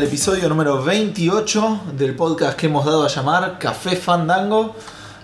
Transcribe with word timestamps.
al 0.00 0.06
episodio 0.06 0.48
número 0.48 0.82
28 0.82 1.80
del 1.98 2.16
podcast 2.16 2.58
que 2.58 2.68
hemos 2.68 2.86
dado 2.86 3.04
a 3.04 3.08
llamar 3.08 3.58
Café 3.58 3.96
Fandango. 3.96 4.74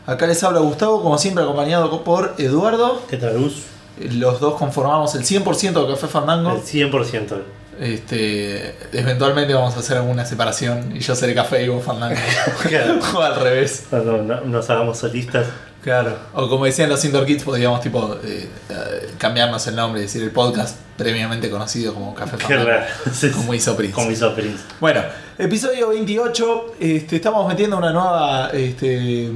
Acá 0.04 0.26
les 0.26 0.44
habla 0.44 0.60
Gustavo, 0.60 1.02
como 1.02 1.16
siempre 1.16 1.42
acompañado 1.42 2.04
por 2.04 2.34
Eduardo. 2.36 3.00
¿Qué 3.08 3.16
tal, 3.16 3.38
Gus? 3.38 3.62
Los 3.98 4.38
dos 4.38 4.56
conformamos 4.58 5.14
el 5.14 5.22
100% 5.22 5.86
de 5.86 5.94
Café 5.94 6.08
Fandango. 6.08 6.50
El 6.50 6.60
100%. 6.60 7.38
Este, 7.80 8.76
eventualmente 8.92 9.54
vamos 9.54 9.74
a 9.76 9.78
hacer 9.78 9.96
alguna 9.96 10.26
separación 10.26 10.94
y 10.94 11.00
yo 11.00 11.14
seré 11.14 11.34
café 11.34 11.64
y 11.64 11.68
vos 11.68 11.82
fandango. 11.82 12.20
O 13.16 13.22
al 13.22 13.36
revés. 13.36 13.84
Cuando 13.88 14.18
no- 14.18 14.42
nos 14.42 14.68
hagamos 14.68 14.98
solistas. 14.98 15.46
Claro. 15.86 16.18
O 16.34 16.48
como 16.48 16.64
decían 16.64 16.88
los 16.90 17.04
Indoor 17.04 17.24
Kids, 17.24 17.44
podríamos 17.44 17.80
tipo 17.80 18.16
eh, 18.24 18.48
eh, 18.70 19.10
cambiarnos 19.18 19.64
el 19.68 19.76
nombre 19.76 20.00
y 20.00 20.02
decir 20.02 20.20
el 20.20 20.32
podcast 20.32 20.76
previamente 20.96 21.48
conocido 21.48 21.94
como 21.94 22.12
Café 22.12 22.36
Fandango. 22.38 22.70
Como 23.36 23.54
hizo 23.54 23.76
Prince. 23.76 23.94
Como 23.94 24.10
hizo 24.10 24.34
Prince. 24.34 24.64
Bueno, 24.80 25.02
episodio 25.38 25.90
28. 25.90 26.74
Este, 26.80 27.14
estamos 27.16 27.46
metiendo 27.46 27.76
una 27.78 27.92
nueva. 27.92 28.50
Este, 28.52 29.30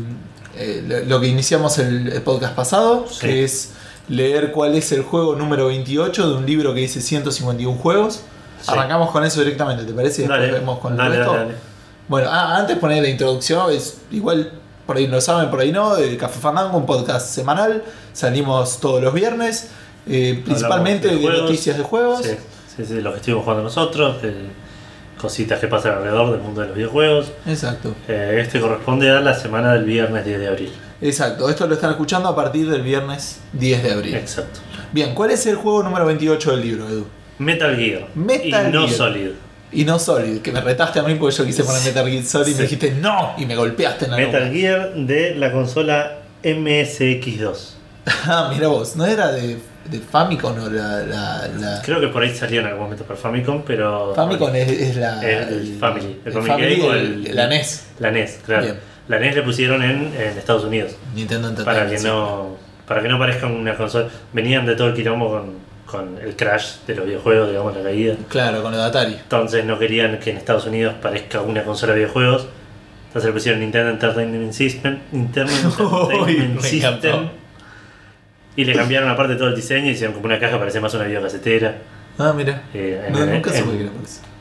eh, 0.57 1.05
lo- 1.07 1.21
que 1.21 1.29
iniciamos 1.29 1.79
el, 1.79 2.09
el 2.09 2.23
podcast 2.23 2.57
pasado, 2.57 3.07
Sí. 3.09 3.21
que 3.21 3.45
es 3.45 3.71
leer 4.09 4.51
cuál 4.51 4.75
es 4.75 4.91
el 4.91 5.03
juego 5.03 5.37
número 5.37 5.69
28 5.69 6.31
de 6.31 6.35
un 6.35 6.47
libro 6.47 6.75
que 6.75 6.81
dice 6.81 7.01
151 7.01 7.79
juegos. 7.79 8.23
Sí. 8.61 8.73
Arrancamos 8.73 9.13
con 9.13 9.23
eso 9.25 9.39
directamente, 9.39 9.85
¿te 9.85 9.93
parece? 9.93 10.23
Después 10.23 10.41
Dale, 10.41 10.53
vemos 10.53 10.81
con 10.81 10.97
dale, 10.97 11.15
el 11.15 11.19
resto. 11.21 11.33
dale. 11.37 11.55
Bueno, 12.09 12.29
ah, 12.29 12.57
antes 12.57 12.77
poner 12.79 13.03
la 13.05 13.09
introducción, 13.09 13.71
es 13.71 13.99
igual, 14.11 14.51
por 14.91 14.97
ahí 14.97 15.07
no 15.07 15.21
saben, 15.21 15.51
por 15.51 15.61
ahí 15.61 15.71
no, 15.71 15.97
el 15.97 16.17
Café 16.17 16.41
Fandango, 16.41 16.77
un 16.77 16.85
podcast 16.85 17.29
semanal, 17.33 17.85
salimos 18.13 18.81
todos 18.81 19.01
los 19.01 19.15
viernes, 19.15 19.69
eh, 20.09 20.43
principalmente 20.45 21.07
de, 21.07 21.15
de 21.15 21.21
juegos. 21.23 21.43
noticias 21.43 21.79
de 21.79 21.85
juegos. 21.85 22.23
Sí, 22.27 22.33
sí, 22.77 22.85
sí, 22.85 23.01
los 23.01 23.13
que 23.13 23.19
estuvimos 23.21 23.45
jugando 23.45 23.63
nosotros. 23.63 24.17
eh, 24.25 24.49
cositas 25.17 25.61
que 25.61 25.69
pasan 25.69 25.93
alrededor 25.99 26.33
del 26.33 26.41
mundo 26.41 26.63
de 26.63 26.67
los 26.67 26.77
videojuegos. 26.77 27.31
Exacto, 27.47 27.95
Eh, 28.09 28.39
este 28.43 28.59
corresponde 28.61 29.09
a 29.13 29.21
la 29.21 29.33
semana 29.35 29.75
del 29.75 29.85
viernes 29.85 30.25
10 30.25 30.41
de 30.41 30.49
abril. 30.49 30.73
exacto, 31.01 31.49
esto 31.49 31.69
lo 31.69 31.75
están 31.75 31.91
escuchando 31.91 32.29
a 32.29 32.35
partir 32.35 32.69
del 32.69 32.83
viernes 32.83 33.39
10 33.53 33.83
de 33.85 33.93
abril. 33.93 34.15
Exacto. 34.17 34.59
Bien, 34.91 35.15
¿cuál 35.15 35.31
es 35.31 35.47
el 35.47 35.55
juego 35.55 35.85
número 35.85 36.05
28 36.07 36.51
del 36.51 36.61
libro, 36.63 36.89
Edu? 36.89 37.07
Metal 37.39 37.77
Gear. 37.77 38.09
Metal 38.17 38.69
y 38.69 38.73
no 38.73 38.87
Gear. 38.89 38.93
Solid. 38.97 39.31
Y 39.73 39.85
no 39.85 39.99
Solid, 39.99 40.41
que 40.41 40.51
me 40.53 40.61
retaste 40.61 40.99
a 40.99 41.03
mí 41.05 41.15
porque 41.15 41.37
yo 41.37 41.45
quise 41.47 41.63
poner 41.65 41.83
Metal 41.83 42.09
Gear 42.09 42.25
Solid 42.25 42.53
y 42.53 42.55
me 42.57 42.63
dijiste 42.63 42.91
no, 43.01 43.35
y 43.39 43.47
me 43.47 43.55
golpeaste 43.55 44.07
en 44.07 44.11
la 44.11 44.17
Metal 44.17 44.45
nuca. 44.47 44.53
Gear 44.55 44.95
de 44.95 45.35
la 45.37 45.53
consola 45.53 46.19
MSX2. 46.43 47.57
Ah, 48.27 48.51
mira 48.53 48.67
vos, 48.69 48.97
¿no 48.97 49.05
era 49.07 49.31
de, 49.31 49.59
de 49.89 49.99
Famicom 50.01 50.59
o 50.59 50.69
la, 50.71 51.01
la, 51.03 51.49
la- 51.59 51.83
Creo 51.83 52.01
que 52.01 52.09
por 52.09 52.23
ahí 52.23 52.35
salió 52.35 52.61
en 52.61 52.67
algún 52.67 52.85
momento 52.85 53.05
para 53.05 53.19
Famicom, 53.19 53.63
pero. 53.65 54.15
Famicom 54.15 54.55
es, 54.55 54.69
es 54.69 54.97
la... 54.97 55.21
El- 55.23 55.49
el 55.49 55.77
Family. 55.79 56.21
El 56.25 56.33
el 56.37 56.43
Family 56.43 56.77
Game 56.77 56.89
o 56.89 56.93
el- 56.95 57.37
la 57.37 57.47
NES. 57.47 57.85
La 58.01 58.11
NES, 58.11 58.39
claro. 58.45 58.63
Bien. 58.65 58.77
La 59.07 59.19
NES 59.19 59.37
le 59.37 59.43
pusieron 59.43 59.83
en, 59.83 60.13
en 60.19 60.39
Estados 60.39 60.65
Unidos. 60.65 60.93
Nintendo 61.15 61.49
Entertainment. 61.51 61.89
Para 61.89 61.97
que 62.01 62.03
no. 62.09 62.57
Para 62.89 63.03
que 63.03 63.09
no 63.09 63.19
parezca 63.19 63.47
una 63.47 63.77
consola. 63.77 64.09
Venían 64.33 64.67
de 64.67 64.75
todo 64.75 64.89
el 64.89 64.95
quilombo 64.95 65.31
con, 65.31 65.53
con 65.91 66.19
el 66.19 66.37
crash 66.37 66.77
de 66.87 66.95
los 66.95 67.05
videojuegos, 67.07 67.49
digamos, 67.49 67.77
la 67.77 67.83
caída. 67.83 68.15
Claro, 68.29 68.63
con 68.63 68.73
de 68.73 68.83
Atari. 68.83 69.15
Entonces 69.15 69.65
no 69.65 69.79
querían 69.79 70.19
que 70.19 70.31
en 70.31 70.37
Estados 70.37 70.67
Unidos 70.67 70.95
parezca 71.03 71.41
una 71.41 71.65
consola 71.65 71.93
de 71.95 72.01
videojuegos. 72.01 72.47
Entonces 73.09 73.27
le 73.29 73.33
pusieron 73.33 73.61
Nintendo 73.61 73.91
Entertainment 73.91 74.53
System. 74.53 74.99
Nintendo 75.13 75.53
Entertainment 75.53 76.55
me 76.63 76.63
System. 76.63 77.29
Y 78.57 78.65
le 78.65 78.75
cambiaron 78.75 79.09
aparte 79.09 79.37
todo 79.37 79.49
el 79.49 79.55
diseño 79.57 79.87
y 79.87 79.91
hicieron 79.91 80.15
como 80.15 80.27
una 80.27 80.39
caja, 80.39 80.59
parece 80.59 80.81
más 80.81 80.93
una 80.95 81.05
videocasetera. 81.05 81.77
Ah, 82.19 82.33
mira. 82.37 82.63
Eh, 82.75 83.03
en- 83.07 83.13
No, 83.13 83.23
en- 83.23 83.33
nunca 83.33 83.51
en- 83.51 83.65
supe 83.65 83.77
que 83.79 83.83
era. 83.85 83.93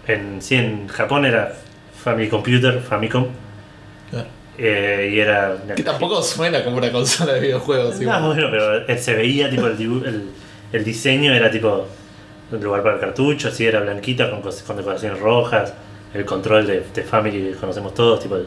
En, 0.07 0.41
sí, 0.41 0.55
en 0.55 0.87
Japón 0.87 1.25
era 1.25 1.53
Family 2.03 2.27
Computer, 2.27 2.79
Famicom. 2.79 3.27
Claro. 4.09 4.27
eh, 4.57 5.11
y 5.13 5.19
era. 5.19 5.55
Que 5.75 5.83
tampoco 5.83 6.21
suena 6.21 6.63
como 6.63 6.77
una 6.77 6.91
consola 6.91 7.33
de 7.33 7.39
videojuegos. 7.39 7.95
No, 7.97 8.01
igual. 8.01 8.23
bueno, 8.23 8.47
pero 8.51 8.97
se 8.99 9.13
veía 9.15 9.49
tipo 9.49 9.67
el, 9.67 9.73
el, 10.05 10.23
el 10.71 10.83
diseño 10.83 11.33
era 11.33 11.49
tipo 11.51 11.85
un 12.51 12.63
lugar 12.63 12.81
para 12.83 12.95
el 12.95 13.01
cartucho, 13.01 13.49
así 13.49 13.65
era 13.65 13.79
blanquita 13.81 14.29
con, 14.29 14.41
con 14.41 14.77
decoraciones 14.77 15.19
rojas, 15.19 15.73
el 16.13 16.25
control 16.25 16.65
de, 16.65 16.83
de 16.93 17.03
Family 17.03 17.51
que 17.51 17.55
conocemos 17.57 17.93
todos, 17.93 18.19
tipo 18.19 18.37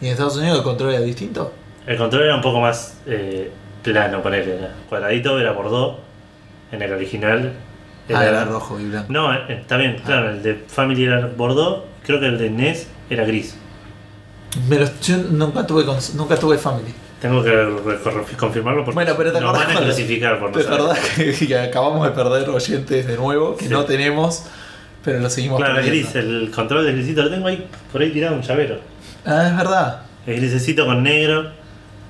¿Y 0.00 0.06
en 0.06 0.12
Estados 0.12 0.36
Unidos 0.36 0.58
el 0.58 0.64
control 0.64 0.94
era 0.94 1.00
distinto? 1.00 1.52
el 1.88 1.96
control 1.96 2.24
era 2.24 2.36
un 2.36 2.42
poco 2.42 2.60
más 2.60 2.98
eh, 3.06 3.50
plano, 3.82 4.22
ponerle, 4.22 4.58
era 4.58 4.74
cuadradito, 4.88 5.38
era 5.38 5.52
Bordeaux, 5.52 5.96
en 6.70 6.82
el 6.82 6.92
original. 6.92 7.54
Ah, 8.14 8.26
era 8.26 8.44
rojo 8.44 8.78
y 8.78 8.84
blanco. 8.88 9.10
No, 9.10 9.32
eh, 9.32 9.40
está 9.48 9.78
bien, 9.78 10.00
claro, 10.04 10.30
el 10.30 10.42
de 10.42 10.54
Family 10.54 11.04
era 11.04 11.26
Bordeaux, 11.26 11.84
creo 12.04 12.20
que 12.20 12.26
el 12.26 12.38
de 12.38 12.50
NES 12.50 12.88
era 13.08 13.24
gris. 13.24 13.56
Pero 14.68 14.86
yo 15.02 15.16
nunca 15.30 15.66
tuve, 15.66 15.84
nunca 16.14 16.36
tuve 16.36 16.58
Family. 16.58 16.92
Tengo 17.20 17.42
que 17.42 18.36
confirmarlo 18.36 18.84
porque 18.84 18.94
Bueno, 18.94 19.14
pero 19.16 19.32
te 19.32 19.40
nos 19.40 19.50
acordás 19.50 19.74
van 19.74 19.76
a 19.76 19.86
clasificar 19.86 20.38
por 20.38 20.50
no 20.50 20.56
¿Te 20.58 20.62
saber. 20.64 20.80
acordás 20.80 20.98
que, 21.16 21.58
acabamos 21.58 22.04
de 22.04 22.10
perder 22.12 22.48
oyentes 22.48 23.06
de 23.06 23.16
nuevo? 23.16 23.56
Que 23.56 23.64
Sí. 23.64 23.70
no 23.70 23.84
tenemos, 23.84 24.44
pero 25.04 25.18
lo 25.18 25.28
seguimos 25.28 25.58
Claro, 25.58 25.74
perdiendo. 25.74 26.10
gris, 26.12 26.14
el 26.16 26.50
control 26.54 26.84
del 26.86 26.94
grisito 26.94 27.22
lo 27.22 27.30
tengo 27.30 27.48
ahí 27.48 27.66
por 27.90 28.00
ahí 28.02 28.10
tirado 28.10 28.36
un 28.36 28.42
llavero. 28.42 28.78
Ah, 29.24 29.48
es 29.50 29.56
verdad. 29.56 30.02
El 30.26 30.36
grisecito 30.36 30.86
con 30.86 31.02
negro 31.02 31.50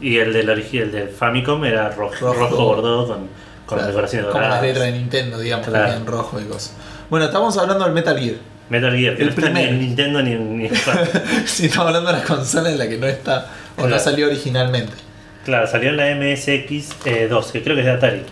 y 0.01 0.19
el 0.19 0.33
del 0.33 0.49
el 0.51 0.93
del 0.93 1.09
Famicom 1.09 1.65
era 1.65 1.89
rojo, 1.91 2.33
Rojo. 2.35 2.57
bordeaux 2.65 3.09
con, 3.09 3.19
con 3.65 3.79
Claro, 3.79 3.87
decoraciones 3.89 4.27
Como 4.29 4.41
las 4.41 4.49
doradas. 4.51 4.67
letras 4.67 4.87
de 4.87 4.93
Nintendo, 4.99 5.39
digamos, 5.39 5.67
que 5.67 5.73
tenían 5.73 6.07
rojo 6.07 6.39
y 6.41 6.45
cosas. 6.45 6.75
Bueno, 7.09 7.25
estamos 7.27 7.57
hablando 7.57 7.85
del 7.85 7.95
Metal 7.95 8.19
Gear. 8.19 8.37
Metal 8.69 8.95
Gear, 8.95 9.17
que 9.17 9.23
El 9.23 9.29
no 9.31 9.35
está 9.35 9.49
ni 9.51 9.61
en 9.63 9.81
Nintendo 9.81 10.23
ni 10.23 10.33
en, 10.33 10.59
ni 10.59 10.67
en. 10.67 10.73
Si 11.47 11.67
estamos 11.67 11.87
hablando 11.89 12.13
de 12.13 12.19
la 12.19 12.25
consola 12.25 12.71
en 12.71 12.77
la 12.79 12.87
que 12.87 12.99
no 12.99 13.07
está 13.07 13.47
o 13.79 13.83
no 13.83 13.87
Claro. 13.89 14.03
salió 14.03 14.27
originalmente. 14.27 14.93
Claro, 15.45 15.67
salió 15.67 15.91
en 15.91 15.97
la 15.97 16.11
MSX2, 16.11 17.51
que 17.53 17.63
creo 17.63 17.75
que 17.75 17.81
es 17.81 17.87
de 17.87 17.93
Atari. 17.93 18.23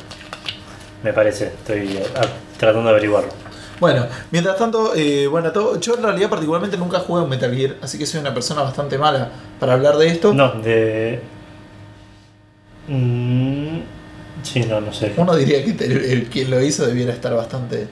Me 1.02 1.12
parece, 1.12 1.46
estoy 1.46 1.98
ah, 2.16 2.22
tratando 2.58 2.84
de 2.84 2.90
averiguarlo. 2.90 3.30
Bueno, 3.80 4.06
mientras 4.30 4.56
tanto, 4.56 4.94
eh, 4.94 5.26
bueno, 5.26 5.52
todo- 5.52 5.78
yo 5.78 5.96
en 5.96 6.02
realidad 6.02 6.30
particularmente 6.30 6.76
nunca 6.78 6.98
jugué 7.00 7.20
a 7.20 7.24
un 7.24 7.30
Metal 7.30 7.54
Gear, 7.54 7.76
así 7.82 7.98
que 7.98 8.06
soy 8.06 8.20
una 8.20 8.32
persona 8.34 8.62
bastante 8.62 8.96
mala 8.98 9.30
para 9.60 9.74
hablar 9.74 9.96
de 9.96 10.08
esto. 10.08 10.32
No, 10.34 10.52
de. 10.52 11.20
Mm, 12.88 13.78
sí, 14.42 14.60
no, 14.60 14.80
no 14.80 14.92
sé. 14.92 15.12
Uno 15.16 15.34
diría 15.36 15.64
que 15.64 15.72
te- 15.72 16.12
el, 16.12 16.24
quien 16.28 16.50
lo 16.50 16.60
hizo 16.62 16.86
debiera 16.86 17.12
estar 17.12 17.34
bastante... 17.34 17.88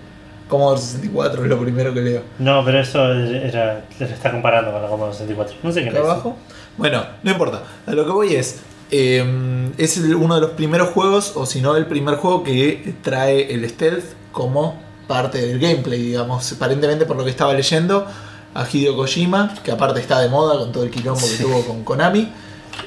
Commodore 0.48 0.78
64 0.80 1.42
es 1.44 1.48
lo 1.48 1.58
primero 1.58 1.94
que 1.94 2.00
leo. 2.02 2.22
No, 2.38 2.62
pero 2.64 2.78
eso 2.78 3.12
era. 3.14 3.82
Se 3.96 4.04
está 4.04 4.30
comparando 4.30 4.72
con 4.72 4.82
la 4.82 4.88
Commodore 4.88 5.14
64. 5.16 5.56
No 5.62 5.72
sé 5.72 5.82
qué 5.82 5.88
acá 5.88 6.00
es. 6.00 6.04
Bueno, 6.76 7.04
no 7.22 7.30
importa. 7.30 7.62
A 7.86 7.92
lo 7.92 8.04
que 8.04 8.10
voy 8.12 8.34
es. 8.34 8.56
eh, 8.90 9.70
es 9.78 9.96
uno 9.98 10.34
de 10.36 10.40
los 10.40 10.50
primeros 10.50 10.90
juegos, 10.90 11.32
o 11.36 11.46
si 11.46 11.60
no 11.60 11.74
el 11.76 11.86
primer 11.86 12.16
juego 12.16 12.44
que 12.44 12.94
trae 13.02 13.52
el 13.52 13.68
stealth 13.68 14.04
como 14.32 14.80
parte 15.08 15.38
del 15.46 15.58
gameplay, 15.58 16.00
digamos. 16.00 16.52
Aparentemente, 16.52 17.04
por 17.06 17.16
lo 17.16 17.24
que 17.24 17.30
estaba 17.30 17.52
leyendo, 17.54 18.06
a 18.54 18.66
Hideo 18.70 18.94
Kojima, 18.96 19.54
que 19.64 19.72
aparte 19.72 20.00
está 20.00 20.20
de 20.20 20.28
moda 20.28 20.58
con 20.58 20.70
todo 20.72 20.84
el 20.84 20.90
quilombo 20.90 21.20
Sí. 21.20 21.36
que 21.38 21.42
tuvo 21.44 21.62
con 21.66 21.82
Konami, 21.84 22.30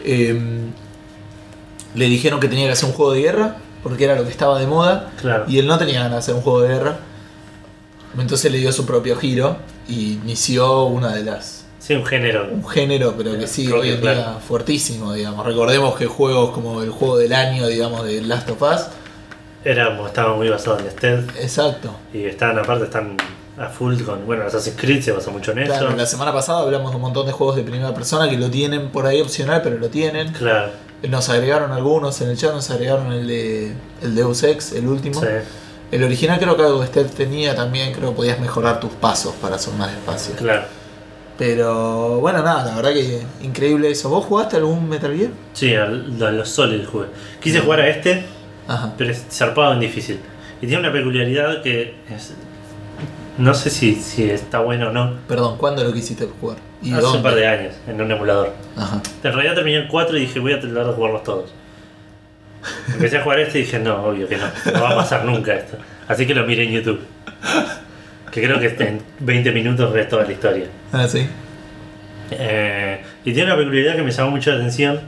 eh, 0.05 0.39
le 1.95 2.05
dijeron 2.05 2.39
que 2.39 2.47
tenía 2.47 2.67
que 2.67 2.73
hacer 2.73 2.87
un 2.89 2.95
juego 2.95 3.11
de 3.13 3.21
guerra, 3.21 3.57
porque 3.83 4.05
era 4.05 4.15
lo 4.15 4.23
que 4.23 4.31
estaba 4.31 4.59
de 4.59 4.67
moda, 4.67 5.11
Claro. 5.19 5.45
y 5.47 5.59
él 5.59 5.67
no 5.67 5.77
tenía 5.77 5.95
ganas 5.99 6.11
de 6.13 6.17
hacer 6.19 6.35
un 6.35 6.41
juego 6.41 6.61
de 6.61 6.69
guerra. 6.69 6.99
Entonces 8.17 8.51
le 8.51 8.57
dio 8.59 8.71
su 8.71 8.85
propio 8.85 9.15
giro 9.17 9.57
y 9.87 10.13
inició 10.13 10.85
una 10.85 11.13
de 11.13 11.23
las 11.23 11.56
Sí, 11.87 11.93
un 11.95 12.05
género. 12.05 12.49
un 12.51 12.67
género, 12.67 13.13
pero 13.17 13.37
que 13.39 13.47
sigue 13.47 13.69
Propio, 13.69 13.89
hoy 13.91 13.95
en 13.95 14.01
día 14.01 14.13
claro. 14.15 14.39
fuertísimo, 14.45 15.13
digamos. 15.13 15.45
Recordemos 15.45 15.95
que 15.95 16.05
juegos 16.05 16.49
como 16.49 16.81
el 16.81 16.89
juego 16.89 17.17
del 17.17 17.31
año, 17.31 17.65
digamos, 17.67 18.03
de 18.03 18.19
Last 18.21 18.49
of 18.49 18.61
Us, 18.61 18.81
Era, 19.63 19.97
estaba 20.05 20.35
muy 20.35 20.49
basado 20.49 20.79
en 20.79 20.91
stealth. 20.91 21.29
exacto. 21.39 21.95
Y 22.13 22.25
están, 22.25 22.59
aparte, 22.59 22.83
están 22.83 23.15
a 23.57 23.67
full 23.69 24.01
con. 24.01 24.25
Bueno, 24.25 24.43
Assassin's 24.45 24.75
Creed 24.77 25.01
se 25.01 25.13
basa 25.13 25.31
mucho 25.31 25.53
en 25.53 25.59
eso. 25.59 25.89
La 25.91 26.05
semana 26.05 26.33
pasada 26.33 26.59
hablamos 26.59 26.91
de 26.91 26.97
un 26.97 27.01
montón 27.03 27.25
de 27.25 27.31
juegos 27.31 27.55
de 27.55 27.63
primera 27.63 27.93
persona 27.93 28.29
que 28.29 28.37
lo 28.37 28.49
tienen 28.51 28.89
por 28.89 29.05
ahí 29.05 29.21
opcional, 29.21 29.61
pero 29.63 29.77
lo 29.77 29.87
tienen. 29.87 30.33
Claro, 30.33 30.71
Nos 31.07 31.29
agregaron 31.29 31.71
algunos 31.71 32.19
en 32.19 32.31
el 32.31 32.37
chat, 32.37 32.51
nos 32.53 32.69
agregaron 32.69 33.13
el 33.13 33.27
de 33.27 33.73
el 34.01 34.13
Deus 34.13 34.43
Ex, 34.43 34.73
el 34.73 34.87
último. 34.87 35.21
sí, 35.21 35.27
El 35.91 36.03
original 36.03 36.37
creo 36.37 36.57
que 36.57 36.63
algo 36.63 36.81
que 36.81 36.87
Stealth 36.87 37.13
tenía 37.13 37.55
también, 37.55 37.93
creo 37.93 38.09
que 38.09 38.15
podías 38.17 38.39
mejorar 38.41 38.81
tus 38.81 38.91
pasos 38.91 39.33
para 39.41 39.55
hacer 39.55 39.73
más 39.75 39.89
despacio. 39.91 40.35
claro. 40.35 40.65
Pero 41.37 42.19
bueno, 42.19 42.41
nada, 42.41 42.65
la 42.65 42.75
verdad 42.75 42.93
que 42.93 43.21
increíble 43.43 43.91
eso. 43.91 44.09
¿Vos 44.09 44.25
jugaste 44.25 44.57
algún 44.57 44.89
Metal 44.89 45.15
Gear? 45.15 45.29
Sí, 45.53 45.75
a, 45.75 45.85
los 45.85 46.49
Solid 46.49 46.83
jugué. 46.85 47.07
Quise 47.39 47.59
jugar 47.59 47.81
a 47.81 47.87
este, 47.89 48.23
Ajá. 48.67 48.93
pero 48.97 49.11
es 49.11 49.25
zarpado 49.29 49.73
en 49.73 49.79
difícil. 49.79 50.19
Y 50.61 50.67
tiene 50.67 50.79
una 50.81 50.91
peculiaridad 50.91 51.61
que 51.61 51.93
es- 52.09 52.33
no 53.37 53.53
sé 53.53 53.69
si, 53.69 53.93
si 53.95 54.27
está 54.29 54.59
bueno 54.61 54.89
o 54.89 54.91
no. 54.91 55.13
Perdón, 55.27 55.57
¿cuándo 55.59 55.83
lo 55.83 55.93
quisiste 55.93 56.27
jugar? 56.41 56.57
¿Y 56.81 56.91
Hace 56.91 57.01
dónde? 57.01 57.17
un 57.17 57.23
par 57.23 57.35
de 57.35 57.45
años, 57.47 57.75
en 57.87 58.01
un 58.01 58.11
emulador. 58.11 58.53
Ajá. 58.75 58.99
En 59.23 59.33
realidad 59.33 59.53
terminé 59.53 59.77
en 59.77 59.87
4 59.87 60.17
y 60.17 60.21
dije 60.21 60.39
voy 60.39 60.53
a 60.53 60.59
tratar 60.59 60.87
de 60.87 60.93
jugarlos 60.93 61.23
todos. 61.23 61.51
Empecé 62.91 63.17
a 63.17 63.21
jugar 63.23 63.39
este 63.39 63.59
y 63.59 63.61
dije 63.61 63.77
no, 63.77 64.03
obvio 64.03 64.27
que 64.27 64.37
no, 64.37 64.45
no 64.73 64.81
va 64.81 64.89
a 64.89 64.95
pasar 64.95 65.23
nunca 65.23 65.53
esto. 65.53 65.77
Así 66.07 66.25
que 66.25 66.33
lo 66.33 66.45
miré 66.47 66.63
en 66.63 66.71
YouTube. 66.71 66.99
Que 68.31 68.41
creo 68.43 68.59
que 68.59 68.67
en 68.83 69.01
20 69.19 69.51
minutos 69.51 69.93
ves 69.93 70.09
toda 70.09 70.23
la 70.25 70.31
historia. 70.31 70.65
Ah, 70.91 71.07
sí. 71.07 71.27
Eh, 72.31 73.01
y 73.23 73.33
tiene 73.33 73.51
una 73.51 73.57
peculiaridad 73.57 73.95
que 73.95 74.03
me 74.03 74.11
llamó 74.11 74.31
mucho 74.31 74.51
la 74.51 74.57
atención, 74.57 74.99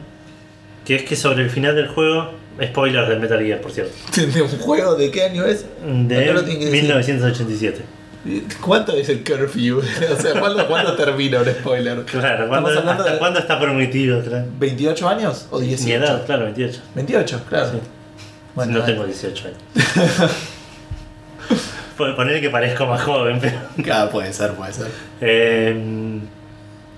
que 0.85 0.95
es 0.95 1.03
que 1.03 1.15
sobre 1.15 1.43
el 1.43 1.49
final 1.49 1.75
del 1.75 1.87
juego, 1.87 2.33
spoilers 2.63 3.07
del 3.09 3.19
Metal 3.19 3.39
Gear, 3.39 3.61
por 3.61 3.71
cierto, 3.71 3.93
¿De 4.15 4.41
un 4.41 4.49
juego 4.49 4.95
de 4.95 5.11
qué 5.11 5.23
año 5.23 5.45
es? 5.45 5.65
de 5.85 6.23
Acá 6.23 6.33
lo 6.33 6.43
tiene 6.43 6.59
que 6.59 6.65
decir. 6.65 6.81
1987. 6.83 7.81
¿Cuánto 8.59 8.91
es 8.93 9.07
el 9.07 9.23
curfew? 9.23 9.79
o 10.17 10.21
sea, 10.21 10.39
¿cuándo, 10.39 10.67
¿cuándo 10.67 10.93
termina 10.95 11.39
un 11.39 11.45
spoiler? 11.47 12.03
Claro, 12.03 12.49
¿cuándo, 12.49 12.69
¿hasta 12.69 13.11
de 13.13 13.17
cuándo 13.17 13.39
está 13.39 13.57
permitido? 13.59 14.21
Claro. 14.21 14.45
¿28 14.59 15.07
años 15.07 15.47
o 15.51 15.59
18? 15.59 15.85
Mi 15.85 15.91
edad, 15.93 16.25
claro, 16.25 16.43
28. 16.45 16.81
28, 16.95 17.41
claro. 17.47 17.71
Sí. 17.71 17.77
Bueno, 18.55 18.73
no 18.73 18.79
dale. 18.79 18.93
tengo 18.93 19.05
18 19.05 19.47
años. 19.47 20.31
Poner 22.15 22.41
que 22.41 22.49
parezco 22.49 22.85
más 22.85 23.01
joven, 23.01 23.39
pero. 23.41 23.57
Claro, 23.83 24.09
puede 24.11 24.31
ser, 24.33 24.51
puede 24.53 24.73
ser. 24.73 24.87
Eh, 25.21 26.19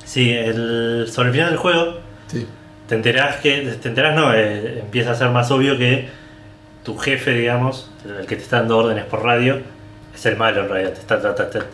sí, 0.06 0.32
el, 0.32 1.08
sobre 1.12 1.30
el 1.30 1.34
final 1.34 1.50
del 1.50 1.58
juego, 1.58 2.00
Sí. 2.28 2.48
te 2.88 2.96
enterás 2.96 3.38
que. 3.38 3.62
Te 3.82 3.90
enterás, 3.90 4.16
no, 4.16 4.34
eh, 4.34 4.80
empieza 4.82 5.12
a 5.12 5.16
ser 5.16 5.30
más 5.30 5.50
obvio 5.52 5.78
que 5.78 6.08
tu 6.84 6.98
jefe, 6.98 7.32
digamos, 7.34 7.92
el 8.06 8.26
que 8.26 8.36
te 8.36 8.44
está 8.44 8.58
dando 8.60 8.78
órdenes 8.78 9.06
por 9.06 9.24
radio, 9.24 9.60
es 10.16 10.26
el 10.26 10.38
malo 10.38 10.62
en 10.62 10.70
realidad. 10.70 10.94
Te, 10.94 11.00
está, 11.00 11.36
te, 11.36 11.44
te- 11.60 11.66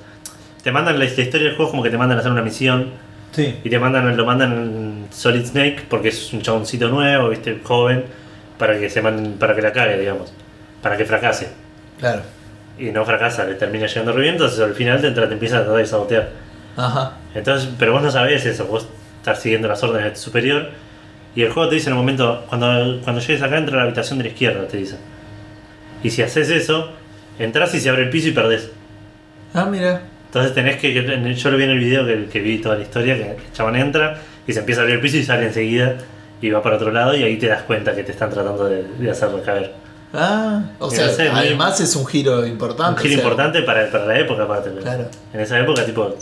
te 0.64 0.72
mandan 0.72 0.98
la, 1.00 1.06
la 1.06 1.06
historia 1.22 1.48
del 1.48 1.56
juego 1.56 1.72
como 1.72 1.84
que 1.84 1.90
te 1.90 1.98
mandan 1.98 2.18
a 2.18 2.22
hacer 2.22 2.32
una 2.32 2.42
misión 2.42 2.92
Sí. 3.32 3.56
y 3.64 3.70
te 3.70 3.78
mandan, 3.78 4.18
lo 4.18 4.26
mandan 4.26 4.52
en 4.54 5.08
Solid 5.12 5.46
Snake 5.46 5.84
porque 5.90 6.10
es 6.10 6.34
un 6.34 6.42
chaboncito 6.42 6.90
nuevo, 6.90 7.30
viste, 7.30 7.60
joven, 7.64 8.04
para 8.58 8.80
que 8.80 8.90
se 8.90 9.02
manden, 9.02 9.34
para 9.34 9.54
que 9.56 9.62
la 9.62 9.72
cague, 9.72 9.98
digamos, 10.00 10.34
para 10.82 10.98
que 10.98 11.06
fracase. 11.06 11.50
Claro. 12.00 12.22
Y 12.80 12.92
no 12.92 13.04
fracasa, 13.06 13.46
le 13.46 13.56
termina 13.56 13.88
llegando 13.88 14.12
re 14.12 14.22
bien, 14.22 14.34
entonces 14.36 14.60
al 14.60 14.74
final 14.76 15.02
te, 15.02 15.08
entra- 15.08 15.28
te 15.28 15.34
empieza 15.34 15.58
a 15.58 15.62
tratar 15.62 15.78
de 15.80 15.86
sabotear. 15.86 16.30
Ajá. 16.76 17.14
Entonces, 17.34 17.70
pero 17.80 17.94
vos 17.94 18.02
no 18.04 18.12
sabés 18.12 18.46
eso, 18.46 18.66
vos 18.68 18.88
estás 19.18 19.42
siguiendo 19.42 19.68
las 19.68 19.82
órdenes 19.84 20.06
de 20.06 20.12
tu 20.12 20.20
superior 20.20 20.70
y 21.36 21.42
el 21.42 21.52
juego 21.52 21.70
te 21.70 21.76
dice 21.76 21.90
en 21.90 21.94
un 21.94 22.00
momento, 22.00 22.46
cuando, 22.50 23.00
cuando 23.04 23.20
llegues 23.22 23.42
acá 23.42 23.58
entra 23.58 23.76
a 23.76 23.78
la 23.78 23.84
habitación 23.86 24.20
de 24.20 24.26
la 24.26 24.30
izquierda, 24.30 24.68
te 24.68 24.78
dice. 24.78 24.96
Y 26.04 26.10
si 26.12 26.22
haces 26.22 26.50
eso, 26.50 26.92
entras 27.40 27.74
y 27.74 27.80
se 27.80 27.90
abre 27.90 28.04
el 28.04 28.10
piso 28.10 28.28
y 28.28 28.32
perdés. 28.32 28.70
Ah, 29.54 29.66
mira. 29.66 30.02
Entonces 30.28 30.54
tenés 30.54 30.78
que, 30.78 30.96
el- 30.98 31.36
yo 31.36 31.50
lo 31.52 31.58
vi 31.58 31.64
en 31.64 31.70
el 31.72 31.80
video 31.80 32.06
que, 32.06 32.26
que 32.26 32.40
vi 32.42 32.60
toda 32.60 32.76
la 32.76 32.82
historia, 32.84 33.16
que 33.16 33.24
el 33.32 33.52
chabón 33.54 33.76
entra 33.76 34.18
y 34.46 34.54
se 34.54 34.60
empieza 34.60 34.82
a 34.82 34.84
abrir 34.84 34.98
el 34.98 35.02
piso 35.02 35.18
y 35.18 35.24
sale 35.24 35.48
enseguida 35.48 35.96
y 36.42 36.50
va 36.52 36.62
para 36.62 36.76
otro 36.76 36.92
lado 36.92 37.16
y 37.16 37.24
ahí 37.24 37.38
te 37.38 37.48
das 37.48 37.64
cuenta 37.64 37.96
que 37.96 38.04
te 38.04 38.12
están 38.12 38.30
tratando 38.30 38.66
de, 38.66 38.84
de 38.84 39.10
hacerlo 39.10 39.42
caer. 39.42 39.74
Ah, 40.14 40.64
o 40.80 40.90
sea, 40.90 41.08
además 41.34 41.80
es 41.82 41.96
un 41.96 42.06
giro 42.06 42.46
importante. 42.46 43.02
Un 43.02 43.08
giro 43.10 43.16
o 43.16 43.22
sea, 43.22 43.24
importante 43.28 43.62
para, 43.64 43.92
para 43.92 44.06
la 44.06 44.20
época, 44.20 44.44
aparte. 44.44 44.72
Claro. 44.82 45.10
En 45.34 45.40
esa 45.40 45.60
época, 45.60 45.86
tipo, 45.86 46.16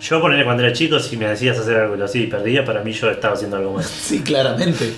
yo 0.00 0.20
ponerle 0.20 0.44
cuando 0.44 0.62
era 0.62 0.72
chico, 0.72 0.98
si 0.98 1.16
me 1.16 1.26
decías 1.28 1.58
hacer 1.58 1.76
algo 1.76 2.02
así 2.04 2.24
y 2.24 2.26
perdía, 2.26 2.64
para 2.64 2.82
mí 2.82 2.92
yo 2.92 3.10
estaba 3.10 3.34
haciendo 3.34 3.56
algo 3.56 3.72
mal. 3.72 3.84
Sí, 4.02 4.20
claramente. 4.20 4.92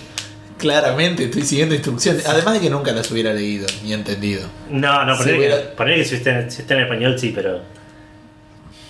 Claramente, 0.58 1.24
estoy 1.24 1.42
siguiendo 1.42 1.74
instrucciones. 1.74 2.26
Además 2.26 2.54
de 2.54 2.60
que 2.60 2.70
nunca 2.70 2.90
las 2.92 3.10
hubiera 3.10 3.32
leído 3.32 3.66
ni 3.84 3.92
entendido. 3.92 4.48
No, 4.70 5.04
no, 5.04 5.14
Si 5.14 5.22
poner, 5.22 5.38
hubiera- 5.38 5.74
que, 5.76 6.04
si 6.04 6.14
está, 6.16 6.40
en, 6.40 6.50
si 6.50 6.62
está 6.62 6.74
en 6.74 6.80
español, 6.80 7.18
sí, 7.18 7.32
pero. 7.34 7.60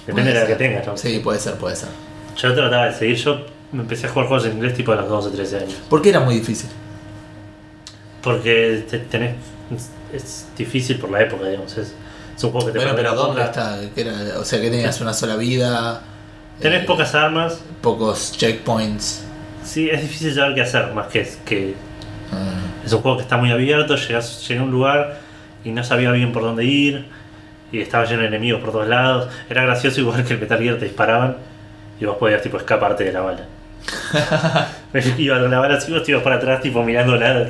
Depende 0.06 0.32
de 0.32 0.40
la 0.40 0.46
que 0.46 0.54
tengas, 0.54 0.86
¿no? 0.86 0.96
Sí, 0.96 1.18
puede 1.18 1.40
ser, 1.40 1.54
puede 1.54 1.74
ser. 1.74 1.88
Yo 2.36 2.54
trataba 2.54 2.86
de 2.86 2.94
seguir, 2.94 3.16
yo 3.16 3.44
me 3.72 3.82
empecé 3.82 4.06
a 4.06 4.10
jugar 4.10 4.28
juegos 4.28 4.46
en 4.46 4.52
inglés 4.52 4.74
tipo 4.74 4.92
a 4.92 4.96
los 4.96 5.08
12 5.08 5.28
o 5.28 5.30
13 5.32 5.58
años. 5.58 5.74
¿Por 5.90 6.00
qué 6.00 6.10
era 6.10 6.20
muy 6.20 6.36
difícil? 6.36 6.70
Porque 8.26 8.84
te- 8.90 8.98
tenés. 8.98 9.34
Es 10.12 10.46
difícil 10.58 10.98
por 10.98 11.10
la 11.10 11.22
época, 11.22 11.46
digamos. 11.46 11.72
Es, 11.78 11.94
es 12.36 12.44
un 12.44 12.50
juego 12.50 12.66
que 12.66 12.72
te 12.72 12.78
Bueno, 12.78 12.92
pero 12.96 13.14
¿dónde 13.14 13.42
está? 13.42 13.78
Que 13.94 14.00
era- 14.00 14.38
o 14.40 14.44
sea, 14.44 14.60
que 14.60 14.68
tenías 14.68 15.00
una 15.00 15.14
sola 15.14 15.36
vida. 15.36 16.02
Tenés 16.60 16.82
eh, 16.82 16.86
pocas 16.86 17.14
armas. 17.14 17.60
Pocos 17.80 18.32
checkpoints. 18.36 19.22
Sí, 19.64 19.88
es 19.90 20.02
difícil 20.02 20.34
saber 20.34 20.54
qué 20.54 20.62
hacer, 20.62 20.92
más 20.92 21.06
que, 21.06 21.26
que 21.44 21.74
Ah, 22.32 22.50
Es 22.84 22.92
un 22.92 23.02
juego 23.02 23.16
que 23.18 23.22
está 23.22 23.36
muy 23.36 23.52
abierto, 23.52 23.94
llegas, 23.94 24.46
llegué 24.48 24.60
a 24.60 24.64
un 24.64 24.70
lugar 24.72 25.18
y 25.64 25.70
no 25.70 25.84
sabía 25.84 26.10
bien 26.10 26.32
por 26.32 26.42
dónde 26.42 26.64
ir 26.64 27.06
y 27.70 27.80
estaba 27.80 28.04
lleno 28.04 28.22
de 28.22 28.28
enemigos 28.28 28.60
por 28.60 28.72
todos 28.72 28.88
lados. 28.88 29.28
Era 29.48 29.62
gracioso 29.62 30.00
igual 30.00 30.24
que 30.24 30.34
el 30.34 30.40
Metal 30.40 30.58
Gear 30.58 30.76
te 30.78 30.86
disparaban 30.86 31.36
y 32.00 32.04
vos 32.04 32.16
podías 32.16 32.42
tipo 32.42 32.56
escaparte 32.56 33.04
de 33.04 33.12
la 33.12 33.20
bala. 33.20 33.46
Iba 35.18 35.40
con 35.40 35.50
la 35.50 35.58
bala 35.60 35.76
así, 35.78 35.92
vos 35.92 36.02
te 36.02 36.10
ibas 36.12 36.22
para 36.24 36.36
atrás 36.36 36.60
tipo 36.60 36.82
mirándola. 36.82 37.48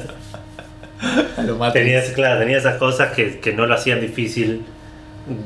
lo. 1.46 1.72
Tenías, 1.72 2.10
claro, 2.10 2.40
tenía 2.40 2.58
esas 2.58 2.76
cosas 2.76 3.12
que, 3.12 3.38
que 3.40 3.52
no 3.52 3.66
lo 3.66 3.74
hacían 3.74 4.00
difícil 4.00 4.62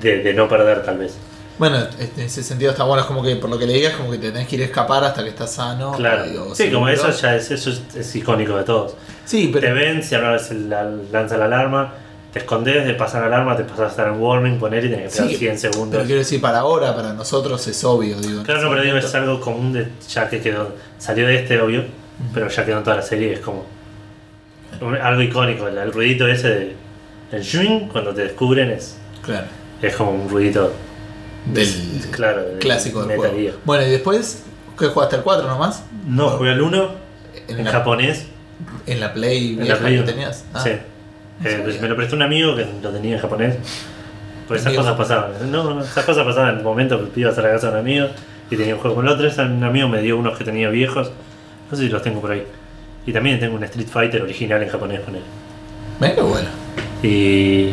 de, 0.01 0.23
de 0.23 0.35
no 0.35 0.49
perder 0.49 0.83
tal 0.83 0.99
vez. 0.99 1.15
Bueno, 1.59 1.77
en 1.99 2.23
ese 2.25 2.43
sentido 2.43 2.71
está 2.71 2.85
bueno, 2.85 3.03
es 3.03 3.07
como 3.07 3.23
que 3.23 3.37
por 3.37 3.51
lo 3.51 3.59
que 3.59 3.67
le 3.67 3.75
digas, 3.75 3.95
como 3.95 4.11
que 4.11 4.17
te 4.19 4.33
tenés 4.33 4.49
que 4.49 4.57
ir 4.57 4.63
a 4.63 4.65
escapar 4.65 5.05
hasta 5.05 5.23
que 5.23 5.29
estás 5.29 5.53
sano. 5.53 5.93
Claro. 5.93 6.25
o- 6.45 6.51
o 6.53 6.55
Sí, 6.55 6.71
como 6.71 6.89
eso 6.89 7.11
ya 7.11 7.37
es, 7.37 7.51
eso 7.51 7.69
es, 7.71 7.83
es 7.95 8.17
icónico 8.17 8.57
de 8.57 8.65
todos. 8.65 8.95
Sí, 9.27 9.49
Te 9.49 9.61
pero. 9.61 9.75
ven, 9.75 10.03
si 10.03 10.09
se 10.11 10.55
la- 10.55 10.91
lanza 11.13 11.37
la 11.37 11.45
alarma, 11.45 11.93
te 12.33 12.39
escondes, 12.39 12.87
te 12.87 12.95
pasa 12.95 13.21
la 13.21 13.27
alarma, 13.27 13.57
te 13.59 13.65
pasas 13.65 13.81
a 13.81 13.89
estar 13.89 14.09
en 14.09 14.19
warning, 14.21 14.59
poner 14.59 14.85
y 14.87 14.89
tenés 14.89 15.01
que 15.03 15.09
esperar 15.09 15.31
Sí, 15.31 15.37
100 15.37 15.59
segundos. 15.59 15.91
Pero 15.91 16.05
quiero 16.05 16.21
decir, 16.21 16.41
para 16.41 16.61
ahora, 16.61 16.95
para 16.97 17.13
nosotros 17.13 17.67
es 17.67 17.85
obvio, 17.85 18.17
digo. 18.21 18.43
Claro, 18.43 18.63
no, 18.63 18.71
pero 18.71 18.83
digo, 18.83 18.97
es 18.97 19.15
algo 19.15 19.39
común 19.41 19.73
de 19.75 19.89
ya 20.09 20.31
que 20.31 20.41
quedó. 20.41 20.75
Salió 20.99 21.27
de 21.27 21.37
este, 21.37 21.61
obvio, 21.61 21.85
pero 22.33 22.49
ya 22.49 22.65
quedó 22.65 22.79
en 22.79 22.85
toda 22.85 22.97
la 22.97 23.03
serie. 23.03 23.35
Es 23.35 23.41
como 23.41 23.59
un- 23.61 23.80
algo 24.81 25.23
icónico. 25.23 25.69
El, 25.69 25.93
ruidito 25.93 26.27
ese 26.27 26.49
de. 26.49 26.77
El 27.33 27.45
swing, 27.45 27.89
cuando 27.89 28.13
te 28.13 28.23
descubren, 28.23 28.71
es, 28.71 28.97
Claro. 29.23 29.47
es 29.83 29.95
como 29.97 30.13
un 30.13 30.29
ruidito. 30.29 30.73
Del 31.47 31.67
claro, 32.11 32.43
del 32.43 32.59
clásico 32.59 33.05
del 33.05 33.17
juego. 33.17 33.35
Gear. 33.35 33.55
Bueno, 33.65 33.87
y 33.87 33.91
después, 33.91 34.43
¿qué 34.79 34.87
jugaste 34.87 35.17
el 35.17 35.23
4 35.23 35.49
nomás? 35.49 35.85
No, 36.07 36.31
jugué 36.31 36.51
al 36.51 36.61
1 36.61 36.91
en, 37.49 37.59
En, 37.59 37.65
la, 37.65 37.71
japonés. 37.73 38.27
en 38.87 39.01
la 39.01 39.15
Play 39.15 39.57
En 39.59 39.69
la 39.69 39.77
Play 39.77 39.97
que 39.99 40.03
tenías. 40.03 40.45
Ah, 40.53 40.61
sí. 40.63 40.71
no 41.41 41.49
Eh, 41.49 41.61
pues 41.63 41.81
me 41.81 41.89
lo 41.89 41.97
prestó 41.97 42.17
un 42.17 42.23
amigo 42.23 42.55
que 42.57 42.67
lo 42.83 42.91
tenía 42.91 43.15
en 43.15 43.21
japonés. 43.21 43.57
Pues 44.49 44.61
esas 44.63 44.75
cosas 44.75 44.97
pasaban. 44.97 45.51
No, 45.51 45.75
no, 45.75 45.83
esas 45.83 46.05
cosas 46.05 46.27
pasaban 46.27 46.51
en 46.51 46.59
el 46.59 46.65
momento 46.65 47.11
que 47.13 47.21
ibas 47.21 47.39
a 47.39 47.43
la 47.43 47.53
casa 47.53 47.69
de 47.69 47.73
un 47.75 47.79
amigo 47.79 48.09
y 48.51 48.57
tenía 48.57 48.75
un 48.75 48.81
juego 48.81 48.97
con 48.97 49.07
el 49.07 49.13
otro. 49.13 49.29
Un 49.45 49.63
amigo 49.65 49.89
me 49.89 50.03
dio 50.03 50.19
unos 50.19 50.37
que 50.37 50.45
tenía 50.45 50.69
viejos. 50.69 51.11
No 51.71 51.77
sé 51.77 51.85
si 51.85 51.89
los 51.89 52.03
tengo 52.03 52.21
por 52.21 52.33
ahí. 52.33 52.45
Y 53.11 53.13
también 53.13 53.41
tengo 53.41 53.57
un 53.57 53.65
Street 53.65 53.89
Fighter 53.89 54.23
original 54.23 54.63
en 54.63 54.69
japonés 54.69 55.01
con 55.01 55.17
él. 55.17 55.23
Qué 55.99 56.21
bueno. 56.21 56.49
Y. 57.03 57.71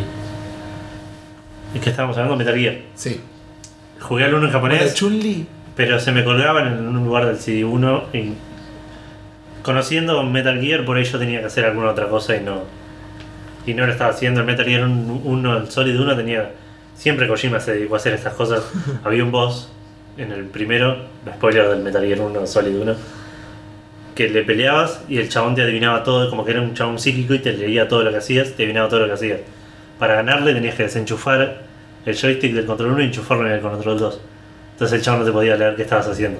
Es 1.76 1.82
que 1.84 1.92
estábamos 1.92 2.18
hablando 2.18 2.36
de 2.36 2.44
Metal 2.44 2.60
Gear. 2.60 2.78
Sí. 2.96 3.22
Jugué 4.00 4.24
al 4.24 4.34
1 4.34 4.48
en 4.48 4.52
Bueno, 4.52 4.76
japonés, 4.76 4.96
Chun-Li. 4.96 5.46
pero 5.76 6.00
se 6.00 6.12
me 6.12 6.24
colgaban 6.24 6.66
en 6.66 6.88
un 6.88 7.06
lugar 7.06 7.28
del 7.28 7.38
CD1 7.38 8.02
y. 8.14 8.34
Conociendo 9.62 10.24
Metal 10.24 10.60
Gear, 10.60 10.86
por 10.86 10.98
ahí 10.98 11.04
yo 11.04 11.20
tenía 11.20 11.40
que 11.42 11.46
hacer 11.46 11.66
alguna 11.66 11.92
otra 11.92 12.08
cosa 12.08 12.36
y 12.36 12.40
no. 12.42 12.64
Y 13.68 13.76
no 13.76 13.86
lo 13.86 13.92
estaba 13.92 14.10
haciendo. 14.10 14.40
El 14.40 14.48
Metal 14.48 14.66
Gear 14.66 14.88
1, 14.88 15.58
el 15.58 15.70
Solid 15.70 16.00
1 16.00 16.16
tenía. 16.16 16.50
Siempre 16.96 17.28
Kojima 17.28 17.60
se 17.60 17.74
dedicó 17.74 17.94
a 17.94 17.98
hacer 17.98 18.16
estas 18.16 18.34
cosas. 18.34 18.64
Había 19.04 19.24
un 19.24 19.30
boss 19.30 19.70
en 20.18 20.32
el 20.32 20.46
primero, 20.46 20.98
spoiler 21.36 21.70
del 21.70 21.84
Metal 21.84 22.04
Gear 22.04 22.22
1, 22.22 22.48
Solid 22.48 22.76
1, 22.76 22.96
que 24.18 24.28
le 24.30 24.44
peleabas 24.44 25.02
y 25.08 25.20
el 25.20 25.30
chabón 25.30 25.56
te 25.56 25.62
adivinaba 25.62 26.04
todo, 26.04 26.30
como 26.30 26.44
que 26.44 26.52
era 26.52 26.62
un 26.62 26.74
chabón 26.74 27.00
psíquico 27.00 27.34
y 27.36 27.40
te 27.40 27.54
leía 27.54 27.88
todo 27.88 28.04
lo 28.04 28.12
que 28.12 28.18
hacías, 28.18 28.50
te 28.54 28.64
adivinaba 28.64 28.90
todo 28.90 29.02
lo 29.02 29.06
que 29.08 29.14
hacías. 29.14 29.40
Para 30.00 30.16
ganarle 30.16 30.54
tenías 30.54 30.76
que 30.76 30.84
desenchufar 30.84 31.62
el 32.06 32.16
joystick 32.18 32.54
del 32.54 32.66
control 32.66 32.92
1 32.94 33.02
y 33.02 33.06
enchufarlo 33.06 33.46
en 33.48 33.54
el 33.54 33.62
control 33.62 34.00
2. 34.00 34.20
Entonces 34.74 34.98
el 35.00 35.04
chabón 35.06 35.22
no 35.22 35.26
te 35.28 35.32
podía 35.32 35.56
leer 35.56 35.76
qué 35.76 35.84
estabas 35.84 36.08
haciendo. 36.08 36.40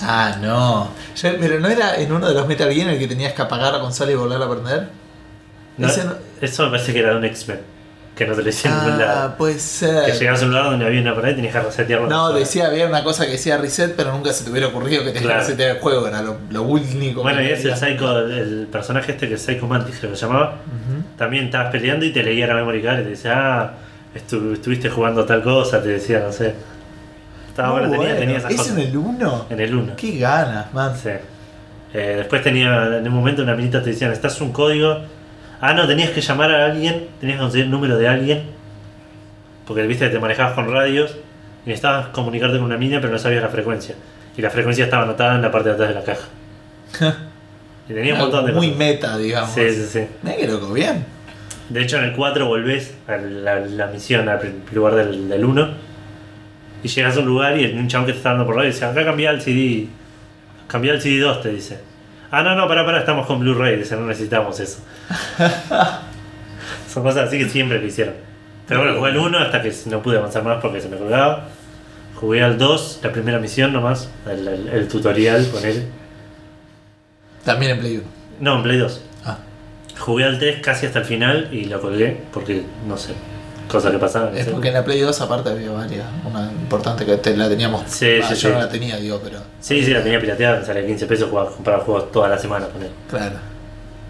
Ah, 0.00 0.36
no. 0.40 0.90
Yo- 1.14 1.30
pero 1.38 1.60
no 1.60 1.68
era 1.68 1.96
en 1.96 2.10
uno 2.12 2.26
de 2.28 2.34
los 2.34 2.46
Metal 2.48 2.72
Gear 2.72 2.88
en 2.88 2.94
el 2.94 2.98
que 2.98 3.06
tenías 3.08 3.34
que 3.34 3.42
apagar 3.42 3.72
la 3.74 3.80
consola 3.80 4.10
y 4.10 4.14
volverla 4.14 4.46
a 4.46 4.50
prender. 4.50 4.88
No, 5.76 5.86
no- 5.88 6.14
Eso 6.40 6.64
me 6.64 6.70
parece 6.70 6.92
que 6.92 6.98
era 7.00 7.16
un 7.16 7.24
X-Men, 7.24 7.60
que 8.16 8.26
no 8.26 8.32
te 8.34 8.38
lo 8.40 8.44
decía 8.44 8.70
en 8.70 8.76
ningún 8.78 8.92
Ah, 9.02 9.06
lado. 9.06 9.36
puede 9.38 9.54
Que 9.54 9.60
ser. 9.60 10.12
llegabas 10.18 10.42
a 10.42 10.44
un 10.44 10.50
lugar 10.50 10.64
donde 10.66 10.84
había 10.86 11.00
una 11.00 11.14
pared 11.14 11.32
y 11.32 11.34
tenías 11.36 11.54
que 11.54 11.60
resetearlo. 11.62 12.08
No, 12.08 12.32
decía, 12.32 12.66
había 12.66 12.86
una 12.86 13.02
cosa 13.02 13.24
que 13.24 13.32
decía 13.32 13.56
reset, 13.56 13.94
pero 13.96 14.12
nunca 14.12 14.32
se 14.34 14.44
te 14.44 14.50
hubiera 14.50 14.66
ocurrido 14.68 15.00
que 15.02 15.12
tenías 15.12 15.22
Claro. 15.24 15.38
que 15.40 15.44
resetear 15.46 15.76
el 15.76 15.82
juego, 15.82 16.06
era 16.06 16.20
lo, 16.22 16.36
lo 16.50 16.62
único 16.62 17.22
Bueno, 17.22 17.38
que 17.38 17.44
y 17.48 17.50
ese 17.52 17.70
el, 17.70 17.76
psycho, 17.76 18.18
el 18.18 18.68
personaje 18.70 19.12
este 19.12 19.28
que 19.28 19.34
es 19.34 19.42
Psycho 19.42 19.66
Mantis, 19.66 19.96
creo 19.98 20.10
que 20.12 20.16
se 20.18 20.26
llamaba, 20.26 20.56
también 21.16 21.46
estabas 21.46 21.70
peleando 21.72 22.04
y 22.04 22.12
te 22.12 22.22
leía 22.22 22.46
la 22.46 22.54
memory 22.54 22.82
card 22.82 23.00
y 23.00 23.04
te 23.04 23.10
decía, 23.10 23.32
ah, 23.62 23.72
estu- 24.14 24.52
estuviste 24.52 24.90
jugando 24.90 25.24
tal 25.24 25.42
cosa, 25.42 25.82
te 25.82 25.88
decía, 25.88 26.20
no 26.20 26.32
sé. 26.32 26.54
Estaba 27.48 27.72
bueno, 27.80 27.90
tenía, 27.90 28.16
tenía 28.18 28.36
esas 28.38 28.50
¿Es 28.50 28.56
cosas. 28.58 28.72
en 28.76 28.78
el 28.88 28.96
1? 28.96 29.46
En 29.50 29.60
el 29.60 29.74
1. 29.74 29.96
Qué 29.96 30.18
ganas, 30.18 30.72
man. 30.72 30.92
Sí. 31.02 31.10
Eh, 31.94 32.14
después 32.18 32.42
tenía, 32.42 32.86
en 32.98 33.06
un 33.08 33.14
momento 33.14 33.42
una 33.42 33.54
minita 33.54 33.82
te 33.82 33.90
decía, 33.90 34.08
necesitas 34.08 34.40
un 34.40 34.52
código. 34.52 35.00
Ah, 35.62 35.72
no, 35.72 35.86
tenías 35.86 36.10
que 36.10 36.20
llamar 36.20 36.50
a 36.50 36.66
alguien, 36.66 37.06
tenías 37.20 37.38
que 37.38 37.42
conseguir 37.42 37.64
el 37.66 37.70
número 37.70 37.96
de 37.96 38.08
alguien. 38.08 38.42
Porque 39.66 39.86
viste 39.86 40.06
que 40.06 40.10
te 40.10 40.18
manejabas 40.18 40.52
con 40.54 40.70
radios 40.70 41.16
y 41.64 41.68
necesitabas 41.70 42.08
comunicarte 42.08 42.56
con 42.58 42.66
una 42.66 42.76
mina, 42.76 43.00
pero 43.00 43.12
no 43.12 43.18
sabías 43.18 43.42
la 43.42 43.48
frecuencia. 43.48 43.94
Y 44.36 44.42
la 44.42 44.50
frecuencia 44.50 44.84
estaba 44.84 45.04
anotada 45.04 45.36
en 45.36 45.42
la 45.42 45.50
parte 45.50 45.68
de 45.70 45.74
atrás 45.76 45.88
de 45.88 45.94
la 45.94 46.04
caja. 46.04 47.16
Y 47.88 47.94
tenía 47.94 48.14
un 48.14 48.20
montón 48.20 48.46
de 48.46 48.52
Muy 48.52 48.68
cosas. 48.68 48.78
meta, 48.78 49.18
digamos. 49.18 49.50
Sí, 49.50 49.68
sí, 49.70 49.86
sí. 49.86 50.46
Loco, 50.46 50.72
bien. 50.72 51.04
De 51.68 51.82
hecho, 51.82 51.98
en 51.98 52.04
el 52.04 52.12
4 52.12 52.46
volvés 52.46 52.94
a 53.08 53.16
la, 53.16 53.58
la 53.58 53.86
misión 53.88 54.28
al 54.28 54.40
lugar 54.72 54.94
del, 54.94 55.28
del 55.28 55.44
1 55.44 55.68
Y 56.84 56.88
llegas 56.88 57.16
a 57.16 57.20
un 57.20 57.26
lugar 57.26 57.58
y 57.58 57.64
un 57.72 57.88
chabón 57.88 58.06
que 58.06 58.12
te 58.12 58.18
está 58.18 58.30
dando 58.30 58.46
por 58.46 58.54
radio 58.54 58.70
dice, 58.70 58.84
acá 58.84 59.04
cambia 59.04 59.30
el 59.30 59.40
CD. 59.42 59.88
Cambia 60.68 60.92
el 60.92 61.00
CD 61.00 61.18
2, 61.18 61.42
te 61.42 61.48
dice. 61.48 61.80
Ah, 62.32 62.42
no, 62.42 62.56
no, 62.56 62.66
pará, 62.66 62.84
pará, 62.84 62.98
estamos 63.00 63.26
con 63.26 63.38
Blu-ray, 63.40 63.76
no 63.92 64.06
necesitamos 64.06 64.58
eso. 64.58 64.78
Son 66.92 67.02
cosas 67.02 67.28
así 67.28 67.38
que 67.38 67.48
siempre 67.48 67.78
lo 67.78 67.86
hicieron. 67.86 68.14
Pero 68.66 68.80
bueno, 68.80 68.96
jugué 68.98 69.10
al 69.10 69.18
1 69.18 69.38
hasta 69.38 69.62
que 69.62 69.72
no 69.86 70.02
pude 70.02 70.18
avanzar 70.18 70.42
más 70.42 70.58
porque 70.62 70.80
se 70.80 70.88
me 70.88 70.96
colgaba. 70.96 71.44
Jugué 72.16 72.42
al 72.42 72.56
2, 72.58 73.00
la 73.02 73.12
primera 73.12 73.38
misión 73.38 73.72
nomás, 73.72 74.08
el, 74.30 74.46
el- 74.48 74.68
el 74.68 74.88
tutorial 74.88 75.46
con 75.50 75.64
él. 75.64 75.86
También 77.44 77.72
en 77.72 77.78
Play 77.80 77.96
1. 77.98 78.04
No, 78.40 78.56
en 78.56 78.62
Play 78.62 78.78
2. 78.78 79.02
Ah, 79.26 79.38
Jugué 79.98 80.24
al 80.24 80.38
3 80.38 80.60
casi 80.62 80.86
hasta 80.86 81.00
el 81.00 81.04
final 81.04 81.48
y 81.52 81.64
lo 81.66 81.80
colgué 81.80 82.22
porque, 82.32 82.62
no 82.86 82.96
sé, 82.96 83.12
cosas 83.72 83.90
que 83.92 83.98
pasaban. 83.98 84.36
es 84.36 84.46
porque 84.46 84.68
en 84.68 84.74
la 84.74 84.84
Play 84.84 85.00
2 85.00 85.20
aparte 85.20 85.50
había 85.50 85.70
varias. 85.70 86.06
Una 86.24 86.42
importante 86.52 87.04
que 87.04 87.16
te- 87.16 87.36
la 87.36 87.48
teníamos. 87.48 87.82
Sí, 87.86 88.18
Ah, 88.22 88.26
sí, 88.28 88.34
yo 88.34 88.48
sí. 88.48 88.54
no 88.54 88.58
la 88.60 88.68
tenía, 88.68 88.96
digo, 88.96 89.20
pero. 89.22 89.38
Sí, 89.60 89.84
sí, 89.84 89.90
la 89.90 90.02
tenía 90.02 90.20
pirateada, 90.20 90.64
salía 90.64 90.86
15 90.86 91.06
pesos 91.06 91.28
jugaba, 91.30 91.50
comprar 91.50 91.80
juegos 91.80 92.12
toda 92.12 92.28
la 92.28 92.38
semana 92.38 92.66
con 92.66 92.82
él. 92.82 92.90
Claro. 93.10 93.36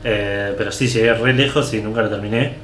Eh, 0.04 0.54
pero 0.58 0.72
sí, 0.72 0.88
llegué 0.88 1.14
re 1.14 1.32
lejos 1.32 1.72
y 1.74 1.80
nunca 1.80 2.02
lo 2.02 2.10
terminé. 2.10 2.56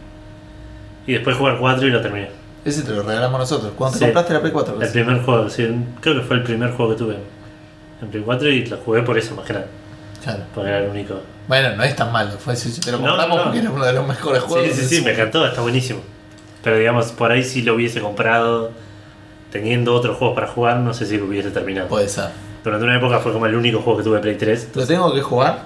Y 1.07 1.13
después 1.15 1.37
jugué 1.37 1.53
al 1.53 1.59
4 1.59 1.87
y 1.87 1.91
lo 1.91 2.01
terminé. 2.03 2.29
Ese 2.65 2.83
te 2.83 2.91
lo 2.93 3.03
regalamos 3.03 3.39
nosotros. 3.41 3.73
Cuando 3.77 3.95
te 3.95 4.01
Sí. 4.01 4.05
compraste 4.07 4.33
la 4.35 4.41
Play 4.41 4.53
4, 4.53 4.83
El 4.83 4.91
primer 4.91 5.23
juego, 5.23 5.49
sí, 5.49 5.67
creo 6.01 6.17
que 6.17 6.23
fue 6.23 6.37
el 6.37 6.43
primer 6.43 6.73
juego 6.73 6.93
que 6.93 6.99
tuve 6.99 7.17
en 8.03 8.09
Play 8.09 8.23
4 8.25 8.49
y 8.51 8.67
lo 8.67 8.77
jugué 8.79 9.03
por 9.03 9.17
eso 9.17 9.35
más 9.35 9.47
que 9.47 9.53
nada, 9.55 9.67
Claro. 10.23 10.41
porque 10.55 10.69
era 10.69 10.81
el 10.81 10.91
único. 10.91 11.21
Bueno, 11.47 11.75
no 11.77 11.83
es 11.85 11.97
tan 11.97 12.13
malo. 12.13 12.33
Fue 12.39 12.55
si 12.57 12.79
te 12.79 12.93
lo 12.93 12.99
No, 12.99 13.07
compramos 13.07 13.37
no. 13.39 13.43
porque 13.45 13.59
era 13.61 13.71
uno 13.71 13.85
de 13.87 13.93
los 13.95 14.07
mejores 14.07 14.43
juegos. 14.43 14.69
Sí, 14.77 14.83
sí, 14.87 14.97
sí, 14.97 15.03
me 15.05 15.13
encantó, 15.13 15.47
está 15.47 15.63
buenísimo. 15.63 16.01
Pero 16.69 16.81
digamos, 16.81 17.13
por 17.13 17.33
ahí 17.33 17.43
si 17.43 17.63
lo 17.63 17.77
hubiese 17.77 18.03
comprado 18.03 18.73
teniendo 19.51 19.95
otros 19.95 20.19
juegos 20.19 20.35
para 20.35 20.49
jugar, 20.49 20.77
no 20.81 20.93
sé 20.93 21.07
si 21.07 21.17
lo 21.17 21.25
hubiese 21.25 21.51
terminado. 21.51 21.89
Puede 21.89 22.11
ser. 22.11 22.27
Durante 22.63 22.85
una 22.85 22.95
época 22.95 23.21
fue 23.21 23.33
como 23.33 23.47
el 23.47 23.55
único 23.55 23.81
juego 23.81 23.97
que 23.97 24.05
tuve 24.05 24.17
en 24.17 24.21
Play 24.23 24.35
3. 24.37 24.69
Lo 24.75 24.87
tengo 24.87 25.15
que 25.15 25.23
jugar 25.23 25.63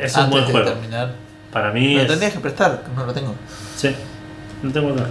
Es 0.00 0.14
un 0.14 0.20
antes 0.20 0.30
buen 0.30 0.46
de 0.46 0.52
juego. 0.52 0.70
terminar. 0.70 1.10
Para 1.52 1.72
mí 1.72 1.96
lo 1.96 2.02
es... 2.02 2.06
tendrías 2.06 2.34
que 2.34 2.38
prestar, 2.38 2.84
no 2.94 3.04
lo 3.04 3.12
tengo. 3.12 3.34
Sí, 3.74 3.90
lo 4.62 4.70
tengo 4.70 4.90
acá. 4.94 5.06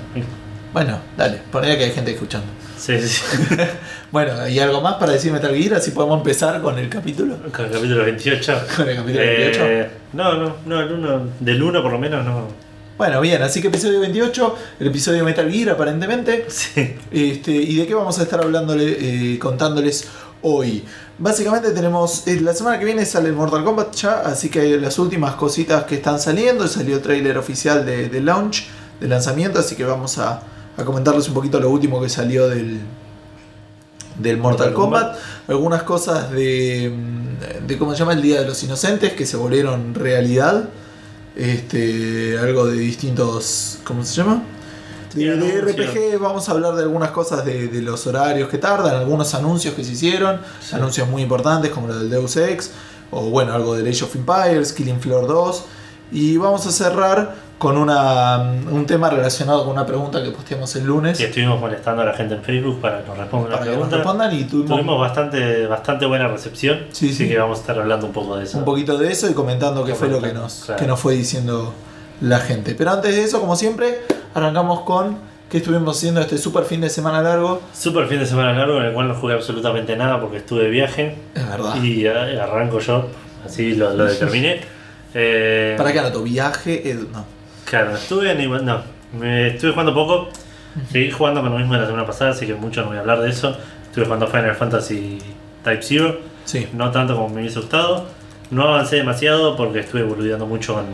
Bueno, 0.71 0.97
dale, 1.17 1.41
ponele 1.51 1.77
que 1.77 1.83
hay 1.83 1.91
gente 1.91 2.11
escuchando. 2.11 2.47
Sí, 2.77 3.01
sí. 3.01 3.21
Bueno, 4.13 4.47
¿y 4.47 4.59
algo 4.59 4.79
más 4.79 4.93
para 4.93 5.11
decir 5.11 5.33
Metal 5.33 5.53
Gear? 5.53 5.73
Así 5.73 5.91
podemos 5.91 6.19
empezar 6.19 6.61
con 6.61 6.79
el 6.79 6.87
capítulo. 6.87 7.35
Con 7.51 7.65
el 7.65 7.71
capítulo 7.71 8.05
28. 8.05 8.61
Con 8.77 8.87
el 8.87 8.95
capítulo 8.95 9.25
28. 9.25 9.59
Eh, 9.65 9.89
no, 10.13 10.35
no, 10.37 10.55
no, 10.65 10.79
el 10.79 10.91
uno, 10.93 11.21
del 11.41 11.61
1 11.61 11.81
por 11.83 11.91
lo 11.91 11.99
menos 11.99 12.23
no. 12.23 12.66
Bueno, 12.97 13.21
bien, 13.21 13.43
así 13.43 13.61
que 13.61 13.67
episodio 13.67 13.99
28, 13.99 14.55
el 14.79 14.87
episodio 14.87 15.19
de 15.19 15.23
Metal 15.23 15.51
Gear 15.51 15.69
aparentemente. 15.69 16.47
Sí. 16.49 16.95
Este, 17.11 17.51
¿Y 17.51 17.75
de 17.75 17.85
qué 17.85 17.93
vamos 17.93 18.17
a 18.17 18.23
estar 18.23 18.41
hablándole, 18.41 19.33
eh, 19.33 19.37
contándoles 19.37 20.07
hoy? 20.41 20.83
Básicamente 21.19 21.69
tenemos, 21.71 22.27
eh, 22.27 22.41
la 22.41 22.55
semana 22.55 22.79
que 22.79 22.85
viene 22.85 23.05
sale 23.05 23.29
el 23.29 23.35
Mortal 23.35 23.63
Kombat 23.63 23.95
ya, 23.95 24.21
así 24.21 24.49
que 24.49 24.77
las 24.77 24.97
últimas 24.97 25.35
cositas 25.35 25.83
que 25.83 25.95
están 25.95 26.19
saliendo, 26.19 26.67
salió 26.67 26.95
el 26.95 27.01
trailer 27.03 27.37
oficial 27.37 27.85
de, 27.85 28.09
de 28.09 28.19
launch, 28.19 28.65
de 28.99 29.07
lanzamiento, 29.07 29.59
así 29.59 29.75
que 29.75 29.83
vamos 29.83 30.17
a, 30.17 30.41
a 30.75 30.83
comentarles 30.83 31.27
un 31.27 31.35
poquito 31.35 31.59
lo 31.59 31.69
último 31.69 32.01
que 32.01 32.09
salió 32.09 32.49
del, 32.49 32.79
del 34.17 34.37
Mortal, 34.37 34.69
Mortal 34.69 34.73
Kombat. 34.73 35.03
Kombat. 35.03 35.49
algunas 35.49 35.83
cosas 35.83 36.31
de, 36.31 36.91
de, 37.67 37.77
¿cómo 37.77 37.91
se 37.91 37.99
llama? 37.99 38.13
El 38.13 38.23
Día 38.23 38.39
de 38.41 38.47
los 38.47 38.63
Inocentes, 38.63 39.13
que 39.13 39.27
se 39.27 39.37
volvieron 39.37 39.93
realidad, 39.93 40.69
este, 41.37 42.37
algo 42.39 42.65
de 42.65 42.77
distintos, 42.77 43.79
¿cómo 43.83 44.03
se 44.03 44.15
llama? 44.15 44.43
De, 45.13 45.35
de. 45.37 45.61
RPG 45.61 46.19
vamos 46.19 46.49
a 46.49 46.51
hablar 46.51 46.75
de 46.75 46.83
algunas 46.83 47.11
cosas 47.11 47.45
de, 47.45 47.67
de 47.67 47.81
los 47.81 48.05
horarios 48.07 48.49
que 48.49 48.57
tardan, 48.57 48.95
algunos 48.95 49.33
anuncios 49.33 49.73
que 49.75 49.83
se 49.83 49.91
hicieron, 49.93 50.41
Sí. 50.61 50.75
anuncios 50.75 51.07
muy 51.07 51.21
importantes 51.21 51.71
como 51.71 51.87
lo 51.87 51.97
del 51.97 52.09
Deus 52.09 52.35
Ex, 52.37 52.71
o 53.11 53.29
bueno, 53.29 53.53
algo 53.53 53.75
de 53.75 53.89
Age 53.89 54.03
of 54.03 54.15
Empires, 54.15 54.73
Killing 54.73 54.99
Floor 54.99 55.27
2. 55.27 55.63
Y 56.11 56.37
vamos 56.37 56.65
a 56.65 56.71
cerrar 56.71 57.35
con 57.57 57.75
una, 57.77 58.37
un 58.69 58.85
tema 58.85 59.09
relacionado 59.09 59.63
con 59.63 59.73
una 59.73 59.85
pregunta 59.85 60.21
que 60.21 60.29
posteamos 60.29 60.75
el 60.75 60.85
lunes 60.85 61.19
Y 61.19 61.23
estuvimos 61.23 61.59
molestando 61.59 62.03
a 62.03 62.05
la 62.05 62.13
gente 62.13 62.35
en 62.35 62.43
Facebook 62.43 62.79
para 62.81 63.01
que 63.01 63.07
nos 63.07 63.17
respondan 63.17 63.51
la 63.51 63.57
para 63.59 63.71
que 63.71 63.77
nos 63.77 63.91
respondan 63.91 64.35
y 64.35 64.43
tuvimos, 64.43 64.69
Tuvimos 64.69 64.99
bastante, 64.99 65.65
bastante 65.65 66.05
buena 66.05 66.27
recepción, 66.27 66.81
Sí, 66.91 67.07
así 67.09 67.15
sí. 67.15 67.27
que 67.29 67.37
vamos 67.39 67.57
a 67.57 67.61
estar 67.61 67.79
hablando 67.79 68.05
un 68.05 68.13
poco 68.13 68.37
de 68.37 68.43
eso. 68.43 68.57
un 68.59 68.65
poquito 68.65 68.97
de 68.97 69.11
eso 69.11 69.29
y 69.29 69.33
comentando 69.33 69.83
qué 69.85 69.95
fue 69.95 70.07
lo 70.07 70.21
que 70.21 70.33
nos, 70.33 70.65
Claro. 70.65 70.79
que 70.79 70.87
nos 70.87 70.99
fue 70.99 71.15
diciendo 71.15 71.73
la 72.21 72.39
gente. 72.39 72.75
Pero 72.75 72.91
antes 72.91 73.15
de 73.15 73.23
eso, 73.23 73.39
como 73.39 73.55
siempre, 73.55 74.01
arrancamos 74.35 74.81
con 74.81 75.17
qué 75.49 75.57
estuvimos 75.57 75.97
haciendo 75.97 76.21
este 76.21 76.37
super 76.37 76.63
fin 76.63 76.81
de 76.81 76.89
semana 76.89 77.21
largo. 77.21 77.61
Super 77.73 78.05
fin 78.07 78.19
de 78.19 78.25
semana 78.27 78.53
largo 78.53 78.77
en 78.79 78.85
el 78.85 78.93
cual 78.93 79.07
no 79.07 79.15
jugué 79.15 79.33
absolutamente 79.33 79.95
nada 79.95 80.19
porque 80.21 80.37
estuve 80.37 80.63
de 80.65 80.69
viaje 80.69 81.15
Es 81.33 81.47
verdad. 81.49 81.75
y 81.81 82.05
eh, 82.05 82.39
arranco 82.39 82.79
yo, 82.79 83.07
así 83.45 83.73
lo, 83.75 83.93
lo 83.95 84.05
determiné. 84.05 84.61
Eh, 85.19 85.73
¿Para 85.77 85.91
qué 85.93 85.99
anoto? 85.99 86.21
Viaje, 86.21 86.83
edu- 86.93 87.07
no. 87.11 87.25
Claro, 87.69 87.95
estuve 87.95 88.31
en 88.31 88.41
igual, 88.41 88.65
no, 88.65 88.81
me 89.19 89.47
estuve 89.49 89.71
jugando 89.71 89.93
poco, 89.93 90.29
seguí 90.91 91.11
jugando 91.11 91.41
con 91.41 91.51
lo 91.51 91.57
mismo 91.57 91.73
de 91.73 91.79
la 91.81 91.85
semana 91.85 92.05
pasada, 92.05 92.31
así 92.31 92.45
que 92.47 92.53
mucho 92.53 92.81
no 92.81 92.87
voy 92.87 92.97
a 92.97 93.01
hablar 93.01 93.19
de 93.21 93.29
eso. 93.29 93.57
Estuve 93.83 94.05
jugando 94.05 94.27
Final 94.27 94.55
Fantasy 94.55 95.19
Type 95.63 95.81
Zero, 95.81 96.19
Sí. 96.45 96.67
no 96.73 96.91
tanto 96.91 97.15
como 97.15 97.29
me 97.29 97.41
hubiese 97.41 97.59
gustado. 97.59 98.05
No 98.51 98.63
avancé 98.69 98.97
demasiado 98.97 99.57
porque 99.57 99.79
estuve 99.79 100.03
boludeando 100.03 100.45
mucho 100.45 100.75
con, 100.75 100.85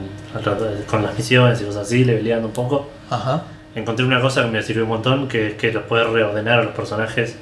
con 0.87 1.03
las 1.03 1.15
misiones 1.15 1.61
y 1.61 1.65
cosas 1.65 1.83
así, 1.83 2.03
leveleando 2.03 2.47
un 2.47 2.53
poco. 2.53 2.89
Ajá. 3.11 3.43
Encontré 3.75 4.05
una 4.05 4.19
cosa 4.21 4.41
que 4.43 4.49
me 4.49 4.63
sirvió 4.63 4.83
un 4.83 4.89
montón, 4.89 5.27
que 5.27 5.47
es 5.49 5.53
que 5.55 5.71
los 5.71 5.83
puedes 5.83 6.07
reordenar 6.09 6.59
a 6.59 6.63
los 6.63 6.73
personajes. 6.73 7.35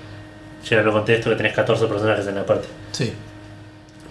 Ya 0.70 0.82
lo 0.82 0.92
conté 0.92 1.16
esto, 1.16 1.30
que 1.30 1.38
tenés 1.38 1.54
14 1.54 1.86
personajes 1.88 2.28
en 2.28 2.36
la 2.36 2.46
parte, 2.46 2.68
Sí. 2.92 3.14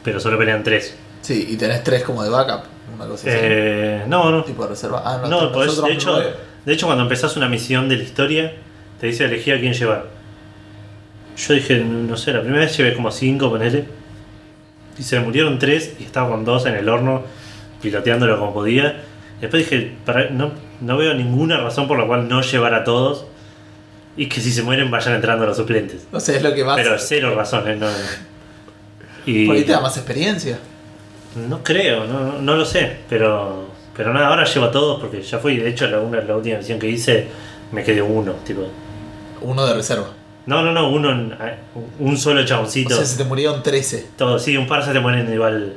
pero 0.03 0.19
solo 0.19 0.39
pelean 0.39 0.62
3. 0.62 0.97
Sí, 1.21 1.47
y 1.50 1.57
tenés 1.57 1.85
tres 1.85 2.03
como 2.03 2.23
de 2.25 2.31
backup. 2.31 2.65
Así. 3.00 3.26
Eh, 3.26 4.04
no, 4.07 4.30
no, 4.30 4.45
Tipo 4.45 4.62
de 4.64 4.71
reserva. 4.71 5.02
Ah, 5.04 5.19
no, 5.23 5.28
No, 5.28 5.52
podés- 5.52 5.71
otros 5.71 5.85
de, 5.87 5.92
hecho, 5.92 6.16
de 6.64 6.73
hecho 6.73 6.87
cuando 6.87 7.02
empezás 7.04 7.37
una 7.37 7.49
misión 7.49 7.88
de 7.88 7.97
la 7.97 8.02
historia, 8.02 8.52
te 9.00 9.07
dice 9.07 9.25
elegir 9.25 9.54
a 9.54 9.61
quién 9.61 9.73
llevar. 9.73 10.07
Yo 11.37 11.54
dije, 11.54 11.78
no 11.78 12.16
sé, 12.16 12.33
la 12.33 12.40
primera 12.42 12.64
vez 12.64 12.76
llevé 12.76 12.95
como 12.95 13.11
5, 13.11 13.49
ponele. 13.50 13.85
Y 14.99 15.02
se 15.02 15.19
me 15.19 15.25
murieron 15.25 15.59
3 15.59 15.95
y 15.99 16.04
estaba 16.04 16.28
con 16.28 16.45
2 16.45 16.66
en 16.66 16.75
el 16.75 16.88
horno, 16.88 17.23
piloteándolo 17.80 18.38
como 18.38 18.52
podía. 18.52 19.00
Después 19.40 19.71
dije, 19.71 19.95
para, 20.04 20.28
no, 20.28 20.52
no 20.83 20.97
veo 20.99 21.14
ninguna 21.14 21.59
razón 21.59 21.88
por 21.88 21.99
la 21.99 22.07
cual 22.07 22.28
no 22.28 22.42
llevar 22.42 22.75
a 22.75 22.85
todos. 22.85 23.25
Y 24.16 24.26
que 24.28 24.40
si 24.40 24.52
se 24.52 24.62
mueren 24.62 24.90
vayan 24.90 25.14
entrando 25.14 25.47
los 25.47 25.57
suplentes. 25.57 26.07
O 26.12 26.21
sea, 26.21 26.37
es 26.37 26.42
lo 26.42 26.52
que 26.52 26.62
más. 26.64 26.76
Pero 26.76 26.99
cero 26.99 27.33
razones, 27.35 27.78
no. 27.78 27.87
Y 29.25 29.47
Por 29.47 29.57
ahí 29.57 29.62
te 29.62 29.73
da 29.73 29.80
más 29.80 29.97
experiencia. 29.97 30.59
No 31.37 31.63
creo, 31.63 32.07
no, 32.07 32.39
no 32.41 32.57
lo 32.57 32.65
sé, 32.65 32.99
pero 33.09 33.69
pero 33.97 34.13
nada, 34.15 34.29
ahora 34.29 34.45
llevo 34.45 34.67
a 34.67 34.71
todos 34.71 35.01
porque 35.01 35.21
ya 35.23 35.39
fui, 35.39 35.57
de 35.59 35.69
hecho 35.69 35.87
la, 35.87 35.99
una, 36.01 36.21
la 36.23 36.37
última 36.37 36.59
misión 36.59 36.79
que 36.79 36.89
hice 36.89 37.29
me 37.73 37.85
quedé 37.85 38.01
uno, 38.03 38.33
tipo. 38.45 38.63
Uno 39.43 39.67
de 39.67 39.75
reserva. 39.75 40.09
No, 40.47 40.63
no, 40.63 40.73
no, 40.73 40.91
uno, 40.91 41.11
en- 41.13 41.35
un 41.99 42.17
solo 42.17 42.41
O 42.41 42.45
chaboncito. 42.45 42.95
sea, 42.95 43.05
se 43.05 43.17
te 43.19 43.25
murieron 43.25 43.63
13. 43.63 44.07
Todo, 44.17 44.39
sí, 44.39 44.57
un 44.57 44.67
par 44.67 44.85
se 44.85 44.93
te 44.93 45.01
mueren 45.01 45.33
igual. 45.33 45.75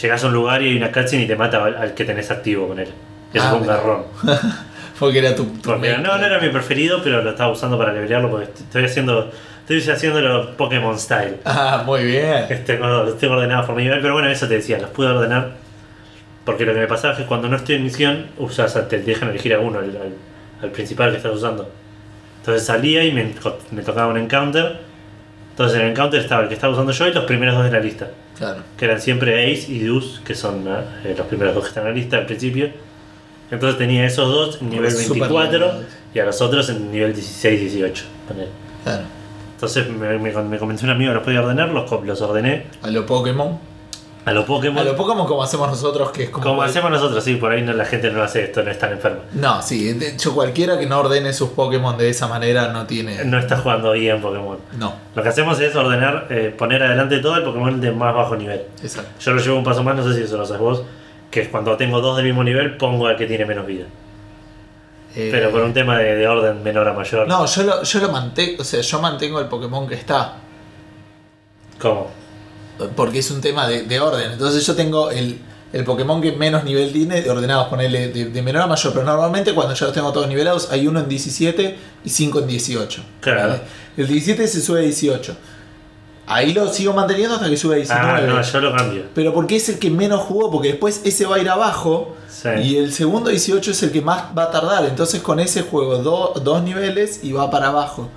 Llegas 0.00 0.24
a 0.24 0.28
un 0.28 0.32
lugar 0.32 0.62
y 0.62 0.68
hay 0.70 0.76
una 0.76 0.90
cutscene 0.92 1.24
y 1.24 1.26
te 1.26 1.36
mata 1.36 1.64
al, 1.64 1.76
al 1.76 1.94
que 1.94 2.04
tenés 2.04 2.30
activo 2.30 2.68
con 2.68 2.78
él. 2.78 2.88
Eso 3.32 3.44
Ah, 3.44 3.50
fue 3.50 3.58
un 3.58 3.66
garrón. 3.66 4.02
Porque 4.98 5.18
era 5.18 5.34
tu. 5.34 5.44
tu 5.44 5.70
Porque 5.70 5.96
no, 5.98 6.18
no 6.18 6.24
era 6.24 6.40
mi 6.40 6.48
preferido, 6.48 7.00
pero 7.04 7.22
lo 7.22 7.30
estaba 7.30 7.52
usando 7.52 7.76
para 7.78 7.92
levelearlo 7.92 8.30
porque 8.30 8.46
estoy 8.58 8.84
haciendo. 8.84 9.30
Estoy 9.68 9.92
haciéndolo 9.92 10.56
Pokémon 10.56 10.98
style. 10.98 11.36
Ah, 11.44 11.82
muy 11.84 12.04
bien. 12.04 12.46
Tengo, 12.64 12.86
los 12.86 13.18
tengo 13.18 13.34
ordenados 13.34 13.66
por 13.66 13.76
nivel, 13.76 14.00
pero 14.00 14.14
bueno, 14.14 14.28
eso 14.28 14.48
te 14.48 14.54
decía, 14.54 14.78
los 14.78 14.90
pude 14.90 15.08
ordenar. 15.08 15.52
Porque 16.44 16.64
lo 16.64 16.72
que 16.72 16.80
me 16.80 16.86
pasaba 16.86 17.12
es 17.12 17.20
que 17.20 17.26
cuando 17.26 17.48
no 17.48 17.56
estoy 17.56 17.74
en 17.76 17.84
misión, 17.84 18.26
usas, 18.38 18.74
a- 18.76 18.88
te 18.88 19.00
dejan 19.00 19.28
elegir 19.28 19.52
a 19.54 19.60
uno, 19.60 19.78
al, 19.80 19.84
al- 19.84 20.14
al 20.62 20.70
principal 20.70 21.10
que 21.10 21.18
estás 21.18 21.34
usando. 21.34 21.70
Entonces 22.40 22.64
salía 22.66 23.04
y 23.04 23.12
me, 23.12 23.34
me 23.70 23.82
tocaba 23.82 24.06
un 24.10 24.16
encounter. 24.16 24.78
Entonces 25.50 25.76
en 25.78 25.84
el 25.86 25.90
encounter 25.92 26.20
estaba 26.20 26.42
el 26.42 26.48
que 26.48 26.54
estaba 26.54 26.72
usando 26.72 26.92
yo 26.92 27.06
y 27.06 27.12
los 27.12 27.24
primeros 27.24 27.54
dos 27.54 27.64
de 27.64 27.70
la 27.70 27.80
lista. 27.80 28.08
Claro. 28.38 28.62
Que 28.78 28.84
eran 28.86 29.00
siempre 29.00 29.52
Ace 29.52 29.70
y 29.70 29.80
Deuce, 29.80 30.20
que 30.24 30.34
son 30.34 30.64
eh, 31.04 31.14
los 31.18 31.26
primeros 31.26 31.54
dos 31.54 31.64
que 31.64 31.68
están 31.68 31.82
en 31.86 31.90
la 31.90 31.94
lista 31.96 32.16
al 32.16 32.24
principio. 32.26 32.70
Entonces 33.50 33.76
tenía 33.76 34.06
esos 34.06 34.28
dos 34.30 34.62
en 34.62 34.70
nivel 34.70 34.90
Súper 34.92 35.08
24 35.28 35.50
levelados. 35.58 35.84
y 36.14 36.18
a 36.20 36.24
los 36.24 36.40
otros 36.40 36.70
en 36.70 36.90
nivel 36.90 37.14
16-18. 37.14 38.02
ponele. 38.28 38.48
Claro. 38.84 39.02
Entonces 39.58 39.90
me, 39.90 40.16
me, 40.20 40.30
me 40.32 40.56
comentó 40.58 40.84
un 40.84 40.90
amigo 40.90 41.10
que 41.10 41.14
los 41.16 41.24
podía 41.24 41.40
ordenar, 41.42 41.70
los, 41.70 41.90
los 42.04 42.20
ordené 42.22 42.66
A 42.80 42.90
lo 42.90 43.04
Pokémon. 43.04 43.58
a 44.24 44.32
lo 44.32 44.46
Pokémon. 44.46 44.78
A 44.78 44.84
lo 44.84 44.94
Pokémon 44.94 45.26
como 45.26 45.42
hacemos 45.42 45.68
nosotros, 45.68 46.12
que 46.12 46.22
es 46.24 46.30
como. 46.30 46.44
Como 46.46 46.62
hacemos 46.62 46.92
nosotros, 46.92 47.24
sí, 47.24 47.34
por 47.34 47.50
ahí 47.50 47.62
no, 47.62 47.72
la 47.72 47.84
gente 47.84 48.08
no 48.12 48.22
hace 48.22 48.44
esto, 48.44 48.62
no 48.62 48.70
es 48.70 48.78
tan 48.78 48.92
enferma. 48.92 49.18
No, 49.32 49.60
sí, 49.60 49.92
de 49.94 50.10
hecho 50.10 50.32
cualquiera 50.32 50.78
que 50.78 50.86
no 50.86 51.00
ordene 51.00 51.32
sus 51.32 51.48
Pokémon 51.50 51.98
de 51.98 52.08
esa 52.08 52.28
manera 52.28 52.68
no 52.68 52.86
tiene. 52.86 53.24
No 53.24 53.36
está 53.36 53.56
jugando 53.56 53.90
bien 53.92 54.20
Pokémon. 54.20 54.58
No, 54.78 54.94
Lo 55.16 55.22
que 55.24 55.28
hacemos 55.28 55.58
es 55.58 55.74
ordenar, 55.74 56.28
eh, 56.30 56.54
poner 56.56 56.80
adelante 56.84 57.18
todo 57.18 57.34
el 57.34 57.42
Pokémon 57.42 57.80
de 57.80 57.90
más 57.90 58.14
bajo 58.14 58.36
nivel. 58.36 58.62
exacto. 58.80 59.10
Yo 59.18 59.32
lo 59.32 59.40
llevo 59.42 59.58
un 59.58 59.64
paso 59.64 59.82
más, 59.82 59.96
no 59.96 60.04
sé 60.04 60.14
si 60.14 60.22
eso 60.22 60.36
lo 60.36 60.46
sabes 60.46 60.62
vos, 60.62 60.82
que 61.32 61.40
es 61.40 61.48
cuando 61.48 61.76
tengo 61.76 62.00
dos 62.00 62.16
del 62.16 62.26
mismo 62.26 62.44
nivel, 62.44 62.76
pongo 62.76 63.08
al 63.08 63.16
que 63.16 63.26
tiene 63.26 63.44
menos 63.44 63.66
vida. 63.66 63.86
Eh, 65.18 65.30
Pero 65.32 65.50
por 65.50 65.62
un 65.62 65.72
tema 65.74 65.98
de, 65.98 66.14
de 66.14 66.28
orden 66.28 66.62
menor 66.62 66.86
a 66.86 66.92
mayor. 66.92 67.26
No, 67.26 67.44
yo 67.44 67.62
lo, 67.64 67.82
yo 67.82 67.98
lo 67.98 68.12
mantengo, 68.12 68.62
o 68.62 68.64
sea, 68.64 68.80
yo 68.80 69.00
mantengo 69.00 69.40
el 69.40 69.46
Pokémon 69.46 69.88
que 69.88 69.96
está. 69.96 70.36
¿Cómo? 71.80 72.08
Porque 72.94 73.18
es 73.18 73.28
un 73.32 73.40
tema 73.40 73.66
de, 73.66 73.82
de 73.82 73.98
orden. 73.98 74.30
Entonces 74.30 74.64
yo 74.64 74.76
tengo 74.76 75.10
el, 75.10 75.40
el 75.72 75.82
Pokémon 75.82 76.22
que 76.22 76.30
menos 76.30 76.62
nivel 76.62 76.92
tiene, 76.92 77.20
de 77.20 77.30
ordenados, 77.30 77.66
ponerle 77.66 78.10
de, 78.10 78.26
de 78.26 78.42
menor 78.42 78.62
a 78.62 78.66
mayor. 78.68 78.92
Pero 78.92 79.04
normalmente 79.04 79.52
cuando 79.54 79.74
ya 79.74 79.86
los 79.86 79.92
tengo 79.92 80.12
todos 80.12 80.28
nivelados, 80.28 80.70
hay 80.70 80.86
uno 80.86 81.00
en 81.00 81.08
17 81.08 81.78
y 82.04 82.08
5 82.10 82.38
en 82.38 82.46
18. 82.46 83.02
Claro. 83.20 83.40
¿vale? 83.40 83.60
El 83.96 84.06
17 84.06 84.46
se 84.46 84.60
sube 84.60 84.78
a 84.78 84.82
18. 84.82 85.36
Ahí 86.30 86.52
lo 86.52 86.68
sigo 86.72 86.92
manteniendo 86.92 87.36
hasta 87.36 87.48
que 87.48 87.56
sube 87.56 87.74
a 87.74 87.76
19. 87.78 88.06
Ah, 88.10 88.20
no, 88.26 88.42
yo 88.42 88.60
lo 88.60 88.74
cambio. 88.76 89.02
Pero 89.14 89.32
porque 89.32 89.56
es 89.56 89.68
el 89.70 89.78
que 89.78 89.90
menos 89.90 90.20
jugó, 90.20 90.50
porque 90.50 90.68
después 90.68 91.00
ese 91.04 91.24
va 91.26 91.36
a 91.36 91.38
ir 91.38 91.48
abajo. 91.48 92.14
Sí. 92.28 92.48
Y 92.62 92.76
el 92.76 92.92
segundo 92.92 93.30
18 93.30 93.70
es 93.70 93.82
el 93.82 93.90
que 93.92 94.02
más 94.02 94.24
va 94.36 94.44
a 94.44 94.50
tardar. 94.50 94.84
Entonces 94.84 95.22
con 95.22 95.40
ese 95.40 95.62
juego 95.62 95.98
do- 95.98 96.34
dos 96.44 96.62
niveles 96.62 97.20
y 97.24 97.32
va 97.32 97.50
para 97.50 97.68
abajo. 97.68 98.08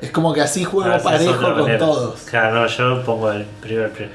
Es 0.00 0.10
como 0.10 0.32
que 0.32 0.40
así 0.42 0.62
juego 0.64 0.90
Ah, 0.92 0.98
parejo 1.02 1.40
con 1.40 1.60
manera. 1.62 1.78
todos. 1.78 2.20
Claro, 2.20 2.54
no, 2.60 2.66
yo 2.66 3.02
pongo 3.04 3.32
el 3.32 3.44
primer, 3.60 3.90
primer- 3.90 4.12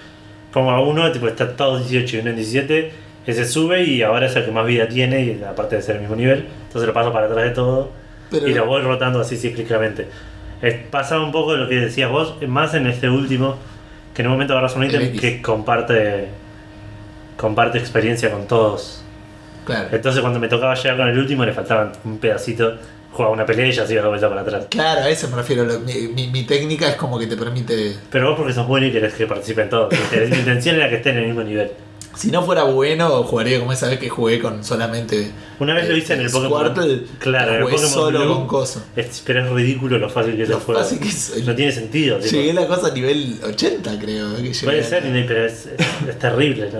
Pongo 0.53 0.69
a 0.69 0.79
uno, 0.81 1.11
tipo, 1.11 1.27
está 1.27 1.55
todo 1.55 1.79
18 1.79 2.17
y 2.17 2.19
uno 2.19 2.29
en 2.29 2.35
17. 2.35 2.93
Ese 3.25 3.45
sube 3.45 3.83
y 3.83 4.03
ahora 4.03 4.27
es 4.27 4.35
el 4.35 4.45
que 4.45 4.51
más 4.51 4.65
vida 4.67 4.87
tiene, 4.87 5.23
y 5.23 5.43
aparte 5.43 5.77
de 5.77 5.81
ser 5.81 5.95
el 5.95 6.01
mismo 6.01 6.15
nivel. 6.15 6.47
Entonces 6.67 6.85
lo 6.87 6.93
paso 6.93 7.11
para 7.11 7.25
atrás 7.25 7.43
de 7.45 7.49
todo. 7.51 7.89
Pero 8.29 8.47
y 8.47 8.53
lo 8.53 8.65
voy 8.67 8.81
rotando 8.83 9.19
así 9.19 9.35
cíclicamente. 9.37 10.07
Es, 10.63 10.73
pasa 10.89 11.19
un 11.19 11.31
poco 11.31 11.55
lo 11.55 11.69
que 11.69 11.75
decías 11.75 12.09
vos, 12.09 12.35
más 12.47 12.73
en 12.73 12.87
este 12.87 13.07
último, 13.09 13.57
que 14.15 14.21
en 14.23 14.27
un 14.29 14.33
momento 14.33 14.53
agarras 14.53 14.75
un 14.75 14.85
ítem 14.85 15.15
que 15.19 15.41
comparte 15.43 16.29
comparte 17.37 17.77
experiencia 17.77 18.31
con 18.31 18.47
todos. 18.47 19.01
Claro. 19.65 19.89
Entonces 19.91 20.21
cuando 20.21 20.39
me 20.39 20.47
tocaba 20.47 20.73
llegar 20.75 20.97
con 20.97 21.07
el 21.07 21.17
último 21.17 21.45
le 21.45 21.53
faltaban 21.53 21.91
un 22.05 22.17
pedacito, 22.17 22.77
jugaba 23.11 23.33
una 23.33 23.45
pelea 23.45 23.67
y 23.67 23.71
ya 23.71 23.85
se 23.85 23.93
iba 23.93 24.01
de 24.03 24.07
vuelta 24.09 24.29
para 24.29 24.41
atrás. 24.41 24.65
Claro, 24.69 25.01
a 25.01 25.09
eso 25.09 25.27
me 25.29 25.35
refiero. 25.37 25.63
Lo- 25.65 25.79
mi, 25.79 26.07
mi- 26.09 26.27
mi 26.27 26.43
técnica 26.43 26.87
es 26.89 26.95
como 26.95 27.17
que 27.19 27.27
te 27.27 27.35
permite. 27.37 27.95
Pero 28.09 28.29
vos 28.29 28.37
porque 28.37 28.53
sos 28.53 28.67
bueno 28.67 28.87
y 28.87 28.91
querés 28.91 29.13
que 29.13 29.25
participen 29.27 29.69
todos. 29.69 29.93
Mi 30.29 30.37
intención 30.37 30.75
era 30.75 30.89
que 30.89 30.95
estén 30.97 31.13
en 31.17 31.21
el 31.23 31.27
mismo 31.27 31.43
nivel. 31.43 31.71
Si 32.15 32.29
no 32.29 32.43
fuera 32.43 32.63
bueno, 32.63 33.23
jugaría 33.23 33.59
como 33.59 33.73
esa 33.73 33.87
vez 33.87 33.99
que 33.99 34.07
jugué 34.09 34.39
con 34.39 34.63
solamente. 34.63 35.31
Una 35.59 35.73
vez 35.73 35.89
lo 35.89 35.97
hice 35.97 36.13
en 36.13 36.21
el 36.21 36.29
Pokémon. 36.29 36.67
Squirtle, 36.75 37.03
Claro, 37.19 37.53
el 37.55 37.63
Pokémon 37.63 37.87
solo 37.89 38.19
Blue. 38.25 38.47
con. 38.47 38.67
Es- 38.95 39.23
pero 39.25 39.43
es 39.45 39.51
ridículo 39.51 39.97
lo 39.97 40.09
fácil 40.09 40.35
que 40.35 40.43
es 40.43 40.49
Lo 40.49 40.57
el 40.57 40.61
juego. 40.63 40.81
fácil 40.81 40.99
que 40.99 41.07
es. 41.09 41.43
No 41.45 41.55
tiene 41.55 41.71
sentido. 41.71 42.19
Llegué 42.19 42.53
la 42.53 42.67
cosa 42.67 42.87
a 42.87 42.91
nivel 42.91 43.39
80, 43.43 43.97
creo. 43.99 44.37
eh, 44.37 44.43
que 44.51 44.65
Puede 44.65 44.83
ser, 44.83 45.03
pero 45.27 45.45
es, 45.45 45.67
terrible. 46.19 46.69
¿no? 46.71 46.79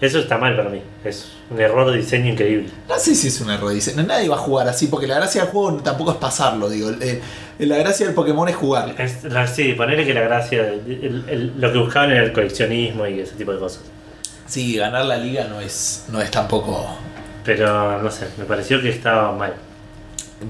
Eso 0.00 0.20
está 0.20 0.38
mal 0.38 0.54
para 0.54 0.68
mí. 0.68 0.80
Es 1.04 1.28
un 1.50 1.60
error 1.60 1.90
de 1.90 1.96
diseño 1.96 2.30
increíble. 2.30 2.68
No 2.88 2.96
sé 2.98 3.14
si 3.16 3.28
es 3.28 3.40
un 3.40 3.50
error, 3.50 3.72
dice. 3.72 3.94
No, 3.96 4.02
nadie 4.04 4.28
va 4.28 4.36
a 4.36 4.38
jugar 4.38 4.68
así, 4.68 4.86
porque 4.86 5.06
la 5.08 5.16
gracia 5.16 5.42
del 5.42 5.50
juego 5.50 5.78
tampoco 5.82 6.12
es 6.12 6.18
pasarlo, 6.18 6.68
digo. 6.68 6.90
Eh, 7.00 7.20
la 7.60 7.78
gracia 7.78 8.06
del 8.06 8.14
Pokémon 8.14 8.48
es 8.48 8.54
jugar. 8.54 8.94
Es, 8.98 9.16
sí, 9.54 9.72
ponerle 9.72 10.06
que 10.06 10.14
la 10.14 10.20
gracia, 10.20 10.68
el- 10.68 11.24
el- 11.28 11.52
lo 11.60 11.72
que 11.72 11.78
buscaban 11.78 12.10
era 12.12 12.22
el 12.22 12.32
coleccionismo 12.32 13.06
y 13.08 13.20
ese 13.20 13.34
tipo 13.34 13.52
de 13.52 13.58
cosas. 13.58 13.82
Sí, 14.48 14.76
ganar 14.76 15.04
la 15.04 15.16
liga 15.18 15.44
no 15.48 15.60
es, 15.60 16.04
no 16.08 16.20
es 16.20 16.30
tampoco. 16.30 16.86
Pero 17.44 18.02
no 18.02 18.10
sé, 18.10 18.28
me 18.38 18.44
pareció 18.44 18.80
que 18.80 18.88
estaba 18.90 19.32
mal. 19.32 19.54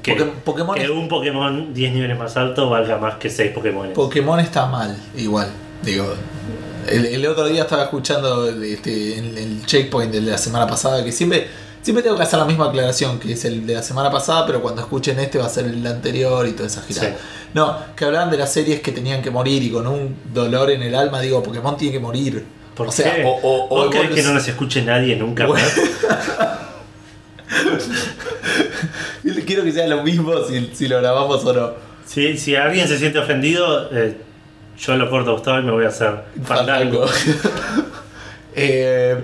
Que, 0.02 0.16
Poké- 0.16 0.32
Pokémon, 0.44 0.74
que 0.76 0.84
es- 0.84 0.90
un 0.90 1.08
Pokémon 1.08 1.72
10 1.74 1.92
niveles 1.94 2.18
más 2.18 2.36
alto 2.36 2.68
valga 2.70 2.98
más 2.98 3.16
que 3.16 3.30
6 3.30 3.52
Pokémon. 3.52 3.90
Pokémon 3.94 4.38
está 4.40 4.66
mal, 4.66 4.96
igual. 5.16 5.48
Digo, 5.82 6.12
el, 6.88 7.06
el 7.06 7.26
otro 7.26 7.46
día 7.46 7.62
estaba 7.62 7.84
escuchando 7.84 8.48
este, 8.50 9.18
el, 9.18 9.38
el 9.38 9.66
checkpoint 9.66 10.12
de 10.12 10.20
la 10.20 10.36
semana 10.38 10.66
pasada, 10.66 11.02
que 11.04 11.10
siempre, 11.12 11.46
siempre 11.82 12.02
tengo 12.02 12.16
que 12.16 12.22
hacer 12.24 12.38
la 12.38 12.44
misma 12.44 12.66
aclaración, 12.68 13.18
que 13.18 13.32
es 13.32 13.44
el 13.44 13.66
de 13.66 13.74
la 13.74 13.82
semana 13.82 14.10
pasada, 14.10 14.44
pero 14.46 14.60
cuando 14.60 14.82
escuchen 14.82 15.18
este 15.20 15.38
va 15.38 15.46
a 15.46 15.48
ser 15.48 15.64
el 15.66 15.86
anterior 15.86 16.46
y 16.46 16.52
toda 16.52 16.66
esa 16.68 16.82
girada. 16.82 17.08
Sí. 17.10 17.14
No, 17.54 17.76
que 17.96 18.04
hablaban 18.04 18.30
de 18.30 18.36
las 18.36 18.52
series 18.52 18.80
que 18.80 18.92
tenían 18.92 19.22
que 19.22 19.30
morir 19.30 19.62
y 19.62 19.70
con 19.70 19.86
un 19.86 20.16
dolor 20.34 20.70
en 20.70 20.82
el 20.82 20.94
alma, 20.94 21.20
digo, 21.20 21.42
Pokémon 21.42 21.76
tiene 21.76 21.92
que 21.94 22.00
morir. 22.00 22.44
¿Por 22.78 22.88
o 22.88 22.92
sea, 22.92 23.16
qué? 23.16 23.24
o, 23.24 23.28
o, 23.30 23.64
o 23.64 23.68
¿Vos 23.84 23.88
crees 23.90 24.10
que 24.12 24.22
no 24.22 24.32
nos 24.32 24.46
escuche 24.48 24.80
nadie 24.82 25.16
nunca 25.16 25.46
más? 25.48 25.60
Quiero 29.46 29.64
que 29.64 29.72
sea 29.72 29.86
lo 29.86 30.02
mismo 30.02 30.32
si, 30.44 30.70
si 30.74 30.88
lo 30.88 30.98
grabamos 30.98 31.44
o 31.44 31.52
no. 31.52 31.72
Si, 32.06 32.38
si 32.38 32.54
alguien 32.54 32.86
se 32.88 32.98
siente 32.98 33.18
ofendido, 33.18 33.90
eh, 33.92 34.16
yo 34.78 34.96
lo 34.96 35.10
corto 35.10 35.30
a 35.30 35.32
Gustavo 35.34 35.58
y 35.58 35.62
me 35.64 35.72
voy 35.72 35.84
a 35.84 35.88
hacer 35.88 36.22
fandango. 36.44 37.04
Eh, 38.60 39.16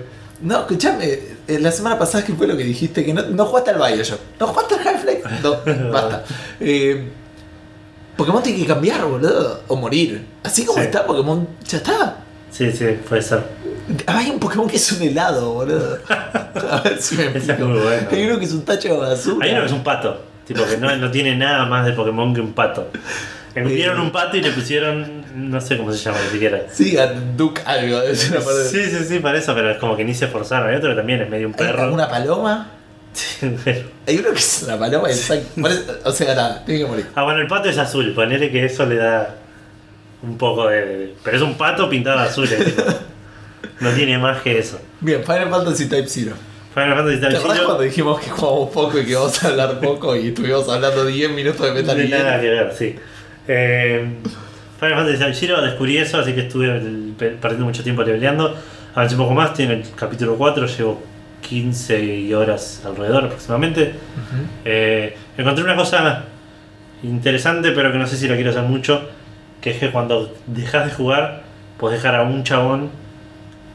no, 0.43 0.59
escuchame, 0.59 1.05
eh, 1.47 1.59
la 1.59 1.69
semana 1.69 1.99
pasada, 1.99 2.23
¿qué 2.23 2.31
fue 2.33 2.47
lo 2.47 2.55
que 2.55 2.63
dijiste? 2.63 3.03
Que 3.03 3.13
no, 3.13 3.21
no 3.23 3.45
jugaste 3.45 3.71
al 3.71 3.77
Bioshock. 3.93 4.19
¿No 4.39 4.47
jugaste 4.47 4.75
al 4.75 4.87
Half-Life? 4.87 5.23
No, 5.43 5.57
basta. 5.91 6.23
Eh, 6.61 7.05
Pokémon 8.15 8.41
tiene 8.41 8.59
que 8.59 8.65
cambiar, 8.65 9.03
boludo. 9.03 9.61
O 9.67 9.75
morir. 9.75 10.25
Así 10.41 10.63
como 10.63 10.79
Sí. 10.79 10.85
está 10.85 11.05
Pokémon, 11.05 11.45
ya 11.67 11.77
está. 11.79 12.17
Sí, 12.55 12.71
sí, 12.71 12.85
puede 13.07 13.21
ser. 13.21 13.43
Hay 14.07 14.29
un 14.29 14.39
Pokémon 14.39 14.67
que 14.67 14.77
es 14.77 14.91
un 14.93 15.01
helado, 15.01 15.53
boludo. 15.53 15.99
A 16.09 16.81
ver 16.83 17.01
si 17.01 17.15
me 17.15 17.23
Ese 17.25 17.37
es 17.37 17.43
explico. 17.49 17.69
muy 17.69 17.79
bueno. 17.79 18.07
Hay 18.11 18.23
uno 18.25 18.39
que 18.39 18.45
es 18.45 18.51
un 18.53 18.63
tacho 18.63 18.87
de 18.93 18.97
basura. 18.97 19.45
Hay 19.45 19.51
uno 19.51 19.61
que 19.61 19.67
es 19.67 19.71
un 19.73 19.83
pato. 19.83 20.21
Tipo 20.47 20.63
que 20.65 20.77
no, 20.77 20.95
no 20.95 21.11
tiene 21.11 21.35
nada 21.35 21.65
más 21.65 21.85
de 21.85 21.91
Pokémon 21.93 22.33
que 22.33 22.39
un 22.41 22.53
pato. 22.53 22.89
Enviaron 23.55 23.99
un 23.99 24.11
pato 24.11 24.37
y 24.37 24.41
le 24.41 24.51
pusieron. 24.51 25.25
No 25.49 25.59
sé 25.59 25.77
cómo 25.77 25.91
se 25.91 25.97
llama 25.97 26.17
ni 26.25 26.29
siquiera. 26.31 26.61
Sí, 26.71 26.97
a 26.97 27.07
Duke 27.13 27.61
algo. 27.65 28.01
Es 28.01 28.29
una 28.29 28.39
parte- 28.39 28.69
Sí, 28.69 28.83
sí, 28.85 29.05
sí, 29.07 29.19
para 29.19 29.37
eso, 29.37 29.53
pero 29.53 29.71
es 29.71 29.77
como 29.77 29.97
que 29.97 30.03
ni 30.05 30.13
se 30.13 30.25
esforzaron. 30.25 30.69
Hay 30.69 30.75
otro 30.75 30.89
que 30.91 30.95
también 30.95 31.21
es 31.21 31.29
medio 31.29 31.47
un 31.47 31.53
¿Hay 31.53 31.57
perro. 31.59 31.93
una 31.93 32.07
paloma? 32.09 32.71
Pero- 33.63 33.87
Hay 34.07 34.17
uno 34.17 34.31
que 34.31 34.39
es 34.39 34.63
una 34.63 34.77
paloma 34.77 35.09
exacto. 35.09 35.61
O 36.05 36.11
sea, 36.11 36.35
nada, 36.35 36.63
tiene 36.65 36.81
que 36.81 36.87
morir. 36.87 37.07
Ah, 37.15 37.23
bueno, 37.23 37.39
el 37.41 37.47
pato 37.47 37.69
es 37.69 37.77
azul. 37.77 38.13
Ponele 38.13 38.51
que 38.51 38.65
eso 38.65 38.85
le 38.85 38.95
da 38.97 39.35
un 40.23 40.37
poco 40.37 40.67
de. 40.67 41.13
Pero 41.23 41.37
es 41.37 41.43
un 41.43 41.55
pato 41.55 41.89
pintado 41.89 42.19
azul. 42.19 42.47
No 43.79 43.89
tiene 43.91 44.17
más 44.17 44.41
que 44.41 44.57
eso. 44.59 44.79
Bien, 45.01 45.23
Final 45.23 45.49
Fantasy 45.49 45.87
Type 45.87 46.07
Zero. 46.07 46.33
Final 46.73 46.95
Fantasy 46.95 47.19
¿Te 47.19 47.25
Type 47.27 47.37
acordás 47.37 47.57
Zero, 47.57 47.67
cuando 47.67 47.83
dijimos 47.83 48.19
que 48.19 48.29
jugamos 48.29 48.69
poco 48.69 48.99
y 48.99 49.05
que 49.05 49.15
vamos 49.15 49.43
a 49.43 49.47
hablar 49.47 49.79
poco 49.79 50.15
y 50.15 50.27
estuvimos 50.29 50.69
hablando 50.69 51.05
10 51.05 51.31
minutos 51.31 51.65
de 51.65 51.71
Metal 51.73 51.95
tiene 51.95 52.09
nada 52.17 52.39
Gear? 52.39 52.41
que 52.41 52.49
ver, 52.49 52.73
sí. 52.73 52.95
Eh, 53.47 54.05
Final 54.79 54.95
Fantasy 54.95 55.17
Type 55.17 55.33
Zero, 55.33 55.61
descubrí 55.61 55.97
eso, 55.97 56.19
así 56.19 56.33
que 56.33 56.41
estuve 56.41 56.69
perdiendo 57.17 57.65
mucho 57.65 57.83
tiempo 57.83 58.03
leveleando. 58.03 58.55
Avancé 58.93 59.15
un 59.15 59.21
poco 59.21 59.33
más, 59.33 59.59
en 59.59 59.71
el 59.71 59.83
capítulo 59.95 60.35
4, 60.35 60.67
llevo 60.67 61.01
15 61.41 62.33
horas 62.35 62.81
alrededor 62.85 63.25
aproximadamente. 63.25 63.93
Eh, 64.63 65.15
encontré 65.37 65.63
una 65.63 65.75
cosa 65.75 66.23
interesante, 67.03 67.71
pero 67.71 67.91
que 67.91 67.97
no 67.97 68.07
sé 68.07 68.17
si 68.17 68.27
la 68.27 68.35
quiero 68.35 68.51
hacer 68.51 68.63
mucho, 68.63 69.09
que 69.65 69.71
es 69.71 69.79
que 69.79 69.89
cuando 69.89 70.31
dejas 70.45 70.85
de 70.85 70.91
jugar, 70.91 71.41
puedes 71.79 71.99
dejar 71.99 72.15
a 72.15 72.21
un 72.21 72.43
chabón 72.43 72.91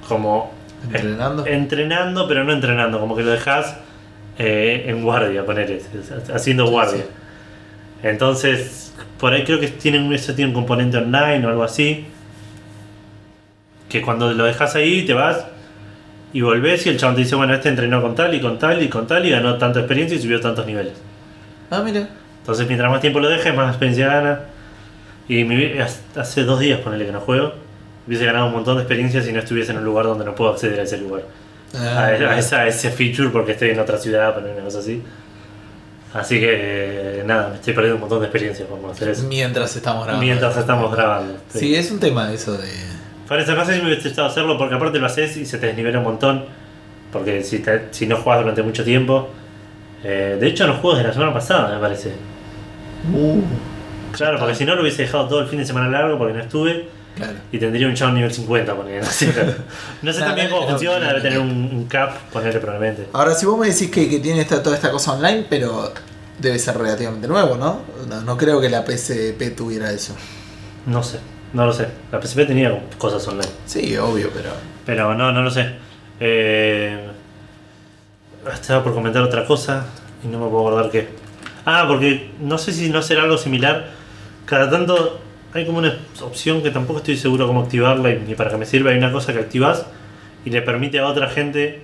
como 0.06 0.52
¿Entrenando? 0.84 1.44
eh, 1.44 1.52
entrenando, 1.56 2.28
pero 2.28 2.44
no 2.44 2.52
entrenando, 2.52 3.00
como 3.00 3.16
que 3.16 3.24
lo 3.24 3.32
dejas 3.32 3.76
eh, 4.38 4.84
en 4.86 5.02
guardia, 5.02 5.44
poner 5.44 5.82
haciendo 6.32 6.70
guardia. 6.70 7.06
Entonces, 8.04 8.94
por 9.18 9.32
ahí 9.32 9.42
creo 9.42 9.58
que 9.58 9.66
tienen, 9.66 10.12
eso 10.12 10.32
tiene 10.32 10.50
un 10.50 10.54
componente 10.54 10.96
online 10.96 11.44
o 11.44 11.48
algo 11.48 11.64
así. 11.64 12.06
Que 13.88 14.00
cuando 14.00 14.32
lo 14.32 14.44
dejas 14.44 14.76
ahí, 14.76 15.04
te 15.04 15.12
vas 15.12 15.44
y 16.32 16.40
volvés 16.42 16.86
y 16.86 16.90
el 16.90 16.98
chabón 16.98 17.16
te 17.16 17.22
dice, 17.22 17.34
bueno, 17.34 17.52
este 17.52 17.68
entrenó 17.68 18.00
con 18.00 18.14
tal 18.14 18.32
y 18.32 18.40
con 18.40 18.60
tal 18.60 18.80
y 18.80 18.88
con 18.88 19.08
tal 19.08 19.26
y 19.26 19.30
ganó 19.30 19.58
tanta 19.58 19.80
experiencia 19.80 20.16
y 20.16 20.22
subió 20.22 20.40
tantos 20.40 20.64
niveles. 20.66 20.92
Ah, 21.68 21.82
mira. 21.84 22.08
Entonces, 22.42 22.68
mientras 22.68 22.88
más 22.92 23.00
tiempo 23.00 23.18
lo 23.18 23.28
dejes, 23.28 23.52
más 23.56 23.70
experiencia 23.70 24.06
gana. 24.06 24.40
Y 25.32 25.44
mi- 25.44 25.72
hace 26.16 26.44
dos 26.44 26.58
días, 26.58 26.80
ponele 26.80 27.06
que 27.06 27.12
no 27.12 27.20
juego, 27.20 27.52
hubiese 28.06 28.24
ganado 28.24 28.46
un 28.46 28.52
montón 28.52 28.76
de 28.76 28.82
experiencia 28.82 29.22
si 29.22 29.32
no 29.32 29.38
estuviese 29.38 29.70
en 29.72 29.78
un 29.78 29.84
lugar 29.84 30.06
donde 30.06 30.24
no 30.24 30.34
puedo 30.34 30.50
acceder 30.50 30.80
a 30.80 30.82
ese 30.82 30.98
lugar. 30.98 31.22
Ah, 31.76 31.98
a, 32.00 32.06
a 32.06 32.38
esa, 32.38 32.60
a 32.62 32.66
ese 32.66 32.90
feature 32.90 33.28
porque 33.28 33.52
estoy 33.52 33.70
en 33.70 33.78
otra 33.78 33.96
ciudad, 33.96 34.34
poner 34.34 34.54
una 34.54 34.64
cosa 34.64 34.80
así. 34.80 35.02
Así 36.12 36.40
que, 36.40 37.22
nada, 37.24 37.50
me 37.50 37.54
estoy 37.56 37.72
perdiendo 37.72 37.94
un 37.94 38.00
montón 38.00 38.18
de 38.18 38.26
experiencia 38.26 38.66
por 38.66 38.90
hacer 38.90 39.10
eso. 39.10 39.22
Mientras 39.28 39.76
estamos 39.76 40.02
grabando. 40.04 40.24
Mientras 40.26 40.56
estamos 40.56 40.90
grabando. 40.92 41.36
Sí, 41.54 41.74
es 41.76 41.90
un 41.92 42.00
tema 42.00 42.32
eso 42.32 42.54
de. 42.58 42.68
Parece, 43.28 43.54
no 43.54 43.64
sé 43.64 43.74
si 43.74 43.80
me 43.82 43.86
hubiese 43.86 44.08
gustado 44.08 44.26
hacerlo 44.26 44.58
porque 44.58 44.74
aparte 44.74 44.98
lo 44.98 45.06
haces 45.06 45.36
y 45.36 45.46
se 45.46 45.58
te 45.58 45.66
desnivela 45.68 45.98
un 45.98 46.04
montón. 46.04 46.44
Porque 47.12 47.44
si, 47.44 47.60
te- 47.60 47.86
si 47.92 48.08
no 48.08 48.16
juegas 48.16 48.42
durante 48.42 48.62
mucho 48.64 48.82
tiempo. 48.82 49.28
eh, 50.02 50.36
de 50.40 50.46
hecho, 50.48 50.66
los 50.66 50.78
juegos 50.78 50.98
de 50.98 51.04
la 51.06 51.12
semana 51.12 51.32
pasada, 51.32 51.72
me 51.76 51.80
parece. 51.80 52.10
Uh, 53.14 53.40
Claro, 54.12 54.38
porque 54.38 54.54
si 54.54 54.64
no 54.64 54.74
lo 54.74 54.82
hubiese 54.82 55.02
dejado 55.02 55.28
todo 55.28 55.40
el 55.40 55.48
fin 55.48 55.58
de 55.58 55.64
semana 55.64 55.88
largo 55.88 56.18
porque 56.18 56.34
no 56.34 56.40
estuve 56.40 56.88
claro. 57.16 57.34
y 57.52 57.58
tendría 57.58 57.86
un 57.86 57.94
chavo 57.94 58.12
nivel 58.12 58.32
50. 58.32 58.74
Poner, 58.74 59.02
no 59.02 59.08
sé, 59.10 59.32
no 60.02 60.12
sé 60.12 60.20
también 60.20 60.50
cómo 60.50 60.68
funciona, 60.68 61.08
debe 61.08 61.20
tener 61.20 61.38
un, 61.38 61.50
un 61.50 61.86
cap, 61.86 62.16
ponerle 62.32 62.60
probablemente. 62.60 63.08
Ahora, 63.12 63.34
si 63.34 63.46
vos 63.46 63.58
me 63.58 63.68
decís 63.68 63.90
que, 63.90 64.08
que 64.08 64.18
tiene 64.18 64.40
esta, 64.40 64.62
toda 64.62 64.76
esta 64.76 64.90
cosa 64.90 65.12
online, 65.12 65.46
pero 65.48 65.92
debe 66.38 66.58
ser 66.58 66.76
relativamente 66.78 67.28
nuevo, 67.28 67.56
¿no? 67.56 67.82
No, 68.08 68.22
no 68.22 68.36
creo 68.36 68.60
que 68.60 68.68
la 68.68 68.84
PSP 68.84 69.54
tuviera 69.56 69.90
eso. 69.92 70.14
No 70.86 71.02
sé, 71.02 71.18
no 71.52 71.66
lo 71.66 71.72
sé. 71.72 71.88
La 72.10 72.20
PSP 72.20 72.46
tenía 72.46 72.82
cosas 72.98 73.26
online. 73.28 73.50
Sí, 73.66 73.96
obvio, 73.96 74.30
pero. 74.34 74.50
Pero 74.86 75.14
no, 75.14 75.32
no 75.32 75.42
lo 75.42 75.50
sé. 75.50 75.74
Eh, 76.18 77.06
estaba 78.52 78.82
por 78.82 78.94
comentar 78.94 79.22
otra 79.22 79.44
cosa. 79.46 79.84
y 80.24 80.28
no 80.28 80.38
me 80.38 80.48
puedo 80.48 80.68
acordar 80.68 80.90
qué. 80.90 81.08
Ah, 81.64 81.84
porque 81.86 82.30
no 82.40 82.58
sé 82.58 82.72
si 82.72 82.88
no 82.88 83.02
será 83.02 83.24
algo 83.24 83.36
similar. 83.36 83.99
Cada 84.50 84.68
tanto 84.68 85.20
hay 85.54 85.64
como 85.64 85.78
una 85.78 85.96
opción 86.22 86.60
que 86.60 86.72
tampoco 86.72 86.98
estoy 86.98 87.16
seguro 87.16 87.46
cómo 87.46 87.60
activarla 87.60 88.10
y 88.10 88.18
ni 88.18 88.34
para 88.34 88.50
que 88.50 88.56
me 88.56 88.66
sirva. 88.66 88.90
Hay 88.90 88.98
una 88.98 89.12
cosa 89.12 89.32
que 89.32 89.38
activas 89.38 89.86
y 90.44 90.50
le 90.50 90.60
permite 90.60 90.98
a 90.98 91.06
otra 91.06 91.28
gente, 91.28 91.82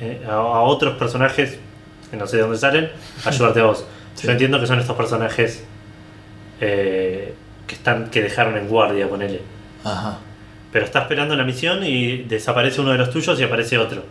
eh, 0.00 0.22
a, 0.26 0.32
a 0.32 0.62
otros 0.62 0.96
personajes, 0.96 1.58
que 2.10 2.16
no 2.16 2.26
sé 2.26 2.36
de 2.36 2.44
dónde 2.44 2.56
salen, 2.56 2.88
ayudarte 3.26 3.60
a 3.60 3.64
vos. 3.64 3.84
Sí. 4.14 4.26
Yo 4.26 4.32
entiendo 4.32 4.58
que 4.58 4.66
son 4.66 4.78
estos 4.80 4.96
personajes 4.96 5.64
eh, 6.62 7.34
que 7.66 7.74
están 7.74 8.08
que 8.08 8.22
dejaron 8.22 8.56
en 8.56 8.68
guardia, 8.68 9.06
ponele. 9.06 9.42
Ajá. 9.84 10.16
Pero 10.72 10.86
está 10.86 11.00
esperando 11.00 11.36
la 11.36 11.44
misión 11.44 11.84
y 11.84 12.22
desaparece 12.22 12.80
uno 12.80 12.92
de 12.92 12.98
los 12.98 13.10
tuyos 13.10 13.38
y 13.38 13.42
aparece 13.42 13.76
otro. 13.76 14.02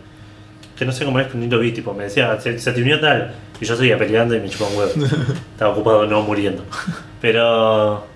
Que 0.78 0.84
no 0.84 0.92
sé 0.92 1.04
cómo 1.04 1.18
es, 1.18 1.34
ni 1.34 1.48
lo 1.48 1.58
vi, 1.58 1.72
tipo, 1.72 1.94
me 1.94 2.04
decía, 2.04 2.40
se, 2.40 2.60
se 2.60 2.70
te 2.70 2.80
unió 2.80 3.00
tal. 3.00 3.34
Y 3.60 3.64
yo 3.64 3.74
seguía 3.74 3.98
peleando 3.98 4.36
y 4.36 4.40
me 4.40 4.48
chupaba 4.48 4.70
un 4.70 4.76
huevo. 4.76 4.92
Estaba 5.52 5.72
ocupado 5.72 6.06
no 6.06 6.22
muriendo. 6.22 6.64
Pero. 7.20 8.06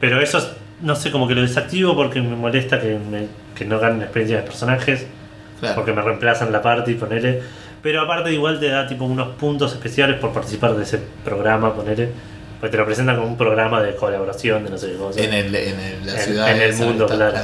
Pero 0.00 0.20
eso, 0.20 0.38
es- 0.38 0.48
no 0.80 0.94
sé, 0.94 1.10
como 1.10 1.26
que 1.26 1.34
lo 1.34 1.42
desactivo 1.42 1.96
porque 1.96 2.20
me 2.20 2.36
molesta 2.36 2.80
que, 2.80 2.98
me- 2.98 3.26
que 3.56 3.64
no 3.64 3.78
ganen 3.80 4.02
experiencia 4.02 4.38
de 4.38 4.42
personajes. 4.44 5.06
Claro. 5.60 5.74
Porque 5.74 5.92
me 5.92 6.02
reemplazan 6.02 6.52
la 6.52 6.62
party, 6.62 6.94
ponele. 6.94 7.42
Pero 7.82 8.00
aparte 8.02 8.32
igual 8.32 8.60
te 8.60 8.68
da 8.68 8.86
tipo 8.86 9.04
unos 9.04 9.28
puntos 9.36 9.72
especiales 9.72 10.18
por 10.20 10.32
participar 10.32 10.74
de 10.76 10.82
ese 10.84 11.00
programa, 11.24 11.74
ponele. 11.74 12.10
Pues 12.60 12.70
te 12.72 12.76
lo 12.78 12.84
presentan 12.84 13.16
como 13.16 13.28
un 13.28 13.36
programa 13.36 13.80
de 13.82 13.94
colaboración, 13.96 14.64
de 14.64 14.70
no 14.70 14.78
sé 14.78 14.92
qué 14.92 14.96
cosa. 14.96 15.20
En, 15.20 15.32
el, 15.32 15.54
en 15.54 15.80
el- 15.80 16.06
la 16.06 16.12
En- 16.12 16.18
ciudad. 16.18 16.50
en 16.50 16.62
el 16.62 16.74
mundo, 16.76 17.06
claro. 17.06 17.38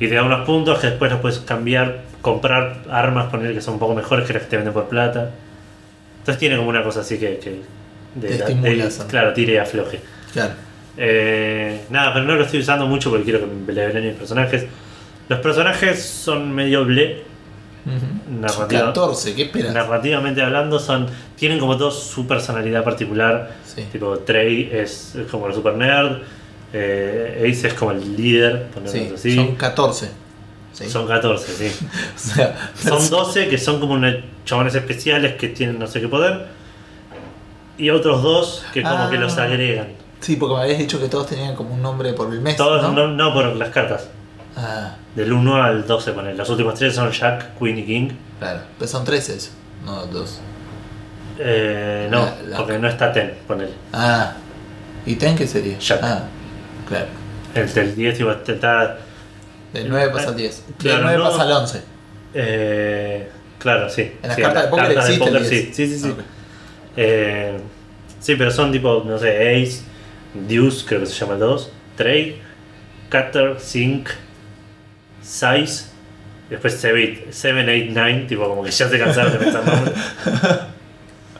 Y 0.00 0.08
te 0.08 0.14
da 0.14 0.22
unos 0.24 0.44
puntos 0.46 0.78
que 0.78 0.88
después 0.88 1.10
los 1.10 1.20
puedes 1.20 1.38
cambiar, 1.40 2.00
comprar 2.20 2.78
armas, 2.90 3.26
poner 3.30 3.52
que 3.54 3.60
son 3.60 3.74
un 3.74 3.80
poco 3.80 3.94
mejores 3.94 4.26
que 4.26 4.32
las 4.32 4.42
que 4.42 4.48
te 4.48 4.56
venden 4.56 4.74
por 4.74 4.88
plata. 4.88 5.30
Entonces 6.20 6.38
tiene 6.38 6.56
como 6.56 6.68
una 6.70 6.82
cosa 6.82 7.00
así 7.00 7.18
que. 7.18 7.38
que 7.38 7.60
Te 8.20 8.34
estimula 8.34 8.84
eso. 8.84 9.06
claro, 9.08 9.32
tire 9.32 9.54
y 9.54 9.56
afloje. 9.56 10.00
Claro. 10.32 10.52
Eh, 10.96 11.84
nada, 11.90 12.12
pero 12.12 12.24
no 12.24 12.34
lo 12.36 12.44
estoy 12.44 12.60
usando 12.60 12.86
mucho 12.86 13.10
porque 13.10 13.24
quiero 13.24 13.40
que 13.40 13.46
me 13.46 13.72
levelen 13.72 14.04
mis 14.06 14.14
personajes. 14.14 14.64
Los 15.28 15.40
personajes 15.40 16.02
son 16.02 16.52
medio 16.52 16.84
ble, 16.84 17.22
Ujú. 17.86 18.40
Narrativa. 18.40 18.86
14, 18.86 19.34
¿qué 19.34 19.42
esperas? 19.42 19.74
narrativamente 19.74 20.40
hablando, 20.42 20.78
son 20.78 21.06
tienen 21.36 21.58
como 21.58 21.76
todos 21.76 22.02
su 22.02 22.26
personalidad 22.26 22.84
particular. 22.84 23.56
Sí. 23.66 23.84
Tipo, 23.90 24.18
Trey 24.20 24.70
es, 24.72 25.14
es 25.16 25.26
como 25.30 25.48
el 25.48 25.54
super 25.54 25.74
nerd, 25.74 26.18
eh, 26.72 27.50
Ace 27.50 27.68
es 27.68 27.74
como 27.74 27.90
el 27.90 28.16
líder, 28.16 28.66
Sí, 28.86 29.10
así. 29.14 29.34
Son 29.34 29.54
14. 29.56 30.08
Sí. 30.72 30.88
Son 30.88 31.06
14, 31.06 31.52
sí. 31.52 31.86
O 32.14 32.18
sea, 32.18 32.70
Son 32.74 33.10
12 33.10 33.48
que 33.48 33.58
son 33.58 33.80
como 33.80 33.94
unos 33.94 34.14
chabones 34.44 34.74
especiales 34.74 35.34
que 35.34 35.48
tienen 35.48 35.78
no 35.78 35.86
sé 35.86 36.00
qué 36.00 36.08
poder. 36.08 36.46
Y 37.78 37.90
otros 37.90 38.22
dos 38.22 38.64
que 38.72 38.82
como 38.82 38.94
Ah. 38.96 39.08
que 39.10 39.16
los 39.18 39.36
agregan. 39.38 39.88
Sí, 40.20 40.36
porque 40.36 40.54
me 40.56 40.62
habías 40.62 40.78
dicho 40.78 40.98
que 41.00 41.08
todos 41.08 41.26
tenían 41.26 41.54
como 41.54 41.74
un 41.74 41.82
nombre 41.82 42.12
por 42.14 42.32
el 42.32 42.40
mes. 42.40 42.56
Todos 42.56 42.82
¿no? 42.82 42.92
no, 42.92 43.08
no 43.08 43.34
por 43.34 43.44
las 43.56 43.68
cartas. 43.70 44.08
Ah, 44.56 44.96
Del 45.14 45.32
1 45.32 45.62
al 45.62 45.86
12, 45.86 46.12
poner. 46.12 46.34
Los 46.36 46.48
últimos 46.50 46.74
tres 46.74 46.94
son 46.94 47.10
Jack, 47.12 47.58
Queen 47.58 47.78
y 47.78 47.84
King. 47.84 48.08
claro. 48.38 48.60
Pero 48.78 48.90
son 48.90 49.04
13 49.04 49.36
eso. 49.36 49.50
No, 49.84 50.06
dos. 50.06 50.40
Eh, 51.38 52.08
no, 52.10 52.24
La- 52.24 52.36
la- 52.48 52.56
porque 52.58 52.78
no 52.78 52.88
está 52.88 53.12
Ten, 53.12 53.34
poner. 53.46 53.70
Ah. 53.92 54.32
¿Y 55.04 55.16
Ten 55.16 55.36
qué 55.36 55.46
sería? 55.46 55.78
Jack. 55.78 56.00
Ah, 56.02 56.22
claro. 56.88 57.06
El 57.54 57.72
del 57.74 57.94
10 57.94 58.20
igual 58.20 58.40
está. 58.46 58.98
Del 59.72 59.88
9 59.88 60.10
pasa 60.12 60.28
al 60.28 60.36
10. 60.36 60.64
Del 60.66 60.76
Claro, 60.78 61.02
9 61.02 61.18
no. 61.18 61.24
pasa 61.24 61.42
al 61.42 61.52
11. 61.52 61.82
Eh, 62.34 63.28
claro, 63.58 63.88
sí. 63.90 64.02
En 64.22 64.28
las 64.28 64.36
Sí, 64.36 64.42
cartas 64.42 64.62
de 64.64 64.68
póker 64.70 64.90
existe 64.92 65.12
el 65.12 65.18
póker, 65.18 65.40
10. 65.40 65.48
sí, 65.48 65.72
sí, 65.74 65.86
sí. 65.88 65.98
sí. 65.98 66.10
Ok. 66.10 66.18
Eh, 66.96 67.58
sí, 68.20 68.36
pero 68.36 68.50
son 68.50 68.72
tipo, 68.72 69.02
no 69.06 69.18
sé, 69.18 69.62
Ace, 69.62 69.82
Deuce, 70.34 70.84
creo 70.86 71.00
que 71.00 71.06
se 71.06 71.14
llama 71.14 71.34
el 71.34 71.40
2, 71.40 71.72
Trey, 71.96 72.40
Cutter, 73.10 73.56
Sync, 73.58 74.08
Size, 75.22 75.86
después 76.50 76.76
7, 76.80 77.28
8, 77.28 77.90
9, 77.92 78.24
tipo 78.28 78.48
como 78.48 78.62
que 78.62 78.70
ya 78.70 78.88
se 78.88 78.98
cansaron 78.98 79.32
de 79.32 79.38
pensar 79.38 79.64
nombres. 79.64 79.94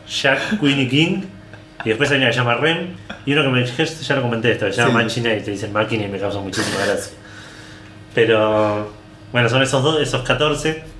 Jack, 0.22 0.60
Queen 0.60 0.80
y 0.80 0.88
King, 0.88 1.22
y 1.84 1.88
después 1.90 2.10
hay 2.10 2.18
una 2.18 2.26
que 2.26 2.32
se 2.32 2.38
llama 2.38 2.54
Rem, 2.54 2.88
y 3.26 3.32
uno 3.32 3.42
que 3.42 3.48
me 3.48 3.60
dijiste, 3.60 4.04
ya 4.04 4.16
lo 4.16 4.22
comenté 4.22 4.52
esto, 4.52 4.66
que 4.66 4.72
se 4.72 4.82
llama 4.82 5.08
Sí. 5.08 5.20
Y 5.20 5.22
te 5.22 5.50
dicen 5.50 5.72
máquina 5.72 6.04
y 6.04 6.08
me 6.08 6.18
causa 6.18 6.40
muchísima 6.40 6.84
gracia. 6.84 7.12
Pero, 8.14 8.92
bueno, 9.32 9.48
son 9.48 9.62
esos 9.62 9.82
dos, 9.82 10.00
esos 10.00 10.22
14. 10.22 10.93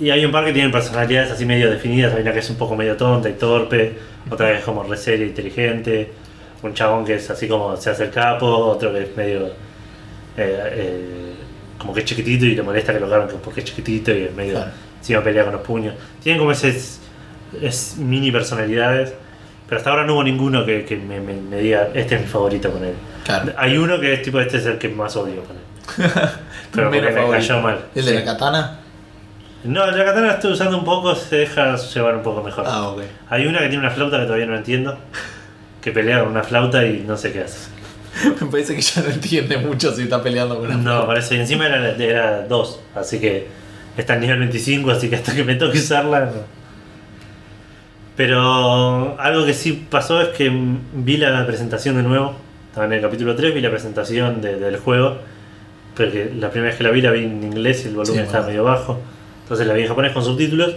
Y 0.00 0.10
hay 0.10 0.24
un 0.24 0.32
par 0.32 0.44
que 0.44 0.52
tienen 0.52 0.72
personalidades 0.72 1.30
así 1.30 1.44
medio 1.46 1.70
definidas. 1.70 2.14
Hay 2.14 2.22
una 2.22 2.32
que 2.32 2.40
es 2.40 2.50
un 2.50 2.56
poco 2.56 2.74
medio 2.76 2.96
tonta 2.96 3.28
y 3.28 3.34
torpe, 3.34 3.96
otra 4.30 4.48
que 4.52 4.58
es 4.58 4.64
como 4.64 4.82
re 4.82 4.96
seria 4.96 5.24
e 5.24 5.28
inteligente, 5.28 6.10
un 6.62 6.74
chabón 6.74 7.04
que 7.04 7.14
es 7.16 7.30
así 7.30 7.46
como 7.46 7.76
se 7.76 7.90
hace 7.90 8.04
el 8.04 8.10
capo, 8.10 8.46
otro 8.46 8.92
que 8.92 9.02
es 9.02 9.16
medio. 9.16 9.46
eh, 9.46 9.52
eh, 10.36 11.04
como 11.78 11.92
que 11.92 12.00
es 12.00 12.06
chiquitito 12.06 12.44
y 12.46 12.54
le 12.54 12.62
molesta 12.62 12.92
que 12.94 13.00
lo 13.00 13.06
hagan 13.06 13.28
porque 13.44 13.60
es 13.60 13.66
chiquitito 13.66 14.10
y 14.12 14.22
es 14.24 14.32
medio. 14.34 14.54
Claro. 14.54 14.70
encima 14.98 15.22
pelea 15.22 15.44
con 15.44 15.52
los 15.52 15.62
puños. 15.62 15.94
Tienen 16.22 16.38
como 16.38 16.50
ese. 16.52 16.68
Es, 17.62 17.96
mini 17.98 18.32
personalidades, 18.32 19.12
pero 19.68 19.78
hasta 19.78 19.90
ahora 19.90 20.04
no 20.04 20.14
hubo 20.14 20.24
ninguno 20.24 20.64
que, 20.66 20.84
que 20.84 20.96
me, 20.96 21.20
me- 21.20 21.34
me 21.34 21.58
diga 21.58 21.88
este 21.94 22.16
es 22.16 22.22
mi 22.22 22.26
favorito 22.26 22.70
con 22.72 22.84
él. 22.84 22.94
Claro. 23.24 23.52
Hay 23.56 23.76
uno 23.76 24.00
que 24.00 24.12
es 24.14 24.22
tipo 24.22 24.40
este 24.40 24.56
es 24.56 24.66
el 24.66 24.78
que 24.78 24.88
más 24.88 25.14
odio 25.16 25.42
con 25.44 25.56
él. 25.56 26.10
Pero 26.72 26.90
me 26.90 27.00
cayó 27.00 27.60
mal. 27.60 27.84
¿El 27.94 28.04
de 28.06 28.10
Sí. 28.10 28.16
la 28.18 28.24
katana? 28.24 28.80
No, 29.64 29.86
la 29.90 30.04
katana 30.04 30.26
la 30.28 30.32
estoy 30.34 30.52
usando 30.52 30.76
un 30.78 30.84
poco, 30.84 31.14
se 31.14 31.36
deja 31.36 31.76
llevar 31.76 32.16
un 32.16 32.22
poco 32.22 32.42
mejor. 32.42 32.64
Ah, 32.66 32.88
ok. 32.88 33.02
Hay 33.30 33.46
una 33.46 33.60
que 33.60 33.68
tiene 33.68 33.78
una 33.78 33.90
flauta 33.90 34.18
que 34.18 34.24
todavía 34.26 34.46
no 34.46 34.56
entiendo. 34.56 34.98
Que 35.80 35.90
pelea 35.90 36.20
con 36.20 36.28
una 36.30 36.42
flauta 36.42 36.84
y 36.84 37.02
no 37.06 37.16
sé 37.16 37.32
qué 37.32 37.40
hace. 37.42 37.68
Me 38.40 38.46
parece 38.50 38.74
que 38.76 38.82
ya 38.82 39.02
no 39.02 39.08
entiende 39.08 39.56
mucho 39.58 39.92
si 39.94 40.02
está 40.02 40.22
peleando 40.22 40.56
con 40.58 40.66
una. 40.66 40.76
No, 40.76 41.06
parece. 41.06 41.40
Encima 41.40 41.66
era, 41.66 41.90
era 41.96 42.42
2, 42.46 42.80
así 42.94 43.18
que 43.18 43.46
está 43.96 44.14
en 44.14 44.20
nivel 44.20 44.38
25, 44.40 44.90
así 44.90 45.08
que 45.08 45.16
hasta 45.16 45.34
que 45.34 45.44
me 45.44 45.54
toque 45.56 45.78
usarla. 45.78 46.20
no. 46.26 46.54
Pero 48.16 49.18
algo 49.18 49.44
que 49.44 49.54
sí 49.54 49.86
pasó 49.90 50.20
es 50.22 50.28
que 50.28 50.50
vi 50.94 51.16
la 51.16 51.44
presentación 51.46 51.96
de 51.96 52.02
nuevo. 52.02 52.34
Estaba 52.68 52.86
en 52.86 52.92
el 52.92 53.00
capítulo 53.00 53.34
3, 53.34 53.54
vi 53.54 53.60
la 53.60 53.70
presentación 53.70 54.40
de- 54.40 54.56
del 54.56 54.76
juego. 54.78 55.18
Porque 55.96 56.30
la 56.36 56.50
primera 56.50 56.70
vez 56.70 56.78
que 56.78 56.84
la 56.84 56.90
vi 56.90 57.00
la 57.00 57.10
vi 57.10 57.24
en 57.24 57.42
inglés 57.42 57.84
y 57.84 57.88
el 57.88 57.94
volumen 57.94 58.20
Sí, 58.20 58.26
estaba 58.26 58.44
bueno. 58.46 58.62
medio 58.62 58.64
bajo. 58.64 59.00
Entonces 59.44 59.66
la 59.66 59.74
vi 59.74 59.82
en 59.82 59.88
japonés 59.88 60.12
con 60.12 60.24
subtítulos. 60.24 60.74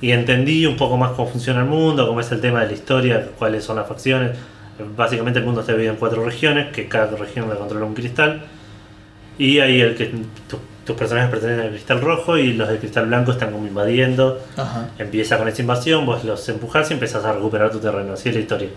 Y 0.00 0.10
entendí 0.12 0.66
un 0.66 0.76
poco 0.76 0.96
más 0.96 1.12
cómo 1.12 1.28
funciona 1.30 1.60
el 1.60 1.66
mundo, 1.66 2.06
cómo 2.06 2.20
es 2.20 2.30
el 2.32 2.40
tema 2.40 2.60
de 2.60 2.66
la 2.66 2.72
historia, 2.72 3.28
cuáles 3.38 3.64
son 3.64 3.76
las 3.76 3.86
facciones. 3.88 4.36
Básicamente 4.96 5.38
el 5.38 5.44
mundo 5.46 5.60
está 5.62 5.72
dividido 5.72 5.94
en 5.94 5.98
cuatro 5.98 6.22
regiones, 6.24 6.70
que 6.72 6.86
cada 6.86 7.16
región 7.16 7.48
la 7.48 7.54
controla 7.56 7.86
un 7.86 7.94
cristal. 7.94 8.42
Y 9.38 9.58
ahí 9.60 9.80
el 9.80 9.94
que 9.96 10.06
tu- 10.48 10.58
tus 10.84 10.96
personajes 10.96 11.30
pertenecen 11.30 11.64
al 11.64 11.70
cristal 11.70 12.00
rojo 12.00 12.36
y 12.38 12.52
los 12.52 12.68
del 12.68 12.78
cristal 12.78 13.06
blanco 13.06 13.32
están 13.32 13.50
como 13.52 13.66
invadiendo. 13.66 14.38
Ajá, 14.56 14.90
Empieza 14.98 15.38
con 15.38 15.48
esa 15.48 15.62
invasión, 15.62 16.04
vos 16.06 16.22
los 16.24 16.46
empujás 16.48 16.90
y 16.90 16.94
empezás 16.94 17.24
a 17.24 17.32
recuperar 17.32 17.70
tu 17.70 17.78
terreno. 17.80 18.12
Así 18.12 18.28
es 18.28 18.34
la 18.34 18.40
historia. 18.42 18.68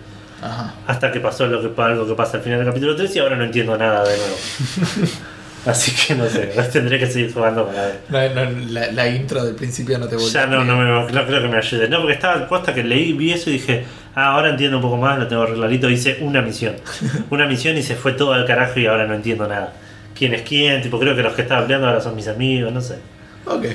ajá. 0.42 0.74
Hasta 0.86 1.12
que 1.12 1.20
pasó 1.20 1.46
lo 1.46 1.60
que, 1.60 1.82
algo 1.82 2.06
que 2.06 2.14
pasa 2.14 2.38
al 2.38 2.42
final 2.42 2.58
del 2.60 2.66
capítulo 2.68 2.96
3 2.96 3.14
y 3.14 3.18
ahora 3.18 3.36
no 3.36 3.44
entiendo 3.44 3.76
nada 3.76 4.02
de 4.08 4.16
nuevo. 4.16 4.36
Así 5.66 5.92
que 5.92 6.14
no 6.14 6.26
sé, 6.28 6.46
tendré 6.72 6.98
que 6.98 7.06
seguir 7.06 7.32
jugando 7.32 7.66
para 7.66 7.86
ver. 7.86 8.00
No, 8.08 8.44
no, 8.44 8.58
la, 8.70 8.92
la 8.92 9.08
intro 9.08 9.44
del 9.44 9.54
principio 9.54 9.98
no 9.98 10.08
te 10.08 10.16
volvió. 10.16 10.30
Ya 10.30 10.46
no, 10.46 10.64
no, 10.64 10.76
me, 10.76 11.12
no 11.12 11.26
creo 11.26 11.42
que 11.42 11.48
me 11.48 11.58
ayude. 11.58 11.88
No, 11.88 11.98
porque 11.98 12.14
estaba 12.14 12.48
puesta 12.48 12.74
que 12.74 12.82
leí, 12.82 13.12
vi 13.12 13.32
eso 13.32 13.50
y 13.50 13.54
dije, 13.54 13.84
ah, 14.14 14.34
ahora 14.34 14.50
entiendo 14.50 14.78
un 14.78 14.82
poco 14.82 14.96
más, 14.96 15.18
lo 15.18 15.28
tengo 15.28 15.42
arregladito. 15.42 15.90
Hice 15.90 16.18
una 16.20 16.40
misión. 16.40 16.76
Una 17.30 17.46
misión 17.46 17.76
y 17.76 17.82
se 17.82 17.94
fue 17.94 18.12
todo 18.12 18.32
al 18.32 18.46
carajo 18.46 18.80
y 18.80 18.86
ahora 18.86 19.06
no 19.06 19.14
entiendo 19.14 19.46
nada. 19.46 19.74
¿Quién 20.14 20.34
es 20.34 20.42
quién? 20.42 20.82
Tipo, 20.82 20.98
creo 20.98 21.14
que 21.14 21.22
los 21.22 21.34
que 21.34 21.42
estaba 21.42 21.62
peleando 21.62 21.88
ahora 21.88 22.00
son 22.00 22.14
mis 22.16 22.28
amigos, 22.28 22.72
no 22.72 22.80
sé. 22.80 22.98
Ok. 23.46 23.66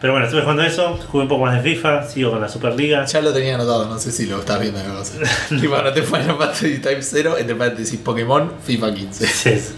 Pero 0.00 0.14
bueno, 0.14 0.26
estuve 0.26 0.42
jugando 0.42 0.64
eso, 0.64 0.98
jugué 1.10 1.22
un 1.22 1.28
poco 1.28 1.44
más 1.44 1.62
de 1.62 1.74
FIFA, 1.74 2.02
sigo 2.08 2.32
con 2.32 2.40
la 2.40 2.48
Superliga. 2.48 3.04
Ya 3.04 3.20
lo 3.20 3.32
tenía 3.32 3.54
anotado, 3.54 3.86
no 3.86 3.98
sé 4.00 4.10
si 4.10 4.26
lo 4.26 4.40
estás 4.40 4.60
viendo 4.60 4.80
tipo, 5.60 5.76
no 5.80 5.92
te 5.92 6.02
Final 6.02 6.36
Fantasy 6.36 6.78
Type 6.78 7.02
0, 7.02 7.36
entre 7.38 7.54
paréntesis 7.54 8.00
Pokémon, 8.00 8.52
FIFA 8.64 8.94
15. 8.94 9.26
Sí, 9.26 9.58
sí. 9.60 9.74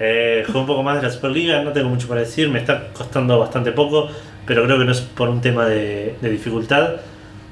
Eh, 0.00 0.44
jugué 0.46 0.58
un 0.60 0.66
poco 0.66 0.82
más 0.82 0.96
de 0.96 1.02
la 1.02 1.10
Superliga, 1.12 1.62
no 1.62 1.72
tengo 1.72 1.88
mucho 1.88 2.06
para 2.08 2.20
decir, 2.20 2.48
me 2.48 2.58
está 2.60 2.88
costando 2.92 3.38
bastante 3.38 3.72
poco, 3.72 4.08
pero 4.46 4.64
creo 4.64 4.78
que 4.78 4.84
no 4.84 4.92
es 4.92 5.00
por 5.00 5.28
un 5.28 5.40
tema 5.40 5.66
de, 5.66 6.14
de 6.20 6.30
dificultad, 6.30 6.96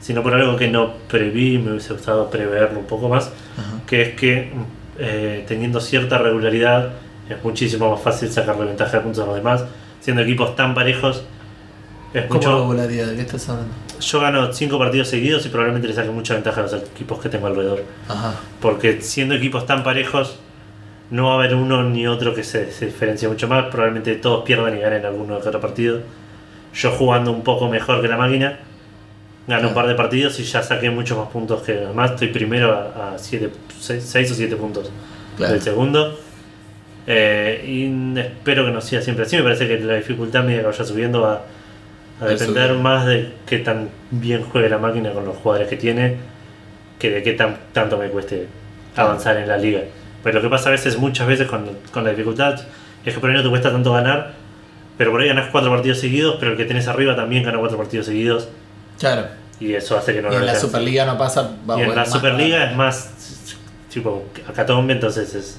sino 0.01 0.23
por 0.23 0.35
algo 0.35 0.57
que 0.57 0.69
no 0.69 0.93
preví, 1.09 1.59
me 1.59 1.73
hubiese 1.73 1.93
gustado 1.93 2.31
preverlo 2.31 2.79
un 2.79 2.87
poco 2.87 3.09
más, 3.09 3.33
Ajá. 3.57 3.81
que 3.87 4.03
es 4.03 4.15
que 4.15 4.53
eh, 4.99 5.45
teniendo 5.49 5.81
cierta 5.81 6.19
regularidad 6.19 6.91
es 7.29 7.43
muchísimo 7.43 7.91
más 7.91 8.01
fácil 8.01 8.31
sacarle 8.31 8.67
ventaja 8.67 8.99
de 8.99 9.03
puntos 9.03 9.23
a 9.25 9.27
los 9.27 9.35
demás, 9.35 9.65
siendo 10.01 10.23
equipos 10.23 10.55
tan 10.55 10.75
parejos. 10.75 11.25
Es 12.15 12.27
¿Cómo 12.27 12.39
mucho, 12.39 12.59
regularidad? 12.61 13.07
¿De 13.09 13.17
qué 13.17 13.23
estás 13.23 13.49
hablando? 13.49 13.75
yo 13.99 14.21
gano 14.21 14.53
5 14.53 14.79
partidos 14.79 15.09
seguidos 15.09 15.45
y 15.47 15.49
probablemente 15.49 15.89
le 15.89 15.95
saque 15.95 16.11
mucha 16.11 16.35
ventaja 16.35 16.61
a 16.61 16.65
los 16.65 16.75
equipos 16.75 17.19
que 17.21 17.29
tengo 17.29 17.47
alrededor. 17.47 17.83
Ajá. 18.09 18.35
Porque 18.61 19.01
siendo 19.01 19.35
equipos 19.35 19.67
tan 19.67 19.83
parejos, 19.83 20.39
no 21.11 21.27
va 21.27 21.33
a 21.33 21.35
haber 21.37 21.55
uno 21.55 21.83
ni 21.85 22.07
otro 22.07 22.35
que 22.35 22.43
se, 22.45 22.71
se 22.73 22.87
diferencie 22.87 23.29
mucho 23.29 23.47
más. 23.49 23.67
Probablemente 23.67 24.15
todos 24.17 24.45
pierdan 24.45 24.77
y 24.77 24.81
ganen 24.81 25.05
alguno 25.07 25.41
que 25.41 25.49
otro 25.49 25.61
partido. 25.61 26.01
yo 26.75 26.91
jugando 26.93 27.31
un 27.33 27.43
poco 27.43 27.69
mejor 27.69 28.03
que 28.03 28.09
la 28.09 28.17
máquina, 28.17 28.59
gané 29.47 29.67
un 29.69 29.75
par 29.75 29.87
de 29.87 29.95
partidos 29.95 30.39
y 30.41 30.45
ya 30.45 30.63
saqué 30.63 30.91
muchos 30.91 31.17
más 31.17 31.29
puntos 31.29 31.63
que 31.63 31.73
además 31.73 32.11
estoy 32.13 32.29
primero 32.29 32.73
a 32.73 33.17
6 33.19 33.51
o 34.31 34.35
7 34.35 34.57
puntos 34.57 34.91
Claro. 35.37 35.53
del 35.53 35.63
segundo. 35.63 36.19
Eh, 37.07 37.63
y 37.67 38.19
espero 38.19 38.65
que 38.65 38.73
no 38.73 38.81
sea 38.81 39.01
siempre 39.01 39.25
así. 39.25 39.37
Me 39.37 39.43
parece 39.45 39.69
que 39.69 39.79
la 39.79 39.95
dificultad 39.95 40.43
medida 40.45 40.63
que 40.63 40.67
vaya 40.67 40.85
subiendo 40.85 41.21
va 41.23 41.43
a 42.21 42.25
depender 42.27 42.73
más 42.75 43.07
de 43.07 43.33
qué 43.47 43.59
tan 43.59 43.91
bien 44.11 44.43
juegue 44.43 44.69
la 44.69 44.79
máquina 44.79 45.13
con 45.13 45.25
los 45.25 45.37
jugadores 45.37 45.69
que 45.69 45.77
tiene 45.77 46.17
que 46.99 47.11
de 47.11 47.23
qué 47.23 47.33
tan, 47.35 47.57
tanto 47.73 47.99
me 47.99 48.09
cueste 48.09 48.47
avanzar 48.97 49.37
en 49.37 49.47
la 49.49 49.57
liga. 49.59 49.81
Pues 50.27 50.35
lo 50.35 50.43
que 50.43 50.49
pasa 50.49 50.71
a 50.71 50.73
veces, 50.73 50.99
muchas 50.99 51.29
veces 51.29 51.47
con, 51.47 51.69
con 51.93 52.03
la 52.03 52.11
dificultad, 52.11 52.55
es 53.05 53.15
que 53.15 53.21
por 53.21 53.31
ahí 53.31 53.37
no 53.37 53.45
te 53.45 53.49
cuesta 53.49 53.71
tanto 53.71 53.93
ganar, 53.93 54.33
pero 54.99 55.13
por 55.13 55.21
ahí 55.21 55.29
ganas 55.29 55.51
cuatro 55.53 55.71
partidos 55.71 56.01
seguidos, 56.01 56.37
pero 56.41 56.51
el 56.51 56.57
que 56.57 56.65
tenés 56.65 56.89
arriba 56.89 57.15
también 57.15 57.45
gana 57.45 57.59
cuatro 57.61 57.77
partidos 57.79 58.07
seguidos, 58.07 58.49
Claro. 58.99 59.27
y 59.61 59.75
eso 59.75 59.97
hace 59.97 60.13
que 60.15 60.23
no 60.23 60.33
y 60.33 60.35
en 60.35 60.41
la 60.41 60.53
alcance. 60.53 60.67
Superliga 60.67 61.07
no 61.07 61.17
pasa. 61.17 61.49
va 61.71 61.79
Y 61.79 61.83
en 61.83 61.95
la 61.95 62.05
Superliga 62.07 62.57
para- 62.59 62.71
es 62.73 62.77
más 62.77 63.11
tipo 63.89 64.25
acatombe, 64.49 64.95
entonces 64.95 65.33
es. 65.37 65.59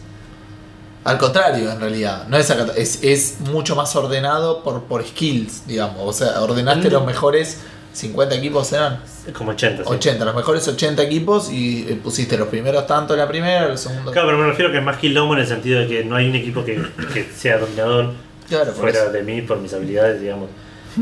Al 1.06 1.18
contrario, 1.18 1.72
en 1.72 1.80
realidad. 1.80 2.28
No 2.28 2.36
es, 2.36 2.50
es, 2.76 3.02
es 3.02 3.40
mucho 3.40 3.74
más 3.78 3.96
ordenado 3.96 4.62
por, 4.64 4.84
por 4.84 5.06
skills, 5.06 5.66
digamos. 5.66 6.00
O 6.02 6.12
sea, 6.12 6.42
ordenaste 6.42 6.90
Mm. 6.90 6.92
los 6.92 7.06
mejores 7.06 7.62
50 7.98 8.36
equipos, 8.36 8.72
eran 8.74 9.00
como 9.34 9.52
80. 9.52 9.84
sí. 9.84 9.90
80, 9.92 10.24
los 10.26 10.36
mejores 10.36 10.68
80 10.68 11.02
equipos 11.04 11.52
y 11.52 11.86
eh, 11.90 12.00
pusiste 12.02 12.38
los 12.38 12.48
primeros 12.48 12.86
tanto 12.88 13.14
en 13.14 13.20
la 13.20 13.28
primera, 13.28 13.68
los 13.68 13.80
segundos. 13.82 14.14
Claro, 14.14 14.28
pero 14.28 14.38
me 14.40 14.46
refiero 14.48 14.72
que 14.72 14.78
es 14.78 14.84
más 14.84 14.98
quilombo 14.98 15.34
en 15.34 15.40
el 15.42 15.48
sentido 15.48 15.80
de 15.80 15.88
que 15.88 16.04
no 16.06 16.16
hay 16.16 16.30
un 16.30 16.36
equipo 16.36 16.64
que, 16.64 16.80
que 17.14 17.24
sea 17.24 17.58
dominador 17.58 18.14
Claro, 18.48 18.72
fuera 18.74 19.00
eso. 19.04 19.12
de 19.12 19.24
mí 19.24 19.42
por 19.42 19.58
mis 19.60 19.74
habilidades, 19.74 20.22
digamos. 20.22 20.50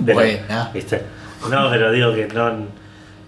Pero, 0.05 0.15
Buena. 0.17 0.71
¿viste? 0.73 1.01
No, 1.49 1.69
pero 1.69 1.91
digo 1.91 2.13
que 2.15 2.27
no. 2.27 2.51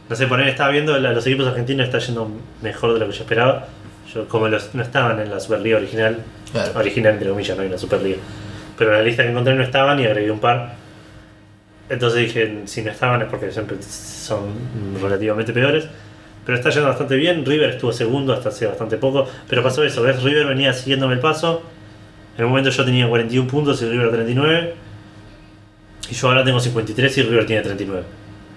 No 0.10 0.16
sé, 0.16 0.26
poner, 0.28 0.48
estaba 0.48 0.70
viendo 0.72 0.98
la- 0.98 1.12
los 1.12 1.28
equipos 1.28 1.46
argentinos 1.48 1.86
está 1.86 2.00
yendo 2.00 2.32
mejor 2.62 2.94
de 2.94 3.00
lo 3.02 3.08
que 3.08 3.12
yo 3.14 3.22
esperaba. 3.24 3.68
Yo, 4.14 4.28
como 4.30 4.48
los, 4.48 4.74
no 4.74 4.82
estaban 4.82 5.20
en 5.20 5.30
la 5.30 5.40
Superliga 5.40 5.78
original, 5.78 6.20
Claro. 6.52 6.72
original 6.80 7.14
entre 7.14 7.30
comillas, 7.30 7.56
no 7.58 7.64
hay 7.64 7.68
una 7.70 7.78
Superliga. 7.78 8.18
Pero 8.78 8.92
en 8.92 8.98
la 9.00 9.04
lista 9.04 9.24
que 9.24 9.30
encontré 9.30 9.54
no 9.54 9.64
estaban 9.64 10.00
y 10.00 10.06
agregué 10.06 10.32
un 10.32 10.40
par. 10.40 10.76
Entonces 11.90 12.28
dije, 12.28 12.62
si 12.66 12.82
no 12.82 12.92
estaban 12.92 13.22
es 13.22 13.30
porque 13.30 13.52
siempre 13.52 13.78
son 13.82 14.50
relativamente 15.02 15.54
peores. 15.54 15.88
Pero 16.46 16.58
está 16.58 16.70
yendo 16.70 16.88
bastante 16.88 17.16
bien. 17.16 17.46
River 17.46 17.72
estuvo 17.72 17.92
segundo 17.92 18.34
hasta 18.34 18.50
hace 18.50 18.68
bastante 18.68 18.98
poco. 18.98 19.28
Pero 19.50 19.64
pasó 19.64 19.84
eso, 19.84 20.02
¿ves? 20.02 20.22
River 20.24 20.48
venía 20.48 20.74
siguiéndome 20.74 21.16
el 21.16 21.20
paso. 21.20 21.62
En 22.38 22.46
un 22.46 22.52
momento 22.52 22.70
yo 22.70 22.86
tenía 22.86 23.08
41 23.08 23.50
puntos 23.50 23.82
y 23.82 23.86
River 23.86 24.12
39. 24.12 24.74
Y 26.10 26.14
yo 26.14 26.28
ahora 26.28 26.44
tengo 26.44 26.60
53 26.60 27.18
y 27.18 27.24
River 27.24 27.46
tiene 27.46 27.62
39. 27.64 28.04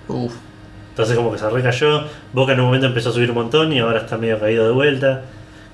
Uf. 0.09 0.33
Entonces 0.91 1.17
como 1.17 1.33
que 1.33 1.39
se 1.39 1.49
recayó. 1.49 2.05
Boca 2.33 2.53
en 2.53 2.61
un 2.61 2.67
momento 2.67 2.87
empezó 2.87 3.11
a 3.11 3.13
subir 3.13 3.31
un 3.31 3.37
montón 3.37 3.73
y 3.73 3.79
ahora 3.79 4.01
está 4.01 4.17
medio 4.17 4.39
caído 4.39 4.67
de 4.67 4.73
vuelta. 4.73 5.23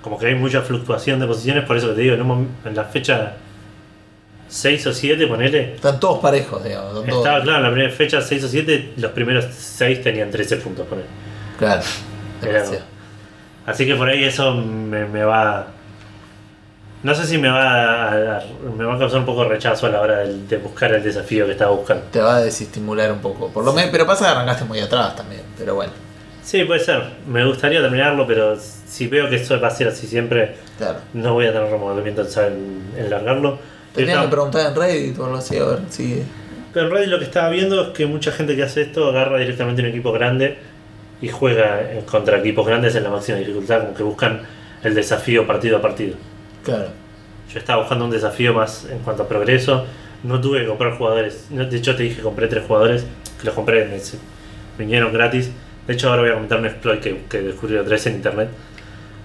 Como 0.02 0.18
que 0.18 0.26
hay 0.26 0.34
mucha 0.34 0.62
fluctuación 0.62 1.18
de 1.20 1.26
posiciones, 1.26 1.64
por 1.64 1.76
eso 1.76 1.88
que 1.88 1.94
te 1.94 2.00
digo, 2.02 2.14
en, 2.14 2.22
un 2.22 2.48
en 2.64 2.76
la 2.76 2.84
fecha 2.84 3.34
6 4.48 4.86
o 4.86 4.92
7, 4.92 5.26
ponele. 5.26 5.74
Están 5.74 5.98
todos 6.00 6.18
parejos, 6.20 6.62
digamos. 6.64 6.92
Todos- 6.92 7.08
Estaba 7.08 7.42
claro, 7.42 7.58
en 7.58 7.62
la 7.64 7.70
primera 7.70 7.92
fecha 7.92 8.20
6 8.20 8.44
o 8.44 8.48
7, 8.48 8.92
los 8.96 9.10
primeros 9.12 9.46
6 9.52 10.02
tenían 10.02 10.30
13 10.30 10.56
puntos, 10.58 10.86
ponele. 10.86 11.08
Claro. 11.58 11.82
Demasiado. 12.40 12.84
Así 13.66 13.86
que 13.86 13.94
por 13.96 14.08
ahí 14.08 14.22
eso 14.24 14.54
me, 14.54 15.06
me 15.06 15.24
va. 15.24 15.68
No 17.02 17.14
sé 17.14 17.24
si 17.26 17.38
me 17.38 17.48
va 17.48 18.36
a, 18.38 18.42
me 18.76 18.84
va 18.84 18.94
a 18.94 18.98
causar 18.98 19.20
un 19.20 19.26
poco 19.26 19.42
de 19.42 19.48
rechazo 19.50 19.86
a 19.86 19.90
la 19.90 20.00
hora 20.00 20.18
de, 20.18 20.56
buscar 20.58 20.92
el 20.92 21.02
desafío 21.02 21.46
que 21.46 21.52
estaba 21.52 21.70
buscando. 21.72 22.04
Te 22.10 22.20
va 22.20 22.36
a 22.36 22.40
desestimular 22.40 23.12
un 23.12 23.20
poco. 23.20 23.48
Por 23.48 23.64
lo 23.64 23.72
menos, 23.72 23.90
pero 23.90 24.06
pasa 24.06 24.24
que 24.26 24.30
arrancaste 24.32 24.64
muy 24.64 24.80
atrás 24.80 25.14
también. 25.16 25.42
Pero 25.58 25.74
bueno, 25.74 25.92
Sí, 26.42 26.62
puede 26.64 26.78
ser. 26.80 27.02
Me 27.26 27.44
gustaría 27.44 27.80
terminarlo, 27.80 28.24
pero 28.24 28.56
si 28.58 29.08
veo 29.08 29.28
que 29.28 29.34
esto 29.34 29.60
va 29.60 29.66
a 29.66 29.70
ser 29.72 29.88
así 29.88 30.06
siempre, 30.06 30.54
claro. 30.78 31.00
no 31.12 31.32
voy 31.34 31.46
a 31.46 31.52
tener 31.52 31.68
remordimiento 31.68 32.22
en, 32.40 32.82
en 32.96 33.10
largarlo. 33.10 33.58
Pero 33.96 34.22
que 34.22 34.28
preguntar 34.28 34.66
en 34.70 34.74
Reddit 34.76 35.18
o 35.18 35.24
algo 35.24 35.36
así, 35.38 35.56
a 35.56 35.64
ver 35.64 35.78
si. 35.90 36.22
pero 36.72 36.86
en 36.86 36.92
Reddit 36.92 37.08
lo 37.08 37.18
que 37.18 37.24
estaba 37.24 37.48
viendo 37.50 37.82
es 37.82 37.88
que 37.88 38.06
mucha 38.06 38.30
gente 38.32 38.54
que 38.56 38.62
hace 38.62 38.82
esto 38.82 39.08
agarra 39.08 39.38
directamente 39.38 39.82
un 39.82 39.88
equipo 39.88 40.12
grande 40.12 40.58
y 41.22 41.28
juega 41.28 41.90
en- 41.92 42.02
contra 42.02 42.38
equipos 42.38 42.66
grandes 42.66 42.94
en 42.94 43.02
la 43.04 43.10
máxima 43.10 43.38
dificultad, 43.38 43.80
como 43.80 43.94
que 43.94 44.02
buscan 44.02 44.42
el 44.82 44.94
desafío 44.94 45.46
partido 45.46 45.78
a 45.78 45.82
partido. 45.82 46.14
Claro. 46.64 46.88
Yo 47.52 47.58
estaba 47.58 47.80
buscando 47.80 48.04
un 48.04 48.10
desafío 48.10 48.52
más 48.52 48.86
en 48.90 48.98
cuanto 48.98 49.22
a 49.22 49.28
progreso. 49.28 49.84
No 50.22 50.40
tuve 50.40 50.60
que 50.60 50.66
comprar 50.66 50.96
jugadores. 50.98 51.46
De 51.50 51.76
hecho, 51.76 51.94
te 51.96 52.02
dije 52.02 52.16
que 52.16 52.22
compré 52.22 52.48
tres 52.48 52.64
jugadores. 52.66 53.04
Que 53.40 53.46
los 53.46 53.54
compré, 53.54 53.84
me 53.86 53.98
se- 54.00 54.18
vinieron 54.76 55.12
gratis. 55.12 55.50
De 55.86 55.94
hecho, 55.94 56.08
ahora 56.10 56.22
voy 56.22 56.30
a 56.30 56.34
comentar 56.34 56.58
un 56.58 56.66
exploit 56.66 57.00
que, 57.00 57.22
que 57.30 57.40
descubrí 57.42 57.76
otra 57.76 57.92
vez 57.92 58.06
en 58.08 58.14
internet. 58.16 58.48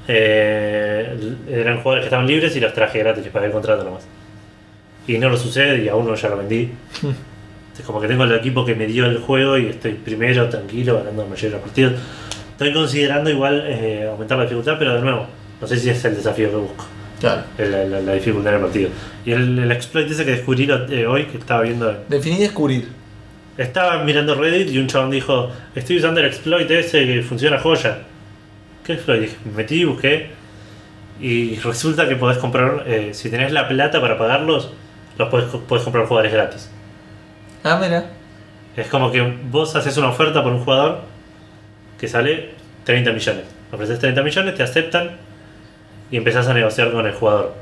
Eh, 0.08 1.16
eran 1.50 1.78
jugadores 1.78 2.04
que 2.04 2.08
estaban 2.08 2.28
libres 2.28 2.56
y 2.56 2.60
los 2.60 2.74
traje 2.74 3.00
gratis, 3.00 3.24
les 3.24 3.34
pagué 3.34 3.48
el 3.48 3.52
contrato 3.52 3.84
nomás. 3.84 4.04
Y 5.08 5.18
no 5.18 5.30
lo 5.30 5.38
sucede 5.38 5.84
y 5.84 5.88
a 5.90 5.96
uno 5.96 6.16
ya 6.16 6.30
lo 6.30 6.38
vendí. 6.38 6.70
Es 7.78 7.86
como 7.86 8.00
que 8.00 8.08
tengo 8.08 8.24
el 8.26 8.34
equipo 8.34 8.66
que 8.66 8.76
me 8.76 8.86
dio 8.86 9.06
el 9.06 9.18
juego 9.20 9.58
y 9.58 9.68
estoy 9.68 9.94
primero, 9.94 10.48
tranquilo, 10.50 10.98
ganando 10.98 11.24
la 11.24 11.30
mayoría 11.30 11.50
de 11.50 11.56
los 11.56 11.62
partidos. 11.66 11.94
Estoy 12.52 12.74
considerando 12.74 13.30
igual 13.30 13.64
eh, 13.66 14.08
aumentar 14.10 14.38
la 14.38 14.44
dificultad, 14.44 14.76
pero 14.78 14.94
de 14.96 15.02
nuevo, 15.02 15.26
no 15.60 15.68
sé 15.68 15.78
si 15.78 15.90
es 15.90 16.04
el 16.06 16.16
desafío 16.16 16.50
que 16.50 16.56
busco 16.58 16.86
Claro. 17.20 17.44
la, 17.58 17.66
la- 17.86 18.02
la 18.02 18.14
dificultad 18.14 18.52
del 18.52 18.62
partido. 18.62 18.90
Y 19.26 19.32
el, 19.32 19.58
el 19.60 19.72
exploit 19.72 20.10
ese 20.12 20.26
que 20.26 20.32
descubrí 20.32 20.70
eh, 20.90 21.06
hoy, 21.08 21.26
que 21.26 21.38
estaba 21.38 21.62
viendo, 21.64 22.04
Definí 22.08 22.38
descubrir. 22.40 22.88
estaba 23.58 24.04
mirando 24.04 24.36
Reddit 24.36 24.70
y 24.70 24.78
un 24.78 24.88
chabón 24.88 25.10
dijo, 25.12 25.50
estoy 25.74 25.98
usando 25.98 26.20
el 26.20 26.28
exploit 26.28 26.70
ese 26.70 27.06
que 27.06 27.22
funciona 27.24 27.58
joya. 27.60 28.00
¿Qué 28.84 28.94
exploit? 28.94 29.30
Me 29.46 29.52
metí 29.58 29.82
y 29.82 29.86
busqué. 29.86 30.30
Y 31.20 31.56
resulta 31.58 32.08
que 32.10 32.16
podés 32.16 32.38
comprar, 32.38 32.84
eh, 32.88 33.10
si 33.14 33.30
tenés 33.30 33.52
la 33.52 33.68
plata 33.68 34.02
para 34.02 34.18
pagarlos, 34.18 34.72
los 35.18 35.30
podés, 35.30 35.46
podés 35.46 35.84
comprar 35.84 36.06
jugadores 36.06 36.34
gratis. 36.34 36.70
Ah, 37.64 37.78
mira. 37.82 38.06
Es 38.76 38.88
como 38.88 39.12
que 39.12 39.22
vos 39.22 39.76
haces 39.76 39.98
una 39.98 40.10
oferta 40.10 40.42
por 40.44 40.52
un 40.54 40.64
jugador 40.64 41.02
que 42.00 42.08
sale 42.08 42.52
30 42.86 43.12
millones. 43.12 43.44
Ofreces 43.72 44.00
30 44.00 44.22
millones, 44.24 44.56
te 44.56 44.64
aceptan 44.64 45.12
y 46.10 46.18
empezás 46.18 46.48
a 46.48 46.54
negociar 46.54 46.92
con 46.92 47.06
el 47.06 47.14
jugador. 47.14 47.54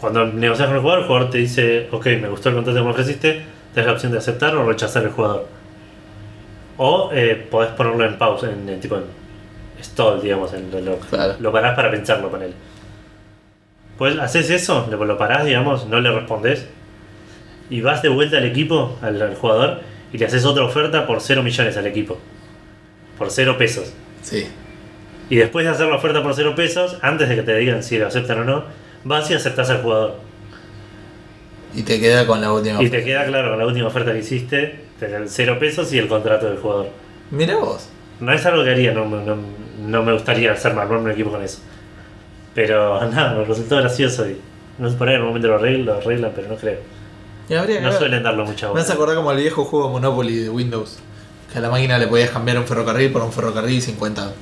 Cuando 0.00 0.26
negocias 0.26 0.66
con 0.68 0.76
el 0.76 0.82
jugador, 0.82 1.02
el 1.02 1.06
jugador 1.06 1.30
te 1.30 1.38
dice, 1.38 1.88
ok, 1.90 2.06
me 2.20 2.28
gustó 2.28 2.50
el 2.50 2.54
contrato 2.56 2.78
que 2.78 2.84
me 2.84 2.90
ofreciste, 2.90 3.42
tenés 3.72 3.86
la 3.86 3.92
opción 3.92 4.12
de 4.12 4.18
aceptar 4.18 4.54
o 4.54 4.68
rechazar 4.68 5.02
el 5.04 5.10
jugador. 5.10 5.46
O 6.76 7.10
eh, 7.12 7.46
podés 7.50 7.70
ponerlo 7.70 8.04
en 8.04 8.18
pausa, 8.18 8.50
en, 8.50 8.68
en 8.68 8.78
tipo 8.80 8.96
en 8.96 9.04
stall, 9.82 10.20
digamos, 10.20 10.52
en, 10.52 10.70
lo, 10.84 10.98
Claro. 10.98 11.34
lo 11.40 11.50
parás 11.52 11.74
para 11.74 11.90
pensarlo 11.90 12.30
con 12.30 12.42
él. 12.42 12.52
Pues 13.98 14.18
haces 14.18 14.50
eso, 14.50 14.86
lo, 14.90 15.04
lo 15.04 15.16
parás, 15.18 15.44
digamos, 15.46 15.86
no 15.86 16.00
le 16.00 16.10
respondés 16.12 16.66
y 17.70 17.80
vas 17.80 18.02
de 18.02 18.08
vuelta 18.10 18.36
al 18.38 18.44
equipo, 18.44 18.96
al, 19.02 19.20
al 19.20 19.34
jugador, 19.34 19.80
y 20.12 20.18
le 20.18 20.26
haces 20.26 20.44
otra 20.44 20.64
oferta 20.64 21.06
por 21.06 21.20
0 21.20 21.42
millones 21.42 21.76
al 21.76 21.86
equipo. 21.86 22.18
Por 23.18 23.30
0 23.30 23.56
pesos. 23.58 23.92
Sí. 24.22 24.46
Y 25.30 25.36
después 25.36 25.64
de 25.64 25.72
hacer 25.72 25.86
la 25.88 25.96
oferta 25.96 26.22
por 26.22 26.34
0 26.34 26.54
pesos, 26.54 26.98
antes 27.02 27.28
de 27.28 27.36
que 27.36 27.42
te 27.42 27.56
digan 27.56 27.82
si 27.82 27.98
lo 27.98 28.06
aceptan 28.06 28.40
o 28.40 28.44
no, 28.44 28.64
vas 29.04 29.30
y 29.30 29.34
aceptás 29.34 29.70
al 29.70 29.82
jugador. 29.82 30.16
Y 31.74 31.82
te 31.82 31.98
queda 32.00 32.26
con 32.26 32.40
la 32.40 32.52
última. 32.52 32.82
Y 32.82 32.88
te 32.88 33.02
queda 33.04 33.24
claro 33.26 33.50
con 33.50 33.58
la 33.58 33.66
última 33.66 33.88
oferta 33.88 34.12
que 34.12 34.18
hiciste, 34.20 34.80
te 35.00 35.08
dan 35.08 35.28
0 35.28 35.58
pesos 35.58 35.92
y 35.92 35.98
el 35.98 36.06
contrato 36.08 36.46
del 36.46 36.58
jugador. 36.58 36.88
Mira 37.30 37.56
vos. 37.56 37.88
No 38.20 38.32
es 38.32 38.46
algo 38.46 38.62
que 38.64 38.70
haría, 38.70 38.92
no, 38.92 39.04
me- 39.04 39.24
no, 39.24 39.36
no 39.86 40.02
me 40.02 40.12
gustaría 40.12 40.52
hacer 40.52 40.70
armarme 40.72 40.98
un 40.98 41.10
equipo 41.10 41.30
con 41.30 41.42
eso. 41.42 41.58
Pero 42.56 43.00
nada, 43.10 43.34
me 43.38 43.44
resultó 43.44 43.76
gracioso 43.76 44.28
y 44.28 44.36
no 44.78 44.90
sé 44.90 44.96
por 44.96 45.08
ahí 45.08 45.14
en 45.14 45.20
algún 45.20 45.28
momento 45.34 45.48
lo 45.48 45.54
arreglan, 45.56 45.86
lo 45.86 45.94
arreglan, 45.94 46.32
pero 46.34 46.48
no 46.48 46.56
creo. 46.56 46.78
Y 47.48 47.54
habría 47.54 47.76
que 47.78 47.82
No 47.84 47.92
suelen 47.92 48.24
darlo 48.24 48.44
mucha 48.44 48.66
Me 48.66 48.70
bola. 48.72 48.82
hace 48.82 48.92
acordar 48.94 49.14
como 49.14 49.30
el 49.30 49.38
viejo 49.38 49.64
juego 49.64 49.88
Monopoly 49.90 50.34
de 50.38 50.50
Windows. 50.50 50.98
Que 51.52 51.58
a 51.58 51.60
la 51.60 51.70
máquina 51.70 51.96
le 51.98 52.08
podías 52.08 52.30
cambiar 52.30 52.58
un 52.58 52.64
ferrocarril 52.66 53.12
por 53.12 53.22
un 53.22 53.32
ferrocarril 53.32 53.76
y 53.76 53.80
50 53.80 54.32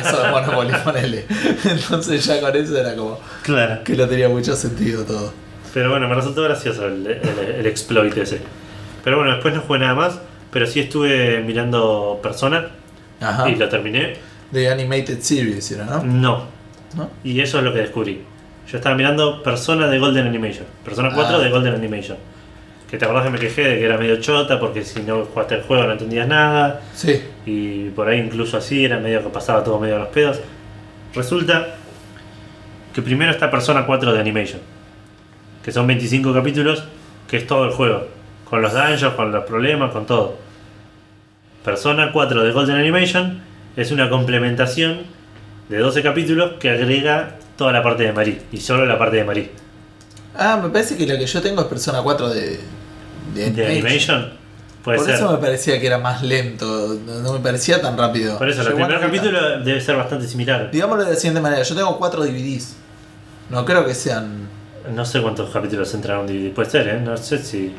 Eso 0.00 0.22
de 0.22 0.30
Monopoly, 0.30 0.72
ponele. 0.84 1.24
Entonces 1.64 2.22
ya 2.24 2.40
con 2.42 2.54
eso 2.54 2.76
era 2.76 2.94
como 2.94 3.18
Claro. 3.42 3.82
que 3.84 3.94
no 3.96 4.06
tenía 4.06 4.28
mucho 4.28 4.54
sentido 4.54 5.04
todo. 5.04 5.32
Pero 5.72 5.88
bueno, 5.90 6.08
me 6.08 6.14
resultó 6.14 6.42
gracioso 6.42 6.86
el, 6.88 7.06
el- 7.06 7.54
el 7.60 7.66
exploit 7.66 8.14
ese. 8.18 8.40
Pero 9.04 9.16
bueno, 9.16 9.32
después 9.32 9.54
no 9.54 9.60
jugué 9.62 9.78
nada 9.78 9.94
más, 9.94 10.18
pero 10.52 10.66
sí 10.66 10.80
estuve 10.80 11.40
mirando 11.40 12.18
Persona 12.22 12.68
Ajá. 13.20 13.48
y 13.48 13.54
lo 13.56 13.68
terminé. 13.68 14.16
De 14.50 14.68
Animated 14.70 15.20
Series 15.20 15.70
era, 15.70 15.84
¿no? 15.86 16.02
No. 16.02 16.59
¿No? 16.96 17.10
Y 17.24 17.40
eso 17.40 17.58
es 17.58 17.64
lo 17.64 17.72
que 17.72 17.80
descubrí. 17.80 18.22
Yo 18.70 18.76
estaba 18.78 18.94
mirando 18.96 19.42
Persona 19.42 19.86
de 19.88 19.98
Golden 19.98 20.26
Animation. 20.26 20.64
Persona 20.84 21.10
4 21.14 21.36
Ah. 21.36 21.40
de 21.40 21.50
Golden 21.50 21.74
Animation. 21.74 22.16
Que 22.90 22.98
te 22.98 23.04
acordás 23.04 23.24
que 23.24 23.30
me 23.30 23.38
quejé 23.38 23.62
de 23.62 23.78
que 23.78 23.84
era 23.84 23.96
medio 23.98 24.16
chota 24.20 24.58
porque 24.58 24.82
si 24.84 25.02
no 25.02 25.24
jugaste 25.24 25.54
el 25.56 25.62
juego 25.62 25.84
no 25.84 25.92
entendías 25.92 26.26
nada. 26.26 26.80
Sí. 26.94 27.22
Y 27.46 27.90
por 27.90 28.08
ahí 28.08 28.18
incluso 28.18 28.56
así 28.56 28.84
era 28.84 28.98
medio 28.98 29.22
que 29.22 29.28
pasaba 29.28 29.62
todo 29.62 29.78
medio 29.78 29.96
a 29.96 30.00
los 30.00 30.08
pedos. 30.08 30.40
Resulta 31.14 31.76
que 32.94 33.02
primero 33.02 33.30
está 33.30 33.50
Persona 33.50 33.86
4 33.86 34.12
de 34.12 34.20
Animation. 34.20 34.60
Que 35.64 35.70
son 35.72 35.86
25 35.86 36.32
capítulos, 36.34 36.84
que 37.28 37.36
es 37.36 37.46
todo 37.46 37.64
el 37.64 37.70
juego. 37.70 38.06
Con 38.48 38.62
los 38.62 38.72
dungeons, 38.72 39.14
con 39.14 39.30
los 39.30 39.44
problemas, 39.44 39.92
con 39.92 40.06
todo. 40.06 40.36
Persona 41.64 42.10
4 42.12 42.42
de 42.42 42.52
Golden 42.52 42.76
Animation 42.76 43.40
es 43.76 43.92
una 43.92 44.08
complementación 44.08 45.02
de 45.70 45.78
12 45.78 46.02
capítulos 46.02 46.54
que 46.58 46.68
agrega 46.68 47.36
toda 47.56 47.70
la 47.72 47.80
parte 47.82 48.02
de 48.02 48.12
Marie. 48.12 48.42
Y 48.50 48.58
solo 48.58 48.84
la 48.86 48.98
parte 48.98 49.18
de 49.18 49.24
Marie. 49.24 49.50
Ah, 50.36 50.58
me 50.60 50.68
parece 50.68 50.96
que 50.96 51.06
la 51.06 51.16
que 51.16 51.26
yo 51.26 51.40
tengo 51.40 51.60
es 51.62 51.68
Persona 51.68 52.02
4 52.02 52.28
de, 52.28 52.60
de 53.34 53.50
¿De 53.52 53.66
Animation? 53.66 54.32
Puede 54.82 54.98
Por 54.98 55.06
ser. 55.06 55.14
eso 55.16 55.30
me 55.30 55.38
parecía 55.38 55.78
que 55.78 55.86
era 55.86 55.98
más 55.98 56.22
lento, 56.22 56.98
no, 57.06 57.34
me 57.34 57.38
parecía 57.38 57.80
tan 57.80 57.96
rápido. 57.96 58.36
Por 58.38 58.48
eso, 58.48 58.62
el 58.62 58.74
primer 58.74 58.98
capítulo 58.98 59.60
debe 59.60 59.80
ser 59.80 59.94
bastante 59.96 60.26
similar. 60.26 60.70
Digámoslo 60.72 61.04
de 61.04 61.10
la 61.10 61.16
siguiente 61.16 61.40
manera, 61.40 61.62
yo 61.62 61.74
tengo 61.74 61.98
4 61.98 62.24
DVDs. 62.24 62.76
No 63.50 63.64
creo 63.64 63.84
que 63.84 63.94
sean, 63.94 64.48
No 64.92 65.04
sé 65.04 65.20
cuántos 65.22 65.50
capítulos 65.50 65.92
entraron 65.94 66.28
en 66.28 66.34
DVD. 66.48 66.54
Puede 66.54 66.70
ser, 66.70 66.88
¿eh? 66.88 67.00
No 67.00 67.16
sé 67.16 67.38
si. 67.38 67.72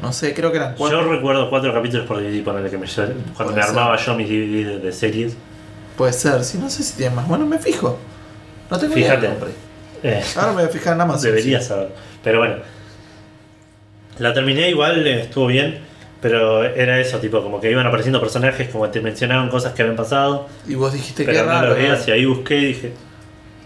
no 0.00 0.12
sé, 0.12 0.32
creo 0.32 0.50
que 0.52 0.58
eran 0.58 0.74
4. 0.76 1.02
Yo 1.02 1.10
recuerdo 1.12 1.50
cuatro 1.50 1.74
capítulos 1.74 2.06
por 2.06 2.18
DVD, 2.18 2.42
ponerle 2.44 2.70
que 2.70 2.78
me 2.78 2.86
cuando 2.86 3.14
Puede 3.36 3.48
me 3.56 3.62
ser. 3.62 3.70
armaba 3.70 3.96
yo 3.96 4.14
mis 4.14 4.28
DVD 4.28 4.66
de, 4.66 4.78
de 4.78 4.92
series. 4.92 5.36
Puede 5.96 6.12
ser, 6.12 6.42
sí, 6.44 6.58
no 6.58 6.70
sé 6.70 6.82
si 6.82 6.94
tiene 6.96 7.14
más. 7.14 7.28
Bueno, 7.28 7.46
me 7.46 7.58
fijo. 7.58 7.98
No 8.70 8.78
tengo 8.78 8.96
idea 8.96 9.16
Fíjate. 9.16 9.26
compré. 9.28 9.50
Eh, 10.02 10.24
Ahora 10.36 10.48
me 10.48 10.54
voy 10.54 10.64
a 10.64 10.68
fijar 10.68 10.94
en 10.94 11.00
Amazon. 11.02 11.22
debería 11.22 11.60
saber. 11.60 11.92
Pero 12.24 12.38
bueno. 12.38 12.56
La 14.18 14.32
terminé 14.34 14.68
igual, 14.70 15.06
eh, 15.06 15.22
estuvo 15.22 15.46
bien. 15.46 15.80
Pero 16.20 16.62
era 16.64 17.00
eso, 17.00 17.18
tipo, 17.18 17.42
como 17.42 17.60
que 17.60 17.70
iban 17.70 17.86
apareciendo 17.86 18.20
personajes, 18.20 18.68
como 18.68 18.88
te 18.90 19.00
mencionaban 19.00 19.48
cosas 19.48 19.72
que 19.72 19.82
habían 19.82 19.96
pasado. 19.96 20.48
Y 20.66 20.74
vos 20.74 20.92
dijiste 20.92 21.24
que 21.24 21.32
no 21.32 21.44
raro. 21.44 21.74
lo 21.74 21.80
y 21.80 22.10
ahí 22.10 22.26
busqué 22.26 22.56
y 22.58 22.66
dije, 22.66 22.92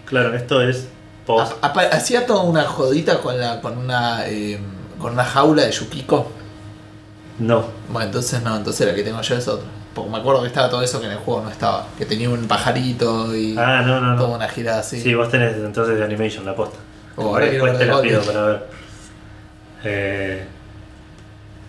claro, 0.05 0.33
esto 0.33 0.61
es 0.61 0.87
post. 1.25 1.53
Hacía 1.61 2.25
toda 2.25 2.43
una 2.43 2.63
jodita 2.63 3.19
con 3.19 3.37
la 3.37 3.59
con 3.59 3.77
una 3.77 4.27
eh, 4.29 4.57
con 4.99 5.13
una 5.13 5.25
jaula 5.25 5.63
de 5.63 5.71
Yukiko. 5.71 6.31
No, 7.39 7.65
Bueno, 7.89 8.05
entonces 8.05 8.41
no, 8.41 8.55
entonces 8.55 8.87
la 8.87 8.95
que 8.95 9.03
tengo 9.03 9.21
yo 9.21 9.35
es 9.35 9.47
otra. 9.49 9.67
Porque 9.95 10.11
me 10.11 10.17
acuerdo 10.17 10.41
que 10.41 10.47
estaba 10.47 10.69
todo 10.69 10.81
eso 10.81 10.99
que 10.99 11.05
en 11.05 11.13
el 11.13 11.19
juego 11.19 11.41
no 11.41 11.49
estaba. 11.49 11.87
Que 11.97 12.05
tenía 12.05 12.29
un 12.29 12.47
pajarito 12.47 13.33
y 13.33 13.55
ah, 13.57 13.81
no, 13.81 14.01
no, 14.01 14.17
toda 14.17 14.35
una 14.35 14.49
gira 14.49 14.77
así. 14.77 14.99
Sí, 14.99 15.13
vos 15.13 15.29
tenés 15.29 15.55
entonces 15.55 15.97
de 15.97 16.03
Animation 16.03 16.45
la 16.45 16.53
posta. 16.53 16.77
Oh, 17.15 17.29
ahora 17.29 17.45
Después 17.45 17.77
te 17.79 17.85
la 17.85 18.01
pido 18.01 18.21
para 18.21 18.41
ver. 18.45 18.67
Eh, 19.85 20.45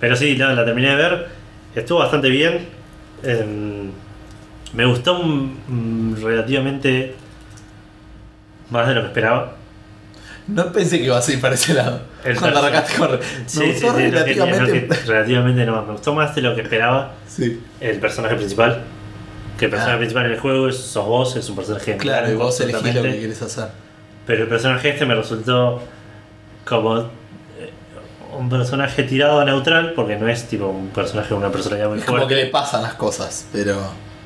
pero 0.00 0.16
sí, 0.16 0.36
la 0.36 0.64
terminé 0.64 0.88
de 0.88 0.96
ver. 0.96 1.28
Estuvo 1.76 2.00
bastante 2.00 2.28
bien. 2.28 2.68
Em, 3.22 3.92
me 4.72 4.84
gustó 4.86 5.22
relativamente 6.20 7.14
más 8.70 8.88
de 8.88 8.94
lo 8.94 9.02
que 9.02 9.06
esperaba. 9.06 9.52
No 10.48 10.72
pensé 10.72 10.98
que 10.98 11.04
ibas 11.04 11.28
a 11.28 11.32
ir 11.32 11.40
para 11.40 11.54
ese 11.54 11.74
lado. 11.74 12.00
El 12.26 12.36
Cuando 12.38 12.58
arrancaste 12.58 12.96
con. 12.98 13.10
Me 13.12 13.18
Sí, 13.46 13.60
sí, 13.60 13.66
gustó 13.66 13.80
sí, 13.80 13.86
no 13.86 13.92
relativamente. 14.10 14.88
relativamente 15.06 15.66
no. 15.66 15.82
Me 15.86 15.92
gustó 15.92 16.14
más 16.14 16.34
de 16.34 16.42
lo 16.42 16.54
que 16.54 16.62
esperaba 16.62 17.14
Sí. 17.28 17.60
el 17.80 17.98
personaje 17.98 18.34
principal. 18.36 18.82
Que 19.58 19.66
el 19.66 19.70
personaje 19.70 19.96
Ah. 19.96 19.98
principal 19.98 20.26
en 20.26 20.32
el 20.32 20.38
juego 20.40 20.68
es, 20.68 20.76
sos 20.76 21.06
vos, 21.06 21.34
es 21.36 21.48
un 21.48 21.56
personaje 21.56 21.96
Claro, 21.96 22.30
y 22.30 22.34
vos 22.34 22.60
elegís 22.60 22.94
lo 22.94 23.02
que 23.02 23.18
quieres 23.18 23.40
hacer. 23.42 23.68
Pero 24.26 24.42
el 24.42 24.48
personaje 24.48 24.90
este 24.90 25.06
me 25.06 25.14
resultó 25.14 25.80
como 26.64 26.98
eh, 26.98 27.04
un 28.36 28.48
personaje 28.50 29.02
tirado 29.04 29.40
a 29.40 29.44
neutral, 29.44 29.92
porque 29.94 30.16
no 30.16 30.28
es 30.28 30.46
tipo 30.48 30.66
un 30.66 30.88
personaje 30.88 31.28
con 31.30 31.38
una 31.38 31.50
personalidad 31.50 31.88
muy 31.88 31.98
Es 32.00 32.04
como 32.04 32.18
fuerte. 32.18 32.34
que 32.34 32.44
le 32.44 32.50
pasan 32.50 32.82
las 32.82 32.94
cosas, 32.94 33.46
pero. 33.52 33.76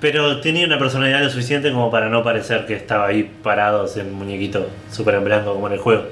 Pero 0.01 0.41
tenía 0.41 0.65
una 0.67 0.79
personalidad 0.79 1.23
lo 1.23 1.29
suficiente 1.29 1.71
como 1.71 1.91
para 1.91 2.09
no 2.09 2.25
parecer 2.25 2.65
que 2.65 2.75
estaba 2.75 3.07
ahí 3.09 3.31
parado 3.43 3.87
en 3.97 4.13
muñequito 4.15 4.67
súper 4.91 5.17
en 5.17 5.25
blanco 5.25 5.53
como 5.53 5.67
en 5.67 5.75
el 5.75 5.79
juego. 5.79 6.05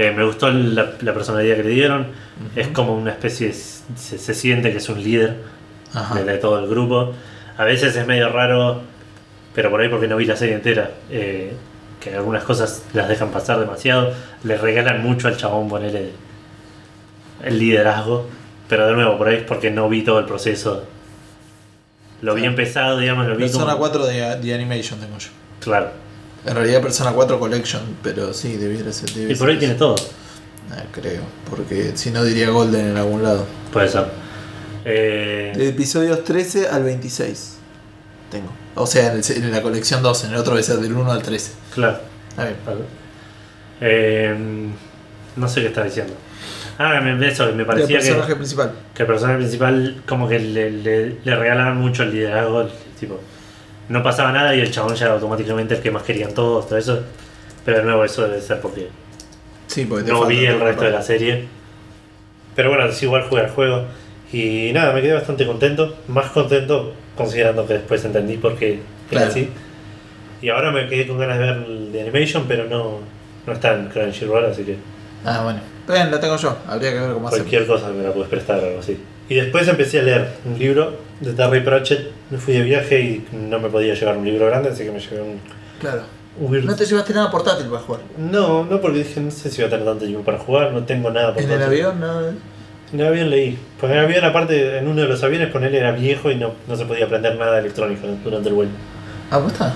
Eh, 0.00 0.12
me 0.16 0.22
gustó 0.24 0.48
la, 0.50 0.92
la 1.00 1.12
personalidad 1.12 1.56
que 1.56 1.64
le 1.64 1.70
dieron. 1.70 2.06
Es 2.54 2.68
como 2.68 2.94
una 2.94 3.10
especie, 3.10 3.48
de- 3.48 3.52
se, 3.54 4.18
se 4.18 4.34
siente 4.34 4.70
que 4.70 4.78
es 4.78 4.88
un 4.88 5.02
líder 5.02 5.36
de, 6.14 6.24
de 6.24 6.38
todo 6.38 6.58
el 6.60 6.68
grupo. 6.68 7.12
A 7.56 7.64
veces 7.64 7.96
es 7.96 8.06
medio 8.06 8.28
raro, 8.28 8.82
pero 9.54 9.70
por 9.70 9.80
ahí 9.80 9.88
porque 9.88 10.06
no 10.06 10.16
vi 10.16 10.24
la 10.24 10.36
serie 10.36 10.54
entera, 10.54 10.92
eh, 11.10 11.52
que 12.00 12.14
algunas 12.14 12.44
cosas 12.44 12.84
las 12.92 13.08
dejan 13.08 13.30
pasar 13.32 13.58
demasiado. 13.58 14.12
Le 14.44 14.56
regalan 14.56 15.02
mucho 15.02 15.26
al 15.26 15.36
chabón 15.36 15.68
ponerle 15.68 16.10
el 17.42 17.58
liderazgo, 17.58 18.28
pero 18.68 18.86
de 18.86 18.92
nuevo, 18.92 19.18
por 19.18 19.28
ahí 19.28 19.36
es 19.38 19.42
porque 19.42 19.70
no 19.72 19.88
vi 19.88 20.02
todo 20.02 20.20
el 20.20 20.26
proceso. 20.26 20.84
Lo 22.22 22.34
vi 22.34 22.44
empezado, 22.44 22.98
digamos, 22.98 23.26
lo 23.26 23.34
vi 23.36 23.44
Persona 23.44 23.72
como... 23.72 23.78
4 23.78 24.06
de, 24.06 24.36
de 24.36 24.54
Animation 24.54 25.00
tengo 25.00 25.18
yo. 25.18 25.28
Claro. 25.60 25.90
En 26.46 26.54
realidad 26.54 26.80
Persona 26.80 27.12
4 27.12 27.38
Collection, 27.38 27.82
pero 28.02 28.32
sí, 28.32 28.56
debiera 28.56 28.92
ser. 28.92 29.10
debe 29.12 29.32
Y 29.32 29.36
por 29.36 29.48
ahí 29.50 29.58
tiene 29.58 29.74
todo. 29.74 29.96
Ah, 30.70 30.84
creo, 30.92 31.22
porque 31.48 31.92
si 31.94 32.10
no 32.10 32.22
diría 32.24 32.50
Golden 32.50 32.88
en 32.90 32.96
algún 32.96 33.22
lado. 33.22 33.44
Puede 33.72 33.88
ser. 33.88 34.06
Eh, 34.84 35.52
De 35.56 35.68
episodios 35.68 36.24
13 36.24 36.68
al 36.68 36.84
26 36.84 37.54
tengo. 38.30 38.48
O 38.74 38.86
sea, 38.86 39.12
en, 39.12 39.18
el- 39.18 39.44
en 39.44 39.50
la 39.50 39.62
colección 39.62 40.02
2, 40.02 40.24
en 40.24 40.30
el 40.30 40.36
otro 40.36 40.52
debe 40.54 40.62
ser 40.62 40.76
del 40.76 40.92
1 40.94 41.10
al 41.12 41.22
13. 41.22 41.52
claro. 41.74 41.98
Está 42.30 42.44
bien. 42.44 42.86
Eh, 43.80 44.36
no 45.36 45.48
sé 45.48 45.60
qué 45.60 45.68
estaba 45.68 45.86
diciendo. 45.86 46.14
Ah, 46.78 47.00
me, 47.00 47.26
eso, 47.28 47.46
me 47.52 47.62
El 47.62 47.66
parecía 47.66 47.98
que... 47.98 48.04
personaje 48.04 48.36
principal. 48.36 48.72
que 48.94 49.02
el 49.02 49.06
personaje 49.08 49.38
principal 49.38 50.02
como 50.06 50.28
que 50.28 50.38
le, 50.38 50.70
le, 50.70 51.16
le 51.24 51.36
regalaban 51.36 51.76
mucho 51.78 52.04
el 52.04 52.12
liderazgo, 52.12 52.62
el- 52.62 52.70
tipo, 52.98 53.20
no 53.88 54.02
pasaba 54.02 54.32
nada 54.32 54.54
y 54.54 54.60
el 54.60 54.70
chabón 54.70 54.94
ya 54.94 55.06
era 55.06 55.14
automáticamente 55.14 55.74
el 55.76 55.80
que 55.82 55.90
más 55.90 56.02
querían 56.02 56.32
todos, 56.34 56.66
todo 56.68 56.78
eso. 56.78 57.00
Pero 57.64 57.78
de 57.78 57.84
nuevo 57.84 58.04
eso 58.04 58.22
debe 58.26 58.40
ser 58.40 58.60
porque 58.60 58.88
Sí, 59.66 59.84
porque 59.84 60.10
no 60.10 60.24
vi 60.26 60.46
el 60.46 60.60
resto 60.60 60.84
de 60.84 60.90
la 60.90 61.02
serie. 61.02 61.44
Pero 62.54 62.70
bueno, 62.70 62.90
sí, 62.92 63.04
igual 63.06 63.24
jugué 63.28 63.42
al 63.42 63.50
juego. 63.50 63.84
Y 64.32 64.70
nada, 64.72 64.92
me 64.92 65.00
quedé 65.02 65.12
bastante 65.14 65.46
contento. 65.46 65.96
Más 66.08 66.26
contento 66.30 66.92
considerando 67.16 67.66
que 67.66 67.74
después 67.74 68.04
entendí 68.04 68.36
por 68.36 68.56
qué 68.56 68.74
era 68.74 68.80
Claro. 69.10 69.26
así. 69.28 69.48
Y 70.40 70.48
ahora 70.50 70.70
me 70.70 70.88
quedé 70.88 71.06
con 71.06 71.18
ganas 71.18 71.38
de 71.38 71.44
ver 71.46 71.56
el 71.56 71.92
de 71.92 72.00
Animation, 72.02 72.44
pero 72.46 72.64
no, 72.64 73.00
no 73.46 73.52
está 73.52 73.74
en 73.74 73.88
Crunchyroll, 73.88 74.44
así 74.46 74.62
que 74.64 74.76
Ah, 75.24 75.42
bueno. 75.44 75.60
Bien, 75.88 76.10
la 76.10 76.20
tengo 76.20 76.36
yo. 76.36 76.56
Habría 76.66 76.92
que 76.92 77.00
ver 77.00 77.12
cómo 77.12 77.28
hacer. 77.28 77.40
cualquier 77.40 77.66
cosa 77.66 77.88
me 77.88 78.02
la 78.04 78.12
puedes 78.12 78.28
prestar 78.28 78.60
o 78.60 78.66
algo 78.66 78.80
así. 78.80 78.98
Y 79.28 79.34
después 79.34 79.66
empecé 79.68 80.00
a 80.00 80.02
leer 80.02 80.28
un 80.44 80.58
libro 80.58 80.96
de 81.20 81.32
Terry 81.32 81.60
Pratchett. 81.60 82.10
Me 82.30 82.38
fui 82.38 82.54
de 82.54 82.62
viaje 82.62 83.00
y 83.00 83.26
no 83.32 83.58
me 83.58 83.68
podía 83.68 83.94
llevar 83.94 84.16
un 84.16 84.24
libro 84.24 84.46
grande, 84.46 84.70
así 84.70 84.84
que 84.84 84.90
me 84.90 85.00
llevé 85.00 85.22
un, 85.22 85.40
Claro. 85.80 86.02
Weird- 86.40 86.64
No 86.64 86.76
te 86.76 86.84
llevaste 86.86 87.12
nada 87.14 87.30
portátil 87.30 87.66
para 87.66 87.82
jugar. 87.82 88.00
No, 88.16 88.64
no, 88.64 88.80
porque 88.80 88.98
dije, 88.98 89.20
no 89.20 89.30
sé 89.30 89.50
si 89.50 89.56
voy 89.60 89.66
a 89.66 89.70
tener 89.70 89.84
tanto 89.86 90.04
tiempo 90.04 90.22
para 90.24 90.38
jugar, 90.38 90.72
no 90.72 90.84
tengo 90.84 91.10
nada 91.10 91.34
por 91.34 91.42
En 91.42 91.50
el 91.50 91.62
avión, 91.62 91.98
no. 91.98 92.28
En 92.28 93.00
el 93.00 93.06
avión 93.06 93.28
leí. 93.30 93.58
Porque 93.80 93.94
en 93.94 93.98
el 94.00 94.04
avión, 94.06 94.24
aparte, 94.24 94.78
en 94.78 94.86
uno 94.86 95.02
de 95.02 95.08
los 95.08 95.22
aviones, 95.24 95.50
ponerle 95.50 95.78
era 95.78 95.90
viejo 95.92 96.30
y 96.30 96.36
no, 96.36 96.52
no 96.68 96.76
se 96.76 96.84
podía 96.86 97.06
aprender 97.06 97.36
nada 97.36 97.58
electrónico 97.58 98.06
durante 98.22 98.48
el 98.48 98.54
vuelo. 98.54 98.70
Ah, 99.30 99.38
¿vos 99.38 99.52
está? 99.52 99.74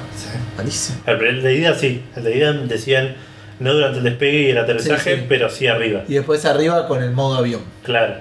Malísimo. 0.57 0.99
El, 1.07 1.21
el 1.21 1.43
de 1.43 1.55
ida 1.57 1.75
sí, 1.75 2.03
el 2.17 2.23
de 2.25 2.37
ida 2.39 2.53
decían 2.53 3.17
no 3.61 3.75
durante 3.75 3.99
el 3.99 4.05
despegue 4.05 4.43
y 4.43 4.51
el 4.51 4.59
aterrizaje, 4.59 5.15
Sí, 5.15 5.21
sí. 5.21 5.27
pero 5.29 5.51
sí 5.51 5.67
arriba. 5.67 6.03
Y 6.09 6.15
después 6.15 6.45
arriba 6.47 6.87
con 6.89 7.03
el 7.03 7.11
modo 7.11 7.37
avión. 7.39 7.61
Claro. 7.83 8.15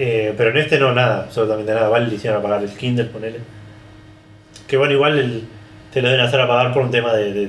Eh, 0.00 0.32
pero 0.36 0.50
en 0.50 0.58
este 0.58 0.78
no, 0.78 0.92
nada, 0.94 1.24
absolutamente 1.24 1.74
nada. 1.74 1.88
Vale, 1.88 2.06
le 2.06 2.14
hicieron 2.14 2.38
apagar 2.38 2.62
el 2.62 2.70
Kindle, 2.70 3.06
ponele. 3.06 3.40
Que 4.68 4.76
bueno, 4.76 4.94
igual 4.94 5.18
el- 5.18 5.42
te 5.92 6.00
lo 6.00 6.08
deben 6.08 6.24
hacer 6.24 6.40
apagar 6.40 6.72
por 6.72 6.82
un 6.82 6.90
tema 6.92 7.12
de. 7.14 7.32
de- 7.32 7.48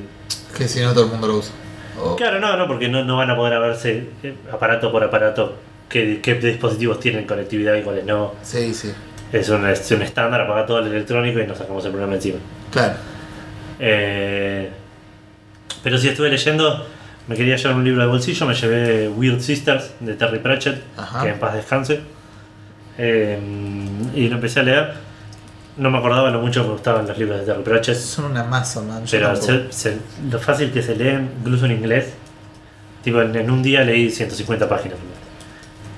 Que 0.57 0.67
si 0.67 0.81
no 0.81 0.91
todo 0.93 1.05
el 1.05 1.11
mundo 1.11 1.27
lo 1.27 1.35
usa. 1.37 1.53
O- 2.01 2.15
Claro, 2.15 2.39
no, 2.39 2.57
no, 2.57 2.65
porque 2.67 2.87
no, 2.89 3.03
no 3.03 3.17
van 3.17 3.29
a 3.29 3.35
poder 3.35 3.59
verse 3.59 4.05
eh, 4.23 4.33
aparato 4.51 4.91
por 4.91 5.03
aparato 5.03 5.57
qué, 5.89 6.21
qué 6.23 6.35
dispositivos 6.35 6.99
tienen 6.99 7.27
conectividad 7.27 7.75
y 7.75 7.81
cuáles 7.83 8.05
no. 8.05 8.33
Sí, 8.41 8.73
sí. 8.73 8.91
Es 9.31 9.47
un, 9.49 9.67
es 9.67 9.91
un 9.91 10.01
estándar, 10.01 10.41
apagar 10.41 10.65
todo 10.65 10.79
el 10.79 10.87
electrónico 10.87 11.39
y 11.39 11.45
nos 11.45 11.57
sacamos 11.59 11.85
el 11.85 11.91
programa 11.91 12.15
encima. 12.15 12.39
Claro. 12.71 12.95
Eh, 13.79 14.69
pero 15.83 15.97
si 15.99 16.09
estuve 16.09 16.29
leyendo, 16.29 16.83
me 17.27 17.35
quería 17.35 17.57
llevar 17.57 17.75
un 17.75 17.83
libro 17.83 18.01
de 18.01 18.07
bolsillo, 18.07 18.45
me 18.47 18.55
llevé 18.55 19.07
Weird 19.09 19.39
Sisters 19.41 19.91
de 19.99 20.15
Terry 20.15 20.39
Pratchett, 20.39 20.81
Ajá. 20.97 21.21
que 21.23 21.29
en 21.29 21.39
paz 21.39 21.53
descanse. 21.53 21.99
Eh, 23.01 23.39
y 24.13 24.27
lo 24.27 24.35
empecé 24.35 24.59
a 24.59 24.63
leer. 24.63 24.93
No 25.77 25.89
me 25.89 25.97
acordaba 25.97 26.29
lo 26.29 26.41
mucho 26.41 26.61
que 26.61 26.67
me 26.67 26.73
gustaban 26.73 27.07
los 27.07 27.17
libros 27.17 27.39
de 27.39 27.45
Terry 27.45 27.63
Pratchett, 27.63 27.95
Son 27.95 28.25
una 28.25 28.43
masa, 28.43 28.81
man. 28.81 29.05
Yo 29.05 29.11
pero 29.11 29.27
tampoco. 29.31 29.71
se- 29.71 29.91
se- 29.93 29.97
lo 30.29 30.37
fácil 30.39 30.71
que 30.71 30.81
se 30.81 30.95
leen, 30.95 31.29
incluso 31.39 31.65
en 31.65 31.71
inglés. 31.71 32.07
Tipo, 33.03 33.21
en, 33.21 33.33
en 33.35 33.49
un 33.49 33.63
día 33.63 33.81
leí 33.85 34.09
150 34.11 34.67
páginas. 34.67 34.97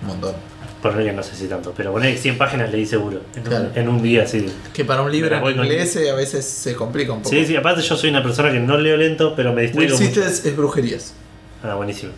Un 0.03 0.07
montón. 0.07 0.35
Poner 0.83 1.05
que 1.05 1.11
no 1.13 1.23
sé 1.23 1.35
si 1.35 1.47
tanto, 1.47 1.73
pero 1.75 1.91
poner 1.91 2.15
100 2.15 2.37
páginas 2.37 2.71
leí 2.71 2.85
seguro. 2.85 3.21
En, 3.35 3.41
Claro. 3.43 3.69
un, 3.73 3.77
en 3.79 3.87
un 3.89 4.03
día, 4.03 4.27
sí. 4.27 4.45
Que 4.73 4.85
para 4.85 5.01
un 5.01 5.11
libro 5.11 5.35
en 5.35 5.41
voy 5.41 5.55
con- 5.55 5.65
inglés 5.65 5.95
eh, 5.95 6.11
a 6.11 6.15
veces 6.15 6.45
se 6.45 6.75
complica 6.75 7.13
un 7.13 7.19
poco. 7.23 7.29
Sí, 7.35 7.43
sí, 7.45 7.55
aparte 7.55 7.81
yo 7.81 7.95
soy 7.95 8.11
una 8.11 8.21
persona 8.21 8.51
que 8.51 8.59
no 8.59 8.77
leo 8.77 8.97
lento, 8.97 9.33
pero 9.35 9.49
me 9.53 9.61
Will 9.63 9.71
distraigo 9.71 9.93
mucho. 9.93 10.05
Sisters 10.05 10.45
es 10.45 10.55
brujerías. 10.55 11.13
Ah, 11.63 11.73
buenísimo. 11.75 12.11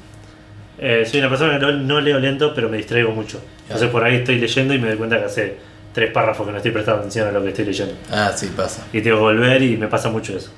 Eh, 0.85 1.05
soy 1.09 1.21
una 1.21 1.29
persona 1.29 1.53
que 1.57 1.65
no, 1.65 1.71
no 1.71 2.01
leo 2.01 2.19
lento, 2.19 2.53
pero 2.53 2.67
me 2.67 2.75
distraigo 2.77 3.11
mucho. 3.11 3.39
Entonces 3.63 3.89
por 3.89 4.03
ahí 4.03 4.15
estoy 4.17 4.37
leyendo 4.37 4.73
y 4.73 4.79
me 4.79 4.89
doy 4.89 4.97
cuenta 4.97 5.17
que 5.17 5.25
hace 5.25 5.57
tres 5.93 6.11
párrafos 6.11 6.45
que 6.45 6.51
no 6.51 6.57
estoy 6.57 6.71
prestando 6.71 6.99
atención 6.99 7.27
a 7.27 7.31
lo 7.31 7.41
que 7.41 7.49
estoy 7.49 7.63
leyendo. 7.65 7.93
Ah, 8.11 8.31
sí, 8.35 8.51
pasa. 8.55 8.83
Y 8.91 9.01
tengo 9.01 9.17
que 9.17 9.21
volver 9.23 9.61
y 9.61 9.77
me 9.77 9.87
pasa 9.87 10.09
mucho 10.09 10.35
eso. 10.35 10.49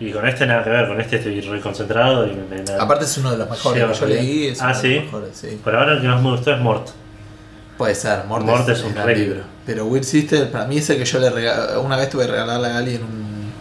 Y 0.00 0.10
con 0.10 0.26
este 0.26 0.44
nada 0.46 0.64
que 0.64 0.70
ver, 0.70 0.88
con 0.88 1.00
este 1.00 1.16
estoy 1.16 1.40
re 1.42 1.60
concentrado 1.60 2.26
y 2.26 2.30
me. 2.32 2.64
Aparte 2.80 3.04
es 3.04 3.16
uno 3.18 3.30
de 3.30 3.36
los 3.38 3.48
mejores 3.48 3.82
Sí, 3.82 3.88
que 3.92 4.00
yo 4.00 4.06
leí. 4.06 4.46
Es 4.48 4.60
Ah, 4.60 4.64
uno 4.72 4.74
de 4.74 4.80
¿sí? 4.80 4.94
los 4.96 5.04
mejores, 5.04 5.30
sí. 5.36 5.60
Por 5.62 5.76
ahora 5.76 5.92
el 5.92 6.00
que 6.00 6.08
más 6.08 6.20
me 6.22 6.30
gustó 6.30 6.52
es 6.52 6.60
Mort. 6.60 6.88
Puede 7.78 7.94
ser, 7.94 8.24
Morte 8.26 8.72
es 8.72 8.82
un 8.82 8.94
gran 8.94 9.14
libro. 9.14 9.40
Pero 9.64 9.86
Weird 9.86 10.04
Sister, 10.04 10.50
para 10.50 10.66
mí 10.66 10.78
es 10.78 10.90
el 10.90 10.98
que 10.98 11.04
yo 11.04 11.18
le 11.20 11.30
regalé. 11.30 11.76
Una 11.78 11.96
vez 11.96 12.10
tuve 12.10 12.24
que 12.26 12.32
regalarle 12.32 12.68
a 12.68 12.78
alguien 12.78 13.02
un, 13.04 13.52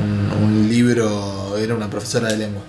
un, 0.00 0.44
un 0.44 0.68
libro, 0.68 1.56
era 1.58 1.74
una 1.74 1.88
profesora 1.88 2.28
de 2.28 2.36
lengua. 2.36 2.62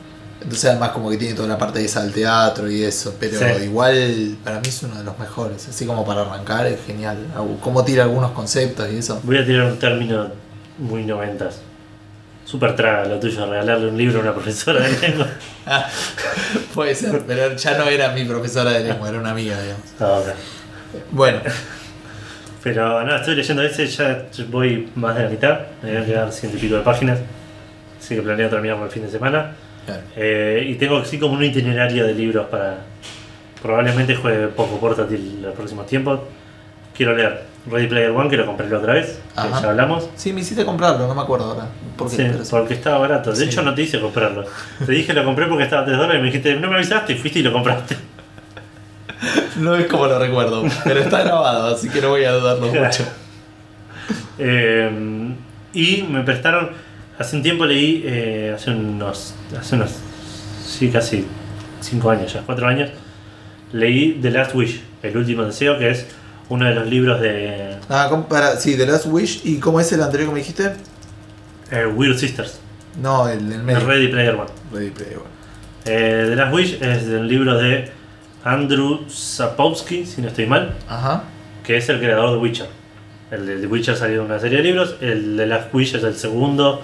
Entonces, 0.47 0.69
además, 0.69 0.91
como 0.91 1.09
que 1.09 1.17
tiene 1.17 1.33
toda 1.33 1.49
la 1.49 1.57
parte 1.57 1.79
de 1.79 1.85
esa 1.85 2.01
del 2.03 2.13
teatro 2.13 2.71
y 2.71 2.81
eso. 2.81 3.13
Pero 3.19 3.37
Sí. 3.37 3.65
igual, 3.65 4.37
para 4.45 4.61
mí 4.61 4.69
es 4.69 4.81
uno 4.81 4.95
de 4.95 5.03
los 5.03 5.19
mejores. 5.19 5.67
Así 5.67 5.85
como 5.85 6.05
para 6.05 6.21
arrancar, 6.21 6.65
es 6.67 6.79
genial. 6.87 7.17
Cómo 7.61 7.83
tira 7.83 8.03
algunos 8.03 8.31
conceptos 8.31 8.87
y 8.89 8.99
eso. 8.99 9.19
Voy 9.23 9.37
a 9.39 9.45
tirar 9.45 9.65
un 9.65 9.77
término 9.77 10.29
muy 10.77 11.03
noventas. 11.03 11.59
Super 12.45 12.77
traga 12.77 13.03
lo 13.09 13.19
tuyo, 13.19 13.45
regalarle 13.45 13.89
un 13.89 13.97
libro 13.97 14.19
a 14.19 14.21
una 14.21 14.33
profesora 14.33 14.79
de 14.87 14.97
lengua. 14.99 15.27
Ah, 15.69 15.85
puede 16.73 16.95
ser, 16.95 17.23
pero 17.27 17.53
ya 17.57 17.77
no 17.77 17.89
era 17.89 18.13
mi 18.13 18.23
profesora 18.23 18.71
de 18.71 18.85
lengua, 18.85 19.09
era 19.09 19.19
una 19.19 19.31
amiga, 19.31 19.61
digamos. 19.61 19.83
Ah, 19.99 20.19
ok. 20.21 21.01
Bueno, 21.11 21.41
Pero 22.63 23.03
nada, 23.03 23.17
estoy 23.19 23.35
leyendo 23.35 23.63
ese, 23.63 23.85
ya 23.85 24.25
voy 24.49 24.89
más 24.95 25.17
de 25.17 25.23
la 25.23 25.29
mitad, 25.29 25.59
me 25.83 25.91
voy 25.91 26.01
a 26.01 26.05
quedar 26.05 26.31
ciento 26.31 26.57
y 26.57 26.61
pico 26.61 26.75
de 26.75 26.81
páginas. 26.83 27.19
Así 27.99 28.15
que 28.15 28.21
planeo 28.21 28.49
terminarlo 28.49 28.85
el 28.85 28.91
fin 28.91 29.03
de 29.03 29.11
semana. 29.11 29.55
Claro. 29.87 30.01
Eh, 30.15 30.63
y 30.69 30.75
tengo 30.75 30.97
así 30.97 31.17
como 31.17 31.33
un 31.33 31.43
itinerario 31.43 32.05
de 32.05 32.13
libros 32.13 32.45
para. 32.47 32.77
Probablemente 33.61 34.15
juegue 34.15 34.47
poco 34.49 34.79
portátil 34.79 35.33
en 35.37 35.41
los 35.41 35.55
próximos 35.55 35.87
tiempos. 35.87 36.19
Quiero 36.95 37.15
leer 37.15 37.43
Ready 37.69 37.87
Player 37.87 38.11
One, 38.11 38.29
que 38.29 38.37
lo 38.37 38.45
compré 38.45 38.69
la 38.69 38.77
otra 38.77 38.93
vez, 38.93 39.19
que 39.35 39.49
ya 39.49 39.69
hablamos. 39.69 40.09
Sí, 40.15 40.31
me 40.31 40.41
hiciste 40.41 40.63
comprarlo, 40.63 41.07
no 41.07 41.15
me 41.15 41.21
acuerdo 41.21 41.45
ahora. 41.51 41.65
¿Por 41.97 42.07
qué? 42.09 42.15
Sí, 42.17 42.23
Pero 42.31 42.45
sí. 42.45 42.51
porque 42.51 42.73
estaba 42.75 42.99
barato. 42.99 43.31
De 43.31 43.35
Sí. 43.37 43.43
hecho, 43.45 43.63
no 43.63 43.73
te 43.73 43.81
hice 43.81 43.99
comprarlo. 43.99 44.45
Te 44.85 44.91
dije 44.91 45.11
lo 45.13 45.23
compré 45.25 45.47
porque 45.47 45.63
estaba 45.63 45.81
a 45.81 45.85
3 45.85 45.97
dólares 45.97 46.19
y 46.19 46.21
me 46.21 46.27
dijiste, 46.27 46.55
no 46.55 46.69
me 46.69 46.75
avisaste, 46.75 47.13
y 47.13 47.17
fuiste 47.17 47.39
y 47.39 47.43
lo 47.43 47.51
compraste. 47.53 47.97
No 49.57 49.75
es 49.75 49.87
como 49.87 50.05
lo 50.05 50.19
recuerdo, 50.19 50.63
pero 50.83 50.99
está 50.99 51.23
grabado, 51.23 51.73
así 51.75 51.89
que 51.89 51.99
no 52.01 52.09
voy 52.09 52.23
a 52.25 52.33
dudarlo 52.33 52.69
Claro. 52.69 52.85
mucho. 52.85 53.03
Eh, 54.37 55.33
y 55.73 56.03
me 56.03 56.21
prestaron, 56.21 56.69
hace 57.19 57.35
un 57.35 57.43
tiempo 57.43 57.65
leí, 57.65 58.03
eh, 58.05 58.53
hace 58.55 58.71
unos, 58.71 59.33
hace 59.57 59.75
unos, 59.75 59.91
sí, 60.65 60.89
casi 60.89 61.25
5 61.81 62.09
años 62.11 62.33
ya, 62.33 62.41
4 62.45 62.67
años, 62.67 62.89
leí 63.73 64.19
The 64.21 64.31
Last 64.31 64.55
Wish, 64.55 64.81
el 65.03 65.17
último 65.17 65.43
deseo, 65.43 65.77
que 65.77 65.89
es 65.89 66.05
uno 66.49 66.65
de 66.65 66.75
los 66.75 66.87
libros 66.87 67.19
de 67.21 67.75
Ah, 67.89 68.07
¿cómo- 68.09 68.27
para, 68.27 68.55
sí, 68.57 68.77
The 68.77 68.85
Last 68.85 69.05
Wish. 69.07 69.41
¿Y 69.43 69.59
cómo 69.59 69.79
es 69.79 69.91
el 69.91 70.01
anterior 70.01 70.29
que 70.29 70.33
me 70.33 70.39
dijiste? 70.39 70.71
eh, 71.71 71.85
Weird 71.85 72.17
Sisters, 72.17 72.59
No, 73.01 73.27
el, 73.27 73.39
el 73.39 73.49
de 73.49 73.57
medio. 73.57 73.85
Ready 73.85 74.07
Player 74.07 74.35
One. 74.35 74.49
Ready 74.71 74.89
Player 74.91 75.17
One. 75.17 75.27
Eh, 75.85 76.25
The 76.29 76.35
Last 76.35 76.53
Wish 76.53 76.77
es 76.81 77.07
del 77.07 77.27
libro 77.27 77.57
de 77.57 77.89
Andrew 78.43 79.01
Sapkowski, 79.09 80.05
si 80.05 80.21
no 80.21 80.29
estoy 80.29 80.45
mal, 80.45 80.73
Ajá. 80.87 81.23
que 81.65 81.75
es 81.77 81.89
el 81.89 81.99
creador 81.99 82.31
de 82.31 82.37
Witcher. 82.37 82.67
El 83.31 83.45
de 83.45 83.57
The 83.59 83.67
Witcher 83.67 83.95
salió 83.97 84.23
una 84.23 84.39
serie 84.39 84.59
de 84.59 84.63
libros, 84.63 84.95
el 85.01 85.35
de 85.35 85.45
Last 85.47 85.73
Wish 85.73 85.95
es 85.95 86.03
el 86.03 86.15
segundo 86.15 86.81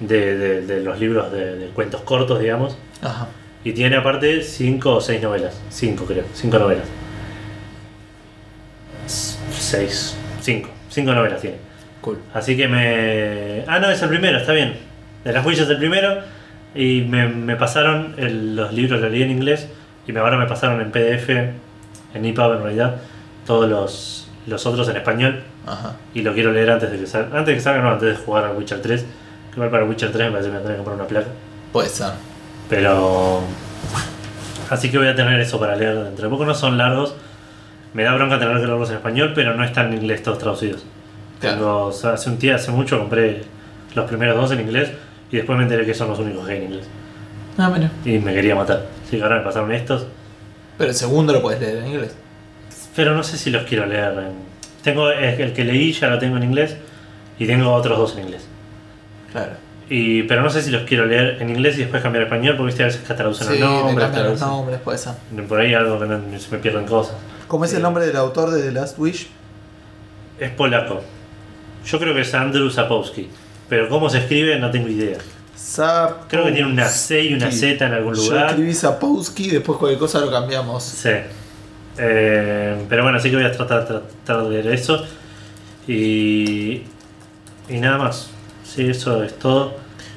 de, 0.00 0.36
de- 0.36 0.66
de 0.66 0.80
los 0.80 0.98
libros 0.98 1.30
de, 1.32 1.56
de 1.56 1.66
cuentos 1.68 2.00
cortos, 2.02 2.40
digamos. 2.40 2.76
Ajá. 3.02 3.28
Y 3.62 3.72
tiene 3.72 3.96
aparte 3.96 4.42
5 4.42 4.94
o 4.96 5.00
6 5.00 5.22
novelas. 5.22 5.60
5 5.70 6.04
creo, 6.06 6.24
5 6.34 6.58
novelas. 6.58 6.84
6, 9.06 10.16
5, 10.40 10.68
5 10.88 11.12
novelas 11.12 11.40
tiene. 11.40 11.56
Cool. 12.00 12.18
Así 12.32 12.56
que 12.56 12.68
me... 12.68 13.64
Ah, 13.66 13.78
no, 13.78 13.90
es 13.90 14.00
el 14.02 14.08
primero, 14.08 14.38
está 14.38 14.52
bien. 14.52 14.74
De 15.24 15.32
las 15.32 15.44
Wish 15.44 15.58
es 15.60 15.68
el 15.68 15.76
primero. 15.78 16.20
Y 16.74 17.02
me, 17.02 17.28
me 17.28 17.56
pasaron 17.56 18.14
el- 18.16 18.56
los 18.56 18.72
libros, 18.72 19.00
los 19.00 19.10
leí 19.10 19.22
en 19.22 19.30
inglés. 19.30 19.68
Y 20.06 20.16
ahora 20.16 20.38
me 20.38 20.46
pasaron 20.46 20.80
en 20.80 20.90
PDF, 20.90 21.28
en 22.14 22.24
EPUB 22.24 22.54
en 22.54 22.62
realidad, 22.62 22.96
todos 23.46 23.68
los, 23.68 24.28
los 24.46 24.64
otros 24.66 24.88
en 24.88 24.96
español. 24.96 25.42
Ajá. 25.66 25.96
Y 26.14 26.22
lo 26.22 26.32
quiero 26.32 26.52
leer 26.52 26.70
antes 26.70 26.90
de 26.90 26.98
que 26.98 27.06
salga. 27.06 27.26
Antes 27.38 27.46
de 27.48 27.54
que 27.54 27.60
salga, 27.60 27.82
no, 27.82 27.90
antes 27.90 28.08
de 28.18 28.24
jugar 28.24 28.44
al 28.44 28.56
Witcher 28.56 28.80
3. 28.80 29.04
Que 29.50 29.56
igual 29.56 29.70
para 29.70 29.84
Witcher 29.84 30.12
3 30.12 30.26
me 30.26 30.30
parece 30.32 30.48
que 30.48 30.52
me 30.54 30.58
voy 30.58 30.60
a 30.60 30.62
tener 30.62 30.72
que 30.78 30.84
comprar 30.84 30.96
una 30.96 31.06
placa. 31.08 31.28
Puede 31.72 31.88
ser. 31.88 32.12
Pero. 32.68 33.40
Así 34.70 34.90
que 34.90 34.98
voy 34.98 35.08
a 35.08 35.14
tener 35.14 35.40
eso 35.40 35.58
para 35.58 35.74
leer 35.76 36.04
dentro 36.04 36.24
de 36.24 36.30
poco. 36.30 36.44
No 36.44 36.54
son 36.54 36.78
largos. 36.78 37.14
Me 37.92 38.04
da 38.04 38.14
bronca 38.14 38.38
tener 38.38 38.54
que 38.54 38.60
leerlos 38.66 38.88
en 38.90 38.96
español, 38.96 39.32
pero 39.34 39.54
no 39.54 39.64
están 39.64 39.88
en 39.92 39.94
inglés 39.98 40.22
todos 40.22 40.38
traducidos. 40.38 40.84
Claro. 41.40 41.56
Tengo- 41.56 41.84
o 41.86 41.92
sea, 41.92 42.12
hace 42.12 42.30
un 42.30 42.38
día, 42.38 42.54
hace 42.54 42.70
mucho, 42.70 42.98
compré 42.98 43.42
los 43.94 44.06
primeros 44.08 44.36
dos 44.36 44.52
en 44.52 44.60
inglés 44.60 44.90
y 45.32 45.36
después 45.38 45.56
me 45.58 45.64
enteré 45.64 45.84
que 45.84 45.94
son 45.94 46.08
los 46.08 46.18
únicos 46.20 46.46
que 46.46 46.52
hay 46.52 46.58
en 46.58 46.64
inglés. 46.66 46.86
Ah, 47.58 47.68
mira. 47.74 47.90
Y 48.04 48.18
me 48.20 48.32
quería 48.32 48.54
matar. 48.54 48.86
Así 49.04 49.16
que 49.16 49.22
ahora 49.24 49.38
me 49.38 49.42
pasaron 49.44 49.72
estos. 49.72 50.06
Pero 50.78 50.90
el 50.90 50.96
segundo 50.96 51.32
lo 51.32 51.42
puedes 51.42 51.60
leer 51.60 51.78
en 51.78 51.86
inglés. 51.88 52.14
Pero 52.94 53.14
no 53.16 53.24
sé 53.24 53.36
si 53.36 53.50
los 53.50 53.64
quiero 53.64 53.86
leer. 53.86 54.12
en- 54.18 54.50
Tengo 54.84 55.10
el 55.10 55.52
que 55.52 55.64
leí, 55.64 55.92
ya 55.92 56.08
lo 56.08 56.18
tengo 56.20 56.36
en 56.36 56.44
inglés. 56.44 56.76
Y 57.38 57.46
tengo 57.46 57.72
otros 57.72 57.98
dos 57.98 58.12
en 58.16 58.24
inglés. 58.24 58.46
Claro. 59.32 59.52
Y, 59.88 60.22
pero 60.24 60.42
no 60.42 60.50
sé 60.50 60.62
si 60.62 60.70
los 60.70 60.82
quiero 60.84 61.06
leer 61.06 61.38
en 61.40 61.50
inglés 61.50 61.76
y 61.76 61.80
después 61.80 62.00
cambiar 62.02 62.22
a 62.22 62.26
español, 62.26 62.56
porque 62.56 62.68
viste, 62.68 62.82
a 62.84 62.86
veces 62.86 63.02
que 63.06 63.12
traducen 63.14 63.48
Sí, 63.48 63.58
los 63.58 63.68
nombres, 63.70 63.98
cambian 64.06 64.24
los 64.30 64.38
traducen- 64.40 64.46
nombres, 64.48 64.80
puede 64.80 64.98
ser. 64.98 65.12
por 65.48 65.60
ahí 65.60 65.74
algo 65.74 65.98
que 65.98 66.06
no- 66.06 66.38
se 66.38 66.50
me 66.52 66.58
pierden 66.58 66.86
cosas. 66.86 67.16
¿Cómo 67.48 67.64
es 67.64 67.70
Sí. 67.70 67.76
el 67.76 67.82
nombre 67.82 68.06
del 68.06 68.16
autor 68.16 68.50
de 68.50 68.62
The 68.62 68.70
Last 68.72 68.98
Wish? 68.98 69.28
Es 70.38 70.50
polaco. 70.52 71.02
Yo 71.84 71.98
creo 71.98 72.14
que 72.14 72.20
es 72.20 72.32
Andrew 72.34 72.70
Sapkowski. 72.70 73.28
Pero 73.68 73.88
cómo 73.88 74.08
se 74.10 74.18
escribe 74.18 74.58
no 74.58 74.70
tengo 74.70 74.88
idea. 74.88 75.18
Creo 76.28 76.44
que 76.44 76.52
tiene 76.52 76.70
una 76.70 76.86
C 76.88 77.22
y 77.24 77.34
una 77.34 77.50
Z 77.52 77.84
en 77.86 77.92
algún 77.92 78.14
Yo 78.14 78.22
lugar. 78.22 78.50
escribí 78.50 78.72
Sapkowski, 78.74 79.50
después 79.50 79.78
cualquier 79.78 79.98
cosa 79.98 80.20
lo 80.20 80.30
cambiamos. 80.30 80.82
Sí. 80.84 81.10
Eh, 81.98 82.76
pero 82.88 83.02
bueno, 83.02 83.18
así 83.18 83.28
que 83.30 83.36
voy 83.36 83.44
a 83.44 83.52
tratar, 83.52 83.86
tratar 83.86 84.44
de 84.44 84.50
leer 84.50 84.66
eso. 84.74 85.04
Y, 85.86 86.82
y 87.68 87.78
nada 87.80 87.98
más. 87.98 88.30
Sí, 88.74 88.88
eso 88.88 89.22
es 89.22 89.38
todo. 89.38 89.74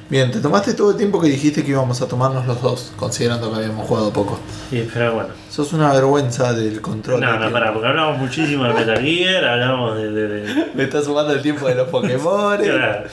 Bien, 0.10 0.30
te 0.32 0.40
tomaste 0.40 0.74
todo 0.74 0.92
el 0.92 0.98
tiempo 0.98 1.20
que 1.20 1.28
dijiste 1.28 1.64
que 1.64 1.72
íbamos 1.72 2.02
a 2.02 2.08
tomarnos 2.08 2.46
los 2.46 2.62
dos, 2.62 2.92
considerando 2.98 3.50
que 3.50 3.56
habíamos 3.58 3.88
jugado 3.88 4.12
poco. 4.14 4.38
Y, 4.72 4.82
pero 4.82 5.14
bueno. 5.16 5.30
Sos 5.50 5.74
una 5.74 5.92
vergüenza 5.94 6.54
del 6.54 6.82
control. 6.82 7.20
No, 7.22 7.40
no, 7.40 7.52
pará, 7.52 7.74
porque 7.74 7.88
hablamos 7.88 8.18
muchísimo 8.20 8.66
de 8.66 8.74
Metal 8.74 9.00
Gear, 9.02 9.44
hablamos 9.46 9.98
de. 9.98 10.12
de- 10.12 10.28
de- 10.28 10.72
Me 10.76 10.84
estás 10.84 11.06
sumando 11.06 11.34
el 11.34 11.42
tiempo 11.42 11.68
de 11.68 11.76
los 11.76 11.88
Pokémon. 11.90 12.58
Claro. 12.58 13.08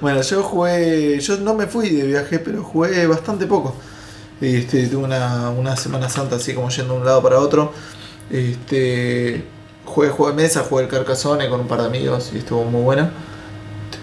Bueno, 0.00 0.22
yo 0.22 0.42
jugué, 0.42 1.18
yo 1.20 1.36
no 1.38 1.54
me 1.54 1.66
fui 1.66 1.90
de 1.90 2.06
viaje, 2.06 2.38
pero 2.38 2.62
jugué 2.62 3.06
bastante 3.06 3.46
poco. 3.46 3.74
Este, 4.40 4.86
tuve 4.86 5.04
una, 5.04 5.50
una 5.50 5.76
Semana 5.76 6.08
Santa 6.08 6.36
así 6.36 6.54
como 6.54 6.68
yendo 6.70 6.94
de 6.94 7.00
un 7.00 7.04
lado 7.04 7.20
para 7.22 7.40
otro. 7.40 7.72
Este, 8.30 9.44
jugué 9.84 10.08
juego 10.10 10.30
de 10.34 10.42
mesa, 10.42 10.64
jugué 10.68 10.84
el 10.84 10.88
Carcassonne 10.88 11.48
con 11.48 11.60
un 11.60 11.66
par 11.66 11.80
de 11.80 11.86
amigos 11.88 12.30
y 12.34 12.38
estuvo 12.38 12.64
muy 12.64 12.82
bueno. 12.82 13.10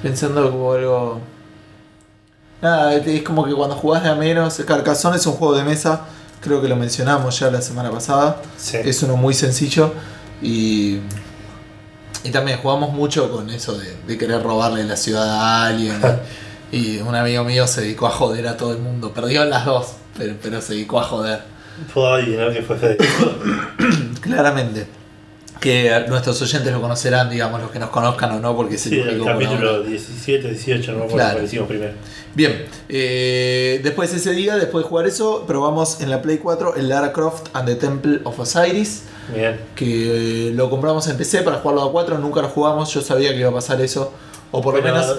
Pensando 0.06 0.52
como 0.52 0.72
algo... 0.72 1.20
Nada, 2.62 2.94
es 2.94 3.24
como 3.24 3.44
que 3.44 3.56
cuando 3.56 3.76
jugás 3.76 4.04
de 4.04 4.10
a 4.10 4.14
menos, 4.14 4.62
Carcassonne 4.68 5.18
es 5.18 5.26
un 5.26 5.34
juego 5.34 5.56
de 5.56 5.64
mesa, 5.64 6.02
creo 6.42 6.62
que 6.62 6.68
lo 6.68 6.76
mencionamos 6.76 7.40
ya 7.40 7.50
la 7.50 7.60
semana 7.60 7.90
pasada. 7.90 8.40
Sí. 8.56 8.78
Es 8.84 9.02
uno 9.02 9.18
muy 9.18 9.34
sencillo 9.34 9.94
y, 10.44 11.00
y 12.24 12.30
también 12.30 12.60
jugamos 12.60 12.94
mucho 12.94 13.32
con 13.32 13.50
eso 13.50 13.80
de, 13.80 13.98
de 14.06 14.16
querer 14.16 14.44
robarle 14.44 14.84
la 14.84 14.96
ciudad 14.96 15.28
a 15.28 15.66
alguien. 15.66 16.00
y, 16.72 17.00
un 17.00 17.16
amigo 17.16 17.44
mío 17.44 17.66
se 17.66 17.82
dedicó 17.82 18.06
a 18.06 18.12
joder 18.12 18.48
a 18.48 18.58
todo 18.58 18.74
el 18.74 18.78
mundo. 18.78 19.12
Perdió 19.12 19.42
en 19.42 19.50
las 19.50 19.66
dos, 19.66 19.94
pero, 20.16 20.36
pero 20.40 20.62
se 20.62 20.74
dedicó 20.74 21.00
a 21.00 21.04
joder. 21.04 21.42
Puedo 21.92 22.14
adivinar 22.14 22.54
que 22.54 22.62
fue. 22.62 22.96
Claramente. 24.22 24.86
Que 25.66 26.06
nuestros 26.08 26.40
oyentes 26.44 26.72
lo 26.72 26.80
conocerán, 26.80 27.28
digamos, 27.28 27.60
los 27.60 27.72
que 27.72 27.80
nos 27.80 27.90
conozcan 27.90 28.32
o 28.34 28.40
no, 28.40 28.56
porque 28.56 28.76
es 28.76 28.86
el 28.86 28.92
Sí, 28.92 29.00
único 29.00 29.26
capítulo 29.26 29.82
17, 29.82 30.50
18, 30.50 30.92
no 30.94 31.08
Claro. 31.08 31.44
hicimos 31.44 31.68
primero. 31.68 31.94
Bien, 32.36 32.66
eh, 32.88 33.80
después 33.84 34.14
ese 34.14 34.34
día, 34.34 34.58
después 34.58 34.84
de 34.86 34.90
jugar 34.90 35.08
eso, 35.08 35.44
probamos 35.48 36.02
en 36.02 36.12
la 36.12 36.22
Play 36.22 36.38
4 36.38 36.76
el 36.76 36.88
Lara 36.90 37.12
Croft 37.12 37.48
and 37.54 37.68
the 37.68 37.76
Temple 37.76 38.20
of 38.26 38.40
Osiris. 38.40 39.04
Bien. 39.34 39.60
que 39.76 40.50
eh, 40.50 40.52
lo 40.54 40.70
compramos 40.70 41.08
en 41.08 41.18
PC 41.18 41.42
para 41.42 41.58
jugarlo 41.58 41.82
a 41.84 41.92
4, 41.92 42.20
nunca 42.20 42.44
lo 42.44 42.50
jugamos, 42.50 42.94
yo 42.94 43.02
sabía 43.02 43.32
que 43.32 43.40
iba 43.40 43.50
a 43.50 43.54
pasar 43.54 43.82
eso, 43.82 44.14
o 44.52 44.62
por 44.62 44.76
lo 44.76 44.84
menos 44.84 45.16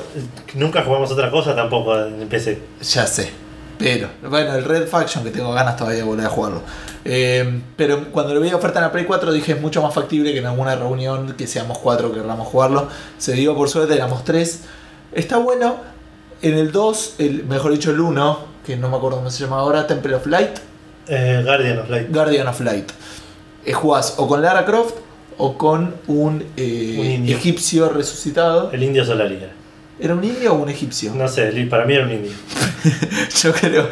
nunca 0.55 0.85
jugamos 0.85 1.11
otra 1.11 1.29
cosa 1.29 1.57
tampoco 1.57 1.99
en 1.99 2.29
PC. 2.29 2.57
ya 2.83 3.05
sé. 3.05 3.31
Pero, 3.81 4.09
bueno, 4.31 4.55
el 4.55 4.65
Red 4.65 4.87
Faction, 4.87 5.25
que 5.25 5.31
tengo 5.31 5.53
ganas 5.53 5.77
todavía 5.77 5.99
de 5.99 6.05
volver 6.05 6.25
a 6.25 6.29
jugarlo. 6.31 6.63
Eh, 7.09 7.61
pero 7.77 8.11
cuando 8.11 8.35
lo 8.35 8.41
vi 8.41 8.53
oferta 8.53 8.81
en 8.81 8.87
la 8.87 8.93
Play 8.93 9.05
4 9.05 9.33
dije 9.33 9.53
es 9.53 9.61
mucho 9.61 9.81
más 9.81 9.95
factible 9.95 10.33
que 10.33 10.39
en 10.39 10.47
alguna 10.47 10.75
reunión 10.75 11.35
que 11.35 11.47
seamos 11.47 11.79
4 11.79 12.13
querramos 12.13 12.49
jugarlo. 12.49 12.89
Se 13.17 13.33
dio 13.33 13.55
por 13.55 13.69
suerte, 13.69 13.95
éramos 13.95 14.25
3. 14.25 14.63
Está 15.13 15.37
bueno. 15.39 15.77
En 16.43 16.55
el 16.55 16.71
2, 16.73 17.15
el, 17.19 17.45
mejor 17.45 17.73
dicho 17.73 17.91
el 17.91 18.01
1, 18.01 18.39
que 18.67 18.77
no 18.77 18.91
me 18.91 18.97
acuerdo 18.97 19.19
cómo 19.19 19.31
se 19.31 19.43
llama 19.43 19.59
ahora, 19.59 19.87
Temple 19.87 20.17
of 20.17 20.27
Light, 20.27 20.59
Eh, 21.09 21.41
Guardian 21.45 21.79
of 21.79 21.89
Light. 21.89 22.13
Guardian 22.13 22.49
of 22.49 22.61
Light. 22.61 22.91
Eh, 23.65 23.73
jugás 23.73 24.15
o 24.19 24.27
con 24.27 24.43
Lara 24.43 24.65
Croft 24.65 24.97
o 25.39 25.57
con 25.57 25.95
un, 26.09 26.45
eh, 26.57 27.19
Un 27.21 27.29
egipcio 27.29 27.89
resucitado. 27.89 28.71
El 28.73 28.83
indio 28.83 29.05
Solaria. 29.05 29.51
¿Era 29.99 30.15
un 30.15 30.25
indio 30.25 30.53
o 30.53 30.57
un 30.57 30.69
egipcio? 30.69 31.15
No 31.15 31.27
sé, 31.29 31.51
para 31.71 31.87
mí 31.87 31.95
era 31.95 32.05
un 32.05 32.13
indio. 32.13 32.33
Yo 33.43 33.53
creo. 33.53 33.89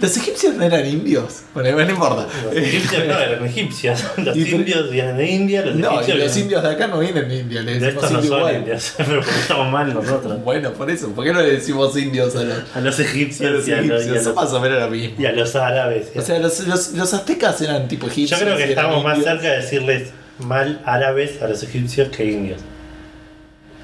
Los 0.00 0.16
egipcios 0.16 0.54
no 0.56 0.64
eran 0.64 0.84
indios. 0.86 1.42
Bueno, 1.54 1.70
no 1.84 1.90
importa. 1.90 2.26
Los 2.44 2.56
egipcios 2.56 3.06
no 3.06 3.16
eran 3.16 3.44
egipcios. 3.46 4.04
Los 4.16 4.36
Y 4.36 4.50
indios 4.52 4.90
vienen 4.90 5.16
de 5.16 5.30
India, 5.30 5.64
los 5.64 5.76
No, 5.76 5.92
y 5.92 5.94
egipcios 5.94 6.18
los 6.18 6.26
vienen- 6.26 6.42
indios 6.42 6.62
de 6.64 6.68
acá 6.70 6.86
no 6.88 6.98
vienen 6.98 7.28
de 7.28 7.36
India, 7.38 7.62
le 7.62 7.78
de 7.78 7.88
estos 7.90 8.10
no 8.10 8.18
son 8.22 8.24
igual. 8.24 8.56
indios, 8.56 8.94
pero 8.98 9.20
porque 9.20 9.30
estamos 9.40 9.70
mal 9.70 9.94
nosotros. 9.94 10.42
Bueno, 10.42 10.72
por 10.72 10.90
eso, 10.90 11.10
¿por 11.12 11.24
qué 11.24 11.32
no 11.32 11.40
le 11.42 11.52
decimos 11.52 11.96
indios 11.96 12.34
a 12.34 12.42
los, 12.42 12.58
A 12.76 12.80
los 12.80 12.98
egipcios, 12.98 13.48
a 13.48 13.52
los, 13.52 13.68
y 13.68 13.72
a 13.72 13.78
egipcios? 13.78 14.24
Son 14.24 14.34
más 14.34 14.52
o 14.52 14.60
menos 14.60 14.80
lo 14.80 14.90
mismo. 14.90 15.14
y 15.16 15.26
a 15.26 15.32
los 15.32 15.54
árabes. 15.54 16.08
O 16.16 16.20
sea, 16.22 16.40
los, 16.40 16.66
los, 16.66 16.92
los 16.92 17.14
aztecas 17.14 17.60
eran 17.62 17.86
tipo 17.86 18.06
Yo 18.06 18.12
egipcios. 18.12 18.40
creo 18.40 18.56
que 18.56 18.64
estamos 18.64 19.04
más 19.04 19.18
cerca 19.22 19.48
de 19.52 19.56
decirles 19.58 20.08
mal 20.40 20.80
árabes 20.84 21.40
a 21.40 21.46
los 21.46 21.62
egipcios 21.62 22.08
que 22.08 22.24
indios. 22.24 22.60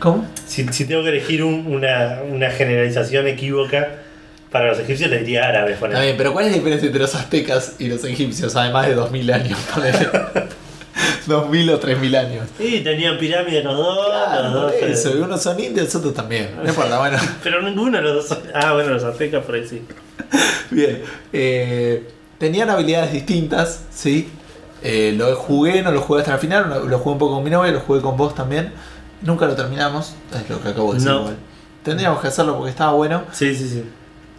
¿Cómo? 0.01 0.27
Si, 0.47 0.67
si 0.73 0.87
tengo 0.87 1.03
que 1.05 1.11
elegir 1.11 1.45
un- 1.45 1.67
una, 1.67 2.21
una 2.29 2.51
generalización 2.51 3.29
equívoca 3.29 4.00
para 4.51 4.69
los 4.69 4.79
egipcios, 4.81 5.11
le 5.11 5.19
diría 5.21 5.47
árabes. 5.49 5.77
ponele. 5.79 5.95
Está 5.99 6.05
bien, 6.05 6.17
pero 6.17 6.33
¿cuál 6.33 6.47
es 6.47 6.51
la 6.53 6.57
diferencia 6.59 6.87
entre 6.87 7.01
los 7.03 7.15
aztecas 7.15 7.75
y 7.79 7.89
los 7.89 8.05
egipcios? 8.05 8.57
Además 8.57 8.87
de 8.87 8.95
2000 8.95 9.33
años, 9.33 9.59
ponele. 9.75 10.09
2000 11.27 11.71
o 11.71 11.79
3000 11.79 12.17
años. 12.17 12.49
Sí, 12.59 12.81
tenían 12.83 13.17
pirámides 13.19 13.65
los 13.65 13.77
dos. 13.77 14.07
Claro, 14.09 14.43
los 14.45 14.53
dos 14.55 14.73
eso, 14.83 15.17
y 15.17 15.21
unos 15.21 15.43
son 15.43 15.59
indios, 15.61 15.95
otros 15.95 16.15
también. 16.15 16.51
No 16.63 16.69
importa, 16.69 16.99
bueno. 16.99 17.19
Pero 17.43 17.63
ninguno 17.63 17.99
de 17.99 18.03
los 18.03 18.15
dos. 18.15 18.29
son- 18.29 18.43
Ah, 18.55 18.73
bueno, 18.73 18.91
los 18.91 19.05
aztecas 19.05 19.45
por 19.45 19.55
ahí 19.55 19.67
sí. 19.67 19.83
Bien. 20.71 21.03
eh, 21.33 22.09
tenían 22.39 22.71
habilidades 22.71 23.13
distintas, 23.13 23.83
¿sí? 23.93 24.29
Eh, 24.83 25.15
lo 25.17 25.35
jugué, 25.37 25.83
no 25.83 25.91
lo 25.93 26.01
jugué 26.01 26.21
hasta 26.21 26.35
el 26.35 26.41
final, 26.41 26.69
lo 26.71 26.87
lo 26.87 26.99
jugué 26.99 27.13
un 27.13 27.19
poco 27.19 27.35
con 27.35 27.45
mi 27.45 27.51
novia, 27.51 27.71
lo 27.73 27.81
jugué 27.81 28.01
con 28.01 28.17
vos 28.17 28.35
también. 28.35 28.73
Nunca 29.23 29.47
lo 29.47 29.55
terminamos, 29.55 30.15
es 30.35 30.49
lo 30.49 30.63
que 30.63 30.69
acabo 30.71 30.93
de 30.93 30.99
decir 30.99 31.11
No. 31.13 31.21
igual. 31.21 31.37
Tendríamos 31.85 32.21
que 32.21 32.29
hacerlo 32.29 32.57
porque 32.57 32.71
estaba 32.71 32.93
bueno. 32.93 33.25
Sí, 33.33 33.55
sí, 33.55 33.69
sí. 33.69 33.85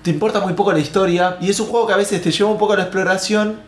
Te 0.04 0.10
importa 0.10 0.40
muy 0.40 0.54
poco 0.54 0.72
la 0.74 0.80
historia 0.80 1.38
y 1.42 1.50
es 1.50 1.60
un 1.60 1.68
juego 1.68 1.88
que 1.88 1.94
a 1.94 1.98
veces 1.98 2.22
te 2.22 2.32
lleva 2.32 2.50
un 2.50 2.58
poco 2.58 2.74
a 2.74 2.78
la 2.78 2.84
exploración, 2.84 3.60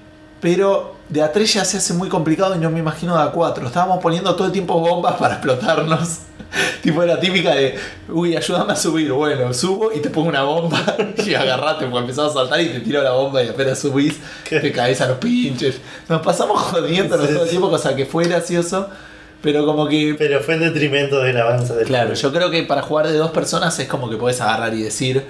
pero 0.42 0.96
de 1.10 1.22
A3 1.22 1.46
ya 1.46 1.66
se 1.66 1.78
hace 1.78 1.94
muy 1.94 2.10
complicado 2.10 2.56
y 2.56 2.58
no 2.60 2.70
me 2.70 2.80
imagino 2.80 3.16
de 3.16 3.24
A4. 3.32 3.66
Estábamos 3.68 4.00
poniendo 4.02 4.36
todo 4.36 4.48
el 4.48 4.52
tiempo 4.54 4.80
bombas 4.80 5.14
para 5.20 5.36
explotarnos. 5.36 6.20
tipo 6.84 7.04
la 7.04 7.20
típica 7.20 7.54
de, 7.56 7.76
uy, 8.10 8.36
ayúdame 8.36 8.74
a 8.74 8.76
subir. 8.76 9.12
Bueno, 9.12 9.54
subo 9.54 9.92
y 9.94 10.00
te 10.02 10.10
pongo 10.10 10.30
una 10.30 10.44
bomba 10.44 10.80
y 11.26 11.34
agarrate, 11.36 11.86
porque 11.86 12.00
empezás 12.00 12.32
a 12.32 12.34
saltar 12.34 12.62
y 12.62 12.70
te 12.70 12.80
tiro 12.80 13.02
la 13.04 13.12
bomba 13.12 13.44
y 13.44 13.50
apenas 13.50 13.80
subís, 13.80 14.16
¿Qué? 14.44 14.60
te 14.60 14.72
caes 14.72 15.02
a 15.02 15.08
los 15.08 15.18
pinches. 15.18 15.80
Nos 16.10 16.22
pasamos 16.22 16.60
jodiéndonos 16.62 17.28
Sí, 17.28 17.34
todo 17.34 17.44
el 17.44 17.50
tiempo, 17.50 17.70
cosa 17.70 17.96
que 17.96 18.06
fue 18.08 18.26
gracioso, 18.26 18.88
pero 19.42 19.66
como 19.66 19.88
que 19.88 20.16
Pero 20.18 20.42
fue 20.42 20.56
en 20.56 20.62
detrimento 20.62 21.22
del 21.22 21.38
avance 21.40 21.74
del 21.76 21.86
Claro, 21.86 22.08
juego. 22.08 22.22
yo 22.22 22.34
creo 22.34 22.50
que 22.52 22.64
para 22.64 22.82
jugar 22.82 23.08
de 23.08 23.18
dos 23.18 23.32
personas 23.32 23.78
es 23.80 23.88
como 23.88 24.10
que 24.10 24.18
puedes 24.18 24.40
agarrar 24.42 24.74
y 24.74 24.82
decir, 24.84 25.26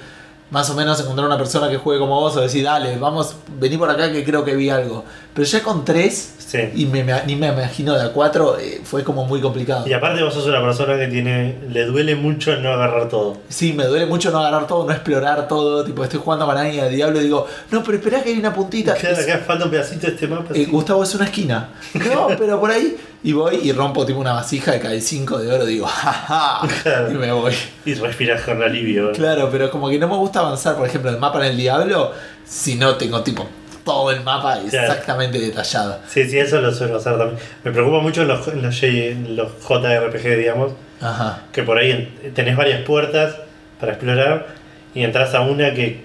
más 0.54 0.70
o 0.70 0.76
menos 0.76 1.00
encontrar 1.00 1.26
una 1.26 1.38
persona 1.38 1.68
que 1.68 1.78
juegue 1.78 2.00
como 2.00 2.20
vos 2.20 2.38
o 2.38 2.42
decir, 2.42 2.64
dale, 2.64 2.96
vamos, 3.00 3.36
vení 3.60 3.76
por 3.76 3.90
acá 3.90 4.12
que 4.12 4.24
creo 4.24 4.46
que 4.46 4.56
vi 4.56 4.70
algo. 4.70 5.04
Pero 5.34 5.46
ya 5.48 5.64
con 5.64 5.84
tres, 5.84 6.30
Sí. 6.54 6.60
y 6.76 6.86
me, 6.86 7.04
me- 7.04 7.24
ni 7.26 7.36
me 7.36 7.48
imagino 7.48 7.96
de 7.96 8.04
a 8.04 8.10
cuatro, 8.14 8.60
eh, 8.60 8.80
fue 8.84 9.04
como 9.04 9.26
muy 9.26 9.42
complicado. 9.42 9.88
Y 9.88 9.94
aparte 9.94 10.22
vos 10.22 10.32
sos 10.36 10.46
una 10.46 10.62
persona 10.62 10.96
que 11.00 11.08
tiene. 11.08 11.58
le 11.72 11.86
duele 11.86 12.16
mucho 12.16 12.56
no 12.58 12.72
agarrar 12.72 13.10
todo. 13.10 13.38
Sí, 13.50 13.74
me 13.74 13.86
duele 13.86 14.06
mucho 14.06 14.30
no 14.30 14.38
agarrar 14.38 14.68
todo, 14.68 14.86
no 14.86 14.92
explorar 14.92 15.48
todo. 15.48 15.84
Tipo, 15.84 16.04
estoy 16.04 16.20
jugando 16.24 16.46
con 16.46 16.56
alguien 16.56 16.84
al 16.84 16.92
diablo 16.94 17.20
y 17.20 17.24
digo, 17.24 17.48
no, 17.72 17.82
pero 17.84 17.98
esperá 17.98 18.22
que 18.22 18.30
hay 18.30 18.38
una 18.38 18.54
puntita. 18.54 18.94
Claro, 18.94 19.18
acá 19.18 19.40
falta 19.40 19.66
un 19.66 19.72
pedacito 19.72 20.06
de 20.06 20.14
este 20.14 20.28
mapa. 20.28 20.54
eh. 20.54 20.66
Gustavo 20.70 21.02
es 21.04 21.16
una 21.16 21.26
esquina. 21.26 21.70
No, 22.14 22.28
pero 22.38 22.60
por 22.60 22.70
ahí. 22.70 22.96
Y 23.24 23.32
voy 23.32 23.56
y 23.64 23.72
rompo 23.72 24.06
tipo 24.06 24.20
una 24.20 24.34
vasija 24.34 24.74
de 24.74 24.80
cae 24.82 25.02
5 25.02 25.40
de 25.40 25.52
oro. 25.52 25.66
Digo, 25.66 25.88
jaja. 25.88 26.68
Claro. 26.84 27.10
Y 27.12 27.16
me 27.16 27.32
voy. 27.32 27.54
Y 27.86 27.96
respiras 27.96 28.42
con 28.44 28.62
alivio. 28.62 29.12
Claro, 29.14 29.50
pero 29.52 29.72
como 29.72 29.90
que 29.90 29.98
no 29.98 30.08
me 30.08 30.18
gusta 30.18 30.42
avanzar, 30.42 30.76
por 30.76 30.86
ejemplo, 30.86 31.10
el 31.10 31.18
mapa 31.18 31.40
en 31.40 31.52
el 31.54 31.58
Diablo, 31.58 32.12
si 32.46 32.76
no 32.76 32.96
tengo 32.96 33.22
tipo 33.24 33.48
todo 33.84 34.12
el 34.12 34.22
mapa 34.24 34.60
Claro. 34.70 34.92
exactamente 34.92 35.40
detallado. 35.40 36.00
Sí, 36.10 36.24
sí, 36.30 36.40
eso 36.40 36.62
lo 36.62 36.72
suelo 36.74 36.98
hacer 36.98 37.18
también. 37.18 37.40
Me 37.64 37.72
preocupa 37.72 38.00
mucho 38.00 38.22
en 38.22 38.28
los, 38.30 38.48
en 38.48 38.62
los, 38.62 38.84
en 38.84 39.36
los 39.36 39.52
JRPG, 39.68 40.38
digamos, 40.38 40.72
Ajá. 41.02 41.42
que 41.52 41.64
por 41.64 41.78
ahí 41.78 41.92
en- 41.92 42.34
tenés 42.34 42.56
varias 42.56 42.82
puertas 42.84 43.36
para 43.80 43.94
explorar 43.94 44.48
y 44.96 45.04
entras 45.04 45.34
a 45.34 45.42
una 45.42 45.74
que 45.74 46.04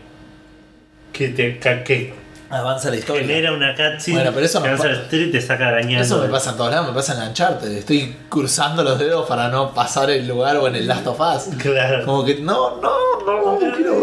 que 1.12 1.28
te 1.28 1.58
que 1.58 2.12
Avanza 2.50 2.88
la 2.90 2.96
historia. 2.96 3.26
genera 3.26 3.52
una 3.52 3.74
cutscene 3.74 4.16
Bueno, 4.18 4.30
pero 4.32 4.46
eso 4.46 4.60
no 4.60 4.66
avanza 4.66 4.86
la 4.88 5.02
historia 5.02 5.26
y 5.26 5.30
te 5.30 5.40
saca 5.40 5.68
arañando. 5.68 6.02
Eso 6.04 6.18
me 6.22 6.28
pasa 6.28 6.50
en 6.50 6.56
todos 6.56 6.70
lados, 6.70 6.88
me 6.88 6.94
pasa 6.94 7.14
en 7.22 7.28
Uncharted. 7.28 7.70
Estoy 7.72 8.16
cruzando 8.30 8.82
los 8.82 8.98
dedos 8.98 9.28
para 9.28 9.48
no 9.48 9.74
pasar 9.74 10.10
el 10.10 10.26
lugar 10.26 10.56
o 10.56 10.66
en 10.68 10.76
el 10.76 10.86
Last 10.86 11.06
of 11.06 11.20
Us. 11.20 11.54
Claro. 11.58 12.04
Como 12.06 12.24
que 12.24 12.36
no, 12.36 12.80
no, 12.80 12.92
no, 13.26 13.60
no 13.60 13.76
quiero. 13.76 13.98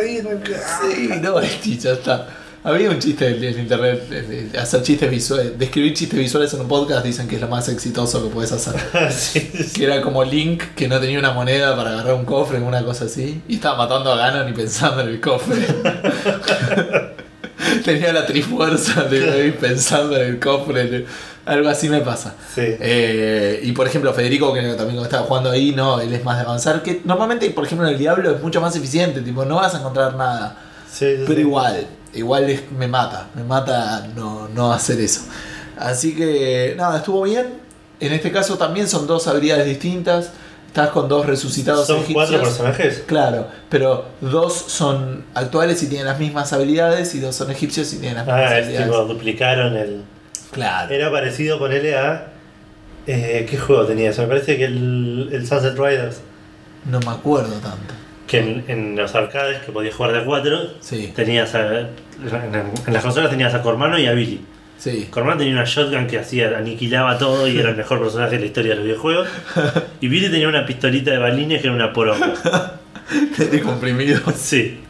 Ahí. 0.00 0.20
¿no? 0.22 0.30
Sí, 0.90 1.10
no, 1.20 1.38
este, 1.40 1.76
ya 1.78 1.92
está. 1.92 2.26
Había 2.64 2.88
un 2.88 2.98
chiste 2.98 3.28
en 3.28 3.58
internet, 3.60 4.08
de- 4.08 4.58
hacer 4.58 4.82
chistes 4.82 5.10
visuales, 5.10 5.58
de 5.58 5.64
escribir 5.66 5.92
chistes 5.92 6.18
visuales 6.18 6.52
en 6.54 6.62
un 6.62 6.68
podcast, 6.68 7.04
dicen 7.04 7.28
que 7.28 7.34
es 7.36 7.40
lo 7.42 7.48
más 7.48 7.68
exitoso 7.68 8.22
que 8.24 8.30
puedes 8.30 8.52
hacer. 8.52 8.74
Sí, 9.12 9.40
sí. 9.40 9.70
Que 9.74 9.84
era 9.84 10.00
como 10.00 10.24
Link, 10.24 10.62
que 10.74 10.88
no 10.88 10.98
tenía 10.98 11.18
una 11.18 11.32
moneda 11.32 11.76
para 11.76 11.90
agarrar 11.90 12.14
un 12.14 12.24
cofre, 12.24 12.58
una 12.58 12.82
cosa 12.82 13.04
así. 13.04 13.42
Y 13.48 13.56
estaba 13.56 13.76
matando 13.76 14.12
a 14.12 14.16
Ganon 14.16 14.48
y 14.48 14.52
pensando 14.52 15.02
en 15.02 15.08
el 15.08 15.20
cofre. 15.20 15.56
tenía 17.84 18.12
la 18.12 18.26
trifuerza 18.26 19.04
de 19.04 19.46
ir 19.46 19.56
pensando 19.56 20.16
en 20.16 20.26
el 20.26 20.40
cofre. 20.40 21.04
Algo 21.46 21.68
así 21.68 21.90
me 21.90 22.00
pasa. 22.00 22.34
Sí. 22.54 22.62
Eh, 22.64 23.60
y 23.62 23.72
por 23.72 23.86
ejemplo, 23.86 24.12
Federico, 24.14 24.52
que 24.54 24.62
también 24.74 24.98
estaba 25.02 25.24
jugando 25.26 25.50
ahí, 25.50 25.72
no, 25.72 26.00
él 26.00 26.12
es 26.14 26.24
más 26.24 26.38
de 26.38 26.44
avanzar. 26.44 26.82
Que 26.82 27.02
normalmente, 27.04 27.50
por 27.50 27.64
ejemplo, 27.66 27.86
en 27.86 27.92
el 27.92 27.98
Diablo 27.98 28.34
es 28.34 28.40
mucho 28.42 28.60
más 28.62 28.74
eficiente, 28.74 29.20
tipo, 29.20 29.44
no 29.44 29.56
vas 29.56 29.74
a 29.74 29.78
encontrar 29.80 30.14
nada. 30.16 30.56
Sí, 30.90 31.16
Pero 31.26 31.40
igual, 31.40 31.86
igual 32.14 32.48
es- 32.50 32.70
me 32.72 32.88
mata, 32.88 33.28
me 33.34 33.42
mata 33.44 34.06
no, 34.14 34.48
no 34.48 34.72
hacer 34.72 35.00
eso. 35.00 35.22
Así 35.78 36.14
que 36.14 36.74
nada, 36.76 36.98
estuvo 36.98 37.22
bien. 37.22 37.54
En 38.00 38.12
este 38.12 38.30
caso 38.32 38.56
también 38.58 38.88
son 38.88 39.06
dos 39.06 39.26
habilidades 39.28 39.66
distintas. 39.66 40.30
Estás 40.66 40.88
con 40.90 41.08
dos 41.08 41.24
resucitados 41.26 41.86
Son 41.86 41.98
egipcios. 41.98 42.16
cuatro 42.30 42.42
personajes. 42.42 43.02
Claro, 43.06 43.46
pero 43.68 44.06
dos 44.20 44.52
son 44.54 45.24
actuales 45.34 45.80
y 45.84 45.86
tienen 45.86 46.06
las 46.06 46.18
mismas 46.18 46.52
habilidades 46.52 47.14
y 47.14 47.20
dos 47.20 47.36
son 47.36 47.50
egipcios 47.52 47.92
y 47.92 47.98
tienen 47.98 48.16
las 48.16 48.26
mismas 48.26 48.42
Ah, 48.50 48.58
es 48.58 48.64
habilidades. 48.64 48.90
tipo, 48.90 49.04
duplicaron 49.04 49.76
el. 49.76 50.02
Claro. 50.50 50.92
Era 50.92 51.10
parecido, 51.12 51.58
ponele 51.60 51.96
a. 51.96 52.26
Eh, 53.06 53.46
¿Qué 53.48 53.56
juego 53.58 53.84
tenía 53.84 54.10
eso? 54.10 54.22
Me 54.22 54.28
parece 54.28 54.56
que 54.56 54.64
el, 54.64 55.28
el 55.32 55.46
Sunset 55.46 55.76
Riders. 55.78 56.16
No 56.90 56.98
me 57.00 57.10
acuerdo 57.10 57.52
tanto. 57.60 57.94
Que 58.42 58.50
en, 58.50 58.64
en 58.68 58.96
los 58.96 59.14
arcades 59.14 59.62
que 59.62 59.72
podías 59.72 59.94
jugar 59.94 60.12
de 60.12 60.18
a 60.20 60.24
4, 60.24 60.58
Sí, 60.80 61.12
tenías 61.14 61.54
a, 61.54 61.80
en, 61.80 61.88
en 62.86 62.92
las 62.92 63.02
consolas 63.02 63.30
tenías 63.30 63.54
a 63.54 63.62
Cormano 63.62 63.98
y 63.98 64.06
a 64.06 64.12
Billy. 64.12 64.40
sí. 64.78 65.08
Cormano 65.10 65.38
tenía 65.38 65.52
una 65.54 65.64
shotgun 65.64 66.06
que 66.06 66.18
hacía, 66.18 66.56
aniquilaba 66.56 67.18
todo 67.18 67.46
y 67.48 67.58
era 67.58 67.70
el 67.70 67.76
mejor 67.76 68.00
personaje 68.00 68.32
de 68.36 68.40
la 68.40 68.46
historia 68.46 68.70
de 68.70 68.76
los 68.76 68.84
videojuegos. 68.84 69.28
Y 70.00 70.08
Billy 70.08 70.28
tenía 70.30 70.48
una 70.48 70.66
pistolita 70.66 71.10
de 71.12 71.18
balines 71.18 71.60
que 71.62 71.68
era 71.68 71.76
una 71.76 71.92
poronga. 71.92 72.34
De 73.38 73.60
comprimido. 73.60 74.20
Sí. 74.34 74.80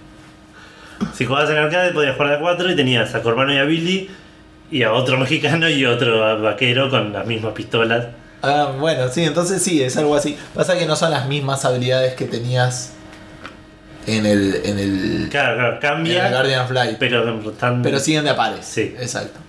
Si 1.15 1.25
jugabas 1.25 1.51
en 1.51 1.57
arcade 1.59 1.93
podías 1.93 2.15
jugar 2.15 2.31
de 2.31 2.37
a 2.37 2.41
4 2.41 2.71
y 2.73 2.77
tenías 2.77 3.15
a 3.15 3.23
Cormano 3.23 3.53
y 3.53 3.59
a 3.59 3.65
Billy 3.65 4.09
y 4.71 4.83
a 4.83 4.93
otro 4.93 5.19
mexicano 5.25 5.69
y 5.69 5.85
otro 5.85 6.41
vaquero 6.41 6.89
con 6.91 7.13
las 7.13 7.27
mismas 7.27 7.53
pistolas. 7.53 8.07
Ah, 8.43 8.73
bueno, 8.79 9.09
sí, 9.09 9.25
entonces 9.25 9.63
sí, 9.63 9.83
es 9.83 9.97
algo 9.97 10.15
así. 10.15 10.37
Pasa 10.55 10.79
que 10.79 10.87
no 10.87 10.97
son 10.97 11.11
las 11.11 11.27
mismas 11.29 11.65
habilidades 11.65 12.15
que 12.15 12.27
tenías 12.27 12.93
en 14.07 14.27
el, 14.27 14.61
en 14.65 14.79
el, 14.79 15.29
Claro, 15.31 15.57
claro, 15.57 15.69
en 15.69 15.75
el 15.75 15.81
cambia, 15.81 16.31
Guardian 16.31 16.61
of 16.65 16.71
Light. 16.71 16.97
pero 16.99 17.51
están... 17.51 17.83
Pero 17.83 17.99
siguen 17.99 18.25
de 18.25 18.31
a 18.31 18.37
pares. 18.37 18.65
Sí. 18.65 18.95
Exacto. 18.99 19.41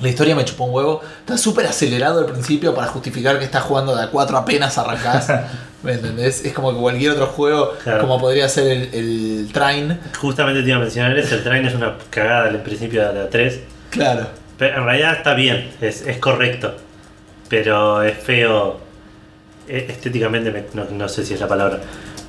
La 0.00 0.08
historia 0.08 0.34
me 0.36 0.44
chupó 0.44 0.64
un 0.64 0.74
huevo. 0.74 1.00
Está 1.20 1.36
súper 1.36 1.66
acelerado 1.66 2.20
al 2.20 2.26
principio 2.26 2.72
para 2.74 2.86
justificar 2.86 3.38
que 3.38 3.44
estás 3.44 3.62
jugando 3.62 3.96
de 3.96 4.04
a 4.04 4.10
4 4.10 4.36
apenas 4.38 4.78
arrancás. 4.78 5.28
¿Me 5.82 5.92
entendés? 5.92 6.44
Es 6.44 6.52
como 6.52 6.72
que 6.72 6.78
cualquier 6.80 7.12
otro 7.12 7.26
juego, 7.26 7.72
Claro. 7.82 8.00
como 8.00 8.20
podría 8.20 8.48
ser 8.48 8.66
el, 8.68 8.90
el 8.94 9.48
Train. 9.52 9.98
Justamente 10.20 10.62
te 10.62 10.68
iba 10.68 10.76
a 10.76 10.80
mencionar 10.80 11.16
eso, 11.18 11.34
el 11.36 11.42
train 11.44 11.64
es 11.66 11.74
una 11.74 11.96
cagada 12.10 12.48
al 12.48 12.62
principio 12.62 13.06
de 13.08 13.14
la 13.14 13.28
3. 13.30 13.60
Claro. 13.90 14.26
Pero 14.58 14.76
en 14.78 14.84
realidad 14.84 15.14
está 15.16 15.34
bien, 15.34 15.70
es, 15.80 16.02
es 16.02 16.18
correcto. 16.18 16.76
Pero 17.48 18.02
es 18.02 18.18
feo. 18.18 18.80
e- 19.68 19.86
Estéticamente, 19.88 20.50
me- 20.50 20.64
no, 20.74 20.84
no 20.90 21.08
sé 21.08 21.24
si 21.24 21.34
es 21.34 21.40
la 21.40 21.46
palabra. 21.48 21.78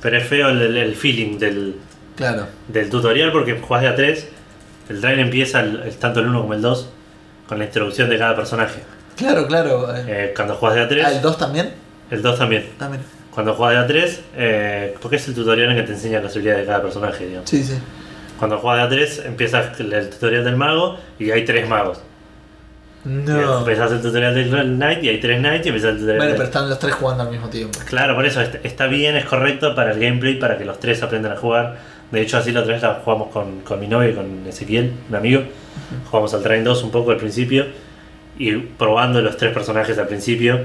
Pero 0.00 0.16
es 0.16 0.24
feo 0.26 0.48
el, 0.48 0.60
el- 0.62 0.76
el 0.76 0.94
feeling 0.96 1.38
del, 1.38 1.76
Claro. 2.16 2.46
del 2.68 2.88
tutorial 2.90 3.32
porque 3.32 3.54
jugás 3.60 3.82
de 3.82 3.88
a 3.88 3.94
3. 3.94 4.28
El 4.88 5.00
train 5.00 5.18
empieza 5.20 5.60
el- 5.60 5.94
tanto 5.98 6.20
el 6.20 6.26
1 6.28 6.40
como 6.42 6.54
el 6.54 6.62
2 6.62 6.88
con 7.48 7.58
la 7.58 7.64
introducción 7.64 8.08
de 8.10 8.18
cada 8.18 8.34
personaje. 8.36 8.80
Claro, 9.16 9.46
claro. 9.46 9.94
Eh, 9.94 10.04
Eh, 10.06 10.32
cuando 10.34 10.54
jugás 10.54 10.74
de 10.76 10.80
a 10.82 10.88
3, 10.88 11.04
ah, 11.06 11.12
¿El 11.12 11.20
2 11.22 11.38
también? 11.38 11.70
el 12.10 12.22
2 12.22 12.38
también. 12.38 12.66
También. 12.78 13.02
Cuando 13.30 13.54
jugás 13.54 13.72
de 13.74 13.78
a 13.78 13.86
3, 13.86 14.20
eh, 14.36 14.94
porque 15.00 15.16
es 15.16 15.28
el 15.28 15.34
tutorial 15.34 15.70
en 15.70 15.76
que 15.76 15.82
te 15.84 15.92
enseña 15.92 16.20
las 16.20 16.32
habilidades 16.32 16.62
de 16.62 16.66
cada 16.66 16.82
personaje, 16.82 17.26
digamos. 17.26 17.48
Sí, 17.48 17.62
sí. 17.62 17.74
Cuando 18.38 18.58
jugás 18.58 18.78
de 18.78 18.82
a 18.84 18.88
3, 18.88 19.22
empieza 19.26 19.72
el, 19.78 19.92
el 19.92 20.10
tutorial 20.10 20.44
del 20.44 20.56
mago 20.56 20.98
y 21.18 21.30
hay 21.30 21.44
tres 21.44 21.68
magos. 21.68 22.00
No. 23.04 23.58
Empezás 23.60 23.92
el 23.92 24.02
tutorial 24.02 24.34
del 24.34 24.76
Knight 24.76 25.02
y 25.04 25.08
hay 25.08 25.20
tres 25.20 25.38
Knights 25.38 25.64
y 25.66 25.68
empezás 25.70 25.90
el 25.92 25.96
tutorial 25.96 26.16
Bueno, 26.18 26.28
del- 26.32 26.36
pero 26.36 26.46
están 26.48 26.68
los 26.68 26.78
tres 26.78 26.94
jugando 26.94 27.22
al 27.24 27.30
mismo 27.30 27.48
tiempo. 27.48 27.78
Claro, 27.86 28.14
por 28.14 28.26
eso 28.26 28.40
est- 28.42 28.56
está 28.64 28.86
bien, 28.88 29.16
es 29.16 29.24
correcto 29.24 29.74
para 29.74 29.92
el 29.92 29.98
gameplay, 30.00 30.38
para 30.38 30.58
que 30.58 30.64
los 30.66 30.78
tres 30.78 31.02
aprendan 31.02 31.32
a 31.32 31.36
jugar 31.36 31.78
De 32.10 32.20
hecho, 32.20 32.38
así 32.38 32.50
la 32.50 32.60
otra 32.62 32.72
vez 32.74 32.82
la 32.82 32.94
jugamos 33.04 33.28
con, 33.28 33.60
con 33.60 33.78
mi 33.78 33.86
novio 33.86 34.08
y 34.10 34.14
con 34.14 34.44
Ezequiel, 34.48 34.92
un 35.08 35.14
amigo. 35.14 35.42
Jugamos 36.10 36.34
al 36.34 36.42
Train 36.42 36.64
2 36.64 36.82
un 36.82 36.90
poco 36.90 37.12
al 37.12 37.18
principio. 37.18 37.66
Y 38.36 38.52
probando 38.56 39.22
los 39.22 39.36
tres 39.36 39.52
personajes 39.54 39.96
al 39.96 40.08
principio, 40.08 40.58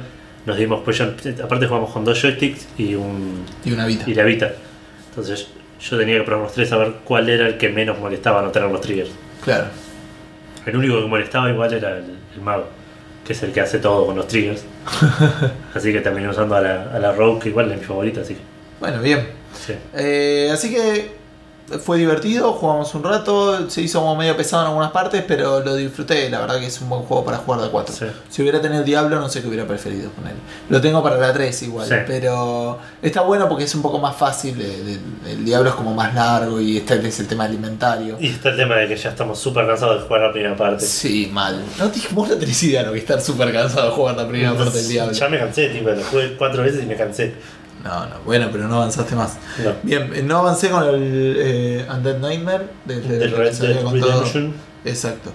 nos 0.48 0.58
dimos 0.58 0.82
pues 0.84 0.98
yo- 0.98 1.12
aparte 1.44 1.68
jugamos 1.68 1.92
con 1.92 2.04
dos 2.04 2.20
joysticks 2.20 2.68
y 2.80 2.96
un 2.96 3.46
Y 3.64 3.72
una 3.74 3.86
vida. 3.86 4.04
y 4.08 4.16
la 4.16 4.24
Vita. 4.24 4.54
Entonces 5.10 5.48
yo 5.80 5.98
tenía 6.00 6.18
que 6.18 6.24
probar 6.24 6.46
los 6.46 6.54
tres 6.54 6.72
a 6.72 6.78
ver 6.78 6.94
cuál 7.04 7.30
era 7.30 7.46
el 7.46 7.58
que 7.58 7.70
menos 7.70 8.00
molestaba 8.00 8.42
no 8.42 8.50
tener 8.50 8.72
los 8.72 8.82
triggers. 8.82 9.12
Claro. 9.44 9.66
El 10.66 10.76
único 10.78 11.00
que 11.00 11.06
molestaba 11.08 11.52
igual 11.52 11.72
era 11.74 11.98
el, 12.00 12.06
el 12.36 12.42
mago, 12.42 12.66
que 13.26 13.34
es 13.34 13.44
el 13.44 13.52
que 13.52 13.62
hace 13.62 13.80
todo 13.80 14.06
con 14.06 14.16
los 14.16 14.28
triggers. 14.28 14.64
así 15.74 15.92
que 15.92 16.02
terminé 16.02 16.30
usando 16.30 16.56
a 16.56 16.62
la, 16.62 16.84
a 16.94 17.00
la 17.00 17.12
Rogue, 17.12 17.40
que 17.40 17.50
igual 17.50 17.72
es 17.72 17.80
mi 17.80 17.84
favorita, 17.86 18.22
así 18.22 18.36
que 18.36 18.42
Bueno, 18.80 19.02
bien. 19.02 19.28
sí. 19.54 19.74
Eh, 19.94 20.50
así 20.54 20.74
que 20.74 21.12
fue 21.84 21.98
divertido, 21.98 22.54
jugamos 22.54 22.94
un 22.94 23.04
rato, 23.04 23.70
se 23.72 23.82
hizo 23.82 24.00
como 24.00 24.16
medio 24.16 24.38
pesado 24.38 24.62
en 24.64 24.68
algunas 24.70 24.92
partes, 24.92 25.24
pero 25.28 25.62
lo 25.62 25.76
disfruté, 25.76 26.30
la 26.30 26.40
verdad 26.40 26.60
que 26.60 26.68
es 26.68 26.80
un 26.80 26.90
buen 26.90 27.02
juego 27.02 27.26
para 27.26 27.38
jugar 27.38 27.62
de 27.62 27.70
4. 27.70 27.96
Sí. 27.96 28.06
Si 28.30 28.42
hubiera 28.44 28.62
tenido 28.62 28.84
Diablo, 28.84 29.20
no 29.20 29.28
sé 29.30 29.42
qué 29.42 29.48
hubiera 29.48 29.66
preferido 29.66 30.12
con 30.12 30.28
él. 30.28 30.36
Lo 30.70 30.80
tengo 30.80 31.02
para 31.02 31.18
la 31.18 31.34
3 31.34 31.64
igual, 31.64 31.88
Sí. 31.88 31.96
pero 32.06 32.78
está 33.02 33.22
bueno 33.22 33.50
porque 33.50 33.64
es 33.64 33.74
un 33.74 33.82
poco 33.82 33.98
más 33.98 34.16
fácil, 34.16 34.58
de- 34.58 35.00
el 35.32 35.44
Diablo 35.44 35.70
es 35.72 35.76
como 35.76 35.94
más 35.96 36.14
largo 36.14 36.62
y 36.62 36.78
este 36.78 37.08
es 37.08 37.20
el 37.20 37.28
tema 37.28 37.46
alimentario. 37.46 38.18
Y 38.20 38.28
está 38.28 38.50
el 38.50 38.58
tema 38.58 38.76
de 38.76 38.88
que 38.88 38.96
ya 38.96 39.10
estamos 39.10 39.40
súper 39.40 39.66
cansados 39.66 40.02
de 40.02 40.08
jugar 40.08 40.22
la 40.22 40.32
primera 40.32 40.56
parte. 40.56 40.86
Sí, 40.86 41.30
mal. 41.34 41.64
No 41.80 41.90
te, 41.90 42.00
vos 42.12 42.30
no 42.30 42.36
tenés 42.36 42.62
idea 42.62 42.84
lo 42.84 42.92
que 42.92 42.98
es 43.00 43.04
estar 43.04 43.20
súper 43.20 43.52
cansado 43.52 43.88
de 43.90 43.92
jugar 43.92 44.16
la 44.16 44.28
primera 44.28 44.54
parte 44.54 44.78
del 44.78 44.88
Diablo. 44.88 45.14
Ya 45.14 45.30
me 45.30 45.40
cansé, 45.40 45.70
tipo, 45.70 45.90
lo 45.90 46.04
jugué 46.04 46.36
cuatro 46.38 46.62
veces 46.62 46.84
y 46.84 46.86
me 46.86 46.96
cansé. 46.96 47.34
No, 47.86 48.08
no, 48.08 48.16
bueno, 48.26 48.50
pero 48.52 48.68
no 48.68 48.78
avanzaste 48.78 49.16
más. 49.16 49.38
No. 49.64 49.74
Bien, 49.84 50.12
eh, 50.16 50.24
no 50.24 50.40
avancé 50.40 50.70
con 50.72 50.84
el 50.84 51.36
eh, 51.38 51.88
Undead 51.88 52.18
Nightmare 52.18 52.66
desde 52.84 53.20
que 53.20 53.28
Red 53.28 53.54
Dead. 53.54 53.88
Redemption. 53.92 54.54
Exacto. 54.84 55.32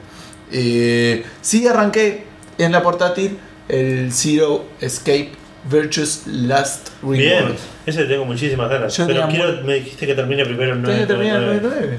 Eh, 0.51 1.25
sí 1.41 1.69
arranqué 1.69 2.25
en 2.59 2.73
la 2.73 2.83
portátil 2.83 3.39
el 3.69 4.13
Zero 4.13 4.65
Escape 4.81 5.31
Virtuous 5.71 6.23
Last 6.27 6.89
Reward. 7.03 7.19
Bien, 7.19 7.57
ese 7.87 8.05
tengo 8.07 8.25
muchísimas 8.25 8.69
ganas. 8.69 8.97
Yo 8.97 9.07
pero 9.07 9.29
quiero, 9.29 9.63
me 9.63 9.75
dijiste 9.75 10.09
que 10.09 10.15
termine 10.15 10.45
primero 10.45 10.73
en 10.75 10.83
Tenés 10.83 11.01
que 11.03 11.07
terminar 11.07 11.43
en 11.43 11.63
9. 11.63 11.71
9-9. 11.71 11.99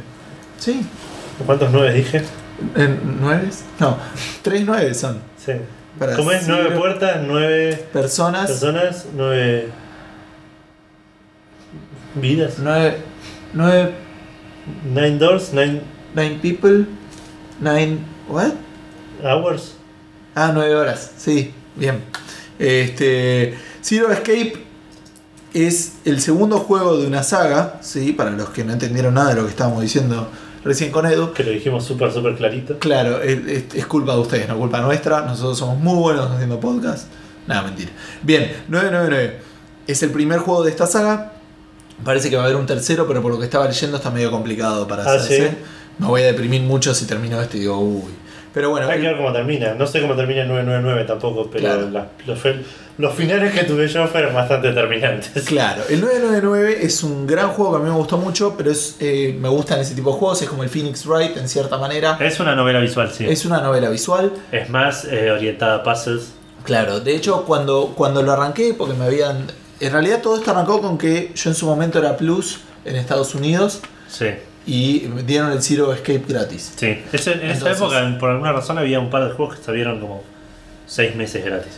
Sí. 0.57 0.85
¿Cuántos 1.45 1.71
nueve 1.71 1.93
dije? 1.93 2.23
¿En 2.75 3.17
9? 3.21 3.49
No, 3.79 3.97
3 4.41 4.63
9 4.65 4.93
son. 4.93 5.21
Sí. 5.37 5.53
Para 5.97 6.15
¿Cómo 6.15 6.31
es? 6.31 6.47
Nueve 6.47 6.77
puertas, 6.77 7.21
nueve 7.25 7.85
Personas. 7.93 8.47
personas, 8.49 9.05
nueve 9.15 9.69
vidas. 12.15 12.55
9 12.59 12.97
9 13.53 13.91
Nine 14.93 15.17
doors, 15.17 15.53
nine 15.53 15.81
9 16.13 16.39
people. 16.41 16.85
9 17.59 17.97
what? 18.29 18.51
hours. 19.23 19.73
Ah, 20.35 20.51
9 20.53 20.75
horas, 20.75 21.11
sí, 21.17 21.51
bien. 21.75 22.01
Este, 22.59 23.55
Zero 23.83 24.11
Escape 24.11 24.53
es 25.53 25.93
el 26.05 26.21
segundo 26.21 26.59
juego 26.59 26.97
de 26.97 27.07
una 27.07 27.23
saga, 27.23 27.79
sí, 27.81 28.13
para 28.13 28.29
los 28.31 28.49
que 28.49 28.63
no 28.63 28.73
entendieron 28.73 29.15
nada 29.15 29.29
de 29.29 29.35
lo 29.35 29.43
que 29.43 29.49
estábamos 29.49 29.81
diciendo 29.81 30.29
recién 30.63 30.91
con 30.91 31.05
Edu. 31.05 31.33
Que 31.33 31.43
lo 31.43 31.51
dijimos 31.51 31.83
súper, 31.83 32.11
súper 32.11 32.35
clarito. 32.35 32.77
Claro, 32.79 33.21
es, 33.21 33.39
es- 33.47 33.75
es 33.75 33.85
culpa 33.87 34.13
de 34.13 34.19
ustedes, 34.21 34.47
no 34.47 34.57
culpa 34.57 34.79
nuestra. 34.81 35.21
Nosotros 35.21 35.57
somos 35.57 35.77
muy 35.79 35.95
buenos 35.97 36.29
haciendo 36.31 36.59
podcast. 36.59 37.07
Nada, 37.47 37.63
mentira. 37.63 37.89
Bien, 38.21 38.43
999 38.69 39.39
es 39.87 40.03
el 40.03 40.11
primer 40.11 40.39
juego 40.39 40.63
de 40.63 40.69
esta 40.69 40.85
saga. 40.87 41.33
Parece 42.03 42.29
que 42.29 42.35
va 42.35 42.43
a 42.43 42.45
haber 42.45 42.57
un 42.57 42.65
tercero, 42.65 43.07
pero 43.07 43.21
por 43.21 43.31
lo 43.31 43.37
que 43.39 43.45
estaba 43.45 43.65
leyendo 43.67 43.97
está 43.97 44.09
medio 44.11 44.31
complicado 44.31 44.87
para 44.87 45.03
Ah, 45.03 45.13
hacerse. 45.15 45.49
¿sí? 45.49 45.55
Me 45.99 46.07
voy 46.07 46.21
a 46.21 46.25
deprimir 46.27 46.61
mucho 46.61 46.93
si 46.95 47.05
termino 47.05 47.39
esto 47.41 47.57
y 47.57 47.61
digo, 47.61 47.79
uy. 47.79 48.11
Pero 48.53 48.69
bueno, 48.69 48.87
Hay 48.89 48.99
que 48.99 49.07
ver 49.07 49.15
cómo 49.17 49.31
termina. 49.31 49.73
No 49.75 49.87
sé 49.87 50.01
cómo 50.01 50.13
termina 50.15 50.41
el 50.41 50.47
999 50.49 51.05
tampoco, 51.07 51.49
pero 51.49 51.63
Claro. 51.63 51.89
la- 51.89 52.07
los, 52.97 53.13
finales 53.15 53.53
que 53.53 53.63
tuve 53.63 53.87
yo 53.87 54.05
fueron 54.07 54.33
bastante 54.33 54.67
determinantes. 54.67 55.45
Claro, 55.45 55.83
el 55.89 56.01
999 56.01 56.79
es 56.81 57.01
un 57.03 57.25
gran 57.25 57.49
juego 57.49 57.71
que 57.71 57.77
a 57.77 57.79
mí 57.79 57.89
me 57.89 57.95
gustó 57.95 58.17
mucho, 58.17 58.55
pero 58.57 58.69
es, 58.71 58.97
eh, 58.99 59.37
me 59.39 59.47
gustan 59.47 59.79
ese 59.79 59.95
tipo 59.95 60.11
de 60.11 60.17
juegos, 60.19 60.41
es 60.41 60.49
como 60.49 60.63
el 60.63 60.69
Phoenix 60.69 61.05
Wright 61.05 61.37
en 61.37 61.47
cierta 61.47 61.77
manera. 61.77 62.17
Es 62.19 62.39
una 62.41 62.53
novela 62.55 62.79
visual, 62.81 63.09
sí. 63.11 63.23
Es, 63.25 63.31
Es 63.39 63.45
una 63.45 63.61
novela 63.61 63.89
visual. 63.89 64.33
más 64.69 65.05
eh, 65.05 65.31
orientada 65.31 65.75
a 65.75 65.83
puzzles. 65.83 66.33
Claro, 66.65 66.99
de 66.99 67.15
hecho 67.15 67.43
cuando, 67.45 67.93
cuando 67.95 68.21
lo 68.21 68.33
arranqué, 68.33 68.73
porque 68.77 68.95
me 68.95 69.05
habían... 69.05 69.47
En 69.81 69.91
realidad 69.91 70.21
todo 70.21 70.37
esto 70.37 70.51
arrancó 70.51 70.81
con 70.81 70.97
que 70.97 71.31
yo 71.35 71.49
en 71.49 71.55
su 71.55 71.65
momento 71.65 71.99
era 71.99 72.15
Plus 72.17 72.59
en 72.85 72.95
Estados 72.95 73.35
Unidos 73.35 73.81
Sí, 74.07 74.27
y 74.65 75.07
me 75.13 75.23
dieron 75.23 75.51
el 75.51 75.61
Zero 75.61 75.91
Escape 75.93 76.23
gratis. 76.27 76.73
sí. 76.75 77.01
Es- 77.11 77.27
en 77.27 77.39
esa 77.41 77.51
Entonces- 77.69 77.77
época, 77.77 78.17
por 78.19 78.29
alguna 78.29 78.51
razón, 78.53 78.77
había 78.77 78.99
un 78.99 79.09
par 79.09 79.27
de 79.27 79.33
juegos 79.33 79.57
que 79.57 79.63
salieron 79.63 79.99
como 79.99 80.23
seis 80.87 81.15
meses 81.15 81.43
gratis. 81.43 81.73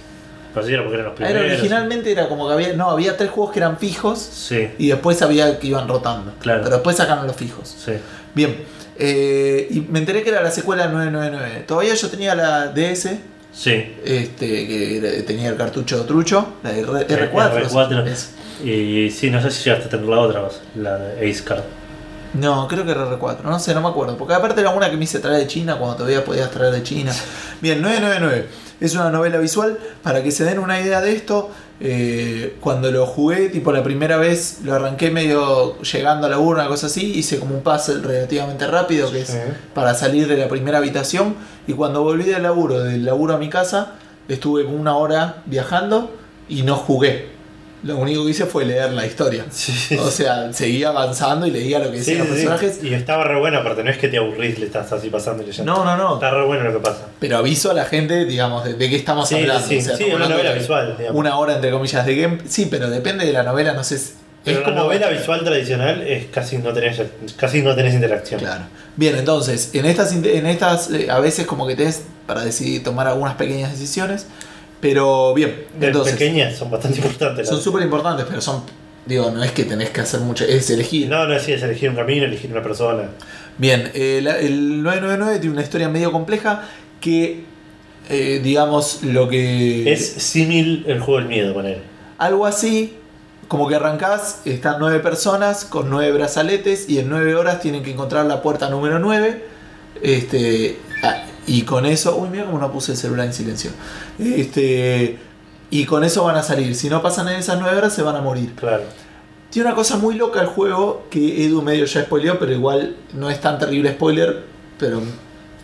Era 0.55 0.83
porque 0.83 0.95
eran 0.99 1.05
los 1.11 1.19
Era, 1.19 1.29
primeros. 1.29 1.51
originalmente 1.53 2.11
era 2.11 2.29
como 2.29 2.47
que 2.47 2.53
había... 2.53 2.73
No, 2.73 2.91
había 2.91 3.17
tres 3.17 3.31
juegos 3.31 3.53
que 3.53 3.59
eran 3.59 3.79
fijos 3.79 4.19
Sí, 4.19 4.69
y 4.77 4.87
después 4.89 5.19
había 5.23 5.57
que 5.57 5.65
iban 5.67 5.87
rotando. 5.87 6.31
Claro. 6.39 6.61
Pero 6.63 6.75
después 6.75 6.95
sacaron 6.95 7.25
los 7.25 7.35
fijos. 7.35 7.75
sí. 7.83 7.93
Bien, 8.35 8.63
eh, 8.99 9.67
y 9.71 9.79
me 9.81 9.97
enteré 9.99 10.21
que 10.23 10.29
era 10.29 10.41
la 10.43 10.51
secuela 10.51 10.87
999. 10.87 11.63
Todavía 11.67 11.95
yo 11.95 12.07
tenía 12.09 12.35
la 12.35 12.67
DS, 12.67 13.17
Sí. 13.53 13.95
este, 14.03 14.67
que 14.67 15.23
tenía 15.27 15.49
el 15.49 15.55
cartucho 15.57 16.03
trucho, 16.05 16.55
la 16.63 16.71
R- 16.71 17.01
Eh, 17.01 17.29
R4. 17.31 17.69
R4. 17.69 18.07
es- 18.07 18.31
Y 18.63 19.09
sí, 19.11 19.29
no 19.29 19.41
sé 19.41 19.51
si 19.51 19.63
llegaste 19.65 19.87
a 19.87 19.89
tener 19.91 20.05
la 20.07 20.19
otra, 20.19 20.47
la 20.75 20.97
de 20.97 21.29
Ace 21.29 21.43
Card. 21.43 21.63
No, 22.33 22.67
creo 22.67 22.83
que 22.83 22.91
era 22.91 23.05
R4, 23.05 23.43
no 23.43 23.59
sé, 23.59 23.73
no 23.73 23.81
me 23.81 23.89
acuerdo. 23.89 24.17
Porque 24.17 24.33
aparte 24.33 24.61
era 24.61 24.71
una 24.71 24.89
que 24.89 24.97
me 24.97 25.03
hice 25.03 25.19
traer 25.19 25.39
de 25.39 25.47
China 25.47 25.77
cuando 25.77 25.97
todavía 25.97 26.25
podías 26.25 26.49
traer 26.49 26.73
de 26.73 26.83
China. 26.83 27.13
Bien, 27.61 27.81
999. 27.81 28.47
Es 28.79 28.95
una 28.95 29.11
novela 29.11 29.37
visual. 29.37 29.77
Para 30.01 30.23
que 30.23 30.31
se 30.31 30.43
den 30.43 30.59
una 30.59 30.79
idea 30.79 30.99
de 30.99 31.15
esto, 31.15 31.51
eh, 31.79 32.57
cuando 32.59 32.91
lo 32.91 33.05
jugué, 33.05 33.49
tipo 33.49 33.71
la 33.71 33.83
primera 33.83 34.17
vez, 34.17 34.61
lo 34.63 34.73
arranqué 34.73 35.11
medio 35.11 35.79
llegando 35.81 36.25
a 36.27 36.29
la 36.29 36.39
urna, 36.39 36.63
una 36.63 36.69
cosa 36.69 36.87
así. 36.87 37.13
Hice 37.13 37.39
como 37.39 37.55
un 37.55 37.61
puzzle 37.61 38.01
relativamente 38.01 38.65
rápido, 38.65 39.11
que 39.11 39.21
es 39.21 39.37
para 39.75 39.93
salir 39.93 40.27
de 40.27 40.37
la 40.37 40.47
primera 40.47 40.79
habitación. 40.79 41.35
Y 41.67 41.73
cuando 41.73 42.03
volví 42.03 42.25
del 42.25 42.43
laburo, 42.43 42.79
del 42.79 43.05
laburo 43.05 43.35
a 43.35 43.37
mi 43.37 43.49
casa, 43.49 43.93
estuve 44.27 44.63
una 44.63 44.97
hora 44.97 45.43
viajando 45.45 46.11
y 46.49 46.63
no 46.63 46.75
jugué. 46.77 47.32
Lo 47.83 47.97
único 47.97 48.23
que 48.23 48.31
hice 48.31 48.45
fue 48.45 48.65
leer 48.65 48.91
la 48.93 49.05
historia. 49.05 49.45
Sí. 49.51 49.95
O 49.97 50.09
sea, 50.09 50.51
seguía 50.53 50.89
avanzando 50.89 51.45
y 51.45 51.51
leía 51.51 51.79
lo 51.79 51.91
que 51.91 52.01
Sí, 52.01 52.13
decían 52.13 52.19
los 52.19 52.27
sí, 52.29 52.41
sí. 52.43 52.47
personajes. 52.47 52.83
Y 52.83 52.93
estaba 52.93 53.23
re 53.25 53.37
bueno, 53.39 53.59
aparte 53.59 53.83
no 53.83 53.91
es 53.91 53.97
que 53.97 54.07
te 54.07 54.17
aburrís, 54.17 54.57
le 54.59 54.65
estás 54.67 54.91
así 54.93 55.09
pasando 55.09 55.43
y 55.43 55.47
leyendo. 55.47 55.73
No, 55.73 55.83
no, 55.83 55.97
no. 55.97 56.13
Está 56.15 56.31
re 56.31 56.45
bueno 56.45 56.63
lo 56.63 56.73
que 56.73 56.79
pasa. 56.79 57.07
Pero 57.19 57.37
aviso 57.37 57.69
a 57.71 57.73
la 57.73 57.85
gente, 57.85 58.25
digamos, 58.25 58.63
de, 58.63 58.73
de 58.75 58.89
qué 58.89 58.95
estamos 58.95 59.27
Sí, 59.29 59.35
hablando. 59.35 59.67
sí, 59.67 59.77
o 59.77 59.81
sea, 59.81 59.97
sí, 59.97 60.05
una 60.15 60.27
novela 60.29 60.51
de 60.53 60.59
visual, 60.59 60.95
digamos. 60.97 61.19
Una 61.19 61.37
hora, 61.37 61.55
entre 61.55 61.71
comillas, 61.71 62.05
de 62.05 62.15
game. 62.15 62.37
Sí, 62.47 62.67
pero 62.71 62.89
depende 62.89 63.25
de 63.25 63.33
la 63.33 63.43
novela, 63.43 63.73
no 63.73 63.83
sé. 63.83 63.95
Es 63.95 64.13
Pero 64.45 64.59
es 64.61 64.67
la 64.67 64.73
novela 64.73 65.09
visual 65.09 65.43
tradicional 65.43 66.01
es 66.01 66.25
casi 66.25 66.57
no 66.57 66.73
tenés, 66.73 67.01
casi 67.37 67.61
no 67.61 67.75
tenés 67.75 67.93
interacción. 67.93 68.39
Claro. 68.41 68.63
Bien, 68.97 69.15
entonces, 69.17 69.69
en 69.73 69.85
estas, 69.85 70.11
en 70.13 70.45
estas 70.45 70.89
eh, 70.91 71.07
a 71.09 71.19
veces 71.19 71.45
como 71.47 71.65
que 71.67 71.75
tenés 71.75 72.01
para 72.27 72.43
decidir 72.43 72.83
tomar 72.83 73.07
algunas 73.07 73.35
pequeñas 73.35 73.71
decisiones. 73.71 74.25
Pero 74.83 75.33
bien, 75.33 75.63
De 75.79 75.87
entonces. 75.87 76.13
pequeñas 76.17 76.57
son 76.57 76.69
bastante 76.69 76.97
importantes. 76.99 77.47
Son 77.47 77.61
súper 77.61 77.83
importantes, 77.83 78.25
pero 78.27 78.41
son. 78.41 78.63
Digo, 79.05 79.31
no 79.31 79.41
es 79.41 79.51
que 79.53 79.63
tenés 79.63 79.91
que 79.91 80.01
hacer 80.01 80.19
mucho, 80.19 80.43
es 80.43 80.69
elegir. 80.69 81.07
No, 81.07 81.25
no 81.25 81.33
es, 81.33 81.47
es 81.47 81.63
elegir 81.63 81.89
un 81.89 81.95
camino, 81.95 82.25
elegir 82.25 82.51
una 82.51 82.61
persona. 82.61 83.03
Bien, 83.57 83.89
eh, 83.93 84.19
la- 84.21 84.37
el 84.39 84.83
999 84.83 85.39
tiene 85.39 85.53
una 85.53 85.61
historia 85.63 85.87
medio 85.87 86.11
compleja 86.11 86.63
que, 86.99 87.43
eh, 88.09 88.41
digamos, 88.43 89.03
lo 89.03 89.29
que... 89.29 89.91
Es 89.91 90.05
símil 90.05 90.83
el 90.87 90.99
juego 90.99 91.19
del 91.19 91.29
miedo, 91.29 91.53
poner. 91.53 91.79
Algo 92.17 92.45
así, 92.45 92.95
como 93.47 93.67
que 93.69 93.75
arrancás, 93.75 94.41
están 94.43 94.75
nueve 94.79 94.99
personas 94.99 95.63
con 95.63 95.89
nueve 95.89 96.11
brazaletes 96.11 96.89
y 96.89 96.99
en 96.99 97.07
nueve 97.09 97.35
horas 97.35 97.61
tienen 97.61 97.83
que 97.83 97.91
encontrar 97.91 98.25
la 98.25 98.41
puerta 98.41 98.69
número 98.69 98.99
9. 98.99 99.43
Este, 100.01 100.77
y 101.47 101.63
con 101.63 101.85
eso... 101.85 102.15
Uy, 102.17 102.29
mira 102.29 102.45
cómo 102.45 102.59
no 102.59 102.71
puse 102.71 102.93
el 102.93 102.97
celular 102.97 103.25
en 103.25 103.33
silencio. 103.33 103.71
Este, 104.19 105.17
y 105.69 105.85
con 105.85 106.03
eso 106.03 106.23
van 106.23 106.35
a 106.35 106.43
salir. 106.43 106.75
Si 106.75 106.89
no 106.89 107.01
pasan 107.01 107.27
en 107.29 107.35
esas 107.35 107.59
nueve 107.59 107.77
horas 107.77 107.93
se 107.93 108.01
van 108.01 108.15
a 108.15 108.21
morir. 108.21 108.53
Claro. 108.55 108.83
Tiene 109.49 109.67
una 109.67 109.75
cosa 109.75 109.97
muy 109.97 110.15
loca 110.15 110.41
el 110.41 110.47
juego 110.47 111.05
que 111.09 111.45
Edu 111.45 111.61
medio 111.61 111.85
ya 111.85 112.03
spoileó, 112.03 112.39
pero 112.39 112.51
igual 112.51 112.95
no 113.13 113.29
es 113.29 113.39
tan 113.39 113.59
terrible 113.59 113.91
spoiler, 113.91 114.43
pero 114.79 115.01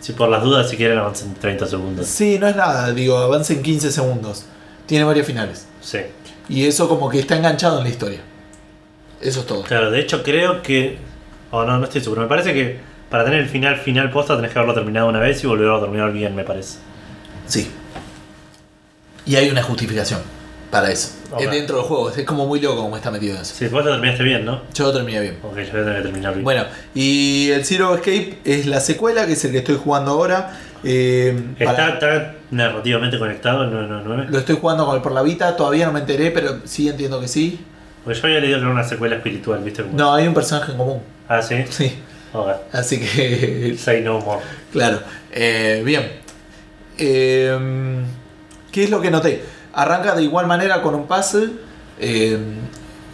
Si 0.00 0.12
por 0.12 0.28
las 0.28 0.42
dudas, 0.42 0.70
si 0.70 0.76
quieren, 0.76 0.98
avancen 0.98 1.34
30 1.34 1.66
segundos. 1.66 2.06
Sí, 2.06 2.38
no 2.38 2.46
es 2.46 2.56
nada, 2.56 2.92
digo, 2.92 3.18
avanza 3.18 3.52
en 3.52 3.62
15 3.62 3.90
segundos. 3.90 4.44
Tiene 4.86 5.04
varios 5.04 5.26
finales. 5.26 5.66
Sí. 5.80 5.98
Y 6.48 6.66
eso 6.66 6.88
como 6.88 7.08
que 7.08 7.18
está 7.18 7.36
enganchado 7.36 7.78
en 7.78 7.84
la 7.84 7.90
historia. 7.90 8.20
Eso 9.20 9.40
es 9.40 9.46
todo. 9.46 9.62
Claro, 9.62 9.90
de 9.90 10.00
hecho, 10.00 10.22
creo 10.22 10.62
que. 10.62 10.98
O 11.50 11.64
no, 11.64 11.78
no 11.78 11.84
estoy 11.84 12.00
seguro. 12.00 12.22
Me 12.22 12.28
parece 12.28 12.52
que 12.54 12.80
para 13.10 13.24
tener 13.24 13.40
el 13.40 13.48
final 13.48 13.76
final 13.76 14.10
posta 14.10 14.36
tenés 14.36 14.52
que 14.52 14.58
haberlo 14.58 14.74
terminado 14.74 15.08
una 15.08 15.18
vez 15.20 15.42
y 15.42 15.46
volverlo 15.46 15.76
a 15.76 15.80
terminar 15.80 16.12
bien, 16.12 16.34
me 16.34 16.44
parece. 16.44 16.78
Sí. 17.46 17.70
Y 19.26 19.36
hay 19.36 19.50
una 19.50 19.62
justificación. 19.62 20.20
para 20.70 20.88
eso. 20.92 21.10
Es 21.40 21.50
dentro 21.50 21.78
del 21.78 21.84
juego, 21.84 22.10
es 22.10 22.24
como 22.24 22.46
muy 22.46 22.60
loco 22.60 22.82
como 22.82 22.96
está 22.96 23.10
metido 23.10 23.34
en 23.34 23.42
eso. 23.42 23.54
Sí, 23.56 23.66
vos 23.66 23.84
lo 23.84 23.90
terminaste 23.90 24.22
bien, 24.22 24.44
¿no? 24.44 24.62
Yo 24.72 24.84
lo 24.84 24.92
terminé 24.92 25.20
bien. 25.20 25.38
Ok, 25.42 25.56
yo 25.56 25.72
voy 25.72 25.80
a 25.80 25.84
tener 25.84 25.96
que 25.96 26.02
terminar 26.02 26.32
bien. 26.32 26.44
Bueno, 26.44 26.64
y 26.94 27.50
el 27.50 27.64
Zero 27.64 27.92
Escape 27.92 28.38
es 28.44 28.66
la 28.66 28.78
secuela, 28.78 29.26
que 29.26 29.32
es 29.32 29.44
el 29.44 29.50
que 29.50 29.58
estoy 29.58 29.74
jugando 29.82 30.12
ahora. 30.12 30.56
Eh, 30.84 31.36
¿Está, 31.58 31.74
para- 31.74 31.88
está 31.94 32.34
narrativamente 32.52 33.18
conectado 33.18 33.64
el 33.64 33.70
999? 33.72 34.26
Lo 34.30 34.38
estoy 34.38 34.56
jugando 34.60 34.86
con 34.86 34.94
el 34.94 35.02
por 35.02 35.10
la 35.10 35.22
Vita, 35.22 35.56
todavía 35.56 35.86
no 35.86 35.92
me 35.92 36.00
enteré, 36.00 36.30
pero 36.30 36.60
sí 36.64 36.88
entiendo 36.88 37.20
que 37.20 37.26
sí. 37.26 37.58
Porque 38.04 38.20
yo 38.20 38.26
había 38.28 38.38
leído 38.38 38.58
que 38.58 38.62
era 38.62 38.72
una 38.72 38.84
secuela 38.84 39.16
espiritual, 39.16 39.64
¿viste? 39.64 39.82
Como- 39.82 39.96
No, 39.98 40.14
hay 40.14 40.28
un 40.28 40.34
personaje 40.34 40.70
en 40.70 40.78
común. 40.78 41.02
Ah, 41.28 41.42
sí. 41.42 41.56
Sí. 41.68 41.96
Así 42.72 43.00
que, 43.00 43.76
Say 43.78 44.02
no 44.02 44.20
more. 44.20 44.40
claro. 44.72 45.00
Eh, 45.32 45.82
bien. 45.84 46.10
Eh, 46.98 48.04
¿Qué 48.72 48.84
es 48.84 48.90
lo 48.90 49.00
que 49.00 49.10
noté? 49.10 49.42
Arranca 49.72 50.14
de 50.14 50.22
igual 50.22 50.46
manera 50.46 50.82
con 50.82 50.94
un 50.94 51.06
puzzle. 51.06 51.50
eh, 52.02 52.38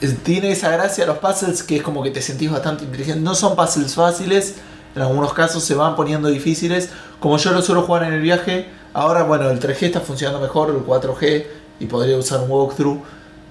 es- 0.01 0.19
tiene 0.23 0.53
esa 0.53 0.71
gracia 0.71 1.07
los 1.07 1.19
puzzles 1.19 1.63
que 1.63 1.77
es 1.77 1.83
como 1.83 2.03
que 2.03 2.11
te 2.11 2.21
sentís 2.23 2.51
bastante 2.51 2.85
inteligente. 2.85 3.21
No 3.21 3.35
son 3.35 3.57
puzzles 3.57 3.95
fáciles. 3.95 4.55
En 4.95 5.03
algunos 5.03 5.33
casos 5.33 5.65
se 5.65 5.75
van 5.75 5.97
poniendo 5.97 6.29
difíciles. 6.29 6.91
Como 7.21 7.37
yo 7.39 7.51
lo 7.53 7.63
suelo 7.63 7.83
jugar 7.83 8.05
en 8.05 8.13
el 8.13 8.21
viaje. 8.23 8.67
Ahora, 8.95 9.25
bueno, 9.25 9.51
el 9.51 9.59
3G 9.59 9.87
está 9.87 10.01
funcionando 10.01 10.41
mejor, 10.41 10.71
el 10.71 10.77
4G. 10.85 11.47
Y 11.81 11.87
podría 11.87 12.17
usar 12.17 12.41
un 12.41 12.51
walkthrough. 12.51 13.03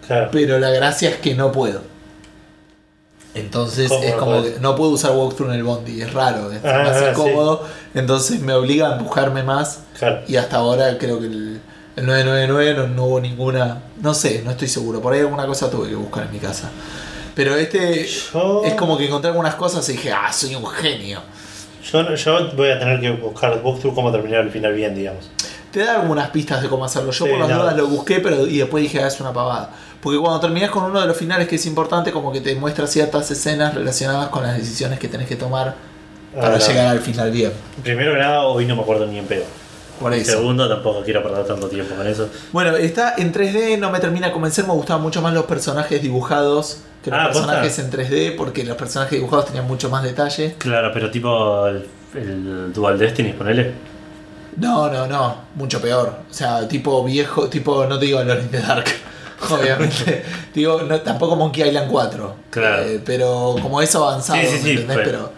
Claro. 0.07 0.29
Pero 0.31 0.57
la 0.59 0.69
gracia 0.69 1.09
es 1.09 1.15
que 1.17 1.35
no 1.35 1.51
puedo. 1.51 1.81
Entonces 3.35 3.89
¿Cómo 3.89 4.03
es 4.03 4.13
como 4.15 4.43
que 4.43 4.57
no 4.61 4.75
puedo 4.75 4.91
usar 4.91 5.11
walkthrough 5.11 5.49
en 5.51 5.55
el 5.57 5.63
bondi, 5.63 6.01
es 6.01 6.13
raro, 6.13 6.51
es 6.51 6.63
Ah, 6.63 6.83
más 6.85 6.97
sí. 6.99 7.05
incómodo. 7.11 7.63
Entonces 7.93 8.39
me 8.39 8.53
obliga 8.53 8.89
a 8.89 8.97
empujarme 8.97 9.43
más. 9.43 9.81
Claro. 9.99 10.21
Y 10.27 10.37
hasta 10.37 10.57
ahora 10.57 10.97
creo 10.97 11.19
que 11.19 11.25
el, 11.27 11.61
el 11.97 12.05
999 12.05 12.73
no, 12.75 12.87
no 12.87 13.03
hubo 13.05 13.19
ninguna. 13.19 13.83
No 14.01 14.13
sé, 14.13 14.41
no 14.43 14.51
estoy 14.51 14.67
seguro. 14.69 15.01
Por 15.01 15.13
ahí 15.13 15.19
alguna 15.19 15.45
cosa 15.45 15.69
tuve 15.69 15.89
que 15.89 15.95
buscar 15.95 16.25
en 16.25 16.31
mi 16.31 16.39
casa. 16.39 16.69
Pero 17.35 17.55
este 17.55 18.07
Yo- 18.33 18.63
es 18.63 18.73
como 18.75 18.97
que 18.97 19.05
encontré 19.07 19.29
algunas 19.29 19.55
cosas 19.55 19.87
y 19.89 19.93
dije, 19.93 20.11
ah, 20.11 20.31
soy 20.31 20.55
un 20.55 20.65
genio. 20.67 21.19
Yo, 21.91 22.15
yo 22.15 22.51
voy 22.55 22.69
a 22.71 22.79
tener 22.79 22.99
que 22.99 23.11
buscar 23.11 23.59
walkthrough 23.63 23.93
cómo 23.93 24.11
terminar 24.11 24.41
el 24.41 24.49
final 24.51 24.73
bien, 24.73 24.95
digamos. 24.95 25.29
Te 25.75 25.83
da 25.83 25.99
algunas 25.99 26.29
pistas 26.29 26.61
de 26.61 26.69
cómo 26.69 26.85
hacerlo. 26.85 27.11
Yo 27.11 27.25
Sí, 27.25 27.29
por 27.31 27.39
las 27.41 27.49
no. 27.49 27.59
dudas 27.63 27.75
lo 27.75 27.87
busqué, 27.87 28.21
pero 28.21 28.47
y 28.47 28.59
después 28.59 28.81
dije, 28.81 29.03
ah, 29.03 29.07
es 29.07 29.19
una 29.19 29.33
pavada. 29.33 29.71
Porque 29.99 30.17
cuando 30.19 30.39
terminás 30.39 30.69
con 30.69 30.85
uno 30.85 31.01
de 31.01 31.05
los 31.07 31.17
finales 31.17 31.49
que 31.49 31.55
es 31.57 31.65
importante, 31.65 32.13
como 32.13 32.31
que 32.31 32.39
te 32.39 32.55
muestra 32.55 32.87
ciertas 32.87 33.29
escenas 33.29 33.73
relacionadas 33.75 34.29
con 34.29 34.43
las 34.43 34.55
decisiones 34.57 34.99
que 34.99 35.09
tenés 35.09 35.27
que 35.27 35.35
tomar 35.35 35.75
para 36.33 36.55
Ah, 36.55 36.57
no. 36.59 36.65
llegar 36.65 36.87
al 36.87 36.99
final 37.01 37.29
bien. 37.29 37.51
Primero 37.83 38.13
que 38.13 38.19
nada, 38.19 38.43
hoy 38.43 38.65
no 38.65 38.77
me 38.77 38.83
acuerdo 38.83 39.05
ni 39.05 39.17
en 39.19 39.25
pedo. 39.25 39.43
Por 39.99 40.13
eso. 40.13 40.31
Segundo, 40.31 40.69
tampoco 40.69 41.01
quiero 41.03 41.21
perder 41.21 41.45
tanto 41.45 41.67
tiempo 41.67 41.93
con 41.93 42.07
eso. 42.07 42.29
Bueno, 42.53 42.77
está 42.77 43.15
en 43.17 43.33
3D, 43.33 43.77
no 43.77 43.91
me 43.91 43.99
termina 43.99 44.27
de 44.27 44.33
convencer, 44.33 44.65
me 44.65 44.71
gustaban 44.73 45.01
mucho 45.03 45.21
más 45.21 45.33
los 45.33 45.43
personajes 45.43 46.01
dibujados 46.01 46.77
que 47.03 47.09
los 47.11 47.19
Ah, 47.19 47.27
¿posta? 47.27 47.41
personajes 47.47 47.79
en 47.79 47.91
3D, 47.91 48.35
porque 48.37 48.63
los 48.63 48.77
personajes 48.77 49.11
dibujados 49.19 49.45
tenían 49.47 49.67
mucho 49.67 49.89
más 49.89 50.03
detalle. 50.03 50.55
Claro, 50.57 50.91
pero 50.93 51.11
tipo 51.11 51.67
el, 51.67 51.85
el 52.13 52.71
Dual 52.73 52.97
Destiny, 52.97 53.33
ponele. 53.33 53.73
No, 54.57 54.89
no, 54.89 55.07
no, 55.07 55.35
mucho 55.55 55.81
peor. 55.81 56.19
O 56.29 56.33
sea, 56.33 56.67
tipo 56.67 57.03
viejo, 57.03 57.49
tipo, 57.49 57.85
no 57.85 57.99
te 57.99 58.05
digo 58.05 58.19
Alone 58.19 58.41
in 58.41 58.49
the 58.49 58.59
Dark, 58.59 58.85
obviamente. 59.49 60.23
digo, 60.53 60.81
no, 60.83 61.01
tampoco 61.01 61.35
Monkey 61.35 61.67
Island 61.67 61.91
4. 61.91 62.35
Claro. 62.49 62.83
Eh, 62.83 63.01
pero 63.03 63.55
como 63.61 63.81
eso 63.81 64.07
avanzado, 64.07 64.39
Sí, 64.41 64.47
sí, 64.47 64.53
¿me 64.53 64.59
sí, 64.59 64.69
entendés? 64.71 64.99
Pero, 65.03 65.31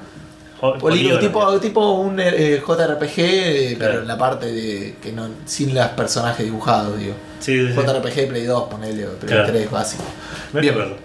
polígono, 0.80 1.20
tipo, 1.20 1.60
tipo 1.60 1.92
un 1.94 2.20
eh, 2.20 2.62
JRPG, 2.66 3.18
eh, 3.18 3.76
pero 3.80 4.02
en 4.02 4.08
la 4.08 4.18
parte 4.18 4.48
de 4.48 4.96
que 5.02 5.12
no, 5.12 5.28
sin 5.46 5.74
los 5.74 5.88
personajes 5.90 6.46
dibujados, 6.46 6.98
digo. 6.98 7.16
JRPG 7.40 8.28
Play 8.30 8.44
2, 8.46 8.64
ponele, 8.70 9.06
Play 9.06 9.32
Claro. 9.32 9.48
3 9.48 9.72
básico. 9.72 10.04
Me 10.54 10.62
Bien. 10.62 10.96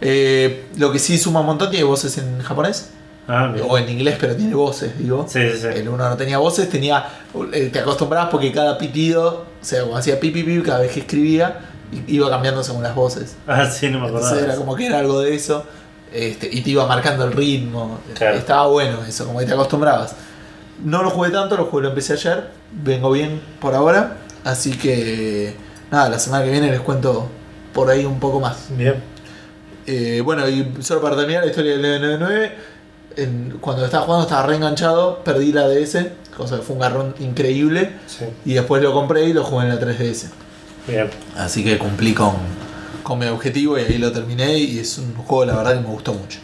Eh, 0.00 0.66
lo 0.76 0.92
que 0.92 0.98
sí 0.98 1.18
suma 1.18 1.40
un 1.40 1.46
montón 1.46 1.70
tiene 1.70 1.84
voces 1.84 2.18
en 2.18 2.40
japonés 2.40 2.90
Ah, 3.28 3.50
bien. 3.52 3.66
o 3.68 3.76
en 3.76 3.88
inglés, 3.88 4.16
pero 4.18 4.34
tiene 4.34 4.54
voces, 4.54 4.98
digo. 4.98 5.26
Sí, 5.28 5.40
sí, 5.52 5.58
sí. 5.58 5.66
El 5.66 5.88
uno 5.88 6.08
no 6.08 6.16
tenía 6.16 6.38
voces, 6.38 6.68
tenía 6.70 7.04
eh, 7.52 7.68
te 7.70 7.78
acostumbrabas 7.78 8.30
porque 8.30 8.50
cada 8.50 8.78
pitido, 8.78 9.44
o 9.60 9.64
sea, 9.64 9.82
hacía 9.94 10.18
pi 10.18 10.30
pi 10.30 10.42
pi 10.42 10.62
cada 10.62 10.80
vez 10.80 10.92
que 10.92 11.00
escribía, 11.00 11.60
iba 12.06 12.30
cambiando 12.30 12.64
según 12.64 12.82
las 12.82 12.94
voces. 12.94 13.36
Ah, 13.46 13.66
sí, 13.66 13.90
no 13.90 14.00
me 14.00 14.06
acordaba. 14.06 14.28
Entonces 14.30 14.44
era 14.48 14.56
como 14.56 14.74
que 14.74 14.86
era 14.86 14.98
algo 14.98 15.20
de 15.20 15.34
eso. 15.34 15.64
Este, 16.12 16.48
y 16.50 16.62
te 16.62 16.70
iba 16.70 16.86
marcando 16.86 17.24
el 17.24 17.32
ritmo. 17.32 18.00
Claro. 18.14 18.36
Estaba 18.36 18.66
bueno 18.68 19.04
eso, 19.06 19.26
como 19.26 19.38
que 19.40 19.46
te 19.46 19.52
acostumbrabas. 19.52 20.14
No 20.82 21.02
lo 21.02 21.10
jugué 21.10 21.30
tanto, 21.30 21.56
lo 21.56 21.66
jugué, 21.66 21.82
lo 21.82 21.88
empecé 21.90 22.14
ayer. 22.14 22.50
Vengo 22.72 23.10
bien 23.10 23.40
por 23.60 23.74
ahora. 23.74 24.16
Así 24.44 24.72
que 24.72 25.54
nada, 25.90 26.08
la 26.08 26.18
semana 26.18 26.44
que 26.44 26.50
viene 26.50 26.70
les 26.70 26.80
cuento 26.80 27.28
por 27.72 27.90
ahí 27.90 28.04
un 28.04 28.18
poco 28.20 28.40
más. 28.40 28.68
Bien. 28.70 29.02
Eh, 29.86 30.20
bueno, 30.22 30.48
y 30.48 30.74
solo 30.80 31.00
para 31.00 31.16
terminar 31.16 31.42
la 31.44 31.50
historia 31.50 31.72
del 31.72 31.82
999, 31.82 32.56
en- 33.16 33.58
cuando 33.60 33.84
estaba 33.84 34.04
jugando 34.04 34.24
estaba 34.26 34.46
reenganchado, 34.46 35.22
perdí 35.24 35.52
la 35.52 35.68
DS, 35.68 36.10
cosa 36.36 36.56
que 36.56 36.62
fue 36.62 36.74
un 36.74 36.80
garrón 36.80 37.14
increíble, 37.20 37.92
Sí. 38.06 38.24
y 38.44 38.54
después 38.54 38.82
lo 38.82 38.92
compré 38.92 39.24
y 39.24 39.32
lo 39.32 39.44
jugué 39.44 39.64
en 39.64 39.70
la 39.70 39.78
3DS. 39.80 40.30
Bien. 40.86 41.10
Así 41.36 41.64
que 41.64 41.78
cumplí 41.78 42.14
con, 42.14 42.34
con 43.02 43.18
mi 43.18 43.26
objetivo 43.26 43.78
y 43.78 43.82
ahí 43.82 43.98
lo 43.98 44.12
terminé 44.12 44.56
y 44.58 44.78
es 44.78 44.98
un 44.98 45.14
juego 45.14 45.44
la 45.44 45.56
verdad 45.56 45.74
que 45.74 45.80
me 45.80 45.86
gustó 45.88 46.14
mucho. 46.14 46.38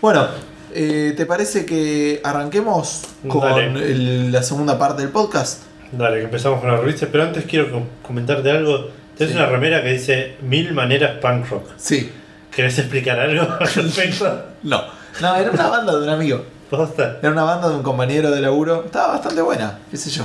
Bueno, 0.00 0.26
eh, 0.74 1.14
¿te 1.16 1.26
parece 1.26 1.64
que 1.66 2.20
arranquemos 2.24 3.02
con 3.28 3.58
el- 3.76 4.30
la 4.32 4.42
segunda 4.42 4.78
parte 4.78 5.02
del 5.02 5.10
podcast? 5.10 5.62
Dale, 5.92 6.18
que 6.18 6.24
empezamos 6.24 6.60
con 6.60 6.70
la 6.70 6.76
revista. 6.78 7.06
Pero 7.10 7.24
antes 7.24 7.44
quiero 7.44 7.70
com- 7.70 7.84
comentarte 8.02 8.50
algo. 8.50 8.90
Tienes 9.16 9.34
Sí. 9.34 9.40
una 9.40 9.48
remera 9.48 9.82
que 9.82 9.92
dice 9.92 10.36
Mil 10.42 10.72
maneras 10.74 11.18
punk 11.22 11.48
rock. 11.48 11.68
Sí, 11.76 12.10
¿Querés 12.54 12.78
explicar 12.78 13.20
algo 13.20 13.42
al 13.60 13.66
respecto? 13.68 14.44
no. 14.62 14.82
No, 15.20 15.34
era 15.36 15.50
una 15.50 15.68
banda 15.68 15.96
de 15.96 16.02
un 16.02 16.08
amigo. 16.10 16.44
Posta. 16.70 17.18
Era 17.22 17.30
una 17.32 17.44
banda 17.44 17.68
de 17.68 17.76
un 17.76 17.82
compañero 17.82 18.30
de 18.30 18.40
laburo. 18.40 18.84
Estaba 18.86 19.14
bastante 19.14 19.40
buena, 19.42 19.78
qué 19.90 19.96
sé 19.96 20.10
yo. 20.10 20.24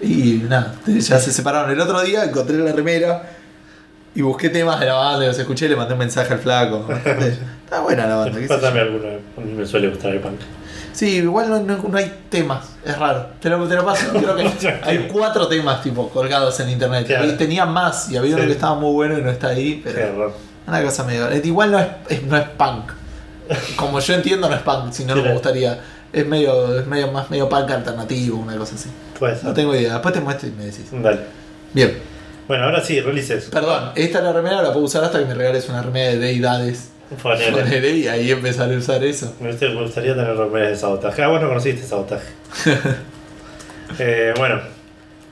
Y 0.00 0.42
nada, 0.48 0.74
ya 0.86 1.18
se 1.18 1.32
separaron. 1.32 1.70
El 1.70 1.80
otro 1.80 2.00
día 2.02 2.24
encontré 2.24 2.56
la 2.58 2.72
remera 2.72 3.22
y 4.14 4.22
busqué 4.22 4.48
temas 4.50 4.78
de 4.80 4.86
la 4.86 4.94
banda, 4.94 5.26
los 5.26 5.38
escuché 5.38 5.66
y 5.66 5.68
le 5.70 5.76
mandé 5.76 5.94
un 5.94 5.98
mensaje 5.98 6.32
al 6.34 6.38
flaco. 6.40 6.86
Estaba 7.64 7.82
buena 7.82 8.06
la 8.06 8.16
banda, 8.16 8.38
qué. 8.38 8.46
Pásame 8.46 8.80
alguno. 8.80 9.08
A 9.36 9.40
mí 9.40 9.52
me 9.52 9.66
suele 9.66 9.88
gustar 9.88 10.12
el 10.12 10.20
punk. 10.20 10.40
Sí, 10.92 11.16
igual 11.18 11.48
no, 11.48 11.60
no- 11.60 11.88
no 11.88 11.98
hay 11.98 12.12
temas, 12.28 12.70
es 12.84 12.98
raro. 12.98 13.28
Te 13.40 13.48
lo, 13.48 13.66
te 13.66 13.74
lo 13.76 13.84
paso, 13.84 14.06
creo 14.12 14.34
que 14.36 14.78
hay 14.82 15.08
cuatro 15.10 15.46
temas 15.48 15.82
tipo 15.82 16.08
colgados 16.10 16.58
en 16.60 16.68
internet. 16.70 17.06
Claro. 17.06 17.26
Y 17.26 17.32
tenía 17.36 17.64
más 17.64 18.10
y 18.10 18.16
había 18.16 18.34
uno 18.34 18.42
Sí. 18.42 18.48
que 18.48 18.54
estaba 18.54 18.74
muy 18.74 18.92
bueno 18.92 19.16
y 19.18 19.22
no 19.22 19.30
está 19.30 19.48
ahí, 19.48 19.80
Qué 19.82 19.90
pero 19.90 20.18
raro. 20.18 20.34
una 20.66 20.82
cosa 20.82 21.04
medio. 21.04 21.32
Igual 21.44 21.70
no 21.72 21.78
es, 21.78 21.86
es- 22.08 22.22
no 22.24 22.36
es 22.36 22.44
punk. 22.50 22.90
Como 23.76 24.00
yo 24.00 24.14
entiendo 24.14 24.48
no 24.48 24.54
es 24.54 24.62
punk, 24.62 24.92
si 24.92 25.04
no 25.04 25.14
no 25.16 25.22
me 25.22 25.32
gustaría. 25.32 25.80
Es 26.12 26.26
medio, 26.26 26.78
es 26.80 26.86
medio 26.86 27.10
más 27.12 27.30
medio 27.30 27.48
punk 27.48 27.70
alternativo, 27.70 28.38
una 28.38 28.56
cosa 28.56 28.74
así. 28.74 28.88
Puede 29.18 29.36
No 29.42 29.52
tengo 29.54 29.74
idea, 29.74 29.92
después 29.94 30.12
te 30.14 30.20
muestro 30.20 30.48
y 30.48 30.52
me 30.52 30.64
decís. 30.66 30.86
Dale. 30.92 31.20
Bien, 31.72 31.98
Bueno, 32.48 32.64
ahora 32.64 32.82
sí, 32.84 33.00
releases. 33.00 33.44
perdón, 33.44 33.92
esta 33.94 34.18
es 34.18 34.24
la 34.24 34.32
remera, 34.32 34.60
la 34.62 34.72
puedo 34.72 34.86
usar 34.86 35.04
hasta 35.04 35.20
que 35.20 35.24
me 35.26 35.34
regales 35.34 35.68
una 35.68 35.82
remera 35.82 36.10
de 36.10 36.18
deidades. 36.18 36.88
Ponele. 37.22 37.50
Ponele, 37.52 37.90
y 37.92 38.08
ahí 38.08 38.30
empezaré 38.32 38.74
a 38.74 38.78
usar 38.78 39.02
eso. 39.04 39.34
Me 39.40 39.50
gustaría- 39.50 39.74
me 39.74 39.82
gustaría 39.82 40.14
tener 40.14 40.36
remeras 40.36 40.70
de 40.70 40.76
sabotaje. 40.76 41.22
Ah, 41.22 41.28
vos 41.28 41.40
no 41.40 41.48
conociste 41.48 41.86
sabotaje. 41.86 42.26
eh, 43.98 44.32
bueno, 44.36 44.60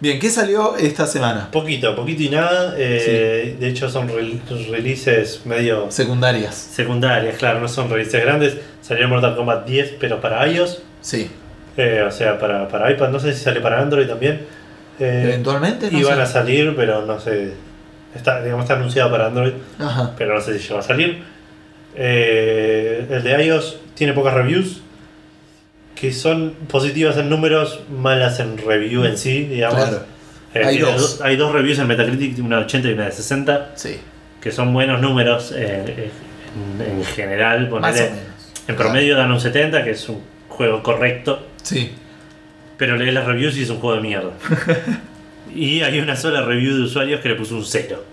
Bien, 0.00 0.20
¿qué 0.20 0.30
salió 0.30 0.76
esta 0.76 1.06
semana? 1.06 1.50
poquito, 1.50 1.96
poquito 1.96 2.22
y 2.22 2.28
nada. 2.30 2.74
eh, 2.78 3.56
De 3.58 3.68
hecho, 3.68 3.88
son 3.90 4.08
rel- 4.08 4.40
releases 4.70 5.44
medio 5.44 5.90
Secundarias. 5.90 6.54
secundarias, 6.54 7.36
claro, 7.36 7.58
no 7.60 7.66
son 7.68 7.90
releases 7.90 8.22
grandes. 8.22 8.56
Salió 8.80 9.08
Mortal 9.08 9.34
Kombat 9.34 9.66
10, 9.66 9.96
pero 9.98 10.20
para 10.20 10.46
iOS. 10.46 10.82
Sí. 11.00 11.28
eh, 11.76 12.02
o 12.06 12.10
sea, 12.10 12.38
para, 12.38 12.68
para 12.68 12.90
iPad. 12.92 13.10
No 13.10 13.18
sé 13.20 13.32
si 13.32 13.40
sale 13.42 13.60
para 13.60 13.80
Android 13.80 14.06
también. 14.06 14.46
Eh, 15.00 15.22
Eventualmente, 15.26 15.90
no 15.90 15.98
iban 15.98 16.16
sé. 16.16 16.22
a 16.22 16.26
salir, 16.26 16.74
pero 16.76 17.04
no 17.04 17.18
sé. 17.20 17.52
Está, 18.14 18.42
digamos, 18.42 18.64
está 18.64 18.74
anunciado 18.74 19.10
para 19.10 19.26
Android, 19.26 19.52
Ajá. 19.78 20.12
pero 20.16 20.34
no 20.34 20.40
sé 20.40 20.58
si 20.58 20.66
llega 20.68 20.80
a 20.80 20.82
salir. 20.82 21.22
Eh, 21.94 23.06
el 23.10 23.22
de 23.22 23.44
iOS 23.46 23.78
tiene 23.94 24.12
pocas 24.12 24.34
reviews. 24.34 24.80
Que 26.00 26.12
son 26.12 26.54
positivas 26.68 27.16
en 27.16 27.28
números, 27.28 27.80
malas 27.90 28.38
en 28.40 28.56
review 28.58 29.04
en 29.04 29.16
sí, 29.18 29.44
digamos. 29.44 29.80
Claro. 29.88 30.04
Eh, 30.54 30.62
Hay 30.64 30.78
dos. 30.78 31.18
do- 31.18 31.24
hay 31.24 31.36
dos 31.36 31.52
reviews 31.52 31.78
en 31.78 31.86
Metacritic, 31.88 32.38
una 32.38 32.58
de 32.58 32.64
80 32.64 32.88
y 32.88 32.92
una 32.92 33.04
de 33.06 33.12
60, 33.12 33.72
Sí. 33.74 33.96
que 34.40 34.50
son 34.52 34.72
buenos 34.72 35.00
números 35.00 35.52
eh, 35.52 35.84
eh, 35.86 36.10
en, 36.80 36.98
en 36.98 37.04
general. 37.04 37.68
Más 37.68 37.94
o 37.94 37.98
ponele- 37.98 38.10
menos. 38.10 38.22
en 38.68 38.76
promedio 38.76 39.16
dan 39.16 39.30
un 39.32 39.40
70, 39.40 39.82
que 39.84 39.90
es 39.90 40.08
un 40.08 40.22
juego 40.48 40.82
correcto, 40.82 41.46
Sí. 41.62 41.92
pero 42.76 42.96
lees 42.96 43.12
las 43.12 43.26
reviews 43.26 43.56
y 43.56 43.62
es 43.64 43.70
un 43.70 43.78
juego 43.78 43.96
de 43.96 44.02
mierda. 44.02 44.30
y 45.54 45.80
hay 45.82 45.98
una 46.00 46.14
sola 46.16 46.42
review 46.42 46.76
de 46.76 46.82
usuarios 46.82 47.20
que 47.20 47.28
le 47.30 47.34
puso 47.34 47.56
un 47.56 47.64
0. 47.64 48.04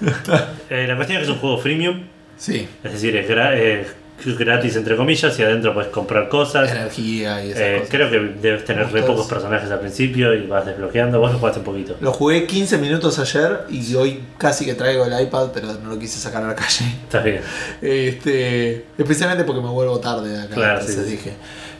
Eh, 0.70 0.86
la 0.86 0.94
cuestión 0.96 1.20
es 1.20 1.26
que 1.26 1.30
es 1.32 1.36
un 1.36 1.40
juego 1.40 1.58
freemium, 1.58 2.04
Sí. 2.38 2.66
es 2.84 2.92
decir, 2.92 3.16
es, 3.16 3.28
gra- 3.28 3.52
eh, 3.54 3.86
gratis 4.24 4.76
entre 4.76 4.96
comillas 4.96 5.38
y 5.38 5.42
adentro 5.42 5.72
puedes 5.74 5.90
comprar 5.90 6.28
cosas. 6.28 6.70
Energía 6.70 7.44
y 7.44 7.50
esas 7.50 7.62
Eh, 7.62 7.72
cosas. 7.74 7.88
creo 7.90 8.10
que 8.10 8.18
debes 8.40 8.64
tener 8.64 8.90
re 8.92 9.02
pocos 9.02 9.26
personajes 9.26 9.70
al 9.70 9.80
principio 9.80 10.34
y 10.34 10.46
vas 10.46 10.66
desbloqueando. 10.66 11.18
Vos 11.20 11.32
lo 11.32 11.38
jugaste 11.38 11.58
un 11.60 11.64
poquito. 11.64 11.96
Lo 12.00 12.12
jugué 12.12 12.46
15 12.46 12.78
minutos 12.78 13.18
ayer 13.18 13.60
y 13.70 13.94
hoy 13.94 14.22
casi 14.38 14.64
que 14.64 14.74
traigo 14.74 15.04
el 15.04 15.20
iPad, 15.22 15.48
pero 15.54 15.72
no 15.74 15.90
lo 15.90 15.98
quise 15.98 16.18
sacar 16.18 16.42
a 16.44 16.48
la 16.48 16.54
calle. 16.54 16.84
Está 17.04 17.20
bien. 17.20 17.40
Este, 17.80 18.84
especialmente 18.98 19.44
porque 19.44 19.60
me 19.60 19.68
vuelvo 19.68 19.98
tarde 20.00 20.30
de 20.30 20.42
acá. 20.42 20.54
Claro, 20.54 20.80
entonces 20.80 21.04
sí. 21.04 21.10
dije. 21.12 21.32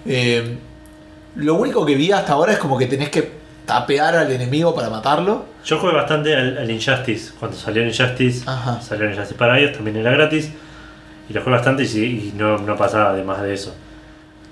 Eh, 0.07 0.57
lo 1.37 1.55
único 1.55 1.85
que 1.87 1.95
vi 1.95 2.13
hasta 2.13 2.33
ahora 2.33 2.53
es 2.53 2.59
como 2.59 2.77
que 2.79 2.87
tenés 2.87 3.09
que 3.11 3.31
tapear 3.67 4.17
al 4.17 4.31
enemigo 4.33 4.75
para 4.75 4.91
matarlo. 4.91 5.45
Yo 5.65 5.79
jugué 5.79 5.93
bastante 5.95 6.35
al, 6.35 6.59
al 6.59 6.71
Injustice. 6.71 7.33
Cuando 7.39 7.57
salió 7.57 7.83
el 7.83 7.89
Injustice, 7.89 8.43
Ajá. 8.47 8.81
salió 8.81 9.05
el 9.07 9.13
Injustice 9.13 9.39
para 9.39 9.59
ellos, 9.59 9.73
también 9.73 9.97
era 9.97 10.11
gratis. 10.11 10.51
Y 11.31 11.33
lo 11.33 11.43
jugué 11.43 11.53
bastante 11.53 11.85
y, 11.85 12.35
no, 12.37 12.59
no 12.59 12.77
pasaba 12.77 13.15
de 13.15 13.23
más 13.23 13.41
de 13.41 13.55
eso. 13.55 13.73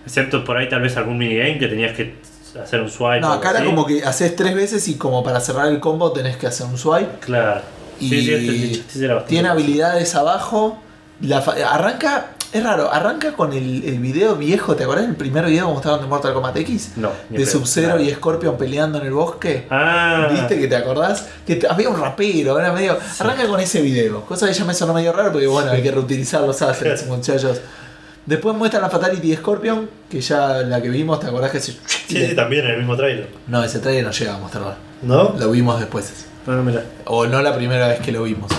Excepto 0.07 0.45
por 0.45 0.57
ahí 0.57 0.69
tal 0.69 0.81
vez 0.81 0.97
algún 0.97 1.19
minigame 1.19 1.59
que 1.59 1.67
tenías 1.67 1.95
que 1.95 2.15
hacer 2.63 2.81
un 2.81 2.89
swipe. 2.89 3.21
No, 3.21 3.33
acá 3.33 3.51
era 3.51 3.65
como 3.65 3.85
que 3.85 4.05
haces 4.05 4.37
tres 4.37 4.55
veces 4.55 4.87
y 4.87 4.95
como 4.95 5.25
para 5.25 5.41
cerrar 5.41 5.67
el 5.69 5.81
combo 5.81 6.13
tenés 6.13 6.37
que 6.37 6.47
hacer 6.47 6.67
un 6.67 6.79
swipe. 6.79 7.19
Claro. 7.21 7.63
Y 7.99 8.09
Sí, 8.09 8.23
sí, 8.23 8.33
este 8.33 8.57
Injustice 8.57 9.05
era 9.05 9.15
bastante 9.15 9.35
tiene 9.35 9.49
habilidades 9.49 10.15
abajo. 10.15 10.79
La 11.21 11.39
arranca, 11.39 12.31
es 12.53 12.63
raro, 12.63 12.93
arranca 12.93 13.33
con 13.33 13.53
el, 13.53 13.85
el 13.85 13.99
video 13.99 14.37
viejo, 14.37 14.77
¿te 14.77 14.85
acordás 14.85 15.07
del 15.07 15.17
primer 15.17 15.45
video 15.47 15.67
que 15.67 15.73
mostraron 15.75 16.01
de 16.01 16.07
Mortal 16.07 16.33
Kombat 16.33 16.57
X? 16.59 16.93
No, 16.97 17.11
De. 17.29 17.45
Sub-Zero 17.45 18.01
y 18.01 18.11
Scorpion 18.11 18.57
peleando 18.57 19.01
en 19.01 19.07
el 19.07 19.13
bosque. 19.13 19.67
Ah, 19.71 20.29
¿Viste 20.31 20.59
que 20.61 20.69
te 20.69 20.77
acordás? 20.77 21.27
Que 21.47 21.57
te- 21.57 21.67
había 21.69 21.89
un 21.89 22.01
rapero, 22.01 22.59
era 22.59 22.73
medio. 22.73 22.97
Arranca 23.19 23.47
con 23.49 23.59
ese 23.59 23.83
video. 23.83 24.21
Cosa 24.27 24.47
que 24.47 24.53
ya 24.55 24.65
me 24.65 24.75
sonó 24.75 24.95
medio 24.95 25.13
raro 25.13 25.33
porque 25.33 25.47
bueno, 25.49 25.73
hay 25.73 25.83
que 25.83 25.91
reutilizar 25.91 26.43
los 26.43 26.63
assets, 26.63 27.05
muchachos. 27.09 27.61
Después 28.25 28.55
muestran 28.55 28.83
la 28.83 28.91
Fatality 28.91 29.35
Scorpion, 29.37 29.89
que 30.09 30.21
ya 30.21 30.59
la 30.59 30.81
que 30.81 30.91
vimos, 30.91 31.19
¿te 31.19 31.27
acordás 31.27 31.51
que 31.51 31.61
se. 31.61 31.73
Sí, 31.73 31.79
sí, 32.29 32.35
también 32.37 32.65
en 32.67 32.73
el 32.73 32.79
mismo 32.79 32.97
trailer. 32.97 33.29
No, 33.49 33.65
ese 33.65 33.81
trailer 33.81 34.05
no 34.05 34.11
llega 34.13 34.35
a 34.35 34.39
mostrarlo. 34.39 34.75
¿No? 35.03 35.35
Lo 35.39 35.51
vimos 35.51 35.81
después. 35.81 36.27
Ah, 36.47 36.61
mira. 36.65 36.85
O 37.07 37.27
no 37.27 37.43
la 37.43 37.55
primera 37.57 37.89
vez 37.89 38.01
que 38.01 38.13
lo 38.13 38.23
vimos. 38.23 38.51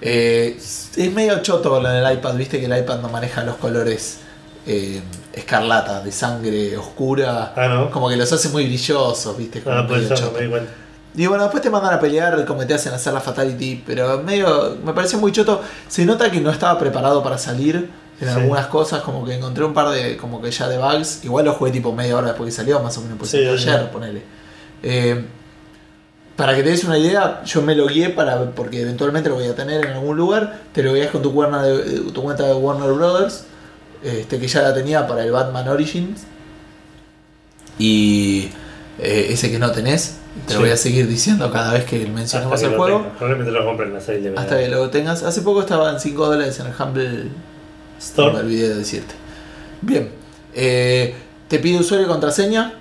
Eh, 0.00 0.56
es 0.58 1.12
medio 1.12 1.40
choto 1.42 1.70
con 1.70 1.82
lo 1.82 1.88
del 1.88 2.12
iPad, 2.18 2.34
viste 2.34 2.60
que 2.60 2.66
el 2.66 2.78
iPad 2.78 3.00
no 3.00 3.08
maneja 3.08 3.42
los 3.44 3.56
colores 3.56 4.18
eh, 4.66 5.00
escarlata, 5.32 6.00
de 6.02 6.12
sangre 6.12 6.76
oscura. 6.76 7.52
Ah, 7.56 7.68
¿no? 7.68 7.90
Como 7.90 8.08
que 8.08 8.16
los 8.16 8.32
hace 8.32 8.48
muy 8.50 8.64
brillosos, 8.66 9.36
viste. 9.36 9.60
Como 9.62 9.76
Ah, 9.76 9.82
medio 9.82 10.08
choto. 10.14 10.38
Y 11.14 11.26
bueno, 11.26 11.42
después 11.44 11.62
te 11.62 11.70
mandan 11.70 11.94
a 11.94 11.98
pelear 12.00 12.44
como 12.44 12.64
te 12.66 12.74
hacen 12.74 12.92
hacer 12.92 13.12
la 13.12 13.20
Fatality, 13.20 13.82
pero 13.84 14.18
medio, 14.22 14.76
me 14.84 14.92
pareció 14.92 15.18
muy 15.18 15.32
choto. 15.32 15.62
Se 15.88 16.04
nota 16.04 16.30
que 16.30 16.40
no 16.40 16.50
estaba 16.50 16.78
preparado 16.78 17.22
para 17.22 17.38
salir 17.38 17.90
en 18.20 18.28
Sí. 18.28 18.34
algunas 18.34 18.66
cosas, 18.66 19.00
como 19.02 19.24
que 19.24 19.34
encontré 19.34 19.64
un 19.64 19.72
par 19.74 19.88
de, 19.90 20.16
como 20.16 20.40
que 20.40 20.50
ya 20.50 20.68
de 20.68 20.76
bugs. 20.78 21.24
Igual 21.24 21.46
lo 21.46 21.54
jugué 21.54 21.70
tipo 21.72 21.92
media 21.92 22.16
hora 22.16 22.28
después 22.28 22.48
que 22.50 22.56
salió, 22.56 22.78
más 22.80 22.96
o 22.98 23.00
menos, 23.00 23.16
pues 23.18 23.30
Sí, 23.30 23.38
ayer, 23.38 23.90
ponele. 23.90 24.22
Eh, 24.82 25.24
para 26.38 26.54
que 26.54 26.62
te 26.62 26.70
des 26.70 26.84
una 26.84 26.96
idea, 26.96 27.42
yo 27.44 27.60
me 27.62 27.74
logué 27.74 28.08
para, 28.10 28.52
porque 28.52 28.80
eventualmente 28.80 29.28
lo 29.28 29.34
voy 29.34 29.46
a 29.48 29.54
tener 29.56 29.84
en 29.84 29.92
algún 29.92 30.16
lugar, 30.16 30.60
te 30.72 30.82
logueas 30.84 31.10
con 31.10 31.20
tu, 31.20 31.34
cuerna 31.34 31.62
de- 31.64 32.00
tu 32.12 32.22
cuenta 32.22 32.46
de 32.46 32.54
Warner 32.54 32.92
Brothers, 32.92 33.42
este, 34.04 34.38
que 34.38 34.46
ya 34.46 34.62
la 34.62 34.72
tenía 34.72 35.06
para 35.08 35.24
el 35.24 35.32
Batman 35.32 35.66
Origins. 35.68 36.20
Y 37.78 38.50
eh, 38.98 39.26
ese 39.30 39.50
que 39.50 39.58
no 39.58 39.70
tenés, 39.72 40.16
te 40.46 40.54
lo 40.54 40.60
voy 40.60 40.70
a 40.70 40.76
seguir 40.76 41.06
diciendo 41.08 41.50
cada 41.50 41.72
vez 41.72 41.84
que 41.84 42.06
mencionemos 42.06 42.54
Hasta 42.54 42.66
que 42.68 42.72
el 42.72 42.78
lo 42.78 42.84
juego. 42.84 43.06
Probablemente 43.18 43.52
lo 43.52 43.64
compren 43.64 43.88
en 43.90 43.94
la 43.96 44.00
serie 44.00 44.32
Hasta 44.36 44.58
que 44.58 44.68
lo 44.68 44.90
tengas. 44.90 45.22
Hace 45.22 45.42
poco 45.42 45.60
estaba 45.60 45.90
en 45.90 46.00
5 46.00 46.26
dólares 46.26 46.58
en 46.60 46.66
el 46.66 46.72
Humble. 46.80 47.08
No 47.08 47.14
me 47.24 47.98
Store. 47.98 48.36
olvidé 48.38 48.68
de 48.68 48.74
decirte. 48.76 49.14
Bien. 49.82 50.10
eh, 50.54 51.14
te 51.48 51.58
pide 51.58 51.78
usuario 51.80 52.06
y 52.06 52.08
contraseña. 52.08 52.74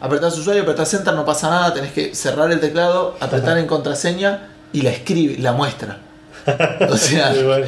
Apretás 0.00 0.36
usuario, 0.38 0.62
apretás 0.62 0.92
enter, 0.94 1.14
no 1.14 1.24
pasa 1.24 1.48
nada. 1.50 1.74
Tenés 1.74 1.92
que 1.92 2.14
cerrar 2.14 2.50
el 2.52 2.60
teclado, 2.60 3.16
apretar 3.20 3.58
en 3.58 3.66
contraseña 3.66 4.48
y 4.72 4.82
la 4.82 4.90
escribe, 4.90 5.38
la 5.38 5.52
muestra. 5.52 6.00
O 6.90 6.96
sea, 6.96 7.34
bueno. 7.42 7.66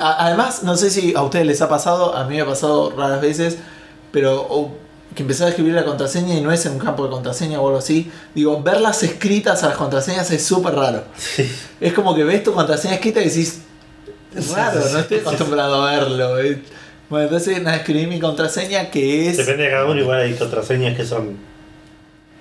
Además, 0.00 0.62
no 0.62 0.76
sé 0.76 0.90
si 0.90 1.14
a 1.14 1.22
ustedes 1.22 1.46
les 1.46 1.62
ha 1.62 1.68
pasado, 1.68 2.14
a 2.14 2.24
mí 2.24 2.36
me 2.36 2.42
ha 2.42 2.46
pasado 2.46 2.90
raras 2.94 3.22
veces, 3.22 3.56
pero 4.12 4.70
que 5.14 5.22
empezás 5.22 5.46
a 5.46 5.48
escribir 5.48 5.72
la 5.72 5.84
contraseña 5.84 6.34
y 6.34 6.42
no 6.42 6.52
es 6.52 6.66
en 6.66 6.72
un 6.72 6.78
campo 6.78 7.04
de 7.04 7.10
contraseña 7.10 7.58
o 7.60 7.66
algo 7.66 7.78
así. 7.78 8.10
Digo, 8.34 8.62
verlas 8.62 9.02
escritas 9.02 9.62
a 9.64 9.68
las 9.68 9.76
contraseñas 9.76 10.30
es 10.30 10.44
súper 10.44 10.74
raro. 10.74 11.04
Sí. 11.16 11.50
Es 11.80 11.92
como 11.94 12.14
que 12.14 12.22
ves 12.24 12.42
tu 12.44 12.52
contraseña 12.52 12.94
escrita 12.94 13.20
y 13.22 13.24
decís, 13.28 13.62
es 14.36 14.50
raro, 14.50 14.80
no 14.92 14.98
estoy 14.98 15.18
acostumbrado 15.20 15.82
a 15.86 15.92
verlo. 15.92 16.38
eh. 16.38 16.62
Bueno, 17.08 17.24
entonces 17.24 17.62
nada, 17.62 17.78
escribí 17.78 18.06
mi 18.06 18.20
contraseña 18.20 18.90
que 18.90 19.30
es... 19.30 19.38
Depende 19.38 19.64
de 19.64 19.70
cada 19.70 19.86
uno, 19.86 19.98
igual 20.00 20.20
hay 20.20 20.34
contraseñas 20.34 20.94
que 20.94 21.06
son. 21.06 21.38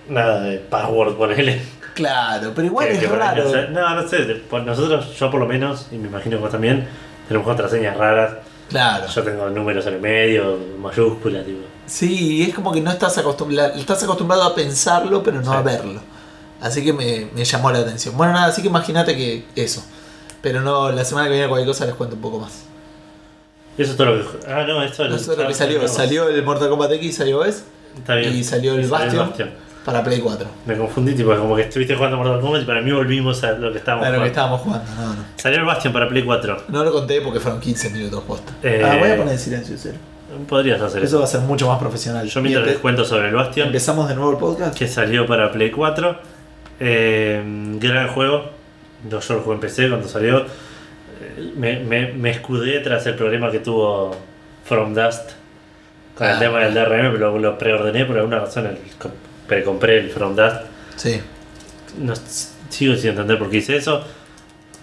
Nada 0.10 0.42
de 0.42 0.58
password, 0.60 1.16
ponele. 1.16 1.62
Claro, 1.94 2.52
pero 2.56 2.68
igual 2.68 2.88
Que- 2.88 2.94
es 2.94 3.00
que 3.00 3.08
raro. 3.08 3.44
no 3.44 3.50
sé. 3.50 3.68
No, 3.70 3.96
no 4.02 4.08
sé. 4.08 4.18
por 4.50 4.62
Nosotros, 4.64 5.18
yo 5.18 5.32
por 5.32 5.40
lo 5.40 5.48
menos, 5.48 5.88
y 5.92 5.96
me 5.98 6.08
imagino 6.08 6.38
que 6.38 6.42
vos 6.44 6.52
también, 6.52 6.88
tenemos 7.28 7.46
contraseñas 7.48 7.98
raras. 7.98 8.34
Claro. 8.70 9.08
Yo 9.08 9.24
tengo 9.24 9.50
números 9.50 9.86
en 9.88 9.94
el 9.96 10.02
medio, 10.02 10.58
mayúsculas, 10.80 11.46
tipo. 11.46 11.60
Sí, 11.86 12.44
es 12.50 12.54
como 12.54 12.72
que 12.74 12.82
no 12.82 12.92
estás 12.92 13.18
acostumbrado, 13.18 13.74
estás 13.76 14.04
acostumbrado 14.04 14.44
a 14.44 14.54
pensarlo, 14.54 15.24
pero 15.24 15.42
no 15.42 15.52
Sí. 15.52 15.58
a 15.58 15.62
verlo. 15.62 16.02
Así 16.62 16.84
que 16.84 16.92
me, 16.94 17.30
me 17.34 17.46
llamó 17.46 17.72
la 17.72 17.80
atención. 17.80 18.16
Bueno, 18.18 18.34
nada, 18.34 18.48
así 18.48 18.62
que 18.62 18.68
imagínate 18.68 19.16
que 19.16 19.46
eso. 19.56 19.84
Pero 20.42 20.62
no, 20.62 20.92
la 20.92 21.04
semana 21.06 21.28
que 21.28 21.34
viene 21.34 21.48
cualquier 21.48 21.68
cosa 21.68 21.86
les 21.86 21.96
cuento 21.96 22.16
un 22.16 22.22
poco 22.22 22.40
más. 22.40 22.64
Y 23.78 23.82
eso 23.84 23.92
es 23.92 23.98
todo 23.98 24.08
lo 24.16 24.32
que. 24.40 24.52
Ah, 24.52 24.66
no, 24.68 24.84
esto 24.84 25.06
Eso 25.06 25.32
es 25.34 25.38
lo 25.38 25.48
que 25.48 25.54
salió. 25.54 25.82
no, 25.82 25.88
Salió 25.88 26.28
el 26.30 26.44
Mortal 26.44 26.70
Kombat 26.70 26.92
X, 26.94 27.20
iOS, 27.26 27.64
Está 27.98 28.16
bien. 28.16 28.36
y 28.36 28.44
salió 28.44 28.74
el 28.76 28.82
Y 28.82 28.88
salió 28.88 29.20
Bastion. 29.28 29.50
Para 29.88 30.04
Play 30.04 30.20
4. 30.20 30.48
Me 30.66 30.78
confundí, 30.78 31.16
tipo, 31.16 31.34
como 31.36 31.56
que 31.56 31.64
estuviste 31.64 31.96
jugando 31.96 32.18
Mortal 32.18 32.42
Kombat 32.42 32.62
y 32.62 32.66
para 32.66 32.82
mí 32.82 32.92
volvimos 32.92 33.44
a 33.44 33.54
lo 33.54 33.72
que 33.72 33.78
estábamos 33.80 34.06
A 34.06 34.10
lo 34.10 34.16
que 34.16 34.18
jugando. 34.20 34.28
estábamos 34.28 34.62
jugando, 34.62 34.86
no, 34.96 35.14
no. 35.16 35.24
Salió 35.38 35.60
el 35.60 35.66
Bastion 35.66 35.94
para 35.94 36.08
Play 36.10 36.24
4. 36.24 36.58
No 36.68 36.84
lo 36.84 36.92
conté 36.92 37.22
porque 37.22 37.40
fueron 37.40 37.60
15 37.62 37.90
minutos 37.92 38.24
posta. 38.28 38.52
Eh, 38.64 38.82
Ah, 38.86 38.98
voy 39.00 39.10
a 39.10 39.16
poner 39.18 39.34
en 39.34 39.40
silencio, 39.40 39.76
cero. 39.80 39.96
Podrías 40.48 40.82
hacer 40.82 41.00
Eso 41.04 41.08
eso. 41.08 41.20
va 41.20 41.24
a 41.24 41.28
ser 41.28 41.40
mucho 41.42 41.68
más 41.68 41.80
profesional. 41.80 42.28
Yo 42.28 42.42
mientras 42.42 42.66
les 42.68 42.78
cuento 42.78 43.06
sobre 43.06 43.30
el 43.30 43.34
Bastion, 43.36 43.68
empezamos 43.68 44.10
de 44.10 44.16
nuevo 44.16 44.32
el 44.32 44.38
podcast. 44.38 44.78
que 44.78 44.88
salió 44.88 45.26
para 45.26 45.52
Play 45.52 45.72
4. 45.72 46.18
Eh, 46.80 47.42
gran 47.80 48.10
juego. 48.10 48.44
No, 49.10 49.20
yo 49.20 49.34
lo 49.36 49.42
jugué 49.42 49.56
en 49.56 49.62
PC 49.62 49.88
cuando 49.90 50.08
salió. 50.08 50.40
Eh, 50.40 51.54
Me, 51.56 51.80
me, 51.80 52.12
me 52.14 52.30
escudé 52.32 52.80
tras 52.82 53.06
el 53.08 53.16
problema 53.16 53.50
que 53.52 53.60
tuvo 53.60 54.16
From 54.66 54.94
Dust 54.94 55.32
con 56.16 56.28
Ah, 56.28 56.34
el 56.34 56.40
tema 56.40 56.60
del 56.60 56.74
DRM, 56.74 57.12
pero 57.14 57.32
lo, 57.32 57.40
lo 57.40 57.58
preordené 57.58 58.06
por 58.06 58.18
alguna 58.18 58.40
razón. 58.40 58.66
El, 58.68 58.78
precompré 59.48 60.00
el 60.00 60.10
From 60.10 60.36
Dust. 60.36 60.58
Sí. 60.96 61.22
No, 62.00 62.14
sigo 62.70 62.96
sin 62.96 63.12
entender 63.12 63.38
por 63.40 63.50
qué 63.50 63.58
hice 63.58 63.78
eso. 63.78 64.04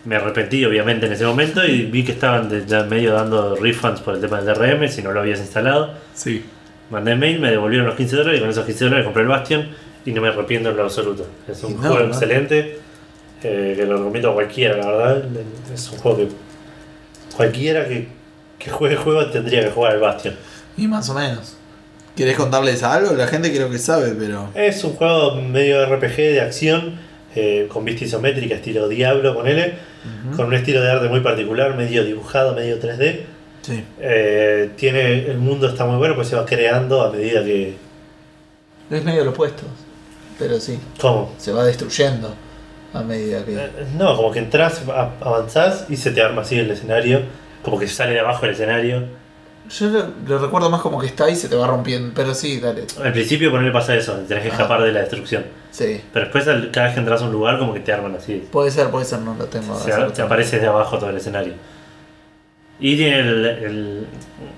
Me 0.05 0.17
arrepentí 0.17 0.65
obviamente 0.65 1.07
en 1.07 1.13
ese 1.13 1.25
momento 1.25 1.65
y 1.65 1.83
vi 1.87 2.05
que 2.05 2.13
estaban 2.13 2.49
de, 2.49 2.67
ya 2.67 2.83
medio 2.85 3.15
dando 3.15 3.57
refunds 3.57 4.01
por 4.01 4.15
el 4.15 4.21
tema 4.21 4.41
del 4.41 4.55
DRM 4.55 4.89
si 4.89 5.03
no 5.03 5.13
lo 5.13 5.21
habías 5.21 5.41
instalado. 5.41 5.95
Sí. 6.15 6.45
Mandé 6.91 7.15
mail, 7.15 7.41
me 7.41 7.51
devolvieron 7.51 7.87
los 7.87 7.95
15 7.97 8.17
dólares 8.17 8.39
y 8.39 8.41
con 8.43 8.51
esos 8.51 8.67
15 8.67 8.85
dólares 8.85 9.05
compré 9.07 9.23
el 9.23 9.29
Bastion 9.29 9.69
y 10.05 10.13
no 10.13 10.21
me 10.21 10.29
arrepiento 10.29 10.71
en 10.71 10.77
lo 10.77 10.83
absoluto. 10.85 11.27
Es 11.49 11.63
un 11.65 11.75
No, 11.77 11.81
juego 11.81 12.01
no. 12.01 12.05
excelente 12.09 12.79
eh, 13.43 13.75
que 13.77 13.87
lo 13.87 13.97
recomiendo 13.97 14.31
a 14.31 14.35
cualquiera, 14.35 14.77
la 14.77 14.87
verdad. 14.87 15.25
Es 15.73 15.91
un 15.91 15.99
juego 15.99 16.19
que 16.19 16.29
cualquiera 17.35 17.89
que, 17.89 18.09
que 18.59 18.71
juegue 18.71 18.97
el 18.97 19.01
juego 19.01 19.27
tendría 19.31 19.65
que 19.65 19.71
jugar 19.71 19.95
el 19.95 20.01
Bastion. 20.01 20.35
Y 20.77 20.87
más 20.87 21.09
o 21.09 21.15
menos. 21.15 21.57
¿Querés 22.17 22.37
contarles 22.37 22.83
algo? 22.83 23.15
La 23.15 23.27
gente 23.27 23.53
creo 23.53 23.71
que 23.71 23.79
sabe, 23.79 24.15
pero. 24.19 24.49
Es 24.55 24.85
un 24.85 24.93
juego 24.95 25.35
medio 25.37 25.85
RPG 25.87 26.17
de 26.17 26.41
acción 26.41 26.99
eh, 27.35 27.67
con 27.69 27.85
vista 27.85 28.05
isométrica, 28.05 28.55
estilo 28.55 28.89
Diablo, 28.89 29.35
ponele. 29.35 29.75
Ujú. 30.05 30.37
con 30.37 30.47
un 30.49 30.55
estilo 30.55 30.83
de 30.83 30.91
arte 30.91 31.09
muy 31.09 31.21
particular, 31.21 31.75
medio 31.77 32.05
dibujado, 32.05 32.55
medio 32.55 32.79
3D. 32.79 33.21
Sí. 33.63 33.83
Eh, 33.99 34.71
tiene, 34.77 35.27
el 35.27 35.39
mundo 35.39 35.67
está 35.67 35.87
muy 35.87 35.97
bueno, 35.97 36.15
pues 36.15 36.29
se 36.29 36.37
va 36.37 36.45
creando 36.45 37.01
a 37.03 37.11
medida 37.11 37.43
que. 37.43 37.75
Es 38.91 39.03
medio 39.03 39.25
lo 39.25 39.31
opuesto. 39.31 39.63
Pero 40.39 40.61
sí. 40.61 40.79
¿Cómo? 41.01 41.33
Se 41.39 41.53
va 41.53 41.65
destruyendo 41.65 42.35
a 42.93 43.03
medida 43.03 43.45
que. 43.45 43.55
Eh, 43.55 43.71
No, 43.97 44.15
como 44.15 44.31
que 44.31 44.41
entras, 44.41 44.83
avanzás 45.21 45.87
y 45.89 45.97
se 45.97 46.11
te 46.11 46.21
arma 46.21 46.43
así 46.43 46.59
el 46.59 46.71
escenario, 46.71 47.23
como 47.63 47.79
que 47.79 47.89
sale 47.89 48.13
de 48.13 48.21
abajo 48.21 48.45
el 48.45 48.53
escenario. 48.53 49.05
Yo 49.71 49.87
lo, 49.89 50.05
lo 50.27 50.39
recuerdo 50.39 50.69
más 50.71 50.83
como 50.83 51.01
que 51.01 51.07
está 51.07 51.29
y 51.31 51.37
se 51.37 51.49
te 51.49 51.57
va 51.57 51.67
rompiendo. 51.67 52.13
Pero 52.15 52.35
sí, 52.35 52.61
dale. 52.61 52.87
Al 53.03 53.13
principio 53.13 53.51
ponerle 53.51 53.73
pasa 53.73 53.95
eso, 53.97 54.13
tenés 54.29 54.43
que 54.43 54.51
Ah. 54.51 54.53
escapar 54.53 54.83
de 54.83 54.93
la 54.93 55.01
destrucción. 55.01 55.45
Sí. 55.71 56.03
Pero 56.13 56.27
después 56.27 56.45
cada 56.71 56.87
vez 56.87 56.95
que 56.95 57.01
entras 57.01 57.23
a 57.23 57.25
un 57.25 57.33
lugar 57.33 57.59
como 57.59 57.73
que 57.75 57.81
te 57.81 57.93
arman 57.93 58.15
así. 58.15 58.47
Puede 58.53 58.71
ser, 58.71 58.91
puede 58.91 59.05
ser, 59.07 59.21
no 59.21 59.35
lo 59.35 59.47
tengo. 59.47 59.75
Se, 59.79 59.91
te 59.93 60.23
aparece 60.23 60.59
de 60.61 60.67
abajo 60.67 60.99
todo 60.99 61.11
el 61.11 61.17
escenario. 61.17 61.55
Y 62.81 62.97
tiene 62.97 63.19
el, 63.21 63.45
el- 63.47 64.07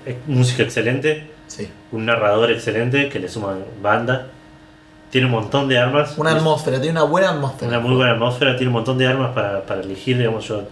eh, 0.05 0.17
música 0.27 0.63
excelente, 0.63 1.29
Sí. 1.47 1.69
un 1.91 2.05
narrador 2.05 2.51
excelente 2.51 3.09
que 3.09 3.19
le 3.19 3.29
suma 3.29 3.55
banda. 3.81 4.27
Tiene 5.09 5.27
un 5.27 5.31
montón 5.33 5.69
de 5.69 5.77
armas. 5.79 6.17
Una 6.17 6.33
Y- 6.33 6.35
atmósfera, 6.35 6.77
tiene 6.81 6.91
una 6.99 7.03
buena 7.09 7.29
atmósfera. 7.29 7.69
Una 7.69 7.79
muy 7.79 7.95
buena 7.95 8.11
atmósfera, 8.11 8.57
tiene 8.57 8.67
un 8.67 8.73
montón 8.73 8.97
de 8.97 9.07
armas 9.07 9.31
para, 9.33 9.61
para 9.65 9.81
elegir, 9.81 10.17
digamos 10.17 10.45
yo. 10.47 10.63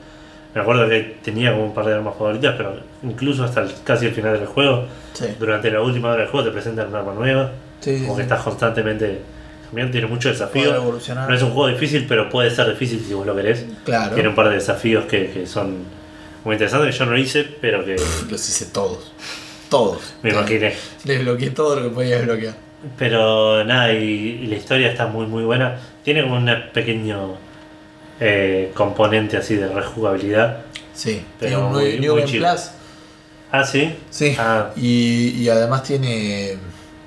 Me 0.56 0.62
acuerdo 0.62 0.88
que 0.90 1.18
tenía 1.22 1.52
como 1.52 1.66
un 1.66 1.74
par 1.74 1.86
de 1.86 1.94
armas 1.96 2.16
favoritas, 2.18 2.56
pero 2.58 2.78
incluso 3.04 3.44
hasta 3.44 3.62
el- 3.62 3.72
casi 3.84 4.06
el 4.08 4.14
final 4.14 4.38
del 4.40 4.48
juego, 4.48 4.86
Sí. 5.14 5.26
durante 5.38 5.70
la 5.70 5.82
última 5.82 6.10
hora 6.10 6.22
del 6.22 6.28
juego 6.32 6.46
te 6.48 6.52
presentan 6.54 6.88
un 6.88 6.96
arma 6.96 7.14
nueva. 7.14 7.52
Sí, 7.82 7.98
sí, 8.00 8.04
Como 8.06 8.16
que 8.16 8.24
estás 8.24 8.42
constantemente 8.42 9.20
cambiando, 9.66 9.92
tiene 9.92 10.08
mucho 10.08 10.30
desafío. 10.30 10.74
No 11.28 11.36
es 11.36 11.42
un 11.44 11.52
juego 11.52 11.68
difícil, 11.68 12.06
pero 12.08 12.30
puede 12.30 12.50
ser 12.50 12.70
difícil 12.70 13.04
si 13.06 13.14
vos 13.14 13.26
lo 13.28 13.36
querés. 13.36 13.66
Claro. 13.84 14.14
Tiene 14.16 14.30
un 14.30 14.36
par 14.36 14.48
de 14.50 14.56
desafíos 14.56 15.04
que, 15.06 15.30
que 15.30 15.46
son 15.46 15.84
muy 16.46 16.54
interesantes 16.56 16.94
que 16.96 17.00
yo 17.00 17.06
no 17.06 17.18
hice, 17.18 17.44
pero 17.60 17.84
que 17.84 17.98
Los 18.30 18.48
hice 18.50 18.66
todos. 18.68 19.12
Todos. 19.70 20.14
me 20.24 20.30
Claro. 20.30 20.48
imaginé. 20.48 20.74
Desbloqueé 21.04 21.50
todo 21.50 21.76
lo 21.76 21.84
que 21.84 21.90
podía 21.90 22.18
desbloquear. 22.20 22.54
Pero 22.98 23.64
nada, 23.66 23.92
y, 23.92 24.40
y 24.44 24.48
la 24.48 24.56
historia 24.56 24.90
está 24.90 25.08
muy 25.08 25.26
muy 25.26 25.44
buena. 25.44 25.76
Tiene 26.04 26.22
como 26.24 26.36
un 26.38 26.50
pequeño 26.72 27.36
eh, 28.20 28.72
componente 28.76 29.38
así 29.38 29.56
de 29.56 29.68
rejugabilidad. 29.68 30.60
Sí. 30.94 31.26
Pero 31.40 31.50
Tiene 31.52 31.64
un 31.66 31.72
muy- 31.74 32.00
New, 32.00 32.14
muy 32.14 32.22
Game 32.22 32.32
chido. 32.32 32.50
Plus. 32.50 32.62
Ah, 33.52 33.64
sí. 33.64 33.96
Sí. 34.10 34.36
Ah. 34.40 34.72
Y, 34.76 35.30
y 35.42 35.50
además 35.50 35.84
tiene. 35.84 36.58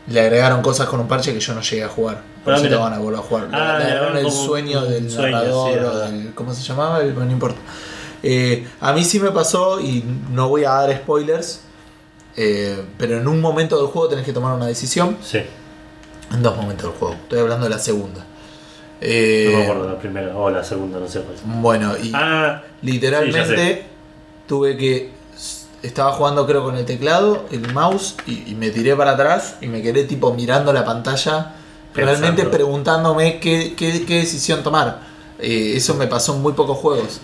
Le 0.09 0.21
agregaron 0.21 0.63
cosas 0.63 0.87
con 0.89 1.01
un 1.01 1.09
parche 1.09 1.35
que 1.35 1.41
yo 1.41 1.55
no 1.55 1.61
llegué 1.61 1.85
a 1.85 1.89
jugar. 1.89 2.23
Por 2.43 2.55
Ah, 2.55 2.57
eso 2.57 2.65
te 2.65 2.71
mira. 2.71 2.81
van 2.81 2.95
a 2.95 2.99
volver 2.99 3.19
a 3.21 3.23
jugar. 3.23 3.49
Ah, 3.53 3.57
le 3.57 3.59
le 3.59 3.65
agregaron 3.91 4.17
agregaron 4.17 4.17
el 4.27 4.31
sueño 4.33 4.83
del 4.87 5.11
sueño, 5.11 5.37
narrador 5.37 5.73
sí, 5.73 5.79
o 5.85 5.99
del. 5.99 6.35
¿Cómo 6.35 6.55
se 6.55 6.63
llamaba? 6.63 7.03
No 7.03 7.31
importa. 7.31 7.59
Eh, 8.23 8.67
a 8.81 8.93
mí 8.95 9.05
sí 9.05 9.21
me 9.21 9.31
pasó, 9.31 9.81
y 9.81 10.03
no 10.31 10.49
voy 10.49 10.65
a 10.65 10.71
dar 10.71 10.97
spoilers, 10.97 11.61
eh, 12.37 12.83
pero 12.97 13.19
en 13.19 13.29
un 13.29 13.41
momento 13.41 13.77
del 13.77 13.87
juego 13.89 14.09
tenés 14.09 14.25
que 14.25 14.33
tomar 14.33 14.55
una 14.55 14.67
decisión. 14.67 15.19
Sí. 15.23 15.41
En 16.33 16.43
dos 16.43 16.57
momentos 16.57 16.91
del 16.91 16.99
juego. 16.99 17.15
Estoy 17.15 17.39
hablando 17.41 17.65
de 17.65 17.71
la 17.71 17.79
segunda. 17.79 18.25
Eh, 19.01 19.49
No 19.53 19.59
me 19.59 19.65
acuerdo 19.65 19.89
la 19.89 19.99
primera 19.99 20.37
o 20.37 20.51
la 20.51 20.65
segunda, 20.65 20.99
no 20.99 21.07
sé 21.09 21.21
cuál. 21.21 21.37
Bueno, 21.61 21.93
y 22.03 22.11
Ah, 22.15 22.63
literalmente 22.83 23.75
Sí, 23.75 23.83
tuve 24.47 24.77
que. 24.77 25.11
Estaba 25.83 26.13
jugando, 26.13 26.45
creo, 26.47 26.65
con 26.65 26.77
el 26.77 26.85
teclado, 26.85 27.47
el 27.53 27.73
mouse, 27.73 28.17
y, 28.27 28.51
y 28.51 28.55
me 28.57 28.71
tiré 28.71 28.97
para 28.97 29.13
atrás 29.13 29.57
y 29.61 29.69
me 29.69 29.81
quedé 29.81 30.03
tipo 30.05 30.35
mirando 30.35 30.73
la 30.73 30.85
pantalla, 30.85 31.55
realmente 31.95 32.43
preguntándome 32.51 33.39
qué, 33.39 33.75
qué- 33.77 34.05
qué 34.05 34.17
decisión 34.17 34.65
tomar. 34.65 35.07
Eh, 35.41 35.75
eso 35.77 35.95
me 35.95 36.07
pasó 36.09 36.35
en 36.35 36.43
muy 36.43 36.53
pocos 36.53 36.77
juegos. 36.79 37.21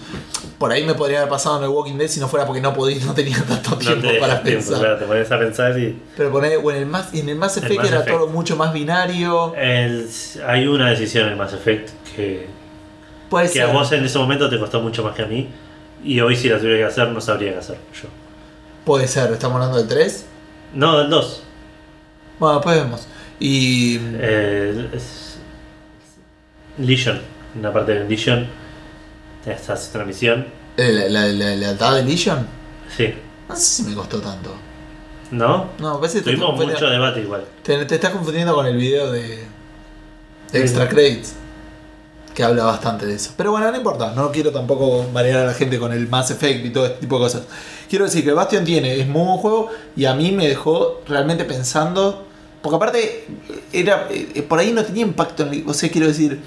Por 0.58 0.70
ahí 0.70 0.84
me 0.84 0.94
podría 0.94 1.18
haber 1.18 1.30
pasado 1.30 1.58
en 1.58 1.64
el 1.64 1.68
Walking 1.70 1.96
Dead 1.98 2.06
si 2.08 2.20
no 2.20 2.28
fuera 2.28 2.46
porque 2.46 2.60
no 2.60 2.72
podía, 2.72 3.04
no 3.04 3.12
tenía 3.14 3.42
tanto 3.48 3.70
no 3.70 3.76
tiempo 3.78 4.06
te 4.08 4.18
para 4.20 4.42
tiempo, 4.42 4.60
pensar. 4.66 4.78
claro, 4.78 4.98
te 4.98 5.04
pones 5.06 5.32
a 5.32 5.38
pensar 5.38 5.78
y. 5.78 6.00
Pero 6.16 6.30
poné, 6.30 6.56
bueno, 6.56 6.76
en 6.78 6.84
el 6.84 6.88
Mass, 6.90 7.08
en 7.12 7.28
el 7.28 7.36
Mass 7.36 7.56
Effect 7.56 7.76
Mass 7.76 7.88
era 7.88 8.00
Effect. 8.00 8.16
todo 8.16 8.28
mucho 8.28 8.54
más 8.56 8.72
binario. 8.72 9.52
El- 9.56 10.08
hay 10.46 10.66
una 10.68 10.90
decisión 10.90 11.28
en 11.28 11.36
Mass 11.36 11.52
Effect 11.54 11.90
que, 12.14 12.46
Puede 13.28 13.46
que 13.46 13.52
ser. 13.54 13.62
a 13.64 13.72
vos 13.72 13.90
en 13.90 14.04
ese 14.04 14.18
momento 14.18 14.48
te 14.48 14.58
costó 14.60 14.80
mucho 14.80 15.02
más 15.02 15.14
que 15.16 15.22
a 15.22 15.26
mí. 15.26 15.48
Y 16.04 16.20
hoy, 16.20 16.36
si 16.36 16.48
la 16.48 16.58
tuviera 16.58 16.78
que 16.78 16.84
hacer, 16.84 17.08
no 17.08 17.20
sabría 17.20 17.52
qué 17.54 17.58
hacer 17.58 17.78
yo. 18.00 18.08
Puede 18.84 19.08
ser, 19.08 19.32
estamos 19.32 19.56
hablando 19.56 19.78
del 19.78 19.88
3. 19.88 20.26
No, 20.74 20.98
del 20.98 21.10
2. 21.10 21.42
Bueno, 22.38 22.56
después 22.56 22.76
vemos. 22.76 23.08
Y. 23.40 23.98
Eh, 24.00 24.88
es- 24.92 25.38
Legion, 26.78 27.20
una 27.56 27.72
parte 27.72 27.92
de 27.92 28.08
Legion. 28.08 28.48
En 29.46 29.56
una 29.94 30.04
misión. 30.06 30.46
eh, 30.76 30.92
La, 30.92 31.08
la, 31.08 31.26
la 31.26 31.56
lealtad 31.56 31.96
de 31.96 32.04
Legion. 32.04 32.46
Sí. 32.96 33.14
No 33.48 33.54
sé 33.56 33.62
si 33.62 33.82
me 33.82 33.94
costó 33.94 34.20
tanto. 34.20 34.54
¿No? 35.30 35.70
No, 35.78 36.00
parece 36.00 36.18
que 36.18 36.24
te, 36.24 36.30
Tuvimos 36.30 36.52
estás 36.60 36.66
mucho 36.72 36.90
debate 36.90 37.20
igual. 37.20 37.44
te, 37.62 37.84
te 37.84 37.94
estás 37.96 38.10
confundiendo 38.12 38.54
con 38.54 38.66
el 38.66 38.76
video 38.76 39.10
de, 39.12 39.44
de 40.52 40.60
Extra 40.60 40.88
Credits. 40.88 41.34
Que 42.34 42.42
habla 42.42 42.64
bastante 42.64 43.06
de 43.06 43.14
eso. 43.14 43.32
Pero 43.36 43.52
bueno, 43.52 43.70
no 43.70 43.76
importa. 43.76 44.12
No 44.14 44.32
quiero 44.32 44.50
tampoco 44.50 45.06
marear 45.12 45.40
a 45.40 45.46
la 45.46 45.54
gente 45.54 45.78
con 45.78 45.92
el 45.92 46.08
Mass 46.08 46.30
Effect 46.30 46.66
y 46.66 46.70
todo 46.70 46.86
este 46.86 47.00
tipo 47.00 47.16
de 47.18 47.24
cosas. 47.24 47.42
Quiero 47.88 48.06
decir 48.06 48.24
que 48.24 48.32
Bastion 48.32 48.64
tiene, 48.64 48.98
es 49.00 49.06
muy 49.06 49.24
buen 49.24 49.38
juego 49.38 49.70
y 49.94 50.06
a 50.06 50.14
mí 50.14 50.32
me 50.32 50.48
dejó 50.48 51.02
realmente 51.06 51.44
pensando. 51.44 52.26
Porque 52.62 52.76
aparte, 52.76 53.26
era 53.72 54.08
eh, 54.10 54.42
por 54.48 54.58
ahí 54.58 54.72
no 54.72 54.82
tenía 54.84 55.02
impacto 55.02 55.44
en 55.44 55.68
O 55.68 55.74
sea, 55.74 55.90
quiero 55.90 56.06
decir, 56.08 56.40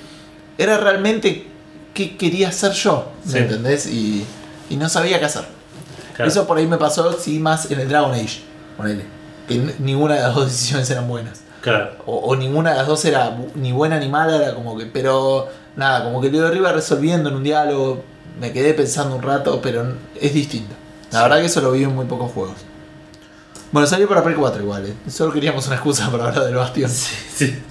era 0.57 0.77
realmente 0.77 1.47
qué 1.93 2.17
quería 2.17 2.49
hacer 2.49 2.71
yo. 2.73 3.11
¿Me 3.25 3.31
Sí. 3.31 3.37
entendés? 3.39 3.85
Y, 3.87 4.25
y 4.69 4.75
no 4.77 4.89
sabía 4.89 5.19
qué 5.19 5.25
hacer. 5.25 5.45
Claro. 6.15 6.29
Eso 6.31 6.47
por 6.47 6.57
ahí 6.57 6.67
me 6.67 6.77
pasó, 6.77 7.13
sí, 7.19 7.39
más 7.39 7.69
en 7.71 7.79
el 7.79 7.89
Dragon 7.89 8.11
Age. 8.13 8.41
Ponele. 8.75 9.03
Que 9.47 9.73
ninguna 9.79 10.15
de 10.15 10.21
las 10.21 10.35
dos 10.35 10.45
decisiones 10.51 10.89
eran 10.89 11.07
buenas. 11.07 11.41
Claro. 11.61 11.91
O, 12.05 12.15
o 12.17 12.35
ninguna 12.35 12.71
de 12.71 12.77
las 12.77 12.87
dos 12.87 13.03
era 13.05 13.37
ni 13.55 13.71
buena 13.71 13.99
ni 13.99 14.07
mala, 14.09 14.37
era 14.37 14.53
como 14.55 14.77
que. 14.77 14.85
Pero 14.85 15.47
nada, 15.75 16.03
como 16.03 16.21
que 16.21 16.29
lo 16.31 16.53
iba 16.55 16.71
resolviendo 16.71 17.29
en 17.29 17.35
un 17.35 17.43
diálogo. 17.43 18.03
Me 18.39 18.51
quedé 18.53 18.73
pensando 18.75 19.15
un 19.15 19.21
rato, 19.23 19.59
pero 19.61 19.93
es 20.19 20.33
distinto. 20.33 20.73
La 21.11 21.17
Sí. 21.19 21.23
verdad 21.23 21.39
que 21.39 21.45
eso 21.45 21.61
lo 21.61 21.71
vi 21.71 21.83
en 21.83 21.95
muy 21.95 22.05
pocos 22.05 22.31
juegos. 22.31 22.57
Bueno, 23.71 23.87
salió 23.87 24.07
para 24.07 24.23
Play 24.23 24.35
4 24.35 24.61
igual, 24.61 24.85
eh. 24.85 24.93
Solo 25.09 25.33
queríamos 25.33 25.65
una 25.67 25.75
excusa 25.75 26.09
para 26.11 26.27
hablar 26.29 26.45
del 26.45 26.55
Bastion. 26.55 26.89
Sí. 26.89 27.15
Sale 27.35 27.63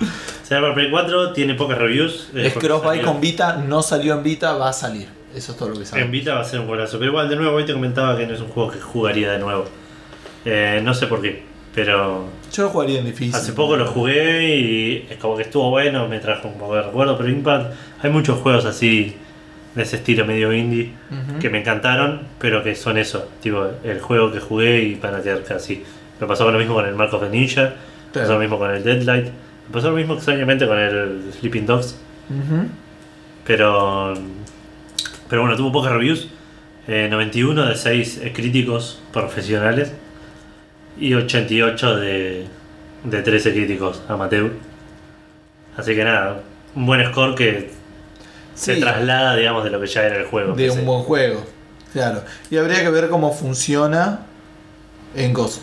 para 0.49 0.75
Play 0.75 0.91
4, 0.91 1.33
tiene 1.33 1.55
pocas 1.55 1.79
reviews. 1.79 2.31
eh, 2.35 2.47
Es 2.49 2.55
crossbuy 2.55 3.01
con 3.01 3.21
Vita, 3.21 3.57
no 3.57 3.83
salió 3.83 4.15
en 4.15 4.23
Vita, 4.23 4.53
va 4.55 4.69
a 4.69 4.73
salir. 4.73 5.09
Eso 5.35 5.53
es 5.53 5.59
todo 5.59 5.69
lo 5.71 5.75
que 5.75 5.81
En 5.81 5.87
sabemos. 5.87 6.11
Vita 6.13 6.35
va 6.35 6.41
a 6.41 6.45
ser 6.45 6.61
un 6.61 6.67
golazo. 6.67 6.99
Pero 6.99 7.11
igual, 7.11 7.29
de 7.29 7.37
nuevo, 7.37 7.57
hoy 7.57 7.65
te 7.67 7.73
comentaba 7.73 8.17
que 8.17 8.27
no 8.27 8.35
es 8.35 8.41
un 8.41 8.49
juego 8.49 8.71
que 8.71 8.81
jugaría 8.81 9.31
de 9.33 9.39
nuevo. 9.39 9.65
Eh, 10.45 10.81
no 10.83 10.95
sé 10.95 11.07
por 11.09 11.21
qué, 11.21 11.43
pero 11.75 12.27
Yo 12.53 12.63
lo 12.63 12.69
jugaría 12.71 13.01
en 13.01 13.07
difícil. 13.07 13.35
hace 13.35 13.53
poco 13.53 13.77
lo 13.77 13.87
jugué 13.87 14.57
y 14.57 15.07
es 15.11 15.17
como 15.19 15.37
que 15.37 15.43
estuvo 15.43 15.71
bueno, 15.71 16.07
me 16.09 16.21
trajo 16.21 16.49
un 16.49 16.55
poco 16.59 16.77
de 16.77 16.83
recuerdo. 16.83 17.17
Pero 17.19 17.29
Impact, 17.29 17.73
hay 18.03 18.11
muchos 18.11 18.39
juegos 18.39 18.65
así, 18.65 19.15
de 19.75 19.83
ese 19.83 19.97
estilo 19.97 20.25
medio 20.25 20.53
indie, 20.53 20.93
que 21.41 21.51
me 21.51 21.59
encantaron, 21.61 22.23
pero 22.39 22.63
que 22.63 22.75
son 22.77 22.97
eso. 22.97 23.29
Tipo, 23.43 23.67
el 23.85 24.01
juego 24.01 24.31
que 24.33 24.41
jugué 24.41 24.79
y 24.85 24.95
van 24.95 25.17
a 25.17 25.21
quedar 25.21 25.43
casi. 25.43 25.83
Me 26.21 26.27
pasó 26.27 26.51
lo 26.51 26.59
mismo 26.59 26.75
con 26.75 26.87
el 26.87 26.95
Mark 26.95 27.13
of 27.13 27.23
the 27.23 27.29
Ninja, 27.29 27.63
me 27.63 28.13
Claro. 28.13 28.29
pasó 28.29 28.33
lo 28.35 28.39
mismo 28.41 28.59
con 28.59 28.71
el 28.71 28.83
Deadlight, 28.83 29.27
me 29.69 29.73
pasó 29.73 29.91
lo 29.91 29.97
mismo 29.97 30.15
extrañamente 30.15 30.67
con 30.67 30.79
el 30.79 31.33
Sleeping 31.39 31.67
Dogs. 31.67 31.97
Pero, 33.45 34.15
pero 35.29 35.43
bueno, 35.43 35.57
tuvo 35.57 35.73
pocas 35.73 35.93
reviews. 35.93 36.29
Eh, 36.89 37.09
91 37.11 37.67
de 37.67 37.75
6 37.75 38.21
críticos 38.33 39.01
profesionales 39.13 39.93
y 40.99 41.15
88 41.15 41.97
de, 41.97 42.47
de 43.05 43.23
13 43.23 43.53
críticos 43.53 44.03
amateur. 44.09 44.53
Así 45.77 45.95
que 45.95 46.05
nada, 46.05 46.43
un 46.75 46.87
buen 46.87 47.05
score 47.11 47.35
que 47.35 47.71
se 48.55 48.77
traslada, 48.77 49.37
digamos, 49.37 49.65
de 49.65 49.71
lo 49.71 49.81
que 49.81 49.87
ya 49.87 50.05
era 50.05 50.17
el 50.17 50.27
juego. 50.27 50.55
de 50.55 50.71
un 50.71 50.85
buen 50.87 51.03
juego. 51.03 51.45
Claro. 51.93 52.23
Y 52.51 52.57
habría 52.57 52.83
que 52.83 52.91
ver 52.91 53.09
cómo 53.09 53.33
funciona 53.33 54.21
en 55.15 55.33
Gozo, 55.33 55.61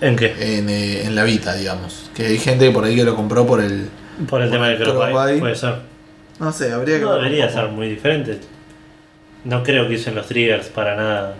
¿En 0.00 0.16
qué? 0.16 0.58
en, 0.58 0.68
eh, 0.68 1.06
en 1.06 1.14
la 1.14 1.24
Vita, 1.24 1.54
digamos. 1.54 2.10
Que 2.14 2.26
hay 2.26 2.38
gente 2.38 2.70
por 2.70 2.84
ahí 2.84 2.96
que 2.96 3.04
lo 3.04 3.14
compró 3.14 3.46
por 3.46 3.60
el. 3.60 3.88
Por 4.28 4.42
el 4.42 4.50
tema 4.50 4.68
de 4.68 4.76
Crossbuy. 4.76 5.40
Puede 5.40 5.54
ser. 5.54 5.74
No 6.38 6.52
sé, 6.52 6.72
habría 6.72 6.98
que 6.98 7.04
No 7.04 7.14
debería 7.14 7.48
ser 7.50 7.68
muy 7.68 7.88
diferente. 7.88 8.38
No 9.44 9.62
creo 9.62 9.88
que 9.88 9.94
usen 9.94 10.14
los 10.14 10.26
triggers 10.26 10.66
para 10.68 10.96
nada 10.96 11.34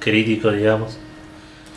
crítico, 0.00 0.50
digamos. 0.50 0.96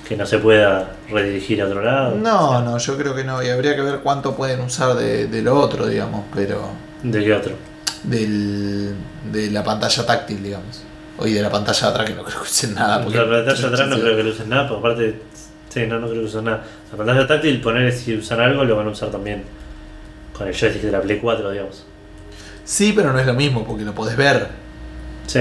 Que 0.08 0.16
no 0.16 0.26
se 0.26 0.38
pueda 0.38 0.96
redirigir 1.10 1.62
a 1.62 1.66
otro 1.66 1.82
lado. 1.82 2.16
No, 2.16 2.62
no, 2.62 2.78
yo 2.78 2.98
creo 2.98 3.14
que 3.14 3.26
no. 3.26 3.44
Y 3.44 3.50
habría 3.50 3.76
que 3.76 3.82
ver 3.82 4.00
cuánto 4.00 4.36
pueden 4.36 4.62
usar 4.62 4.96
de, 4.96 5.28
de 5.28 5.42
lo 5.42 5.60
otro, 5.60 5.88
digamos. 5.88 6.26
Pero. 6.34 6.70
¿De 7.04 7.24
qué 7.24 7.34
otro? 7.34 7.54
Del, 8.04 8.96
de 9.32 9.52
la 9.52 9.64
pantalla 9.64 10.06
táctil, 10.06 10.42
digamos. 10.42 10.84
O 11.18 11.28
y 11.28 11.34
de 11.34 11.42
la 11.42 11.50
pantalla 11.50 11.80
de 11.80 11.88
atrás, 11.88 12.10
que 12.10 12.16
no 12.16 12.24
creo 12.24 12.42
que 12.42 12.48
usen 12.48 12.76
nada. 12.76 13.04
Porque 13.04 13.18
la 13.18 13.30
pantalla 13.30 13.68
atrás 13.68 13.90
no 13.90 13.96
creo 14.00 14.16
que 14.16 14.24
lo 14.24 14.30
usen 14.30 14.50
nada, 14.50 14.68
porque 14.70 14.80
aparte, 14.88 15.22
sí, 15.78 15.88
no, 15.88 16.00
no 16.00 16.08
creo 16.08 16.22
que 16.22 16.28
usen 16.28 16.46
nada. 16.46 16.64
La 16.92 16.98
pantalla 16.98 17.28
táctil, 17.28 17.62
poner 17.62 17.92
si 17.92 18.16
usan 18.16 18.40
algo, 18.40 18.64
lo 18.64 18.76
van 18.76 18.88
a 18.88 18.92
usar 18.92 19.10
también 19.10 19.44
con 20.34 20.48
el 20.48 20.54
joystick 20.54 20.84
de 20.84 20.92
la 20.92 21.02
Play 21.02 21.20
4, 21.20 21.52
digamos. 21.52 21.86
Sí, 22.64 22.94
pero 22.96 23.14
no 23.14 23.20
es 23.20 23.26
lo 23.26 23.34
mismo, 23.34 23.66
porque 23.66 23.84
lo 23.84 23.94
podés 23.94 24.18
ver. 24.18 24.48
Sí. 25.26 25.40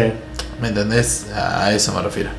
¿Me 0.61 0.69
entendés? 0.69 1.31
A 1.35 1.73
eso 1.73 1.93
me 1.93 2.03
refiero. 2.03 2.31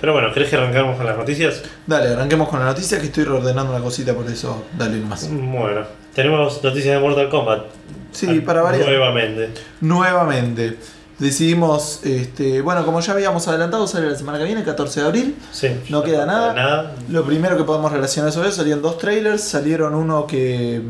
Pero 0.00 0.12
bueno, 0.12 0.32
¿crees 0.32 0.50
que 0.50 0.56
arrancamos 0.56 0.96
con 0.96 1.06
las 1.06 1.16
noticias? 1.16 1.62
Dale, 1.86 2.08
arranquemos 2.08 2.48
con 2.48 2.58
la 2.58 2.66
noticia 2.66 2.98
que 2.98 3.06
estoy 3.06 3.22
reordenando 3.24 3.72
una 3.72 3.82
cosita, 3.82 4.14
por 4.14 4.28
eso 4.28 4.64
dale 4.76 4.96
más. 4.96 5.28
Bueno, 5.30 5.82
tenemos 6.12 6.62
noticias 6.62 6.96
de 6.96 7.00
Mortal 7.00 7.28
Kombat. 7.28 7.66
Sí, 8.10 8.40
para 8.40 8.62
variar. 8.62 8.88
Nuevamente. 8.88 9.50
Nuevamente. 9.80 10.76
Decidimos, 11.22 12.00
este, 12.02 12.62
bueno, 12.62 12.84
como 12.84 12.98
ya 12.98 13.12
habíamos 13.12 13.46
adelantado, 13.46 13.86
sale 13.86 14.10
la 14.10 14.16
semana 14.16 14.38
que 14.38 14.44
viene, 14.44 14.64
14 14.64 15.02
de 15.02 15.06
abril. 15.06 15.36
Sí. 15.52 15.68
No 15.88 16.02
queda 16.02 16.26
nada. 16.26 16.52
Nada. 16.52 16.96
Lo 17.08 17.24
primero 17.24 17.56
que 17.56 17.62
podemos 17.62 17.92
relacionar 17.92 18.32
sobre 18.32 18.48
eso 18.48 18.56
salieron 18.56 18.82
dos 18.82 18.98
trailers. 18.98 19.40
Salieron 19.40 19.94
uno 19.94 20.26
que. 20.26 20.82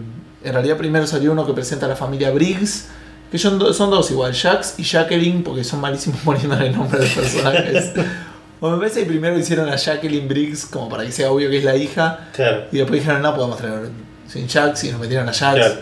En 0.43 0.53
realidad, 0.55 0.79
primero 0.79 1.07
salió 1.07 1.33
uno 1.33 1.47
que 1.47 1.53
presenta 1.53 1.85
a 1.85 1.91
la 1.91 1.97
familia 1.97 2.31
Briggs. 2.31 2.89
Que 3.31 3.37
son, 3.37 3.75
son 3.75 3.91
dos 3.91 4.11
igual, 4.11 4.33
Jax 4.33 4.79
y 4.79 4.85
Jacqueline, 4.85 5.43
porque 5.43 5.65
son 5.65 5.83
malísimos 5.83 6.21
poniéndole 6.25 6.69
el 6.69 6.77
nombre 6.77 6.99
de 6.99 7.05
los 7.05 7.15
personajes. 7.15 7.93
o 8.61 8.71
me 8.71 8.79
parece 8.79 9.01
que 9.01 9.07
primero 9.07 9.39
hicieron 9.39 9.69
a 9.69 9.77
Jacqueline 9.77 10.29
Briggs, 10.29 10.65
como 10.65 10.89
para 10.89 11.05
que 11.05 11.13
sea 11.13 11.31
obvio 11.31 11.51
que 11.51 11.59
es 11.59 11.65
la 11.65 11.77
hija. 11.77 12.31
Claro. 12.35 12.69
Y 12.73 12.79
después 12.79 13.01
dijeron, 13.01 13.21
no 13.21 13.35
podemos 13.35 13.59
traer 13.59 13.91
sin 14.29 14.49
Jax 14.49 14.85
y 14.85 14.93
nos 14.93 15.01
metieron 15.01 15.29
a 15.29 15.35
Jax. 15.35 15.57
Claro. 15.57 15.75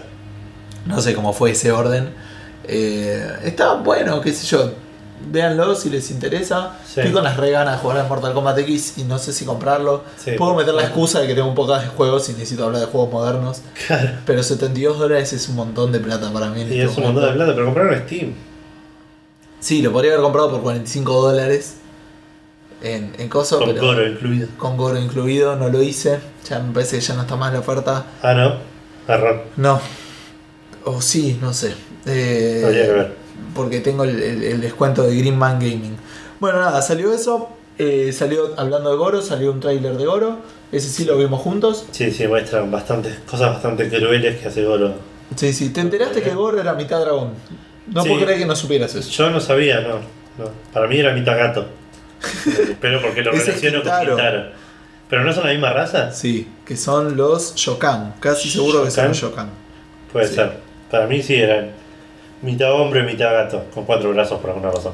No 0.86 1.01
sé 1.01 1.14
cómo 1.14 1.32
fue 1.32 1.53
ese 1.53 1.70
orden. 1.70 2.29
Eh, 2.72 3.26
estaba 3.44 3.74
bueno, 3.82 4.20
qué 4.20 4.32
sé 4.32 4.46
yo. 4.46 4.70
véanlo 5.32 5.74
si 5.74 5.90
les 5.90 6.08
interesa. 6.12 6.78
Sí. 6.86 7.00
Estoy 7.00 7.12
con 7.12 7.24
las 7.24 7.36
re 7.36 7.50
ganas 7.50 7.74
de 7.74 7.80
jugar 7.82 7.98
a 7.98 8.04
Mortal 8.04 8.32
Kombat 8.32 8.58
X 8.60 8.94
y 8.98 9.02
no 9.04 9.18
sé 9.18 9.32
si 9.32 9.44
comprarlo. 9.44 10.04
Sí. 10.16 10.32
Puedo 10.38 10.54
meter 10.54 10.72
la 10.74 10.82
excusa 10.82 11.20
de 11.20 11.26
que 11.26 11.34
tengo 11.34 11.48
un 11.48 11.54
poco 11.56 11.76
de 11.76 11.86
juegos 11.88 12.28
y 12.28 12.32
necesito 12.34 12.64
hablar 12.64 12.80
de 12.82 12.86
juegos 12.86 13.12
modernos. 13.12 13.62
Claro. 13.88 14.10
Pero 14.24 14.42
72 14.42 14.98
dólares 15.00 15.32
es 15.32 15.48
un 15.48 15.56
montón 15.56 15.90
de 15.90 15.98
plata 16.00 16.32
para 16.32 16.46
mí. 16.50 16.60
Y 16.60 16.62
este 16.80 16.82
es 16.84 16.96
un 16.96 17.04
montón 17.04 17.24
de 17.26 17.32
plata, 17.32 17.52
pero 17.54 17.64
compraron 17.66 17.94
en 17.94 18.02
Steam. 18.06 18.34
Sí, 19.58 19.82
lo 19.82 19.90
podría 19.92 20.12
haber 20.12 20.22
comprado 20.22 20.50
por 20.52 20.62
45 20.62 21.22
dólares 21.22 21.76
en, 22.82 23.12
en 23.18 23.28
coso, 23.28 23.58
Con 23.58 23.66
pero 23.74 23.82
Goro 23.82 24.06
incluido. 24.08 24.48
con 24.56 24.76
Goro 24.78 24.96
incluido, 24.98 25.56
no 25.56 25.68
lo 25.68 25.82
hice. 25.82 26.18
Ya 26.48 26.60
me 26.60 26.72
parece 26.72 26.96
que 26.98 27.02
ya 27.02 27.14
no 27.14 27.22
está 27.22 27.36
más 27.36 27.52
la 27.52 27.58
oferta. 27.58 28.06
Ah, 28.22 28.32
no. 28.32 28.54
Error. 29.12 29.44
No. 29.56 29.80
O 30.84 31.02
sí, 31.02 31.36
no 31.42 31.52
sé. 31.52 31.74
Eh, 32.07 32.62
ver. 32.66 33.12
porque 33.55 33.80
tengo 33.80 34.05
el, 34.05 34.22
el- 34.22 34.42
el 34.44 34.61
descuento 34.61 35.03
de 35.03 35.16
Green 35.16 35.36
Man 35.38 35.59
Gaming. 35.59 35.96
Bueno, 36.40 36.59
nada, 36.61 36.80
salió 36.82 37.12
eso. 37.12 37.48
eh, 37.78 38.12
salió, 38.12 38.53
hablando 38.59 38.90
de 38.90 38.96
Goro, 38.98 39.22
salió 39.22 39.51
un 39.53 39.61
tráiler 39.61 39.96
de 39.96 40.05
Goro. 40.05 40.38
Ese 40.70 40.88
sí 40.90 41.05
lo 41.07 41.16
vimos 41.16 41.40
juntos. 41.40 41.86
Sí, 41.92 42.11
sí, 42.11 42.26
muestran 42.28 42.70
bastantes 42.70 43.18
cosas 43.20 43.55
bastante 43.55 43.88
crueles 43.88 44.38
que 44.38 44.48
hace 44.48 44.64
Goro. 44.64 44.92
Sí, 45.34 45.53
sí. 45.55 45.70
¿Te 45.70 45.80
enteraste 45.80 46.20
que 46.22 46.30
Goro 46.34 46.61
era 46.61 46.74
mitad 46.74 47.01
dragón? 47.01 47.30
No 47.86 48.03
Sí. 48.03 48.09
puedo 48.11 48.22
creer 48.24 48.38
que 48.40 48.46
no 48.46 48.55
supieras 48.55 48.94
eso. 48.94 49.11
Yo 49.11 49.30
no 49.30 49.40
sabía, 49.40 49.80
no. 49.80 49.94
no. 50.38 50.51
Para 50.74 50.86
mí 50.88 50.98
era 50.98 51.12
mitad 51.14 51.36
gato. 51.38 51.66
Eh, 52.46 52.76
Pero 52.80 53.01
porque 53.01 53.22
lo 53.22 53.32
relaciono 53.32 53.82
con. 53.82 53.98
Kintaro. 54.01 54.48
¿Pero 55.09 55.24
no 55.24 55.32
son 55.32 55.44
la 55.46 55.51
misma 55.53 55.72
raza? 55.72 56.12
Sí, 56.12 56.46
que 56.66 56.76
son 56.76 57.16
los 57.16 57.55
Shokan. 57.57 58.14
Casi 58.20 58.48
seguro 58.51 58.84
que 58.84 58.90
son 58.90 59.09
los 59.09 59.16
¿Shokan? 59.16 59.46
Shokan. 59.46 59.51
Puede 60.12 60.28
Sí. 60.28 60.34
ser. 60.34 60.53
Para 60.90 61.07
mí 61.07 61.22
sí 61.22 61.34
eran 61.36 61.70
mitad 62.43 62.72
hombre, 62.72 63.03
mitad 63.03 63.32
gato, 63.32 63.64
con 63.74 63.84
cuatro 63.84 64.11
brazos 64.11 64.41
por 64.41 64.51
alguna 64.51 64.70
razón. 64.70 64.93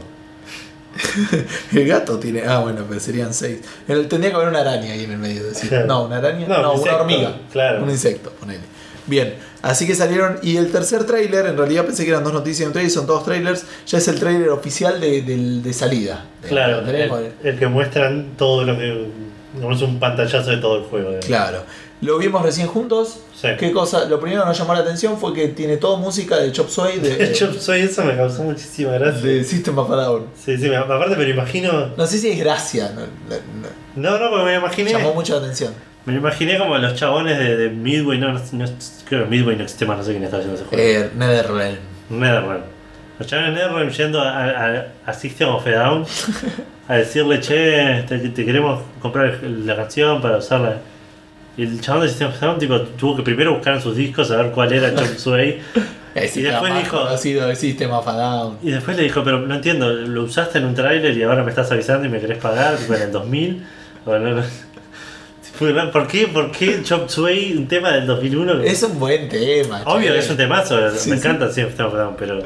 El 1.73 1.87
gato 1.87 2.19
tiene. 2.19 2.43
Ah, 2.47 2.61
bueno, 2.61 2.85
pero 2.89 3.01
serían 3.01 3.35
seis. 3.35 3.59
El- 3.87 4.09
tendría 4.09 4.31
que 4.31 4.37
haber 4.37 4.49
una 4.49 4.61
araña 4.61 4.93
ahí 4.93 5.05
en 5.05 5.13
el 5.13 5.19
medio. 5.19 5.45
decir. 5.45 5.69
Claro. 5.69 5.87
No, 5.87 6.05
una 6.07 6.19
araña. 6.19 6.47
No, 6.49 6.63
No, 6.63 6.73
un 6.75 6.81
una 6.81 6.97
hormiga. 6.97 7.37
claro. 7.53 7.83
Un 7.83 7.91
insecto, 7.91 8.31
ponele. 8.41 8.61
Bien, 9.07 9.35
así 9.63 9.87
que 9.87 9.95
salieron. 9.95 10.39
Y 10.43 10.57
el 10.57 10.73
tercer 10.73 11.05
tráiler, 11.05 11.47
en 11.47 11.57
realidad 11.57 11.85
pensé 11.85 12.05
que 12.05 12.11
eran 12.11 12.25
dos 12.25 12.33
noticias 12.33 12.61
y 12.63 12.67
un 12.67 12.73
trailer, 12.73 12.91
son 12.91 13.07
todos 13.07 13.25
trailers. 13.25 13.65
Ya 13.87 13.99
es 13.99 14.09
el 14.09 14.19
tráiler 14.19 14.49
oficial 14.49 15.01
de, 15.01 15.23
del- 15.23 15.63
de 15.63 15.73
salida. 15.73 16.25
De- 16.43 16.49
Claro, 16.49 16.83
de- 16.83 17.05
el, 17.05 17.33
el 17.45 17.59
que 17.59 17.67
muestran 17.67 18.31
todo 18.39 18.65
lo 18.65 18.77
que. 18.77 19.09
digamos, 19.55 19.81
un 19.83 19.99
pantallazo 20.01 20.51
de 20.51 20.57
todo 20.59 20.77
el 20.79 20.83
juego. 20.85 21.09
digamos. 21.09 21.27
Claro. 21.27 21.63
Lo 22.03 22.19
vimos 22.19 22.43
recién 22.43 22.67
juntos. 22.67 23.21
Sí. 23.35 23.49
¿Qué 23.59 23.73
cosa? 23.73 24.05
Lo 24.05 24.21
primero 24.21 24.43
que 24.43 24.49
nos 24.49 24.59
llamó 24.59 24.75
la 24.75 24.81
atención 24.81 25.19
fue 25.19 25.33
que 25.33 25.49
tiene 25.49 25.79
todo 25.79 25.97
música 25.97 26.37
de 26.37 26.53
Chop 26.53 26.69
Suey 26.69 26.99
de, 26.99 27.17
De 27.17 27.25
hecho, 27.25 27.53
soy 27.59 27.81
eso 27.81 28.05
me 28.05 28.15
causó 28.15 28.43
muchísima 28.43 28.93
gracia. 28.93 29.23
de 29.23 29.43
System 29.45 29.79
of 29.79 29.91
a 29.91 29.97
Down. 29.97 30.27
Sí, 30.37 30.59
sí, 30.59 30.69
me- 30.69 30.77
aparte 30.77 31.17
me 31.17 31.25
lo 31.25 31.31
imagino. 31.31 31.93
No 31.97 32.07
sé 32.07 32.19
si 32.19 32.31
es 32.31 32.39
gracia, 32.39 32.93
no- 32.95 33.01
no- 33.03 34.11
No, 34.11 34.19
no, 34.19 34.31
porque 34.31 34.45
me 34.45 34.53
no. 34.53 34.59
imaginé. 34.61 34.91
llamó 34.93 35.15
mucho 35.15 35.33
la 35.35 35.41
atención. 35.41 35.73
Me 36.05 36.13
lo 36.13 36.19
imaginé 36.21 36.59
como 36.59 36.77
los 36.77 36.95
chabones 36.95 37.39
de, 37.39 37.57
de 37.57 37.69
Midway, 37.71 38.19
no, 38.19 38.33
no, 38.35 38.41
no- 38.53 38.67
creo 39.09 39.25
que 39.25 39.31
Midway 39.31 39.57
no 39.57 39.63
existe 39.65 39.87
más, 39.87 39.97
no 39.99 40.05
sé 40.05 40.11
quién 40.13 40.23
está 40.25 40.37
haciendo 40.37 40.57
ese 40.61 40.67
juego. 40.69 40.85
Eh, 40.85 41.11
Netherrealm. 41.17 41.79
Netherrealm. 42.11 42.63
Los 43.19 43.27
chabones 43.27 43.55
de 43.55 43.61
Netherrealm 43.63 43.91
yendo 43.91 44.21
a, 44.21 44.45
a, 44.45 44.87
a 45.07 45.13
System 45.15 45.49
of 45.49 45.67
a 45.67 45.71
Down 45.71 46.05
a 46.89 46.95
decirle, 46.97 47.41
che, 47.41 48.05
te, 48.07 48.19
te 48.19 48.45
queremos 48.45 48.83
comprar 49.01 49.41
la 49.43 49.75
canción 49.77 50.21
para 50.21 50.37
usarla. 50.37 50.77
Y 51.57 51.63
el 51.63 51.81
chabón 51.81 52.03
de 52.03 52.09
System 52.09 52.29
of 52.29 52.43
a 52.43 52.47
Down 52.47 52.59
tipo, 52.59 52.81
tuvo 52.81 53.17
que 53.17 53.23
primero 53.23 53.55
buscar 53.55 53.75
en 53.77 53.81
sus 53.83 53.97
discos 53.97 54.31
a 54.31 54.37
ver 54.37 54.51
cuál 54.53 54.73
era 54.73 54.95
Chop 54.95 55.07
Suey. 55.17 55.61
Y 56.15 56.41
después 56.43 56.73
más 56.73 56.83
dijo- 56.83 56.99
conocido 57.03 57.47
de 57.49 57.57
System 57.57 57.91
of 57.93 58.07
a 58.09 58.13
Down. 58.13 58.59
Y 58.63 58.71
después 58.71 58.97
le 58.97 59.03
dijo, 59.05 59.23
pero 59.25 59.39
no 59.41 59.55
entiendo, 59.55 59.91
lo 59.93 60.25
usaste 60.25 60.59
en 60.59 60.67
un 60.67 60.75
tráiler 60.75 61.17
y 61.17 61.23
ahora 61.23 61.43
me 61.43 61.51
estás 61.51 61.71
avisando 61.73 62.07
y 62.07 62.11
me 62.11 62.21
querés 62.21 62.39
pagar, 62.39 62.77
tipo 62.77 62.95
en 62.95 63.03
el 63.03 63.13
2000. 63.13 63.67
O 64.07 64.19
no, 64.19 64.35
no. 64.35 64.43
Tipo, 65.59 65.91
¿Por 65.91 66.07
qué? 66.07 66.27
¿Por 66.29 66.51
qué 66.53 66.83
Chop 66.83 67.09
Suey, 67.09 67.55
un 67.57 67.67
tema 67.67 67.91
del 67.93 68.07
2001? 68.07 68.61
Es 68.63 68.83
un 68.83 68.99
buen 68.99 69.27
tema. 69.31 69.81
Obvio, 69.87 70.13
che. 70.13 70.19
es 70.19 70.29
un 70.29 70.37
temazo, 70.37 70.91
Sí, 70.91 71.09
me 71.09 71.17
sí. 71.17 71.21
encanta 71.23 71.51
System 71.51 71.87
of 71.87 71.95
a 71.95 71.99
Down, 71.99 72.15
pero 72.19 72.41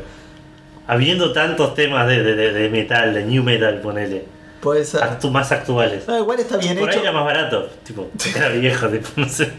habiendo 0.87 1.33
tantos 1.33 1.75
temas 1.75 2.07
de, 2.07 2.23
de, 2.23 2.37
de- 2.37 2.53
de 2.53 2.69
metal, 2.69 3.13
de 3.15 3.25
new 3.25 3.43
metal, 3.43 3.81
ponele, 3.81 4.25
Puede 4.61 4.85
ser. 4.85 5.01
actu- 5.03 5.31
más 5.31 5.51
actuales. 5.53 6.07
No, 6.07 6.19
igual 6.19 6.39
está 6.41 6.57
bien 6.57 6.79
Por 6.79 6.89
ahí 6.89 6.95
hecho. 6.95 7.03
era 7.03 7.13
más 7.13 7.25
barato, 7.25 7.69
tipo, 7.85 8.11
era 8.37 8.49
viejo, 8.51 8.89
tipo, 8.89 9.09
no 9.17 9.29
sé. 9.29 9.51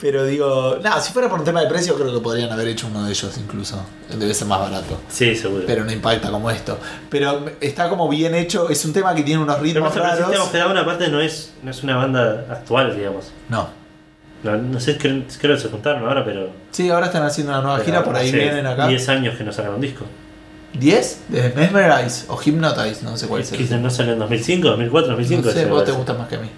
Pero 0.00 0.24
digo, 0.24 0.78
no, 0.82 1.00
si 1.00 1.12
fuera 1.12 1.28
por 1.28 1.38
un 1.38 1.44
tema 1.44 1.60
de 1.60 1.68
precio, 1.68 1.94
creo 1.94 2.12
que 2.12 2.18
podrían 2.18 2.50
haber 2.50 2.66
hecho 2.66 2.88
uno 2.88 3.04
de 3.04 3.12
ellos 3.12 3.38
incluso. 3.38 3.86
Debe 4.10 4.34
ser 4.34 4.48
más 4.48 4.58
barato. 4.58 5.00
Sí, 5.08 5.36
seguro. 5.36 5.62
Pero 5.64 5.84
no 5.84 5.92
impacta 5.92 6.28
como 6.28 6.50
esto. 6.50 6.76
Pero 7.08 7.44
está 7.60 7.88
como 7.88 8.08
bien 8.08 8.34
hecho. 8.34 8.68
Es 8.68 8.84
un 8.84 8.92
tema 8.92 9.14
que 9.14 9.22
tiene 9.22 9.40
unos 9.40 9.54
Pero 9.58 9.64
ritmos 9.64 9.92
que 9.92 10.00
raros. 10.00 10.26
System 10.26 10.42
of 10.42 10.54
a 10.54 10.58
Down 10.58 10.76
aparte 10.78 11.08
no 11.08 11.20
es, 11.20 11.52
no 11.62 11.70
es 11.70 11.82
una 11.84 11.94
banda 11.96 12.46
actual, 12.50 12.96
digamos. 12.96 13.30
No. 13.48 13.68
No, 14.42 14.56
no 14.56 14.80
sé, 14.80 14.98
creo, 14.98 15.22
creo 15.40 15.54
que 15.54 15.62
se 15.62 15.68
juntaron 15.68 16.02
ahora, 16.04 16.24
pero... 16.24 16.50
Sí, 16.72 16.90
ahora 16.90 17.06
están 17.06 17.22
haciendo 17.22 17.52
una 17.52 17.60
nueva 17.62 17.76
pero 17.76 17.86
gira, 17.86 18.02
por 18.04 18.16
ahí 18.16 18.32
vienen 18.32 18.66
acá. 18.66 18.88
10 18.88 19.08
años 19.08 19.36
que 19.38 19.44
no 19.44 19.52
sacan 19.52 19.74
un 19.74 19.80
disco. 19.80 20.04
¿10? 20.74 21.16
De 21.28 21.52
Mesmerize 21.54 22.24
o 22.28 22.40
Hypnotize, 22.40 23.02
no 23.02 23.16
sé 23.16 23.26
cuál 23.26 23.42
es. 23.42 23.50
Que 23.50 23.62
no 23.78 23.90
salió 23.90 24.14
en 24.14 24.18
2005, 24.18 24.68
2004, 24.68 25.10
2005. 25.10 25.46
No 25.46 25.52
sé, 25.52 25.66
vos 25.66 25.84
te 25.84 25.92
gusta 25.92 26.14
más 26.14 26.28
que 26.28 26.36
a 26.36 26.38
mí. 26.40 26.48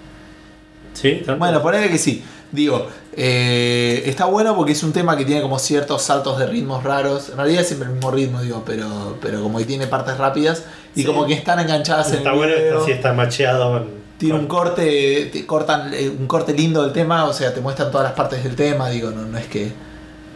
Sí, 0.93 1.21
tanto. 1.25 1.37
Bueno, 1.39 1.61
ponele 1.61 1.89
que 1.89 1.97
sí. 1.97 2.23
Digo, 2.51 2.87
eh, 3.17 4.03
está 4.05 4.25
bueno 4.25 4.55
porque 4.55 4.71
es 4.71 4.83
un 4.83 4.93
tema 4.93 5.17
que 5.17 5.25
tiene 5.25 5.41
como 5.41 5.59
ciertos 5.59 6.03
saltos 6.03 6.37
de 6.39 6.45
ritmos 6.47 6.83
raros. 6.83 7.29
En 7.29 7.37
realidad 7.37 7.61
es 7.61 7.67
siempre 7.67 7.89
el 7.89 7.95
mismo 7.95 8.11
ritmo, 8.11 8.41
digo, 8.41 8.63
pero, 8.65 9.17
pero 9.21 9.41
como 9.41 9.57
que 9.57 9.65
tiene 9.65 9.87
partes 9.87 10.17
rápidas 10.17 10.63
y 10.95 11.01
Sí. 11.01 11.05
como 11.05 11.25
que 11.25 11.33
están 11.33 11.59
enganchadas 11.59 12.09
en 12.11 12.19
está 12.19 12.29
el 12.31 12.35
bueno, 12.37 12.53
video. 12.55 12.73
está, 12.75 12.85
sí, 12.85 12.91
está 12.91 13.13
macheado. 13.13 13.85
Tiene 14.17 14.35
un 14.39 14.47
corte, 14.47 15.29
te 15.33 15.45
cortan 15.45 15.93
eh, 15.93 16.09
un 16.09 16.27
corte 16.27 16.53
lindo 16.53 16.81
del 16.83 16.93
tema, 16.93 17.25
o 17.25 17.33
sea, 17.33 17.53
te 17.53 17.59
muestran 17.59 17.91
todas 17.91 18.05
las 18.05 18.13
partes 18.13 18.41
del 18.45 18.55
tema, 18.55 18.89
digo, 18.89 19.11
no, 19.11 19.23
no 19.23 19.37
es 19.37 19.47
que 19.47 19.73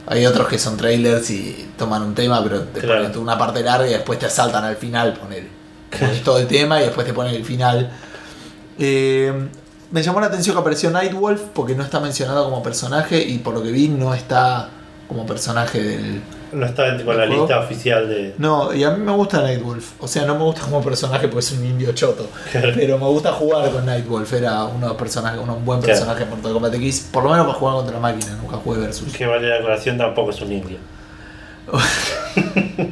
hay 0.10 0.26
otros 0.26 0.48
que 0.48 0.58
son 0.60 0.76
trailers 0.76 1.30
y 1.30 1.70
toman 1.78 2.02
un 2.04 2.14
tema, 2.16 2.44
pero 2.44 2.62
te 2.64 2.82
Claro. 2.82 3.04
ponen 3.04 3.18
una 3.20 3.38
parte 3.38 3.64
larga 3.64 3.88
y 3.88 3.92
después 3.92 4.20
te 4.20 4.30
saltan 4.30 4.66
al 4.66 4.76
final, 4.76 5.14
poner 5.14 5.48
todo 6.26 6.40
el 6.40 6.48
tema 6.48 6.82
y 6.82 6.86
después 6.86 7.06
te 7.08 7.14
ponen 7.14 7.34
el 7.36 7.46
final. 7.46 7.90
Eh, 8.78 9.32
me 9.92 10.04
llamó 10.04 10.20
la 10.20 10.28
atención 10.28 10.56
que 10.56 10.60
apareció 10.62 10.90
Nightwolf 10.92 11.42
porque 11.54 11.76
no 11.76 11.84
está 11.84 12.00
mencionado 12.00 12.44
como 12.46 12.62
personaje 12.62 13.22
y 13.22 13.38
por 13.40 13.54
lo 13.54 13.64
que 13.64 13.72
vi 13.72 13.88
no 13.88 14.14
está 14.14 14.70
como 15.08 15.26
personaje 15.26 15.82
del... 15.82 16.22
No 16.52 16.66
está 16.66 16.98
tipo, 16.98 17.12
en 17.12 17.18
la 17.18 17.26
lista 17.26 17.60
oficial 17.60 18.10
de... 18.10 18.34
No, 18.38 18.74
y 18.74 18.84
a 18.84 18.92
mí 18.92 19.04
me 19.04 19.12
gusta 19.12 19.42
Nightwolf, 19.42 19.92
o 20.00 20.08
sea, 20.08 20.26
no 20.26 20.36
me 20.36 20.44
gusta 20.44 20.62
como 20.62 20.84
personaje 20.84 21.28
porque 21.28 21.46
es 21.46 21.52
un 21.52 21.66
indio 21.66 21.92
choto. 21.94 22.30
Pero 22.52 22.98
me 22.98 23.06
gusta 23.06 23.32
jugar 23.34 23.70
con 23.72 23.86
Nightwolf, 23.86 24.34
era 24.34 24.64
uno 24.66 24.96
uno, 25.42 25.56
un 25.56 25.66
buen 25.66 25.80
Claro. 25.82 26.00
personaje 26.00 26.24
en 26.24 26.30
Mortal 26.30 26.54
Kombat 26.54 26.74
X, 26.76 27.10
por 27.12 27.24
lo 27.24 27.30
menos 27.32 27.46
para 27.46 27.58
jugar 27.60 27.76
contra 27.76 27.94
la 27.96 28.00
máquina, 28.02 28.36
nunca 28.42 28.58
jugué 28.58 28.80
versus. 28.80 29.14
Que 29.14 29.26
vale 29.26 29.48
la 29.48 29.56
aclaración, 29.56 29.98
tampoco 29.98 30.32
es 30.32 30.42
un 30.42 30.52
indio. 30.54 30.78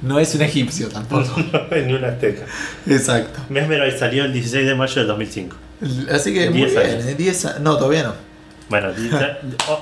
No 0.00 0.20
es 0.20 0.32
un 0.36 0.42
egipcio 0.42 0.88
tampoco. 0.88 1.28
Ni 1.72 1.92
una 1.92 2.08
azteca. 2.10 2.44
Exacto. 2.86 3.40
Mesmerize 3.48 3.98
salió 3.98 4.24
el 4.26 4.32
16 4.32 4.64
de 4.66 4.74
mayo 4.76 4.94
del 4.94 5.08
2005. 5.08 5.56
Así 6.12 6.32
que 6.32 6.50
muy 6.50 6.58
10 6.60 6.70
bien, 6.72 6.86
años. 7.02 7.16
10 7.16 7.44
a- 7.46 7.58
No, 7.58 7.76
todavía 7.76 8.04
no. 8.04 8.12
Bueno, 8.68 8.90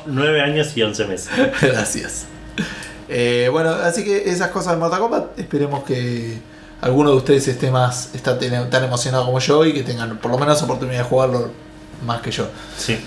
9 0.06 0.40
años 0.42 0.74
y 0.74 0.82
11 0.82 1.04
meses. 1.06 1.28
Gracias. 1.60 2.24
Eh, 3.08 3.48
bueno, 3.52 3.70
así 3.70 4.04
que 4.04 4.28
esas 4.30 4.50
cosas 4.50 4.72
de 4.74 4.78
Mortal 4.80 5.00
Kombat, 5.00 5.38
esperemos 5.38 5.84
que 5.84 6.38
alguno 6.80 7.10
de 7.10 7.16
ustedes 7.16 7.46
esté 7.48 7.70
más 7.70 8.10
está 8.14 8.38
tan 8.38 8.84
emocionado 8.84 9.24
como 9.26 9.38
yo 9.38 9.64
y 9.64 9.72
que 9.72 9.82
tengan 9.82 10.18
por 10.18 10.30
lo 10.30 10.38
menos 10.38 10.62
oportunidad 10.62 10.98
de 10.98 11.04
jugarlo 11.04 11.50
más 12.04 12.20
que 12.20 12.30
yo. 12.30 12.48
Sí. 12.76 12.98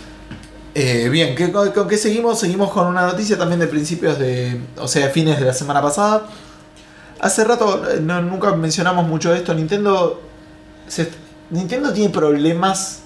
Eh, 0.75 1.09
bien, 1.09 1.35
¿qué- 1.35 1.51
con, 1.51 1.71
con 1.71 1.87
qué 1.87 1.97
seguimos? 1.97 2.39
Seguimos 2.39 2.71
con 2.71 2.87
una 2.87 3.05
noticia 3.07 3.37
también 3.37 3.59
de 3.59 3.67
principios 3.67 4.17
de, 4.17 4.61
o 4.77 4.87
sea, 4.87 5.09
fines 5.09 5.39
de 5.39 5.45
la 5.45 5.53
semana 5.53 5.81
pasada. 5.81 6.27
Hace 7.19 7.43
rato 7.43 7.83
eh, 7.91 7.99
no- 8.01 8.21
nunca 8.21 8.55
mencionamos 8.55 9.05
mucho 9.05 9.33
esto. 9.33 9.53
Nintendo, 9.53 10.21
se- 10.87 11.09
Nintendo 11.49 11.91
tiene 11.91 12.09
problemas 12.13 12.99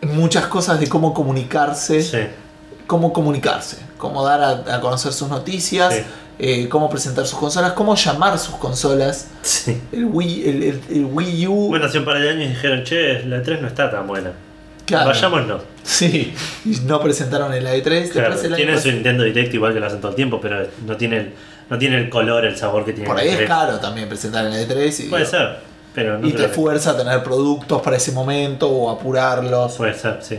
en 0.00 0.16
muchas 0.16 0.46
cosas 0.46 0.80
de 0.80 0.88
cómo 0.88 1.14
comunicarse, 1.14 2.02
Sí. 2.02 2.18
Cómo 2.92 3.10
comunicarse, 3.10 3.78
cómo 3.96 4.22
dar 4.22 4.42
a, 4.42 4.50
a 4.76 4.80
conocer 4.82 5.14
sus 5.14 5.30
noticias, 5.30 5.94
Sí. 5.94 6.02
eh, 6.38 6.68
cómo 6.68 6.90
presentar 6.90 7.26
sus 7.26 7.38
consolas, 7.38 7.72
cómo 7.72 7.94
llamar 7.94 8.38
sus 8.38 8.56
consolas. 8.56 9.28
Sí. 9.40 9.80
El 9.92 10.04
Wii, 10.04 10.46
el, 10.50 10.62
el- 10.62 10.80
el 10.90 11.04
Wii 11.06 11.46
U, 11.46 11.68
Bueno, 11.68 11.86
hace 11.86 12.00
un 12.00 12.04
par 12.04 12.20
de 12.20 12.28
años 12.28 12.50
dijeron, 12.50 12.84
che, 12.84 13.22
la 13.24 13.42
3 13.42 13.62
no 13.62 13.68
está 13.68 13.90
tan 13.90 14.06
buena. 14.06 14.32
claro, 14.84 15.08
Vayámonos. 15.08 15.62
sí, 15.82 16.34
y 16.66 16.80
no 16.84 17.00
presentaron 17.00 17.54
el 17.54 17.66
E3. 17.66 17.82
Después 17.82 18.10
Claro, 18.10 18.34
el 18.34 18.46
año 18.48 18.56
tienen 18.56 18.78
su 18.82 18.92
Nintendo 18.92 19.24
Direct 19.24 19.54
igual 19.54 19.72
que 19.72 19.80
lo 19.80 19.86
hacen 19.86 20.00
todo 20.02 20.10
el 20.10 20.16
tiempo, 20.16 20.38
pero 20.38 20.66
no 20.86 20.94
tiene 20.98 21.16
el, 21.16 21.32
no 21.70 21.78
tiene 21.78 21.96
el 21.96 22.10
color, 22.10 22.44
el 22.44 22.58
sabor 22.58 22.84
que 22.84 22.92
tiene 22.92 23.08
Por 23.08 23.16
ahí 23.18 23.28
el 23.28 23.32
es 23.32 23.38
3. 23.38 23.48
caro 23.48 23.78
también 23.78 24.06
presentar 24.06 24.44
en 24.44 24.52
el 24.52 24.68
E3 24.68 25.00
y, 25.06 25.08
Puede 25.08 25.24
ser, 25.24 25.60
pero 25.94 26.18
no 26.18 26.28
y 26.28 26.32
te 26.32 26.48
fuerza 26.48 26.90
a 26.90 26.96
tener 26.98 27.22
productos 27.22 27.80
para 27.80 27.96
ese 27.96 28.12
momento 28.12 28.68
o 28.68 28.90
apurarlos. 28.90 29.72
Puede 29.76 29.94
ser, 29.94 30.18
sí. 30.20 30.38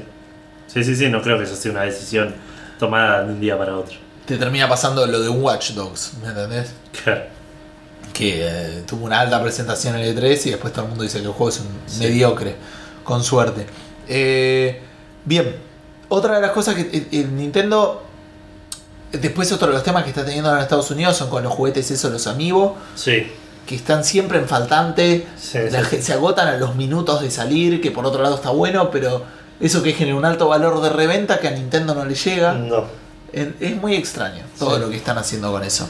Sí, 0.74 0.84
sí, 0.84 0.96
sí, 0.96 1.10
no 1.10 1.22
creo 1.22 1.38
que 1.38 1.44
eso 1.44 1.56
sea 1.56 1.72
una 1.72 1.84
decisión 1.84 2.34
tomada 2.80 3.24
de 3.24 3.34
un 3.34 3.40
día 3.40 3.58
para 3.58 3.78
otro. 3.78 3.96
Te 4.26 4.38
termina 4.38 4.68
pasando 4.68 5.06
lo 5.06 5.20
de 5.22 5.30
un 5.30 5.42
Watch 5.44 5.72
Dogs, 5.72 6.14
¿me 6.22 6.30
entendés? 6.30 6.72
Claro. 7.04 7.24
que 8.14 8.48
eh, 8.48 8.84
tuvo 8.86 9.06
una 9.06 9.20
alta 9.22 9.42
presentación 9.42 9.96
en 9.96 10.02
el 10.06 10.16
E3 10.18 10.46
y 10.46 10.50
después 10.52 10.72
todo 10.72 10.84
el 10.86 10.90
mundo 10.90 11.04
dice 11.04 11.20
que 11.20 11.26
el 11.26 11.32
juego 11.32 11.50
es 11.50 11.60
un 11.60 11.68
Sí. 11.88 12.00
mediocre, 12.04 12.56
con 13.04 13.24
suerte. 13.24 13.66
Eh, 14.08 14.82
bien, 15.26 15.56
otra 16.10 16.36
de 16.36 16.42
las 16.42 16.52
cosas 16.52 16.76
que 16.76 16.82
el, 16.82 17.08
el 17.12 17.36
Nintendo, 17.36 18.04
después 19.12 19.52
otro 19.52 19.68
de 19.68 19.74
los 19.74 19.84
temas 19.84 20.04
que 20.04 20.10
está 20.10 20.24
teniendo 20.24 20.50
ahora 20.50 20.62
en 20.62 20.64
Estados 20.64 20.90
Unidos 20.92 21.18
son 21.18 21.30
con 21.30 21.44
los 21.44 21.52
juguetes 21.54 21.90
esos, 21.92 22.12
los 22.12 22.28
Amiibo, 22.28 22.78
Sí, 22.96 23.32
que 23.66 23.76
están 23.76 24.04
siempre 24.04 24.38
en 24.38 24.48
faltante, 24.48 25.26
sí, 25.40 25.60
se 26.02 26.14
agotan 26.14 26.48
a 26.48 26.58
los 26.58 26.76
minutos 26.76 27.22
de 27.22 27.32
salir, 27.32 27.82
que 27.82 27.90
por 27.92 28.06
otro 28.06 28.22
lado 28.22 28.36
está 28.36 28.50
bueno, 28.52 28.92
pero 28.92 29.24
eso 29.60 29.82
que 29.84 29.94
genera 29.94 30.16
un 30.18 30.26
alto 30.26 30.48
valor 30.48 30.82
de 30.82 30.90
reventa 30.90 31.40
que 31.40 31.48
a 31.48 31.52
Nintendo 31.52 31.96
no 31.96 32.06
le 32.06 32.16
llega. 32.16 32.54
No. 32.54 32.84
En- 33.32 33.56
Es 33.60 33.76
muy 33.82 33.96
extraño 33.96 34.44
todo 34.60 34.76
Sí. 34.76 34.82
lo 34.82 34.90
que 34.90 34.98
están 34.98 35.18
haciendo 35.18 35.52
con 35.52 35.64
eso. 35.64 35.88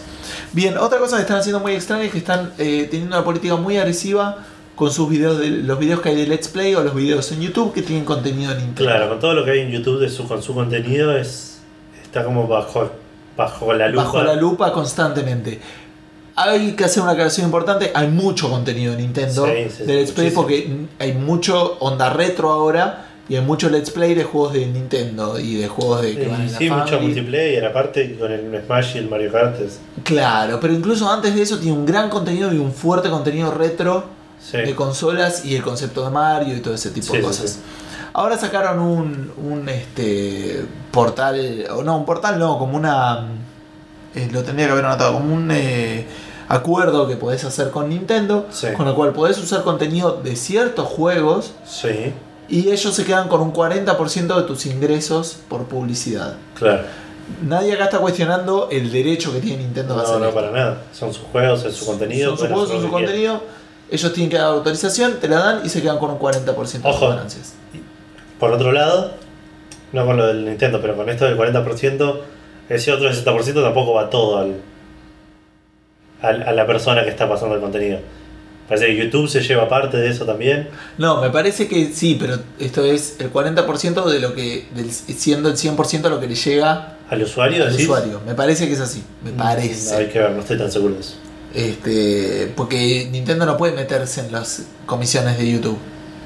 Bien, 0.53 0.77
otra 0.77 0.97
cosa 0.99 1.17
que 1.17 1.23
están 1.23 1.37
haciendo 1.39 1.59
muy 1.59 1.73
extraña 1.73 2.03
es 2.05 2.11
que 2.11 2.17
están 2.19 2.53
eh, 2.57 2.87
teniendo 2.89 3.15
una 3.17 3.25
política 3.25 3.55
muy 3.57 3.77
agresiva 3.77 4.37
con 4.75 4.89
sus 4.91 5.09
videos, 5.09 5.37
de, 5.39 5.49
los 5.49 5.77
videos 5.77 6.01
que 6.01 6.09
hay 6.09 6.15
de 6.15 6.25
Let's 6.25 6.47
Play 6.47 6.73
o 6.75 6.83
los 6.83 6.95
videos 6.95 7.31
en 7.31 7.41
YouTube 7.41 7.73
que 7.73 7.81
tienen 7.81 8.05
contenido 8.05 8.51
de 8.53 8.61
Nintendo. 8.61 8.89
Claro, 8.89 9.09
con 9.09 9.19
todo 9.19 9.33
lo 9.33 9.43
que 9.45 9.51
hay 9.51 9.59
en 9.59 9.69
YouTube 9.71 9.99
de 9.99 10.09
su, 10.09 10.27
con 10.27 10.41
su 10.41 10.53
contenido 10.53 11.15
es 11.17 11.59
está 12.03 12.23
como 12.23 12.47
bajo, 12.47 12.89
bajo 13.35 13.73
la 13.73 13.87
lupa. 13.89 14.03
Bajo 14.03 14.21
la 14.23 14.35
lupa 14.35 14.71
constantemente. 14.71 15.59
Hay 16.35 16.71
que 16.75 16.85
hacer 16.85 17.03
una 17.03 17.11
aclaración 17.11 17.45
importante, 17.45 17.91
hay 17.93 18.07
mucho 18.07 18.49
contenido 18.49 18.93
de 18.95 19.01
Nintendo 19.03 19.45
Sí, 19.45 19.67
sí, 19.69 19.83
de 19.83 19.93
Let's 19.95 20.11
Play 20.11 20.31
muchísimo. 20.31 20.41
porque 20.41 20.85
hay 20.97 21.13
mucho 21.13 21.77
onda 21.79 22.09
retro 22.09 22.51
ahora 22.51 23.02
y 23.29 23.35
hay 23.35 23.41
mucho 23.41 23.69
Let's 23.69 23.89
Play 23.91 24.13
de 24.15 24.23
juegos 24.25 24.53
de 24.53 24.65
Nintendo 24.65 25.39
y 25.39 25.55
de 25.55 25.67
juegos 25.67 26.01
de 26.01 26.15
que 26.15 26.27
van 26.27 26.41
en 26.41 26.51
la 26.51 26.57
sí, 26.57 26.69
mucho 26.69 26.85
Family. 26.95 27.05
multiplayer, 27.07 27.65
aparte 27.65 28.17
con 28.17 28.31
el 28.31 28.61
Smash 28.65 28.95
y 28.95 28.97
el 28.99 29.09
Mario 29.09 29.31
Kart. 29.31 29.59
es- 29.61 29.79
Claro, 30.03 30.59
pero 30.59 30.73
incluso 30.73 31.09
antes 31.09 31.33
de 31.33 31.41
eso 31.41 31.57
tiene 31.57 31.77
un 31.77 31.85
gran 31.85 32.09
contenido 32.09 32.51
y 32.53 32.57
un 32.57 32.73
fuerte 32.73 33.09
contenido 33.09 33.51
retro 33.51 34.05
Sí. 34.41 34.57
de 34.57 34.75
consolas 34.75 35.45
y 35.45 35.55
el 35.55 35.61
concepto 35.63 36.03
de 36.03 36.09
Mario 36.11 36.57
y 36.57 36.59
todo 36.59 36.73
ese 36.73 36.89
tipo 36.89 37.07
Sí, 37.07 37.13
de 37.13 37.19
sí, 37.19 37.23
cosas. 37.27 37.49
sí. 37.51 37.59
Ahora 38.11 38.37
sacaron 38.37 38.79
un, 38.79 39.31
un 39.37 39.69
este 39.69 40.65
portal, 40.91 41.65
o 41.71 41.81
no, 41.81 41.97
un 41.97 42.05
portal 42.05 42.37
no, 42.37 42.57
como 42.59 42.75
una... 42.77 43.25
eh, 44.15 44.27
lo 44.31 44.43
tendría 44.43 44.65
que 44.67 44.73
haber 44.73 44.85
anotado, 44.85 45.13
como 45.13 45.33
un 45.33 45.49
eh, 45.51 46.05
acuerdo 46.49 47.07
que 47.07 47.15
podés 47.15 47.43
hacer 47.45 47.71
con 47.71 47.89
Nintendo, 47.89 48.45
Sí. 48.51 48.67
con 48.75 48.87
el 48.87 48.93
cual 48.93 49.13
podés 49.13 49.37
usar 49.39 49.63
contenido 49.63 50.19
de 50.23 50.35
ciertos 50.35 50.87
juegos 50.87 51.53
Sí, 51.65 52.11
y 52.49 52.69
ellos 52.69 52.93
se 52.93 53.05
quedan 53.05 53.27
con 53.29 53.41
un 53.41 53.53
40% 53.53 54.35
de 54.35 54.43
tus 54.43 54.65
ingresos 54.65 55.37
por 55.49 55.65
publicidad. 55.65 56.35
claro. 56.55 56.83
Nadie 57.41 57.71
acá 57.71 57.85
está 57.85 57.99
cuestionando 57.99 58.67
el 58.69 58.91
derecho 58.91 59.31
que 59.31 59.39
tiene 59.39 59.63
Nintendo 59.63 59.97
a 59.97 60.01
hacer 60.03 60.19
No, 60.19 60.25
no, 60.25 60.31
para 60.31 60.51
nada. 60.51 60.81
Son 60.91 61.13
sus 61.13 61.23
juegos, 61.31 61.63
es 61.63 61.73
su 61.73 61.85
contenido. 61.85 62.31
son 62.31 62.37
sus 62.37 62.47
juegos, 62.49 62.67
son 62.69 62.81
su 62.81 62.89
contenido. 62.91 63.41
Ellos 63.89 64.11
tienen 64.11 64.29
que 64.29 64.35
dar 64.37 64.47
autorización, 64.47 65.19
te 65.21 65.29
la 65.29 65.39
dan 65.39 65.61
y 65.65 65.69
se 65.69 65.81
quedan 65.81 65.99
con 65.99 66.11
un 66.11 66.19
40% 66.19 66.43
de 66.43 66.89
Ojo. 66.89 66.99
sus 66.99 67.09
ganancias. 67.15 67.53
Por 68.37 68.51
otro 68.51 68.73
lado, 68.73 69.13
no 69.93 70.05
con 70.05 70.17
lo 70.17 70.27
del 70.27 70.43
Nintendo, 70.43 70.81
pero 70.81 70.97
con 70.97 71.07
esto 71.09 71.23
del 71.23 71.37
40%, 71.37 72.19
ese 72.67 72.91
otro 72.91 73.09
60% 73.09 73.63
tampoco 73.63 73.93
va 73.93 74.09
todo 74.09 74.39
al, 74.39 74.55
al- 76.21 76.43
a 76.43 76.51
la 76.51 76.67
persona 76.67 77.03
que 77.05 77.09
está 77.09 77.29
pasando 77.29 77.55
el 77.55 77.61
contenido. 77.61 77.99
Parece 78.67 78.87
que 78.87 78.95
YouTube 79.03 79.27
se 79.29 79.41
lleva 79.41 79.67
parte 79.67 79.97
de 79.97 80.09
eso 80.09 80.25
también. 80.25 80.69
No, 80.97 81.21
me 81.21 81.29
parece 81.29 81.67
que 81.67 81.91
sí, 81.93 82.17
pero 82.19 82.37
esto 82.59 82.83
es 82.85 83.17
el 83.19 83.31
40% 83.31 84.05
de 84.09 84.19
lo 84.19 84.33
que, 84.33 84.67
del- 84.73 84.91
siendo 84.91 85.49
el 85.49 85.55
100% 85.57 86.09
lo 86.09 86.19
que 86.19 86.27
le 86.27 86.35
llega 86.35 86.97
¿Al 87.09 87.21
usuario? 87.21 87.63
al 87.63 87.71
decís? 87.71 87.85
usuario. 87.85 88.21
Me 88.25 88.33
parece 88.35 88.67
que 88.67 88.73
es 88.73 88.79
así, 88.79 89.03
me 89.23 89.31
No, 89.31 89.43
parece. 89.43 89.93
hay 89.95 90.07
que 90.07 90.19
ver, 90.19 90.31
no 90.31 90.39
estoy 90.39 90.57
tan 90.57 90.71
seguro 90.71 90.93
de 90.95 91.01
eso. 91.01 91.15
Este, 91.53 92.51
porque 92.55 93.07
Nintendo 93.11 93.45
no 93.45 93.57
puede 93.57 93.73
meterse 93.73 94.21
en 94.21 94.31
las 94.31 94.63
comisiones 94.85 95.37
de 95.37 95.51
YouTube. 95.51 95.77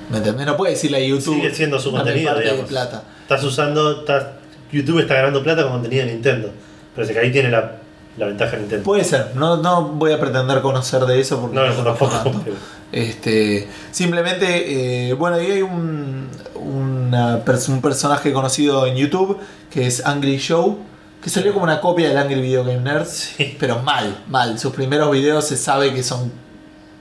¿Me 0.09 0.17
entendés? 0.17 0.45
No 0.45 0.55
puede 0.55 0.71
decirle 0.73 0.97
a 0.97 1.05
YouTube. 1.05 1.35
Sigue 1.35 1.53
siendo 1.53 1.79
su 1.79 1.89
"Dame 1.91 2.03
contenido, 2.03 2.29
parte 2.29 2.43
de 2.45 2.49
digamos. 2.51 2.69
plata. 2.69 3.03
Estás 3.23 3.43
usando, 3.43 3.99
estás- 3.99 4.27
YouTube 4.71 4.99
está 4.99 5.15
ganando 5.15 5.43
plata 5.43 5.63
con 5.63 5.73
contenido 5.73 6.05
de 6.05 6.13
Nintendo. 6.13 6.49
Parece 6.95 7.13
que 7.13 7.19
ahí 7.19 7.31
tiene 7.31 7.49
la, 7.49 7.77
la 8.17 8.25
ventaja 8.27 8.57
Nintendo. 8.57 8.83
Puede 8.83 9.03
ser, 9.03 9.31
no, 9.35 9.57
no 9.57 9.83
voy 9.89 10.11
a 10.11 10.19
pretender 10.19 10.61
conocer 10.61 11.05
de 11.05 11.19
eso 11.19 11.39
porque 11.39 11.55
no, 11.55 11.67
no, 11.67 11.83
tampoco. 11.83 12.11
tanto. 12.11 12.43
Este, 12.91 13.67
simplemente, 13.91 15.09
eh, 15.09 15.13
bueno, 15.13 15.41
y 15.41 15.45
hay 15.51 15.61
un, 15.61 16.27
una 16.55 17.41
un 17.67 17.81
personaje 17.81 18.31
conocido 18.33 18.85
en 18.87 18.95
YouTube 18.95 19.37
que 19.69 19.85
es 19.85 20.05
Angry 20.05 20.37
Show, 20.37 20.79
que 21.21 21.29
salió 21.29 21.51
como 21.53 21.65
una 21.65 21.81
copia 21.81 22.07
del 22.07 22.17
Angry 22.17 22.41
Video 22.41 22.63
Game 22.63 22.79
Nerd, 22.81 23.05
Sí, 23.07 23.55
pero 23.59 23.79
mal, 23.83 24.23
mal. 24.27 24.57
Sus 24.57 24.73
primeros 24.73 25.11
videos 25.11 25.45
se 25.45 25.57
sabe 25.57 25.93
que 25.93 26.03
son 26.03 26.31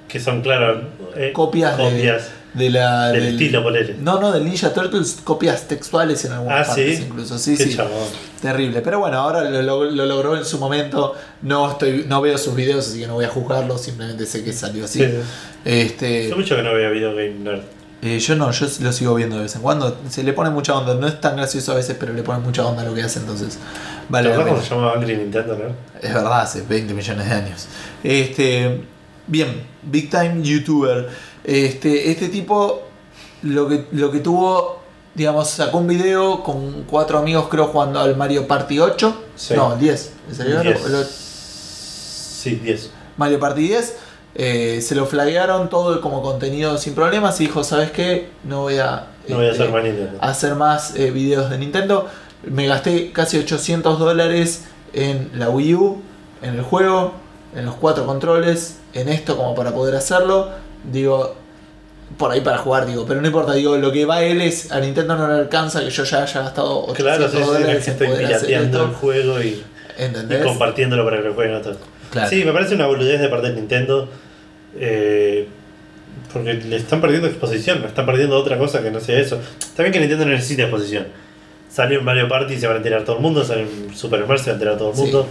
que 0.08 0.20
son, 0.20 0.40
claro, 0.40 0.82
eh, 1.16 1.32
copias, 1.32 1.76
de- 1.76 1.82
copias 1.84 2.22
de, 2.24 2.30
la. 2.56 3.08
del, 3.12 3.24
estilo, 3.28 3.62
ponele. 3.62 3.96
No, 4.00 4.20
no, 4.20 4.32
del 4.32 4.44
Ninja 4.44 4.72
Turtles, 4.72 5.18
copias 5.22 5.68
textuales 5.68 6.24
en 6.24 6.32
algunas 6.32 6.62
Ah, 6.62 6.66
partes 6.68 6.98
¿sí? 6.98 7.04
incluso. 7.08 7.38
Sí, 7.38 7.56
Qué 7.56 7.64
sí. 7.64 7.76
chabón. 7.76 8.08
Terrible. 8.40 8.80
Pero 8.80 8.98
bueno, 9.00 9.18
ahora 9.18 9.42
lo, 9.48 9.62
lo- 9.62 9.84
lo 9.90 10.06
logró 10.06 10.36
en 10.36 10.44
su 10.44 10.58
momento. 10.58 11.14
No 11.42 11.70
estoy, 11.70 12.04
no 12.08 12.20
veo 12.20 12.36
sus 12.38 12.54
videos, 12.54 12.88
así 12.88 13.00
que 13.00 13.06
no 13.06 13.14
voy 13.14 13.24
a 13.24 13.28
juzgarlo, 13.28 13.76
simplemente 13.78 14.26
sé 14.26 14.42
que 14.44 14.52
salió 14.52 14.84
así. 14.86 15.00
Sí. 15.00 15.08
Este. 15.64 16.26
Hace 16.26 16.34
mucho 16.34 16.56
que 16.56 16.62
no 16.62 16.74
veo 16.74 16.90
Video 16.92 17.10
Game 17.14 17.34
Nerd. 17.40 17.60
Eh, 18.02 18.18
yo 18.18 18.36
no, 18.36 18.50
yo 18.52 18.66
lo 18.80 18.92
sigo 18.92 19.14
viendo 19.14 19.36
de 19.36 19.42
vez 19.42 19.56
en 19.56 19.62
cuando. 19.62 19.98
Se 20.10 20.22
le 20.22 20.32
pone 20.32 20.50
mucha 20.50 20.74
onda. 20.76 20.94
No 20.94 21.06
es 21.08 21.20
tan 21.20 21.34
gracioso 21.36 21.72
a 21.72 21.76
veces, 21.76 21.96
pero 21.98 22.12
le 22.12 22.22
pone 22.22 22.38
mucha 22.40 22.64
onda 22.64 22.82
a 22.82 22.84
lo 22.84 22.94
que 22.94 23.02
hace, 23.02 23.18
entonces 23.20 23.58
vale 24.08 24.28
¿Te 24.28 24.36
la 24.36 24.42
acuerdas 24.42 24.44
pena. 24.44 24.50
cómo 24.54 24.62
se 24.62 24.74
llamaba 24.74 24.92
Angry 25.00 25.16
Nintendo, 25.16 25.56
no? 25.56 25.98
Es 26.08 26.14
verdad, 26.14 26.40
hace 26.42 26.62
20 26.62 26.92
millones 26.94 27.26
de 27.28 27.34
años. 27.34 27.66
Este, 28.04 28.82
bien, 29.26 29.62
Big 29.82 30.10
Time 30.10 30.42
YouTuber. 30.42 31.08
Este, 31.46 32.10
este 32.10 32.28
tipo 32.28 32.82
lo 33.42 33.68
que, 33.68 33.86
lo 33.92 34.10
que 34.10 34.18
tuvo, 34.18 34.80
digamos, 35.14 35.48
sacó 35.48 35.78
un 35.78 35.86
video 35.86 36.42
con 36.42 36.82
cuatro 36.90 37.18
amigos, 37.18 37.46
creo, 37.48 37.66
jugando 37.68 38.00
al 38.00 38.16
Mario 38.16 38.48
Party 38.48 38.80
8. 38.80 39.16
Sí. 39.36 39.54
No, 39.54 39.74
el 39.74 39.78
10. 39.78 40.12
¿Le 40.28 40.34
salió? 40.34 40.60
Diez. 40.60 40.84
El 40.84 40.94
o- 40.96 41.04
Sí, 41.04 42.56
10. 42.56 42.90
Mario 43.16 43.38
Party 43.40 43.62
10. 43.68 43.94
eh, 44.38 44.80
se 44.82 44.94
lo 44.94 45.06
flaguearon 45.06 45.70
todo 45.70 45.98
como 46.02 46.20
contenido 46.20 46.76
sin 46.76 46.94
problemas 46.94 47.40
y 47.40 47.44
dijo, 47.46 47.64
¿sabes 47.64 47.90
qué? 47.90 48.28
No 48.44 48.62
voy 48.62 48.76
a... 48.78 49.06
No 49.28 49.36
voy 49.36 49.46
a 49.46 49.50
este, 49.52 49.62
hacer 49.62 49.72
más 49.74 49.84
Nintendo. 49.84 50.18
hacer 50.20 50.54
más 50.56 50.96
eh, 50.96 51.10
videos 51.10 51.48
de 51.48 51.56
Nintendo. 51.58 52.06
Me 52.44 52.66
gasté 52.66 53.12
casi 53.12 53.38
800 53.38 53.98
dólares 53.98 54.64
en 54.92 55.30
la 55.34 55.48
Wii 55.48 55.74
U, 55.76 56.02
en 56.42 56.56
el 56.56 56.62
juego, 56.62 57.12
en 57.54 57.64
los 57.64 57.76
cuatro 57.76 58.04
controles, 58.04 58.76
en 58.92 59.08
esto 59.08 59.36
como 59.38 59.54
para 59.54 59.72
poder 59.72 59.94
hacerlo. 59.96 60.50
Digo, 60.84 61.36
por 62.16 62.30
ahí 62.30 62.40
para 62.40 62.58
jugar, 62.58 62.86
digo, 62.86 63.04
pero 63.06 63.20
no 63.20 63.26
importa, 63.26 63.52
digo, 63.54 63.76
lo 63.76 63.90
que 63.92 64.04
va 64.04 64.22
él 64.22 64.40
es, 64.40 64.70
a 64.70 64.78
Nintendo 64.80 65.16
no 65.16 65.26
le 65.28 65.34
alcanza 65.34 65.80
que 65.80 65.90
yo 65.90 66.04
ya 66.04 66.22
haya 66.22 66.40
gastado 66.42 66.84
800 66.86 66.96
Claro, 66.96 67.28
sí, 67.28 67.36
sí, 67.38 67.42
dólares 67.42 67.84
que 67.84 67.90
estoy 67.90 68.08
pirateando 68.08 68.84
el 68.84 68.90
juego 68.92 69.40
y, 69.42 69.46
y 69.98 70.42
compartiéndolo 70.42 71.04
para 71.04 71.18
que 71.18 71.24
lo 71.28 71.34
jueguen 71.34 71.56
otros. 71.56 71.78
Claro. 72.10 72.28
Sí, 72.30 72.44
me 72.44 72.52
parece 72.52 72.74
una 72.76 72.86
boludez 72.86 73.20
de 73.20 73.28
parte 73.28 73.48
de 73.48 73.54
Nintendo. 73.54 74.08
eh, 74.78 75.48
porque 76.32 76.54
le 76.54 76.76
están 76.76 77.00
perdiendo 77.00 77.28
exposición, 77.28 77.80
no 77.82 77.88
están 77.88 78.04
perdiendo 78.06 78.36
otra 78.36 78.58
cosa 78.58 78.82
que 78.82 78.90
no 78.90 79.00
sea 79.00 79.18
eso. 79.18 79.40
Está 79.58 79.82
bien 79.82 79.92
que 79.92 80.00
Nintendo 80.00 80.24
no 80.26 80.32
necesita 80.32 80.62
exposición. 80.62 81.06
Sale 81.70 81.98
un 81.98 82.04
Mario 82.04 82.28
Party 82.28 82.54
y 82.54 82.58
se 82.58 82.66
van 82.66 82.74
a 82.74 82.78
enterar 82.78 83.04
todo 83.04 83.16
el 83.16 83.22
mundo, 83.22 83.44
sale 83.44 83.62
un 83.64 83.94
Super 83.94 84.24
Smash 84.24 84.38
se 84.40 84.46
va 84.46 84.50
a 84.52 84.54
enterar 84.54 84.78
todo 84.78 84.90
el 84.90 84.96
Sí. 84.96 85.02
mundo. 85.02 85.26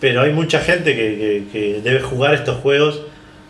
Pero 0.00 0.22
hay 0.22 0.32
mucha 0.32 0.60
gente 0.60 0.94
que, 0.94 1.16
que- 1.16 1.44
que 1.52 1.80
debe 1.82 2.00
jugar 2.00 2.34
estos 2.34 2.56
juegos 2.58 3.00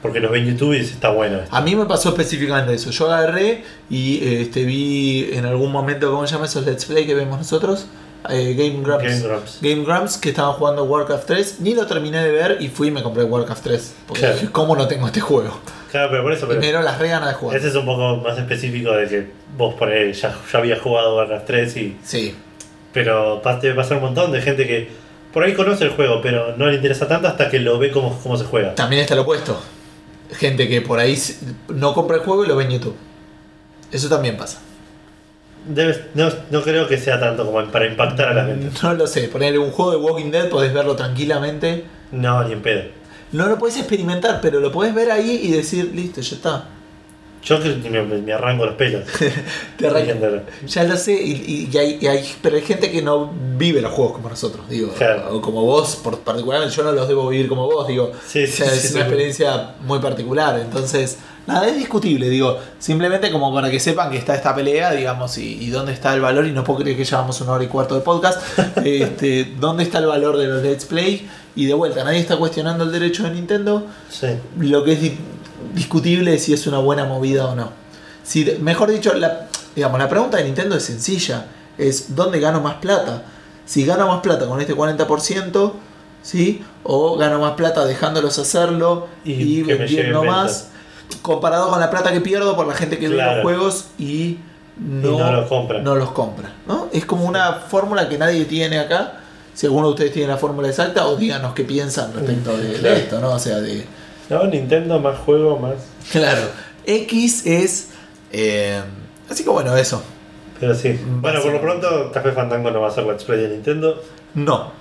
porque 0.03 0.21
los 0.21 0.31
ve 0.31 0.39
en 0.39 0.47
YouTube 0.47 0.75
y 0.75 0.79
dice 0.81 0.95
está 0.95 1.11
bueno. 1.11 1.39
esto". 1.39 1.55
A 1.55 1.61
mí 1.61 1.75
me 1.77 1.87
pasó 1.87 2.11
específicamente 2.11 2.75
eso. 2.75 2.91
Yo 2.91 3.11
agarré 3.11 3.65
y 3.91 4.21
este, 4.41 4.65
vi 4.65 5.31
en 5.33 5.47
algún 5.47 5.73
momento, 5.73 6.11
¿cómo 6.11 6.27
se 6.27 6.35
llama 6.35 6.47
esos 6.47 6.65
Let's 6.67 6.85
Play 6.87 7.07
que 7.07 7.15
vemos 7.15 7.39
nosotros? 7.39 7.87
Eh, 8.29 8.55
Game 8.59 8.83
Grumps. 8.83 9.05
Game 9.05 9.21
Grumps. 9.21 9.59
Game 9.61 9.85
Grumps 9.85 10.17
que 10.19 10.31
estaban 10.31 10.53
jugando 10.55 10.83
Warcraft 10.85 11.27
3. 11.27 11.61
Ni 11.61 11.75
lo 11.75 11.87
terminé 11.87 12.25
de 12.25 12.33
ver 12.33 12.57
y 12.61 12.67
fui 12.69 12.89
y 12.89 12.91
me 12.91 13.03
compré 13.03 13.23
Warcraft 13.23 13.63
3. 13.63 13.95
Porque 14.09 14.21
Claro. 14.21 14.35
dije, 14.35 14.49
¿cómo 14.51 14.75
no 14.75 14.89
tengo 14.89 15.07
este 15.07 15.21
juego? 15.21 15.57
Claro, 15.93 16.09
pero 16.11 16.23
por 16.25 16.33
eso, 16.33 16.47
Y 16.47 16.49
pero 16.49 16.61
me 16.61 16.67
dieron 16.67 16.85
las 16.85 16.99
re 16.99 17.09
ganas 17.09 17.29
de 17.29 17.35
jugar. 17.35 17.57
ese 17.57 17.69
es 17.69 17.75
un 17.77 17.85
poco 17.87 18.17
más 18.17 18.37
específico 18.37 18.91
de 18.93 19.07
que 19.07 19.27
vos 19.57 19.75
por 19.75 19.89
ahí 19.91 20.13
ya, 20.13 20.35
ya 20.53 20.59
habías 20.59 20.81
jugado 20.81 21.17
Warcraft 21.17 21.47
3 21.47 21.77
y 21.77 21.97
Sí. 22.05 22.35
Pero 22.93 23.41
pa- 23.43 23.59
debe 23.61 23.75
pasar 23.75 23.99
un 23.99 24.05
montón 24.05 24.33
de 24.33 24.41
gente 24.43 24.67
que 24.67 24.89
por 25.33 25.45
ahí 25.45 25.55
conoce 25.55 25.85
el 25.85 25.91
juego, 25.91 26.21
pero 26.23 26.57
no 26.57 26.67
le 26.67 26.77
interesa 26.77 27.07
tanto 27.07 27.29
hasta 27.29 27.49
que 27.51 27.61
lo 27.61 27.79
ve 27.79 27.91
cómo, 27.91 28.19
cómo 28.23 28.37
se 28.37 28.45
juega. 28.45 28.75
También 28.75 29.03
está 29.03 29.15
lo 29.15 29.23
opuesto. 29.23 29.61
Gente 30.33 30.69
que 30.69 30.81
por 30.81 30.99
ahí 30.99 31.17
no 31.69 31.95
compra 31.95 32.17
el 32.17 32.23
juego 32.23 32.45
y 32.45 32.49
lo 32.49 32.57
ve 32.57 32.65
en 32.65 32.71
YouTube. 32.71 32.97
Eso 33.93 34.09
también 34.09 34.37
pasa. 34.37 34.59
Debes- 35.69 36.01
no, 36.15 36.29
no 36.51 36.63
creo 36.63 36.87
que 36.87 36.97
sea 36.99 37.19
tanto 37.19 37.45
como 37.45 37.65
para 37.71 37.87
impactar 37.87 38.29
a 38.29 38.35
la 38.35 38.47
gente. 38.47 38.69
No 38.83 38.95
lo 38.95 39.07
sé. 39.07 39.29
Ponerle 39.29 39.59
un 39.59 39.71
juego 39.71 39.91
de 39.93 39.97
Walking 39.99 40.31
Dead, 40.31 40.49
podés 40.49 40.73
verlo 40.73 40.95
tranquilamente. 40.97 41.85
No, 42.13 42.43
ni 42.45 42.53
en 42.53 42.63
pedo. 42.63 42.83
No 43.33 43.47
lo 43.47 43.59
podés 43.59 43.77
experimentar, 43.79 44.41
pero 44.41 44.61
lo 44.61 44.71
podés 44.71 44.95
ver 44.95 45.11
ahí 45.11 45.41
y 45.43 45.51
decir, 45.51 45.93
listo, 45.95 46.21
ya 46.21 46.37
está. 46.37 46.69
Yo 47.47 47.63
que 47.63 47.69
me, 47.89 48.03
me 48.03 48.33
arranco 48.33 48.67
los 48.67 48.75
pelos. 48.75 49.05
Te 49.79 49.89
Viéndolo. 49.89 50.43
Ya 50.67 50.83
lo 50.85 50.97
sé, 50.97 51.13
y, 51.15 51.69
y 51.73 51.79
hay, 51.79 51.99
y 52.01 52.07
hay- 52.09 52.35
pero 52.43 52.57
hay 52.57 52.63
gente 52.63 52.91
que 52.91 53.01
no 53.03 53.33
vive 53.57 53.81
los 53.81 53.93
juegos 53.93 54.15
como 54.15 54.29
nosotros, 54.29 54.69
digo, 54.69 54.93
Claro. 54.93 55.37
o 55.37 55.41
como 55.41 55.63
vos, 55.63 55.97
por 55.97 56.19
particularmente 56.21 56.75
yo 56.75 56.83
no 56.83 56.91
los 56.93 57.07
debo 57.07 57.29
vivir 57.29 57.49
como 57.49 57.67
vos, 57.67 57.87
digo, 57.87 58.11
Sí, 58.27 58.43
o 58.43 58.47
sí, 58.47 58.53
sea, 58.53 58.69
sí, 58.71 58.77
es 58.77 58.83
sí, 58.89 58.95
una 58.95 59.03
experiencia 59.03 59.75
muy 59.83 60.01
particular, 60.01 60.59
entonces, 60.59 61.19
nada, 61.47 61.69
es 61.69 61.77
discutible, 61.77 62.29
digo, 62.29 62.59
simplemente 62.81 63.31
como 63.31 63.55
para 63.55 63.71
que 63.71 63.79
sepan 63.79 64.11
que 64.11 64.19
está 64.19 64.35
esta 64.35 64.53
pelea, 64.53 64.91
digamos, 64.93 65.39
y, 65.39 65.63
y 65.65 65.71
dónde 65.71 65.93
está 65.93 66.13
el 66.15 66.21
valor, 66.21 66.47
y 66.47 66.53
no 66.53 66.65
puedo 66.65 66.81
creer 66.81 66.97
que 66.97 67.05
llevamos 67.05 67.41
una 67.41 67.53
hora 67.53 67.63
y 67.65 67.69
cuarto 67.69 67.95
de 67.95 68.01
podcast, 68.01 68.41
este, 68.85 69.55
dónde 69.61 69.85
está 69.85 69.99
el 69.99 70.07
valor 70.07 70.37
de 70.37 70.47
los 70.49 70.63
Let's 70.65 70.85
Play, 70.85 71.29
y 71.55 71.65
de 71.67 71.75
vuelta, 71.75 72.03
nadie 72.05 72.19
está 72.19 72.37
cuestionando 72.37 72.83
el 72.85 72.93
derecho 72.93 73.23
de 73.23 73.31
Nintendo, 73.31 73.87
Sí. 74.11 74.27
lo 74.59 74.83
que 74.85 74.93
es 74.93 75.01
discutible 75.77 76.39
si 76.39 76.53
es 76.53 76.67
una 76.67 76.79
buena 76.79 77.05
movida 77.05 77.47
o 77.47 77.55
no. 77.55 77.71
Si, 78.25 78.45
mejor 78.61 78.91
dicho, 78.91 79.15
la, 79.15 79.47
digamos, 79.77 79.99
la 80.01 80.09
pregunta 80.09 80.39
de 80.39 80.45
Nintendo 80.45 80.75
es 80.77 80.83
sencilla. 80.83 81.47
Es 81.79 82.17
¿dónde 82.17 82.41
gano 82.41 82.61
más 82.61 82.77
plata? 82.77 83.23
Si 83.67 83.85
gano 83.85 84.09
más 84.09 84.21
plata 84.21 84.47
con 84.47 84.61
este 84.61 84.75
40%, 84.75 85.73
¿sí? 86.23 86.65
O 86.83 87.17
gano 87.17 87.39
más 87.39 87.53
plata 87.53 87.85
dejándolos 87.85 88.39
hacerlo 88.39 89.09
Y 89.25 89.63
vendiendo 89.63 90.25
más. 90.25 90.69
Comparado 91.23 91.71
con 91.71 91.79
la 91.79 91.91
plata 91.91 92.11
que 92.13 92.21
pierdo 92.21 92.57
por 92.57 92.67
la 92.67 92.75
gente 92.75 92.99
que 92.99 93.09
ve 93.09 93.15
Claro. 93.15 93.35
los 93.37 93.43
juegos 93.43 93.85
y 93.99 94.39
no, 94.79 95.13
Y 95.13 95.17
no 95.19 95.33
los 95.33 95.49
compra. 95.49 95.81
no 95.81 95.95
los 95.95 96.11
compra, 96.11 96.53
¿no? 96.67 96.89
Es 96.93 97.05
como 97.07 97.25
una 97.27 97.53
fórmula 97.55 98.09
que 98.09 98.19
nadie 98.19 98.45
tiene 98.47 98.79
acá. 98.79 99.21
Si 99.55 99.67
alguno 99.67 99.87
de 99.87 99.93
ustedes 99.93 100.13
tiene 100.13 100.29
la 100.29 100.37
fórmula 100.37 100.69
exacta, 100.69 101.07
o 101.07 101.17
díganos 101.17 101.55
qué 101.55 101.65
piensan 101.65 102.13
respecto 102.13 102.57
de, 102.59 102.79
de 102.79 102.97
esto, 102.99 103.21
¿no? 103.21 103.31
O 103.33 103.39
sea, 103.39 103.59
de, 103.61 103.87
No, 104.31 104.45
Nintendo 104.47 104.99
más 105.01 105.19
juego, 105.19 105.59
más. 105.59 105.75
Claro. 106.11 106.43
X 106.85 107.47
es. 107.47 107.89
eh, 108.33 108.83
así 109.31 109.45
que 109.45 109.51
bueno, 109.51 109.77
eso. 109.77 110.03
Pero 110.61 110.75
sí. 110.75 110.99
Bueno, 111.21 111.41
por 111.43 111.53
lo 111.53 111.61
pronto, 111.61 112.11
Café 112.13 112.33
Fandango 112.33 112.71
no 112.71 112.81
va 112.81 112.89
a 112.89 112.91
ser 112.91 113.05
Let's 113.05 113.25
Play 113.25 113.41
de 113.41 113.49
Nintendo. 113.49 114.03
No. 114.35 114.73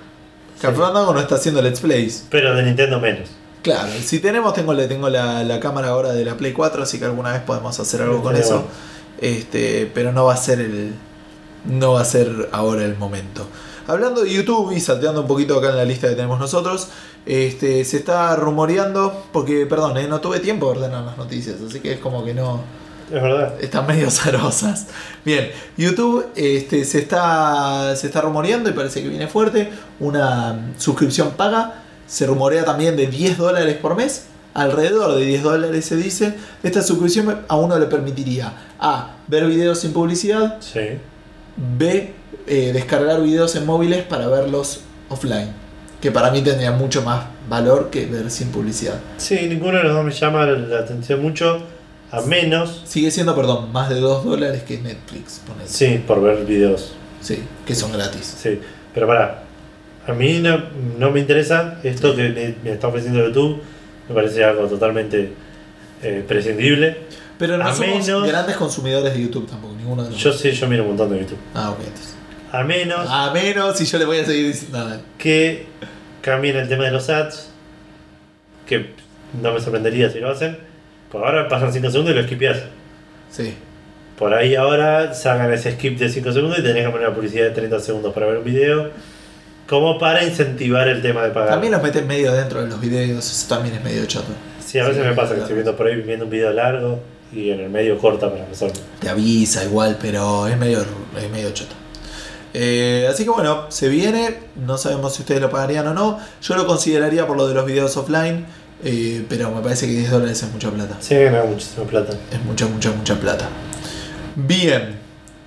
Café 0.62 0.78
Fandango 0.78 1.14
no 1.14 1.20
está 1.20 1.36
haciendo 1.36 1.62
Let's 1.62 1.82
Plays. 1.82 2.26
Pero 2.30 2.56
de 2.56 2.64
Nintendo 2.64 3.00
menos. 3.00 3.30
Claro, 3.62 3.90
si 4.04 4.20
tenemos, 4.20 4.54
tengo, 4.54 4.76
tengo 4.88 5.10
la, 5.10 5.44
la 5.44 5.60
cámara 5.60 5.90
ahora 5.90 6.14
de 6.14 6.24
la 6.24 6.38
Play 6.38 6.54
4, 6.54 6.84
así 6.84 7.00
que 7.00 7.06
alguna 7.06 7.32
vez 7.34 7.42
podemos 7.42 7.80
hacer 7.80 8.02
algo 8.04 8.22
con 8.22 8.36
eso. 8.36 8.50
bueno. 8.62 8.68
Este, 9.20 9.90
pero 9.94 10.12
no 10.12 10.26
va 10.26 10.34
a 10.34 10.38
ser 10.38 10.60
el. 10.60 10.94
No 11.66 11.94
va 11.94 12.02
a 12.02 12.06
ser 12.06 12.50
ahora 12.52 12.86
el 12.86 12.96
momento. 12.96 13.48
Hablando 13.88 14.24
de 14.24 14.34
YouTube 14.34 14.72
y 14.72 14.80
salteando 14.80 15.22
un 15.22 15.28
poquito 15.28 15.58
acá 15.58 15.70
en 15.70 15.78
la 15.78 15.86
lista 15.86 16.10
que 16.10 16.16
tenemos 16.16 16.40
nosotros, 16.40 16.88
este, 17.26 17.86
se 17.86 17.98
está 17.98 18.36
rumoreando, 18.36 19.26
porque, 19.32 19.66
perdón, 19.66 19.98
eh, 19.98 20.08
no 20.08 20.22
tuve 20.22 20.40
tiempo 20.40 20.68
de 20.68 20.80
ordenar 20.80 21.04
las 21.04 21.18
noticias, 21.18 21.58
así 21.68 21.80
que 21.80 21.94
es 21.94 22.00
como 22.00 22.24
que 22.24 22.34
no, 22.34 22.62
Es 23.08 23.22
verdad. 23.22 23.54
están 23.62 23.86
medio 23.88 24.10
zarosas. 24.12 24.88
Bien, 25.24 25.52
YouTube 25.78 26.26
este, 26.36 26.84
se, 26.86 27.00
está, 27.00 27.96
se 27.96 28.08
está 28.08 28.22
rumoreando 28.22 28.70
y 28.70 28.74
parece 28.74 29.02
que 29.04 29.10
viene 29.10 29.28
fuerte. 29.28 29.70
Una 30.00 30.74
suscripción 30.78 31.32
paga. 31.32 31.82
Se 32.08 32.28
rumorea 32.28 32.66
también 32.66 32.96
de 32.96 33.08
10 33.08 33.38
dólares 33.38 33.78
por 33.78 33.96
mes. 33.96 34.26
Alrededor 34.54 35.16
de 35.16 35.26
10 35.26 35.44
dólares 35.44 35.86
se 35.86 35.96
dice. 35.96 36.36
Esta 36.64 36.82
suscripción 36.82 37.42
a 37.48 37.56
uno 37.56 37.78
le 37.80 37.88
permitiría 37.88 38.54
A. 38.80 39.16
Ver 39.28 39.46
videos 39.48 39.80
sin 39.80 39.94
publicidad. 39.94 40.58
Sí. 40.62 41.00
B. 41.58 42.14
eh, 42.48 42.72
descargar 42.74 43.22
videos 43.22 43.56
en 43.56 43.66
móviles 43.66 44.04
para 44.04 44.28
verlos 44.28 44.82
offline. 45.10 45.50
Que 46.02 46.12
para 46.12 46.30
mí 46.32 46.42
tendría 46.42 46.72
mucho 46.72 47.02
más 47.02 47.26
valor 47.50 47.90
que 47.90 48.06
ver 48.06 48.30
sin 48.30 48.50
publicidad. 48.50 49.00
Sí, 49.18 49.48
ninguno 49.48 49.78
de 49.78 49.84
los 49.86 49.94
dos 49.94 50.06
me 50.06 50.12
llama 50.12 50.46
la 50.46 50.80
atención 50.80 51.22
mucho. 51.22 51.64
A 52.12 52.22
menos. 52.22 52.84
Sigue 52.86 53.10
siendo, 53.12 53.36
perdón, 53.36 53.72
más 53.74 53.90
de 53.90 54.00
2 54.00 54.24
dólares 54.24 54.64
que 54.64 54.78
Netflix. 54.78 55.42
Sí, 55.66 56.02
por 56.06 56.22
ver 56.22 56.46
videos. 56.46 56.94
Sí, 57.22 57.44
que 57.66 57.74
son 57.76 57.92
gratis. 57.92 58.38
Sí. 58.42 58.60
Pero 58.94 59.08
pará. 59.08 59.42
A 60.08 60.14
mí 60.14 60.40
no, 60.40 60.62
no 61.00 61.10
me 61.10 61.20
interesa 61.20 61.80
esto 61.84 62.16
que 62.16 62.30
me, 62.30 62.56
me 62.64 62.74
está 62.76 62.88
ofreciendo 62.88 63.26
YouTube. 63.26 63.62
Me 64.08 64.14
parece 64.14 64.44
algo 64.44 64.68
totalmente 64.68 65.34
eh, 66.04 66.24
prescindible. 66.28 66.98
Pero 67.40 67.58
no 67.58 67.66
A 67.66 67.74
somos 67.74 68.06
menos- 68.08 68.28
grandes 68.28 68.56
consumidores 68.56 69.14
de 69.14 69.22
YouTube 69.22 69.50
tampoco, 69.50 69.74
ninguno 69.74 70.04
de 70.04 70.10
Yo 70.12 70.16
nosotros. 70.30 70.40
sí, 70.42 70.52
yo 70.52 70.68
miro 70.68 70.84
un 70.84 70.90
montón 70.90 71.10
de 71.10 71.20
YouTube. 71.20 71.40
Ah, 71.56 71.72
ok, 71.72 71.80
entonces. 71.84 72.15
A 72.56 72.64
menos 72.64 73.08
A 73.10 73.32
menos 73.34 73.78
si 73.78 73.86
yo 73.86 73.98
le 73.98 74.06
voy 74.06 74.20
a 74.20 74.26
seguir 74.26 74.48
diciendo 74.48 75.02
que 75.18 75.66
cambien 76.22 76.56
el 76.56 76.70
tema 76.70 76.86
de 76.86 76.92
los 76.92 77.10
ads. 77.10 77.50
Que 78.66 78.92
no 79.42 79.52
me 79.54 79.60
sorprendería 79.60 80.10
si 80.10 80.20
lo 80.20 80.32
hacen. 80.32 80.58
Por 81.12 81.26
ahora 81.26 81.48
pasan 81.50 81.74
5 81.74 81.92
segundos 81.92 82.16
y 82.16 82.18
lo 82.18 82.24
skipeas. 82.24 82.60
Sí. 83.30 83.54
Por 84.18 84.34
ahí 84.34 84.56
ahora 84.56 85.14
sacan 85.14 85.52
ese 85.52 85.74
skip 85.74 86.00
de 86.00 86.08
5 86.08 86.32
segundos 86.32 86.60
y 86.60 86.64
tenés 86.64 86.86
que 86.86 86.92
poner 86.92 87.08
una 87.08 87.16
publicidad 87.16 87.46
de 87.46 87.52
30 87.52 87.80
segundos 87.80 88.14
para 88.14 88.28
ver 88.28 88.38
un 88.38 88.46
video. 88.46 88.90
Como 89.68 90.00
para 90.00 90.24
incentivar 90.24 90.88
el 90.88 91.02
tema 91.02 91.24
de 91.24 91.32
pagar. 91.32 91.50
También 91.50 91.74
los 91.74 91.84
meten 91.84 92.08
medio 92.08 92.32
dentro 92.32 92.62
de 92.62 92.68
los 92.68 92.80
videos, 92.80 93.30
eso 93.30 93.48
también 93.54 93.76
es 93.76 93.84
medio 93.84 94.06
chato. 94.06 94.28
Sí, 94.66 94.80
a 94.80 94.84
veces 94.84 95.02
Sí, 95.02 95.10
me 95.10 95.16
pasa 95.16 95.34
que 95.34 95.42
estoy 95.42 95.56
viendo 95.56 95.76
por 95.76 95.88
ahí 95.88 95.96
viendo 96.02 96.26
un 96.26 96.32
video 96.32 96.54
largo 96.54 97.02
y 97.34 97.50
en 97.50 97.60
el 97.60 97.70
medio 97.70 97.98
corta 97.98 98.32
para 98.32 98.46
resolver. 98.46 98.78
Te 99.02 99.10
avisa 99.10 99.64
igual, 99.64 99.98
pero 100.00 100.48
es 100.48 100.58
medio, 100.58 100.86
es 101.18 101.30
medio 101.32 101.52
chato. 101.52 101.76
Eh, 102.58 103.06
así 103.12 103.26
que 103.26 103.32
bueno, 103.32 103.66
se 103.68 103.90
viene, 103.90 104.34
no 104.56 104.78
sabemos 104.78 105.14
si 105.14 105.24
ustedes 105.24 105.42
lo 105.42 105.50
pagarían 105.50 105.88
o 105.88 105.94
no. 105.94 106.20
Yo 106.42 106.56
lo 106.56 106.66
consideraría 106.66 107.28
por 107.28 107.36
lo 107.36 107.50
de 107.50 107.54
los 107.54 107.66
videos 107.66 107.98
offline, 107.98 108.46
eh, 108.82 109.26
pero 109.28 109.52
me 109.52 109.62
parece 109.62 109.88
que 109.88 109.92
10 109.92 110.12
dólares 110.12 110.42
es 110.42 110.50
mucha 110.54 110.72
plata. 110.72 110.96
Sí, 111.02 111.16
gana 111.16 111.44
muchísima 111.44 111.86
plata. 111.86 112.14
Es 112.32 112.42
mucha, 112.46 112.66
mucha, 112.68 112.92
mucha 112.92 113.20
plata. 113.20 113.50
Bien. 114.38 114.98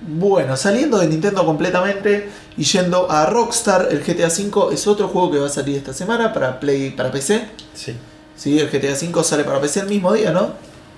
Bueno, 0.01 0.55
saliendo 0.55 0.99
de 0.99 1.07
Nintendo 1.07 1.43
completamente 1.43 2.29
y 2.55 2.63
yendo 2.63 3.09
a 3.09 3.25
Rockstar, 3.25 3.87
el 3.89 4.01
GTA 4.01 4.27
V 4.27 4.71
es 4.75 4.85
otro 4.85 5.07
juego 5.07 5.31
que 5.31 5.39
va 5.39 5.47
a 5.47 5.49
salir 5.49 5.77
esta 5.77 5.93
semana 5.93 6.31
para 6.31 6.59
Play, 6.59 6.91
para 6.91 7.11
PC. 7.11 7.47
Sí. 7.73 7.95
Sí, 8.35 8.59
el 8.59 8.69
GTA 8.69 8.93
V 8.93 9.23
sale 9.23 9.43
para 9.43 9.59
PC 9.59 9.79
el 9.79 9.87
mismo 9.87 10.13
día, 10.13 10.31
¿no? 10.31 10.51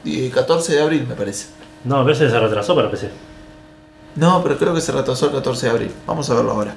Y 0.03 0.27
14 0.27 0.75
de 0.75 0.81
abril 0.81 1.05
me 1.07 1.15
parece. 1.15 1.45
No, 1.85 1.95
a 1.99 2.03
veces 2.03 2.31
se 2.31 2.37
retrasó 2.37 2.75
para 2.75 2.91
PC. 2.91 3.09
No, 4.15 4.41
pero 4.43 4.57
creo 4.57 4.73
que 4.73 4.81
se 4.81 4.91
retrasó 4.91 5.27
el 5.27 5.31
14 5.33 5.65
de 5.65 5.71
abril. 5.71 5.91
Vamos 6.05 6.29
a 6.29 6.33
verlo 6.35 6.51
ahora. 6.51 6.73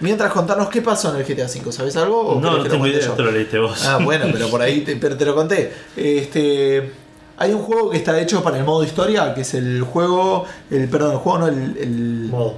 Mientras 0.00 0.32
contarnos 0.32 0.68
qué 0.68 0.80
pasó 0.80 1.10
en 1.14 1.20
el 1.20 1.24
GTA 1.26 1.46
V, 1.46 1.72
¿sabes 1.72 1.96
algo? 1.96 2.20
¿O 2.20 2.40
No, 2.40 2.52
no 2.52 2.56
lo 2.58 2.68
tengo 2.68 2.86
idea, 2.86 3.00
yo? 3.00 3.10
esto 3.10 3.22
lo 3.22 3.32
leíste 3.32 3.58
vos. 3.58 3.84
Ah, 3.84 3.98
bueno, 4.02 4.26
pero 4.32 4.48
por 4.48 4.62
ahí 4.62 4.82
te, 4.82 4.96
pero 4.96 5.16
te 5.16 5.24
lo 5.24 5.34
conté. 5.34 5.72
Este, 5.96 6.92
hay 7.36 7.52
un 7.52 7.62
juego 7.62 7.90
que 7.90 7.96
está 7.98 8.18
hecho 8.20 8.42
para 8.42 8.58
el 8.58 8.64
modo 8.64 8.84
historia, 8.84 9.34
que 9.34 9.40
es 9.40 9.54
el 9.54 9.82
juego, 9.82 10.44
el 10.70 10.88
perdón, 10.88 11.12
el 11.12 11.18
juego 11.18 11.38
no, 11.38 11.46
el, 11.48 11.76
el 11.78 12.28
Modo. 12.30 12.54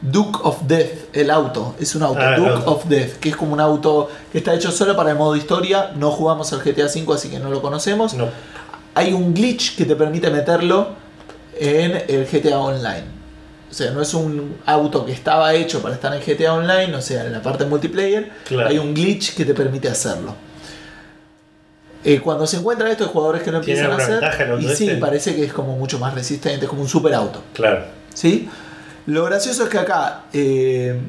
Duke 0.00 0.38
of 0.42 0.62
Death, 0.62 1.14
el 1.14 1.30
auto, 1.30 1.76
es 1.78 1.94
un 1.94 2.02
auto, 2.02 2.18
Ah, 2.20 2.36
Duke 2.36 2.62
of 2.66 2.86
Death, 2.86 3.18
que 3.20 3.28
es 3.28 3.36
como 3.36 3.52
un 3.52 3.60
auto 3.60 4.08
que 4.32 4.38
está 4.38 4.52
hecho 4.54 4.72
solo 4.72 4.96
para 4.96 5.10
el 5.12 5.16
modo 5.16 5.36
historia. 5.36 5.92
No 5.94 6.10
jugamos 6.10 6.52
al 6.52 6.60
GTA 6.60 6.86
V, 6.86 7.14
así 7.14 7.28
que 7.28 7.38
no 7.38 7.50
lo 7.50 7.62
conocemos. 7.62 8.14
No. 8.14 8.28
Hay 8.94 9.12
un 9.12 9.32
glitch 9.32 9.76
que 9.76 9.84
te 9.84 9.94
permite 9.94 10.28
meterlo 10.30 10.88
en 11.58 12.02
el 12.08 12.26
GTA 12.26 12.58
Online. 12.58 13.21
O 13.72 13.74
sea, 13.74 13.90
no 13.90 14.02
es 14.02 14.12
un 14.12 14.58
auto 14.66 15.06
que 15.06 15.12
estaba 15.12 15.54
hecho 15.54 15.80
para 15.80 15.94
estar 15.94 16.12
en 16.12 16.20
GTA 16.20 16.52
Online, 16.52 16.94
o 16.94 17.00
sea, 17.00 17.24
en 17.24 17.32
la 17.32 17.40
parte 17.40 17.64
multiplayer. 17.64 18.30
Claro. 18.46 18.68
Hay 18.68 18.76
un 18.76 18.92
glitch 18.92 19.34
que 19.34 19.46
te 19.46 19.54
permite 19.54 19.88
hacerlo. 19.88 20.36
Eh, 22.04 22.20
cuando 22.20 22.46
se 22.46 22.58
encuentra 22.58 22.90
esto, 22.90 23.04
hay 23.04 23.10
jugadores 23.10 23.42
que 23.42 23.50
no 23.50 23.62
¿Tiene 23.62 23.80
empiezan 23.80 24.20
a 24.20 24.26
hacer. 24.28 24.60
Y 24.60 24.68
sí, 24.74 24.88
este? 24.90 25.00
parece 25.00 25.34
que 25.34 25.44
es 25.44 25.54
como 25.54 25.74
mucho 25.74 25.98
más 25.98 26.12
resistente, 26.12 26.66
es 26.66 26.68
como 26.68 26.82
un 26.82 26.88
super 26.88 27.14
auto. 27.14 27.42
Claro. 27.54 27.84
¿Sí? 28.12 28.46
Lo 29.06 29.24
gracioso 29.24 29.62
es 29.62 29.70
que 29.70 29.78
acá, 29.78 30.24
eh, 30.34 31.00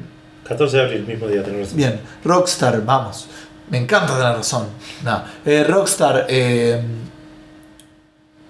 14 0.48 0.78
de 0.78 0.82
abril, 0.84 1.06
mismo 1.06 1.28
día, 1.28 1.42
tenés 1.42 1.60
razón. 1.66 1.76
bien, 1.76 2.00
Rockstar, 2.24 2.82
vamos, 2.82 3.26
me 3.68 3.76
encanta 3.76 4.16
tener 4.16 4.36
razón. 4.36 4.68
No, 5.04 5.22
eh, 5.44 5.64
Rockstar 5.64 6.24
eh, 6.30 6.80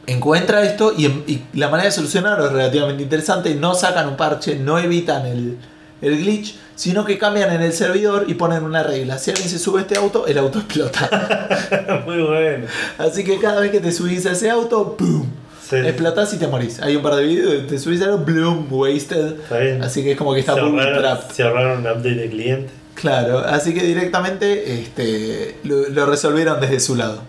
encuentra 0.06 0.62
esto 0.62 0.93
y, 0.97 1.06
y 1.06 1.44
la 1.55 1.68
manera 1.68 1.89
de 1.89 1.93
solucionarlo 1.94 2.47
es 2.47 2.52
relativamente 2.52 3.02
interesante. 3.02 3.55
No 3.55 3.74
sacan 3.74 4.09
un 4.09 4.16
parche, 4.16 4.56
no 4.56 4.78
evitan 4.78 5.26
el, 5.26 5.59
el 6.02 6.18
glitch, 6.18 6.56
sino 6.74 7.05
que 7.05 7.18
cambian 7.18 7.52
en 7.52 7.62
el 7.62 7.72
servidor 7.72 8.24
y 8.28 8.35
ponen 8.35 8.64
una 8.64 8.82
regla. 8.82 9.18
Si 9.18 9.31
alguien 9.31 9.48
se 9.48 9.59
sube 9.59 9.81
a 9.81 9.82
este 9.82 9.97
auto, 9.97 10.26
el 10.26 10.39
auto 10.39 10.59
explota. 10.60 12.02
Muy 12.06 12.22
bueno. 12.22 12.66
Así 12.98 13.24
que 13.24 13.39
cada 13.39 13.60
vez 13.60 13.70
que 13.70 13.81
te 13.81 13.93
subís 13.93 14.26
a 14.26 14.32
ese 14.32 14.51
auto, 14.51 14.97
¡pum! 14.97 15.26
Sí. 15.68 15.76
Explotás 15.76 16.35
y 16.35 16.36
te 16.36 16.47
morís. 16.47 16.81
Hay 16.81 16.94
un 16.94 17.02
par 17.02 17.16
de 17.16 17.24
videos, 17.24 17.66
te 17.66 17.78
subís 17.78 18.02
a 18.02 18.06
algo, 18.06 18.18
¡bloom! 18.18 18.66
Wasted. 18.70 19.40
Está 19.40 19.59
bien. 19.59 19.82
Así 19.82 20.02
que 20.02 20.12
es 20.12 20.18
como 20.18 20.35
que 20.35 20.40
está 20.40 20.52
ahorraron, 20.52 20.76
bootstrapped. 20.76 21.35
se 21.35 21.43
ahorraron 21.43 21.78
un 21.81 21.86
update 21.86 22.14
de 22.16 22.28
cliente. 22.28 22.70
Claro, 22.94 23.39
así 23.40 23.74
que 23.74 23.82
directamente 23.82 24.81
este, 24.81 25.56
lo, 25.64 25.89
lo 25.89 26.06
resolvieron 26.06 26.60
desde 26.60 26.81
su 26.81 26.94
lado. 26.94 27.22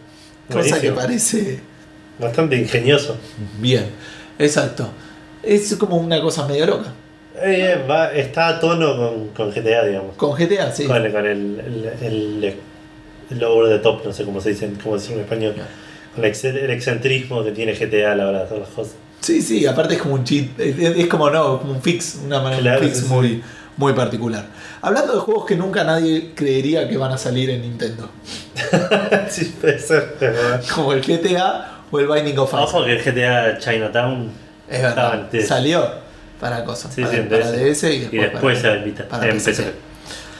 Cosa 0.51 0.79
que 0.79 0.91
parece 0.91 1.59
Bastante 2.19 2.55
ingenioso. 2.57 3.17
bien. 3.59 3.85
Exacto. 4.39 4.89
Es 5.43 5.75
como 5.75 5.97
una 5.97 6.21
cosa 6.21 6.47
medio 6.47 6.65
loca. 6.65 6.93
Eh, 7.41 7.85
va- 7.89 8.11
está 8.13 8.47
a 8.47 8.59
tono 8.59 8.95
con, 8.95 9.27
con 9.29 9.51
GTA, 9.51 9.83
digamos. 9.85 10.15
Con 10.15 10.31
GTA, 10.37 10.71
sí. 10.71 10.85
Con, 10.85 11.11
con 11.11 11.25
el, 11.25 11.59
el, 11.59 11.91
el, 12.01 12.55
el 13.29 13.43
over 13.43 13.69
the 13.69 13.79
top, 13.79 14.05
no 14.05 14.13
sé 14.13 14.23
cómo 14.23 14.39
se 14.41 14.49
dice, 14.49 14.71
cómo 14.81 14.95
decirlo 14.95 15.17
en 15.17 15.23
español. 15.23 15.55
El, 16.17 16.23
ex- 16.25 16.45
el 16.45 16.69
excentrismo 16.69 17.43
que 17.43 17.51
tiene 17.51 17.73
GTA 17.73 18.13
a 18.13 18.15
la 18.15 18.27
hora 18.27 18.37
de 18.39 18.43
hacer 18.45 18.57
las 18.59 18.69
cosas. 18.69 18.95
Sí, 19.19 19.41
sí, 19.41 19.65
aparte 19.65 19.95
es 19.95 20.01
como 20.01 20.13
un 20.15 20.23
cheat, 20.23 20.57
es, 20.59 20.77
es 20.79 21.07
como 21.07 21.29
no, 21.29 21.59
como 21.59 21.73
un 21.73 21.81
fix, 21.81 22.19
una 22.25 22.39
manera 22.41 22.61
Claro, 22.61 22.81
un 22.81 22.85
fix 22.87 22.97
sí, 22.99 23.05
sí. 23.05 23.11
muy, 23.13 23.43
muy 23.75 23.93
particular. 23.93 24.45
Hablando 24.81 25.13
de 25.13 25.19
juegos 25.19 25.45
que 25.45 25.55
nunca 25.55 25.83
nadie 25.83 26.31
creería 26.35 26.87
que 26.87 26.95
van 26.95 27.11
a 27.11 27.17
salir 27.17 27.49
en 27.49 27.61
Nintendo, 27.63 28.09
sí, 29.29 29.53
puede 29.59 29.79
ser. 29.79 30.15
como 30.73 30.93
el 30.93 31.01
GTA 31.01 31.74
o 31.95 31.99
el 31.99 32.07
Binding 32.07 32.37
of 32.39 32.49
Isaac. 32.49 32.61
Ojo 32.63 32.85
que 32.85 32.93
el 32.93 33.03
GTA 33.03 33.57
Chinatown 33.59 34.31
Es 34.69 34.81
verdad, 34.81 35.27
sí. 35.31 35.41
salió 35.41 35.87
para 36.39 36.63
cosas, 36.63 36.93
Sí, 36.93 37.01
para, 37.01 37.13
sí, 37.15 37.21
para 37.29 37.51
DS. 37.51 37.83
Y 37.83 38.09
y 38.11 38.17
después, 38.17 38.59
para, 38.59 38.73
se 38.73 38.79
invita 38.79 39.07
para 39.07 39.29
en. 39.29 39.37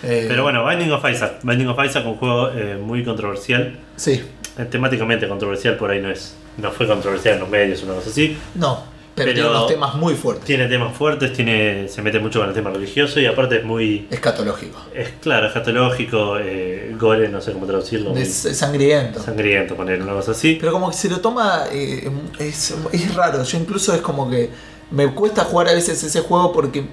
Eh, 0.03 0.25
Pero 0.27 0.43
bueno, 0.43 0.67
Binding 0.67 0.91
of 0.91 1.03
Isaac. 1.09 1.39
Binding 1.43 1.67
of 1.69 1.83
Isaac, 1.83 2.05
un 2.05 2.15
juego 2.17 2.51
eh, 2.51 2.77
muy 2.79 3.03
controversial. 3.03 3.75
Sí, 3.95 4.23
Eh, 4.57 4.65
temáticamente 4.65 5.27
controversial 5.27 5.75
por 5.77 5.89
ahí 5.91 6.01
no 6.01 6.09
es. 6.11 6.35
No 6.57 6.71
fue 6.71 6.87
controversial 6.87 7.35
en 7.35 7.39
los 7.41 7.49
medios, 7.49 7.83
una 7.83 7.93
cosa 7.95 8.09
así. 8.09 8.37
no, 8.55 8.83
pero, 9.15 9.27
Pero- 9.27 9.33
tiene 9.33 9.49
unos 9.49 9.67
temas 9.67 9.95
muy 9.95 10.13
fuertes, 10.15 10.45
Tiene 10.45 10.67
temas 10.67 10.95
fuertes, 10.95 11.31
tiene, 11.31 11.87
se 11.87 12.01
mete 12.01 12.19
mucho 12.19 12.39
con 12.39 12.49
el 12.49 12.53
tema 12.53 12.69
religioso 12.69 13.19
y 13.19 13.25
aparte 13.25 13.59
es 13.59 13.63
muy. 13.63 14.07
escatológico, 14.11 14.77
Es 14.93 15.09
claro, 15.21 15.47
escatológico, 15.47 16.37
eh, 16.37 16.93
gore, 16.99 17.29
no 17.29 17.39
sé 17.41 17.53
cómo 17.53 17.65
traducirlo. 17.65 18.15
es, 18.17 18.43
es 18.45 18.57
sangriento. 18.57 19.23
sangriento, 19.23 19.75
poner 19.75 20.01
una 20.01 20.11
cosa 20.13 20.31
así. 20.31 20.57
Pero 20.59 20.73
como 20.73 20.89
que 20.91 20.97
se 20.97 21.09
lo 21.09 21.21
toma. 21.21 21.63
eh, 21.71 22.09
es, 22.39 22.75
es 22.91 23.15
raro. 23.15 23.41
Yo 23.43 23.57
incluso 23.57 23.93
es 23.93 24.01
como 24.01 24.29
que. 24.29 24.49
Me 24.91 25.07
cuesta 25.13 25.43
jugar 25.45 25.69
a 25.69 25.73
veces 25.73 26.03
ese 26.03 26.19
juego 26.21 26.51
porque. 26.51 26.85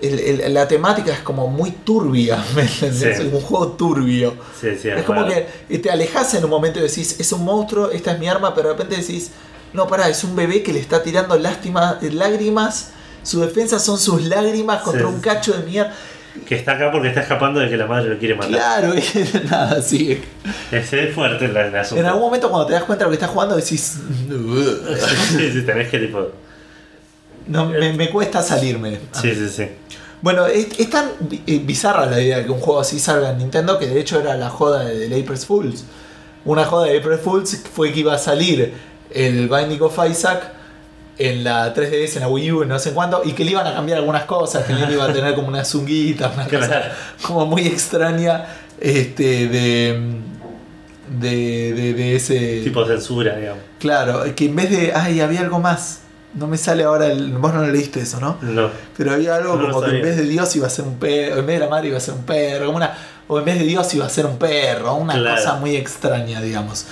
el- 0.00 0.40
el- 0.40 0.54
la 0.54 0.68
temática 0.68 1.12
es 1.12 1.18
como 1.20 1.48
muy 1.48 1.72
turbia. 1.72 2.36
¿me 2.54 2.62
entendés? 2.62 3.16
Sí. 3.18 3.24
Es 3.26 3.32
un 3.32 3.40
juego 3.40 3.72
turbio. 3.72 4.34
Sí, 4.60 4.68
sí, 4.80 4.88
es 4.88 5.02
como 5.02 5.22
raro. 5.24 5.34
que 5.68 5.78
te 5.80 5.90
alejas 5.90 6.32
en 6.34 6.44
un 6.44 6.50
momento 6.50 6.78
y 6.78 6.82
decís, 6.82 7.18
es 7.18 7.32
un 7.32 7.44
monstruo, 7.44 7.90
esta 7.90 8.12
es 8.12 8.18
mi 8.20 8.28
arma, 8.28 8.54
pero 8.54 8.68
de 8.68 8.74
repente 8.74 8.96
decís, 9.00 9.32
no, 9.72 9.86
pará, 9.86 10.08
es 10.08 10.24
un 10.24 10.34
bebé 10.36 10.62
que 10.62 10.72
le 10.72 10.80
está 10.80 11.02
tirando 11.02 11.36
lástima, 11.38 11.98
lágrimas. 12.12 12.90
Su 13.22 13.40
defensa 13.40 13.78
son 13.78 13.98
sus 13.98 14.22
lágrimas 14.22 14.82
contra 14.82 15.02
Sí. 15.02 15.06
un 15.14 15.20
cacho 15.20 15.52
de 15.52 15.64
mierda. 15.64 15.92
Que 16.46 16.54
está 16.54 16.72
acá 16.72 16.90
porque 16.92 17.08
está 17.08 17.22
escapando 17.22 17.58
de 17.60 17.68
que 17.68 17.76
la 17.76 17.86
madre 17.86 18.10
lo 18.10 18.18
quiere 18.18 18.34
matar. 18.36 18.50
Claro, 18.52 18.94
y 18.96 19.02
nada, 19.50 19.82
sí. 19.82 20.20
Ese 20.70 21.08
es 21.08 21.14
fuerte 21.14 21.46
el, 21.46 21.56
el 21.56 21.76
asunto. 21.76 22.00
En 22.00 22.06
algún 22.06 22.22
momento 22.22 22.48
cuando 22.48 22.66
te 22.66 22.74
das 22.74 22.84
cuenta 22.84 23.04
de 23.04 23.06
lo 23.06 23.10
que 23.10 23.16
estás 23.16 23.30
jugando 23.30 23.56
decís, 23.56 23.98
sí, 25.30 25.52
sí, 25.52 25.62
tenés 25.62 25.88
que 25.88 25.98
tipo. 25.98 26.28
no, 27.48 27.66
me, 27.66 27.92
me 27.92 28.08
cuesta 28.10 28.42
salirme. 28.42 28.98
Sí, 29.12 29.34
sí, 29.34 29.48
sí. 29.48 29.66
Bueno, 30.20 30.46
es, 30.46 30.68
es 30.78 30.90
tan 30.90 31.10
eh, 31.46 31.60
bizarra 31.64 32.06
la 32.06 32.20
idea 32.20 32.38
de 32.38 32.44
que 32.44 32.50
un 32.50 32.60
juego 32.60 32.80
así 32.80 32.98
salga 32.98 33.30
en 33.30 33.38
Nintendo 33.38 33.78
que 33.78 33.86
de 33.86 34.00
hecho 34.00 34.18
era 34.20 34.36
la 34.36 34.48
joda 34.50 34.84
de, 34.84 34.98
del 35.08 35.22
April 35.22 35.38
Fools. 35.38 35.84
Una 36.44 36.64
joda 36.64 36.86
de 36.86 36.98
April 36.98 37.18
Fools 37.18 37.62
fue 37.72 37.92
que 37.92 38.00
iba 38.00 38.14
a 38.14 38.18
salir 38.18 38.72
el 39.10 39.48
Binding 39.48 39.82
of 39.82 39.98
Isaac 40.10 40.52
en 41.18 41.42
la 41.42 41.74
3DS, 41.74 42.16
en 42.16 42.20
la 42.20 42.28
Wii 42.28 42.52
U, 42.52 42.64
no 42.64 42.78
sé 42.78 42.92
cuánto, 42.92 43.22
y 43.24 43.32
que 43.32 43.44
le 43.44 43.50
iban 43.52 43.66
a 43.66 43.74
cambiar 43.74 43.98
algunas 43.98 44.24
cosas, 44.24 44.64
que 44.64 44.72
le 44.74 44.92
iba 44.92 45.04
a 45.04 45.12
tener 45.12 45.34
como 45.34 45.48
una 45.48 45.64
zunguita, 45.64 46.30
una 46.34 46.46
cosa 46.46 46.92
como 47.22 47.44
muy 47.46 47.66
extraña 47.66 48.44
este, 48.80 49.48
de, 49.48 50.00
de, 51.18 51.72
de, 51.74 51.94
de 51.94 52.16
ese... 52.16 52.60
Tipo 52.62 52.84
censura, 52.86 53.36
digamos. 53.36 53.62
Claro, 53.80 54.24
que 54.36 54.44
en 54.46 54.54
vez 54.56 54.70
de... 54.70 54.92
Ay, 54.94 55.20
había 55.20 55.40
algo 55.40 55.58
más. 55.58 56.00
No 56.34 56.46
me 56.46 56.56
sale 56.58 56.84
ahora 56.84 57.06
el... 57.06 57.32
Vos 57.32 57.52
no 57.54 57.66
leíste 57.66 58.00
eso, 58.00 58.20
¿no? 58.20 58.38
No. 58.42 58.70
Pero 58.96 59.12
había 59.12 59.34
algo 59.36 59.56
No 59.56 59.70
como 59.72 59.82
que 59.86 59.96
en 59.96 60.02
vez 60.02 60.16
de 60.16 60.22
Dios 60.24 60.54
iba 60.54 60.66
a 60.66 60.70
ser 60.70 60.84
un 60.84 60.98
perro, 60.98 61.38
en 61.40 61.46
vez 61.46 61.58
de 61.58 61.64
la 61.64 61.70
madre 61.70 61.88
iba 61.88 61.96
a 61.96 62.00
ser 62.00 62.14
un 62.14 62.24
perro, 62.24 62.66
como 62.66 62.76
una, 62.76 62.94
o 63.26 63.38
en 63.38 63.44
vez 63.44 63.58
de 63.58 63.64
Dios 63.64 63.92
iba 63.94 64.06
a 64.06 64.08
ser 64.08 64.26
un 64.26 64.36
perro, 64.38 64.94
una 64.94 65.14
Claro. 65.14 65.36
cosa 65.36 65.54
muy 65.56 65.74
extraña, 65.74 66.40
digamos. 66.40 66.84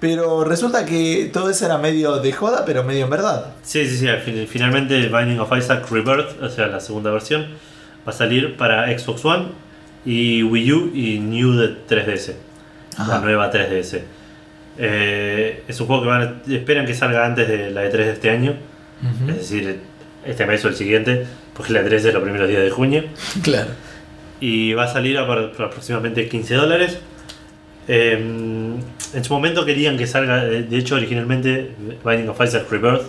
Pero 0.00 0.44
resulta 0.44 0.86
que 0.86 1.28
todo 1.32 1.50
eso 1.50 1.66
era 1.66 1.76
medio 1.78 2.16
de 2.20 2.32
joda, 2.32 2.64
pero 2.64 2.82
medio 2.84 3.04
en 3.04 3.10
verdad. 3.10 3.52
Sí, 3.62 3.86
sí, 3.86 3.98
sí. 3.98 4.08
al 4.08 4.20
fin- 4.20 4.46
Finalmente 4.48 4.98
Binding 5.08 5.38
of 5.40 5.52
Isaac 5.56 5.90
Rebirth, 5.90 6.42
o 6.42 6.48
sea, 6.48 6.66
la 6.68 6.80
segunda 6.80 7.10
versión, 7.10 7.42
va 8.06 8.10
a 8.10 8.12
salir 8.12 8.56
para 8.56 8.86
Xbox 8.98 9.24
One 9.26 9.46
y 10.06 10.42
Wii 10.42 10.72
U 10.72 10.90
y 10.94 11.18
New 11.20 11.52
de 11.52 11.76
3DS. 11.86 12.32
Ajá. 12.96 13.14
La 13.16 13.20
nueva 13.20 13.50
3DS. 13.50 14.00
Eh, 14.78 15.64
es 15.68 15.80
un 15.80 15.86
juego 15.86 16.02
que 16.02 16.08
van 16.08 16.22
a- 16.48 16.52
esperan 16.54 16.86
que 16.86 16.94
salga 16.94 17.26
antes 17.26 17.46
de 17.48 17.70
la 17.70 17.84
E3 17.84 17.92
de 18.06 18.12
este 18.12 18.30
año, 18.30 18.54
es 19.28 19.36
decir, 19.36 19.80
este 20.24 20.46
mes 20.46 20.64
o 20.64 20.68
el 20.68 20.74
siguiente, 20.76 21.26
porque 21.54 21.72
la 21.72 21.82
E3 21.82 21.92
es 22.06 22.14
los 22.14 22.22
primeros 22.22 22.48
días 22.48 22.62
de 22.62 22.70
junio. 22.70 23.04
Claro. 23.42 23.70
y 24.42 24.72
va 24.72 24.84
a 24.84 24.88
salir 24.88 25.18
a 25.18 25.26
por 25.26 25.38
aproximadamente 25.38 26.26
15 26.26 26.54
dólares. 26.54 26.98
Eh, 27.92 28.12
en 28.12 29.24
su 29.24 29.32
momento 29.32 29.64
querían 29.66 29.98
que 29.98 30.06
salga, 30.06 30.44
de 30.44 30.62
de 30.62 30.76
hecho 30.78 30.94
originalmente 30.94 31.72
Binding 32.04 32.28
of 32.28 32.40
Isaac 32.40 32.70
Rebirth 32.70 33.02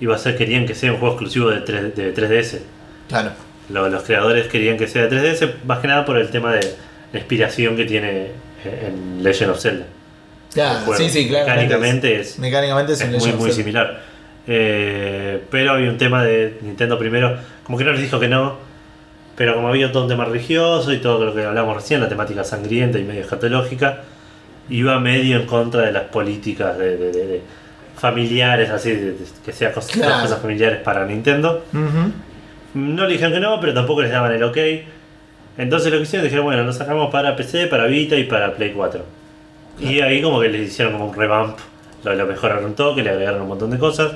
iba 0.00 0.14
a 0.14 0.18
ser, 0.18 0.36
querían 0.36 0.66
que 0.66 0.74
sea 0.74 0.92
un 0.92 0.98
juego 0.98 1.14
exclusivo 1.14 1.48
de, 1.50 1.60
3, 1.62 1.96
de 1.96 2.14
3DS. 2.14 2.58
Claro. 3.08 3.30
Lo- 3.70 3.88
los 3.88 4.02
creadores 4.02 4.46
querían 4.48 4.76
que 4.76 4.86
sea 4.86 5.06
de 5.06 5.16
3DS, 5.16 5.64
más 5.64 5.78
que 5.78 5.88
nada 5.88 6.04
por 6.04 6.18
el 6.18 6.28
tema 6.28 6.52
de 6.52 6.60
la 7.12 7.18
inspiración 7.18 7.76
que 7.76 7.86
tiene 7.86 8.26
en 8.64 9.22
Legend 9.22 9.50
of 9.52 9.60
Zelda. 9.60 9.86
El 9.86 10.52
Claro, 10.54 10.94
sí, 10.96 11.08
sí, 11.08 11.26
claro. 11.28 11.46
Mecánicamente 11.46 12.20
es, 12.20 12.38
Mecánicamente 12.38 12.92
es, 12.92 13.08
muy, 13.08 13.32
muy 13.32 13.52
similar. 13.52 14.02
Eh, 14.46 15.42
pero 15.50 15.72
había 15.72 15.90
un 15.90 15.98
tema 15.98 16.24
de 16.24 16.58
Nintendo 16.62 16.98
primero, 16.98 17.36
como 17.64 17.76
que 17.78 17.84
no 17.84 17.92
les 17.92 18.00
dijo 18.02 18.18
que 18.20 18.28
no, 18.28 18.56
pero 19.38 19.54
como 19.54 19.68
había 19.68 19.90
todo 19.92 20.02
un 20.02 20.08
tema 20.08 20.24
religioso 20.26 20.92
y 20.92 20.98
todo 20.98 21.24
lo 21.24 21.32
que 21.34 21.44
hablamos 21.44 21.76
recién, 21.76 22.00
la 22.00 22.08
temática 22.08 22.42
sangrienta 22.44 22.98
y 22.98 23.04
medio 23.04 23.20
escatológica, 23.22 24.00
iba 24.68 24.98
medio 25.00 25.36
en 25.38 25.46
contra 25.46 25.82
de 25.82 25.92
las 25.92 26.02
políticas 26.04 26.76
de, 26.76 26.96
de- 26.96 27.12
de- 27.12 27.26
de 27.26 27.42
familiares, 27.96 28.68
así, 28.70 28.90
de- 28.90 29.12
de- 29.12 29.18
que 29.44 29.52
sea 29.52 29.72
cosas, 29.72 29.92
Claro. 29.92 30.22
cosas 30.22 30.40
familiares 30.40 30.80
para 30.80 31.06
Nintendo. 31.06 31.64
No 32.74 33.06
le 33.06 33.12
dijeron 33.12 33.32
que 33.32 33.40
no, 33.40 33.60
pero 33.60 33.72
tampoco 33.74 34.02
les 34.02 34.10
daban 34.10 34.32
el 34.32 34.42
ok. 34.42 34.58
Entonces 35.56 35.90
lo 35.92 35.98
que 35.98 36.02
hicieron, 36.04 36.24
dijeron, 36.24 36.44
bueno, 36.44 36.62
lo 36.64 36.72
sacamos 36.72 37.10
para 37.10 37.34
PC, 37.34 37.66
para 37.68 37.86
Vita 37.86 38.16
y 38.16 38.24
para 38.24 38.52
Play 38.54 38.72
4. 38.72 39.04
Y 39.80 40.00
ahí 40.00 40.20
como 40.20 40.40
que 40.40 40.48
les 40.48 40.68
hicieron 40.68 40.92
como 40.94 41.06
un 41.06 41.14
revamp, 41.14 41.56
lo, 42.04 42.14
lo 42.14 42.26
mejoraron 42.26 42.64
un 42.64 42.74
toque, 42.74 43.02
le 43.02 43.10
agregaron 43.10 43.42
un 43.42 43.48
montón 43.48 43.70
de 43.70 43.78
cosas. 43.78 44.12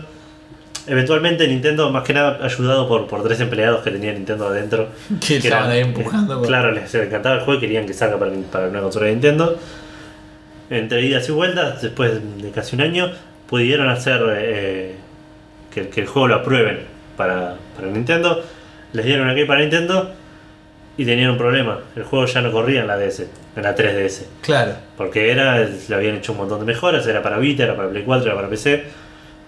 Eventualmente 0.86 1.46
Nintendo, 1.46 1.90
más 1.90 2.02
que 2.02 2.12
nada 2.12 2.38
ayudado 2.44 2.88
por, 2.88 3.06
por 3.06 3.22
tres 3.22 3.38
empleados 3.40 3.82
que 3.82 3.90
tenía 3.90 4.12
Nintendo 4.12 4.48
adentro. 4.48 4.88
Que 5.20 5.36
estaban 5.36 5.70
ahí 5.70 5.80
empujando. 5.80 6.38
por- 6.38 6.46
Claro, 6.46 6.72
les 6.72 6.92
encantaba 6.94 7.36
el 7.36 7.40
juego 7.42 7.58
y 7.58 7.60
querían 7.60 7.86
que 7.86 7.94
salga 7.94 8.18
para, 8.18 8.32
para 8.50 8.68
una 8.68 8.80
consola 8.80 9.06
de 9.06 9.12
Nintendo. 9.12 9.58
Entre 10.70 11.02
idas 11.02 11.28
y 11.28 11.32
vueltas, 11.32 11.82
después 11.82 12.12
de 12.42 12.50
casi 12.50 12.76
un 12.76 12.82
año, 12.82 13.10
pudieron 13.48 13.88
hacer 13.90 14.22
eh, 14.38 14.94
que, 15.72 15.88
que 15.88 16.00
el 16.00 16.06
juego 16.06 16.28
lo 16.28 16.36
aprueben 16.36 16.80
para, 17.16 17.56
para 17.76 17.88
Nintendo. 17.88 18.42
Les 18.92 19.04
dieron 19.04 19.28
aquí 19.28 19.44
para 19.44 19.60
Nintendo 19.60 20.12
y 20.96 21.04
tenían 21.04 21.30
un 21.30 21.38
problema. 21.38 21.78
El 21.94 22.04
juego 22.04 22.24
ya 22.26 22.40
no 22.40 22.50
corría 22.50 22.80
en 22.80 22.86
la 22.86 22.96
DS, 22.96 23.20
en 23.56 23.62
la 23.62 23.76
3DS. 23.76 24.22
Claro. 24.40 24.72
Porque 24.96 25.30
era, 25.30 25.58
le 25.60 25.94
habían 25.94 26.16
hecho 26.16 26.32
un 26.32 26.38
montón 26.38 26.60
de 26.60 26.66
mejoras, 26.66 27.06
era 27.06 27.22
para 27.22 27.38
Vita, 27.38 27.64
era 27.64 27.76
para 27.76 27.88
Play 27.90 28.02
4, 28.04 28.26
era 28.26 28.34
para 28.34 28.48
PC. 28.48 28.84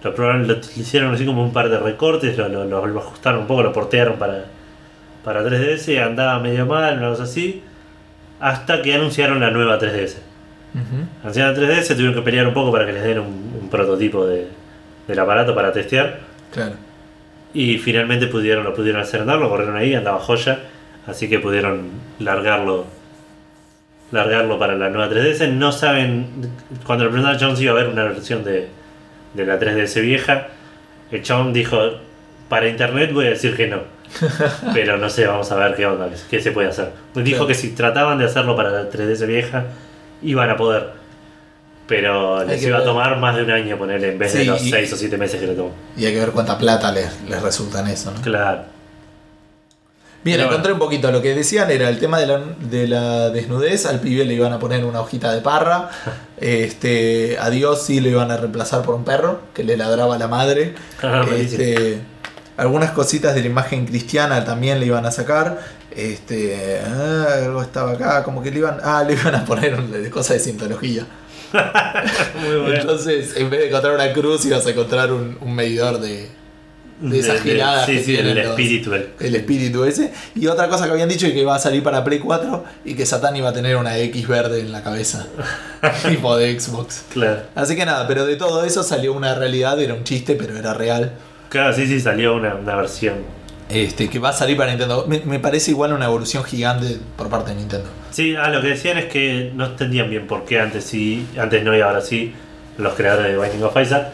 Lo, 0.05 0.15
probaron, 0.15 0.47
lo 0.47 0.53
hicieron 0.77 1.13
así 1.13 1.25
como 1.25 1.43
un 1.43 1.51
par 1.51 1.67
de 1.69 1.77
recortes, 1.79 2.37
lo, 2.37 2.47
lo- 2.47 2.99
ajustaron 2.99 3.41
un 3.41 3.47
poco, 3.47 3.63
lo 3.63 3.73
portearon 3.73 4.15
para, 4.17 4.45
para 5.23 5.43
3DS, 5.43 6.01
andaba 6.01 6.39
medio 6.39 6.65
mal, 6.65 6.97
una 6.99 7.09
cosa 7.09 7.23
así. 7.23 7.61
Hasta 8.39 8.81
que 8.81 8.93
anunciaron 8.93 9.39
la 9.39 9.49
nueva 9.51 9.79
3DS. 9.79 10.17
Ujú. 10.75 11.07
Anunciaron 11.23 11.53
la 11.59 11.59
3DS, 11.59 11.87
tuvieron 11.95 12.13
que 12.13 12.21
pelear 12.21 12.47
un 12.47 12.53
poco 12.53 12.71
para 12.71 12.85
que 12.85 12.93
les 12.93 13.03
den 13.03 13.19
un, 13.19 13.59
un 13.63 13.69
prototipo 13.69 14.25
de- 14.27 14.47
del 15.07 15.19
aparato 15.19 15.53
para 15.55 15.71
testear. 15.73 16.19
Claro. 16.53 16.73
Y 17.53 17.77
finalmente 17.79 18.27
pudieron, 18.27 18.63
lo 18.63 18.73
pudieron 18.75 19.01
hacer 19.01 19.21
andar, 19.21 19.39
lo 19.39 19.49
corrieron 19.49 19.75
ahí, 19.77 19.95
andaba 19.95 20.19
joya. 20.19 20.59
Así 21.07 21.27
que 21.29 21.39
pudieron 21.39 21.89
largarlo 22.19 22.85
largarlo 24.11 24.59
para 24.59 24.75
la 24.75 24.89
nueva 24.89 25.09
3DS. 25.11 25.49
No 25.53 25.71
saben, 25.71 26.27
cuando 26.85 27.05
le 27.05 27.09
preguntaron 27.11 27.37
a 27.37 27.47
John 27.47 27.57
si 27.57 27.63
iba 27.63 27.73
a 27.73 27.75
haber 27.75 27.91
una 27.91 28.03
versión 28.03 28.43
de, 28.43 28.67
de 29.35 29.45
la 29.45 29.59
3DS 29.59 30.01
vieja, 30.01 30.47
el 31.11 31.21
chabón 31.21 31.53
dijo, 31.53 31.77
para 32.49 32.67
internet 32.67 33.11
voy 33.13 33.27
a 33.27 33.29
decir 33.31 33.55
que 33.55 33.67
no. 33.67 33.79
Pero 34.73 34.97
no 34.97 35.09
sé, 35.09 35.25
vamos 35.27 35.51
a 35.51 35.55
ver 35.55 35.75
qué 35.75 35.85
onda, 35.85 36.07
qué 36.29 36.39
se 36.41 36.51
puede 36.51 36.69
hacer. 36.69 36.91
Dijo 37.15 37.29
Claro. 37.37 37.47
que 37.47 37.53
si 37.55 37.71
trataban 37.71 38.17
de 38.17 38.25
hacerlo 38.25 38.55
para 38.55 38.69
la 38.69 38.89
3DS 38.89 39.25
vieja, 39.27 39.65
iban 40.21 40.49
a 40.49 40.55
poder. 40.57 40.89
Pero 41.87 42.43
les 42.43 42.63
iba 42.63 42.79
a 42.79 42.83
tomar 42.83 43.17
más 43.19 43.35
de 43.35 43.43
un 43.43 43.51
año 43.51 43.77
ponerle 43.77 44.11
en 44.13 44.17
vez 44.17 44.33
de 44.33 44.45
los 44.45 44.61
y- 44.63 44.71
6 44.71 44.93
o 44.93 44.95
7 44.97 45.17
meses 45.17 45.39
que 45.39 45.45
le 45.47 45.53
tomó. 45.53 45.71
Y 45.95 46.05
hay 46.05 46.13
que 46.13 46.19
ver 46.19 46.31
cuánta 46.31 46.57
plata 46.57 46.91
les, 46.91 47.21
les 47.29 47.41
resulta 47.41 47.81
en 47.81 47.87
eso, 47.87 48.11
¿no? 48.11 48.21
Claro. 48.21 48.63
Bien, 50.25 50.39
Pero 50.39 50.49
encontré 50.49 50.73
un 50.73 50.79
poquito. 50.79 51.11
Lo 51.11 51.21
que 51.21 51.35
decían 51.35 51.69
era 51.69 51.87
el 51.87 51.99
tema 51.99 52.17
de 52.19 52.25
la, 52.25 52.41
de 52.59 52.87
la 52.87 53.29
desnudez. 53.29 53.85
Al 53.85 53.99
pibe 53.99 54.25
le 54.25 54.33
iban 54.33 54.51
a 54.53 54.57
poner 54.57 54.83
una 54.83 54.99
hojita 55.01 55.31
de 55.31 55.41
parra. 55.41 55.89
Este, 56.37 57.37
a 57.39 57.49
Dios 57.49 57.83
sí 57.83 58.01
lo 58.01 58.09
iban 58.09 58.29
a 58.29 58.35
reemplazar 58.35 58.81
por 58.81 58.95
un 58.95 59.05
perro 59.05 59.39
que 59.53 59.63
le 59.63 59.77
ladraba 59.77 60.15
a 60.15 60.17
la 60.17 60.27
madre. 60.27 60.73
Ah. 61.03 61.23
Este, 61.31 62.01
algunas 62.57 62.91
cositas 62.91 63.35
de 63.35 63.41
la 63.41 63.47
imagen 63.47 63.85
cristiana 63.85 64.43
también 64.43 64.79
le 64.79 64.87
iban 64.87 65.05
a 65.05 65.11
sacar. 65.11 65.59
Este, 65.91 66.81
ah, 66.83 67.27
algo 67.43 67.61
estaba 67.61 67.91
acá, 67.91 68.23
como 68.23 68.41
que 68.41 68.49
le 68.49 68.59
iban, 68.59 68.79
ah, 68.83 69.03
le 69.07 69.13
iban 69.13 69.35
a 69.35 69.45
poner 69.45 70.09
cosas 70.09 70.37
de 70.37 70.39
cientología. 70.39 71.05
Muy 72.41 72.55
bueno. 72.61 72.81
Entonces, 72.81 73.37
en 73.37 73.51
vez 73.51 73.59
de 73.59 73.67
encontrar 73.67 73.93
una 73.93 74.11
cruz, 74.11 74.43
ibas 74.45 74.65
a 74.65 74.71
encontrar 74.71 75.13
un, 75.13 75.37
un 75.39 75.53
medidor 75.53 75.99
de, 75.99 76.29
de 77.01 77.19
esas 77.19 77.41
giradas 77.41 77.85
Sí, 77.85 77.97
que 77.97 78.03
sí, 78.03 78.15
el 78.15 78.35
los- 78.35 78.45
espíritu. 78.47 78.93
el- 78.93 79.09
el 79.19 79.35
espíritu 79.35 79.83
ese. 79.83 80.13
Y 80.33 80.47
otra 80.47 80.69
cosa 80.69 80.85
que 80.85 80.91
habían 80.91 81.09
dicho 81.09 81.27
es 81.27 81.33
que 81.33 81.39
iba 81.41 81.53
a 81.55 81.59
salir 81.59 81.83
para 81.83 82.03
Play 82.03 82.19
4 82.19 82.63
y 82.85 82.93
que 82.95 83.05
Satán 83.05 83.35
iba 83.35 83.49
a 83.49 83.53
tener 83.53 83.75
una 83.75 83.97
X 83.97 84.27
verde 84.27 84.61
en 84.61 84.71
la 84.71 84.81
cabeza. 84.83 85.27
tipo 86.07 86.35
de 86.37 86.59
Xbox. 86.59 87.03
Claro. 87.11 87.41
Así 87.55 87.75
que 87.75 87.85
nada, 87.85 88.07
pero 88.07 88.25
de 88.25 88.35
todo 88.37 88.63
eso 88.63 88.83
salió 88.83 89.13
una 89.13 89.35
realidad, 89.35 89.79
era 89.81 89.93
un 89.93 90.03
chiste, 90.03 90.35
pero 90.35 90.57
era 90.57 90.73
real. 90.73 91.13
Claro, 91.49 91.73
sí, 91.73 91.85
sí, 91.87 91.99
salió 91.99 92.35
una, 92.35 92.55
una 92.55 92.75
versión. 92.75 93.15
Este, 93.67 94.09
que 94.09 94.19
va 94.19 94.29
a 94.29 94.33
salir 94.33 94.55
para 94.57 94.69
Nintendo. 94.71 95.05
Me, 95.07 95.21
me 95.25 95.39
parece 95.39 95.71
igual 95.71 95.91
una 95.93 96.05
evolución 96.05 96.43
gigante 96.43 96.97
por 97.17 97.29
parte 97.29 97.49
de 97.51 97.57
Nintendo. 97.57 97.89
Sí, 98.11 98.35
ah, 98.35 98.49
lo 98.49 98.61
que 98.61 98.67
decían 98.69 98.97
es 98.99 99.05
que 99.05 99.51
no 99.55 99.65
entendían 99.65 100.09
bien 100.09 100.27
por 100.27 100.45
qué 100.45 100.59
antes 100.59 100.83
sí, 100.85 101.25
antes 101.37 101.63
no 101.63 101.75
y 101.75 101.81
ahora 101.81 101.99
sí, 102.01 102.33
los 102.77 102.93
creadores 102.93 103.33
de 103.35 103.41
Binding 103.41 103.63
of 103.63 103.75
Isaac, 103.81 104.09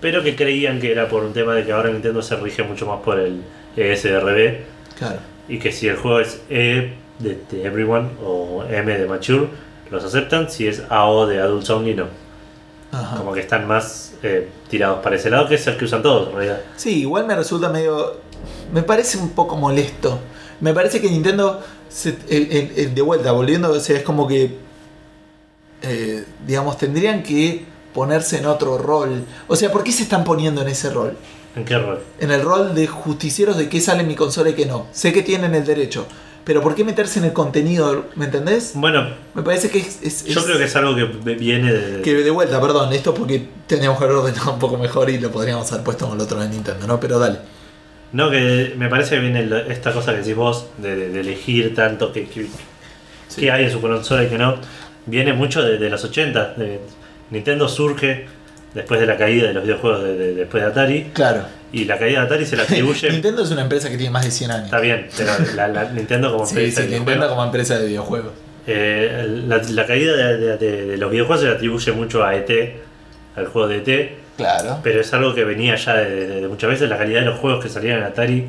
pero 0.00 0.22
que 0.22 0.36
creían 0.36 0.80
que 0.80 0.92
era 0.92 1.08
por 1.08 1.24
un 1.24 1.32
tema 1.32 1.54
de 1.54 1.64
que 1.64 1.72
ahora 1.72 1.90
Nintendo 1.90 2.22
se 2.22 2.36
rige 2.36 2.62
mucho 2.62 2.86
más 2.86 3.00
por 3.00 3.18
el 3.18 3.42
ESRB 3.76 4.58
Claro. 4.98 5.18
y 5.48 5.58
que 5.58 5.72
si 5.72 5.88
el 5.88 5.96
juego 5.96 6.20
es 6.20 6.40
E 6.50 6.94
de, 7.18 7.38
de 7.50 7.64
Everyone 7.64 8.08
o 8.24 8.64
M 8.68 8.96
de 8.98 9.06
Mature, 9.06 9.48
los 9.90 10.04
aceptan, 10.04 10.50
si 10.50 10.66
es 10.66 10.82
AO 10.88 11.26
de 11.26 11.40
Adults 11.40 11.70
Only, 11.70 11.94
no. 11.94 12.06
Ajá. 12.92 13.16
Como 13.16 13.32
que 13.32 13.40
están 13.40 13.66
más 13.66 14.14
eh, 14.22 14.48
tirados 14.68 15.00
para 15.02 15.16
ese 15.16 15.28
lado, 15.30 15.48
que 15.48 15.56
es 15.56 15.66
el 15.66 15.76
que 15.76 15.84
usan 15.84 16.02
todos 16.02 16.28
en 16.28 16.34
realidad. 16.36 16.60
Sí, 16.76 17.00
igual 17.00 17.26
me 17.26 17.34
resulta 17.36 17.68
medio. 17.68 18.16
Me 18.72 18.82
parece 18.82 19.18
un 19.18 19.30
poco 19.30 19.56
molesto. 19.56 20.18
Me 20.60 20.72
parece 20.72 21.00
que 21.00 21.10
Nintendo, 21.10 21.60
se- 21.88 22.16
el- 22.28 22.50
el- 22.52 22.72
el- 22.76 22.94
de 22.94 23.02
vuelta, 23.02 23.32
volviendo, 23.32 23.70
o 23.70 23.80
sea, 23.80 23.96
es 23.96 24.02
como 24.02 24.26
que. 24.26 24.50
eh, 25.82 26.24
digamos, 26.46 26.78
tendrían 26.78 27.22
que 27.22 27.64
ponerse 27.96 28.36
en 28.38 28.46
otro 28.46 28.76
rol. 28.78 29.24
O 29.48 29.56
sea, 29.56 29.72
¿por 29.72 29.82
qué 29.82 29.90
se 29.90 30.02
están 30.02 30.22
poniendo 30.22 30.60
en 30.60 30.68
ese 30.68 30.90
rol? 30.90 31.16
¿En 31.56 31.64
qué 31.64 31.78
rol? 31.78 31.98
En 32.20 32.30
el 32.30 32.42
rol 32.42 32.74
de 32.74 32.86
justicieros 32.86 33.56
de 33.56 33.68
qué 33.70 33.80
sale 33.80 34.02
en 34.02 34.08
mi 34.08 34.14
consola 34.14 34.50
y 34.50 34.52
qué 34.52 34.66
no. 34.66 34.86
Sé 34.92 35.12
que 35.14 35.22
tienen 35.22 35.54
el 35.54 35.64
derecho. 35.64 36.06
Pero 36.44 36.60
¿por 36.60 36.74
qué 36.76 36.84
meterse 36.84 37.18
en 37.18 37.24
el 37.24 37.32
contenido? 37.32 38.04
¿Me 38.14 38.26
entendés? 38.26 38.72
Bueno, 38.74 39.08
Me 39.34 39.42
parece 39.42 39.70
que 39.70 39.78
es. 39.78 39.98
es- 40.02 40.24
yo 40.26 40.38
es- 40.40 40.46
creo 40.46 40.58
que 40.58 40.64
es 40.64 40.76
algo 40.76 40.94
que 40.94 41.04
viene 41.34 41.72
de... 41.72 42.02
que 42.02 42.14
de 42.14 42.30
vuelta, 42.30 42.60
perdón, 42.60 42.92
esto 42.92 43.14
porque 43.14 43.48
teníamos 43.66 43.98
que 43.98 44.04
haber 44.04 44.16
ordenado 44.18 44.52
un 44.52 44.58
poco 44.60 44.76
mejor 44.76 45.08
y 45.10 45.18
lo 45.18 45.30
podríamos 45.32 45.72
haber 45.72 45.82
puesto 45.82 46.06
con 46.06 46.16
el 46.18 46.22
otro 46.22 46.38
de 46.38 46.48
Nintendo, 46.50 46.86
¿no? 46.86 47.00
Pero 47.00 47.18
dale. 47.18 47.38
No, 48.12 48.30
que 48.30 48.74
me 48.76 48.88
parece 48.88 49.16
que 49.16 49.22
viene 49.22 49.48
esta 49.68 49.92
cosa 49.92 50.12
que 50.12 50.18
decís 50.18 50.36
vos, 50.36 50.66
de, 50.78 50.94
de- 50.94 51.08
de 51.08 51.20
elegir 51.20 51.74
tanto 51.74 52.12
que, 52.12 52.28
que, 52.28 52.46
Sí. 53.28 53.40
que 53.40 53.50
hay 53.50 53.64
en 53.64 53.72
su 53.72 53.80
consola 53.80 54.22
y 54.22 54.28
que 54.28 54.38
no, 54.38 54.54
viene 55.06 55.32
mucho 55.32 55.62
de, 55.62 55.78
de 55.78 55.90
los 55.90 56.04
80. 56.04 56.54
de- 56.56 56.80
Nintendo 57.30 57.68
surge 57.68 58.26
después 58.74 59.00
de 59.00 59.06
la 59.06 59.16
caída 59.16 59.48
de 59.48 59.54
los 59.54 59.64
videojuegos 59.64 60.02
de, 60.04 60.16
de- 60.16 60.34
después 60.34 60.62
de 60.62 60.68
Atari, 60.70 61.10
Claro. 61.14 61.42
y 61.72 61.84
la 61.86 61.98
caída 61.98 62.20
de 62.20 62.26
Atari 62.26 62.46
se 62.46 62.56
la 62.56 62.62
atribuye... 62.64 63.10
Nintendo 63.10 63.42
es 63.42 63.50
una 63.50 63.62
empresa 63.62 63.88
que 63.90 63.96
tiene 63.96 64.10
más 64.10 64.24
de 64.24 64.30
100 64.30 64.50
años. 64.50 64.64
Está 64.66 64.80
bien, 64.80 65.08
pero 65.16 65.32
la, 65.54 65.68
la- 65.68 65.90
Nintendo 65.92 66.30
como 66.32 66.44
Sí, 66.46 66.54
empresa 66.56 66.82
sí, 66.82 66.88
de 66.88 66.96
Nintendo 66.96 67.04
videojuegos, 67.12 67.28
como 67.34 67.44
empresa 67.44 67.78
de 67.78 67.86
videojuegos. 67.86 68.32
eh, 68.66 69.42
la, 69.46 69.56
la 69.62 69.86
caída 69.86 70.16
de, 70.16 70.96
los 70.98 71.10
videojuegos 71.10 71.40
se 71.42 71.48
le 71.50 71.54
atribuye 71.54 71.92
mucho 71.92 72.22
a 72.24 72.34
ET, 72.36 72.50
al 73.36 73.46
juego 73.46 73.68
de 73.68 73.76
ET, 73.78 74.10
Claro. 74.36 74.80
pero 74.82 75.00
es 75.00 75.12
algo 75.14 75.34
que 75.34 75.44
venía 75.44 75.76
ya 75.76 75.94
de, 75.96 76.46
muchas 76.48 76.68
veces. 76.70 76.90
La 76.90 76.98
calidad 76.98 77.20
de 77.20 77.26
los 77.26 77.38
juegos 77.38 77.62
que 77.64 77.70
salían 77.70 77.98
en 77.98 78.04
Atari 78.04 78.46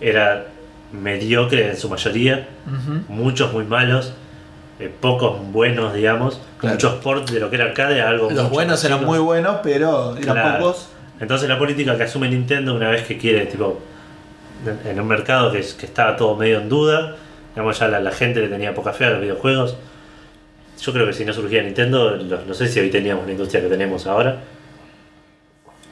era 0.00 0.46
mediocre 0.92 1.68
en 1.68 1.76
su 1.76 1.88
mayoría, 1.90 2.48
muchos 3.08 3.52
muy 3.52 3.64
malos, 3.64 4.14
eh, 4.80 4.90
pocos 5.00 5.38
buenos, 5.52 5.92
digamos, 5.94 6.40
Claro. 6.58 6.74
muchos 6.74 6.94
ports 6.94 7.30
de 7.32 7.40
lo 7.40 7.48
que 7.50 7.56
era 7.56 7.66
arcade 7.66 8.00
a 8.02 8.08
algo 8.08 8.30
Los 8.30 8.50
buenos 8.50 8.82
eran 8.84 9.04
muy 9.04 9.18
buenos, 9.18 9.58
pero 9.62 10.16
eran 10.16 10.34
Claro. 10.34 10.58
pocos. 10.64 10.88
Entonces 11.20 11.48
la 11.48 11.58
política 11.58 11.96
que 11.96 12.02
asume 12.04 12.28
Nintendo 12.28 12.74
una 12.74 12.88
vez 12.90 13.06
que 13.06 13.18
quiere, 13.18 13.46
tipo, 13.46 13.80
en- 14.86 14.98
un 15.00 15.06
mercado 15.06 15.52
que, 15.52 15.60
que 15.78 15.86
estaba 15.86 16.16
todo 16.16 16.34
medio 16.36 16.60
en 16.60 16.68
duda, 16.68 17.16
digamos 17.54 17.78
ya 17.78 17.88
la, 17.88 18.00
la 18.00 18.10
gente 18.10 18.40
le 18.40 18.48
tenía 18.48 18.74
poca 18.74 18.92
fe 18.92 19.04
a 19.06 19.10
los 19.10 19.20
videojuegos. 19.20 19.76
Yo 20.82 20.92
creo 20.94 21.06
que 21.06 21.12
si 21.12 21.24
no 21.26 21.32
surgía 21.34 21.62
Nintendo, 21.62 22.10
lo- 22.16 22.42
no 22.46 22.54
sé 22.54 22.68
si 22.68 22.80
hoy 22.80 22.90
teníamos 22.90 23.26
la 23.26 23.32
industria 23.32 23.60
que 23.60 23.68
tenemos 23.68 24.06
ahora. 24.06 24.38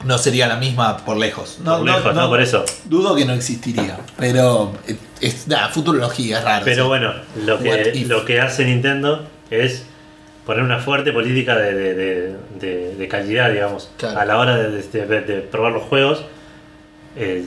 No 0.05 0.17
sería 0.17 0.47
la 0.47 0.55
misma 0.55 0.97
por 0.97 1.17
lejos. 1.17 1.59
No, 1.63 1.77
por 1.79 1.85
lejos, 1.85 2.15
no, 2.15 2.29
por 2.29 2.41
eso. 2.41 2.63
Dudo 2.85 3.15
que 3.15 3.25
no 3.25 3.33
existiría. 3.33 3.99
Pero 4.17 4.71
eh, 4.87 4.95
es 5.21 5.47
nada, 5.47 5.69
futurología, 5.69 6.39
es 6.39 6.43
raro. 6.43 6.65
Pero 6.65 6.83
sí. 6.83 6.87
bueno, 6.87 7.13
lo 7.45 7.59
que, 7.59 8.05
lo 8.07 8.25
que 8.25 8.39
hace 8.41 8.65
Nintendo 8.65 9.27
es 9.49 9.85
poner 10.45 10.63
una 10.63 10.79
fuerte 10.79 11.11
política 11.11 11.55
de, 11.57 11.73
de- 11.73 11.93
de- 11.93 12.35
de- 12.59 12.95
de 12.95 13.07
calidad, 13.07 13.51
digamos, 13.51 13.91
Claro. 13.97 14.19
a 14.19 14.25
la 14.25 14.37
hora 14.37 14.57
de, 14.57 15.41
probar 15.51 15.71
los 15.73 15.83
juegos. 15.83 16.25
eh, 17.15 17.43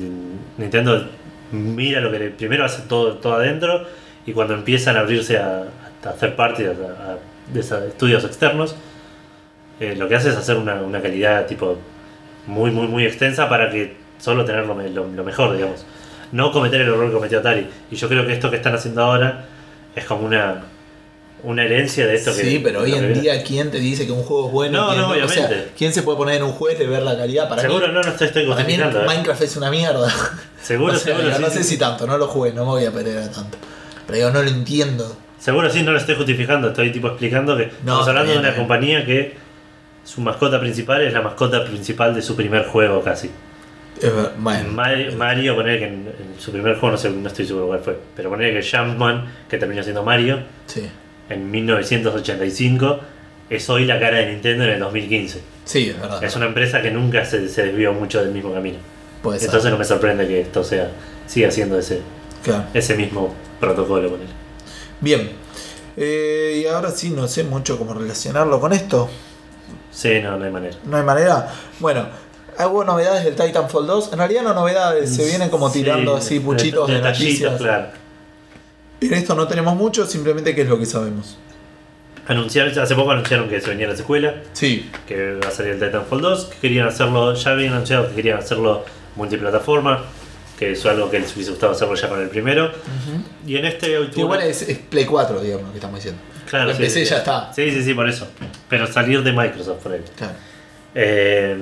Nintendo 0.58 1.08
mira 1.52 2.00
lo 2.00 2.10
que 2.10 2.18
le- 2.18 2.30
primero 2.30 2.64
hace 2.64 2.82
todo, 2.88 3.14
todo 3.18 3.34
adentro 3.34 3.86
y 4.26 4.32
cuando 4.32 4.54
empiezan 4.54 4.96
a 4.96 5.00
abrirse 5.00 5.38
a, 5.38 5.64
a 6.04 6.08
hacer 6.08 6.34
parte 6.36 6.62
de, 6.64 6.74
esos 7.60 7.82
estudios 7.84 8.24
externos, 8.24 8.74
eh, 9.80 9.94
lo 9.96 10.08
que 10.08 10.14
hace 10.16 10.28
es 10.30 10.36
hacer 10.36 10.56
una, 10.56 10.74
una 10.76 11.00
calidad 11.02 11.46
tipo 11.46 11.78
muy, 12.46 12.70
muy, 12.70 12.86
muy 12.86 13.04
extensa 13.04 13.48
para 13.48 13.70
que 13.70 13.96
solo 14.18 14.44
tener 14.44 14.66
lo- 14.66 15.06
lo 15.08 15.24
mejor, 15.24 15.56
digamos. 15.56 15.84
No 16.32 16.50
cometer 16.50 16.80
el 16.80 16.88
error 16.88 17.06
que 17.08 17.12
cometió 17.14 17.38
Atari. 17.40 17.66
Y 17.90 17.96
yo 17.96 18.08
creo 18.08 18.26
que 18.26 18.32
esto 18.32 18.50
que 18.50 18.56
están 18.56 18.74
haciendo 18.74 19.02
ahora 19.02 19.44
es 19.94 20.04
como 20.04 20.24
una, 20.26 20.62
una 21.42 21.64
herencia 21.64 22.06
de 22.06 22.14
esto 22.14 22.34
que. 22.34 22.42
Sí, 22.42 22.60
pero 22.64 22.80
hoy 22.80 22.94
en 22.94 23.20
día, 23.20 23.42
¿quién 23.42 23.70
te 23.70 23.78
dice 23.78 24.06
que 24.06 24.12
un 24.12 24.22
juego 24.22 24.46
es 24.46 24.52
bueno? 24.52 24.80
No, 24.80 24.88
¿Quién 24.88 25.00
no, 25.00 25.08
O 25.08 25.28
sea, 25.28 25.44
obviamente. 25.44 25.72
¿quién 25.76 25.92
se 25.92 26.02
puede 26.02 26.16
poner 26.18 26.36
en 26.36 26.44
un 26.44 26.52
juez 26.52 26.78
de 26.78 26.86
ver 26.86 27.02
la 27.02 27.16
calidad? 27.16 27.48
Para 27.48 27.62
Seguro 27.62 27.86
mí, 27.88 27.94
no, 27.94 28.02
no 28.02 28.12
te 28.12 28.24
estoy 28.24 28.46
para 28.46 28.64
mí. 28.64 28.74
¿eh? 28.74 28.84
Minecraft 29.06 29.42
es 29.42 29.56
una 29.56 29.70
mierda. 29.70 30.12
Seguro, 30.62 30.92
O 30.94 30.96
sea, 30.96 31.14
seguro, 31.16 31.34
sí, 31.36 31.42
no 31.42 31.48
sí, 31.48 31.56
sé 31.58 31.62
sí. 31.64 31.68
si 31.70 31.78
tanto, 31.78 32.06
no 32.06 32.16
lo 32.16 32.26
jugué, 32.26 32.52
no 32.52 32.64
me 32.64 32.70
voy 32.70 32.84
a 32.86 32.90
pelear 32.92 33.28
tanto. 33.28 33.58
Pero 34.06 34.18
yo 34.18 34.30
no 34.30 34.42
lo 34.42 34.48
entiendo. 34.48 35.16
Seguro 35.38 35.68
sí, 35.68 35.82
no 35.82 35.92
lo 35.92 35.98
estoy 35.98 36.14
justificando. 36.14 36.68
Estoy 36.68 36.90
tipo 36.92 37.08
explicando 37.08 37.56
que 37.56 37.64
No, 37.84 38.00
estamos 38.00 38.08
hablando 38.08 38.32
de 38.32 38.38
una 38.38 38.48
bien, 38.50 38.60
compañía 38.60 39.04
que 39.04 39.36
su 40.04 40.20
mascota 40.20 40.58
principal 40.60 41.02
es 41.02 41.12
la 41.12 41.20
mascota 41.20 41.64
principal 41.64 42.14
de 42.14 42.22
su 42.22 42.34
primer 42.36 42.64
juego 42.66 43.02
casi. 43.02 43.30
Bueno, 44.38 44.70
Mario, 45.16 45.54
poner 45.54 45.78
que 45.78 45.86
en, 45.86 45.94
en 46.08 46.40
su 46.40 46.50
primer 46.52 46.74
juego, 46.74 46.92
no 46.92 46.98
sé, 46.98 47.10
no 47.10 47.28
estoy 47.28 47.46
seguro 47.46 47.66
cuál 47.68 47.80
fue, 47.80 47.98
pero 48.16 48.30
poner 48.30 48.52
que 48.52 48.66
Jumpman, 48.68 49.26
que 49.48 49.58
terminó 49.58 49.82
siendo 49.82 50.02
Mario, 50.02 50.40
sí. 50.66 50.88
en 51.28 51.50
1985, 51.50 53.00
es 53.50 53.68
hoy 53.70 53.84
la 53.84 53.98
cara 54.00 54.18
de 54.18 54.26
Nintendo 54.32 54.64
en 54.64 54.70
el 54.70 54.80
2015. 54.80 55.40
Sí, 55.64 55.90
es 55.90 56.00
verdad. 56.00 56.22
Es 56.24 56.34
una 56.36 56.46
empresa 56.46 56.82
que 56.82 56.90
nunca 56.90 57.24
se, 57.24 57.48
se 57.48 57.64
desvió 57.66 57.92
mucho 57.92 58.20
del 58.22 58.32
mismo 58.32 58.52
camino. 58.52 58.78
Puede 59.22 59.38
ser. 59.38 59.46
Entonces 59.48 59.70
no 59.70 59.78
me 59.78 59.84
sorprende 59.84 60.26
que 60.26 60.40
esto 60.40 60.64
sea 60.64 60.90
siga 61.26 61.50
siendo 61.50 61.78
ese, 61.78 62.00
Claro. 62.42 62.64
ese 62.74 62.94
mismo 62.96 63.34
protocolo 63.60 64.10
con 64.10 64.20
él. 64.20 64.26
Bien. 65.00 65.30
Eh, 65.96 66.62
y 66.62 66.66
ahora 66.66 66.90
sí, 66.90 67.10
no 67.10 67.28
sé 67.28 67.44
mucho 67.44 67.78
cómo 67.78 67.94
relacionarlo 67.94 68.58
con 68.60 68.72
esto. 68.72 69.08
Sí, 69.90 70.20
no, 70.22 70.38
no 70.38 70.44
hay 70.44 70.50
manera. 70.50 70.76
No 70.84 70.96
hay 70.96 71.02
manera. 71.04 71.48
Bueno, 71.78 72.06
hubo 72.58 72.84
novedades 72.84 73.24
del 73.24 73.34
Titanfall 73.34 73.86
2. 73.86 74.12
En 74.12 74.18
realidad 74.18 74.42
no 74.42 74.54
novedades, 74.54 75.14
se 75.14 75.24
vienen 75.26 75.48
como 75.50 75.70
tirando 75.70 76.18
Sí, 76.20 76.26
así 76.36 76.40
puchitos 76.40 76.88
de, 76.88 76.94
detallitos, 76.94 77.52
noticias. 77.52 77.60
claro. 77.60 77.86
En 79.00 79.14
esto 79.14 79.34
no 79.34 79.48
tenemos 79.48 79.74
mucho, 79.74 80.06
simplemente 80.06 80.54
qué 80.54 80.62
es 80.62 80.68
lo 80.68 80.78
que 80.78 80.86
sabemos. 80.86 81.36
Anunciaron, 82.28 82.78
hace 82.78 82.94
poco 82.94 83.10
anunciaron 83.10 83.48
que 83.48 83.60
se 83.60 83.68
venía 83.70 83.88
la 83.88 83.96
secuela, 83.96 84.34
Sí, 84.52 84.88
que 85.08 85.34
va 85.34 85.48
a 85.48 85.50
salir 85.50 85.72
el 85.72 85.80
Titanfall 85.80 86.20
2, 86.20 86.44
que 86.46 86.58
querían 86.60 86.86
hacerlo, 86.86 87.34
ya 87.34 87.50
habían 87.50 87.72
anunciado 87.74 88.08
que 88.08 88.14
querían 88.14 88.38
hacerlo 88.38 88.84
multiplataforma, 89.16 90.04
que 90.56 90.72
es 90.72 90.86
algo 90.86 91.10
que 91.10 91.18
les 91.18 91.34
hubiese 91.34 91.50
gustado 91.50 91.72
hacerlo 91.72 91.96
ya 91.96 92.08
con 92.08 92.20
el 92.20 92.28
primero. 92.28 92.70
Y 93.44 93.56
en 93.56 93.64
este 93.64 93.88
que 93.88 93.98
último. 93.98 94.26
igual 94.26 94.42
es, 94.42 94.62
es 94.62 94.78
Play 94.78 95.04
4, 95.04 95.40
digamos, 95.40 95.66
lo 95.66 95.72
que 95.72 95.78
estamos 95.78 95.96
diciendo. 95.96 96.22
Claro, 96.48 96.70
en 96.70 96.76
sí, 96.76 96.82
PC 96.84 97.04
sí. 97.04 97.10
ya 97.10 97.16
está. 97.18 97.52
Sí, 97.52 97.70
sí, 97.72 97.82
sí, 97.82 97.94
por 97.94 98.08
eso. 98.08 98.28
Pero 98.68 98.86
salir 98.86 99.22
de 99.24 99.32
Microsoft 99.32 99.82
por 99.82 99.92
él. 99.94 100.04
Claro. 100.16 100.34
Eh, 100.94 101.56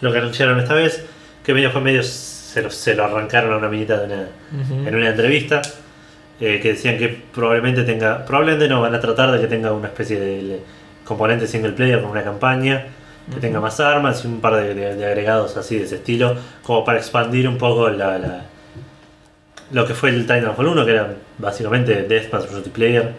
lo 0.00 0.12
que 0.12 0.18
anunciaron 0.18 0.58
esta 0.60 0.74
vez, 0.74 1.04
que 1.44 1.54
medio 1.54 1.70
fue 1.70 1.80
medio, 1.80 2.02
se 2.02 2.62
lo, 2.62 2.70
se 2.70 2.94
lo 2.94 3.04
arrancaron 3.04 3.52
a 3.52 3.56
una 3.58 3.68
minita 3.68 3.98
de 3.98 4.06
una, 4.06 4.28
en 4.88 4.94
una 4.94 5.08
entrevista, 5.10 5.62
eh, 6.40 6.60
que 6.60 6.68
decían 6.72 6.98
que 6.98 7.08
probablemente 7.34 7.82
tenga, 7.84 8.24
probablemente 8.26 8.68
no, 8.68 8.80
van 8.80 8.94
a 8.94 9.00
tratar 9.00 9.30
de 9.32 9.40
que 9.40 9.46
tenga 9.46 9.72
una 9.72 9.88
especie 9.88 10.18
de 10.20 10.60
componente 11.04 11.46
single 11.46 11.72
player 11.72 12.00
con 12.02 12.10
una 12.10 12.22
campaña, 12.24 12.86
que 13.32 13.40
tenga 13.40 13.60
más 13.60 13.80
armas 13.80 14.22
y 14.24 14.28
un 14.28 14.40
par 14.40 14.54
de, 14.56 14.74
de- 14.74 14.94
de 14.96 15.06
agregados 15.06 15.56
así 15.56 15.76
de 15.78 15.84
ese 15.84 15.96
estilo, 15.96 16.36
como 16.62 16.84
para 16.84 16.98
expandir 16.98 17.48
un 17.48 17.58
poco 17.58 17.88
la, 17.90 18.18
la- 18.18 18.42
lo 19.72 19.84
que 19.86 19.94
fue 19.94 20.10
el 20.10 20.22
Titanfall 20.22 20.66
1, 20.68 20.84
que 20.84 20.90
era 20.92 21.08
básicamente 21.38 22.02
Deathmatch 22.04 22.50
multiplayer, 22.52 23.12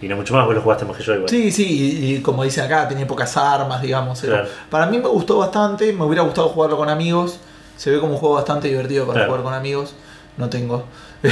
y 0.00 0.08
no 0.08 0.16
mucho 0.16 0.34
más, 0.34 0.46
vos 0.46 0.54
lo 0.54 0.60
jugaste 0.62 0.84
más 0.84 0.96
que 0.96 1.02
yo 1.02 1.14
igual. 1.14 1.28
Sí, 1.28 1.50
sí, 1.52 1.66
y, 2.02 2.14
y 2.16 2.20
como 2.22 2.42
dicen 2.44 2.64
acá, 2.64 2.88
tenía 2.88 3.06
pocas 3.06 3.36
armas, 3.36 3.82
digamos. 3.82 4.20
Claro. 4.20 4.48
Para 4.70 4.86
mí 4.86 4.98
me 4.98 5.08
gustó 5.08 5.38
bastante, 5.38 5.92
me 5.92 6.04
hubiera 6.04 6.22
gustado 6.22 6.48
jugarlo 6.48 6.76
con 6.76 6.88
amigos. 6.88 7.38
Se 7.76 7.90
ve 7.90 7.98
como 8.00 8.12
un 8.14 8.18
juego 8.18 8.34
bastante 8.36 8.68
divertido 8.68 9.06
para 9.06 9.20
Claro. 9.20 9.30
jugar 9.32 9.44
con 9.44 9.54
amigos. 9.54 9.94
No 10.36 10.48
tengo. 10.48 10.84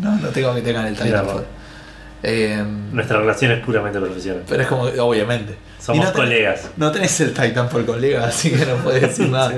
No, 0.00 0.16
no 0.16 0.28
tengo 0.28 0.54
que 0.54 0.62
tengan 0.62 0.86
el 0.86 0.96
Titanfall. 0.96 1.42
no. 1.42 1.62
Eh, 2.22 2.64
Nuestra 2.92 3.18
relación 3.18 3.52
es 3.52 3.64
puramente 3.64 4.00
profesional. 4.00 4.42
pero 4.48 4.62
es 4.62 4.68
como, 4.68 4.84
obviamente. 4.84 5.56
Somos 5.80 6.06
tenés- 6.06 6.12
colegas. 6.12 6.70
No 6.76 6.90
tenés 6.92 7.20
el 7.20 7.34
Titanfall 7.34 7.84
colega, 7.84 8.24
así 8.28 8.50
que 8.52 8.64
no 8.64 8.76
puedes 8.76 9.02
decir 9.02 9.28
nada. 9.30 9.50
Sí. 9.50 9.56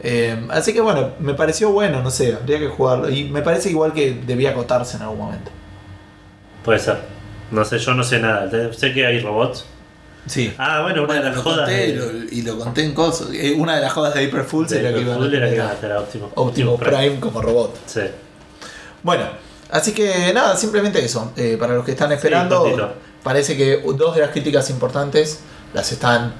Eh, 0.00 0.46
así 0.50 0.72
que 0.72 0.80
bueno, 0.80 1.10
me 1.18 1.34
pareció 1.34 1.70
bueno, 1.70 2.02
no 2.02 2.10
sé, 2.10 2.34
habría 2.34 2.58
que 2.58 2.68
jugarlo. 2.68 3.10
Y 3.10 3.24
me 3.24 3.42
parece 3.42 3.68
igual 3.70 3.92
que 3.92 4.14
debía 4.26 4.50
acotarse 4.50 4.96
en 4.96 5.02
algún 5.02 5.18
momento. 5.18 5.50
Puede 6.64 6.78
ser. 6.78 6.98
No 7.50 7.64
sé, 7.64 7.78
yo 7.78 7.94
no 7.94 8.02
sé 8.04 8.18
nada. 8.20 8.50
Sé 8.72 8.92
que 8.92 9.06
hay 9.06 9.20
robots. 9.20 9.64
Sí. 10.26 10.52
Ah, 10.58 10.82
bueno, 10.82 11.04
una 11.04 11.14
de 11.14 11.20
las 11.24 11.36
lo 11.36 11.42
jodas. 11.42 11.58
conté 11.60 11.88
y, 11.88 11.92
de- 11.92 11.98
lo, 11.98 12.12
y 12.30 12.42
lo 12.42 12.58
conté 12.58 12.84
en 12.84 12.92
cosas. 12.92 13.28
Eh, 13.32 13.54
Una 13.56 13.76
de 13.76 13.80
las 13.82 13.92
jodas 13.92 14.12
de 14.14 14.20
de 14.26 14.28
era 14.28 14.92
que 14.92 15.00
iban 15.00 15.14
a 15.14 15.18
Full 15.18 15.34
era 15.34 15.48
que 15.48 15.54
iban 15.54 15.66
a 15.68 15.70
hacer 15.72 15.92
a 15.92 16.00
Optimus, 16.00 16.30
Optimus 16.34 16.80
Prime 16.80 17.18
como 17.20 17.40
robot. 17.40 17.78
Sí. 17.86 18.02
Bueno, 19.02 19.24
así 19.70 19.92
que 19.92 20.32
nada, 20.34 20.54
simplemente 20.56 21.02
eso. 21.02 21.32
Eh, 21.36 21.56
para 21.58 21.74
los 21.74 21.84
que 21.84 21.92
están 21.92 22.12
esperando, 22.12 22.92
parece 23.22 23.56
que 23.56 23.82
dos 23.96 24.14
de 24.16 24.20
las 24.20 24.30
críticas 24.30 24.68
importantes 24.70 25.40
las 25.72 25.90
están, 25.92 26.34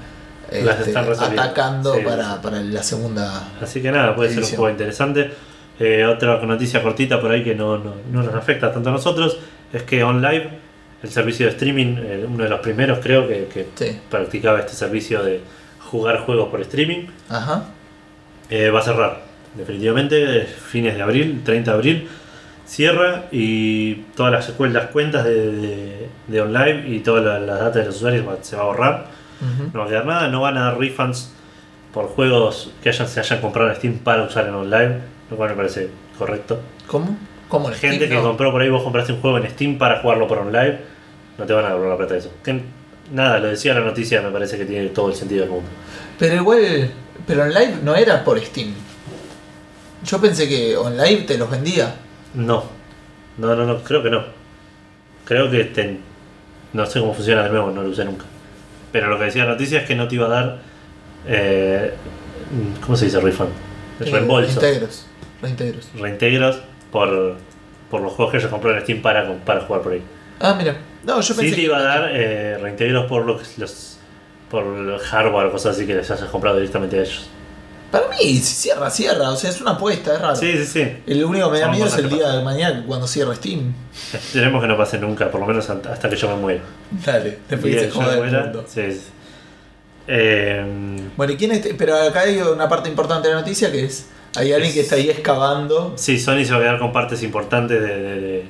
Las 0.51 0.79
este, 0.79 0.89
están 0.91 1.07
atacando 1.11 1.95
Sí. 1.95 2.01
para, 2.03 2.39
para 2.41 2.61
la 2.61 2.83
segunda. 2.83 3.47
Así 3.61 3.81
que 3.81 3.91
nada, 3.91 4.15
puede 4.15 4.29
ser 4.33 4.43
un 4.43 4.49
juego 4.49 4.69
interesante. 4.69 5.31
Eh, 5.79 6.05
otra 6.05 6.39
noticia 6.41 6.83
cortita 6.83 7.19
por 7.21 7.31
ahí 7.31 7.43
que 7.43 7.55
no, 7.55 7.77
no, 7.77 7.95
no 8.11 8.21
nos 8.23 8.35
afecta 8.35 8.71
tanto 8.71 8.89
a 8.89 8.91
nosotros 8.91 9.37
es 9.71 9.83
que 9.83 10.03
OnLive, 10.03 10.59
el 11.03 11.09
servicio 11.09 11.45
de 11.45 11.51
streaming, 11.53 11.95
eh, 11.99 12.25
uno 12.27 12.43
de 12.43 12.49
los 12.49 12.59
primeros 12.59 12.99
creo 12.99 13.27
que, 13.27 13.47
que 13.53 13.67
Sí. 13.75 13.99
practicaba 14.09 14.59
este 14.59 14.73
servicio 14.73 15.23
de 15.23 15.41
jugar 15.79 16.19
juegos 16.19 16.49
por 16.49 16.61
streaming, 16.61 17.07
Ajá. 17.29 17.63
eh, 18.49 18.69
va 18.69 18.79
a 18.79 18.83
cerrar. 18.83 19.21
Definitivamente, 19.55 20.43
fines 20.45 20.95
de 20.95 21.01
abril, 21.01 21.41
30 21.43 21.71
de 21.71 21.75
abril, 21.77 22.07
cierra 22.65 23.25
y 23.31 23.95
todas 24.15 24.31
las 24.31 24.59
las 24.73 24.85
cuentas 24.91 25.23
de, 25.25 25.51
de, 25.51 26.09
de 26.27 26.41
OnLive 26.41 26.87
y 26.89 26.99
todas 26.99 27.23
las 27.23 27.41
las 27.41 27.59
datas 27.59 27.75
de 27.75 27.85
los 27.85 27.95
usuarios 27.95 28.27
va- 28.27 28.37
se 28.43 28.55
va 28.55 28.61
a 28.63 28.65
borrar. 28.65 29.05
No 29.73 29.79
va 29.79 29.85
a 29.85 29.87
quedar 29.87 30.05
nada, 30.05 30.27
no 30.27 30.41
van 30.41 30.57
a 30.57 30.65
dar 30.65 30.77
refunds 30.77 31.31
por 31.93 32.07
juegos 32.09 32.71
que 32.83 32.89
hayan, 32.89 33.07
se 33.07 33.19
hayan 33.21 33.39
comprado 33.41 33.69
en 33.69 33.75
Steam 33.77 33.93
para 33.99 34.23
usar 34.23 34.47
en 34.47 34.53
online, 34.53 34.97
lo 35.31 35.37
cual 35.37 35.51
me 35.51 35.55
parece 35.55 35.89
correcto. 36.17 36.59
¿Cómo? 36.87 37.17
¿Cómo 37.49 37.67
en 37.69 37.75
Gente 37.75 38.05
Steam 38.05 38.09
que 38.09 38.15
no? 38.15 38.23
compró 38.23 38.51
por 38.51 38.61
ahí, 38.61 38.69
vos 38.69 38.83
compraste 38.83 39.11
un 39.11 39.21
juego 39.21 39.39
en 39.39 39.49
Steam 39.49 39.77
para 39.77 40.01
jugarlo 40.01 40.27
por 40.27 40.37
online, 40.37 40.77
no 41.37 41.45
te 41.45 41.53
van 41.53 41.65
a 41.65 41.69
devolver 41.69 41.89
la 41.89 41.97
plata 41.97 42.13
de 42.13 42.19
eso. 42.19 42.31
Que, 42.43 42.61
nada, 43.11 43.39
lo 43.39 43.47
decía 43.47 43.73
la 43.73 43.81
noticia, 43.81 44.21
me 44.21 44.29
parece 44.29 44.57
que 44.57 44.65
tiene 44.65 44.87
todo 44.89 45.09
el 45.09 45.15
sentido 45.15 45.41
del 45.41 45.49
mundo. 45.49 45.67
Pero 46.19 46.35
igual, 46.35 46.91
pero 47.25 47.45
en 47.45 47.53
live 47.53 47.73
no 47.83 47.95
era 47.95 48.23
por 48.23 48.39
Steam. 48.39 48.73
Yo 50.05 50.21
pensé 50.21 50.47
que 50.47 50.77
online 50.77 51.23
te 51.23 51.37
los 51.37 51.49
vendía. 51.49 51.95
No, 52.35 52.63
no, 53.37 53.55
no, 53.55 53.65
no, 53.65 53.83
creo 53.83 54.03
que 54.03 54.11
no. 54.11 54.23
Creo 55.25 55.49
que 55.49 55.63
te, 55.65 55.97
no 56.73 56.85
sé 56.85 56.99
cómo 56.99 57.15
funciona 57.15 57.43
de 57.43 57.49
nuevo, 57.49 57.71
no 57.71 57.81
lo 57.81 57.89
usé 57.89 58.05
nunca. 58.05 58.25
Pero 58.91 59.07
lo 59.07 59.17
que 59.17 59.25
decía 59.25 59.45
la 59.45 59.51
noticia 59.51 59.79
es 59.79 59.87
que 59.87 59.95
no 59.95 60.07
te 60.07 60.15
iba 60.15 60.27
a 60.27 60.29
dar, 60.29 60.59
eh, 61.27 61.93
¿cómo 62.85 62.95
se 62.95 63.05
dice 63.05 63.19
refund? 63.19 63.49
Eh, 63.99 64.05
Reembolso. 64.11 64.59
Reintegros. 64.59 65.05
Reintegros. 65.41 65.87
reintegros 65.95 66.59
por, 66.91 67.35
por 67.89 68.01
los 68.01 68.13
juegos 68.13 68.33
que 68.33 68.39
se 68.39 68.49
compró 68.49 68.75
en 68.75 68.81
Steam 68.81 69.01
para, 69.01 69.31
para 69.45 69.61
jugar 69.61 69.81
por 69.81 69.93
ahí. 69.93 70.01
Ah, 70.39 70.55
mira. 70.57 70.75
No, 71.03 71.21
yo 71.21 71.35
pensé 71.35 71.49
Sí 71.49 71.55
te 71.55 71.61
iba 71.61 71.77
a 71.77 71.81
dar 71.81 72.09
eh, 72.13 72.57
reintegros 72.57 73.05
por 73.05 73.25
los, 73.25 73.57
los 73.57 73.97
por 74.49 74.65
el 74.65 74.97
hardware 74.99 75.47
o 75.47 75.51
cosas 75.51 75.75
así 75.75 75.85
que 75.85 75.95
les 75.95 76.09
hayas 76.09 76.29
comprado 76.29 76.57
directamente 76.57 76.97
a 76.97 77.01
ellos. 77.01 77.29
Para 77.91 78.07
mí, 78.07 78.17
si 78.37 78.41
cierra, 78.41 78.89
cierra. 78.89 79.31
O 79.31 79.35
sea, 79.35 79.49
es 79.49 79.61
una 79.61 79.71
apuesta, 79.71 80.13
es 80.13 80.21
raro. 80.21 80.35
Sí, 80.35 80.51
sí, 80.57 80.65
sí. 80.65 80.97
El 81.07 81.23
único 81.23 81.47
que 81.47 81.53
me 81.53 81.59
da 81.59 81.69
miedo 81.69 81.87
es 81.87 81.97
el 81.97 82.09
día 82.09 82.29
de 82.29 82.43
mañana 82.43 82.83
cuando 82.85 83.07
cierre 83.07 83.35
Steam. 83.35 83.73
Esperemos 84.13 84.61
que 84.61 84.67
no 84.67 84.77
pase 84.77 84.99
nunca, 84.99 85.31
por 85.31 85.39
lo 85.41 85.47
menos 85.47 85.67
hasta 85.69 86.09
que 86.09 86.15
yo 86.15 86.29
me 86.29 86.35
muera. 86.35 86.61
Dale, 87.05 87.39
después 87.49 87.75
que 87.75 87.81
se 87.81 87.91
joda 87.91 88.13
el 88.15 88.31
mundo. 88.43 88.65
sí, 88.67 88.91
sí. 88.91 89.01
Eh, 90.07 90.63
Bueno, 91.15 91.33
¿y 91.33 91.37
quién 91.37 91.51
es? 91.51 91.67
Pero 91.77 91.95
acá 91.95 92.21
hay 92.21 92.39
una 92.39 92.67
parte 92.67 92.89
importante 92.89 93.27
de 93.27 93.33
la 93.35 93.39
noticia 93.41 93.71
que 93.71 93.85
es. 93.85 94.07
Hay 94.35 94.53
alguien 94.53 94.73
que 94.73 94.81
está 94.81 94.95
ahí 94.95 95.09
excavando. 95.09 95.93
sí, 95.97 96.19
Sony 96.19 96.43
se 96.45 96.51
va 96.51 96.57
a 96.57 96.61
quedar 96.61 96.79
con 96.79 96.91
partes 96.91 97.23
importantes 97.23 97.81
de, 97.81 98.43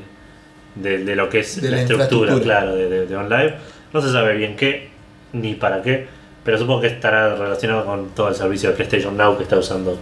de, 0.76 0.98
de- 1.06 1.16
lo 1.16 1.30
que 1.30 1.40
es 1.40 1.62
la, 1.64 1.72
la 1.72 1.82
estructura, 1.82 2.40
claro, 2.40 2.76
de, 2.76 3.16
OnLive. 3.16 3.56
No 3.94 4.02
se 4.02 4.12
sabe 4.12 4.36
bien 4.36 4.56
qué, 4.56 4.90
ni 5.34 5.56
para 5.56 5.82
qué, 5.82 6.08
pero 6.44 6.58
supongo 6.58 6.82
que 6.82 6.88
estará 6.88 7.36
relacionado 7.36 7.86
con 7.86 8.10
todo 8.10 8.30
el 8.30 8.36
servicio 8.36 8.70
de 8.70 8.76
PlayStation 8.76 9.16
Now 9.18 9.38
que 9.38 9.44
está 9.44 9.58
usando. 9.58 9.98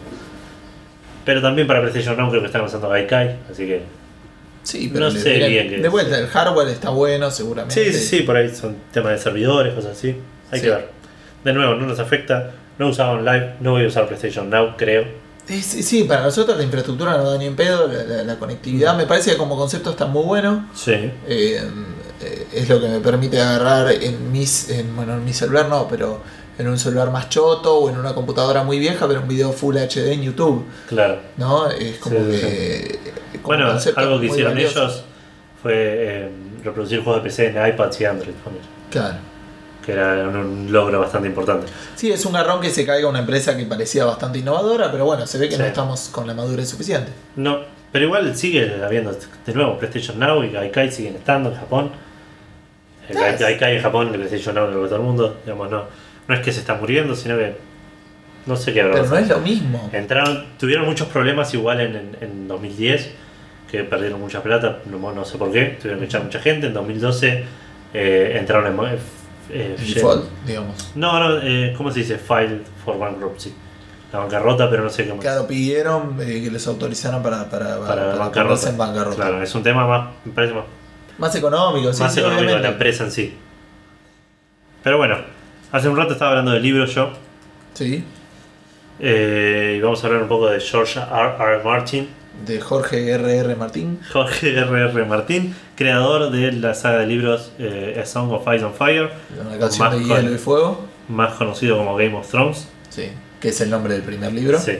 Pero 1.25 1.41
también 1.41 1.67
para 1.67 1.81
PlayStation 1.81 2.17
Now 2.17 2.29
creo 2.29 2.41
que 2.41 2.47
están 2.47 2.63
usando 2.63 2.89
Gaikai, 2.89 3.37
así 3.51 3.65
que... 3.67 3.81
Sí, 4.63 4.89
pero 4.91 5.05
No 5.07 5.11
le- 5.13 5.19
sé 5.21 5.33
bien 5.47 5.69
qué 5.69 5.77
de 5.77 5.85
es. 5.85 5.91
vuelta, 5.91 6.17
el 6.19 6.27
hardware 6.27 6.67
está 6.69 6.89
bueno, 6.89 7.31
seguramente. 7.31 7.73
Sí, 7.83 7.93
sí, 7.93 8.17
sí, 8.17 8.23
por 8.23 8.35
ahí 8.35 8.53
son 8.53 8.75
temas 8.91 9.13
de 9.13 9.17
servidores, 9.19 9.73
cosas 9.73 9.91
así. 9.97 10.15
Hay 10.51 10.59
Sí. 10.59 10.65
que 10.65 10.71
ver. 10.71 10.89
De 11.43 11.53
nuevo, 11.53 11.75
no 11.75 11.85
nos 11.85 11.99
afecta. 11.99 12.51
No 12.77 12.89
usaba 12.89 13.11
OnLive, 13.11 13.53
no 13.61 13.71
voy 13.71 13.85
a 13.85 13.87
usar 13.87 14.07
PlayStation 14.07 14.49
Now, 14.49 14.75
creo. 14.77 15.05
Sí, 15.47 15.61
sí, 15.83 16.03
para 16.03 16.23
nosotros 16.23 16.57
la 16.57 16.63
infraestructura 16.63 17.17
no 17.17 17.29
da 17.31 17.37
ni 17.37 17.45
en 17.45 17.55
pedo, 17.55 17.87
la, 17.87 18.03
la- 18.03 18.23
la 18.23 18.35
conectividad 18.37 18.95
me 18.97 19.05
parece 19.05 19.31
que 19.31 19.37
como 19.37 19.55
concepto 19.57 19.91
está 19.91 20.05
muy 20.05 20.23
bueno. 20.23 20.69
Sí. 20.75 20.91
Eh, 21.27 21.61
es 22.53 22.67
lo 22.67 22.81
que 22.81 22.87
me 22.89 22.99
permite 22.99 23.39
agarrar 23.41 23.91
en 23.91 24.31
mis, 24.31 24.69
en, 24.69 24.95
bueno, 24.95 25.13
en 25.13 25.23
mi 25.23 25.33
celular 25.33 25.69
no, 25.69 25.87
pero 25.87 26.21
en 26.57 26.67
un 26.67 26.77
celular 26.79 27.11
más 27.11 27.29
choto 27.29 27.77
o 27.77 27.89
en 27.89 27.97
una 27.97 28.13
computadora 28.15 28.63
muy 28.63 28.79
vieja 28.79 29.05
ver 29.05 29.19
un 29.19 29.27
video 29.27 29.51
Full 29.53 29.77
HD 29.77 30.11
en 30.13 30.23
YouTube, 30.23 30.65
Claro. 30.89 31.19
¿no? 31.37 31.69
Es 31.69 31.97
como 31.99 32.17
Sí, 32.19 32.25
sí, 32.33 32.39
que... 32.41 32.99
como 33.43 33.57
Bueno, 33.57 33.79
algo 33.95 34.19
que 34.19 34.25
hicieron 34.25 34.53
valioso. 34.53 34.79
ellos 34.83 35.03
fue 35.61 35.73
eh, 35.75 36.29
reproducir 36.63 37.03
juegos 37.03 37.23
de 37.23 37.29
PC 37.29 37.47
en 37.55 37.67
iPads 37.73 38.01
y 38.01 38.05
Android, 38.05 38.33
Claro. 38.89 39.17
Que 39.87 39.93
era 39.93 40.27
un, 40.27 40.69
logro 40.69 40.99
bastante 40.99 41.29
importante. 41.29 41.67
Sí, 41.95 42.11
es 42.11 42.25
un 42.25 42.33
garrón 42.33 42.59
que 42.59 42.69
se 42.69 42.85
caiga 42.85 43.07
una 43.07 43.19
empresa 43.19 43.55
que 43.55 43.63
parecía 43.63 44.03
bastante 44.03 44.39
innovadora, 44.39 44.91
pero 44.91 45.05
bueno, 45.05 45.25
se 45.25 45.37
ve 45.37 45.47
que 45.47 45.55
Sí. 45.55 45.61
no 45.61 45.65
estamos 45.65 46.09
con 46.09 46.27
la 46.27 46.33
madurez 46.33 46.67
suficiente. 46.67 47.09
No, 47.37 47.61
pero 47.89 48.03
igual 48.03 48.35
sigue 48.35 48.83
habiendo 48.83 49.13
de 49.13 49.53
nuevo 49.53 49.77
PlayStation 49.79 50.19
Now 50.19 50.43
y 50.43 50.51
Gaikai 50.51 50.91
siguen 50.91 51.15
estando 51.15 51.51
en 51.51 51.55
Japón. 51.55 51.91
Gaikai 53.09 53.77
en 53.77 53.81
Japón, 53.81 54.09
el 54.09 54.15
PlayStation 54.15 54.55
Now 54.55 54.67
en 54.67 54.73
el 54.73 54.89
todo 54.89 54.97
el 54.97 55.03
mundo. 55.03 55.37
Digamos, 55.45 55.71
no, 55.71 55.85
no 56.27 56.35
es 56.35 56.41
que 56.41 56.51
se 56.51 56.59
está 56.59 56.75
muriendo, 56.75 57.15
sino 57.15 57.37
que 57.37 57.55
no 58.45 58.57
sé 58.57 58.73
qué 58.73 58.81
habrá 58.81 58.95
Pero 58.95 59.07
no 59.07 59.17
es 59.17 59.29
lo 59.29 59.39
mismo. 59.39 59.89
Entraron, 59.93 60.47
tuvieron 60.59 60.85
muchos 60.85 61.07
problemas 61.07 61.53
igual 61.53 61.79
en, 61.79 61.95
en, 61.95 62.17
en 62.19 62.47
2010, 62.49 63.09
que 63.71 63.85
perdieron 63.85 64.19
mucha 64.19 64.43
plata, 64.43 64.79
no, 64.85 65.13
no 65.13 65.23
sé 65.23 65.37
por 65.37 65.49
qué, 65.49 65.77
tuvieron 65.79 66.01
que 66.01 66.07
echar 66.07 66.23
mucha 66.25 66.39
gente. 66.41 66.67
En 66.67 66.73
2012 66.73 67.45
eh, 67.93 68.35
entraron 68.37 68.67
en... 68.67 68.97
eh, 69.49 69.75
Default, 69.77 70.25
digamos. 70.45 70.91
no, 70.95 71.19
no, 71.19 71.39
eh, 71.41 71.73
¿cómo 71.75 71.91
se 71.91 71.99
dice? 71.99 72.17
File 72.17 72.61
for 72.83 72.97
bankruptcy. 72.97 73.53
La 74.11 74.19
bancarrota, 74.19 74.69
pero 74.69 74.83
no 74.83 74.89
sé 74.89 75.05
qué 75.05 75.13
más. 75.13 75.21
Claro, 75.21 75.47
pidieron 75.47 76.17
eh, 76.21 76.41
que 76.43 76.49
les 76.51 76.65
autorizaran 76.67 77.21
para, 77.21 77.49
para, 77.49 77.79
para, 77.79 77.87
para 77.87 78.15
bancarrota. 78.15 78.69
en 78.69 78.77
bancarrota. 78.77 79.15
Claro, 79.15 79.43
es 79.43 79.53
un 79.53 79.63
tema 79.63 79.85
más, 79.85 80.09
me 80.23 80.31
parece 80.31 80.53
más, 80.53 80.63
Más 81.17 81.35
económico, 81.35 81.91
sí, 81.91 82.03
más 82.03 82.13
sí, 82.13 82.19
económico 82.21 82.53
de 82.53 82.59
la 82.59 82.69
empresa 82.69 83.03
en 83.03 83.11
sí. 83.11 83.35
Pero 84.83 84.97
bueno, 84.97 85.17
hace 85.71 85.89
un 85.89 85.97
rato 85.97 86.13
estaba 86.13 86.31
hablando 86.31 86.51
de 86.51 86.59
libros 86.61 86.93
yo. 86.95 87.11
Sí, 87.73 88.03
eh, 88.99 89.75
y 89.77 89.81
vamos 89.81 90.03
a 90.03 90.07
hablar 90.07 90.23
un 90.23 90.27
poco 90.27 90.47
de 90.47 90.59
George 90.59 90.99
R. 90.99 91.35
R. 91.39 91.63
Martin. 91.63 92.09
De 92.45 92.59
Jorge 92.61 93.09
R.R. 93.11 93.55
Martín. 93.55 93.99
Jorge 94.11 94.57
R.R. 94.57 95.05
Martin, 95.05 95.55
creador 95.75 96.31
de 96.31 96.51
la 96.53 96.73
saga 96.73 96.99
de 96.99 97.07
libros 97.07 97.51
eh, 97.59 97.99
A 98.01 98.05
Song 98.05 98.31
of 98.31 98.43
Ice 98.53 98.63
and 98.65 98.75
Fire, 98.75 99.09
Una 99.39 99.57
canción 99.57 99.91
de 99.91 99.97
Más 99.97 100.07
hielo 100.07 100.21
con- 100.29 100.35
y 100.35 100.37
fuego. 100.37 100.85
más 101.09 101.33
conocido 101.33 101.77
como 101.77 101.95
Game 101.95 102.13
of 102.15 102.29
Thrones. 102.29 102.67
Sí, 102.89 103.09
que 103.41 103.49
es 103.49 103.61
el 103.61 103.69
nombre 103.69 103.93
del 103.93 104.03
primer 104.03 104.33
libro. 104.33 104.59
Sí. 104.59 104.73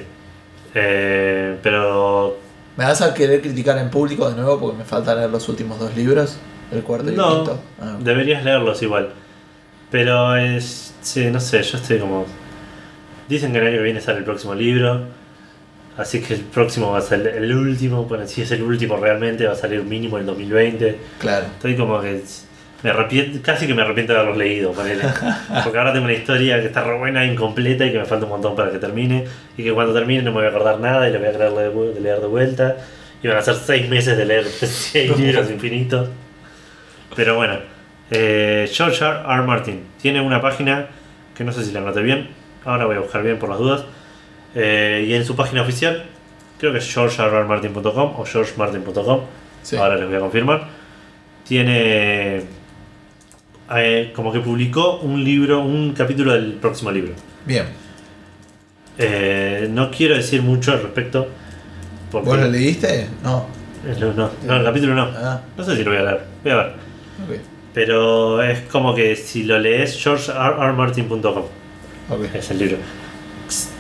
Eh, 0.76 1.58
pero 1.64 2.38
¿Me 2.78 2.84
vas 2.86 3.02
a 3.02 3.14
querer 3.14 3.42
criticar 3.42 3.78
en 3.80 3.90
público 3.90 4.30
de 4.30 4.36
nuevo 4.36 4.60
porque 4.60 4.78
me 4.78 4.84
falta 4.86 5.16
leer 5.16 5.30
los 5.30 5.50
últimos 5.50 5.80
dos 5.80 5.96
libros? 5.96 6.38
El 6.72 6.84
cuarto 6.84 7.08
y 7.08 7.12
el 7.12 7.16
no, 7.16 7.36
quinto. 7.36 7.60
Ah, 7.82 7.96
deberías 8.00 8.44
leerlos 8.44 8.82
igual. 8.84 9.10
Pero 9.90 10.36
es. 10.36 10.94
Sí, 11.02 11.26
no 11.32 11.40
sé, 11.40 11.64
yo 11.64 11.78
estoy 11.78 11.98
como. 12.00 12.26
Dicen 13.30 13.52
que 13.52 13.60
el 13.60 13.68
año 13.68 13.78
que 13.78 13.84
viene 13.84 14.02
sale 14.02 14.20
el 14.20 14.26
próximo 14.26 14.54
libro. 14.54 15.06
Así 15.98 16.22
que 16.22 16.36
el 16.36 16.42
próximo 16.42 16.92
va 16.92 17.00
a 17.00 17.02
ser 17.02 17.26
el 17.26 17.52
último. 17.56 18.04
Bueno, 18.04 18.28
si 18.28 18.44
es 18.44 18.52
el 18.52 18.62
último 18.62 18.98
realmente, 18.98 19.48
va 19.48 19.54
a 19.54 19.56
salir 19.56 19.84
mínimo 19.84 20.18
el 20.20 20.26
2020. 20.26 21.00
claro. 21.20 21.48
Estoy 21.48 21.76
como 21.76 22.00
que. 22.02 22.22
Me 22.84 22.92
arrepiento, 22.92 23.40
casi 23.42 23.66
que 23.66 23.74
me 23.74 23.82
arrepiento 23.82 24.14
de 24.14 24.20
haberlos 24.20 24.38
leído, 24.38 24.72
ponele. 24.72 25.04
Porque 25.64 25.80
ahora 25.80 25.92
tengo 25.92 26.06
una 26.06 26.14
historia 26.14 26.62
que 26.62 26.68
está 26.68 26.84
re 26.84 26.96
buena, 26.96 27.26
incompleta 27.26 27.84
y 27.88 27.92
que 27.92 27.98
me 27.98 28.06
falta 28.06 28.26
un 28.26 28.32
montón 28.32 28.56
para 28.56 28.72
que 28.72 28.78
termine. 28.78 29.26
Y 29.58 29.64
que 29.64 29.74
cuando 29.74 29.96
termine 29.96 30.22
no 30.22 30.30
me 30.30 30.38
voy 30.38 30.46
a 30.46 30.50
acordar 30.50 30.80
nada 30.80 31.10
y 31.10 31.12
lo 31.12 31.18
voy 31.18 31.30
a 31.30 31.32
querer 31.32 31.52
leer 31.54 31.72
de, 31.72 32.00
leer 32.00 32.20
de 32.22 32.28
vuelta. 32.28 32.78
Y 33.24 33.28
van 33.28 33.38
a 33.38 33.42
ser 33.42 33.56
seis 33.56 33.90
meses 33.90 34.16
de 34.16 34.26
leer 34.26 34.46
seis 34.46 35.18
libros 35.18 35.50
infinitos. 35.50 36.10
Pero 37.16 37.36
bueno, 37.36 37.58
eh, 38.12 38.70
George 38.72 39.04
R. 39.04 39.22
R. 39.28 39.42
Martin 39.42 39.82
tiene 40.00 40.22
una 40.22 40.40
página 40.40 40.86
que 41.36 41.44
no 41.44 41.52
sé 41.52 41.66
si 41.66 41.72
la 41.72 41.80
anoté 41.80 42.04
bien. 42.04 42.30
Ahora 42.64 42.86
voy 42.86 42.98
a 42.98 43.00
buscar 43.00 43.24
bien 43.24 43.40
por 43.40 43.50
las 43.50 43.58
dudas. 43.58 43.86
Eh, 44.56 45.06
y 45.08 45.14
en 45.14 45.26
su 45.26 45.36
página 45.36 45.62
oficial, 45.62 46.06
creo 46.60 46.72
que 46.72 46.80
es 46.80 46.94
georgerrmartin.com 46.94 48.14
o 48.18 48.26
georgemartin.com. 48.26 49.22
Sí. 49.64 49.76
ahora 49.76 49.96
les 49.98 50.08
voy 50.08 50.16
a 50.16 50.20
confirmar, 50.22 50.68
tiene 51.46 52.44
eh, 53.76 54.12
como 54.16 54.32
que 54.32 54.40
publicó 54.40 54.98
un 55.00 55.24
libro, 55.24 55.60
un 55.62 55.94
capítulo 55.94 56.32
del 56.34 56.54
próximo 56.54 56.90
libro. 56.92 57.14
Bien. 57.46 57.66
Eh, 58.98 59.68
no 59.70 59.92
quiero 59.92 60.16
decir 60.16 60.42
mucho 60.42 60.72
al 60.72 60.82
respecto. 60.82 61.28
Porque 62.12 62.30
¿Vos 62.30 62.40
lo 62.40 62.48
leíste? 62.48 63.08
No. 63.24 63.46
No, 64.00 64.14
no, 64.14 64.32
no, 64.46 64.56
el 64.56 64.64
capítulo 64.64 64.96
no. 64.96 65.04
Ah, 65.16 65.42
No 65.56 65.64
sé 65.64 65.76
si 65.76 65.84
lo 65.84 65.92
voy 65.92 66.00
a 66.00 66.04
leer. 66.04 66.22
Voy 66.44 66.52
a 66.52 66.56
ver. 66.56 66.74
Pero 67.74 68.42
es 68.42 68.62
como 68.62 68.96
que 68.96 69.16
si 69.16 69.44
lo 69.44 69.60
lees, 69.60 70.02
georgerrmartin.com 70.02 71.44
Ok. 72.10 72.24
es 72.34 72.50
el 72.52 72.58
libro. 72.60 72.78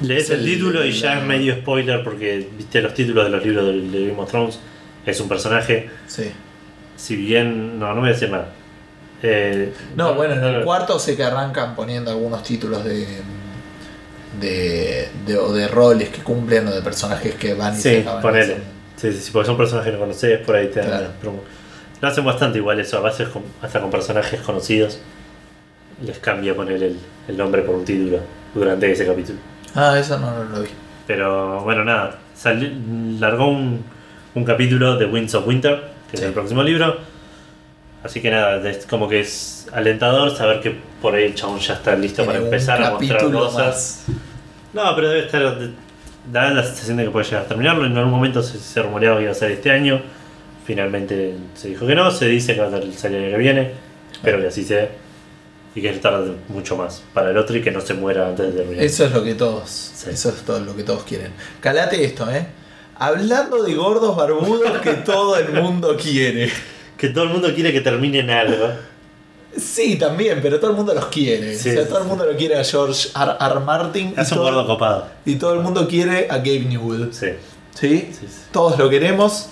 Lees 0.02 0.24
Es 0.24 0.30
el, 0.32 0.40
el- 0.40 0.46
título 0.46 0.86
y 0.86 0.92
ya 0.92 1.20
es 1.20 1.24
medio 1.26 1.56
spoiler 1.56 2.04
porque 2.04 2.48
viste 2.58 2.82
los 2.82 2.94
títulos 2.94 3.26
de 3.26 3.30
los 3.32 3.46
libros 3.46 3.66
de, 3.66 3.82
de 3.82 4.08
Game 4.08 4.22
of 4.22 4.30
Thrones. 4.30 4.60
Es 5.06 5.20
un 5.22 5.28
personaje, 5.30 5.90
Sí. 6.08 6.32
si 6.96 7.16
bien. 7.16 7.80
No, 7.80 7.94
no 7.94 8.02
voy 8.02 8.10
a 8.10 8.14
decir 8.14 8.30
nada. 8.30 8.50
Eh, 9.24 9.74
No, 9.96 10.14
bueno, 10.16 10.34
en 10.36 10.44
el 10.44 10.64
cuarto 10.64 11.00
sé 11.00 11.16
que 11.16 11.24
arrancan 11.24 11.76
poniendo 11.76 12.12
algunos 12.12 12.44
títulos 12.44 12.84
de. 12.84 13.08
de. 14.40 15.10
de, 15.26 15.38
o 15.38 15.52
de 15.54 15.68
roles 15.68 16.10
que 16.10 16.22
cumplen 16.22 16.68
o 16.68 16.72
de 16.72 16.82
personajes 16.82 17.36
que 17.36 17.54
van 17.54 17.76
y 17.76 17.80
se 17.82 18.02
acaban. 18.02 18.22
ponele. 18.22 18.56
Sí, 18.98 19.12
sí, 19.12 19.20
sí, 19.20 19.32
porque 19.32 19.48
son 19.48 19.58
personajes 19.58 19.92
que 19.92 19.98
no 19.98 20.00
conoces, 20.04 20.40
por 20.40 20.56
ahí 20.56 20.68
te 20.68 20.80
dan 20.80 20.88
Claro. 20.90 21.08
promo. 21.22 21.44
Lo 22.02 22.08
hacen 22.08 22.26
bastante 22.26 22.58
igual 22.60 22.80
eso, 22.80 22.98
a 22.98 23.02
veces 23.02 23.28
con- 23.30 23.44
hasta 23.62 23.80
con 23.80 23.90
personajes 23.92 24.40
conocidos. 24.42 25.00
Les 26.04 26.20
cambia 26.20 26.56
poner 26.56 26.82
el, 26.84 26.98
el 27.28 27.38
nombre 27.38 27.62
por 27.64 27.76
un 27.76 27.86
título 27.86 28.20
durante 28.54 28.92
ese 28.92 29.06
capítulo. 29.06 29.40
Ah, 29.78 29.98
eso 29.98 30.18
no, 30.20 30.32
no 30.32 30.44
lo 30.44 30.62
vi. 30.64 30.70
Pero 31.06 31.62
bueno, 31.62 31.86
nada, 31.86 32.18
sali- 32.36 32.76
largó 33.20 33.48
un, 33.48 33.84
un 34.36 34.44
capítulo 34.44 34.98
de 34.98 35.06
Winds 35.06 35.34
of 35.36 35.48
Winter, 35.48 35.82
que 36.12 36.18
Sí. 36.18 36.24
es 36.24 36.28
el 36.30 36.34
próximo 36.34 36.64
libro. 36.64 36.98
Así 38.04 38.22
que 38.22 38.30
nada, 38.32 38.68
es 38.70 38.86
como 38.86 39.08
que 39.08 39.20
es 39.22 39.68
alentador 39.74 40.36
saber 40.36 40.62
que 40.62 40.76
por 41.02 41.16
ahí 41.16 41.24
el 41.26 41.36
chabón 41.36 41.60
ya 41.60 41.74
está 41.76 41.96
listo 41.96 42.24
para 42.26 42.40
Tiene 42.40 42.46
empezar 42.46 42.82
a 42.84 42.92
mostrar 42.92 43.32
cosas. 43.32 44.04
más. 44.08 44.18
No, 44.74 44.96
pero 44.96 45.10
debe 45.10 45.26
estar. 45.26 45.58
Da 46.32 46.50
la 46.52 46.62
sensación 46.64 46.98
de 46.98 47.06
que 47.06 47.10
puede 47.10 47.26
llegar 47.26 47.44
a 47.44 47.48
terminarlo. 47.48 47.86
En 47.86 47.96
algún 47.98 48.12
momento 48.12 48.44
se, 48.44 48.60
se 48.60 48.82
rumoreaba 48.82 49.18
que 49.18 49.24
iba 49.24 49.32
a 49.32 49.36
ser 49.36 49.52
este 49.52 49.72
año. 49.72 50.02
Finalmente 50.66 51.36
se 51.56 51.70
dijo 51.70 51.88
que 51.88 51.96
no. 51.96 52.12
Se 52.12 52.26
dice 52.28 52.54
que 52.54 52.62
va 52.62 52.68
a 52.68 52.72
salir 52.72 53.18
el 53.18 53.24
año 53.26 53.32
que 53.32 53.38
viene. 53.38 53.72
Espero 54.12 54.40
que 54.42 54.48
así 54.48 54.64
sea. 54.66 54.90
Y 55.78 55.82
que 55.82 55.92
tarde 55.94 56.32
mucho 56.48 56.76
más 56.76 57.04
para 57.14 57.30
el 57.30 57.38
otro 57.38 57.56
y 57.56 57.62
que 57.62 57.70
no 57.70 57.82
se 57.82 57.94
muera 57.94 58.28
antes 58.28 58.48
de 58.52 58.62
terminar. 58.62 58.84
Eso 58.84 59.06
es 59.06 59.12
lo 59.12 59.24
que 59.24 59.36
todos. 59.36 59.92
Eso 60.08 60.30
es 60.30 60.36
todo 60.44 60.60
lo 60.60 60.76
que 60.76 60.82
todos 60.82 61.04
quieren. 61.04 61.32
Calate 61.62 62.04
esto, 62.04 62.28
¿eh? 62.32 62.48
Hablando 62.98 63.62
de 63.62 63.76
gordos 63.76 64.18
barbudos 64.18 64.80
que 64.82 64.94
todo 64.94 65.38
el 65.38 65.54
mundo 65.54 65.96
quiere. 65.96 66.50
Que 66.98 67.10
todo 67.10 67.26
el 67.26 67.30
mundo 67.30 67.54
quiere 67.54 67.72
que 67.72 67.82
termine 67.82 68.18
en 68.22 68.32
algo. 68.32 68.70
Sí, 69.56 69.98
también, 69.98 70.40
pero 70.42 70.60
todo 70.60 70.72
el 70.72 70.78
mundo 70.78 70.96
los 70.96 71.06
quiere. 71.10 71.56
Sí, 71.56 71.70
o 71.70 71.74
sea, 71.74 71.88
todo 71.88 72.00
el 72.00 72.06
mundo 72.06 72.26
lo 72.26 72.36
quiere 72.36 72.58
a 72.60 72.64
George 72.64 73.10
R. 73.16 73.34
R. 73.40 73.60
Martin. 73.60 74.16
y 74.18 74.20
Es 74.20 74.32
un 74.32 74.38
todo- 74.40 74.46
gordo 74.46 74.66
copado. 74.66 75.08
Y 75.24 75.36
todo 75.36 75.54
el 75.54 75.60
mundo 75.60 75.88
quiere 75.88 76.26
a 76.28 76.38
Gabe 76.38 76.62
Newell. 76.62 77.14
¿Sí? 77.14 77.28
sí, 77.80 78.10
sí. 78.20 78.28
Todos 78.52 78.80
lo 78.80 78.90
queremos. 78.90 79.50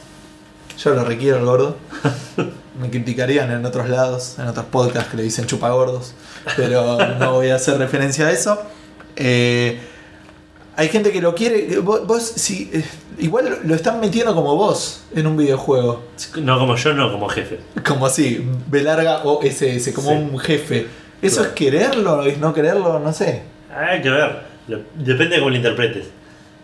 Yo 0.78 0.94
lo 0.94 1.04
requiero 1.06 1.38
el 1.38 1.46
gordo. 1.46 1.78
Me 2.80 2.90
criticarían 2.90 3.52
en 3.52 3.66
otros 3.66 3.88
lados, 3.90 4.36
en 4.38 4.48
otros 4.48 4.66
podcasts 4.66 5.10
que 5.10 5.18
le 5.18 5.24
dicen 5.24 5.46
chupa 5.46 5.70
gordos. 5.70 6.14
Pero 6.58 6.98
no 7.20 7.34
voy 7.34 7.50
a 7.50 7.56
hacer 7.56 7.78
referencia 7.78 8.28
a 8.28 8.32
eso. 8.32 8.62
Eh, 9.16 9.80
hay 10.76 10.90
gente 10.90 11.12
que 11.12 11.22
lo 11.22 11.34
quiere. 11.36 11.80
Vos, 11.80 12.06
vos, 12.06 12.22
si, 12.24 12.70
eh, 12.74 12.84
igual 13.20 13.60
lo 13.64 13.74
están 13.76 14.02
metiendo 14.02 14.36
como 14.36 14.56
vos 14.58 15.04
en 15.16 15.26
un 15.26 15.38
videojuego. 15.38 16.04
No 16.42 16.60
como 16.60 16.76
yo, 16.76 16.94
no 16.94 17.12
como 17.12 17.30
jefe. 17.30 17.60
Como 17.88 18.06
así, 18.06 18.46
B 18.68 18.84
larga 18.84 19.22
o 19.24 19.42
SS, 19.42 19.94
como 19.94 20.10
Sí. 20.12 20.16
un 20.18 20.38
jefe. 20.40 20.88
¿Eso 21.22 21.36
Claro. 21.38 21.50
es 21.50 21.56
quererlo? 21.56 22.26
¿Es 22.26 22.38
no 22.40 22.54
quererlo? 22.54 23.00
No 23.00 23.14
sé. 23.14 23.44
Hay 23.74 24.02
que 24.02 24.10
ver. 24.10 24.42
Depende 24.96 25.36
de 25.36 25.40
cómo 25.40 25.52
lo 25.52 25.56
interpretes. 25.56 26.08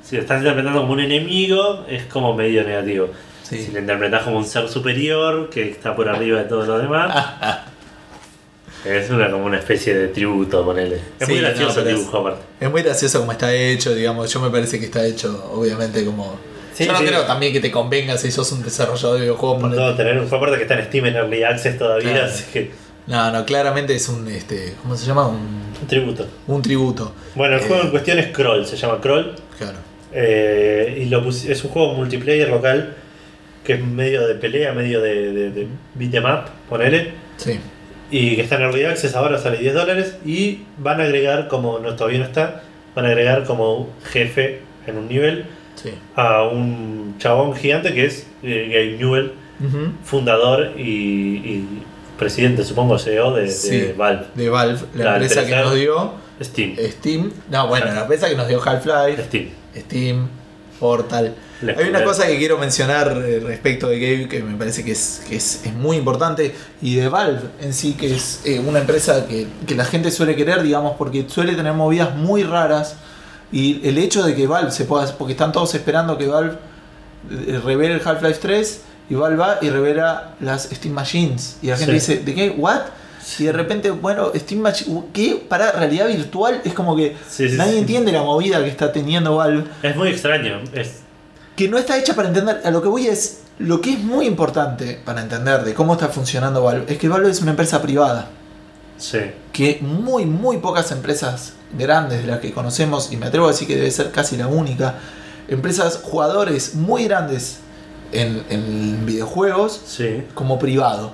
Si 0.04 0.16
lo 0.18 0.24
estás 0.24 0.40
interpretando 0.40 0.82
como 0.82 0.92
un 0.94 1.00
enemigo, 1.00 1.86
es 1.88 2.04
como 2.06 2.34
medio 2.36 2.64
negativo. 2.66 3.08
Sí. 3.52 3.65
Si 3.65 3.72
lo 3.72 3.80
interpretas 3.80 4.23
como 4.23 4.38
un 4.38 4.45
ser 4.45 4.68
superior 4.69 5.49
que 5.49 5.69
está 5.69 5.95
por 5.95 6.07
arriba 6.10 6.40
de 6.40 6.45
todo 6.45 6.65
lo 6.65 6.78
demás, 6.80 7.14
es 8.86 9.10
una 9.10 9.30
como 9.30 9.45
una 9.45 9.60
especie 9.60 9.94
de 9.95 10.07
tributo, 10.07 10.64
ponele. 10.65 10.95
Es 11.19 11.28
Sí, 11.28 11.34
muy 11.34 11.41
no, 11.41 11.48
gracioso 11.49 11.82
el 11.82 11.88
dibujo 11.90 12.18
aparte. 12.18 12.41
Es 12.60 12.72
muy 12.72 12.82
gracioso 12.82 13.19
como 13.19 13.32
está 13.32 13.53
hecho, 13.53 13.94
digamos. 13.94 14.32
Yo 14.34 14.40
me 14.40 14.49
parece 14.49 14.80
que 14.80 14.86
está 14.86 15.06
hecho, 15.06 15.52
obviamente, 15.53 16.03
como. 16.06 16.36
Sí, 16.73 16.86
Yo 16.86 16.94
no 16.94 16.99
sí. 16.99 17.06
creo 17.06 17.23
también 17.26 17.52
que 17.53 17.60
te 17.60 17.69
convenga 17.69 18.18
si 18.18 18.32
sos 18.32 18.52
un 18.53 18.64
desarrollador 18.64 19.15
de 19.15 19.22
videojuegos. 19.23 19.69
No, 19.72 19.94
tener 19.95 20.18
un 20.18 20.28
juego 20.30 20.38
aparte 20.45 20.57
que 20.57 20.64
está 20.64 20.80
en 20.80 20.86
Steam 20.88 21.06
en 21.07 21.15
Early 21.18 21.44
Access 21.44 21.78
todavía, 21.78 22.11
Claro. 22.11 22.26
así 22.28 22.45
que. 22.52 22.72
No, 23.07 23.32
no, 23.32 23.45
claramente 23.45 23.94
es 23.95 24.07
un. 24.10 24.28
este 24.30 24.76
¿Cómo 24.82 24.95
se 24.95 25.06
llama? 25.06 25.28
Un, 25.28 25.38
Un 25.82 25.88
tributo. 25.88 26.28
un 26.48 26.61
tributo. 26.61 27.14
Bueno, 27.36 27.56
el 27.57 27.61
Eh, 27.61 27.65
juego 27.68 27.84
en 27.84 27.90
cuestión 27.90 28.19
es 28.19 28.28
Crawl, 28.28 28.65
se 28.65 28.78
llama 28.78 28.99
Crawl. 29.02 29.36
Claro. 29.57 29.78
eh, 30.14 31.02
y 31.02 31.06
lo 31.06 31.28
es 31.30 31.64
un 31.64 31.69
juego 31.72 31.94
multiplayer 31.94 32.48
local 32.49 32.95
que 33.64 33.74
es 33.74 33.84
medio 33.86 34.28
de 34.28 34.36
pelea, 34.36 34.74
medio 34.74 35.02
de, 35.02 35.32
de, 35.32 35.52
de 35.52 35.68
beat 35.96 36.14
'em 36.16 36.26
up, 36.26 36.46
ponele. 36.70 37.12
Sí. 37.38 37.60
Y 38.10 38.36
que 38.36 38.42
está 38.42 38.56
en 38.56 38.64
Early 38.64 38.84
Access 38.86 39.16
ahora, 39.16 39.38
sale 39.38 39.58
10 39.58 39.74
dólares. 39.74 40.18
Y 40.26 40.60
van 40.78 41.00
a 41.00 41.04
agregar, 41.04 41.48
como 41.48 41.80
no 41.80 41.96
todavía 41.96 42.20
no 42.20 42.26
está, 42.26 42.64
van 42.96 43.06
a 43.06 43.10
agregar 43.10 43.44
como 43.46 43.90
jefe 44.12 44.60
en 44.88 44.98
un 44.98 45.08
nivel 45.08 45.46
Sí. 45.76 45.92
a 46.16 46.44
un 46.44 47.16
chabón 47.18 47.56
gigante 47.56 47.94
que 47.94 48.06
es 48.06 48.28
eh, 48.44 48.68
Gabe 48.72 48.98
Newell, 49.00 49.32
fundador 50.04 50.72
y, 50.78 50.82
y 50.82 51.68
presidente, 52.20 52.64
supongo, 52.64 53.00
CEO 53.00 53.34
de, 53.34 53.44
de. 53.52 53.94
Valve. 53.98 54.26
De 54.36 54.50
Valve, 54.50 54.80
la, 54.96 55.04
La 55.06 55.12
empresa 55.18 55.46
que 55.46 55.56
nos 55.56 55.74
dio 55.76 56.12
Steam. 56.42 56.76
Steam. 56.78 57.32
No, 57.50 57.68
bueno, 57.68 57.86
la 57.88 58.02
empresa 58.02 58.30
que 58.30 58.36
nos 58.36 58.48
dio 58.48 58.62
Half-Life, 58.62 59.24
Steam. 59.24 59.50
Steam, 59.78 60.28
Portal. 60.80 61.34
Hay 61.78 61.90
una 61.90 62.04
cosa 62.04 62.28
que 62.28 62.38
quiero 62.38 62.58
mencionar 62.58 63.22
eh, 63.26 63.40
respecto 63.40 63.88
de 63.88 64.00
Gabe 64.00 64.28
que 64.28 64.42
me 64.44 64.56
parece 64.58 64.84
que 64.84 64.92
es, 64.92 65.22
que 65.28 65.36
es, 65.36 65.62
es 65.66 65.74
muy 65.74 65.98
importante 65.98 66.54
y 66.82 66.96
de 66.96 67.08
Valve 67.10 67.42
en 67.62 67.74
sí, 67.74 67.94
que 67.94 68.16
es 68.16 68.42
eh, 68.46 68.60
una 68.60 68.80
empresa 68.80 69.28
que, 69.28 69.48
que 69.68 69.76
la 69.76 69.86
gente 69.86 70.12
suele 70.12 70.36
querer, 70.36 70.64
digamos, 70.64 70.96
porque 70.98 71.26
suele 71.28 71.56
tener 71.56 71.74
movidas 71.74 72.16
muy 72.16 72.44
raras 72.44 72.96
y 73.52 73.86
el 73.88 73.98
hecho 73.98 74.24
de 74.24 74.34
que 74.36 74.48
Valve 74.48 74.72
se 74.72 74.86
pueda, 74.86 75.06
porque 75.18 75.34
están 75.34 75.52
todos 75.52 75.74
esperando 75.76 76.18
que 76.18 76.28
Valve 76.28 76.56
eh, 77.30 77.60
revele 77.64 77.96
el 77.96 78.02
Half-Life 78.04 78.40
3 78.42 78.82
y 79.10 79.16
Valve 79.16 79.36
va 79.38 79.58
y 79.62 79.70
revela 79.70 80.36
las 80.40 80.64
Steam 80.64 80.94
Machines 80.96 81.58
y 81.62 81.68
la 81.68 81.78
gente 81.78 82.00
Sí. 82.00 82.14
dice, 82.14 82.24
¿de 82.24 82.34
qué? 82.34 82.50
¿What? 82.58 82.82
Y 83.38 83.44
de 83.44 83.52
repente, 83.52 83.92
bueno, 83.92 84.32
Steam 84.36 84.62
Machine, 84.62 85.04
¿qué? 85.14 85.44
Para 85.48 85.72
realidad 85.74 86.08
virtual 86.08 86.62
es 86.66 86.74
como 86.74 86.96
que 86.96 87.16
Sí, 87.30 87.50
sí, 87.50 87.56
nadie 87.56 87.78
entiende 87.78 88.12
la 88.12 88.24
movida 88.24 88.64
que 88.64 88.70
está 88.70 88.92
teniendo 88.92 89.36
Valve 89.36 89.66
Es 89.84 89.96
muy 89.96 90.10
extraño. 90.10 90.60
Es, 90.74 91.02
que 91.62 91.70
no 91.70 91.78
está 91.78 91.98
hecha 91.98 92.16
para 92.16 92.28
entender. 92.28 92.62
A 92.64 92.72
lo 92.72 92.82
que 92.82 92.88
voy 92.88 93.08
es. 93.08 93.38
Lo 93.60 93.80
que 93.80 93.94
es 93.94 94.00
muy 94.00 94.26
importante 94.26 95.00
para 95.06 95.22
entender 95.22 95.64
de 95.64 95.74
cómo 95.76 95.94
está 95.94 96.08
funcionando 96.08 96.64
Valve 96.64 96.86
es 96.88 96.98
que 96.98 97.08
Valve 97.08 97.30
es 97.30 97.42
una 97.42 97.52
empresa 97.52 97.82
privada. 97.82 98.28
sí. 98.98 99.20
Que 99.54 99.80
muy, 99.82 100.26
muy 100.26 100.58
pocas 100.58 100.92
empresas 100.92 101.54
grandes 101.78 102.22
de 102.22 102.28
las 102.28 102.40
que 102.40 102.52
conocemos, 102.54 103.12
y 103.12 103.18
me 103.18 103.28
atrevo 103.28 103.46
a 103.48 103.52
decir 103.52 103.68
que 103.68 103.76
debe 103.76 103.92
ser 103.92 104.12
casi 104.12 104.36
la 104.38 104.48
única, 104.48 104.96
empresas, 105.48 106.00
jugadores 106.02 106.74
muy 106.76 107.04
grandes 107.06 107.58
en, 108.14 108.44
en 108.50 109.06
videojuegos 109.06 109.80
Sí. 109.86 110.24
como 110.34 110.58
privado. 110.58 111.14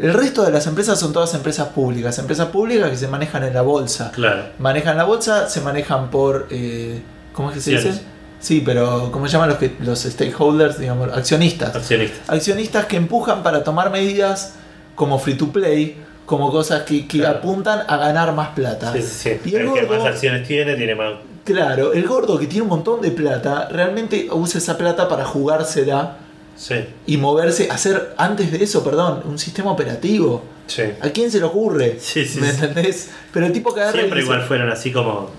El 0.00 0.14
resto 0.14 0.42
de 0.44 0.52
las 0.52 0.66
empresas 0.66 0.98
son 1.00 1.12
todas 1.12 1.34
empresas 1.34 1.68
públicas. 1.68 2.18
Empresas 2.18 2.48
públicas 2.48 2.88
que 2.90 2.96
se 2.96 3.08
manejan 3.08 3.42
en 3.44 3.52
la 3.54 3.62
bolsa. 3.62 4.12
Claro. 4.12 4.44
Manejan 4.58 4.96
la 4.96 5.04
bolsa, 5.04 5.48
se 5.48 5.60
manejan 5.60 6.10
por. 6.10 6.46
eh, 6.50 7.02
¿Cómo 7.32 7.50
es 7.50 7.56
que 7.56 7.60
se 7.62 7.70
dice? 7.72 8.00
Sí, 8.40 8.62
pero 8.64 9.10
¿cómo 9.12 9.26
se 9.26 9.32
llaman 9.34 9.50
los, 9.50 9.58
que, 9.58 9.76
los 9.80 10.00
stakeholders? 10.00 10.78
Digamos, 10.78 11.12
accionistas. 11.12 11.76
Accionistas. 11.76 12.28
Accionistas 12.28 12.86
que 12.86 12.96
empujan 12.96 13.42
para 13.42 13.62
tomar 13.62 13.90
medidas 13.90 14.54
como 14.94 15.18
free 15.18 15.34
to 15.34 15.48
play, 15.52 15.96
como 16.26 16.50
cosas 16.50 16.82
que, 16.84 17.06
que 17.06 17.18
Claro. 17.18 17.38
apuntan 17.38 17.80
a 17.86 17.96
ganar 17.98 18.32
más 18.34 18.48
plata. 18.50 18.92
Sí, 18.92 19.02
sí, 19.02 19.08
sí. 19.08 19.50
Y 19.50 19.54
el 19.56 19.62
el 19.68 19.72
que 19.74 19.84
gordo- 19.86 19.98
más 19.98 20.06
acciones 20.06 20.46
tiene, 20.48 20.74
tiene 20.76 20.94
más. 20.94 21.14
Claro, 21.44 21.92
el 21.92 22.06
gordo 22.06 22.38
que 22.38 22.46
tiene 22.46 22.62
un 22.62 22.68
montón 22.68 23.00
de 23.00 23.10
plata, 23.10 23.68
realmente 23.70 24.28
usa 24.30 24.58
esa 24.58 24.76
plata 24.78 25.08
para 25.08 25.24
jugársela 25.24 26.16
Sí. 26.56 26.76
y 27.06 27.16
moverse, 27.16 27.68
hacer 27.70 28.14
antes 28.18 28.52
de 28.52 28.62
eso, 28.62 28.84
perdón, 28.84 29.22
un 29.24 29.38
sistema 29.38 29.70
operativo. 29.72 30.44
Sí. 30.66 30.82
¿A 31.00 31.08
quién 31.10 31.30
se 31.30 31.38
le 31.38 31.44
ocurre? 31.44 31.96
Sí, 31.98 32.24
sí, 32.26 32.40
¿Me 32.40 32.50
entendés? 32.50 33.10
Pero 33.32 33.46
el 33.46 33.52
tipo 33.52 33.74
que 33.74 33.80
agarra 33.80 33.98
Siempre 33.98 34.20
dice- 34.20 34.30
igual 34.32 34.46
fueron 34.46 34.70
así 34.70 34.92
como. 34.92 35.30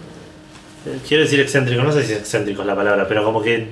Quiero 1.08 1.24
decir 1.24 1.40
excéntrico, 1.40 1.84
no 1.84 1.92
sé 1.92 2.04
si 2.04 2.14
excéntrico 2.14 2.62
es 2.62 2.68
la 2.68 2.76
palabra, 2.76 3.08
pero 3.08 3.24
como 3.24 3.42
que 3.42 3.70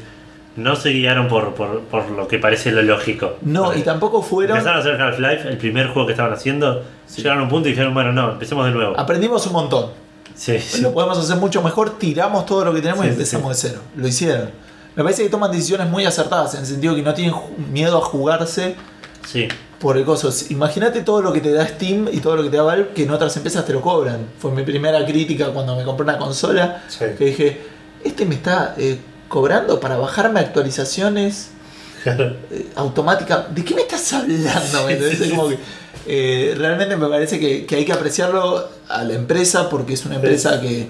no 0.56 0.76
se 0.76 0.90
guiaron 0.90 1.28
por, 1.28 1.54
por, 1.56 1.82
por 1.82 2.10
lo 2.12 2.28
que 2.28 2.38
parece 2.38 2.72
lo 2.72 2.82
lógico. 2.82 3.38
No, 3.42 3.66
Porque 3.66 3.80
y 3.80 3.84
tampoco 3.84 4.22
fueron. 4.22 4.58
Empezaron 4.58 4.78
a 4.80 4.82
hacer 4.82 5.02
Half-Life, 5.02 5.48
el 5.50 5.58
primer 5.58 5.88
juego 5.88 6.06
que 6.06 6.14
estaban 6.14 6.34
haciendo, 6.34 6.84
Sí. 7.08 7.18
llegaron 7.22 7.40
a 7.40 7.44
un 7.44 7.50
punto 7.50 7.68
y 7.68 7.72
dijeron, 7.72 7.94
bueno, 7.94 8.12
no, 8.12 8.32
empecemos 8.34 8.66
de 8.66 8.72
nuevo. 8.72 9.00
Aprendimos 9.00 9.46
un 9.48 9.54
montón. 9.54 9.92
Sí, 10.36 10.60
sí. 10.60 10.82
Lo 10.82 10.94
podemos 10.94 11.18
hacer 11.18 11.38
mucho 11.38 11.62
mejor, 11.64 11.98
tiramos 11.98 12.46
todo 12.46 12.64
lo 12.66 12.74
que 12.74 12.82
tenemos 12.82 13.02
Sí, 13.04 13.10
y 13.10 13.12
empezamos 13.14 13.50
de 13.62 13.70
cero. 13.70 13.82
Lo 13.96 14.08
hicieron. 14.08 14.52
me 14.96 15.04
parece 15.04 15.24
que 15.24 15.30
toman 15.30 15.52
decisiones 15.52 15.88
muy 15.90 16.06
acertadas, 16.06 16.54
en 16.54 16.62
el 16.62 16.66
sentido 16.66 16.94
que 16.96 17.02
no 17.02 17.14
tienen 17.14 17.34
miedo 17.72 17.98
a 17.98 18.02
jugarse 18.02 18.76
Sí. 19.28 19.48
por 19.80 19.98
el 19.98 20.04
coso. 20.06 20.30
Imagínate 20.50 21.02
todo 21.02 21.22
lo 21.22 21.32
que 21.32 21.40
te 21.42 21.52
da 21.54 21.66
Steam 21.68 22.08
y 22.12 22.20
todo 22.20 22.36
lo 22.36 22.44
que 22.44 22.50
te 22.50 22.58
da 22.58 22.64
Valve 22.64 22.90
que 22.96 23.04
en 23.04 23.12
otras 23.12 23.36
empresas 23.38 23.66
te 23.66 23.74
lo 23.74 23.82
cobran. 23.82 24.26
Fue 24.40 24.52
mi 24.52 24.64
primera 24.64 25.06
crítica 25.06 25.48
cuando 25.54 25.76
me 25.76 25.84
compré 25.84 26.04
una 26.04 26.18
consola, 26.18 26.84
Sí. 26.90 27.06
que 27.18 27.26
dije, 27.26 27.62
este 28.04 28.26
me 28.26 28.36
está 28.36 28.76
eh, 28.78 28.98
cobrando 29.28 29.80
para 29.80 29.98
bajarme 29.98 30.40
actualizaciones 30.40 31.52
eh, 32.06 32.68
automáticas. 32.76 33.54
¿De 33.54 33.64
qué 33.64 33.76
me 33.76 33.82
estás 33.82 34.12
hablando? 34.14 34.86
¿Me 34.86 34.94
entendés? 34.94 35.22
Es 35.22 35.30
como 35.30 35.50
que, 35.50 35.58
eh, 36.08 36.56
realmente 36.58 36.96
me 36.98 37.08
parece 37.08 37.40
que, 37.40 37.66
que 37.66 37.76
hay 37.76 37.86
que 37.86 37.94
apreciarlo 37.94 38.68
a 38.88 39.04
la 39.04 39.14
empresa 39.14 39.70
porque 39.70 39.94
es 39.94 40.06
una 40.06 40.16
empresa 40.16 40.60
que, 40.62 40.88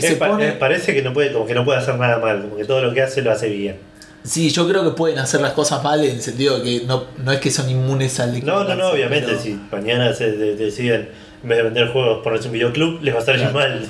se 0.00 0.16
pa- 0.16 0.28
pone... 0.28 0.52
parece 0.52 0.94
que 0.94 1.02
no 1.02 1.12
puede, 1.12 1.32
como 1.32 1.46
que 1.46 1.54
no 1.54 1.64
puede 1.64 1.78
hacer 1.78 1.96
nada 1.98 2.18
mal, 2.18 2.42
como 2.42 2.56
que 2.56 2.64
todo 2.64 2.80
lo 2.82 2.92
que 2.94 3.02
hace 3.02 3.22
lo 3.22 3.32
hace 3.32 3.48
bien. 3.48 3.78
Sí, 4.24 4.50
yo 4.50 4.66
creo 4.66 4.82
que 4.84 4.90
pueden 4.90 5.18
hacer 5.18 5.40
las 5.42 5.52
cosas 5.52 5.84
mal 5.84 6.02
en 6.02 6.12
el 6.16 6.22
sentido 6.22 6.58
de 6.58 6.62
que 6.80 6.86
no, 6.86 7.04
no 7.22 7.30
es 7.32 7.40
que 7.40 7.50
son 7.50 7.68
inmunes 7.68 8.18
al 8.20 8.42
No, 8.44 8.64
no, 8.64 8.74
no, 8.74 8.88
obviamente, 8.88 9.26
pero- 9.28 9.40
si 9.40 9.60
mañana 9.70 10.14
se 10.14 10.32
de- 10.32 10.56
deciden, 10.56 11.10
en 11.42 11.48
vez 11.48 11.58
de 11.58 11.64
vender 11.64 11.88
juegos, 11.92 12.22
ponerse 12.24 12.46
un 12.48 12.54
videoclub, 12.54 13.02
les 13.02 13.12
va 13.14 13.18
a 13.18 13.20
estar 13.20 13.36
Claro. 13.36 13.52
mal. 13.52 13.86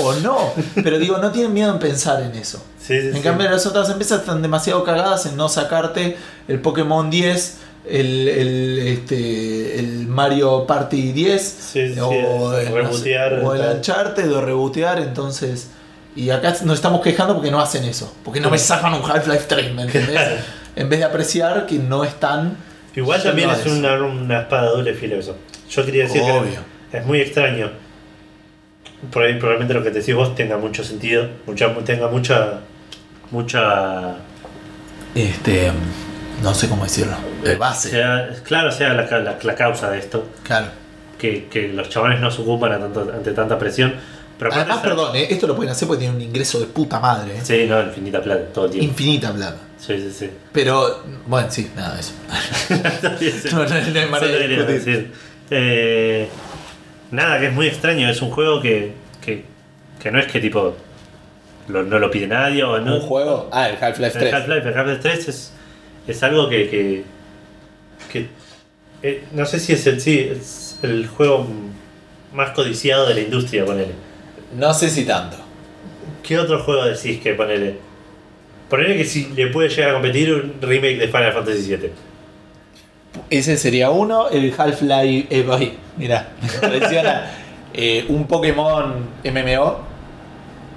O 0.00 0.14
no, 0.14 0.52
pero 0.84 0.98
digo, 1.00 1.18
no 1.18 1.32
tienen 1.32 1.52
miedo 1.52 1.72
en 1.72 1.80
pensar 1.80 2.22
en 2.22 2.30
eso. 2.36 2.64
Sí, 2.80 3.00
sí, 3.00 3.08
En 3.08 3.14
sí. 3.16 3.20
cambio, 3.22 3.50
las 3.50 3.66
otras 3.66 3.90
empresas 3.90 4.20
están 4.20 4.40
demasiado 4.40 4.84
cagadas 4.84 5.26
en 5.26 5.36
no 5.36 5.48
sacarte 5.48 6.16
el 6.46 6.60
Pokémon 6.60 7.10
10, 7.10 7.58
el, 7.88 8.28
el, 8.28 8.78
este, 8.86 9.80
el 9.80 10.06
Mario 10.06 10.64
Party 10.68 11.10
10, 11.10 11.42
Sí, 11.72 11.94
sí, 11.94 11.98
o, 12.00 12.12
el, 12.56 12.72
no 12.84 12.92
sé, 12.94 13.18
o 13.44 13.54
el. 13.54 13.76
Uncharted, 13.78 14.32
o 14.32 14.40
rebotear. 14.40 15.00
Entonces, 15.00 15.70
y 16.16 16.30
acá 16.30 16.54
nos 16.64 16.74
estamos 16.74 17.00
quejando 17.00 17.34
porque 17.34 17.50
no 17.50 17.60
hacen 17.60 17.84
eso. 17.84 18.14
Porque 18.24 18.40
no 18.40 18.50
me 18.50 18.58
sacan 18.58 18.94
un 18.94 19.02
Half-Life 19.08 19.44
3, 19.48 19.74
¿me 19.74 19.82
entendés? 19.82 20.20
en 20.76 20.88
vez 20.88 20.98
de 20.98 21.04
apreciar 21.04 21.66
que 21.66 21.76
no 21.78 22.04
están. 22.04 22.56
Igual 22.94 23.22
también 23.22 23.50
es 23.50 23.64
una, 23.66 23.94
una 24.02 24.40
espada 24.40 24.70
doble 24.70 24.94
filo 24.94 25.16
eso. 25.16 25.36
Yo 25.70 25.84
quería 25.84 26.04
decir 26.04 26.22
Obvio. 26.22 26.60
que 26.90 26.98
es 26.98 27.06
muy 27.06 27.20
extraño. 27.20 27.70
Por 29.10 29.22
ahí 29.24 29.34
probablemente 29.34 29.74
lo 29.74 29.82
que 29.82 29.90
te 29.90 29.98
decís 30.00 30.14
vos 30.14 30.34
tenga 30.34 30.58
mucho 30.58 30.84
sentido, 30.84 31.28
mucha, 31.46 31.74
tenga 31.84 32.08
mucha 32.08 32.60
mucha 33.30 34.16
Este. 35.14 35.72
No 36.42 36.54
sé 36.54 36.68
cómo 36.68 36.84
decirlo. 36.84 37.14
De 37.42 37.56
base. 37.56 37.90
sea, 37.90 38.28
claro 38.42 38.70
sea 38.72 38.92
la, 38.94 39.02
la- 39.20 39.38
la 39.42 39.54
causa 39.54 39.90
de 39.90 39.98
esto, 39.98 40.28
Claro. 40.42 40.66
que, 41.18 41.46
que 41.48 41.68
los 41.68 41.88
chavales 41.88 42.20
no 42.20 42.30
tanto- 42.78 43.12
ante 43.14 43.32
tanta 43.32 43.58
presión. 43.58 43.94
Pero 44.50 44.54
Además, 44.54 44.78
esa- 44.78 44.82
perdón, 44.88 45.16
¿eh? 45.16 45.26
esto 45.30 45.46
lo 45.46 45.56
pueden 45.56 45.70
hacer 45.72 45.86
porque 45.88 46.00
tienen 46.00 46.16
un 46.16 46.22
ingreso 46.22 46.58
de 46.60 46.66
puta 46.66 46.98
madre. 47.00 47.36
¿eh? 47.36 47.40
Sí, 47.42 47.66
no, 47.68 47.80
infinita 47.82 48.20
plata 48.22 48.44
todo 48.52 48.64
el 48.66 48.70
tiempo. 48.72 48.88
Infinita 48.90 49.32
plata. 49.32 49.56
Sí, 49.78 49.96
sí, 49.98 50.12
sí. 50.12 50.30
Pero, 50.52 51.02
bueno, 51.26 51.48
sí, 51.50 51.70
nada 51.76 51.98
eso. 51.98 52.12
No, 53.52 53.64
no, 53.64 53.68
no 53.68 53.74
hay 53.74 54.08
manera 54.08 54.16
Eso 54.16 54.26
de 54.26 54.32
te 54.32 54.38
quería 54.38 54.56
discutir. 54.58 54.74
decir. 54.84 55.12
Eh, 55.50 56.28
nada, 57.10 57.38
que 57.40 57.46
es 57.48 57.52
muy 57.52 57.66
extraño. 57.66 58.08
Es 58.08 58.22
un 58.22 58.30
juego 58.30 58.60
que, 58.60 58.92
que, 59.24 59.44
que 60.00 60.10
no 60.10 60.18
es 60.18 60.26
que 60.26 60.40
tipo 60.40 60.74
lo- 61.68 61.82
no 61.82 61.98
lo 61.98 62.10
pide 62.10 62.26
nadie 62.26 62.62
o 62.64 62.78
no. 62.80 62.94
¿Un 62.96 63.00
juego? 63.02 63.48
Ah, 63.52 63.68
el 63.68 63.76
Half-Life 63.82 64.18
El 64.18 64.30
3. 64.30 64.34
Half-Life, 64.34 64.68
el 64.68 64.78
Half-Life 64.78 65.00
3 65.02 65.28
es, 65.28 65.52
es 66.06 66.22
algo 66.22 66.48
que. 66.48 66.68
que, 66.68 67.04
que, 68.10 68.28
eh, 69.02 69.24
no 69.32 69.46
sé 69.46 69.58
si 69.58 69.72
es 69.72 69.86
el, 69.86 70.00
sí, 70.00 70.18
es 70.30 70.78
el 70.82 71.06
juego 71.08 71.46
más 72.32 72.50
codiciado 72.50 73.06
de 73.08 73.14
la 73.14 73.20
industria, 73.20 73.64
ponele. 73.64 73.92
No 74.56 74.72
sé 74.74 74.90
si 74.90 75.04
tanto. 75.04 75.36
¿Qué 76.22 76.38
otro 76.38 76.62
juego 76.62 76.84
decís 76.84 77.20
que 77.20 77.34
ponele? 77.34 77.76
Ponele 78.68 78.96
que 78.96 79.04
si 79.04 79.28
le 79.34 79.48
puede 79.48 79.68
llegar 79.68 79.90
a 79.90 79.92
competir 79.94 80.32
un 80.32 80.54
remake 80.60 80.98
de 80.98 81.06
Final 81.08 81.32
Fantasy 81.32 81.76
VII. 81.76 81.90
Ese 83.30 83.56
sería 83.56 83.90
uno. 83.90 84.28
El 84.28 84.52
Half-Life. 84.56 85.26
Eh, 85.30 85.72
mirá, 85.96 86.28
me 86.40 86.68
traiciona. 86.78 87.30
Eh, 87.74 88.04
un 88.08 88.26
Pokémon 88.26 88.94
MMO. 89.24 89.78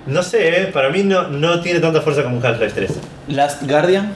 No 0.07 0.21
sé, 0.23 0.61
eh, 0.61 0.65
para 0.67 0.89
mí 0.89 1.03
no, 1.03 1.27
no 1.29 1.59
tiene 1.61 1.79
tanta 1.79 2.01
fuerza 2.01 2.23
como 2.23 2.37
un 2.37 2.45
Half-Life 2.45 2.73
3. 2.75 2.91
Last 3.29 3.63
Guardian. 3.63 4.13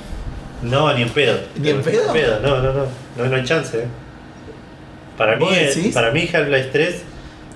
No, 0.62 0.94
ni 0.94 1.02
en 1.04 1.10
pedo. 1.10 1.40
¿Ni 1.58 1.70
en 1.70 1.82
pedo? 1.82 2.14
No, 2.42 2.62
no, 2.62 2.74
no. 2.74 2.86
No, 3.18 3.26
no 3.26 3.36
hay 3.36 3.44
chance. 3.44 3.78
eh. 3.80 3.88
Para 5.18 5.36
mí, 5.36 5.46
para 5.94 6.12
mí 6.12 6.30
Half-Life 6.32 6.70
3, 6.72 6.96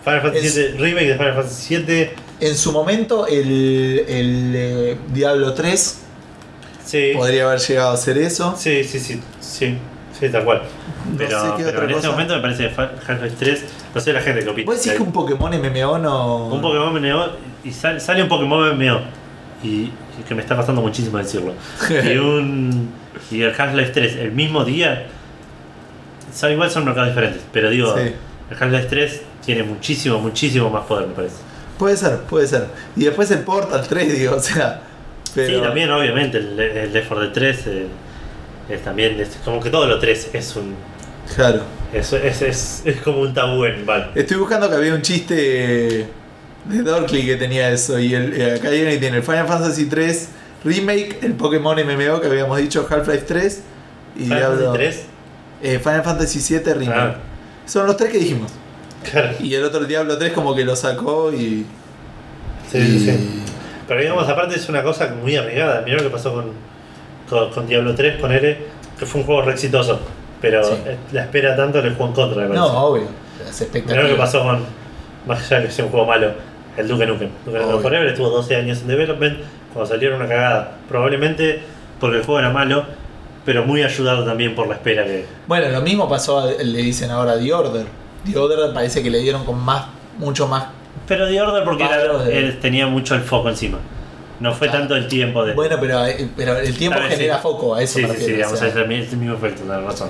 Final 0.03 0.21
Fantasy 0.21 0.45
Es- 0.47 0.55
VII, 0.55 0.77
remake 0.79 1.07
de 1.07 1.13
Final 1.17 1.33
Fantasy 1.35 1.77
VII, 1.77 2.09
En 2.41 2.55
su 2.55 2.71
momento, 2.71 3.25
el, 3.27 4.03
el 4.07 4.53
eh, 4.55 4.97
Diablo 5.13 5.53
3 5.53 5.99
sí, 6.83 7.11
podría 7.15 7.45
haber 7.45 7.59
llegado 7.59 7.91
a 7.93 7.97
ser 7.97 8.17
eso. 8.17 8.53
sí, 8.57 8.83
sí, 8.83 8.99
sí, 8.99 9.21
sí, 9.39 9.77
sí, 10.19 10.29
tal 10.29 10.43
cual. 10.43 10.61
No 11.09 11.17
Pero, 11.17 11.41
sé 11.41 11.47
qué 11.57 11.63
pero 11.63 11.69
otra 11.69 11.83
en 11.83 11.89
este 11.91 11.95
cosa. 12.07 12.11
momento 12.11 12.35
me 12.35 12.41
parece 12.41 12.67
que 12.69 12.81
Half-Life 12.81 13.35
3, 13.39 13.63
no 13.95 14.01
sé 14.01 14.13
la 14.13 14.21
gente 14.21 14.43
que 14.43 14.49
opina. 14.49 14.65
¿Vos 14.65 14.77
decís 14.83 14.97
que 14.97 15.03
un 15.03 15.11
Pokémon 15.11 15.51
MMO 15.51 15.97
no.? 15.99 16.47
Un 16.47 16.61
Pokémon 16.61 16.93
MMO 17.01 17.25
y 17.63 17.71
sal- 17.71 18.01
sale 18.01 18.23
un 18.23 18.29
Pokémon 18.29 18.77
MMO 18.77 18.99
y, 19.63 19.67
y 19.67 19.91
que 20.27 20.35
me 20.35 20.41
está 20.41 20.55
costando 20.57 20.81
muchísimo 20.81 21.17
decirlo. 21.17 21.53
y 21.89 22.17
un 22.17 22.89
y 23.31 23.41
el 23.41 23.53
Half-Life 23.57 23.91
3 23.93 24.15
el 24.17 24.31
mismo 24.33 24.65
día 24.65 25.07
son 26.33 26.51
igual 26.51 26.69
son 26.71 26.83
mercados 26.85 27.09
diferentes, 27.09 27.41
pero 27.53 27.69
digo, 27.69 27.95
Sí. 27.97 28.01
el 28.49 28.57
Half-Life 28.59 28.87
3 28.89 29.21
tiene 29.45 29.63
muchísimo, 29.63 30.19
muchísimo 30.19 30.69
más 30.69 30.85
poder, 30.85 31.07
me 31.07 31.13
parece. 31.13 31.35
Puede 31.77 31.97
ser, 31.97 32.19
puede 32.21 32.47
ser. 32.47 32.67
Y 32.95 33.05
después 33.05 33.29
el 33.31 33.39
Portal 33.39 33.85
3, 33.87 34.19
digo, 34.19 34.35
o 34.35 34.39
sea. 34.39 34.81
Pero... 35.35 35.59
Sí, 35.59 35.63
también 35.63 35.91
obviamente 35.91 36.37
el, 36.37 36.59
el 36.59 36.93
Left 36.93 37.07
4 37.07 37.23
Dead 37.25 37.33
3 37.33 37.67
eh, 37.67 37.87
es 38.69 38.83
también 38.83 39.19
es 39.19 39.29
como 39.43 39.59
que 39.59 39.69
todo 39.69 39.87
lo 39.87 39.99
3 39.99 40.29
es 40.33 40.55
un 40.55 40.75
Claro. 41.35 41.61
es, 41.93 42.13
es, 42.13 42.41
es, 42.41 42.81
es 42.85 43.01
como 43.01 43.21
un 43.21 43.33
tabú 43.33 43.63
en 43.65 43.85
Valve. 43.85 44.11
Estoy 44.15 44.37
buscando 44.37 44.69
que 44.69 44.75
había 44.75 44.93
un 44.93 45.01
chiste 45.01 46.07
de 46.65 46.81
Dorkly 46.81 47.25
que 47.25 47.35
tenía 47.37 47.69
eso. 47.71 47.97
Y 47.99 48.13
el, 48.13 48.39
eh, 48.39 48.55
acá 48.55 48.69
viene 48.69 48.95
y 48.95 48.99
tiene 48.99 49.17
el 49.17 49.23
Final 49.23 49.47
Fantasy 49.47 49.85
3 49.85 50.29
Remake, 50.63 51.19
el 51.21 51.33
Pokémon 51.33 51.75
MMO 51.75 52.21
que 52.21 52.27
habíamos 52.27 52.57
dicho, 52.57 52.87
Half-Life 52.89 53.25
3 53.27 53.61
y 54.15 54.23
Final 54.23 54.41
Fantasy 54.43 54.73
3, 54.73 55.05
eh, 55.63 55.79
Final 55.79 56.03
Fantasy 56.03 56.39
7 56.39 56.73
Remake. 56.73 56.97
Ah. 56.97 57.15
Son 57.65 57.85
los 57.85 57.97
tres 57.97 58.11
que 58.11 58.19
dijimos. 58.19 58.51
Claro. 59.09 59.29
Y 59.39 59.53
el 59.55 59.63
otro, 59.63 59.79
el 59.81 59.87
Diablo 59.87 60.17
3, 60.17 60.33
como 60.33 60.55
que 60.55 60.63
lo 60.65 60.75
sacó 60.75 61.31
y. 61.31 61.65
Sí, 62.71 62.77
y- 62.77 62.99
sí, 62.99 62.99
sí. 63.11 63.43
Pero 63.87 63.99
digamos, 64.01 64.27
aparte 64.29 64.55
es 64.55 64.69
una 64.69 64.81
cosa 64.83 65.13
muy 65.21 65.35
arriesgada. 65.35 65.81
Mirá 65.81 65.97
lo 65.97 66.03
que 66.03 66.09
pasó 66.09 66.33
con, 66.33 66.45
con, 67.29 67.49
con 67.51 67.67
Diablo 67.67 67.93
3, 67.95 68.19
ponele, 68.19 68.57
que 68.97 69.05
fue 69.05 69.21
un 69.21 69.27
juego 69.27 69.41
re 69.43 69.51
exitoso. 69.53 69.99
Pero 70.41 70.63
Sí. 70.63 70.73
eh, 70.85 70.97
la 71.11 71.23
espera 71.23 71.55
tanto 71.55 71.81
le 71.81 71.91
jugó 71.91 72.07
en 72.07 72.13
contra, 72.13 72.47
me 72.47 72.55
No, 72.55 72.65
obvio. 72.67 73.07
Las 73.45 73.65
Mirá 73.85 74.03
lo 74.03 74.09
que 74.09 74.15
pasó 74.15 74.41
con, 74.43 74.59
más 75.27 75.39
allá 75.45 75.61
de 75.61 75.67
que 75.67 75.71
sea 75.71 75.85
un 75.85 75.91
juego 75.91 76.05
malo, 76.05 76.31
el 76.77 76.87
Duke 76.87 77.05
Nukem. 77.05 77.29
Duke 77.45 77.59
Nukem. 77.59 77.81
Forever 77.81 78.07
estuvo 78.07 78.29
12 78.29 78.55
años 78.55 78.81
en 78.81 78.87
development, 78.87 79.39
cuando 79.73 79.89
salieron 79.93 80.19
una 80.19 80.29
cagada. 80.29 80.77
Probablemente 80.89 81.61
porque 81.99 82.17
el 82.17 82.23
juego 82.23 82.39
era 82.39 82.49
malo, 82.51 82.85
pero 83.45 83.65
muy 83.65 83.83
ayudado 83.83 84.23
también 84.25 84.55
por 84.55 84.67
la 84.67 84.75
espera 84.75 85.03
que... 85.05 85.25
Bueno, 85.47 85.69
lo 85.69 85.81
mismo 85.81 86.07
pasó, 86.09 86.39
a- 86.39 86.51
le 86.51 86.79
dicen 86.81 87.11
ahora 87.11 87.37
The 87.37 87.53
Order. 87.53 87.85
The 88.25 88.37
Order 88.37 88.73
parece 88.73 89.01
que 89.03 89.09
le 89.09 89.19
dieron 89.19 89.45
con 89.45 89.59
más, 89.63 89.85
mucho 90.17 90.47
más. 90.47 90.65
Pero 91.07 91.27
The 91.27 91.41
Order 91.41 91.63
porque 91.63 91.83
era- 91.83 91.97
Palos 91.97 92.25
de- 92.25 92.37
él 92.39 92.59
tenía 92.59 92.87
mucho 92.87 93.15
el 93.15 93.21
foco 93.21 93.49
encima. 93.49 93.79
No 94.39 94.51
fue 94.53 94.67
Claro. 94.67 94.81
tanto 94.81 94.95
el 94.95 95.07
tiempo 95.07 95.45
de... 95.45 95.53
Bueno, 95.53 95.77
pero, 95.79 96.05
eh, 96.05 96.27
pero 96.35 96.57
el 96.57 96.75
tiempo 96.77 96.99
genera 97.07 97.35
sí. 97.37 97.41
foco, 97.43 97.75
a 97.75 97.81
eso 97.81 97.99
Sí, 97.99 98.05
me 98.05 98.13
sí, 98.15 98.25
sí, 98.25 98.31
digamos, 98.33 98.53
o 98.53 98.57
sea. 98.57 98.67
es 98.67 98.75
el, 98.75 98.87
mismo 99.17 99.35
efecto, 99.35 99.61
tenés 99.63 99.83
razón. 99.83 100.09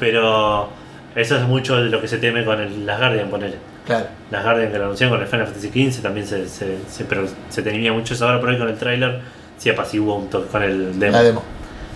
Pero 0.00 0.68
eso 1.14 1.36
es 1.36 1.42
mucho 1.42 1.76
de 1.76 1.88
lo 1.90 2.00
que 2.00 2.08
se 2.08 2.18
teme 2.18 2.44
con 2.44 2.60
el 2.60 2.86
Las 2.86 2.98
Guardian, 2.98 3.28
ponele. 3.28 3.56
Claro. 3.86 4.06
Las 4.30 4.44
Guardian 4.44 4.70
que 4.72 4.78
lo 4.78 4.84
anunciaron 4.84 5.16
con 5.16 5.22
el 5.22 5.28
Final 5.28 5.46
Fantasy 5.46 5.68
XV 5.90 6.02
también 6.02 6.26
se, 6.26 6.48
se, 6.48 6.76
se- 6.88 7.04
pero 7.04 7.26
se 7.48 7.62
temía 7.62 7.92
mucho 7.92 8.14
eso 8.14 8.26
ahora 8.26 8.40
por 8.40 8.50
ahí 8.50 8.58
con 8.58 8.68
el 8.68 8.76
trailer. 8.76 9.20
Se 9.58 9.70
apaciguó 9.70 10.14
un 10.16 10.28
toque 10.30 10.46
con 10.48 10.62
el 10.62 10.98
demo. 10.98 11.12
La 11.12 11.22
demo. 11.22 11.42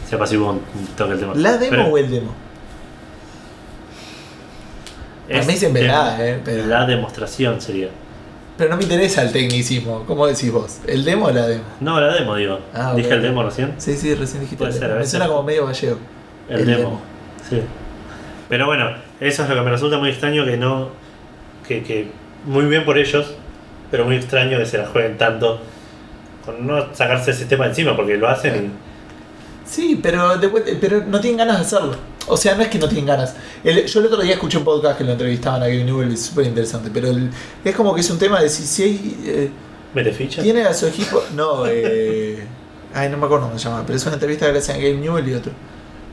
Se 0.09 0.17
apaciguó 0.17 0.51
un 0.51 0.61
toque 0.97 1.13
el 1.13 1.21
tema. 1.21 1.33
¿La 1.37 1.57
demo 1.59 1.71
Pero 1.71 1.85
o 1.87 1.99
el 1.99 2.11
demo? 2.11 2.35
Es 5.39 5.71
me 5.73 5.83
da, 5.85 6.17
eh, 6.27 6.41
pero- 6.45 6.67
La 6.67 6.87
demostración 6.87 7.61
sería. 7.61 7.89
Pero 8.59 8.71
no 8.71 8.77
me 8.77 8.83
interesa 8.83 9.23
el 9.23 9.33
tecnicismo. 9.33 10.05
¿Cómo 10.07 10.27
decís 10.27 10.53
vos? 10.53 10.79
¿El 10.87 11.05
demo 11.05 11.27
o 11.27 11.31
la 11.31 11.47
demo? 11.47 11.65
No, 11.81 12.01
la 12.01 12.13
demo, 12.15 12.37
digo. 12.37 12.61
Ah, 12.75 12.93
Dije 12.95 13.13
el 13.15 13.23
demo 13.23 13.43
recién. 13.43 13.75
Sí, 13.79 13.97
sí, 13.97 14.15
recién 14.15 14.41
dijiste. 14.43 14.59
Puede 14.65 14.73
el 14.75 14.79
ser, 14.79 14.91
Me 14.95 15.07
suena 15.07 15.27
como 15.27 15.43
medio 15.43 15.67
gallego. 15.67 15.99
El, 16.49 16.61
El 16.61 16.67
demo. 16.67 16.79
demo. 16.79 17.01
Sí. 17.49 17.61
Pero 18.49 18.67
bueno, 18.67 18.91
eso 19.21 19.43
es 19.43 19.49
lo 19.49 19.55
que 19.55 19.61
me 19.63 19.71
resulta 19.71 19.99
muy 19.99 20.11
extraño 20.11 20.45
que 20.45 20.57
no. 20.59 20.91
Que, 21.67 21.83
que 21.83 22.09
muy 22.45 22.67
bien 22.67 22.85
por 22.85 22.99
ellos, 22.99 23.33
pero 23.91 24.05
muy 24.05 24.17
extraño 24.17 24.59
que 24.59 24.67
se 24.67 24.77
la 24.79 24.87
jueguen 24.87 25.17
tanto 25.17 25.61
con 26.45 26.67
no 26.67 26.95
sacarse 26.95 27.31
ese 27.31 27.47
tema 27.47 27.67
encima 27.67 27.97
porque 27.97 28.17
lo 28.17 28.29
hacen 28.29 28.67
y. 28.67 29.69
Sí, 29.69 29.99
pero, 30.03 30.35
pero 30.81 31.05
no 31.07 31.21
tienen 31.21 31.39
ganas 31.39 31.57
de 31.59 31.63
hacerlo. 31.65 31.97
O 32.29 32.37
sea, 32.37 32.55
no 32.55 32.63
es 32.63 32.69
que 32.69 32.79
no 32.79 32.87
tienen 32.89 33.07
ganas. 33.07 33.35
El- 33.65 33.85
yo 33.87 34.01
el 34.01 34.07
otro 34.07 34.21
día 34.23 34.35
escuché 34.35 34.59
un 34.59 34.65
podcast 34.65 34.99
que 34.99 35.05
lo 35.05 35.13
entrevistaban 35.13 35.63
a 35.63 35.67
Gary 35.67 35.85
Newell, 35.85 36.13
es 36.13 36.23
súper 36.27 36.47
interesante. 36.47 36.91
Pero 36.93 37.09
el- 37.09 37.31
es 37.65 37.75
como 37.75 37.95
que 37.95 38.01
es 38.01 38.11
un 38.11 38.19
tema 38.19 38.41
de 38.41 38.49
si, 38.49 38.65
si 38.65 38.83
hay, 38.85 39.23
eh, 39.25 39.51
¿Mete 39.95 40.13
ficha? 40.13 40.43
tiene 40.43 40.63
a 40.63 40.73
su 40.75 40.87
equipo. 40.87 41.23
No, 41.35 41.65
eh, 41.67 42.47
Ay, 42.95 43.09
no 43.09 43.17
me 43.17 43.25
acuerdo 43.25 43.47
cómo 43.47 43.59
se 43.59 43.65
llama, 43.69 43.85
pero 43.87 43.97
es 43.97 44.05
una 44.05 44.15
entrevista 44.15 44.47
que 44.47 44.53
le 44.53 44.59
hacen 44.59 44.77
a 44.77 44.79
Game 44.79 44.97
Newell 44.99 45.27
y 45.29 45.35
otro. 45.35 45.53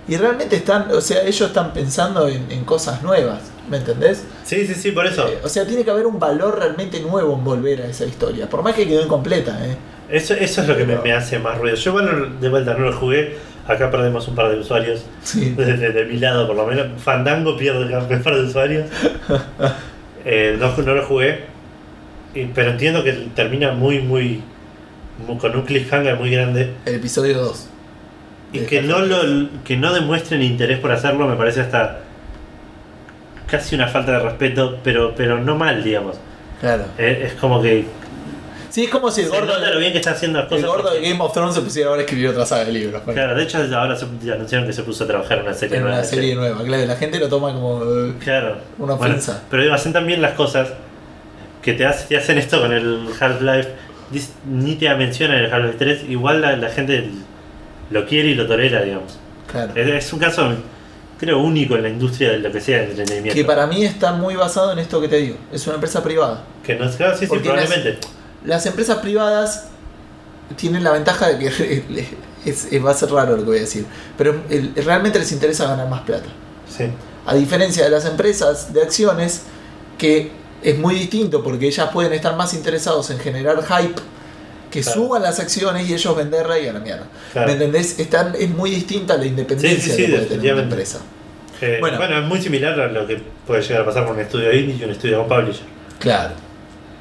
Y 0.08 0.16
realmente 0.16 0.56
están, 0.56 0.90
o 0.92 1.02
sea, 1.02 1.22
ellos 1.24 1.42
están 1.42 1.74
pensando 1.74 2.28
en, 2.28 2.50
en 2.50 2.64
cosas 2.64 3.04
nuevas, 3.04 3.42
¿me 3.70 3.78
entendés? 3.78 4.24
Sí, 4.44 4.66
sí, 4.66 4.74
sí, 4.74 4.92
por 4.92 5.06
eso. 5.06 5.28
Eh, 5.28 5.40
o 5.44 5.50
sea, 5.50 5.68
tiene 5.68 5.84
que 5.84 5.92
haber 5.92 6.08
un 6.08 6.18
valor 6.20 6.58
realmente 6.58 7.00
nuevo 7.02 7.36
en 7.36 7.44
volver 7.44 7.82
a 7.82 7.86
esa 7.88 8.06
historia, 8.06 8.50
por 8.50 8.64
más 8.64 8.74
que 8.76 8.88
quedó 8.88 9.04
incompleta, 9.04 9.60
¿eh? 9.66 9.76
Eso, 10.10 10.34
eso 10.34 10.62
es 10.62 10.68
lo 10.68 10.76
que 10.76 10.86
me, 10.86 11.14
hace 11.14 11.38
más 11.38 11.60
ruido. 11.60 11.76
Yo, 11.76 11.92
bueno, 11.92 12.12
de 12.40 12.50
vuelta 12.50 12.74
no 12.74 12.86
lo 12.90 12.98
jugué. 12.98 13.38
Acá 13.70 13.90
perdemos 13.92 14.28
un 14.28 14.36
par 14.36 14.50
de 14.50 14.60
usuarios. 14.60 15.06
Sí. 15.24 15.52
De, 15.52 15.78
de- 15.78 15.92
de 15.92 16.06
mi 16.06 16.18
lado, 16.18 16.48
por 16.48 16.56
lo 16.56 16.66
menos. 16.66 16.88
Fandango 17.02 17.56
pierde 17.56 17.96
un 17.96 18.24
par 18.24 18.36
de 18.36 18.42
usuarios. 18.44 18.88
Eh, 20.26 20.58
no, 20.60 20.76
no 20.76 20.96
lo 20.96 21.06
jugué. 21.06 21.46
Pero 22.54 22.72
entiendo 22.72 23.04
que 23.06 23.14
termina 23.36 23.72
muy, 23.72 24.00
muy, 24.02 24.44
muy- 25.26 25.38
con 25.38 25.56
un 25.56 25.62
cliffhanger 25.64 26.18
muy 26.18 26.30
grande. 26.30 26.74
El 26.86 26.96
episodio 26.96 27.38
2. 27.40 27.70
Y 28.52 28.60
que 28.62 28.82
no, 28.82 29.00
lo, 29.00 29.48
que 29.64 29.78
no 29.78 29.94
demuestren 29.94 30.42
interés 30.44 30.78
por 30.80 30.92
hacerlo 30.92 31.26
me 31.26 31.36
parece 31.38 31.62
hasta 31.62 32.00
casi 33.48 33.76
una 33.76 33.88
falta 33.88 34.12
de 34.12 34.20
respeto, 34.20 34.80
pero, 34.84 35.14
pero 35.16 35.40
no 35.40 35.56
mal, 35.56 35.84
digamos. 35.84 36.18
Claro. 36.60 36.84
Eh, 36.98 37.24
es 37.28 37.34
como 37.34 37.62
que 37.62 37.86
Sí, 38.70 38.84
es 38.86 38.90
como 38.90 39.10
si 39.12 39.22
el 39.22 39.28
se 39.28 39.36
gordo, 39.36 39.54
nota 39.58 39.72
lo 39.72 39.80
bien 39.80 39.92
que 39.92 39.98
está 39.98 40.12
haciendo 40.12 40.40
las 40.40 40.52
el 40.52 40.58
cosas. 40.58 40.70
gordo 40.70 40.90
de 40.92 40.96
porque- 40.98 41.10
Game 41.12 41.24
of 41.24 41.34
Thrones 41.34 41.56
se 41.56 41.62
pusiera 41.62 41.90
ahora 41.90 42.02
a 42.02 42.06
escribir 42.06 42.28
otra 42.30 42.46
saga 42.46 42.66
de 42.66 42.72
libros. 42.74 43.02
pues. 43.04 43.16
Claro, 43.16 43.36
de 43.36 43.44
hecho 43.44 43.58
ahora 43.76 43.96
se 43.96 44.06
anunciaron 44.32 44.68
que 44.68 44.74
se 44.74 44.84
puso 44.84 45.04
a 45.04 45.08
trabajar 45.08 45.40
en 45.40 45.46
una 45.46 45.54
serie 45.54 45.78
en 45.78 45.84
nueva 45.84 45.98
una 45.98 46.06
de 46.06 46.10
serie 46.10 46.36
nueva, 46.36 46.64
claro, 46.64 46.86
la 46.86 46.96
gente 46.96 47.20
lo 47.20 47.28
toma 47.30 47.52
como. 47.54 47.82
eh, 47.84 48.14
Claro. 48.24 48.58
Una 48.78 48.94
Bueno, 48.94 49.14
ofensa. 49.14 49.44
pero 49.50 49.74
hacen 49.74 49.92
también 49.94 50.22
las 50.22 50.34
cosas 50.34 50.70
que 51.62 51.74
te, 51.74 51.86
hace- 51.86 52.08
te 52.08 52.18
hacen 52.18 52.38
esto 52.38 52.62
con 52.62 52.72
el 52.72 53.08
Half-Life. 53.20 53.70
dis- 54.14 54.30
Ni 54.46 54.76
te 54.76 54.94
mencionan 54.96 55.38
el 55.38 55.52
Half-Life 55.54 55.76
3. 55.78 56.04
Igual 56.10 56.42
la, 56.42 56.56
la 56.56 56.70
gente 56.70 57.10
lo 57.92 58.06
quiere 58.06 58.30
y 58.30 58.36
lo 58.36 58.48
tolera, 58.48 58.82
digamos. 58.84 59.18
Claro. 59.52 59.72
Es, 59.76 59.88
es 60.06 60.14
un 60.14 60.20
caso, 60.20 60.48
creo, 61.20 61.40
único 61.40 61.76
en 61.76 61.84
la 61.84 61.90
industria 61.90 62.32
de 62.32 62.40
lo 62.40 62.52
que 62.52 62.62
sea 62.62 62.78
de 62.80 62.84
entretenimiento. 62.92 63.34
Que 63.36 63.44
para 63.46 63.66
mí 63.68 63.84
está 63.84 64.14
muy 64.14 64.36
basado 64.36 64.72
en 64.72 64.80
esto 64.80 65.02
que 65.02 65.08
te 65.08 65.18
digo. 65.18 65.38
Es 65.52 65.66
una 65.68 65.76
empresa 65.76 66.02
privada. 66.04 66.44
Que 66.64 66.76
no 66.76 66.86
es 66.86 66.96
claro, 66.96 67.14
sí, 67.16 67.22
sí, 67.22 67.28
Porque 67.28 67.50
las- 67.50 67.66
probablemente. 67.66 68.00
Las 68.46 68.66
empresas 68.66 68.98
privadas 69.00 69.66
tienen 70.56 70.84
la 70.84 70.92
ventaja 70.92 71.28
de 71.30 71.40
que 71.40 71.48
es- 72.46 72.66
es- 72.72 72.86
va 72.86 72.92
a 72.92 72.94
ser 72.94 73.12
raro 73.12 73.32
lo 73.36 73.44
que 73.44 73.48
voy 73.50 73.58
a 73.58 73.62
decir. 73.62 73.86
Pero 74.18 74.42
el- 74.50 74.74
realmente 74.76 75.20
les 75.20 75.32
interesa 75.32 75.68
ganar 75.68 75.88
más 75.90 76.02
plata. 76.02 76.28
Sí. 76.76 76.86
A 77.26 77.36
diferencia 77.36 77.84
de 77.84 77.90
las 77.90 78.06
empresas 78.06 78.74
de 78.74 78.82
acciones, 78.82 79.42
que 79.98 80.32
es 80.64 80.78
muy 80.78 80.96
distinto 80.96 81.44
porque 81.44 81.68
ellas 81.68 81.90
pueden 81.92 82.14
estar 82.14 82.36
más 82.36 82.54
interesados 82.54 83.10
en 83.12 83.20
generar 83.20 83.58
hype, 83.64 83.96
que 84.72 84.82
Claro. 84.82 85.02
suban 85.02 85.24
las 85.24 85.40
acciones 85.40 85.90
y 85.90 85.94
ellos 85.94 86.16
venderla 86.16 86.60
y 86.60 86.68
a 86.68 86.74
la 86.74 86.80
mierda. 86.80 87.08
Claro. 87.34 87.48
¿Me 87.48 87.54
entendés? 87.54 88.00
Están, 88.00 88.36
es 88.38 88.50
muy 88.50 88.70
distinta 88.70 89.18
la 89.18 89.26
independencia 89.26 89.80
Sí, 89.84 89.90
sí, 89.92 89.96
sí, 89.96 90.06
que 90.06 90.12
puede 90.12 90.26
tener 90.28 90.54
una 90.54 90.64
empresa. 90.64 91.00
Eh, 91.62 91.78
Bueno. 91.80 91.98
bueno. 91.98 92.20
es 92.20 92.26
muy 92.26 92.42
similar 92.42 92.80
a 92.80 92.88
lo 92.88 93.06
que 93.08 93.22
puede 93.48 93.62
llegar 93.64 93.82
a 93.82 93.86
pasar 93.86 94.06
con 94.06 94.16
un 94.16 94.22
estudio 94.22 94.54
indie 94.54 94.76
y 94.78 94.84
un 94.84 94.92
estudio 94.92 95.26
con 95.26 95.28
publisher. 95.28 95.66
Claro. 96.00 96.34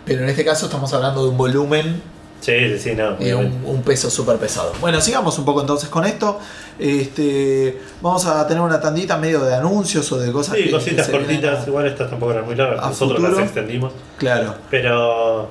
Pero 0.09 0.23
en 0.25 0.29
este 0.31 0.45
caso 0.45 0.67
estamos 0.67 0.93
hablando 0.95 1.23
de 1.23 1.29
un 1.31 1.37
volumen 1.37 2.03
Sí, 2.41 2.79
sí, 2.79 2.95
no. 2.95 3.15
obviamente. 3.17 3.35
un, 3.67 3.77
un 3.77 3.83
peso 3.83 4.09
súper 4.11 4.37
pesado. 4.37 4.73
Bueno, 4.81 5.01
sigamos 5.01 5.37
un 5.39 5.45
poco 5.45 5.61
entonces 5.61 5.89
con 5.89 6.05
esto. 6.05 6.39
Este, 6.79 7.79
vamos 8.01 8.25
a 8.27 8.47
tener 8.47 8.63
una 8.63 8.81
tandita 8.81 9.17
medio 9.19 9.41
de 9.45 9.55
anuncios 9.55 10.11
o 10.13 10.19
de 10.19 10.31
cosas 10.33 10.57
Sí, 10.57 10.65
que- 10.65 10.71
cositas 10.71 11.07
que 11.07 11.13
cortitas, 11.13 11.65
a- 11.65 11.69
igual 11.69 11.87
estas 11.87 12.09
tampoco 12.11 12.33
eran 12.33 12.45
muy 12.45 12.55
largas, 12.55 12.81
nosotros 12.85 13.19
futuro. 13.19 13.37
las 13.41 13.47
extendimos. 13.47 13.93
Claro. 14.19 14.55
Pero 14.71 15.49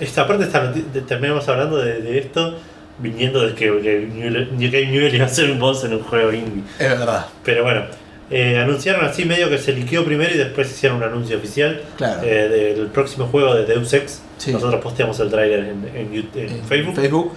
esta 0.00 0.26
parte 0.26 0.46
de- 0.46 1.00
terminamos 1.02 1.48
hablando 1.48 1.78
de, 1.78 2.00
de 2.00 2.18
esto 2.18 2.54
viniendo 2.98 3.44
de 3.44 3.54
que, 3.54 3.64
que 3.80 4.08
New 4.52 4.70
Game 4.70 4.86
Newell 4.92 5.14
iba 5.14 5.26
a 5.26 5.28
ser 5.28 5.50
un 5.50 5.58
boss 5.58 5.84
en 5.84 5.94
un 5.94 6.02
juego 6.04 6.32
indie. 6.32 6.62
Es 6.78 6.88
verdad. 6.90 7.26
Pero 7.44 7.64
bueno, 7.64 7.82
eh, 8.30 8.58
anunciaron 8.58 9.04
así 9.04 9.24
medio 9.24 9.48
que 9.50 9.58
se 9.58 9.72
liqueó 9.72 10.04
primero 10.04 10.34
y 10.34 10.38
después 10.38 10.70
hicieron 10.70 10.98
un 10.98 11.04
anuncio 11.04 11.36
oficial 11.36 11.80
Claro. 11.96 12.22
eh, 12.24 12.74
del 12.76 12.86
próximo 12.88 13.26
juego 13.26 13.54
de 13.54 13.64
Deus 13.66 13.92
Ex. 13.92 14.20
Sí. 14.38 14.52
Nosotros 14.52 14.80
posteamos 14.82 15.18
el 15.20 15.30
trailer 15.30 15.60
en, 15.60 15.90
en 15.94 16.12
YouTube- 16.12 16.36
en 16.36 16.48
En 16.58 16.64
Facebook. 16.64 17.32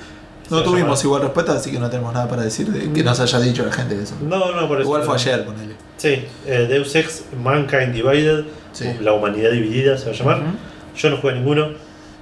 No 0.49 0.63
tuvimos 0.63 1.03
igual 1.03 1.21
respuesta, 1.23 1.53
así 1.53 1.71
que 1.71 1.77
no 1.79 1.89
tenemos 1.89 2.13
nada 2.13 2.27
para 2.29 2.41
decir 2.41 2.67
de 2.67 2.93
que 2.93 3.03
nos 3.03 3.19
haya 3.19 3.39
dicho 3.41 3.65
la 3.65 3.71
gente 3.73 3.97
de 3.97 4.03
eso. 4.03 4.15
No, 4.21 4.53
no, 4.53 4.65
por 4.67 4.77
eso. 4.77 4.83
Igual 4.87 5.03
fue 5.03 5.15
ayer, 5.15 5.43
ponele. 5.45 5.75
Sí, 5.97 6.23
eh, 6.45 6.67
Deus 6.69 6.95
Ex 6.95 7.25
Mankind 7.43 7.91
Divided, 7.93 8.45
Sí. 8.71 8.85
la 9.01 9.11
humanidad 9.11 9.51
dividida 9.51 9.97
se 9.97 10.05
va 10.05 10.11
a 10.11 10.15
llamar. 10.15 10.41
Yo 10.95 11.09
no 11.09 11.17
jugué 11.17 11.33
ninguno. 11.33 11.67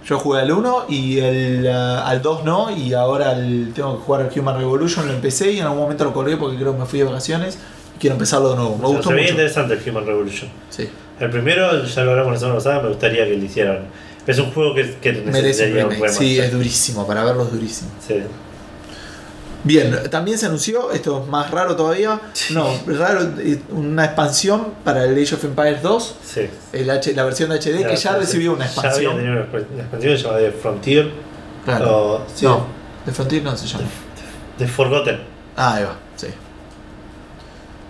Yo 0.08 0.20
jugué 0.20 0.42
al 0.42 0.52
1 0.52 0.86
y 0.90 1.20
el, 1.20 1.68
ah, 1.68 2.08
al 2.08 2.22
2 2.24 2.44
no, 2.46 2.76
y 2.76 2.94
ahora 2.94 3.36
tengo 3.76 3.98
que 3.98 4.04
jugar 4.04 4.22
al 4.22 4.40
Human 4.40 4.58
Revolution, 4.58 5.06
lo 5.08 5.14
empecé 5.14 5.52
y 5.52 5.60
en 5.60 5.66
algún 5.66 5.80
momento 5.80 6.04
lo 6.04 6.14
colgué 6.14 6.38
porque 6.38 6.58
creo 6.58 6.74
que 6.74 6.80
me 6.80 6.86
fui 6.86 7.00
de 7.00 7.06
vacaciones 7.06 7.58
quiero 8.00 8.16
empezarlo 8.16 8.50
de 8.52 8.56
nuevo. 8.58 8.78
Me 8.78 8.86
O 8.86 8.88
sea, 8.88 8.96
gustó 8.98 9.10
se 9.10 9.16
veía 9.16 9.24
mucho. 9.26 9.34
interesante 9.34 9.74
el 9.76 9.90
Human 9.90 10.06
Revolution. 10.06 10.50
Sí. 10.70 10.90
El 11.20 11.30
primero, 11.30 11.84
ya 11.86 12.04
lo 12.04 12.12
hablamos 12.12 12.34
la 12.34 12.40
semana 12.40 12.56
pasada, 12.58 12.82
me 12.82 12.90
gustaría 12.90 13.26
que 13.26 13.36
lo 13.38 13.44
hicieran. 13.46 13.80
Es 14.28 14.40
un 14.40 14.52
juego 14.52 14.74
que, 14.76 14.96
que 15.02 15.12
Merece 15.14 15.28
un 15.28 15.32
necesitaría 15.44 15.86
un 15.86 15.92
remaster. 15.92 16.20
Sí, 16.28 16.40
es 16.40 16.52
durísimo, 16.52 17.06
para 17.08 17.24
verlo 17.24 17.44
es 17.46 17.52
durísimo. 17.52 17.92
Sí. 18.06 18.16
Bien, 19.64 19.98
también 20.12 20.38
se 20.38 20.46
anunció, 20.46 20.92
esto 20.92 21.22
es 21.24 21.28
más 21.28 21.50
raro 21.50 21.76
todavía, 21.76 22.22
no, 22.52 22.68
raro, 22.86 23.22
eh, 23.40 23.60
una 23.72 24.06
expansión 24.06 24.74
para 24.84 25.06
el 25.06 25.14
Age 25.20 25.34
of 25.34 25.44
Empires 25.44 25.82
2, 25.82 26.16
sí. 26.24 26.42
el 26.72 26.88
H- 26.88 27.14
la 27.16 27.24
versión 27.24 27.50
de 27.50 27.56
HD 27.58 27.84
que 27.84 27.96
ya 27.96 28.12
sí. 28.14 28.20
recibió 28.20 28.54
una 28.54 28.66
Ya 28.68 28.72
había 28.72 28.82
expansión. 28.92 29.16
tenido 29.16 29.34
una, 29.34 29.42
exp- 29.52 29.66
una 29.74 29.82
expansión 29.82 30.16
llamada 30.18 30.40
The 30.40 30.52
Frontier. 30.52 31.12
Claro. 31.66 31.98
o- 31.98 32.26
sí, 32.32 32.46
No, 32.46 32.68
The 33.06 33.12
Frontier 33.12 33.42
no 33.42 33.58
se 33.58 33.66
llama. 33.66 33.86
The 34.60 34.68
Forgotten. 34.68 35.20
Ah, 35.58 35.74
ahí 35.76 35.84
va. 35.84 35.96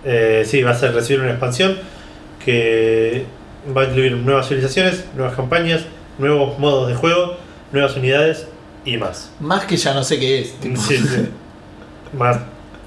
Eh, 0.05 0.43
sí, 0.45 0.61
va 0.63 0.71
a 0.71 0.75
ser 0.75 0.93
recibir 0.93 1.21
una 1.21 1.31
expansión 1.31 1.77
que 2.43 3.25
va 3.75 3.81
a 3.81 3.85
incluir 3.85 4.13
nuevas 4.17 4.47
civilizaciones, 4.47 5.05
nuevas 5.15 5.35
campañas, 5.35 5.81
nuevos 6.19 6.59
modos 6.59 6.87
de 6.87 6.95
juego, 6.95 7.37
nuevas 7.71 7.95
unidades 7.95 8.47
y 8.85 8.97
más. 8.97 9.31
Más 9.39 9.65
que 9.65 9.77
ya 9.77 9.93
no 9.93 10.03
sé 10.03 10.19
qué 10.19 10.41
es. 10.41 10.53
tipo, 10.59 10.79
Sí, 10.79 10.97
sí. 10.97 11.27
más 12.13 12.37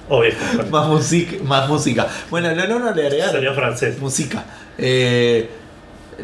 obvio. 0.08 0.32
más, 0.70 0.86
música, 0.86 1.36
más 1.42 1.68
música. 1.68 2.06
Bueno, 2.30 2.54
no, 2.54 2.66
no, 2.68 2.78
no 2.78 2.94
le 2.94 3.06
agregaron 3.06 3.34
Salió 3.34 3.54
francés. 3.54 3.98
música. 3.98 4.44
Eh, 4.78 5.50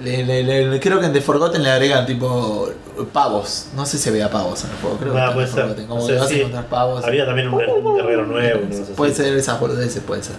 le- 0.03 0.25
le- 0.25 0.67
le- 0.69 0.81
creo 0.81 0.99
que 1.01 1.07
en 1.07 1.13
The 1.13 1.21
Forgotten 1.21 1.63
le 1.63 1.71
agregan 1.71 2.07
tipo 2.07 2.69
pavos. 3.13 3.67
No 3.75 3.85
sé 3.85 3.99
si 3.99 4.09
había 4.09 4.31
pavos 4.31 4.65
en 4.65 4.71
el 4.71 4.77
juego, 4.77 4.97
creo 4.99 5.13
que 5.13 5.21
Ah, 5.21 5.33
puede 5.35 5.47
ser. 5.49 5.61
Forgotten. 5.63 5.87
Como 5.87 6.03
O 6.03 6.07
que 6.07 6.13
sea, 6.13 6.21
vas 6.23 6.29
sí. 6.31 6.35
a 6.37 6.39
encontrar 6.39 6.67
pavos. 6.67 7.05
Había 7.05 7.27
también 7.27 7.49
un, 7.49 7.55
un 7.55 7.97
guerrero 7.97 8.27
nuevo. 8.27 8.61
Puede 8.97 9.13
ser 9.13 9.37
esas 9.37 9.59
boludeces, 9.59 10.01
puede 10.05 10.23
ser. 10.23 10.37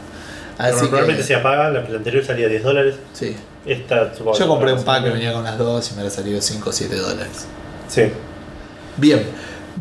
Así 0.58 0.82
normalmente 0.84 1.22
que, 1.22 1.28
se 1.28 1.36
apaga, 1.36 1.70
la 1.70 1.82
la 1.82 1.98
anterior 1.98 2.24
salía 2.24 2.48
10 2.48 2.64
dólares. 2.64 2.96
sí. 3.14 3.36
Esta, 3.66 4.14
supongo 4.14 4.38
Yo 4.38 4.48
compré 4.48 4.74
un 4.74 4.84
pack 4.84 5.06
que 5.06 5.10
venía 5.10 5.34
con 5.34 5.44
las 5.44 5.58
dos 5.58 5.92
y 5.92 5.96
me 5.96 6.04
ha 6.04 6.10
salido 6.12 6.40
5 6.40 6.70
o 6.70 6.72
7 6.72 6.96
dólares. 6.98 7.48
Sí. 7.88 8.04
Bien, 8.98 9.26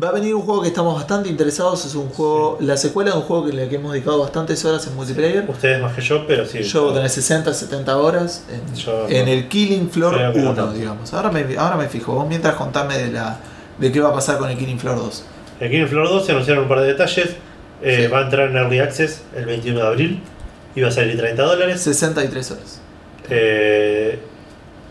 va 0.03 0.09
a 0.09 0.11
venir 0.11 0.33
un 0.33 0.41
juego 0.41 0.63
que 0.63 0.69
estamos 0.69 0.95
bastante 0.95 1.29
interesados. 1.29 1.85
Es 1.85 1.93
un 1.93 2.09
juego, 2.09 2.57
la 2.61 2.77
secuela 2.77 3.11
de 3.11 3.17
un 3.17 3.23
juego 3.23 3.45
que 3.45 3.53
le 3.53 3.69
que 3.69 3.75
hemos 3.75 3.93
dedicado 3.93 4.19
bastantes 4.19 4.65
horas 4.65 4.85
en 4.87 4.95
multiplayer. 4.95 5.45
Ustedes 5.47 5.79
más 5.81 5.93
que 5.93 6.01
yo, 6.01 6.25
pero 6.25 6.47
sí. 6.47 6.63
Yo 6.63 6.91
tenés 6.93 7.11
60, 7.13 7.53
70 7.53 7.95
horas 7.97 8.43
en, 8.49 8.75
Yo 8.75 9.05
en 9.07 9.25
no. 9.27 9.31
el 9.33 9.47
Killing 9.49 9.89
Floor 9.91 10.15
Creo 10.15 10.33
que 10.33 10.39
no 10.39 10.49
1, 10.51 10.55
tanto. 10.55 10.73
digamos. 10.73 11.13
Ahora 11.13 11.29
me, 11.31 11.45
ahora 11.55 11.75
me 11.77 11.87
fijo. 11.87 12.13
Vos 12.15 12.27
mientras 12.27 12.55
contame 12.55 12.97
de 12.97 13.11
la 13.11 13.37
de 13.77 13.91
qué 13.91 13.99
va 13.99 14.09
a 14.09 14.13
pasar 14.13 14.39
con 14.39 14.49
el 14.49 14.57
Killing 14.57 14.79
Floor 14.79 14.97
2. 14.97 15.23
Aquí 15.61 15.75
en 15.75 15.87
Flor 15.87 16.09
2 16.09 16.25
se 16.25 16.31
anunciaron 16.31 16.63
un 16.63 16.69
par 16.69 16.79
de 16.81 16.87
detalles. 16.87 17.35
Eh, 17.83 18.01
Sí. 18.05 18.07
Va 18.11 18.19
a 18.19 18.23
entrar 18.23 18.49
en 18.49 18.55
Early 18.57 18.79
Access 18.79 19.21
el 19.35 19.45
21 19.45 19.79
de 19.79 19.85
abril. 19.87 20.23
Iba 20.75 20.89
a 20.89 20.91
salir 20.91 21.17
30 21.17 21.41
dólares. 21.43 21.81
63 21.81 22.51
horas. 22.51 22.81
Eh, 23.29 24.19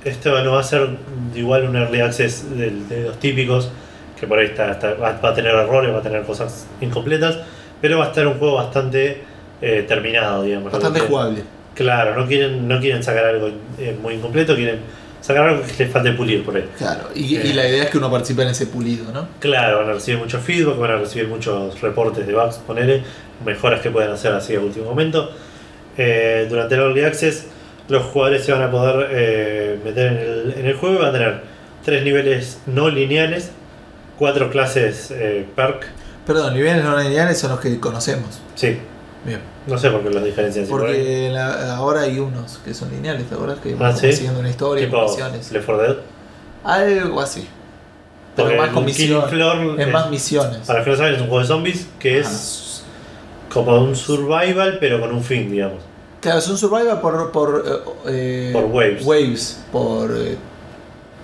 esto 0.04 0.42
no 0.42 0.52
va 0.52 0.60
a 0.60 0.64
ser 0.64 0.88
igual 1.34 1.64
un 1.68 1.76
Early 1.76 2.00
Access 2.00 2.56
de, 2.56 2.70
de 2.70 3.02
los 3.04 3.18
típicos, 3.18 3.70
que 4.18 4.26
por 4.26 4.38
ahí 4.38 4.46
está, 4.46 4.72
está- 4.72 4.94
va, 4.94 5.10
a 5.22 5.34
tener 5.34 5.54
errores, 5.54 5.92
va 5.92 5.98
a 5.98 6.02
tener 6.02 6.22
cosas 6.22 6.66
incompletas, 6.80 7.38
pero 7.80 7.98
va 7.98 8.06
a 8.06 8.08
estar 8.08 8.26
un 8.26 8.34
juego 8.38 8.54
bastante 8.56 9.22
eh, 9.60 9.84
terminado, 9.86 10.42
digamos. 10.42 10.72
Bastante 10.72 11.00
No 11.00 11.06
jugable. 11.06 11.42
Claro, 11.74 12.14
no 12.14 12.26
quieren, 12.26 12.68
no 12.68 12.78
quieren 12.80 13.02
sacar 13.02 13.24
algo 13.26 13.50
eh, 13.78 13.96
muy 14.00 14.14
incompleto, 14.14 14.54
quieren 14.54 14.78
sacar 15.20 15.48
algo 15.48 15.62
que 15.64 15.84
les 15.84 15.92
falte 15.92 16.12
pulir 16.12 16.44
por 16.44 16.56
ahí. 16.56 16.64
Claro. 16.78 17.08
Y, 17.14 17.36
y 17.36 17.50
Eh. 17.50 17.54
la 17.54 17.66
idea 17.68 17.84
es 17.84 17.90
que 17.90 17.98
uno 17.98 18.10
participe 18.10 18.42
en 18.42 18.48
ese 18.48 18.66
pulido, 18.66 19.10
¿no? 19.12 19.26
Claro, 19.40 19.78
van 19.80 19.88
a 19.90 19.92
recibir 19.94 20.20
mucho 20.20 20.38
feedback, 20.38 20.76
van 20.78 20.90
a 20.92 20.96
recibir 20.96 21.28
muchos 21.28 21.80
reportes 21.80 22.26
de 22.26 22.32
bugs, 22.34 22.56
ponele, 22.66 23.02
mejoras 23.44 23.80
que 23.80 23.90
pueden 23.90 24.10
hacer 24.10 24.32
así 24.32 24.54
a 24.54 24.60
último 24.60 24.84
momento. 24.86 25.30
Eh, 25.96 26.46
durante 26.48 26.74
el 26.74 26.80
Early 26.80 27.04
Access, 27.04 27.46
los 27.88 28.02
jugadores 28.06 28.44
se 28.44 28.52
van 28.52 28.62
a 28.62 28.70
poder 28.70 29.08
eh, 29.12 29.78
meter 29.84 30.06
en 30.12 30.16
el, 30.18 30.54
en 30.58 30.66
el 30.66 30.74
juego 30.74 30.96
y 30.96 30.98
van 30.98 31.08
a 31.10 31.12
tener 31.12 31.40
tres 31.84 32.02
niveles 32.02 32.58
no 32.66 32.88
lineales, 32.88 33.50
cuatro 34.18 34.50
clases 34.50 35.10
eh, 35.10 35.46
perk. 35.54 35.86
Perdón, 36.26 36.54
niveles 36.54 36.82
no 36.84 36.98
lineales 36.98 37.38
son 37.38 37.50
los 37.50 37.60
que 37.60 37.78
conocemos. 37.78 38.40
Sí, 38.54 38.78
Bien. 39.24 39.40
no 39.66 39.76
sé 39.78 39.90
por 39.90 40.02
qué 40.02 40.10
por 40.10 40.22
ahí. 40.24 40.66
Porque 40.68 41.28
la- 41.32 41.76
ahora 41.76 42.00
hay 42.02 42.18
unos 42.18 42.58
que 42.64 42.72
son 42.72 42.90
lineales, 42.90 43.28
¿te 43.28 43.34
acuerdas? 43.34 43.58
Que 43.60 43.76
Ah, 43.78 43.92
¿sí? 43.94 44.12
siguiendo 44.12 44.40
una 44.40 44.50
historia, 44.50 44.86
tipo 44.86 45.02
misiones. 45.02 45.52
Left 45.52 45.66
4 45.66 45.82
Dead. 45.82 45.96
Algo 46.64 47.20
así. 47.20 47.46
Pero 48.34 48.48
Porque 48.48 48.60
más 48.60 48.70
con 48.70 48.84
misiones. 48.84 49.30
Floor 49.30 49.80
Es 49.80 49.86
es- 49.86 49.92
más 49.92 50.10
misiones. 50.10 50.58
Para 50.66 50.82
que 50.82 50.90
no 50.90 50.96
saben, 50.96 51.14
es 51.14 51.20
un 51.20 51.26
juego 51.28 51.40
de 51.42 51.46
zombies 51.46 51.86
que 52.00 52.18
es 52.20 52.73
como 53.54 53.78
un 53.82 53.94
survival, 53.96 54.76
pero 54.80 55.00
con 55.00 55.12
un 55.14 55.22
fin, 55.22 55.50
digamos. 55.50 55.78
Claro, 56.20 56.38
es 56.40 56.48
un 56.48 56.58
survival 56.58 57.00
por. 57.00 57.30
por, 57.30 57.64
eh, 58.08 58.50
Por 58.52 58.64
waves. 58.64 59.04
Waves, 59.04 59.64
por 59.72 60.10
eh, 60.16 60.36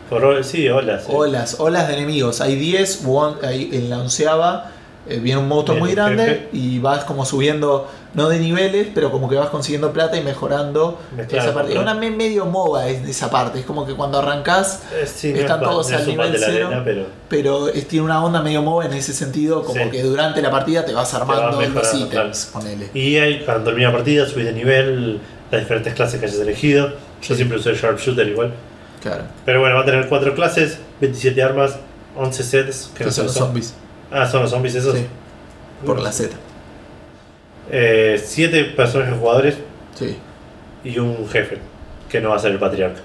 Por, 0.09 0.45
sí, 0.45 0.69
hola. 0.69 1.01
sí. 1.01 1.07
olas, 1.15 1.57
olas 1.61 1.89
de 1.89 1.95
enemigos. 1.95 2.41
Hay 2.41 2.57
10, 2.57 3.03
one- 3.07 3.37
hay- 3.47 3.71
en 3.73 3.91
la 3.91 3.99
onceava 3.99 4.71
eh, 5.09 5.19
viene 5.19 5.41
un 5.41 5.49
monstruo 5.49 5.79
muy 5.79 5.93
grande 5.95 6.25
jefe. 6.25 6.49
y 6.53 6.79
vas 6.79 7.05
como 7.05 7.25
subiendo, 7.25 7.89
no 8.15 8.29
de 8.29 8.39
niveles, 8.41 8.89
pero 8.95 9.11
como 9.13 9.29
que 9.29 9.37
vas 9.37 9.51
consiguiendo 9.51 9.93
plata 9.93 10.17
y 10.17 10.23
mejorando 10.23 10.99
esa 11.31 11.55
parte. 11.55 11.73
Es 11.73 11.79
una 11.79 11.95
me- 11.95 12.11
medio 12.11 12.45
MOBA 12.47 12.89
es- 12.89 13.09
esa 13.09 13.31
parte. 13.31 13.61
Es 13.61 13.65
como 13.67 13.87
que 13.87 13.95
cuando 13.95 14.19
arrancás, 14.19 14.83
Eh, 14.93 15.07
sí, 15.07 15.33
no 15.33 15.39
están 15.39 15.61
es 15.63 15.69
todos 15.69 15.91
no 15.91 15.97
al 15.97 16.07
nivel 16.07 16.33
cero. 16.39 16.67
arena, 16.69 16.83
pero 16.85 17.07
pero 17.29 17.69
es- 17.69 17.87
tiene 17.87 18.05
una 18.07 18.25
onda 18.25 18.43
medio 18.43 18.63
MOBA 18.63 18.87
en 18.87 18.95
ese 18.95 19.13
sentido, 19.13 19.63
como 19.63 19.85
Sí. 19.85 19.91
que 19.91 20.03
durante 20.03 20.43
la 20.43 20.51
partida 20.51 20.85
te 20.85 20.93
vas 20.93 21.15
armando 21.15 21.59
vas 21.59 21.69
los 21.71 21.95
ítems. 21.95 22.51
Y 22.95 23.17
ahí, 23.19 23.43
cuando 23.45 23.65
termina 23.65 23.89
la 23.91 23.95
partida, 23.97 24.27
subís 24.27 24.47
de 24.47 24.53
nivel, 24.53 25.21
las 25.53 25.61
diferentes 25.61 25.95
clases 25.95 26.19
que 26.19 26.27
hayas 26.27 26.39
elegido. 26.41 26.89
Yo 26.89 26.97
Sí. 27.23 27.37
siempre 27.37 27.59
usé 27.59 27.75
Sharpshooter 27.75 28.27
igual. 28.27 28.53
Claro. 29.03 29.23
Pero 29.45 29.61
bueno, 29.61 29.77
va 29.77 29.83
a 29.83 29.85
tener 29.85 30.09
4 30.09 30.35
clases, 30.35 30.79
27 31.01 31.43
armas, 31.43 31.77
11 32.17 32.43
sets. 32.43 32.91
Que 32.97 33.05
no 33.05 33.11
son 33.13 33.27
lo 33.27 33.29
los 33.29 33.37
zombies. 33.37 33.75
Ah, 34.11 34.27
son 34.27 34.43
los 34.43 34.51
zombies 34.51 34.75
esos. 34.75 34.97
Por 35.87 36.01
la 36.01 36.11
Z. 36.13 36.35
7 37.71 38.65
personajes 38.77 39.15
jugadores 39.19 39.59
Sí. 39.95 40.17
y 40.85 40.99
un 40.99 41.29
jefe, 41.29 41.59
que 42.09 42.21
no 42.21 42.31
va 42.31 42.37
a 42.37 42.39
ser 42.39 42.53
el 42.53 42.59
patriarca. 42.59 43.01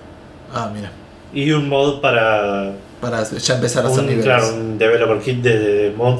Ah, 0.53 0.69
mira. 0.73 0.91
Y 1.33 1.51
un 1.51 1.67
mod 1.69 1.99
para. 2.01 2.71
Para 3.01 3.23
ya 3.23 3.55
empezar 3.55 3.85
a 3.85 3.89
hacer 3.89 4.03
niveles. 4.03 4.23
claro, 4.25 4.47
un 4.53 4.77
developer 4.77 5.19
kit 5.19 5.41
de 5.41 5.93
mod 5.95 6.19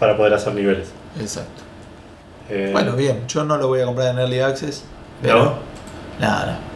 para 0.00 0.16
poder 0.16 0.34
hacer 0.34 0.52
niveles. 0.54 0.88
Exacto. 1.20 1.62
Eh, 2.50 2.70
Bueno, 2.72 2.92
bien, 2.92 3.24
yo 3.28 3.44
no 3.44 3.56
lo 3.56 3.68
voy 3.68 3.80
a 3.80 3.84
comprar 3.86 4.12
en 4.12 4.18
Early 4.18 4.40
Access. 4.40 4.84
Pero. 5.22 5.36
¿No? 5.44 5.44
No, 6.20 6.46
no. 6.46 6.66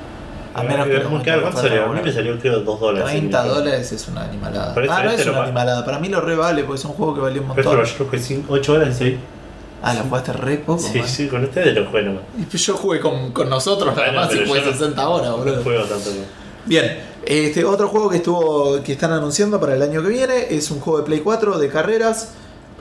A 0.53 0.63
menos 0.65 0.87
que 0.87 0.97
Eh, 0.97 0.99
lo 0.99 1.11
muy 1.11 1.21
encuentre 1.21 1.25
caro, 1.31 1.37
en 1.37 1.43
¿cuánto 1.43 1.59
oferta 1.61 1.77
salió? 1.77 1.85
A 1.85 1.95
mí 1.95 2.01
me 2.05 2.13
salió 2.13 2.39
creo 2.41 2.61
2 2.61 2.81
dólares. 2.81 3.09
30 3.11 3.21
sí, 3.21 3.21
me 3.31 3.37
acuerdo. 3.39 3.55
dólares 3.65 3.93
es 3.93 4.09
una 4.09 4.25
animalada. 4.25 4.75
Pero 4.75 4.93
ah, 4.93 4.95
este- 4.97 5.05
no 5.05 5.11
este 5.11 5.21
es 5.23 5.27
lo 5.27 5.33
una 5.35 5.43
animalada. 5.45 5.85
Para 5.85 5.99
mí 6.01 6.09
lo 6.09 6.21
re 6.21 6.35
vale 6.37 6.65
porque 6.65 6.79
es 6.81 6.85
un 6.87 6.93
juego 6.93 7.15
que 7.15 7.21
valió 7.21 7.43
un 7.43 7.55
Pero 7.55 7.71
montón. 7.71 7.85
lo 7.87 7.99
yo 7.99 8.05
jugué 8.05 8.43
8 8.49 8.73
horas 8.73 8.89
y 8.89 8.93
6. 8.95 9.17
Ah, 9.83 9.95
la 9.95 10.03
jugaste 10.03 10.33
re 10.35 10.59
poco. 10.59 10.79
Sí, 10.81 10.99
man. 10.99 11.09
sí, 11.09 11.27
con 11.29 11.45
ustedes 11.45 11.75
lo. 11.75 11.83
Y 12.39 12.57
Yo 12.57 12.75
jugué 12.77 13.01
con, 13.01 13.33
con 13.33 13.49
nosotros 13.49 13.95
nada 13.97 14.09
Bueno, 14.09 14.21
más 14.27 14.35
y 14.35 14.47
jugué 14.47 14.61
yo 14.61 14.67
no- 14.67 14.73
60 14.73 15.09
horas, 15.09 15.31
No 15.31 15.37
boludo. 15.39 15.63
juego 15.63 15.85
tanto. 15.85 16.11
¿no? 16.11 16.41
Bien, 16.67 16.99
este 17.25 17.65
otro 17.65 17.89
juego 17.89 18.11
que 18.11 18.17
estuvo 18.19 18.83
que 18.83 18.93
están 18.93 19.13
anunciando 19.13 19.59
para 19.59 19.75
el 19.75 19.83
año 19.83 20.03
que 20.03 20.09
viene 20.09 20.47
es 20.51 20.71
un 20.71 20.81
juego 20.81 20.99
de 20.99 21.05
Play 21.07 21.21
4 21.21 21.59
de 21.59 21.69
carreras. 21.69 22.33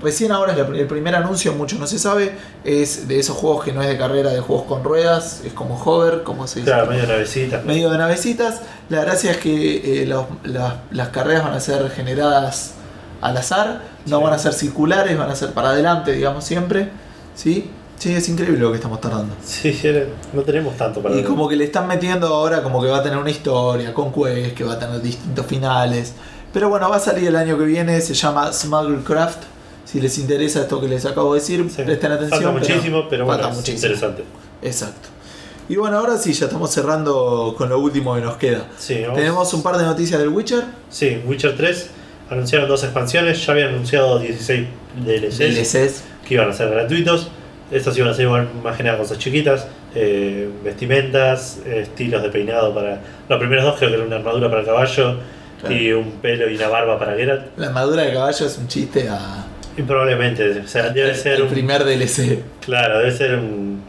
Recién 0.02 0.32
ahora 0.32 0.54
es 0.54 0.58
la- 0.58 0.78
el 0.78 0.88
primer 0.88 1.14
anuncio, 1.16 1.52
mucho 1.54 1.78
no 1.78 1.86
se 1.88 2.00
sabe. 2.00 2.32
Es 2.64 3.08
de 3.10 3.20
esos 3.20 3.36
juegos 3.38 3.64
que 3.66 3.72
no 3.74 3.82
es 3.82 3.88
de 3.90 3.98
carrera, 3.98 4.32
de 4.32 4.40
juegos 4.42 4.66
con 4.66 4.84
ruedas. 4.84 5.42
Es 5.46 5.54
como 5.54 5.82
hover, 5.82 6.24
como 6.24 6.48
se 6.48 6.60
dice. 6.60 6.72
Claro, 6.72 6.90
medio 6.92 7.08
navecita. 7.08 7.62
medio 7.66 7.90
de 7.90 7.98
navecitas. 7.98 8.62
La 8.90 9.02
gracia 9.02 9.32
es 9.32 9.38
que 9.38 10.04
eh, 10.04 10.06
los- 10.06 10.26
las, 10.44 10.74
las 10.92 11.10
carreras 11.10 11.44
van 11.44 11.54
a 11.54 11.60
ser 11.62 11.90
generadas 11.92 12.76
al 13.22 13.38
azar, 13.38 13.82
no 14.06 14.18
Sí. 14.20 14.24
van 14.24 14.34
a 14.34 14.40
ser 14.40 14.54
circulares, 14.54 15.18
van 15.18 15.30
a 15.30 15.36
ser 15.36 15.52
para 15.54 15.70
adelante, 15.70 16.12
digamos 16.14 16.44
siempre. 16.44 16.90
¿Sí? 17.36 17.70
Sí, 17.98 18.14
es 18.14 18.30
increíble 18.30 18.60
lo 18.60 18.70
que 18.72 18.76
estamos 18.78 19.02
tardando. 19.02 19.34
Sí, 19.44 19.78
no 20.34 20.42
tenemos 20.44 20.78
tanto 20.78 21.02
para 21.02 21.16
Y 21.16 21.24
como 21.24 21.50
que 21.50 21.56
le 21.58 21.66
están 21.66 21.86
metiendo 21.88 22.28
ahora 22.28 22.64
como 22.64 22.82
que 22.82 22.88
va 22.88 23.00
a 23.00 23.04
tener 23.04 23.18
una 23.18 23.30
historia 23.30 23.94
con 23.94 24.14
quests, 24.14 24.54
que 24.54 24.64
va 24.64 24.74
a 24.74 24.80
tener 24.80 25.02
distintos 25.02 25.46
finales. 25.46 26.14
Pero 26.54 26.70
bueno, 26.70 26.90
va 26.90 26.96
a 26.96 27.00
salir 27.00 27.28
el 27.28 27.36
año 27.36 27.58
que 27.58 27.66
viene, 27.66 28.00
se 28.02 28.14
llama 28.14 28.52
Smugglecraft. 28.54 29.44
Si 29.86 30.00
les 30.00 30.18
interesa 30.18 30.62
esto 30.62 30.80
que 30.80 30.88
les 30.88 31.06
acabo 31.06 31.34
de 31.34 31.40
decir, 31.42 31.70
Sí. 31.76 31.82
presten 31.84 32.12
atención. 32.14 32.42
Falta 32.44 32.60
muchísimo, 32.60 33.04
pero 33.10 33.26
bueno, 33.26 33.42
falta 33.42 33.52
es 33.52 33.58
muchísimo. 33.58 33.78
interesante. 33.94 34.24
Exacto. 34.62 35.10
Y 35.68 35.76
bueno, 35.76 35.98
ahora 36.00 36.18
sí, 36.18 36.32
ya 36.34 36.46
estamos 36.46 36.72
cerrando 36.72 37.54
con 37.58 37.70
lo 37.70 37.80
último 37.80 38.16
que 38.16 38.22
nos 38.22 38.38
queda. 38.38 38.66
Sí, 38.78 39.02
vamos- 39.02 39.18
Tenemos 39.18 39.54
un 39.54 39.62
par 39.62 39.78
de 39.78 39.84
noticias 39.84 40.20
del 40.20 40.30
Witcher. 40.30 40.64
Sí, 40.90 41.22
Witcher 41.28 41.56
3 41.58 41.90
anunciaron 42.30 42.68
dos 42.68 42.84
expansiones, 42.84 43.46
ya 43.46 43.54
habían 43.54 43.70
anunciado 43.70 44.20
16 44.20 44.68
DLCs 45.06 45.38
DLCs. 45.40 46.04
que 46.28 46.34
iban 46.36 46.50
a 46.50 46.54
ser 46.54 46.70
gratuitos. 46.70 47.30
Estos 47.72 47.96
iban 47.98 48.10
a 48.10 48.14
ser 48.16 48.26
igual, 48.26 48.48
más 48.64 48.76
que 48.78 48.82
nada 48.84 48.98
cosas 48.98 49.20
chiquitas, 49.20 49.68
eh, 49.94 50.50
vestimentas, 50.64 51.60
estilos 51.68 52.24
de 52.24 52.30
peinado 52.30 52.74
para... 52.74 53.00
Los 53.30 53.38
primeros 53.38 53.64
dos 53.64 53.78
creo 53.78 53.90
que 53.92 53.96
era 53.98 54.06
una 54.06 54.16
armadura 54.16 54.50
para 54.50 54.62
el 54.62 54.66
caballo 54.68 55.18
Claro. 55.60 55.76
y 55.76 55.92
un 55.92 56.12
pelo 56.14 56.50
y 56.50 56.56
una 56.56 56.68
barba 56.70 56.98
para 56.98 57.16
Geralt. 57.16 57.58
La 57.58 57.68
armadura 57.68 58.04
de 58.04 58.14
caballo 58.14 58.46
es 58.46 58.58
un 58.58 58.68
chiste 58.70 59.08
a. 59.10 59.46
Y 59.78 59.82
probablemente, 59.84 60.62
o 60.62 60.68
sea, 60.68 60.90
debe 60.90 61.14
ser 61.14 61.34
el 61.36 61.42
un... 61.44 61.50
primer 61.50 61.84
DLC. 61.84 62.40
Claro, 62.66 63.00
debe 63.00 63.12
ser 63.12 63.36
un... 63.36 63.82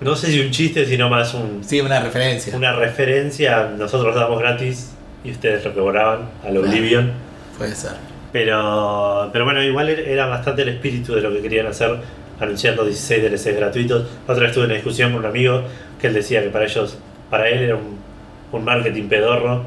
No 0.00 0.14
sé 0.14 0.28
si 0.28 0.40
un 0.40 0.50
chiste, 0.52 0.86
sino 0.86 1.08
más 1.10 1.34
un, 1.34 1.62
Sí, 1.64 1.80
una 1.80 2.00
referencia. 2.00 2.56
una 2.56 2.72
referencia. 2.72 3.68
Nosotros 3.76 4.14
lo 4.14 4.20
damos 4.20 4.38
gratis 4.38 4.90
y 5.24 5.32
ustedes 5.32 5.64
lo 5.64 5.74
cobraban 5.74 6.20
al 6.44 6.52
Claro. 6.52 6.60
Oblivion. 6.68 7.12
Puede 7.58 7.74
ser. 7.74 7.92
Pero, 8.32 9.30
pero 9.32 9.44
bueno, 9.44 9.62
igual 9.62 9.88
era 9.88 10.26
bastante 10.26 10.62
el 10.62 10.68
espíritu 10.70 11.14
de 11.14 11.22
lo 11.22 11.32
que 11.32 11.42
querían 11.42 11.66
hacer, 11.66 11.98
anunciando 12.38 12.84
16 12.84 13.22
DLCs 13.22 13.56
gratuitos. 13.56 14.06
Otra 14.26 14.44
vez 14.44 14.52
tuve 14.52 14.66
una 14.66 14.74
discusión 14.74 15.12
con 15.12 15.20
un 15.20 15.26
amigo 15.26 15.64
que 15.98 16.08
él 16.08 16.14
decía 16.14 16.42
que 16.42 16.50
para 16.50 16.66
ellos, 16.66 16.98
para 17.30 17.48
él 17.48 17.62
era 17.62 17.76
un, 17.76 18.04
un 18.52 18.64
marketing 18.64 19.08
pedorro, 19.08 19.64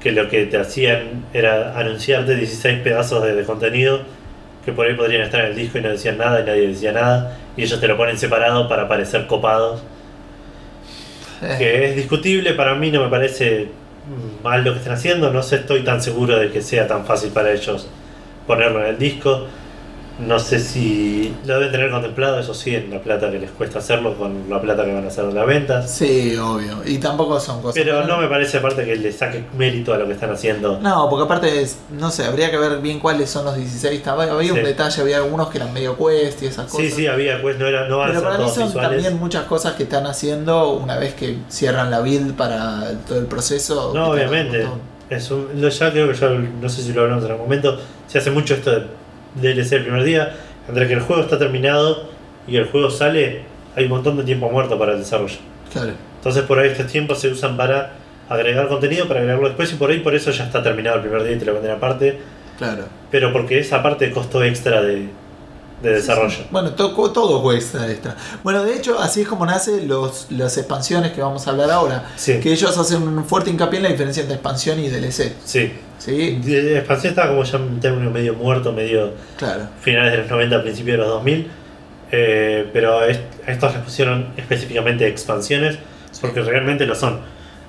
que 0.00 0.12
lo 0.12 0.28
que 0.28 0.46
te 0.46 0.58
hacían 0.58 1.26
era 1.32 1.78
anunciarte 1.78 2.36
16 2.36 2.80
pedazos 2.82 3.22
de, 3.24 3.34
de 3.34 3.44
contenido 3.44 4.02
que 4.64 4.72
por 4.72 4.86
ahí 4.86 4.94
podrían 4.94 5.22
estar 5.22 5.40
en 5.40 5.46
el 5.48 5.56
disco 5.56 5.78
y 5.78 5.82
no 5.82 5.90
decían 5.90 6.18
nada 6.18 6.40
y 6.40 6.44
nadie 6.44 6.68
decía 6.68 6.92
nada, 6.92 7.38
y 7.56 7.62
ellos 7.64 7.80
te 7.80 7.88
lo 7.88 7.96
ponen 7.98 8.18
separado 8.18 8.68
para 8.68 8.88
parecer 8.88 9.26
copados. 9.26 9.84
Eh, 11.42 11.54
Que 11.58 11.84
es 11.90 11.96
discutible, 11.96 12.54
para 12.54 12.74
mí 12.74 12.90
no 12.90 13.02
me 13.02 13.08
parece 13.10 13.76
mal 14.42 14.64
lo 14.64 14.72
que 14.72 14.78
están 14.78 14.94
haciendo, 14.94 15.30
no 15.32 15.42
sé, 15.42 15.56
estoy 15.56 15.82
tan 15.82 16.02
seguro 16.02 16.36
de 16.38 16.50
que 16.50 16.60
sea 16.60 16.86
tan 16.86 17.04
fácil 17.06 17.30
para 17.30 17.52
ellos 17.52 17.88
ponerlo 18.46 18.80
en 18.80 18.86
el 18.86 18.98
disco. 18.98 19.46
No 20.18 20.38
sé 20.38 20.60
si 20.60 21.34
lo 21.44 21.54
deben 21.54 21.72
tener 21.72 21.90
contemplado, 21.90 22.38
eso 22.38 22.54
sí, 22.54 22.74
en 22.74 22.88
la 22.90 23.00
plata 23.00 23.30
que 23.32 23.38
les 23.40 23.50
cuesta 23.50 23.80
hacerlo, 23.80 24.14
con 24.16 24.48
la 24.48 24.60
plata 24.60 24.84
que 24.84 24.92
van 24.94 25.04
a 25.04 25.08
hacer 25.08 25.24
en 25.24 25.34
las 25.34 25.44
ventas. 25.46 25.90
Sí, 25.90 26.36
obvio. 26.36 26.82
Y 26.86 26.98
tampoco 26.98 27.40
son 27.40 27.60
cosas. 27.60 27.74
Pero 27.74 28.06
no 28.06 28.18
me 28.18 28.28
parece 28.28 28.58
aparte 28.58 28.84
que 28.84 28.94
le 28.94 29.10
saque 29.12 29.44
mérito 29.58 29.92
a 29.92 29.98
lo 29.98 30.06
que 30.06 30.12
están 30.12 30.30
haciendo. 30.30 30.78
No, 30.80 31.08
porque 31.10 31.24
aparte 31.24 31.62
es, 31.62 31.78
no 31.90 32.10
sé, 32.12 32.24
habría 32.26 32.50
que 32.52 32.58
ver 32.58 32.78
bien 32.78 33.00
cuáles 33.00 33.28
son 33.28 33.44
los 33.44 33.56
16. 33.56 33.96
Estaba- 33.98 34.22
Había 34.24 34.52
un 34.52 34.62
detalle, 34.62 35.02
había 35.02 35.16
algunos 35.16 35.48
que 35.48 35.58
eran 35.58 35.72
medio 35.72 35.96
quest 35.96 36.42
y 36.42 36.46
esas 36.46 36.66
cosas. 36.70 36.86
Sí, 36.86 36.90
sí, 36.92 37.06
había, 37.08 37.42
pues 37.42 37.58
no, 37.58 37.66
era, 37.66 37.88
no 37.88 37.98
van 37.98 38.10
a 38.10 38.12
Pero 38.12 38.20
ser 38.20 38.28
para 38.30 38.44
mí 38.44 38.50
son 38.54 38.64
visuales. 38.66 38.90
también 39.02 39.18
muchas 39.18 39.44
cosas 39.46 39.74
que 39.74 39.82
están 39.82 40.06
haciendo 40.06 40.70
una 40.74 40.96
vez 40.96 41.14
que 41.14 41.38
cierran 41.48 41.90
la 41.90 42.00
build 42.00 42.34
para 42.36 42.92
todo 43.08 43.18
el 43.18 43.26
proceso. 43.26 43.90
No, 43.94 44.10
un 44.10 44.12
obviamente. 44.14 44.64
Es 45.10 45.30
un- 45.30 45.48
ya 45.60 45.90
creo 45.90 46.08
que 46.08 46.14
ya, 46.14 46.28
no 46.28 46.68
sé 46.68 46.82
si 46.82 46.92
lo 46.92 47.02
hablamos 47.02 47.24
en 47.24 47.32
algún 47.32 47.46
momento, 47.46 47.78
se 48.06 48.18
hace 48.18 48.30
mucho 48.30 48.54
esto 48.54 48.70
de 48.70 48.86
DLC 49.34 49.72
el 49.72 49.82
primer 49.84 50.04
día, 50.04 50.34
entre 50.68 50.86
que 50.88 50.94
el 50.94 51.00
juego 51.00 51.22
está 51.22 51.38
terminado 51.38 52.08
y 52.46 52.56
el 52.56 52.66
juego 52.66 52.90
sale, 52.90 53.42
hay 53.76 53.84
un 53.84 53.90
montón 53.90 54.16
de 54.16 54.24
tiempo 54.24 54.48
muerto 54.50 54.78
para 54.78 54.92
el 54.92 54.98
desarrollo. 54.98 55.36
Claro. 55.72 55.92
Entonces 56.16 56.42
por 56.44 56.58
ahí 56.58 56.70
estos 56.70 56.86
tiempos 56.86 57.18
se 57.20 57.28
usan 57.28 57.56
para 57.56 57.92
agregar 58.28 58.68
contenido, 58.68 59.06
para 59.08 59.20
agregarlo 59.20 59.48
después 59.48 59.72
y 59.72 59.76
por 59.76 59.90
ahí 59.90 60.00
por 60.00 60.14
eso 60.14 60.30
ya 60.30 60.44
está 60.44 60.62
terminado 60.62 60.96
el 60.96 61.02
primer 61.02 61.22
día 61.24 61.32
y 61.36 61.38
te 61.38 61.44
lo 61.44 61.54
venden 61.54 61.72
aparte, 61.72 62.18
Claro. 62.58 62.84
pero 63.10 63.32
porque 63.32 63.58
esa 63.58 63.82
parte 63.82 64.10
costó 64.12 64.42
extra 64.42 64.80
de, 64.80 65.08
de 65.82 65.90
desarrollo. 65.90 66.38
Bueno, 66.50 66.70
to- 66.72 66.94
todo 67.12 67.42
cuesta 67.42 67.90
extra. 67.90 68.16
Bueno, 68.42 68.64
de 68.64 68.74
hecho, 68.76 68.98
así 68.98 69.22
es 69.22 69.28
como 69.28 69.44
nacen 69.44 69.86
los, 69.88 70.28
las 70.30 70.56
expansiones 70.56 71.12
que 71.12 71.20
vamos 71.20 71.46
a 71.46 71.50
hablar 71.50 71.70
ahora. 71.70 72.12
Sí, 72.16 72.40
Que 72.40 72.52
ellos 72.52 72.78
hacen 72.78 73.02
un 73.02 73.24
fuerte 73.26 73.50
hincapié 73.50 73.78
en 73.78 73.82
la 73.82 73.88
diferencia 73.90 74.20
entre 74.22 74.36
expansión 74.36 74.78
y 74.78 74.88
DLC. 74.88 75.32
sí. 75.44 75.72
¿Sí? 76.04 76.40
Expansión 76.76 77.10
estaba 77.12 77.28
como 77.30 77.44
ya 77.44 77.56
en 77.58 77.80
términos 77.80 78.12
medio 78.12 78.34
muerto, 78.34 78.72
medio 78.72 79.12
Claro. 79.38 79.62
finales 79.80 80.12
de 80.12 80.18
los 80.18 80.30
90, 80.30 80.62
principios 80.62 80.96
de 80.98 80.98
los 80.98 81.08
2000. 81.08 81.48
eh, 82.12 82.68
pero 82.72 83.00
a 83.00 83.06
estos 83.08 83.72
les 83.74 83.82
pusieron 83.82 84.28
específicamente 84.36 85.06
expansiones, 85.08 85.78
porque 86.20 86.42
realmente 86.42 86.86
lo 86.86 86.94
son. 86.94 87.18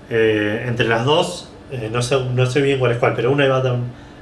Eh, 0.09 0.65
entre 0.67 0.87
las 0.87 1.03
dos, 1.05 1.49
eh, 1.71 1.89
no, 1.91 2.01
sé, 2.03 2.19
no 2.33 2.45
sé 2.45 2.61
bien 2.61 2.77
cuál 2.77 2.91
es 2.91 2.97
cuál, 2.99 3.13
pero 3.15 3.31
una 3.31 3.45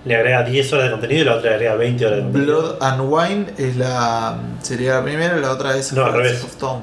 le 0.06 0.16
agrega 0.16 0.44
10 0.44 0.72
horas 0.74 0.86
de 0.86 0.92
contenido 0.92 1.22
y 1.22 1.26
la 1.26 1.36
otra 1.36 1.50
le 1.50 1.56
agrega 1.56 1.76
20 1.76 2.06
horas 2.06 2.18
de 2.20 2.24
contenido. 2.24 2.62
Blood 2.62 2.78
and 2.84 3.02
Wine 3.12 3.46
es 3.58 3.76
la 3.76 4.38
sería 4.62 4.94
la 4.96 5.04
primera, 5.04 5.36
la 5.38 5.52
otra 5.52 5.76
es 5.76 5.92
No, 5.92 6.06
al 6.06 6.14
revés. 6.14 6.44
of 6.44 6.52
Stone. 6.52 6.82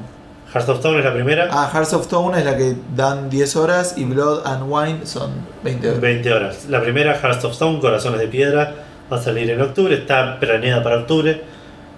Hearts 0.53 0.69
of 0.69 0.79
Stone 0.79 0.99
es 0.99 1.05
la 1.05 1.13
primera, 1.15 1.49
Ah, 1.53 1.71
Hearts 1.73 1.93
of 1.93 2.03
Stone 2.03 2.37
es 2.39 2.45
la 2.45 2.57
que 2.57 2.75
dan 2.97 3.31
10 3.31 3.57
horas 3.57 3.95
y 3.97 4.05
Blood 4.05 4.43
and 4.47 4.65
Wine 4.69 5.07
son 5.07 5.31
20 5.63 5.89
horas. 5.89 6.01
20 6.01 6.33
horas. 6.33 6.67
La 6.69 6.81
primera, 6.81 7.15
Hearts 7.15 7.45
of 7.45 7.53
Stone, 7.53 7.81
Corazones 7.81 8.19
de 8.21 8.27
Piedra, 8.27 8.75
va 9.13 9.17
a 9.19 9.23
salir 9.23 9.49
en 9.51 9.61
octubre, 9.61 9.95
está 9.95 10.41
planeada 10.41 10.83
para 10.83 10.97
octubre. 10.99 11.43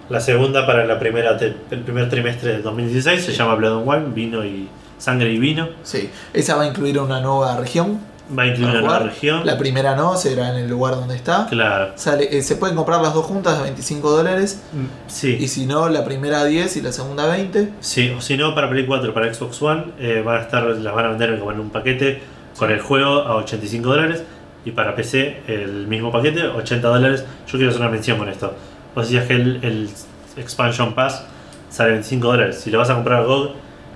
La 0.09 0.19
segunda 0.19 0.65
para 0.67 0.85
la 0.85 0.99
primera 0.99 1.37
el 1.39 1.81
primer 1.81 2.09
trimestre 2.09 2.51
del 2.51 2.61
2016 2.61 3.23
se 3.25 3.31
llama 3.33 3.55
Blood 3.55 3.79
and 3.79 3.87
Wine, 3.87 4.13
vino 4.13 4.45
y 4.45 4.67
sangre 4.99 5.31
y 5.31 5.39
vino. 5.39 5.69
Sí, 5.81 6.09
esa 6.33 6.55
va 6.55 6.63
a 6.63 6.67
incluir 6.67 6.99
una 6.99 7.21
nueva 7.21 7.57
región. 7.57 7.99
Va 8.37 8.43
a 8.43 8.47
incluir 8.47 8.67
para 8.67 8.79
una 8.79 8.81
nueva 8.81 8.97
jugar. 8.99 9.13
región. 9.13 9.45
La 9.45 9.57
primera 9.57 9.95
no, 9.95 10.15
será 10.17 10.49
en 10.49 10.55
el 10.63 10.69
lugar 10.69 10.95
donde 10.95 11.15
está. 11.15 11.47
Claro. 11.47 11.93
Sale, 11.95 12.37
eh, 12.37 12.41
se 12.41 12.55
pueden 12.55 12.75
comprar 12.75 13.01
las 13.01 13.13
dos 13.13 13.25
juntas 13.25 13.57
a 13.59 13.63
25 13.63 14.09
dólares. 14.09 14.61
Sí. 15.07 15.37
Y 15.39 15.47
si 15.47 15.65
no, 15.65 15.89
la 15.89 16.03
primera 16.03 16.41
a 16.41 16.45
10 16.45 16.77
y 16.77 16.81
la 16.81 16.91
segunda 16.91 17.25
a 17.25 17.27
20. 17.27 17.73
Sí, 17.79 18.09
o 18.17 18.21
si 18.21 18.37
no, 18.37 18.53
para 18.55 18.69
Play 18.69 18.85
4, 18.85 19.13
para 19.13 19.33
Xbox 19.33 19.61
One, 19.61 19.85
eh, 19.99 20.21
van 20.25 20.37
a 20.37 20.41
estar, 20.41 20.63
las 20.63 20.93
van 20.93 21.05
a 21.05 21.09
vender 21.09 21.37
como 21.39 21.51
en 21.51 21.59
un 21.59 21.69
paquete 21.69 22.21
con 22.57 22.71
el 22.71 22.79
juego 22.81 23.21
a 23.21 23.35
85 23.35 23.89
dólares. 23.89 24.23
Y 24.65 24.71
para 24.71 24.95
PC, 24.95 25.41
el 25.47 25.87
mismo 25.87 26.11
paquete, 26.11 26.47
80 26.47 26.87
dólares. 26.87 27.25
Yo 27.47 27.57
quiero 27.57 27.69
hacer 27.69 27.81
una 27.81 27.89
mención 27.89 28.17
con 28.17 28.29
esto. 28.29 28.53
Vos 28.95 29.05
decías 29.05 29.25
que 29.27 29.33
el, 29.33 29.59
el 29.63 29.89
Expansion 30.37 30.93
Pass 30.95 31.25
sale 31.69 31.91
25 31.91 32.27
dólares. 32.27 32.61
Si 32.61 32.71
lo 32.71 32.79
vas 32.79 32.89
a 32.89 32.95
comprar 32.95 33.21
a 33.21 33.23
GOG, 33.25 33.51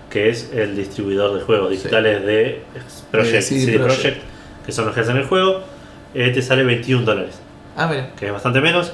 que 0.09 0.29
es 0.29 0.51
el 0.53 0.75
distribuidor 0.75 1.37
de 1.37 1.41
juegos 1.43 1.69
digitales 1.71 2.25
de 2.25 2.61
Project, 3.11 3.41
CD. 3.43 3.79
Projekt, 3.79 4.21
que 4.65 4.71
son 4.71 4.85
los 4.85 4.93
que 4.95 5.01
hacen 5.01 5.17
el 5.17 5.25
juego, 5.25 5.61
eh, 6.13 6.29
te 6.29 6.41
sale 6.41 6.63
21 6.63 7.03
dólares 7.05 7.39
Ah, 7.75 7.87
mira. 7.87 8.11
que 8.17 8.27
es 8.27 8.31
bastante 8.33 8.61
menos. 8.61 8.91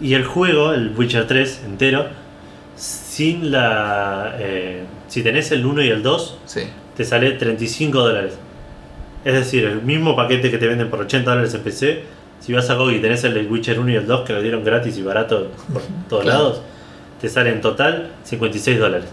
Y 0.00 0.14
el 0.14 0.24
juego, 0.24 0.72
el 0.72 0.92
Witcher 0.96 1.26
3 1.26 1.62
entero, 1.66 2.06
sin 2.76 3.50
la. 3.50 4.36
eh, 4.38 4.82
si 5.08 5.22
tenés 5.22 5.52
el 5.52 5.66
1 5.66 5.82
y 5.82 5.88
el 5.88 6.02
2, 6.02 6.38
Sí. 6.46 6.62
te 6.96 7.04
sale 7.04 7.32
35 7.32 7.98
dólares. 8.00 8.34
Es 9.24 9.34
decir, 9.34 9.64
el 9.64 9.82
mismo 9.82 10.16
paquete 10.16 10.50
que 10.50 10.58
te 10.58 10.66
venden 10.66 10.88
por 10.90 11.00
80 11.00 11.30
dólares 11.30 11.54
en 11.54 11.60
PC, 11.60 12.02
si 12.40 12.52
vas 12.52 12.68
a 12.70 12.74
GOG 12.74 12.92
y 12.92 12.98
tenés 13.00 13.22
el 13.24 13.46
Witcher 13.48 13.78
1 13.78 13.90
y 13.90 13.94
el 13.96 14.06
2 14.06 14.22
que 14.26 14.32
lo 14.32 14.42
dieron 14.42 14.64
gratis 14.64 14.96
y 14.98 15.02
barato 15.02 15.48
por 15.72 15.82
todos 16.08 16.22
Claro. 16.24 16.38
lados, 16.38 16.62
te 17.20 17.28
sale 17.28 17.50
en 17.50 17.60
total 17.60 18.10
56 18.24 18.78
dólares. 18.80 19.08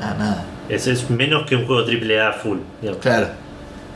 Ah, 0.00 0.14
nada. 0.18 0.44
Eso 0.68 0.90
es 0.90 1.08
menos 1.10 1.46
que 1.46 1.56
un 1.56 1.66
juego 1.66 1.82
AAA 1.82 2.32
full. 2.32 2.58
digamos. 2.80 3.02
Claro. 3.02 3.28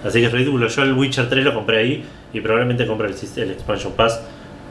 Así 0.05 0.20
que 0.20 0.27
es 0.27 0.32
ridículo. 0.32 0.68
Yo 0.68 0.82
el 0.82 0.93
Witcher 0.93 1.28
3 1.28 1.44
lo 1.44 1.55
compré 1.55 1.78
ahí 1.78 2.05
y 2.32 2.40
probablemente 2.40 2.86
compre 2.86 3.09
el, 3.09 3.51
Expansion 3.51 3.93
Pass 3.94 4.20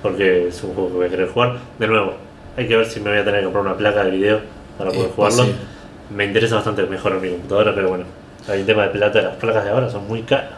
porque 0.01 0.47
es 0.49 0.63
un 0.63 0.73
juego 0.73 0.89
que 0.89 0.95
voy 0.95 1.05
a 1.07 1.09
querer 1.09 1.29
jugar. 1.29 1.57
De 1.79 1.87
nuevo, 1.87 2.13
hay 2.55 2.67
que 2.67 2.77
ver 2.77 2.85
si 2.85 2.99
me 2.99 3.09
voy 3.09 3.19
a 3.19 3.25
tener 3.25 3.39
que 3.39 3.45
comprar 3.45 3.65
una 3.65 3.75
placa 3.75 4.03
de 4.03 4.11
video 4.11 4.39
para 4.77 4.91
poder 4.91 5.07
Es 5.07 5.15
jugarlo. 5.15 5.37
posible. 5.37 5.59
Me 6.15 6.25
interesa 6.25 6.55
bastante 6.55 6.83
mejor 6.83 7.13
en 7.13 7.21
mi 7.21 7.29
computadora, 7.29 7.73
pero 7.73 7.89
bueno, 7.89 8.05
hay 8.47 8.59
un 8.59 8.65
tema 8.67 8.83
de 8.83 8.89
plata. 8.89 9.21
Las 9.21 9.35
placas 9.37 9.63
de 9.63 9.71
ahora 9.71 9.89
son 9.89 10.07
muy 10.07 10.21
caras. 10.21 10.51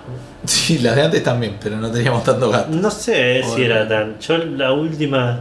Sí, 0.44 0.80
las 0.80 0.96
de 0.96 1.04
antes 1.04 1.24
también, 1.24 1.56
pero 1.64 1.78
no 1.78 1.90
teníamos 1.90 2.24
tanto 2.24 2.50
gasto. 2.50 2.70
No 2.76 2.92
sé 2.92 3.42
si 3.44 3.64
era 3.64 3.88
tan. 3.88 4.20
Yo 4.20 4.38
la 4.38 4.74
última. 4.74 5.40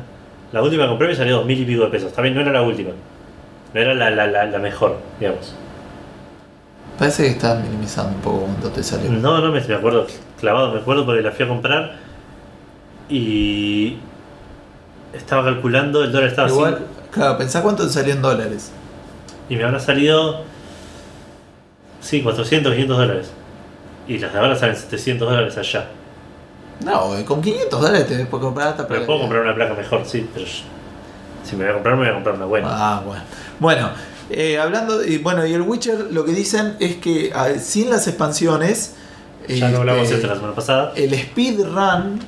La 0.52 0.62
última 0.62 0.84
que 0.84 0.88
compré 0.90 1.08
me 1.08 1.16
salió 1.16 1.36
dos 1.38 1.46
mil 1.46 1.60
y 1.60 1.64
pico 1.64 1.82
de 1.82 1.90
pesos. 1.90 2.12
También 2.12 2.34
no 2.36 2.40
era 2.40 2.52
la 2.52 2.62
última. 2.62 2.90
No 3.76 3.82
era 3.82 3.92
la, 3.92 4.08
la, 4.08 4.26
la, 4.26 4.46
la 4.46 4.58
mejor, 4.58 4.96
digamos. 5.20 5.54
Parece 6.98 7.24
que 7.24 7.28
estás 7.32 7.62
minimizando 7.62 8.14
un 8.16 8.22
poco 8.22 8.38
cuánto 8.46 8.70
te 8.70 8.82
salió. 8.82 9.10
No, 9.10 9.38
no 9.42 9.52
me, 9.52 9.60
me 9.60 9.74
acuerdo 9.74 10.06
clavado, 10.40 10.72
me 10.72 10.80
acuerdo 10.80 11.04
porque 11.04 11.20
la 11.20 11.30
fui 11.30 11.44
a 11.44 11.48
comprar 11.48 11.92
y 13.10 13.98
estaba 15.12 15.44
calculando, 15.44 16.02
el 16.04 16.10
dólar 16.10 16.28
estaba 16.30 16.48
Igual, 16.48 16.76
cinco- 16.78 16.90
claro, 17.12 17.36
pensá 17.36 17.62
cuánto 17.62 17.86
te 17.86 17.92
salió 17.92 18.14
en 18.14 18.22
dólares. 18.22 18.72
y 19.50 19.56
me 19.56 19.64
habrá 19.64 19.78
salido 19.78 20.40
sí, 22.00 22.22
400, 22.22 22.72
500 22.72 22.96
dólares. 22.98 23.30
Y 24.08 24.18
las 24.18 24.32
de 24.32 24.38
ahora 24.38 24.56
salen 24.56 24.76
700 24.76 25.28
dólares 25.28 25.58
allá. 25.58 25.86
No, 26.82 27.10
con 27.26 27.42
500 27.42 27.78
dólares 27.78 28.06
te 28.06 28.24
puedes 28.24 28.44
comprar 28.46 28.68
hasta 28.68 28.88
placa. 28.88 29.04
puedo 29.04 29.20
comprar 29.20 29.42
una 29.42 29.54
placa 29.54 29.74
mejor, 29.74 30.00
sí, 30.06 30.26
pero 30.32 30.46
si 31.46 31.56
me 31.56 31.64
voy 31.64 31.70
a 31.70 31.74
comprar, 31.74 31.96
me 31.96 32.02
voy 32.02 32.10
a 32.10 32.14
comprar 32.14 32.34
una 32.34 32.46
buena. 32.46 32.68
Ah, 32.70 33.02
bueno. 33.04 33.22
Bueno, 33.58 33.90
eh, 34.30 34.58
hablando. 34.58 35.04
Y 35.04 35.18
bueno, 35.18 35.46
y 35.46 35.54
el 35.54 35.62
Witcher 35.62 36.08
lo 36.10 36.24
que 36.24 36.32
dicen 36.32 36.76
es 36.80 36.96
que 36.96 37.32
ah, 37.34 37.50
sin 37.58 37.90
las 37.90 38.06
expansiones. 38.08 38.94
ya 39.48 39.70
lo 39.70 39.78
hablamos 39.78 40.02
este, 40.04 40.16
esto 40.16 40.26
la 40.26 40.34
semana 40.34 40.54
pasada. 40.54 40.92
El 40.96 41.14
speedrun. 41.14 42.20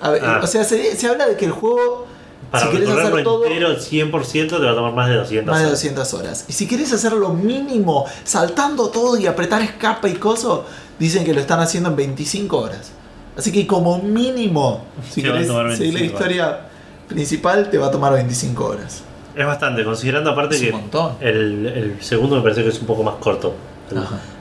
Ah. 0.00 0.40
O 0.42 0.46
sea, 0.46 0.64
se, 0.64 0.96
se 0.96 1.08
habla 1.08 1.26
de 1.26 1.36
que 1.36 1.44
el 1.44 1.52
juego. 1.52 2.06
Para 2.50 2.66
si 2.66 2.72
querés 2.72 2.88
recorrerlo 2.88 3.12
hacer 3.12 3.24
todo. 3.24 3.46
entero, 3.46 3.78
100% 3.78 4.48
te 4.48 4.58
va 4.58 4.72
a 4.72 4.74
tomar 4.74 4.92
más 4.92 5.08
de 5.08 5.14
200 5.14 5.50
Más 5.50 5.60
de 5.60 5.66
horas. 5.66 5.78
200 5.78 6.14
horas. 6.14 6.44
Y 6.48 6.52
si 6.52 6.66
quieres 6.66 6.92
hacer 6.92 7.12
lo 7.12 7.30
mínimo, 7.30 8.04
saltando 8.24 8.90
todo 8.90 9.16
y 9.16 9.26
apretar 9.26 9.62
escapa 9.62 10.06
y 10.08 10.14
coso, 10.14 10.66
dicen 10.98 11.24
que 11.24 11.32
lo 11.32 11.40
están 11.40 11.60
haciendo 11.60 11.88
en 11.88 11.96
25 11.96 12.58
horas. 12.58 12.92
Así 13.38 13.52
que 13.52 13.66
como 13.66 14.02
mínimo, 14.02 14.84
si 15.10 15.22
querés 15.22 15.46
seguir 15.46 15.54
la 15.54 15.62
25 15.62 16.04
historia 16.04 16.71
principal, 17.08 17.70
te 17.70 17.78
va 17.78 17.86
a 17.88 17.90
tomar 17.90 18.12
25 18.12 18.64
horas. 18.64 19.02
Es 19.34 19.46
bastante, 19.46 19.84
considerando 19.84 20.30
aparte 20.30 20.56
Es 20.56 20.60
que 20.62 20.70
un 20.72 20.80
montón. 20.82 21.12
el, 21.20 21.66
el 21.66 21.96
segundo 22.02 22.36
me 22.36 22.42
parece 22.42 22.62
que 22.62 22.68
es 22.68 22.80
un 22.80 22.86
poco 22.86 23.02
más 23.02 23.14
corto. 23.16 23.54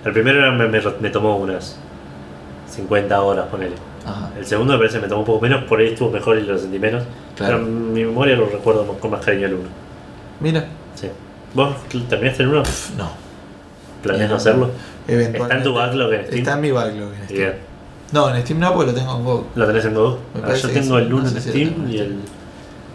El, 0.06 0.12
primero 0.14 0.52
me, 0.54 0.68
me- 0.68 0.82
me 1.00 1.10
tomó 1.10 1.38
unas 1.38 1.78
50 2.70 3.22
horas, 3.22 3.46
ponele. 3.50 3.76
Ajá. 4.06 4.30
El 4.38 4.46
segundo 4.46 4.74
me 4.74 4.80
parece 4.80 4.98
que 4.98 5.04
me 5.04 5.08
tomó 5.08 5.22
un 5.22 5.26
poco 5.28 5.42
menos, 5.42 5.64
por 5.66 5.80
ahí 5.80 5.88
estuvo 5.88 6.10
mejor 6.10 6.38
y 6.38 6.42
lo 6.44 6.58
sentí 6.58 6.80
menos. 6.80 7.04
Claro. 7.36 7.58
Pero 7.58 7.68
en 7.68 7.94
mi 7.94 8.04
memoria 8.06 8.36
lo 8.36 8.48
recuerdo 8.48 8.86
con 8.86 9.12
más 9.12 9.24
cariño 9.24 9.48
el 9.48 9.54
uno. 9.56 9.70
Mira, 10.40 10.66
Sí. 10.96 11.08
¿Vos 11.54 11.76
terminaste 12.10 12.44
el 12.44 12.50
uno? 12.50 12.64
no. 12.98 13.10
¿Planeas 14.04 14.30
no 14.32 14.36
hacerlo? 14.38 14.72
Eventualmente. 15.08 15.38
¿Está 15.44 15.58
en 15.58 15.64
tu 15.64 15.74
backlog 15.74 16.14
en 16.14 16.26
Steam? 16.26 16.40
Está 16.40 16.54
en 16.54 16.62
mi 16.62 16.72
backlog 16.72 17.14
en 17.14 17.26
Steam. 17.30 17.54
No, 18.14 18.34
en 18.36 18.42
Steam 18.42 18.60
no, 18.60 18.74
porque 18.74 18.92
lo 18.92 18.98
tengo 18.98 19.16
en 19.18 19.24
Go. 19.24 19.48
¿Lo 19.56 19.68
tenés 19.68 19.86
en 19.86 19.94
Go? 19.94 20.20
Me 20.34 20.42
Ah, 20.52 20.56
yo 20.56 20.70
tengo 20.70 20.98
el 20.98 21.14
1 21.14 21.24
no 21.24 21.30
en 21.30 21.42
sé 21.42 21.50
Steam 21.50 21.88
y 21.90 21.98
el. 22.00 22.16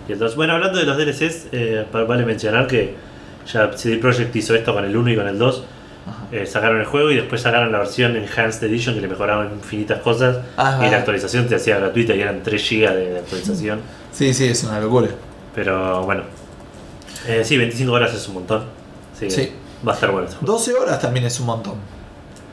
Y 0.08 0.14
2. 0.14 0.36
Bueno, 0.36 0.54
hablando 0.54 0.78
de 0.78 0.84
los 0.84 0.96
DLCs, 0.96 1.48
eh, 1.52 1.86
vale 1.92 2.24
mencionar 2.24 2.66
que 2.66 2.94
ya 3.50 3.72
CD 3.76 3.98
Projekt 3.98 4.34
hizo 4.36 4.54
esto 4.54 4.74
con 4.74 4.84
el 4.84 4.96
1 4.96 5.10
y 5.10 5.16
con 5.16 5.28
el 5.28 5.38
2. 5.38 5.64
Ajá. 6.06 6.16
Eh, 6.30 6.46
sacaron 6.46 6.78
el 6.78 6.86
juego 6.86 7.10
y 7.10 7.16
después 7.16 7.40
sacaron 7.40 7.72
la 7.72 7.78
versión 7.78 8.16
Enhanced 8.16 8.62
Edition 8.64 8.94
que 8.94 9.00
le 9.00 9.08
mejoraban 9.08 9.50
infinitas 9.52 10.00
cosas. 10.00 10.38
Ah, 10.56 10.80
y 10.86 10.90
la 10.90 10.98
actualización 10.98 11.48
te 11.48 11.56
hacía 11.56 11.78
gratuita 11.78 12.14
y 12.14 12.20
eran 12.20 12.42
3 12.42 12.70
GB 12.70 12.94
de, 12.94 13.18
actualización. 13.18 13.80
Sí, 14.12 14.32
sí, 14.32 14.46
es 14.46 14.62
una 14.64 14.80
locura. 14.80 15.08
Pero 15.54 16.04
bueno. 16.04 16.22
Eh, 17.26 17.42
sí, 17.44 17.56
25 17.56 17.92
horas 17.92 18.14
es 18.14 18.28
un 18.28 18.34
montón. 18.34 18.64
Sí. 19.18 19.52
Va 19.86 19.92
a 19.92 19.94
estar 19.94 20.10
bueno 20.10 20.26
este 20.26 20.38
juego. 20.38 20.52
12 20.52 20.74
horas 20.74 21.00
también 21.00 21.26
es 21.26 21.40
un 21.40 21.46
montón. 21.46 21.74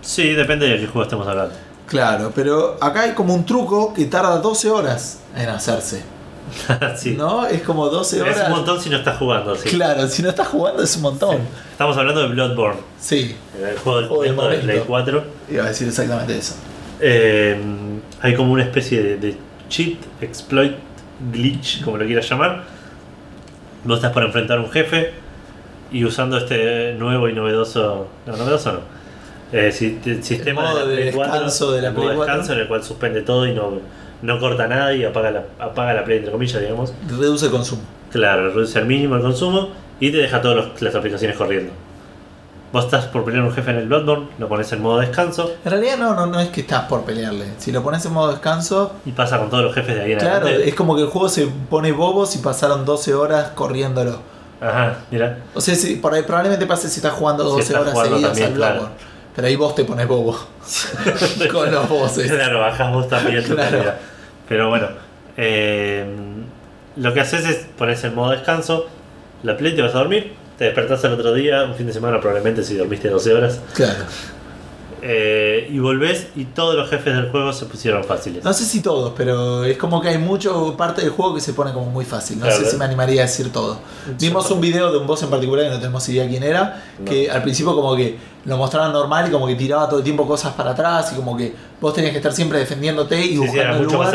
Sí, 0.02 0.34
depende 0.34 0.68
de 0.68 0.80
qué 0.80 0.88
juego 0.88 1.04
estemos 1.04 1.28
hablando. 1.28 1.56
Claro, 1.88 2.32
pero 2.34 2.78
acá 2.82 3.02
hay 3.02 3.12
como 3.12 3.34
un 3.34 3.46
truco 3.46 3.94
que 3.94 4.06
tarda 4.06 4.40
12 4.40 4.70
horas 4.70 5.20
en 5.36 5.50
hacerse. 5.50 6.02
sí. 6.98 7.16
¿No? 7.18 7.46
Es 7.46 7.62
como 7.62 7.90
12 7.90 8.22
horas. 8.22 8.38
Es 8.38 8.44
un 8.46 8.52
montón 8.52 8.82
si 8.82 8.90
no 8.90 8.98
estás 8.98 9.18
jugando. 9.18 9.56
Sí. 9.56 9.70
Claro, 9.70 10.08
si 10.08 10.22
no 10.22 10.30
estás 10.30 10.48
jugando 10.48 10.84
es 10.84 10.96
un 10.96 11.02
montón. 11.04 11.38
Estamos 11.72 11.98
hablando 11.98 12.22
de 12.22 12.28
Bloodborne, 12.28 12.80
Sí, 13.00 13.36
el 13.62 13.78
juego 13.78 14.00
del 14.00 14.08
Juego 14.08 14.24
del 14.24 14.34
momento 14.34 14.68
de. 14.68 14.74
Play 14.74 14.84
4. 14.86 15.24
iba 15.50 15.64
a 15.64 15.68
decir 15.68 15.88
exactamente 15.88 16.38
eso. 16.38 16.56
Eh, 17.00 17.60
hay 18.22 18.36
como 18.36 18.54
una 18.54 18.64
especie 18.64 19.02
de, 19.02 19.18
de 19.18 19.38
cheat, 19.70 19.98
exploit, 20.22 20.74
glitch, 21.32 21.84
como 21.84 21.98
lo 21.98 22.06
quieras 22.06 22.30
llamar. 22.30 22.64
Vos 23.84 23.98
estás 23.98 24.12
por 24.12 24.24
enfrentar 24.24 24.60
a 24.60 24.62
un 24.62 24.72
jefe 24.72 25.12
y 25.92 26.06
usando 26.06 26.38
este 26.38 26.94
nuevo 26.94 27.28
y 27.30 27.34
novedoso. 27.34 28.08
No, 28.26 28.38
novedoso 28.38 28.74
no. 28.74 28.80
Eh, 29.52 29.68
el 30.06 30.24
sistema 30.24 30.62
modo 30.64 30.80
de, 30.80 30.86
la 30.86 30.90
de 30.90 30.96
Play 30.96 31.14
4, 31.14 31.34
descanso 31.34 31.72
de 31.72 31.82
la 31.82 31.88
el 31.90 31.94
Play 31.94 32.08
4. 32.16 32.24
descanso 32.24 32.54
en 32.54 32.60
el 32.60 32.68
cual 32.68 32.84
suspende 32.84 33.22
todo 33.22 33.46
y 33.46 33.54
no, 33.54 33.80
no 34.24 34.40
corta 34.40 34.68
nada 34.68 34.94
y 34.94 35.04
apaga 35.04 35.30
la, 35.30 35.44
apaga 35.60 35.94
la 35.94 36.04
Play, 36.04 36.18
entre 36.18 36.32
comillas, 36.32 36.60
digamos. 36.60 36.94
Reduce 37.08 37.46
el 37.46 37.52
consumo. 37.52 37.84
Claro, 38.10 38.50
reduce 38.50 38.80
al 38.80 38.86
mínimo 38.86 39.16
el 39.16 39.22
consumo 39.22 39.70
y 40.00 40.12
te 40.12 40.18
deja 40.18 40.42
todas 40.42 40.82
las 40.82 40.96
aplicaciones 40.96 41.38
corriendo. 41.38 41.72
Vos 42.72 42.86
estás 42.86 43.06
por 43.06 43.24
pelear 43.24 43.44
un 43.44 43.52
jefe 43.52 43.70
en 43.70 43.78
el 43.78 43.88
Bloodborne, 43.88 44.30
lo 44.40 44.48
pones 44.48 44.72
en 44.72 44.82
modo 44.82 45.00
descanso 45.00 45.54
En 45.64 45.70
realidad 45.70 45.96
no, 45.98 46.16
no, 46.16 46.26
no 46.26 46.40
es 46.40 46.50
que 46.50 46.62
estás 46.62 46.86
por 46.86 47.04
pelearle. 47.04 47.46
Si 47.60 47.72
lo 47.72 47.84
pones 47.84 48.04
en 48.06 48.14
modo 48.14 48.32
descanso, 48.32 48.94
y 49.06 49.12
pasa 49.12 49.38
con 49.38 49.52
todos 49.52 49.64
los 49.64 49.76
jefes 49.76 49.94
de 49.94 50.02
ahí 50.02 50.14
en 50.14 50.20
claro, 50.20 50.48
adelante. 50.48 50.70
es 50.70 50.74
como 50.74 50.96
que 50.96 51.04
el 51.04 51.10
juego 51.10 51.30
se 51.30 51.46
pone 51.70 51.92
bobo 51.92 52.26
si 52.26 52.40
pasaron 52.40 52.84
12 52.86 53.14
horas 53.14 53.50
corriéndolo. 53.50 54.20
Ajá, 54.60 55.00
mira. 55.12 55.40
O 55.54 55.62
sea, 55.62 55.76
si, 55.76 55.98
por 55.98 56.14
ahí 56.14 56.24
probablemente 56.24 56.66
pase 56.66 56.90
si 56.90 56.96
estás 56.96 57.14
jugando 57.14 57.44
Si 57.44 57.50
12 57.50 57.62
estás 57.62 57.82
horas 57.82 57.94
jugando 57.94 58.16
seguidas 58.16 58.32
también, 58.32 58.52
al 58.52 58.58
claro. 58.58 58.74
Bloodborne. 58.76 58.96
Pero 59.36 59.48
ahí 59.48 59.56
vos 59.56 59.76
te 59.76 59.84
pones 59.84 60.08
bobo 60.08 60.36
con 61.52 61.72
los 61.72 61.90
bosses. 61.90 62.32
Claro, 62.32 62.60
bajás 62.60 62.94
vos 62.94 63.08
también 63.08 63.44
tu 63.44 63.54
Claro. 63.54 64.13
Pero 64.48 64.70
bueno, 64.70 64.88
eh, 65.38 66.06
lo 66.96 67.14
que 67.14 67.20
haces 67.22 67.46
es 67.46 67.56
pones 67.78 68.04
en 68.04 68.14
modo 68.16 68.32
descanso, 68.32 68.88
la 69.44 69.58
play 69.58 69.76
te 69.76 69.82
vas 69.82 69.96
a 69.96 70.00
dormir, 70.00 70.34
te 70.58 70.66
despertás 70.66 71.04
al 71.06 71.14
otro 71.14 71.34
día, 71.34 71.64
un 71.64 71.76
fin 71.76 71.88
de 71.88 71.94
semana 71.94 72.20
probablemente 72.20 72.64
si 72.64 72.76
dormiste 72.76 73.10
12 73.10 73.34
horas, 73.34 73.60
Claro. 73.74 74.04
Eh, 75.06 75.68
y 75.70 75.80
volvés 75.80 76.28
y 76.34 76.46
todos 76.46 76.76
los 76.76 76.90
jefes 76.90 77.14
del 77.14 77.30
juego 77.30 77.52
se 77.52 77.66
pusieron 77.66 78.06
fáciles. 78.06 78.42
No 78.44 78.54
sé 78.54 78.64
si 78.64 78.82
todos, 78.82 79.12
pero 79.18 79.66
es 79.66 79.78
como 79.78 80.00
que 80.00 80.08
hay 80.08 80.18
mucho 80.18 80.78
parte 80.78 81.02
del 81.02 81.10
juego 81.12 81.36
que 81.36 81.42
se 81.42 81.52
pone 81.54 81.74
como 81.74 81.88
muy 81.88 82.06
fácil. 82.06 82.40
No 82.40 82.46
Claro, 82.46 82.64
sé 82.64 82.72
si 82.72 82.78
me 82.78 82.86
animaría 82.86 83.22
a 83.24 83.26
decir 83.26 83.52
todo. 83.52 83.80
Vimos 84.18 84.50
un 84.50 84.62
video 84.62 84.94
de 84.94 85.00
un 85.00 85.06
boss 85.06 85.22
en 85.24 85.30
particular 85.30 85.66
que 85.66 85.72
no 85.72 85.78
tenemos 85.80 86.08
idea 86.08 86.26
quién 86.28 86.42
era, 86.44 86.82
No. 87.00 87.06
que 87.06 87.30
al 87.30 87.42
principio 87.44 87.76
como 87.76 87.96
que 87.98 88.18
lo 88.46 88.56
mostraban 88.58 88.94
normal 88.94 89.28
y 89.28 89.32
como 89.32 89.46
que 89.46 89.56
tiraba 89.56 89.90
todo 89.90 89.98
el 90.00 90.06
tiempo 90.06 90.26
cosas 90.26 90.54
para 90.54 90.72
atrás 90.72 91.12
y 91.12 91.16
como 91.18 91.36
que 91.36 91.54
vos 91.82 91.94
tenías 91.94 92.12
que 92.12 92.18
estar 92.20 92.32
siempre 92.32 92.60
defendiéndote 92.60 93.20
y 93.20 93.22
Sí, 93.24 93.30
sí, 93.34 93.38
buscando 93.40 93.62
eran 93.62 93.76
el 93.78 93.84
mucho 93.84 93.98
más 93.98 94.14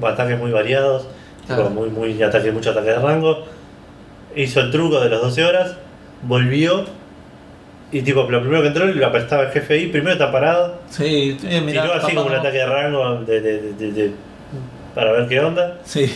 más, 0.00 0.12
ataques 0.14 0.38
muy 0.38 0.50
variados, 0.52 1.02
Claro. 1.46 1.68
muy, 1.68 1.90
muy 1.90 2.22
ataque, 2.22 2.50
mucho 2.50 2.70
ataque 2.70 2.88
de 2.90 2.98
rango. 2.98 3.44
Hizo 4.34 4.60
el 4.60 4.70
truco 4.70 5.00
de 5.00 5.10
las 5.10 5.20
12 5.20 5.44
horas, 5.44 5.76
volvió 6.22 6.86
Y 7.92 8.00
tipo, 8.02 8.22
lo 8.22 8.40
primero 8.40 8.62
que 8.62 8.68
entró 8.68 8.86
lo 8.86 9.06
apestaba 9.06 9.42
el 9.44 9.50
jefe 9.50 9.74
ahí, 9.74 9.86
primero 9.88 10.12
está 10.12 10.32
parado, 10.32 10.80
Sí, 10.90 11.36
eh, 11.44 11.60
mirá, 11.60 11.82
tiró 11.82 11.94
así 11.94 12.14
como 12.14 12.26
un 12.28 12.34
ataque 12.34 12.58
de 12.58 12.66
rango 12.66 13.16
de, 13.26 13.40
de- 13.40 14.10
para 14.94 15.12
ver 15.12 15.28
qué 15.28 15.40
onda. 15.40 15.78
Sí, 15.84 16.10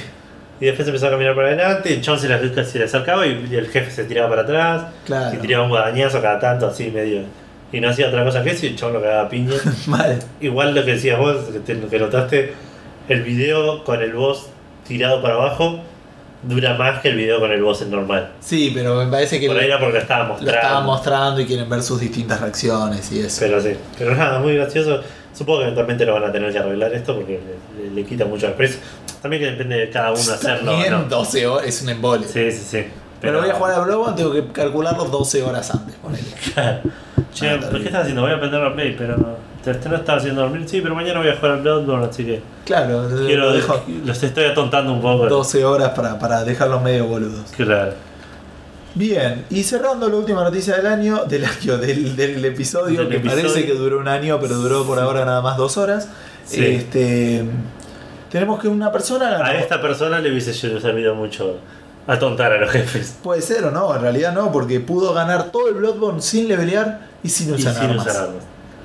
Y 0.60 0.64
después 0.66 0.88
empezó 0.88 1.08
a 1.08 1.10
caminar 1.10 1.34
para 1.34 1.48
adelante, 1.48 1.92
el 1.92 2.00
chabón 2.00 2.18
se 2.20 2.28
le, 2.28 2.64
se 2.64 2.78
le 2.78 2.84
acercaba 2.84 3.26
y, 3.26 3.46
y 3.50 3.56
el 3.56 3.68
jefe 3.68 3.90
se 3.90 4.04
tiraba 4.04 4.30
para 4.30 4.42
atrás. 4.42 4.84
claro. 5.04 5.34
Y 5.36 5.38
tiraba 5.38 5.64
un 5.64 5.70
guadañazo 5.70 6.20
cada 6.22 6.38
tanto, 6.40 6.66
así 6.66 6.90
medio. 6.90 7.22
Y 7.72 7.80
no 7.80 7.90
hacía 7.90 8.08
otra 8.08 8.24
cosa 8.24 8.42
que 8.42 8.50
eso 8.50 8.64
y 8.64 8.70
el 8.70 8.76
chabón 8.76 8.94
lo 8.94 9.02
cagaba 9.02 9.28
piña. 9.28 9.52
Mal. 9.86 10.18
Igual 10.40 10.74
lo 10.74 10.82
que 10.84 10.92
decías 10.92 11.18
vos, 11.18 11.36
que, 11.52 11.58
te- 11.60 11.78
que 11.88 11.98
notaste, 11.98 12.52
el 13.08 13.22
video 13.22 13.84
con 13.84 14.00
el 14.02 14.12
boss 14.14 14.48
tirado 14.88 15.20
para 15.20 15.34
abajo 15.34 15.80
dura 16.46 16.74
más 16.74 17.00
que 17.00 17.08
el 17.08 17.16
video 17.16 17.40
con 17.40 17.50
el 17.52 17.62
boss 17.62 17.82
en 17.82 17.90
normal. 17.90 18.32
Sí, 18.40 18.70
pero 18.74 18.94
me 18.96 19.10
parece 19.10 19.40
que 19.40 19.46
Por 19.48 19.58
ahí 19.58 19.66
era 19.66 19.78
porque 19.78 19.94
lo 19.94 19.98
estaba 20.00 20.22
lo 20.24 20.28
mostrando. 20.30 20.54
estaban 20.56 20.84
mostrando 20.86 21.40
y 21.40 21.46
quieren 21.46 21.68
ver 21.68 21.82
sus 21.82 22.00
distintas 22.00 22.40
reacciones 22.40 23.10
y 23.12 23.20
eso. 23.20 23.38
Pero 23.40 23.60
sí, 23.60 23.70
pero 23.98 24.14
nada, 24.14 24.38
muy 24.38 24.54
gracioso. 24.56 25.02
Supongo 25.34 25.58
que 25.58 25.64
eventualmente 25.64 26.06
lo 26.06 26.14
van 26.14 26.24
a 26.24 26.32
tener 26.32 26.50
que 26.52 26.58
arreglar 26.58 26.94
esto 26.94 27.14
porque 27.14 27.40
le, 27.78 27.88
le- 27.88 27.94
le 27.94 28.04
quita 28.04 28.24
mucho 28.24 28.46
el 28.46 28.54
precio. 28.54 28.78
También 29.20 29.42
que 29.42 29.50
depende 29.50 29.76
de 29.76 29.90
cada 29.90 30.10
uno 30.12 30.20
hacerlo. 30.20 30.70
También 30.72 30.92
¿no? 30.92 31.02
12 31.04 31.46
horas 31.46 31.66
es 31.66 31.82
un 31.82 31.88
embole. 31.90 32.26
Sí, 32.26 32.50
sí, 32.52 32.62
sí. 32.70 32.84
Pero 33.20 33.40
voy 33.40 33.48
a 33.50 33.54
jugar 33.54 33.72
a 33.74 33.80
Bloodborne, 33.80 34.16
tengo 34.16 34.32
que 34.32 34.46
calcularlo 34.48 35.04
12 35.04 35.42
horas 35.42 35.70
antes. 35.74 35.94
ponele. 35.96 36.24
Che, 37.34 37.48
Ah, 37.50 37.52
¿por 37.52 37.60
terrible. 37.60 37.80
¿qué 37.80 37.86
estás 37.86 38.02
haciendo? 38.02 38.22
Voy 38.22 38.30
a 38.30 38.36
aprender 38.36 38.60
la 38.62 38.74
play, 38.74 38.94
pero 38.96 39.16
te, 39.62 39.88
no 39.88 39.96
estás 39.96 40.18
haciendo 40.18 40.40
dormir. 40.42 40.62
Sí, 40.66 40.80
pero 40.80 40.94
mañana 40.94 41.18
voy 41.18 41.28
a 41.28 41.36
jugar 41.36 41.52
al 41.52 41.60
Bloodborne, 41.62 42.06
así 42.06 42.24
que 42.24 42.40
Claro, 42.64 43.08
quiero 43.26 43.44
lo 43.46 43.52
dejo 43.52 43.82
los 44.06 44.22
estoy 44.22 44.44
atontando 44.44 44.92
un 44.92 45.02
poco. 45.02 45.26
12 45.28 45.64
horas 45.64 45.90
para, 45.90 46.18
para 46.18 46.44
dejarlos 46.44 46.82
medio 46.82 47.06
boludos. 47.06 47.50
Claro. 47.56 47.92
Bien, 48.94 49.44
y 49.50 49.62
cerrando 49.64 50.08
la 50.08 50.16
última 50.16 50.42
noticia 50.42 50.76
del 50.76 50.86
año, 50.86 51.24
del 51.26 51.44
año, 51.44 51.76
del, 51.76 52.16
del 52.16 52.42
episodio, 52.46 53.00
Del 53.00 53.08
que 53.10 53.16
episodio. 53.18 53.42
parece 53.48 53.66
que 53.66 53.74
duró 53.74 53.98
un 53.98 54.08
año, 54.08 54.38
pero 54.40 54.54
duró 54.54 54.84
por 54.86 54.98
ahora 54.98 55.26
nada 55.26 55.42
más 55.42 55.58
dos 55.58 55.76
horas. 55.76 56.08
Sí. 56.46 56.64
Este, 56.64 57.44
tenemos 58.30 58.58
que 58.58 58.68
una 58.68 58.90
persona 58.90 59.28
ganó. 59.30 59.44
A 59.44 59.54
esta 59.54 59.82
persona 59.82 60.18
le 60.20 60.30
hubiese 60.30 60.54
servido 60.54 61.14
mucho 61.14 61.56
atontar 62.06 62.52
a 62.52 62.58
los 62.58 62.70
jefes. 62.70 63.16
Puede 63.22 63.42
ser 63.42 63.64
o 63.64 63.70
no, 63.70 63.94
en 63.94 64.00
realidad 64.02 64.32
no, 64.32 64.52
porque 64.52 64.80
pudo 64.80 65.12
ganar 65.14 65.50
todo 65.50 65.68
el 65.68 65.74
Bloodborne 65.74 66.22
sin 66.22 66.48
levelear 66.48 67.08
y 67.22 67.28
sin 67.28 67.50
Y 67.50 67.52
usar 67.52 67.74
sin 67.74 67.82
armas. 67.90 68.06
usar 68.06 68.22
armas. 68.24 68.42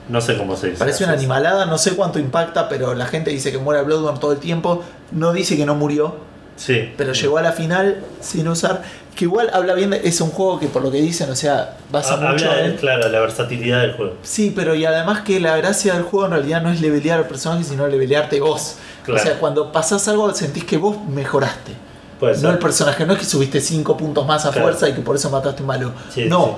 No 0.09 0.19
sé 0.19 0.37
cómo 0.37 0.57
se 0.57 0.67
dice. 0.67 0.79
Parece 0.79 1.03
una 1.03 1.13
animalada, 1.13 1.65
no 1.65 1.77
sé 1.77 1.95
cuánto 1.95 2.19
impacta, 2.19 2.67
pero 2.67 2.93
la 2.95 3.05
gente 3.05 3.29
dice 3.29 3.51
que 3.51 3.57
muere 3.59 3.81
Bloodborne 3.83 4.19
todo 4.19 4.31
el 4.33 4.39
tiempo. 4.39 4.83
No 5.11 5.31
dice 5.31 5.55
que 5.55 5.65
no 5.65 5.75
murió, 5.75 6.15
Sí. 6.57 6.91
pero 6.97 7.13
llegó 7.13 7.37
a 7.37 7.41
la 7.41 7.51
final 7.53 8.03
sin 8.19 8.47
usar. 8.47 8.81
Que 9.15 9.25
igual 9.25 9.49
habla 9.53 9.73
bien, 9.73 9.89
de- 9.91 10.01
es 10.07 10.19
un 10.21 10.29
juego 10.31 10.59
que 10.59 10.67
por 10.67 10.81
lo 10.81 10.89
que 10.91 11.01
dicen, 11.01 11.29
o 11.29 11.35
sea, 11.35 11.77
basa 11.91 12.13
Ha- 12.15 12.31
mucho 12.31 12.49
Habla 12.49 12.63
de, 12.63 12.75
claro, 12.75 13.09
la 13.09 13.19
versatilidad 13.19 13.81
del 13.81 13.93
juego. 13.93 14.13
Sí, 14.23 14.51
pero 14.55 14.73
y 14.73 14.85
además 14.85 15.21
que 15.21 15.39
la 15.39 15.55
gracia 15.57 15.93
del 15.93 16.03
juego 16.03 16.25
en 16.25 16.31
realidad 16.31 16.61
no 16.61 16.71
es 16.71 16.81
levelear 16.81 17.19
al 17.19 17.27
personaje, 17.27 17.63
sino 17.63 17.87
levelearte 17.87 18.39
vos. 18.39 18.75
Claro. 19.03 19.21
O 19.21 19.23
sea, 19.23 19.37
cuando 19.39 19.71
pasás 19.71 20.07
algo 20.07 20.33
sentís 20.33 20.63
que 20.63 20.77
vos 20.77 20.97
mejoraste. 21.09 21.73
Puede 22.21 22.35
No 22.35 22.39
ser. 22.39 22.49
el 22.51 22.57
personaje, 22.59 23.05
no 23.05 23.13
es 23.13 23.19
que 23.19 23.25
subiste 23.25 23.59
5 23.59 23.97
puntos 23.97 24.25
más 24.27 24.45
a 24.45 24.51
Claro. 24.51 24.67
fuerza 24.67 24.87
y 24.87 24.93
que 24.93 25.01
por 25.01 25.15
eso 25.17 25.29
mataste 25.31 25.63
un 25.63 25.67
malo. 25.67 25.91
Sí, 26.13 26.25
no, 26.29 26.45
sí. 26.45 26.51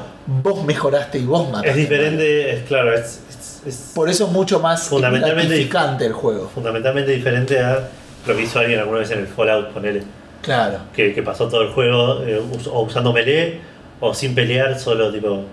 vos 0.43 0.63
mejoraste 0.65 1.17
y 1.19 1.25
vos 1.25 1.45
mataste. 1.47 1.69
Es 1.69 1.75
diferente, 1.77 2.53
es 2.53 2.63
claro, 2.65 2.93
es, 2.93 3.21
es- 3.29 3.61
es 3.65 3.91
Por 3.95 4.09
eso 4.09 4.25
es 4.25 4.31
mucho 4.31 4.59
más 4.59 4.83
Fundamentalmente- 4.89 5.47
gratificante 5.47 6.05
el 6.05 6.11
juego. 6.13 6.49
fundamentalmente 6.53 7.11
diferente 7.13 7.59
a 7.59 7.87
lo 8.27 8.35
que 8.35 8.41
hizo 8.43 8.59
alguien 8.59 8.79
alguna 8.79 8.99
vez 8.99 9.09
en 9.11 9.19
el 9.19 9.27
Fallout, 9.27 9.69
ponele. 9.69 10.03
Claro. 10.41 10.79
Que, 10.93 11.13
que 11.13 11.23
pasó 11.23 11.47
todo 11.47 11.61
el 11.61 11.69
juego 11.69 12.21
eh, 12.23 12.39
us- 12.51 12.67
o 12.67 12.81
usando 12.81 13.13
melee 13.13 13.61
o 14.01 14.13
sin 14.13 14.35
pelear, 14.35 14.77
solo 14.77 15.11
tipo. 15.13 15.45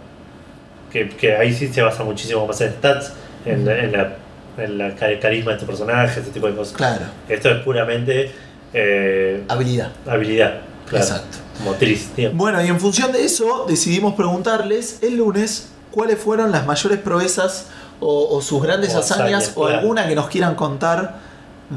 Que, 0.93 1.09
que 1.09 1.37
ahí 1.37 1.53
sí 1.55 1.69
se 1.69 1.83
basa 1.83 2.03
muchísimo 2.03 2.45
más 2.49 2.61
en 2.63 2.73
stats, 2.73 3.13
en, 3.47 3.65
la- 3.65 3.79
en 3.79 3.93
la, 3.93 4.13
en 4.59 4.77
la 4.79 4.95
ca- 4.97 5.21
carisma 5.21 5.53
de 5.53 5.59
tu 5.59 5.67
personaje, 5.67 6.19
ese 6.21 6.31
tipo 6.33 6.49
de 6.49 6.57
cosas. 6.57 6.75
Claro. 6.77 7.05
Esto 7.29 7.49
es 7.49 7.59
puramente 7.61 8.33
eh, 8.73 9.45
Habilidad. 9.49 9.93
habilidad, 10.07 10.61
claro, 10.89 11.05
Exacto. 11.05 11.39
motriz, 11.65 12.11
tío. 12.15 12.31
Bueno, 12.33 12.63
y 12.65 12.69
en 12.69 12.79
función 12.81 13.13
de 13.13 13.25
eso 13.25 13.67
decidimos 13.69 14.15
preguntarles 14.15 14.99
el 15.03 15.17
lunes 15.17 15.69
cuáles 15.91 16.19
fueron 16.19 16.53
las 16.53 16.67
mayores 16.67 16.99
proezas 16.99 17.67
o, 18.01 18.29
o 18.37 18.41
sus 18.41 18.63
grandes 18.63 18.95
O 18.95 18.99
hazañas 18.99 19.21
hazañas, 19.45 19.53
o 19.57 19.63
claro. 19.67 19.79
alguna 19.81 20.09
que 20.09 20.15
nos 20.15 20.29
quieran 20.29 20.55
contar 20.55 21.19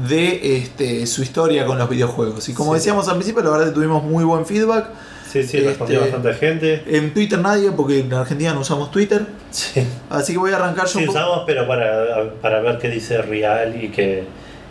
de 0.08 0.56
este, 0.58 1.06
su 1.06 1.22
historia 1.22 1.66
con 1.66 1.78
los 1.78 1.88
videojuegos. 1.88 2.48
Y 2.48 2.54
como 2.54 2.72
Sí. 2.72 2.78
decíamos 2.78 3.06
al 3.08 3.14
principio, 3.14 3.42
la 3.42 3.50
verdad 3.50 3.66
que 3.66 3.72
tuvimos 3.72 4.02
muy 4.02 4.24
buen 4.24 4.44
feedback. 4.46 4.86
Sí, 5.30 5.42
sí, 5.42 5.58
respondió 5.60 6.00
Este- 6.04 6.12
bastante 6.16 6.38
gente. 6.38 6.84
En 6.86 7.12
Twitter 7.12 7.38
nadie, 7.40 7.70
porque 7.72 8.00
en 8.00 8.12
Argentina 8.14 8.54
no 8.54 8.60
usamos 8.60 8.90
Twitter. 8.90 9.26
Sí. 9.50 9.84
Así 10.10 10.32
que 10.32 10.38
voy 10.38 10.52
a 10.52 10.56
arrancar 10.56 10.86
yo 10.86 10.92
Sí, 10.98 11.04
un 11.04 11.08
usamos, 11.10 11.42
pero 11.46 11.66
para, 11.66 12.32
para 12.40 12.60
ver 12.60 12.78
qué 12.78 12.88
dice 12.88 13.18
Real 13.22 13.80
y 13.82 13.88
que 13.90 14.24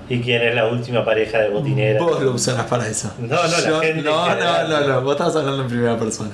y 0.10 0.22
quién 0.22 0.42
es 0.42 0.54
la 0.56 0.68
última 0.68 1.04
pareja 1.06 1.40
de 1.40 1.50
botinera. 1.50 2.02
Vos 2.02 2.22
lo 2.22 2.32
usarás 2.32 2.66
para 2.66 2.88
eso. 2.88 3.12
No, 3.20 3.28
no, 3.28 3.44
la 3.48 3.60
Yo- 3.70 3.80
gente 3.82 4.02
No, 4.02 4.36
no, 4.36 4.68
no, 4.68 4.88
no, 4.88 5.02
vos 5.02 5.14
estabas 5.14 5.36
hablando 5.36 5.64
en 5.64 5.68
primera 5.70 5.98
persona. 5.98 6.32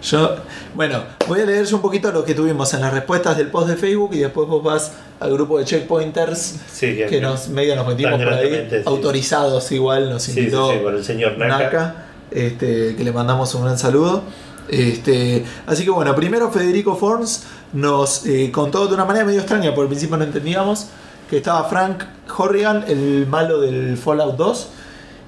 Yo, 0.00 0.36
bueno, 0.76 1.02
voy 1.26 1.40
a 1.40 1.44
leer 1.44 1.66
yo 1.66 1.74
un 1.76 1.82
poquito 1.82 2.12
lo 2.12 2.24
que 2.24 2.32
tuvimos 2.32 2.72
en 2.72 2.80
las 2.82 2.92
respuestas 2.94 3.36
del 3.36 3.48
post 3.48 3.68
de 3.68 3.76
Facebook 3.76 4.10
y 4.14 4.18
después 4.20 4.46
vos 4.46 4.62
vas 4.62 4.92
al 5.18 5.32
grupo 5.32 5.58
de 5.58 5.64
checkpointers 5.64 6.54
Sí, 6.72 6.94
que, 6.96 7.06
que 7.06 7.20
nos 7.20 7.48
medio 7.48 7.74
nos 7.74 7.84
metimos 7.88 8.22
por 8.22 8.32
ahí, 8.32 8.68
sí. 8.70 8.76
autorizados 8.86 9.72
igual, 9.72 10.08
nos 10.10 10.22
sí, 10.22 10.32
sí, 10.32 10.38
invitó 10.38 10.70
sí, 10.70 10.78
por 10.84 10.94
el 10.94 11.04
señor 11.04 11.36
Naka. 11.36 11.58
Naka, 11.64 11.94
este, 12.30 12.94
que 12.94 13.02
le 13.02 13.10
mandamos 13.10 13.52
un 13.56 13.64
gran 13.64 13.76
saludo. 13.76 14.22
Este, 14.68 15.44
así 15.66 15.82
que 15.84 15.90
bueno, 15.90 16.14
primero 16.14 16.50
Federico 16.52 16.94
Forns 16.94 17.44
nos 17.72 18.24
eh, 18.26 18.50
contó 18.52 18.86
de 18.86 18.94
una 18.94 19.04
manera 19.04 19.24
medio 19.24 19.40
extraña, 19.40 19.70
porque 19.70 19.82
al 19.82 19.88
principio 19.88 20.16
no 20.16 20.24
entendíamos, 20.24 20.88
que 21.28 21.38
estaba 21.38 21.64
Frank 21.68 22.04
Horrigan, 22.36 22.84
el 22.88 23.26
malo 23.26 23.60
del 23.60 23.96
Fallout 23.96 24.36
2, 24.36 24.66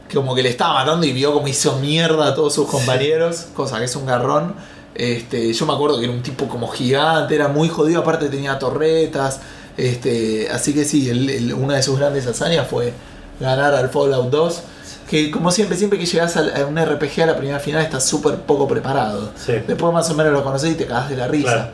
que 0.09 0.16
como 0.16 0.35
que 0.35 0.43
le 0.43 0.48
estaba 0.48 0.74
matando 0.74 1.06
y 1.06 1.12
vio 1.12 1.32
como 1.32 1.48
hizo 1.48 1.77
mierda 1.78 2.28
a 2.28 2.35
todos 2.35 2.55
sus 2.55 2.68
compañeros, 2.68 3.47
cosa 3.55 3.78
que 3.78 3.85
es 3.85 3.97
un 3.97 4.06
garrón. 4.06 4.55
Este, 4.94 5.52
yo 5.52 5.66
me 5.66 5.72
acuerdo 5.72 5.98
que 5.98 6.05
era 6.05 6.12
un 6.12 6.22
tipo 6.22 6.47
como 6.48 6.68
gigante, 6.68 7.35
era 7.35 7.48
muy 7.48 7.68
jodido, 7.68 8.01
aparte 8.01 8.28
tenía 8.28 8.59
torretas. 8.59 9.40
Este, 9.77 10.48
así 10.51 10.74
que 10.74 10.85
sí, 10.85 11.09
el- 11.09 11.31
el- 11.31 11.55
una 11.55 11.77
de 11.77 11.82
sus 11.82 11.98
grandes 11.98 12.27
hazañas 12.27 12.66
fue 12.68 12.93
ganar 13.39 13.72
al 13.74 13.89
Fallout 13.89 14.31
2. 14.31 14.62
Que 15.09 15.31
como 15.31 15.51
siempre, 15.51 15.77
siempre 15.77 15.98
que 15.98 16.06
llegas 16.06 16.36
al- 16.36 16.55
a 16.55 16.66
un 16.66 16.77
RPG 16.78 17.22
a 17.22 17.27
la 17.27 17.36
primera 17.36 17.59
final 17.59 17.82
estás 17.82 18.05
súper 18.05 18.36
poco 18.43 18.68
preparado. 18.68 19.31
Sí. 19.36 19.52
Después 19.66 19.93
más 19.93 20.09
o 20.10 20.14
menos 20.14 20.32
lo 20.32 20.44
conoces 20.44 20.70
y 20.72 20.74
te 20.74 20.86
cagas 20.86 21.09
de 21.09 21.16
la 21.16 21.27
risa. 21.28 21.52
Claro. 21.52 21.70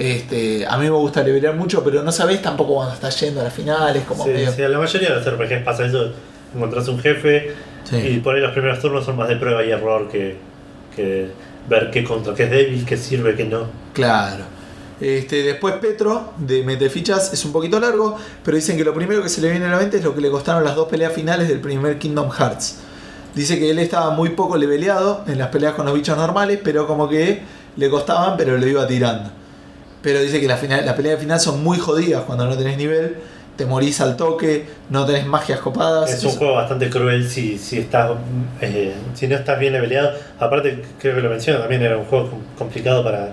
Este, 0.00 0.64
a 0.64 0.76
mí 0.78 0.84
me 0.84 0.90
gusta 0.90 1.24
levelear 1.24 1.56
mucho, 1.56 1.82
pero 1.82 2.04
no 2.04 2.12
sabes 2.12 2.40
tampoco 2.40 2.74
cuando 2.76 2.94
estás 2.94 3.18
yendo 3.20 3.40
a 3.40 3.44
las 3.44 3.52
finales, 3.52 4.04
como 4.06 4.22
Sí, 4.22 4.30
medio. 4.30 4.52
sí, 4.52 4.62
a 4.62 4.68
la 4.68 4.78
mayoría 4.78 5.08
de 5.08 5.16
los 5.16 5.26
RPGs 5.26 5.64
pasa 5.64 5.86
eso. 5.86 6.12
Encontrás 6.54 6.86
un 6.86 7.00
jefe 7.00 7.52
Sí. 7.82 7.96
y 7.96 8.18
por 8.20 8.36
ahí 8.36 8.40
los 8.40 8.52
primeros 8.52 8.78
turnos 8.80 9.04
son 9.04 9.16
más 9.16 9.28
de 9.28 9.36
prueba 9.36 9.64
y 9.64 9.70
error 9.72 10.08
que, 10.08 10.36
que 10.94 11.28
ver 11.68 11.90
qué 11.90 12.04
contra 12.04 12.32
qué 12.34 12.44
es 12.44 12.50
débil, 12.50 12.84
qué 12.86 12.96
sirve, 12.96 13.34
qué 13.34 13.44
no. 13.44 13.64
Claro. 13.92 14.44
Este, 15.00 15.42
después 15.42 15.74
Petro, 15.80 16.32
de 16.38 16.62
Metefichas, 16.62 17.32
es 17.32 17.44
un 17.44 17.52
poquito 17.52 17.80
largo, 17.80 18.16
pero 18.44 18.56
dicen 18.56 18.76
que 18.76 18.84
lo 18.84 18.94
primero 18.94 19.20
que 19.22 19.28
se 19.28 19.40
le 19.40 19.50
viene 19.50 19.66
a 19.66 19.70
la 19.70 19.78
mente 19.78 19.96
es 19.98 20.04
lo 20.04 20.14
que 20.14 20.20
le 20.20 20.30
costaron 20.30 20.62
las 20.64 20.76
dos 20.76 20.86
peleas 20.88 21.12
finales 21.12 21.48
del 21.48 21.60
primer 21.60 21.98
Kingdom 21.98 22.30
Hearts. 22.30 22.76
Dice 23.34 23.58
que 23.58 23.70
él 23.70 23.78
estaba 23.80 24.10
muy 24.10 24.30
poco 24.30 24.56
leveleado 24.56 25.24
en 25.26 25.38
las 25.38 25.48
peleas 25.48 25.74
con 25.74 25.86
los 25.86 25.94
bichos 25.94 26.16
normales, 26.16 26.60
pero 26.62 26.86
como 26.86 27.08
que 27.08 27.42
le 27.76 27.90
costaban, 27.90 28.36
pero 28.36 28.56
lo 28.58 28.66
iba 28.66 28.86
tirando. 28.86 29.30
Pero 30.02 30.20
dice 30.20 30.40
que 30.40 30.46
las 30.46 30.60
final, 30.60 30.84
las 30.86 30.94
peleas 30.94 31.18
final 31.20 31.40
son 31.40 31.62
muy 31.62 31.78
jodidas 31.78 32.22
cuando 32.22 32.46
no 32.46 32.56
tenés 32.56 32.76
nivel, 32.76 33.16
te 33.56 33.66
morís 33.66 34.00
al 34.00 34.16
toque, 34.16 34.66
no 34.90 35.04
tenés 35.04 35.26
magias 35.26 35.58
copadas. 35.58 36.12
Es 36.12 36.22
un 36.24 36.30
juego 36.32 36.54
bastante 36.54 36.88
cruel 36.88 37.28
si, 37.28 37.58
si 37.58 37.78
estás 37.80 38.12
eh, 38.60 38.94
si 39.14 39.26
no 39.26 39.34
estás 39.36 39.58
bien 39.58 39.72
leveleado. 39.72 40.12
Aparte, 40.38 40.82
creo 41.00 41.16
que 41.16 41.20
lo 41.20 41.30
menciono, 41.30 41.58
también 41.60 41.82
era 41.82 41.96
un 41.96 42.04
juego 42.04 42.30
com- 42.30 42.40
complicado 42.56 43.02
para, 43.02 43.32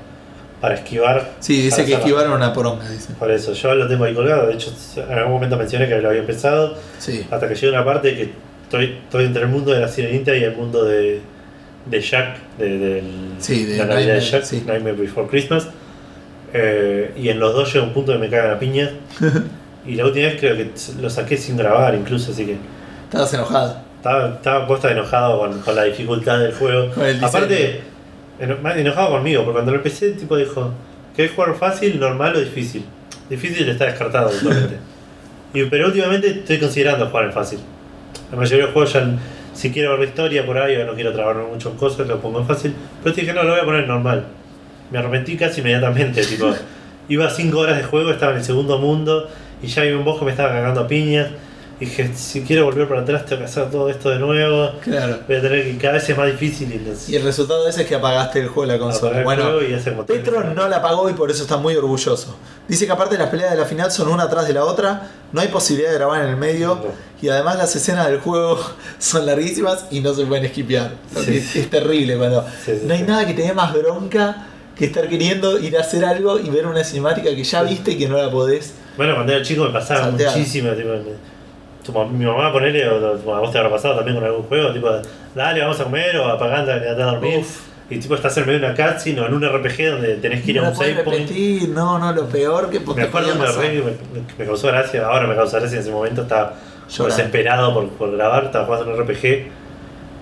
para 0.59 0.73
esquivar. 0.73 1.33
Sí, 1.39 1.61
dice 1.61 1.85
que 1.85 1.93
esquivaron 1.93 2.33
una 2.33 2.51
poronga, 2.51 2.89
dice. 2.89 3.13
Por 3.13 3.29
eso, 3.29 3.53
yo 3.53 3.75
lo 3.75 3.87
tengo 3.87 4.03
ahí 4.05 4.15
colgado. 4.15 4.47
De 4.47 4.53
hecho, 4.55 4.73
en 4.95 5.13
algún 5.19 5.33
momento 5.33 5.57
mencioné 5.57 5.87
que 5.87 5.97
lo 6.01 6.09
había 6.09 6.21
empezado. 6.21 6.75
Sí. 6.97 7.27
Hasta 7.29 7.47
que 7.47 7.53
llega 7.53 7.73
una 7.73 7.85
parte 7.85 8.15
que 8.15 8.31
estoy, 8.63 8.97
estoy 9.03 9.25
entre 9.25 9.43
el 9.43 9.49
mundo 9.49 9.71
de 9.71 9.81
la 9.81 9.87
sirenita 9.87 10.35
y 10.35 10.43
el 10.43 10.55
mundo 10.55 10.83
de, 10.83 11.21
de 11.85 12.01
Jack, 12.01 12.37
de, 12.57 12.79
del- 12.79 13.33
Sí, 13.37 13.65
de 13.65 13.77
la 13.77 13.85
Navidad 13.85 14.15
de 14.15 14.21
Jack, 14.21 14.43
sí. 14.43 14.63
Nightmare 14.65 14.95
Before 14.95 15.27
Christmas. 15.27 15.67
Eh, 16.57 17.11
y 17.17 17.27
en 17.27 17.39
los 17.39 17.53
dos 17.53 17.71
llega 17.73 17.85
un 17.85 17.91
punto 17.91 18.13
que 18.13 18.17
me 18.17 18.29
cagan 18.29 18.51
a 18.55 18.59
piña. 18.59 18.89
y 19.85 19.95
la 19.95 20.05
última 20.05 20.27
vez 20.27 20.37
creo 20.39 20.55
que 20.55 20.71
lo 21.01 21.09
saqué 21.09 21.35
sin 21.35 21.57
grabar 21.57 21.93
incluso, 21.95 22.31
así 22.31 22.45
que 22.45 22.55
Estabas 23.03 23.33
enojado. 23.33 23.77
estaba, 23.97 24.27
estaba 24.29 24.65
puesta 24.67 24.89
enojado 24.91 25.39
con, 25.39 25.59
con 25.61 25.75
la 25.75 25.83
dificultad 25.83 26.39
del 26.39 26.53
juego. 26.53 26.91
Aparte, 27.21 27.81
eno- 28.39 28.57
más 28.63 28.77
enojado 28.77 29.09
conmigo, 29.09 29.43
porque 29.43 29.53
cuando 29.55 29.71
lo 29.71 29.77
empecé 29.77 30.05
el 30.07 30.17
tipo 30.17 30.37
dijo, 30.37 30.71
¿querés 31.15 31.33
jugar 31.33 31.55
fácil, 31.55 31.99
normal 31.99 32.35
o 32.35 32.39
difícil? 32.39 32.85
Difícil 33.29 33.67
está 33.67 33.85
descartado 33.85 34.29
totalmente. 34.29 34.77
y, 35.53 35.63
pero 35.65 35.87
últimamente 35.87 36.29
estoy 36.29 36.57
considerando 36.59 37.07
jugar 37.07 37.25
en 37.25 37.33
fácil. 37.33 37.59
La 38.31 38.37
mayoría 38.37 38.59
de 38.59 38.63
los 38.63 38.71
juegos 38.73 38.93
ya, 38.93 39.05
si 39.53 39.71
quiero 39.71 39.91
ver 39.91 39.99
la 39.99 40.05
historia 40.05 40.45
por 40.45 40.57
ahí 40.57 40.75
o 40.77 40.85
no 40.85 40.93
quiero 40.93 41.11
trabajar 41.13 41.43
mucho 41.43 41.69
en 41.71 41.75
cosas, 41.77 42.07
lo 42.07 42.19
pongo 42.21 42.39
en 42.39 42.47
fácil. 42.47 42.73
Pero 43.03 43.13
te 43.13 43.21
dije, 43.21 43.33
no, 43.33 43.43
lo 43.43 43.51
voy 43.51 43.59
a 43.59 43.65
poner 43.65 43.81
en 43.81 43.87
normal. 43.87 44.25
Me 44.91 44.99
arrepentí 44.99 45.37
casi 45.37 45.61
inmediatamente. 45.61 46.23
tipo, 46.25 46.53
iba 47.09 47.29
5 47.29 47.57
horas 47.57 47.77
de 47.77 47.83
juego, 47.83 48.11
estaba 48.11 48.31
en 48.33 48.39
el 48.39 48.43
segundo 48.43 48.77
mundo 48.79 49.27
y 49.61 49.67
ya 49.67 49.81
había 49.81 49.97
un 49.97 50.05
bosque 50.05 50.19
que 50.19 50.25
me 50.25 50.31
estaba 50.31 50.49
cagando 50.49 50.81
a 50.81 50.87
piñas. 50.87 51.29
Y 51.77 51.85
dije, 51.85 52.09
si 52.15 52.41
quiero 52.43 52.63
volver 52.63 52.87
para 52.87 53.01
atrás, 53.01 53.25
tengo 53.25 53.39
que 53.41 53.45
hacer 53.47 53.69
todo 53.69 53.89
esto 53.89 54.09
de 54.09 54.17
nuevo. 54.17 54.71
Claro. 54.81 55.19
Voy 55.27 55.35
a 55.35 55.41
tener 55.41 55.63
que 55.65 55.77
cada 55.77 55.95
vez 55.95 56.09
es 56.09 56.17
más 56.17 56.27
difícil. 56.27 56.71
Y 56.71 56.75
entonces, 56.75 57.09
Y 57.09 57.17
el 57.17 57.23
resultado 57.23 57.65
de 57.65 57.69
ese 57.69 57.81
es 57.81 57.87
que 57.89 57.95
apagaste 57.95 58.39
el 58.39 58.47
juego 58.47 58.71
de 58.71 58.77
la 58.77 58.79
consola. 58.81 59.23
Bueno, 59.23 59.61
y 59.61 59.75
Petro 60.07 60.41
no 60.53 60.69
la 60.69 60.81
pagó 60.81 61.09
y 61.09 61.13
por 61.13 61.29
eso 61.29 61.43
está 61.43 61.57
muy 61.57 61.75
orgulloso. 61.75 62.37
Dice 62.65 62.85
que 62.85 62.93
aparte 62.93 63.17
las 63.17 63.27
peleas 63.27 63.51
de 63.51 63.57
la 63.57 63.65
final 63.65 63.91
son 63.91 64.07
una 64.07 64.23
atrás 64.23 64.47
de 64.47 64.53
la 64.53 64.63
otra, 64.63 65.09
no 65.33 65.41
hay 65.41 65.49
posibilidad 65.49 65.91
de 65.91 65.97
grabar 65.97 66.23
en 66.23 66.29
el 66.29 66.37
medio 66.37 66.75
No. 66.75 66.83
y 67.21 67.27
además 67.27 67.57
las 67.57 67.75
escenas 67.75 68.07
del 68.07 68.19
juego 68.19 68.57
son 68.97 69.25
larguísimas 69.25 69.87
y 69.91 69.99
no 69.99 70.13
se 70.13 70.25
pueden 70.25 70.45
esquipear. 70.45 70.93
Sí, 71.13 71.37
es, 71.37 71.45
sí. 71.45 71.59
es 71.59 71.69
terrible 71.69 72.17
cuando 72.17 72.45
Sí, 72.63 72.71
sí, 72.71 72.81
no 72.85 72.93
hay 72.93 73.03
nada 73.03 73.27
que 73.27 73.33
te 73.33 73.41
dé 73.41 73.53
más 73.53 73.73
bronca 73.73 74.47
que 74.75 74.85
estar 74.85 75.07
queriendo 75.07 75.57
ir 75.59 75.77
a 75.77 75.81
hacer 75.81 76.03
algo 76.03 76.39
y 76.39 76.49
ver 76.49 76.65
una 76.67 76.83
cinemática 76.83 77.29
que 77.33 77.43
ya 77.43 77.63
viste 77.63 77.91
y 77.91 77.97
que 77.97 78.07
no 78.09 78.17
la 78.17 78.29
podés. 78.29 78.75
Bueno, 78.97 79.13
cuando 79.15 79.33
era 79.33 79.41
chico 79.41 79.63
me 79.65 79.69
pasaba 79.71 80.01
Saltear. 80.01 80.31
muchísimo. 80.35 80.71
Tipo, 80.73 80.89
me- 80.89 81.35
tu 81.85 81.93
mi 82.17 82.25
mamá, 82.25 82.51
ponele, 82.51 82.87
o, 82.89 83.35
a 83.35 83.39
vos 83.39 83.51
te 83.51 83.57
habrá 83.59 83.69
pasado 83.69 83.95
también 83.97 84.17
con 84.17 84.25
algún 84.25 84.43
juego, 84.43 84.73
tipo, 84.73 84.89
dale, 85.35 85.61
vamos 85.61 85.79
a 85.79 85.83
comer 85.83 86.17
o 86.17 86.25
apagando, 86.25 86.71
a 86.71 86.93
dormir. 86.93 87.39
Uf. 87.39 87.59
Y 87.87 87.97
tipo, 87.99 88.15
estás 88.15 88.35
en 88.37 88.47
medio 88.47 88.59
de 88.61 88.65
una 88.65 88.75
cutscene 88.75 89.21
o 89.21 89.27
en 89.27 89.33
un 89.35 89.43
RPG 89.47 89.91
donde 89.91 90.15
tenés 90.15 90.41
que 90.43 90.49
ir 90.51 90.57
No 90.57 90.65
a 90.65 90.69
un 90.71 90.75
save 90.75 91.03
point. 91.03 91.19
repetir, 91.29 91.69
no, 91.69 91.99
no, 91.99 92.11
lo 92.11 92.25
peor 92.27 92.71
que 92.71 92.79
Me 92.79 93.03
acuerdo 93.03 93.33
que 93.33 93.69
me, 93.83 93.91
me 94.39 94.45
causó 94.45 94.67
gracia, 94.69 95.05
ahora 95.05 95.27
me 95.27 95.35
causa 95.35 95.59
gracia, 95.59 95.75
en 95.75 95.81
ese 95.83 95.91
momento 95.91 96.23
estaba 96.23 96.55
Llorando. 96.89 97.15
desesperado 97.15 97.73
por, 97.75 97.89
por 97.89 98.11
grabar, 98.17 98.45
estaba 98.45 98.65
jugando 98.65 98.91
un 98.91 98.97
RPG 99.07 99.47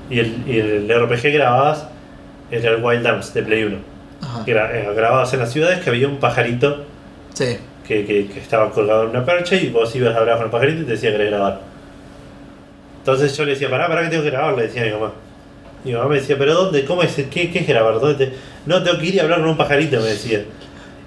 y 0.09 0.19
el, 0.19 0.43
y 0.45 0.59
el 0.59 0.89
RPG 1.05 1.21
que 1.21 1.31
grababas 1.31 1.87
era 2.51 2.71
el 2.71 2.83
Wild 2.83 3.07
Arms 3.07 3.33
de 3.33 3.41
Play 3.43 3.63
1. 3.63 3.77
Era- 4.45 4.77
eh, 4.77 4.87
grababas 4.95 5.33
en 5.33 5.39
las 5.39 5.51
ciudades 5.51 5.79
que 5.79 5.89
había 5.89 6.07
un 6.07 6.17
pajarito 6.17 6.85
Sí. 7.33 7.57
que, 7.87 8.05
que- 8.05 8.27
que 8.27 8.39
estaba 8.39 8.69
colgado 8.71 9.03
en 9.03 9.09
una 9.09 9.25
percha 9.25 9.55
y 9.55 9.69
vos 9.69 9.93
ibas 9.95 10.15
a 10.15 10.19
hablar 10.19 10.37
con 10.37 10.45
el 10.45 10.51
pajarito 10.51 10.81
y 10.81 10.85
te 10.85 10.91
decía 10.91 11.15
que 11.15 11.25
grabar. 11.25 11.59
Entonces 12.99 13.35
yo 13.35 13.43
le 13.45 13.51
decía, 13.51 13.69
pará, 13.69 13.87
pará 13.87 14.03
que 14.03 14.09
tengo 14.09 14.23
que 14.23 14.29
grabar, 14.31 14.55
le 14.55 14.63
decía 14.63 14.83
a 14.83 14.85
mi 14.85 14.91
mamá. 14.91 15.11
Y 15.83 15.89
mi 15.89 15.93
mamá 15.95 16.07
me 16.09 16.15
decía, 16.15 16.37
pero 16.37 16.53
¿dónde? 16.53 16.85
¿Cómo 16.85 17.03
es? 17.03 17.13
¿Qué, 17.13 17.51
qué 17.51 17.59
es 17.59 17.67
grabar? 17.67 17.99
¿Dónde 17.99 18.27
te- 18.27 18.33
No, 18.65 18.81
tengo 18.81 18.97
que 18.97 19.07
ir 19.07 19.15
y 19.15 19.19
hablar 19.19 19.39
con 19.41 19.49
un 19.49 19.57
pajarito, 19.57 19.97
me 19.99 20.05
decía. 20.07 20.43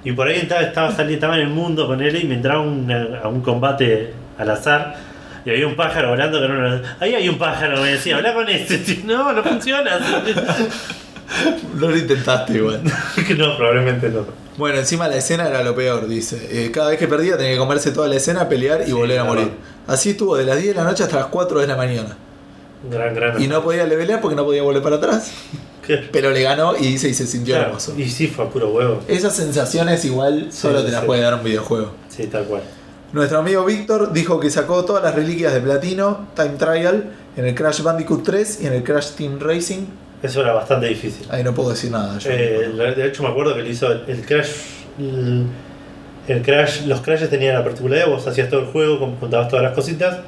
Y 0.05 0.13
por 0.13 0.29
ahí 0.29 0.37
estaba, 0.37 0.61
estaba, 0.63 0.91
sali- 0.93 1.15
estaba 1.15 1.37
en 1.37 1.43
el 1.43 1.49
mundo 1.49 1.87
con 1.87 2.01
él 2.03 2.15
y 2.23 2.25
me 2.25 2.35
entraba 2.35 2.61
una- 2.61 3.21
a 3.23 3.29
un 3.29 3.41
combate 3.41 4.13
al 4.39 4.51
azar. 4.51 4.95
Y 5.47 5.51
había 5.51 5.67
un 5.67 5.77
pájaro 5.77 6.11
volando 6.11 6.41
con 6.41 6.51
una... 6.51 6.97
Ahí 7.01 7.15
hay 7.15 7.29
un 7.29 7.39
pájaro, 7.39 7.81
me 7.81 7.93
decía, 7.93 8.17
habla 8.17 8.35
con 8.35 8.49
este. 8.49 8.99
No, 9.05 9.33
no 9.33 9.43
funciona. 9.43 9.99
No 11.75 11.89
lo 11.89 11.97
intentaste 11.97 12.55
igual. 12.55 12.83
no, 13.39 13.57
probablemente 13.57 14.09
no. 14.09 14.25
Bueno, 14.57 14.79
encima 14.79 15.09
la 15.09 15.17
escena 15.17 15.47
era 15.49 15.63
lo 15.63 15.75
peor, 15.75 16.09
dice. 16.09 16.49
Eh, 16.51 16.71
cada 16.71 16.91
vez 16.91 16.99
que 16.99 17.07
perdía 17.07 17.37
tenía 17.37 17.53
que 17.53 17.59
comerse 17.59 17.91
toda 17.91 18.09
la 18.09 18.17
escena, 18.17 18.49
pelear 18.49 18.83
y 18.83 18.87
Sí, 18.87 18.93
volver 18.93 19.19
a 19.19 19.25
morir. 19.25 19.51
Así 19.87 20.11
estuvo 20.11 20.37
de 20.37 20.47
las 20.47 20.57
10 20.57 20.69
de 20.69 20.75
la 20.75 20.85
noche 20.85 21.03
hasta 21.03 21.17
las 21.17 21.27
4 21.27 21.61
de 21.61 21.67
la 21.67 21.77
mañana. 21.77 22.17
Gran, 22.91 23.15
gran. 23.15 23.43
Y 23.43 23.49
no 23.49 23.63
podía 23.63 23.87
levelear 23.87 24.21
porque 24.21 24.37
no 24.37 24.45
podía 24.45 24.63
volver 24.63 24.83
para 24.83 24.97
atrás. 24.97 25.31
¿Qué? 25.87 25.97
Pero 26.13 26.31
le 26.31 26.43
ganó 26.43 26.75
y 26.77 26.87
dice 26.87 27.09
y 27.09 27.15
se 27.15 27.27
sintió 27.27 27.55
Claro, 27.55 27.69
hermoso. 27.69 27.95
Y 27.97 28.09
sí, 28.09 28.29
fue 28.29 28.47
a 28.47 28.49
puro 28.49 28.71
huevo. 28.71 29.03
Esas 29.09 29.35
sensaciones 29.37 30.05
igual 30.05 30.51
solo 30.53 30.83
te 30.83 30.91
las 30.91 31.01
sí. 31.03 31.07
puede 31.07 31.21
dar 31.21 31.35
un 31.35 31.45
videojuego. 31.45 31.93
Sí, 32.09 32.27
tal 32.27 32.45
cual. 32.45 32.63
Nuestro 33.13 33.39
amigo 33.39 33.65
Víctor 33.65 34.13
dijo 34.13 34.41
que 34.41 34.51
sacó 34.51 34.85
todas 34.85 35.03
las 35.03 35.15
reliquias 35.15 35.53
de 35.53 35.61
platino, 35.61 36.27
Time 36.35 36.57
Trial, 36.59 37.13
en 37.37 37.47
el 37.47 37.55
Crash 37.55 37.83
Bandicoot 37.83 38.25
3 38.25 38.61
y 38.63 38.67
en 38.67 38.73
el 38.73 38.83
Crash 38.83 39.11
Team 39.13 39.39
Racing. 39.39 39.87
Eso 40.23 40.41
era 40.41 40.53
bastante 40.53 40.87
difícil. 40.87 41.27
Ahí 41.31 41.45
no 41.45 41.55
puedo 41.55 41.71
decir 41.71 41.91
nada. 41.91 42.19
yo. 42.19 42.31
Eh, 42.31 42.95
de 42.97 43.07
hecho 43.07 43.23
me 43.23 43.29
acuerdo 43.29 43.55
que 43.55 43.63
le 43.63 43.71
hizo 43.71 43.91
el, 43.93 44.03
el 44.09 44.25
Crash. 44.25 44.49
El, 44.99 45.45
el 46.29 46.43
Crash. 46.43 46.87
Los 46.87 47.01
Crashes 47.03 47.29
tenían 47.31 47.55
la 47.55 47.63
particularidad, 47.65 48.09
vos 48.09 48.27
hacías 48.27 48.49
todo 48.49 48.61
el 48.61 48.67
juego, 48.67 49.15
juntabas 49.21 49.49
todas 49.49 49.63
las 49.65 49.73
cositas 49.75 50.19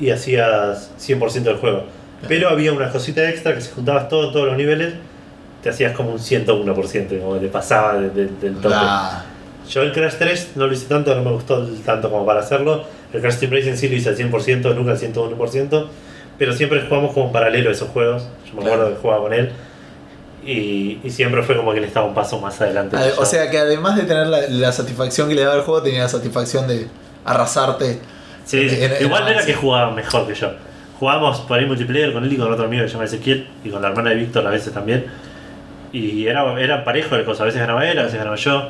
y 0.00 0.10
hacías 0.10 0.90
100% 0.98 1.42
del 1.44 1.56
juego. 1.56 1.84
Pero 2.26 2.48
había 2.48 2.72
una 2.72 2.90
cosita 2.90 3.28
extra 3.28 3.54
que 3.54 3.60
si 3.60 3.70
juntabas 3.70 4.08
todo, 4.08 4.32
todos 4.32 4.46
los 4.46 4.56
niveles, 4.56 4.94
te 5.62 5.68
hacías 5.70 5.92
como 5.92 6.10
un 6.10 6.18
101%, 6.18 7.20
como 7.20 7.36
te 7.36 7.48
pasaba 7.48 7.94
de- 7.98 8.10
de- 8.10 8.26
del 8.40 8.56
tope. 8.56 8.74
Yo 9.70 9.82
el 9.82 9.92
Crash 9.92 10.14
3 10.18 10.50
no 10.56 10.66
lo 10.66 10.72
hice 10.74 10.86
tanto, 10.86 11.14
no 11.14 11.22
me 11.22 11.30
gustó 11.30 11.66
tanto 11.86 12.10
como 12.10 12.26
para 12.26 12.40
hacerlo. 12.40 12.84
El 13.12 13.20
Crash 13.20 13.36
Team 13.36 13.52
Racing 13.52 13.74
sí 13.76 13.88
lo 13.88 13.94
hice 13.96 14.08
al 14.10 14.16
100%, 14.16 14.74
nunca 14.74 14.90
al 14.92 14.98
101%. 14.98 15.88
Pero 16.38 16.52
siempre 16.52 16.80
jugamos 16.88 17.12
como 17.12 17.26
en 17.26 17.32
paralelo 17.32 17.70
esos 17.70 17.88
juegos. 17.90 18.26
Yo 18.46 18.54
me 18.54 18.60
acuerdo 18.62 18.76
Claro. 18.84 18.94
que 18.96 19.00
jugaba 19.02 19.22
con 19.22 19.32
él. 19.34 19.52
Y, 20.46 20.98
y 21.02 21.10
siempre 21.10 21.42
fue 21.42 21.56
como 21.56 21.72
que 21.72 21.78
él 21.78 21.84
estaba 21.84 22.06
un 22.06 22.14
paso 22.14 22.38
más 22.40 22.60
adelante. 22.60 22.96
O 23.18 23.24
sea 23.24 23.50
que 23.50 23.58
además 23.58 23.96
de 23.96 24.02
tener 24.02 24.26
la, 24.26 24.40
la 24.48 24.72
satisfacción 24.72 25.28
que 25.28 25.34
le 25.34 25.42
daba 25.42 25.54
el 25.56 25.62
juego, 25.62 25.82
tenía 25.82 26.02
la 26.02 26.08
satisfacción 26.08 26.68
de 26.68 26.86
arrasarte. 27.24 27.98
Sí, 28.44 28.58
en- 28.70 28.92
en- 28.92 29.02
Igual 29.02 29.24
no 29.24 29.30
era 29.30 29.40
en- 29.40 29.46
que 29.46 29.54
jugaba 29.54 29.90
mejor 29.92 30.26
que 30.26 30.34
yo. 30.34 30.50
Jugábamos 30.98 31.40
por 31.40 31.58
ahí 31.58 31.64
multiplayer 31.66 32.12
con 32.12 32.24
él 32.24 32.32
y 32.32 32.36
con 32.36 32.52
otro 32.52 32.66
amigo 32.66 32.82
que 32.82 32.88
se 32.88 32.92
llama 32.94 33.04
Ezequiel. 33.06 33.48
Y 33.64 33.70
con 33.70 33.80
la 33.80 33.88
hermana 33.88 34.10
de 34.10 34.16
Víctor 34.16 34.46
a 34.46 34.50
veces 34.50 34.72
también. 34.74 35.06
Y 35.92 36.26
era, 36.26 36.60
era 36.60 36.84
parejo 36.84 37.16
de 37.16 37.24
cosas. 37.24 37.42
A 37.42 37.44
veces 37.44 37.60
ganaba 37.60 37.88
él, 37.88 37.98
a 37.98 38.02
veces 38.02 38.18
ganaba 38.18 38.36
yo. 38.36 38.68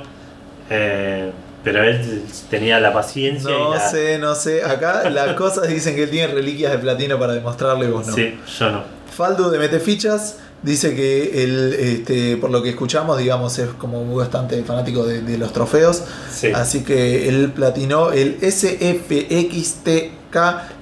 Eh, 0.71 1.31
pero 1.65 1.83
él 1.83 2.23
tenía 2.51 2.79
la 2.79 2.93
paciencia 2.93 3.51
y 3.51 3.53
No 3.55 3.75
la... 3.75 3.91
sé, 3.91 4.19
no 4.19 4.35
sé. 4.35 4.63
Acá 4.63 5.09
las 5.11 5.33
cosas 5.37 5.67
dicen 5.67 5.97
que 5.97 6.05
él 6.05 6.11
tiene 6.11 6.33
reliquias 6.33 6.71
de 6.73 6.79
platino 6.79 7.19
para 7.19 7.33
demostrarle 7.33 7.87
y 7.87 7.91
vos 7.91 8.07
no. 8.07 8.15
Sí, 8.15 8.39
yo 8.59 8.71
no. 8.71 8.83
Faldo 9.11 9.51
de 9.51 9.59
Metefichas 9.59 10.37
dice 10.63 10.95
que 10.95 11.43
él, 11.45 11.75
este, 11.79 12.37
por 12.37 12.51
lo 12.51 12.63
que 12.63 12.71
escuchamos, 12.71 13.19
digamos, 13.19 13.59
es 13.59 13.69
como 13.71 14.05
muy 14.05 14.17
bastante 14.19 14.63
fanático 14.65 15.05
de, 15.07 15.23
de 15.23 15.39
los 15.39 15.53
trofeos. 15.53 16.03
Sí. 16.31 16.53
Así 16.55 16.85
que 16.85 17.29
él 17.29 17.53
platinó 17.55 18.11
el 18.13 18.39
SFXTK, 18.41 20.33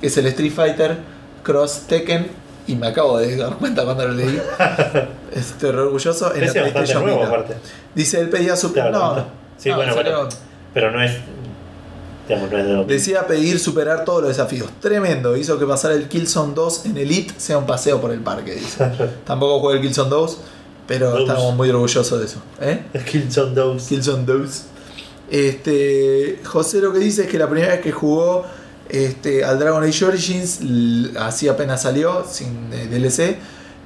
que 0.00 0.06
es 0.06 0.16
el 0.16 0.26
Street 0.26 0.52
Fighter 0.52 0.98
Cross 1.42 1.82
Tekken. 1.88 2.42
Y 2.66 2.76
me 2.76 2.86
acabo 2.86 3.18
de 3.18 3.36
dar 3.36 3.56
cuenta 3.56 3.84
cuando 3.84 4.06
lo 4.06 4.14
leí. 4.14 4.40
Estoy 5.32 5.70
orgulloso. 5.70 6.32
En 6.34 6.44
Ese 6.44 6.60
la 6.60 6.70
PlayStation 6.70 7.04
nuevo. 7.04 7.44
Dice, 7.94 8.20
él 8.20 8.28
pedía 8.28 8.54
super... 8.56 8.88
Claro, 8.88 9.16
no, 9.16 9.26
sí, 9.58 9.68
no, 9.68 9.76
bueno, 9.76 9.94
bueno. 9.94 10.28
Pero 10.74 10.90
no 10.90 11.02
es. 11.02 11.12
Digamos, 12.28 12.50
no 12.50 12.58
es 12.58 12.66
de 12.66 12.72
lo 12.72 12.84
Decía 12.84 13.26
pedir 13.26 13.58
superar 13.58 14.04
todos 14.04 14.22
los 14.22 14.28
desafíos. 14.28 14.70
Tremendo. 14.80 15.36
Hizo 15.36 15.58
que 15.58 15.66
pasar 15.66 15.92
el 15.92 16.08
Killzone 16.08 16.54
2 16.54 16.86
en 16.86 16.96
Elite 16.98 17.34
sea 17.36 17.58
un 17.58 17.66
paseo 17.66 18.00
por 18.00 18.12
el 18.12 18.20
parque, 18.20 18.54
dice. 18.54 18.90
Tampoco 19.26 19.60
jugué 19.60 19.76
el 19.76 19.82
Killzone 19.82 20.10
2, 20.10 20.38
pero 20.86 21.10
Dos. 21.10 21.20
estamos 21.20 21.54
muy 21.54 21.68
orgullosos 21.70 22.18
de 22.18 22.24
eso. 22.26 22.40
¿Eh? 22.60 22.84
Killzone 23.10 23.54
2. 23.54 23.86
Killzone 23.88 24.24
2. 24.24 24.62
Este, 25.30 26.40
José 26.44 26.80
lo 26.80 26.92
que 26.92 26.98
dice 26.98 27.22
es 27.22 27.28
que 27.28 27.38
la 27.38 27.48
primera 27.48 27.72
vez 27.72 27.80
que 27.80 27.90
jugó 27.90 28.44
este, 28.88 29.44
al 29.44 29.58
Dragon 29.58 29.82
Age 29.82 30.04
Origins, 30.04 30.60
así 31.18 31.48
apenas 31.48 31.82
salió, 31.82 32.24
sin 32.30 32.70
DLC, 32.70 33.38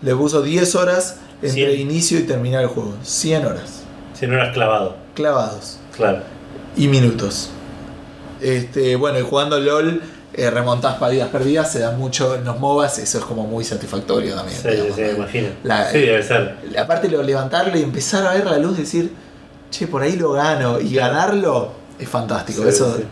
le 0.03 0.15
puso 0.15 0.43
10 0.43 0.75
horas 0.75 1.17
entre 1.43 1.77
100. 1.77 1.81
inicio 1.81 2.19
y 2.19 2.23
terminar 2.23 2.63
el 2.63 2.69
juego. 2.69 2.95
100 3.03 3.47
horas. 3.47 3.83
Si 4.15 4.27
no 4.27 4.35
eras 4.35 4.53
clavado. 4.53 4.97
Clavados. 5.15 5.79
Claro. 5.97 6.23
Y 6.77 6.89
minutos. 6.89 7.51
Este, 8.41 8.97
bueno, 8.97 9.19
y 9.19 9.23
jugando 9.23 9.59
LOL, 9.59 10.03
eh, 10.35 10.51
remontás 10.51 10.97
partidas 10.97 11.29
perdidas, 11.31 11.73
se 11.73 11.79
da 11.79 11.93
mucho 11.93 12.35
en 12.35 12.45
los 12.45 12.59
MOBAs, 12.61 12.99
eso 12.99 13.19
es 13.19 13.25
como 13.25 13.45
muy 13.47 13.65
satisfactorio 13.65 14.35
también. 14.35 14.59
Sí, 14.61 14.69
digamos, 14.69 14.95
sí, 14.97 15.03
¿no? 15.03 15.11
imagino. 15.13 15.49
La- 15.65 15.91
sí, 15.91 15.99
debe 16.01 16.23
ser. 16.23 16.57
Aparte 16.79 17.09
lo 17.09 17.23
levantarlo 17.23 17.77
y 17.79 17.83
empezar 17.83 18.27
a 18.27 18.35
ver 18.35 18.45
la 18.45 18.59
luz, 18.59 18.77
decir, 18.77 19.11
che, 19.71 19.87
por 19.87 20.03
ahí 20.03 20.17
lo 20.17 20.33
gano, 20.33 20.79
y 20.81 20.95
ganarlo 20.95 21.73
es 21.99 22.09
fantástico. 22.09 22.63
Sí, 22.63 22.69
eso 22.69 22.97
sí. 22.97 23.05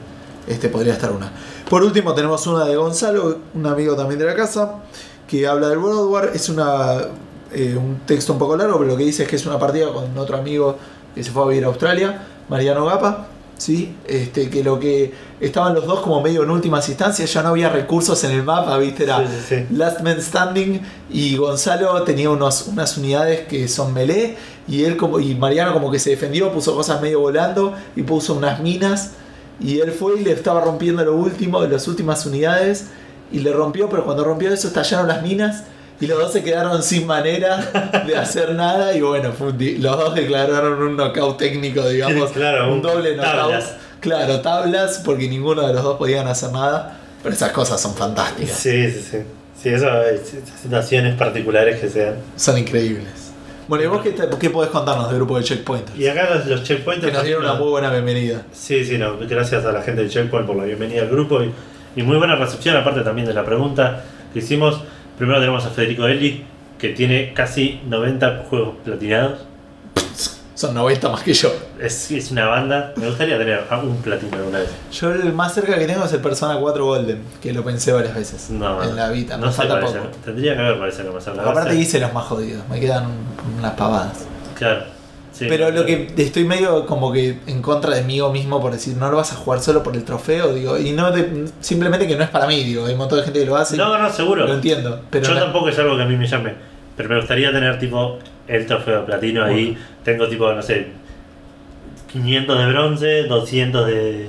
Este, 0.46 0.68
podría 0.68 0.92
estar 0.92 1.10
una. 1.10 1.32
Por 1.70 1.82
último 1.82 2.12
tenemos 2.14 2.46
una 2.46 2.66
de 2.66 2.76
Gonzalo, 2.76 3.38
un 3.54 3.66
amigo 3.66 3.96
también 3.96 4.18
de 4.20 4.26
la 4.26 4.34
casa, 4.34 4.74
que 5.26 5.46
habla 5.46 5.68
del 5.70 5.78
World 5.78 6.10
War. 6.10 6.30
Es 6.34 6.50
una, 6.50 6.98
eh, 7.50 7.74
un 7.78 8.00
texto 8.04 8.34
un 8.34 8.38
poco 8.38 8.54
largo, 8.58 8.76
pero 8.76 8.90
lo 8.90 8.96
que 8.98 9.04
dice 9.04 9.22
es 9.22 9.28
que 9.30 9.36
es 9.36 9.46
una 9.46 9.58
partida 9.58 9.90
con 9.90 10.16
otro 10.18 10.36
amigo 10.36 10.76
que 11.14 11.24
se 11.24 11.30
fue 11.30 11.44
a 11.44 11.46
vivir 11.46 11.64
a 11.64 11.68
Australia, 11.68 12.26
Mariano 12.50 12.84
Gapa. 12.84 13.28
¿Sí? 13.56 13.94
Este, 14.06 14.50
que 14.50 14.62
lo 14.62 14.78
que 14.78 15.12
estaban 15.40 15.74
los 15.74 15.86
dos 15.86 16.00
como 16.00 16.20
medio 16.20 16.42
en 16.42 16.50
últimas 16.50 16.88
instancias, 16.88 17.32
ya 17.32 17.42
no 17.42 17.50
había 17.50 17.68
recursos 17.68 18.22
en 18.24 18.32
el 18.32 18.42
mapa, 18.42 18.76
¿viste? 18.78 19.04
Era 19.04 19.18
Sí, 19.18 19.32
sí, 19.48 19.56
sí. 19.68 19.74
Last 19.76 20.00
Man 20.02 20.20
Standing 20.20 20.80
y 21.10 21.36
Gonzalo 21.36 22.02
tenía 22.02 22.30
unos, 22.30 22.66
unas 22.66 22.96
unidades 22.96 23.46
que 23.46 23.68
son 23.68 23.92
melee 23.92 24.36
y 24.66 24.84
él 24.84 24.96
como 24.96 25.20
y 25.20 25.34
Mariano 25.34 25.72
como 25.72 25.90
que 25.90 25.98
se 25.98 26.10
defendió, 26.10 26.52
puso 26.52 26.74
cosas 26.74 27.00
medio 27.00 27.20
volando 27.20 27.74
y 27.96 28.02
puso 28.02 28.34
unas 28.34 28.60
minas 28.60 29.12
y 29.60 29.80
él 29.80 29.92
fue 29.92 30.20
y 30.20 30.24
le 30.24 30.32
estaba 30.32 30.60
rompiendo 30.60 31.04
lo 31.04 31.14
último 31.14 31.60
de 31.60 31.68
las 31.68 31.86
últimas 31.86 32.26
unidades 32.26 32.86
y 33.32 33.40
le 33.40 33.52
rompió, 33.52 33.88
pero 33.88 34.04
cuando 34.04 34.24
rompió 34.24 34.52
eso 34.52 34.68
estallaron 34.68 35.08
las 35.08 35.22
minas 35.22 35.64
y 36.00 36.06
los 36.06 36.18
dos 36.18 36.32
se 36.32 36.42
quedaron 36.42 36.82
sin 36.82 37.06
manera 37.06 38.02
de 38.06 38.16
hacer 38.16 38.54
nada 38.54 38.94
y 38.96 39.00
bueno, 39.00 39.32
los 39.38 39.96
dos 39.98 40.14
declararon 40.14 40.82
un 40.82 40.96
knockout 40.96 41.38
técnico, 41.38 41.88
digamos, 41.88 42.30
Claro, 42.32 42.68
un 42.68 42.74
un- 42.74 42.82
doble 42.82 43.16
knockout. 43.16 43.34
tablas. 43.34 43.74
Claro, 44.00 44.40
tablas 44.40 45.00
porque 45.04 45.28
ninguno 45.28 45.66
de 45.66 45.72
los 45.72 45.82
dos 45.82 45.96
podían 45.96 46.26
hacer 46.28 46.52
nada, 46.52 46.98
pero 47.22 47.34
esas 47.34 47.52
cosas 47.52 47.80
son 47.80 47.94
fantásticas. 47.94 48.56
Sí, 48.56 48.90
sí, 48.90 49.06
sí. 49.10 49.18
Sí, 49.62 49.68
eso, 49.70 50.02
esas 50.02 50.28
situaciones 50.60 51.14
particulares 51.16 51.80
que 51.80 51.88
sean. 51.88 52.16
Son 52.36 52.58
increíbles. 52.58 53.08
Bueno, 53.66 53.84
¿y 53.84 53.86
vos 53.86 54.02
qué, 54.02 54.10
te- 54.10 54.28
qué 54.38 54.50
podés 54.50 54.70
contarnos 54.70 55.06
del 55.08 55.16
grupo 55.16 55.38
de 55.38 55.44
Checkpointers? 55.44 55.98
Y 55.98 56.06
acá 56.06 56.28
los, 56.34 56.44
los 56.44 56.62
checkpointers. 56.64 57.10
Que 57.10 57.16
nos 57.16 57.24
dieron 57.24 57.44
una 57.44 57.54
muy 57.54 57.68
buena 57.70 57.88
bienvenida. 57.90 58.42
Sí, 58.52 58.84
sí, 58.84 58.98
no. 58.98 59.16
Gracias 59.16 59.64
a 59.64 59.72
la 59.72 59.80
gente 59.80 60.02
de 60.02 60.10
Checkpoint 60.10 60.46
por 60.46 60.56
la 60.56 60.64
bienvenida 60.64 61.00
al 61.00 61.08
grupo 61.08 61.42
y, 61.42 61.50
y 61.96 62.02
muy 62.02 62.18
buena 62.18 62.36
recepción, 62.36 62.76
aparte 62.76 63.00
también 63.00 63.26
de 63.26 63.32
la 63.32 63.42
pregunta 63.44 64.02
que 64.34 64.40
hicimos. 64.40 64.82
Primero 65.18 65.38
tenemos 65.40 65.64
a 65.64 65.70
Federico 65.70 66.06
Eli, 66.06 66.44
que 66.78 66.90
tiene 66.90 67.32
casi 67.34 67.80
90 67.86 68.44
juegos 68.48 68.76
platinados. 68.84 69.40
Son 70.54 70.72
90 70.72 71.08
más 71.08 71.22
que 71.22 71.34
yo. 71.34 71.52
Es, 71.80 72.10
es 72.12 72.30
una 72.30 72.46
banda. 72.46 72.92
Me 72.96 73.08
gustaría 73.08 73.36
tener 73.36 73.64
un 73.82 73.96
platino 74.02 74.36
alguna 74.36 74.60
vez. 74.60 74.68
Yo 74.92 75.12
el 75.12 75.32
más 75.32 75.52
cerca 75.52 75.76
que 75.76 75.86
tengo 75.86 76.04
es 76.04 76.12
el 76.12 76.20
Persona 76.20 76.56
4 76.60 76.84
Golden, 76.84 77.22
que 77.42 77.52
lo 77.52 77.64
pensé 77.64 77.92
varias 77.92 78.14
veces. 78.14 78.50
No, 78.50 78.82
en 78.82 78.94
la 78.94 79.08
vida, 79.10 79.36
no 79.36 79.50
sé 79.50 79.56
falta 79.58 79.80
poco. 79.80 79.98
Tendría 80.24 80.54
que 80.54 80.60
haber 80.60 80.78
parece 80.78 81.02
que 81.02 81.10
más 81.10 81.26
Aparte 81.26 81.74
hice 81.74 81.98
los 81.98 82.12
más 82.12 82.24
jodidos, 82.26 82.62
me 82.68 82.78
quedan 82.78 83.06
un- 83.06 83.58
unas 83.58 83.72
pavadas. 83.72 84.26
Claro. 84.56 84.84
Sí. 85.34 85.44
Pero 85.48 85.70
lo 85.70 85.84
que 85.84 86.08
estoy 86.16 86.44
medio 86.44 86.86
como 86.86 87.12
que 87.12 87.38
en 87.46 87.60
contra 87.60 87.94
de 87.94 88.02
mí 88.02 88.20
mismo 88.32 88.60
por 88.62 88.72
decir, 88.72 88.96
no 88.96 89.10
lo 89.10 89.18
vas 89.18 89.32
a 89.32 89.36
jugar 89.36 89.60
solo 89.60 89.82
por 89.82 89.94
el 89.94 90.04
trofeo, 90.04 90.54
digo, 90.54 90.78
y 90.78 90.92
no 90.92 91.10
de- 91.10 91.44
simplemente 91.60 92.06
que 92.06 92.16
no 92.16 92.24
es 92.24 92.30
para 92.30 92.46
mí, 92.46 92.64
digo, 92.64 92.86
hay 92.86 92.92
un 92.92 92.98
montón 92.98 93.18
de 93.18 93.24
gente 93.24 93.40
que 93.40 93.46
lo 93.46 93.56
hace. 93.56 93.76
No, 93.76 93.98
no, 93.98 94.08
seguro. 94.10 94.46
Lo 94.46 94.54
entiendo, 94.54 95.02
pero 95.10 95.26
Yo 95.26 95.34
la- 95.34 95.40
tampoco 95.40 95.68
es 95.68 95.78
algo 95.78 95.96
que 95.96 96.02
a 96.04 96.06
mí 96.06 96.16
me 96.16 96.26
llame. 96.26 96.54
Pero 96.96 97.08
me 97.08 97.16
gustaría 97.16 97.50
tener 97.52 97.78
tipo 97.80 98.18
el 98.46 98.66
trofeo 98.66 99.00
de 99.00 99.06
platino 99.06 99.44
ahí. 99.44 99.76
Tengo 100.04 100.28
tipo, 100.28 100.50
no 100.52 100.62
sé, 100.62 100.86
500 102.12 102.58
de 102.58 102.66
bronce, 102.66 103.22
200 103.24 103.86
de. 103.86 104.28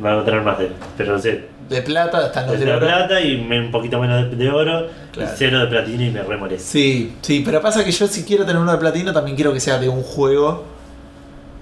Me 0.00 0.12
voy 0.12 0.22
a 0.22 0.24
tener 0.24 0.40
más 0.42 0.58
de. 0.58 0.70
Pero 0.96 1.12
no 1.12 1.18
sé, 1.18 1.44
de 1.68 1.82
plata 1.82 2.26
están 2.26 2.46
los 2.46 2.58
de 2.58 2.64
de 2.66 2.72
oro. 2.72 2.86
plata 2.86 3.20
y 3.20 3.34
un 3.36 3.70
poquito 3.70 3.98
menos 4.00 4.30
de, 4.30 4.36
de 4.36 4.50
oro. 4.50 4.86
Claro. 5.12 5.30
Y 5.32 5.34
cero 5.36 5.58
de 5.60 5.66
platino 5.66 6.02
y 6.04 6.10
me 6.10 6.22
remoré. 6.22 6.58
Sí, 6.58 7.14
sí, 7.20 7.42
pero 7.44 7.60
pasa 7.60 7.84
que 7.84 7.90
yo 7.92 8.06
si 8.06 8.24
quiero 8.24 8.44
tener 8.46 8.60
uno 8.60 8.72
de 8.72 8.78
platino 8.78 9.12
también 9.12 9.36
quiero 9.36 9.52
que 9.52 9.60
sea 9.60 9.78
de 9.78 9.88
un 9.88 10.02
juego. 10.02 10.64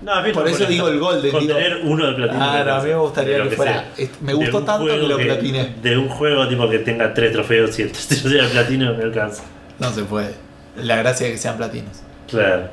No, 0.02 0.12
a 0.12 0.22
mí 0.22 0.30
Por 0.32 0.44
no 0.44 0.50
eso 0.50 0.66
digo 0.66 0.88
el 0.88 1.00
Golden, 1.00 1.32
Con 1.32 1.40
digo- 1.40 1.54
tener 1.54 1.80
uno 1.82 2.06
de 2.06 2.12
platino. 2.12 2.38
Ah, 2.44 2.62
no, 2.64 2.74
a 2.74 2.82
mí 2.82 2.88
me 2.90 2.96
gustaría 2.96 3.42
que 3.42 3.50
fuera- 3.56 3.84
sea. 3.96 4.08
me 4.20 4.34
gustó 4.34 4.62
tanto 4.62 4.86
que 4.86 4.98
lo 4.98 5.16
platiné. 5.16 5.74
De 5.82 5.96
un 5.98 6.08
juego 6.08 6.46
tipo 6.46 6.68
que 6.68 6.78
tenga 6.80 7.12
tres 7.12 7.32
trofeos 7.32 7.76
y 7.78 7.82
el 7.82 7.92
tercero 7.92 8.30
sea 8.30 8.42
de 8.44 8.48
platino 8.50 8.94
me 8.94 9.02
alcanza. 9.04 9.42
No 9.80 9.90
se 9.90 10.04
puede. 10.04 10.34
La 10.76 10.96
gracia 10.96 11.26
es 11.26 11.32
que 11.32 11.38
sean 11.38 11.56
platinos. 11.56 12.02
Claro. 12.28 12.64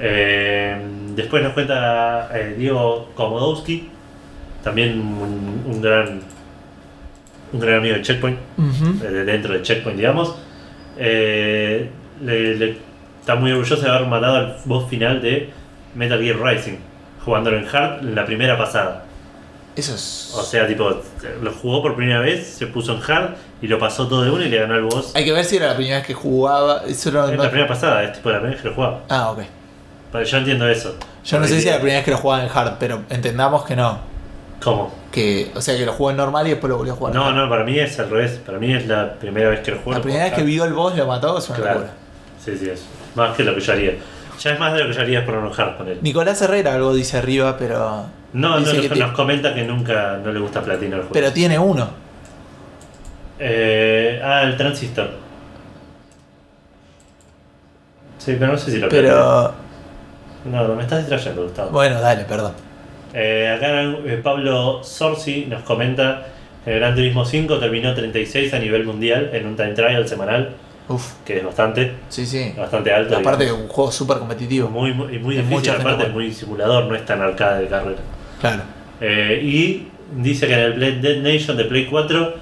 Eh, 0.00 0.76
después 1.14 1.42
nos 1.42 1.52
cuenta 1.54 2.28
eh, 2.34 2.54
Diego 2.58 3.10
Komodowski, 3.14 3.88
también 4.62 5.00
un, 5.00 5.62
un 5.66 5.80
gran 5.82 6.20
un 7.52 7.60
gran 7.60 7.76
amigo 7.78 7.94
de 7.94 8.02
Checkpoint, 8.02 8.38
eh, 9.02 9.06
de 9.08 9.24
dentro 9.24 9.54
de 9.54 9.62
Checkpoint, 9.62 9.96
digamos. 9.98 10.34
Eh, 10.98 11.88
le- 12.22 12.56
le- 12.56 12.76
está 13.20 13.34
muy 13.36 13.52
orgulloso 13.52 13.82
de 13.82 13.88
haber 13.90 14.06
matado 14.08 14.36
al 14.36 14.56
boss 14.64 14.88
final 14.88 15.20
de 15.22 15.50
Metal 15.94 16.20
Gear 16.20 16.36
Rising, 16.40 16.76
jugándolo 17.24 17.58
en 17.58 17.66
hard 17.68 18.00
en 18.00 18.14
la 18.14 18.24
primera 18.24 18.56
pasada. 18.58 19.04
Eso 19.76 19.94
es. 19.94 20.32
O 20.36 20.42
sea, 20.42 20.66
tipo, 20.66 20.90
lo 21.40 21.52
jugó 21.52 21.82
por 21.82 21.94
primera 21.94 22.18
vez, 22.20 22.44
se 22.48 22.66
puso 22.66 22.94
en 22.96 23.02
hard 23.10 23.34
y 23.62 23.68
lo 23.68 23.78
pasó 23.78 24.08
todo 24.08 24.22
de 24.24 24.30
uno 24.30 24.44
y 24.44 24.48
le 24.48 24.58
ganó 24.58 24.74
al 24.74 24.82
boss. 24.82 25.14
Hay 25.14 25.24
que 25.24 25.32
ver 25.32 25.44
si 25.44 25.56
era 25.56 25.68
la 25.68 25.76
primera 25.76 25.98
vez 25.98 26.06
que 26.06 26.14
jugaba. 26.14 26.82
Eso 26.86 27.12
no, 27.12 27.28
Es 27.28 27.36
no- 27.36 27.42
la 27.44 27.50
primera 27.50 27.68
pasada, 27.68 28.02
es 28.02 28.12
tipo 28.14 28.28
la 28.30 28.38
primera 28.38 28.54
vez 28.54 28.62
que 28.62 28.68
lo 28.68 28.74
jugaba. 28.74 29.00
Ah, 29.08 29.30
ok. 29.30 29.38
Pero 30.10 30.24
yo 30.24 30.38
entiendo 30.38 30.68
eso. 30.68 30.96
Yo 31.24 31.38
no 31.38 31.46
sé 31.46 31.60
si 31.60 31.66
era 31.68 31.76
la 31.76 31.80
primera 31.82 31.98
vez 31.98 32.04
que 32.06 32.10
lo 32.10 32.16
jugaba 32.16 32.42
en 32.42 32.50
hard, 32.52 32.72
pero 32.80 33.02
entendamos 33.10 33.64
que 33.64 33.76
no. 33.76 33.98
¿Cómo? 34.62 34.92
Que, 35.12 35.50
o 35.54 35.60
sea, 35.60 35.76
que 35.76 35.86
lo 35.86 35.92
jugó 35.92 36.10
en 36.10 36.16
normal 36.16 36.46
y 36.46 36.50
después 36.50 36.68
lo 36.70 36.76
volvió 36.78 36.92
a 36.92 36.96
jugar. 36.96 37.14
No, 37.14 37.32
no, 37.32 37.48
para 37.48 37.64
mí 37.64 37.78
es 37.78 37.98
al 38.00 38.10
revés. 38.10 38.40
Para 38.44 38.58
mí 38.58 38.72
es 38.74 38.86
la 38.86 39.14
primera 39.14 39.48
vez 39.50 39.60
que 39.60 39.70
lo 39.70 39.76
juego. 39.78 39.92
La 39.92 40.02
primera 40.02 40.24
vez 40.24 40.32
que 40.34 40.42
vio 40.42 40.64
el 40.64 40.72
boss 40.72 40.96
lo 40.96 41.06
mató 41.06 41.38
es 41.38 41.48
una 41.48 41.58
Claro. 41.58 41.74
locura. 41.80 41.92
Sí, 42.44 42.56
sí, 42.58 42.68
es. 42.68 42.84
Más 43.14 43.36
que 43.36 43.44
lo 43.44 43.54
que 43.54 43.60
yo 43.60 43.72
haría. 43.72 43.92
Ya 44.40 44.52
es 44.52 44.60
más 44.60 44.72
de 44.72 44.80
lo 44.80 44.86
que 44.88 44.92
yo 44.94 45.00
haría 45.00 45.24
por 45.24 45.34
enojar 45.34 45.76
con 45.76 45.88
él. 45.88 45.98
Nicolás 46.02 46.40
Herrera 46.42 46.74
algo 46.74 46.92
dice 46.94 47.18
arriba, 47.18 47.56
pero. 47.56 48.06
No, 48.32 48.48
no, 48.50 48.60
nos, 48.60 48.70
que 48.72 48.88
ti- 48.88 48.98
nos 48.98 49.12
comenta 49.12 49.54
que 49.54 49.64
nunca 49.64 50.18
no 50.22 50.32
le 50.32 50.38
gusta 50.40 50.60
platino 50.62 50.96
el 50.96 51.02
juego. 51.02 51.12
Pero 51.14 51.32
tiene 51.32 51.58
uno. 51.58 51.88
Eh, 53.38 54.20
ah, 54.24 54.42
el 54.42 54.56
transistor. 54.56 55.10
Sí, 58.18 58.36
pero 58.38 58.52
no 58.52 58.58
sé 58.58 58.70
si 58.72 58.78
lo. 58.78 58.88
Pero. 58.88 59.52
No, 60.44 60.66
no, 60.68 60.74
me 60.74 60.82
estás 60.82 60.98
distrayendo, 61.00 61.44
Gustavo. 61.44 61.70
Bueno, 61.70 62.00
dale, 62.00 62.24
perdón. 62.24 62.52
Eh, 63.20 63.52
acá 63.56 63.82
eh, 63.82 64.20
Pablo 64.22 64.84
Sorsi 64.84 65.46
nos 65.46 65.62
comenta 65.62 66.26
que 66.64 66.72
el 66.74 66.78
Gran 66.78 66.94
Turismo 66.94 67.24
5 67.24 67.58
terminó 67.58 67.92
36 67.94 68.54
a 68.54 68.58
nivel 68.60 68.84
mundial 68.84 69.30
en 69.32 69.46
un 69.46 69.56
time 69.56 69.72
trial 69.72 70.06
semanal, 70.06 70.50
Uf, 70.88 71.14
que 71.24 71.38
es 71.38 71.44
bastante, 71.44 71.94
sí, 72.08 72.24
sí. 72.24 72.54
bastante 72.56 72.92
alto. 72.92 73.16
Aparte 73.16 73.38
de 73.44 73.50
digamos. 73.50 73.64
un 73.68 73.72
juego 73.74 73.90
súper 73.90 74.18
competitivo. 74.18 74.68
muy, 74.68 74.92
muy, 74.94 75.18
muy 75.18 75.36
difícil, 75.36 75.70
aparte 75.72 76.04
es 76.04 76.12
muy 76.12 76.32
simulador, 76.32 76.84
no 76.84 76.94
es 76.94 77.04
tan 77.04 77.20
arcade 77.20 77.62
de 77.62 77.68
carrera. 77.68 77.98
Claro. 78.40 78.62
Eh, 79.00 79.40
y 79.42 79.88
dice 80.22 80.46
que 80.46 80.54
en 80.54 80.60
el 80.82 81.02
Dead 81.02 81.16
Nation 81.18 81.56
de 81.56 81.64
Play 81.64 81.86
4, 81.86 82.34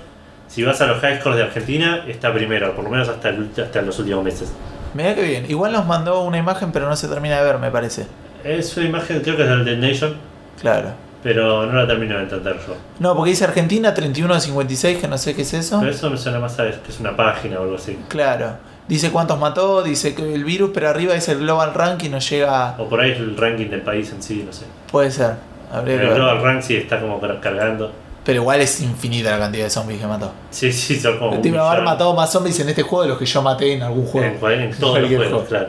si 0.47 0.63
vas 0.63 0.79
a 0.83 0.87
los 0.87 0.99
high 1.01 1.19
scores 1.21 1.39
de 1.39 1.45
Argentina, 1.45 2.05
está 2.07 2.35
primero, 2.35 2.75
por 2.75 2.85
lo 2.85 2.91
menos 2.91 3.09
hasta, 3.09 3.31
el- 3.31 3.49
hasta 3.63 3.81
los 3.83 3.99
últimos 3.99 4.23
meses. 4.23 4.53
Mira 4.95 5.15
que 5.15 5.23
bien. 5.23 5.47
Igual 5.51 5.73
nos 5.73 5.87
mandó 5.87 6.23
una 6.23 6.37
imagen, 6.39 6.71
pero 6.73 6.87
no 6.89 6.97
se 6.97 7.09
termina 7.09 7.39
de 7.39 7.45
ver, 7.45 7.59
me 7.59 7.71
parece. 7.71 8.07
Es 8.45 8.77
una 8.77 8.87
imagen, 8.87 9.21
creo 9.21 9.37
que 9.37 9.43
es 9.43 9.49
del 9.49 9.65
Dead 9.65 9.79
Nation, 9.79 10.15
Claro. 10.61 10.91
pero 11.23 11.67
no 11.67 11.73
la 11.73 11.87
termino 11.87 12.17
de 12.17 12.23
entender 12.23 12.57
yo. 12.67 12.75
No, 13.01 13.15
porque 13.17 13.31
dice 13.31 13.45
Argentina 13.45 13.93
31 13.93 14.35
de 14.35 14.41
56, 14.41 14.99
que 14.99 15.09
no 15.09 15.19
sé 15.19 15.35
qué 15.35 15.43
es 15.43 15.53
eso. 15.55 15.79
Pero 15.81 15.91
eso 15.93 16.09
me 16.11 16.17
suena 16.17 16.39
más 16.39 16.59
a 16.61 16.65
que 16.71 16.91
es 16.91 17.01
una 17.01 17.17
página 17.17 17.59
o 17.59 17.63
algo 17.65 17.77
así. 17.77 17.99
Claro. 18.09 18.53
Dice 18.87 19.11
cuántos 19.11 19.37
mató, 19.41 19.83
dice 19.83 20.15
que 20.15 20.33
el 20.35 20.45
virus, 20.45 20.71
pero 20.73 20.89
arriba 20.89 21.15
dice 21.15 21.33
el 21.33 21.39
Global 21.41 21.75
Ranking 21.75 22.11
no 22.11 22.21
llega. 22.21 22.77
O 22.79 22.89
por 22.89 23.01
ahí 23.01 23.11
es 23.11 23.19
el 23.19 23.37
ranking 23.37 23.67
del 23.69 23.81
país 23.83 24.13
en 24.13 24.23
sí, 24.23 24.45
no 24.47 24.53
sé. 24.53 24.67
Puede 24.93 25.11
ser. 25.11 25.33
Habría 25.73 25.99
que 26.01 26.07
El. 26.07 26.15
Global 26.15 26.41
Rank 26.43 26.63
sí 26.63 26.77
está 26.77 27.01
como 27.01 27.21
car- 27.21 27.41
cargando. 27.41 27.91
Pero 28.25 28.43
igual 28.43 28.61
es 28.61 28.81
infinita 28.81 29.33
la 29.33 29.39
cantidad 29.41 29.65
de 29.65 29.71
zombies 29.71 30.01
que 30.01 30.07
mató. 30.07 30.31
Sí, 30.51 30.73
sí, 30.73 30.95
son 31.01 31.19
como. 31.19 31.37
Debe 31.39 31.59
haber 31.59 31.83
matado 31.83 32.15
más 32.15 32.31
zombies 32.31 32.59
en 32.61 32.69
este 32.69 32.83
juego 32.83 33.03
de 33.03 33.09
los 33.09 33.19
que 33.19 33.27
yo 33.27 33.43
maté 33.43 33.73
en 33.73 33.83
algún 33.83 34.03
En, 34.05 34.07
juego. 34.13 34.37
cual- 34.39 34.61
en 34.63 34.71
todos 34.79 34.99
los 35.01 35.09
juegos, 35.09 35.27
juego. 35.29 35.45
claro. 35.47 35.69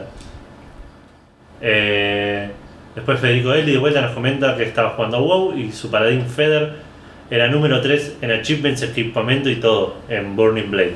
Eh, 1.62 2.52
después 2.98 3.20
Federico 3.20 3.54
Eli 3.54 3.74
de 3.74 3.78
vuelta 3.78 4.02
nos 4.02 4.12
comenta 4.12 4.58
que 4.58 4.64
estaba 4.64 4.90
jugando 4.90 5.18
a 5.18 5.20
WoW 5.22 5.56
y 5.56 5.72
su 5.72 5.90
Paladin 5.92 6.26
Feder 6.26 6.74
era 7.30 7.48
número 7.48 7.80
3 7.80 8.18
en 8.22 8.32
achievements, 8.32 8.82
equipamiento 8.82 9.50
y 9.50 9.58
todo 9.58 9.98
en 10.10 10.36
Burning 10.36 10.72
Blade. 10.72 10.96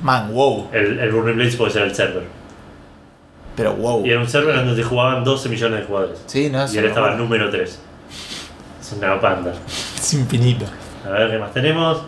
Man, 0.00 0.32
wow. 0.32 0.68
El, 0.72 0.98
el 1.00 1.10
Burning 1.10 1.34
Blade 1.34 1.56
puede 1.56 1.72
ser 1.72 1.82
el 1.82 1.94
server. 1.94 2.22
Pero 3.56 3.74
wow. 3.74 4.06
Y 4.06 4.10
era 4.10 4.20
un 4.20 4.28
server 4.28 4.54
en 4.56 4.66
donde 4.66 4.82
jugaban 4.84 5.24
12 5.24 5.48
millones 5.48 5.80
de 5.80 5.86
jugadores. 5.86 6.22
Sí, 6.26 6.48
no 6.50 6.72
Y 6.72 6.78
él 6.78 6.84
estaba 6.84 7.08
locura. 7.08 7.24
número 7.24 7.50
3. 7.50 7.80
Es 8.80 8.92
una 8.92 9.20
panda. 9.20 9.52
Es 9.98 10.14
infinito. 10.14 10.64
A 11.04 11.10
ver 11.10 11.30
qué 11.32 11.38
más 11.38 11.52
tenemos. 11.52 12.02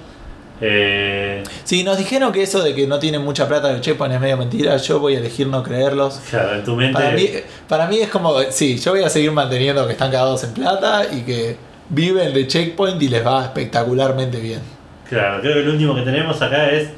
Eh, 0.62 1.42
Sí, 1.64 1.84
nos 1.84 1.96
dijeron 1.98 2.32
que 2.32 2.42
eso 2.42 2.62
de 2.62 2.74
que 2.74 2.86
no 2.86 2.98
tienen 2.98 3.22
mucha 3.22 3.48
plata 3.48 3.68
del 3.72 3.80
checkpoint 3.80 4.14
es 4.14 4.20
medio 4.20 4.36
mentira. 4.36 4.76
Yo 4.76 4.98
voy 5.00 5.14
a 5.16 5.18
elegir 5.18 5.46
no 5.48 5.62
creerlos. 5.62 6.20
claro, 6.30 6.54
en 6.54 6.64
tu 6.64 6.76
mente. 6.76 6.92
Para 6.94 7.10
mí, 7.12 7.28
para 7.68 7.86
mí 7.88 7.98
es 7.98 8.08
como, 8.08 8.40
sí, 8.50 8.78
yo 8.78 8.92
voy 8.92 9.02
a 9.02 9.08
seguir 9.10 9.32
manteniendo 9.32 9.84
que 9.86 9.92
están 9.92 10.10
cagados 10.10 10.44
en 10.44 10.52
plata 10.54 11.04
y 11.12 11.22
que 11.22 11.56
viven 11.88 12.32
de 12.34 12.46
checkpoint 12.46 13.00
y 13.02 13.08
les 13.08 13.24
va 13.26 13.42
espectacularmente 13.44 14.40
bien. 14.40 14.60
Claro, 15.08 15.40
creo 15.40 15.54
que 15.54 15.60
el 15.60 15.68
último 15.68 15.94
que 15.94 16.02
tenemos 16.02 16.40
acá 16.42 16.70
es 16.70 16.88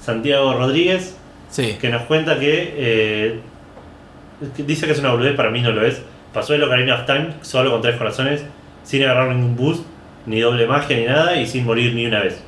Santiago 0.00 0.54
Rodríguez, 0.54 1.14
Sí. 1.50 1.76
que 1.80 1.88
nos 1.88 2.02
cuenta 2.02 2.38
que, 2.38 2.74
eh, 2.76 3.40
dice 4.58 4.86
que 4.86 4.92
es 4.92 4.98
una 4.98 5.10
boludez, 5.12 5.34
para 5.34 5.50
mí 5.50 5.60
no 5.60 5.72
lo 5.72 5.86
es. 5.86 6.00
Pasó 6.32 6.54
el 6.54 6.62
Ocarina 6.62 6.94
of 6.96 7.06
Time 7.06 7.34
solo 7.42 7.70
con 7.70 7.80
tres 7.82 7.96
corazones, 7.96 8.42
sin 8.84 9.02
agarrar 9.02 9.34
ningún 9.34 9.56
boost, 9.56 9.82
ni 10.26 10.40
doble 10.40 10.66
magia 10.66 10.96
ni 10.96 11.04
nada, 11.06 11.36
y 11.40 11.46
sin 11.46 11.64
morir 11.64 11.94
ni 11.94 12.06
una 12.06 12.20
vez. 12.20 12.38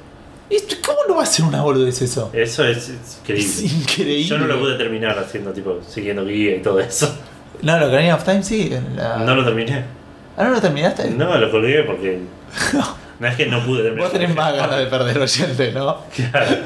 ¿Cómo 0.85 0.99
no 1.09 1.17
va 1.17 1.23
a 1.23 1.27
ser 1.27 1.45
una 1.45 1.63
boludez 1.63 2.03
eso? 2.03 2.31
Eso 2.33 2.65
es, 2.65 2.89
es 2.89 3.19
increíble. 3.21 3.45
Es 3.49 3.63
increíble. 3.73 4.25
Yo 4.25 4.39
no 4.39 4.47
lo 4.47 4.59
pude 4.59 4.77
terminar 4.77 5.19
haciendo, 5.19 5.53
tipo, 5.53 5.81
siguiendo 5.89 6.25
guía 6.25 6.57
y 6.57 6.61
todo 6.61 6.81
eso. 6.81 7.15
No, 7.63 7.79
lo 7.79 7.89
Ocarina 7.89 8.15
of 8.17 8.25
Time 8.25 8.43
sí. 8.43 8.71
la- 8.97 9.19
No 9.19 9.35
lo 9.35 9.45
terminé. 9.45 9.85
¿Ah, 10.37 10.45
no 10.45 10.51
lo 10.51 10.61
terminaste? 10.61 11.11
No, 11.11 11.37
lo 11.37 11.51
colgué 11.51 11.83
porque. 11.85 12.21
No 13.21 13.27
es 13.29 13.37
que 13.37 13.47
no 13.47 13.63
pude 13.65 13.83
terminar. 13.83 14.05
Vos 14.09 14.13
tenés 14.19 14.35
más 14.35 14.55
ganas 14.55 14.79
de 14.79 14.87
perder 14.87 15.19
oyente, 15.19 15.73
¿no? 15.73 15.99
Claro. 16.15 16.57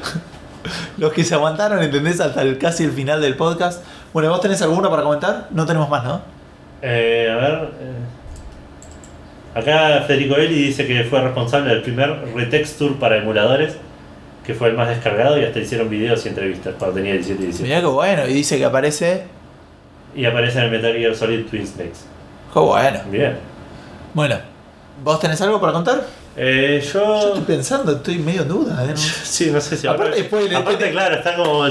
Los 0.98 1.12
que 1.12 1.24
se 1.24 1.34
aguantaron, 1.34 1.82
¿entendés? 1.82 2.20
Hasta 2.20 2.42
el- 2.42 2.58
casi 2.58 2.84
el 2.84 2.92
final 2.92 3.20
del 3.20 3.36
podcast. 3.36 3.82
Bueno, 4.12 4.30
¿vos 4.30 4.40
tenés 4.40 4.62
alguno 4.62 4.88
para 4.88 5.02
comentar? 5.02 5.48
No 5.50 5.66
tenemos 5.66 5.88
más, 5.90 6.04
¿no? 6.04 6.22
Eh, 6.80 7.28
a 7.30 7.34
ver. 7.36 7.54
eh. 7.80 7.92
Acá 9.54 10.02
Federico 10.06 10.36
Eli 10.36 10.66
dice 10.66 10.86
que 10.86 11.04
fue 11.04 11.20
responsable 11.20 11.70
del 11.70 11.82
primer 11.82 12.24
retexture 12.34 12.94
para 12.94 13.18
emuladores, 13.18 13.76
que 14.44 14.52
fue 14.52 14.68
el 14.68 14.76
más 14.76 14.88
descargado 14.88 15.40
y 15.40 15.44
hasta 15.44 15.60
hicieron 15.60 15.88
videos 15.88 16.24
y 16.26 16.28
entrevistas 16.28 16.74
cuando 16.78 16.96
tenía 16.96 17.12
17 17.12 17.40
y 17.42 17.46
18. 17.46 17.64
Mirá 17.64 17.80
qué 17.80 17.86
bueno. 17.86 18.26
Y 18.28 18.34
dice 18.34 18.58
que 18.58 18.64
aparece. 18.64 19.24
Y 20.14 20.24
aparece 20.24 20.58
en 20.58 20.64
el 20.64 20.70
Metal 20.70 20.92
Gear 20.92 21.14
Solid 21.14 21.46
Twin 21.46 21.66
Snakes. 21.66 22.00
Qué 22.52 22.58
bueno. 22.58 23.00
Bien. 23.10 23.36
Bueno, 24.12 24.36
¿vos 25.02 25.20
tenés 25.20 25.40
algo 25.40 25.60
para 25.60 25.72
contar? 25.72 26.04
Eh, 26.36 26.80
Yo 26.92 26.92
yo. 26.92 27.28
estoy 27.28 27.42
pensando, 27.44 27.92
estoy 27.92 28.18
medio 28.18 28.42
en 28.42 28.48
duda. 28.48 28.84
¿eh? 28.84 28.88
No- 28.90 28.96
Sí, 28.96 29.50
no 29.52 29.60
sé 29.60 29.76
si 29.76 29.86
Aparte, 29.86 30.02
ahora- 30.04 30.16
después 30.16 30.50
le- 30.50 30.56
aparte, 30.56 30.90
claro, 30.90 31.14
está 31.16 31.36
como 31.36 31.70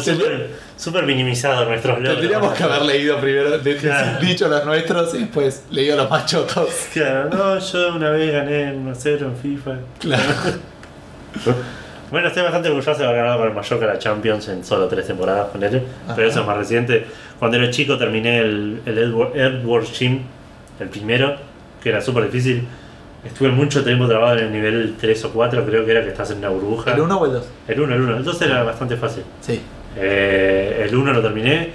súper 0.77 1.06
minimizado 1.06 1.65
nuestros 1.65 1.98
logros. 1.99 2.15
Tendríamos 2.19 2.53
que 2.53 2.64
haber 2.64 2.81
leído 2.84 3.19
primero, 3.19 3.49
Claro. 3.80 4.19
dicho 4.22 4.48
los 4.48 4.65
nuestros 4.65 5.14
y 5.15 5.19
después 5.19 5.64
leído 5.69 5.98
los 5.98 6.10
más 6.10 6.26
chotos. 6.26 6.69
Claro, 6.94 7.30
no, 7.30 7.60
yo 7.60 7.95
una 7.95 8.10
vez 8.11 8.31
gané 8.31 8.73
1-0 8.73 9.22
en 9.26 9.35
FIFA. 9.38 9.72
Claro. 9.99 10.23
Bueno, 12.11 12.27
estoy 12.27 12.44
bastante 12.44 12.69
orgulloso 12.69 12.99
de 12.99 13.06
haber 13.06 13.18
ganado 13.23 13.40
con 13.40 13.48
el 13.48 13.56
Mallorca 13.56 13.85
la 13.88 13.98
Champions 13.98 14.48
en 14.48 14.64
solo 14.64 14.88
tres 14.88 15.07
temporadas 15.07 15.48
con 15.49 15.64
él, 15.64 15.81
Ajá. 16.06 16.14
pero 16.15 16.27
eso 16.27 16.41
es 16.41 16.45
más 16.45 16.57
reciente. 16.57 17.07
Cuando 17.40 17.57
era 17.57 17.72
chico 17.72 17.98
terminé 17.98 18.38
el, 18.38 18.81
el 18.85 18.98
Edward, 18.99 19.35
Edward 19.35 19.85
Gym, 19.85 20.19
el 20.80 20.90
primero, 20.90 21.35
que 21.81 21.90
era 21.90 22.02
súper 22.02 22.26
difícil. 22.26 22.68
Estuve 23.26 23.50
mucho 23.50 23.84
tiempo 23.84 24.08
trabado 24.08 24.38
en 24.38 24.45
el 24.45 24.52
nivel 24.52 24.95
3 25.00 25.26
o 25.26 25.32
4, 25.32 25.66
creo 25.66 25.86
que 25.86 25.91
era 25.91 26.04
que 26.04 26.10
estás 26.10 26.32
en 26.32 26.40
una 26.40 26.50
burbuja. 26.50 26.94
¿El 26.94 27.02
1 27.02 27.18
o 27.18 27.26
el 27.26 27.34
2? 27.34 27.45
El 27.68 27.80
1, 27.80 27.95
el 27.95 28.02
1. 28.02 28.18
El 28.18 28.24
2 28.24 28.41
era 28.41 28.64
bastante 28.64 28.98
fácil. 28.98 29.24
Sí. 29.41 29.62
Eh, 29.95 30.86
el 30.88 30.95
1 30.95 31.14
lo 31.14 31.22
terminé. 31.22 31.70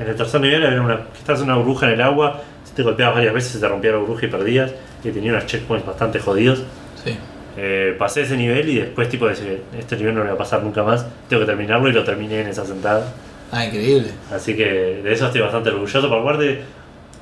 En 0.00 0.08
el 0.08 0.16
tercer 0.16 0.40
nivel 0.40 0.62
era 0.62 0.80
una, 0.80 0.96
que 0.96 1.18
estás 1.18 1.38
en 1.40 1.46
una 1.46 1.56
burbuja 1.56 1.86
en 1.86 1.94
el 1.94 2.00
agua, 2.00 2.40
si 2.64 2.74
te 2.74 2.82
golpeabas 2.82 3.16
varias 3.16 3.34
veces 3.34 3.52
se 3.52 3.58
te 3.58 3.68
rompía 3.68 3.92
la 3.92 3.98
burbuja 3.98 4.26
y 4.26 4.28
perdías. 4.28 4.72
Y 5.02 5.10
tenía 5.10 5.32
unos 5.32 5.46
checkpoints 5.46 5.86
bastante 5.86 6.18
jodidos. 6.18 6.62
Sí. 7.02 7.16
Eh, 7.56 7.94
pasé 7.98 8.22
ese 8.22 8.36
nivel 8.36 8.68
y 8.68 8.76
después 8.76 9.08
tipo 9.08 9.26
decir, 9.26 9.62
este 9.78 9.96
nivel 9.96 10.14
no 10.14 10.20
lo 10.20 10.26
voy 10.26 10.34
a 10.34 10.38
pasar 10.38 10.62
nunca 10.62 10.82
más, 10.82 11.04
tengo 11.28 11.40
que 11.40 11.46
terminarlo 11.46 11.88
y 11.88 11.92
lo 11.92 12.04
terminé 12.04 12.40
en 12.40 12.48
esa 12.48 12.64
sentada. 12.64 13.12
Ah, 13.52 13.64
increíble. 13.64 14.08
Así 14.32 14.56
que 14.56 15.00
de 15.02 15.12
eso 15.12 15.26
estoy 15.26 15.40
bastante 15.40 15.70
orgulloso. 15.70 16.08
Por 16.08 16.24
parte, 16.24 16.60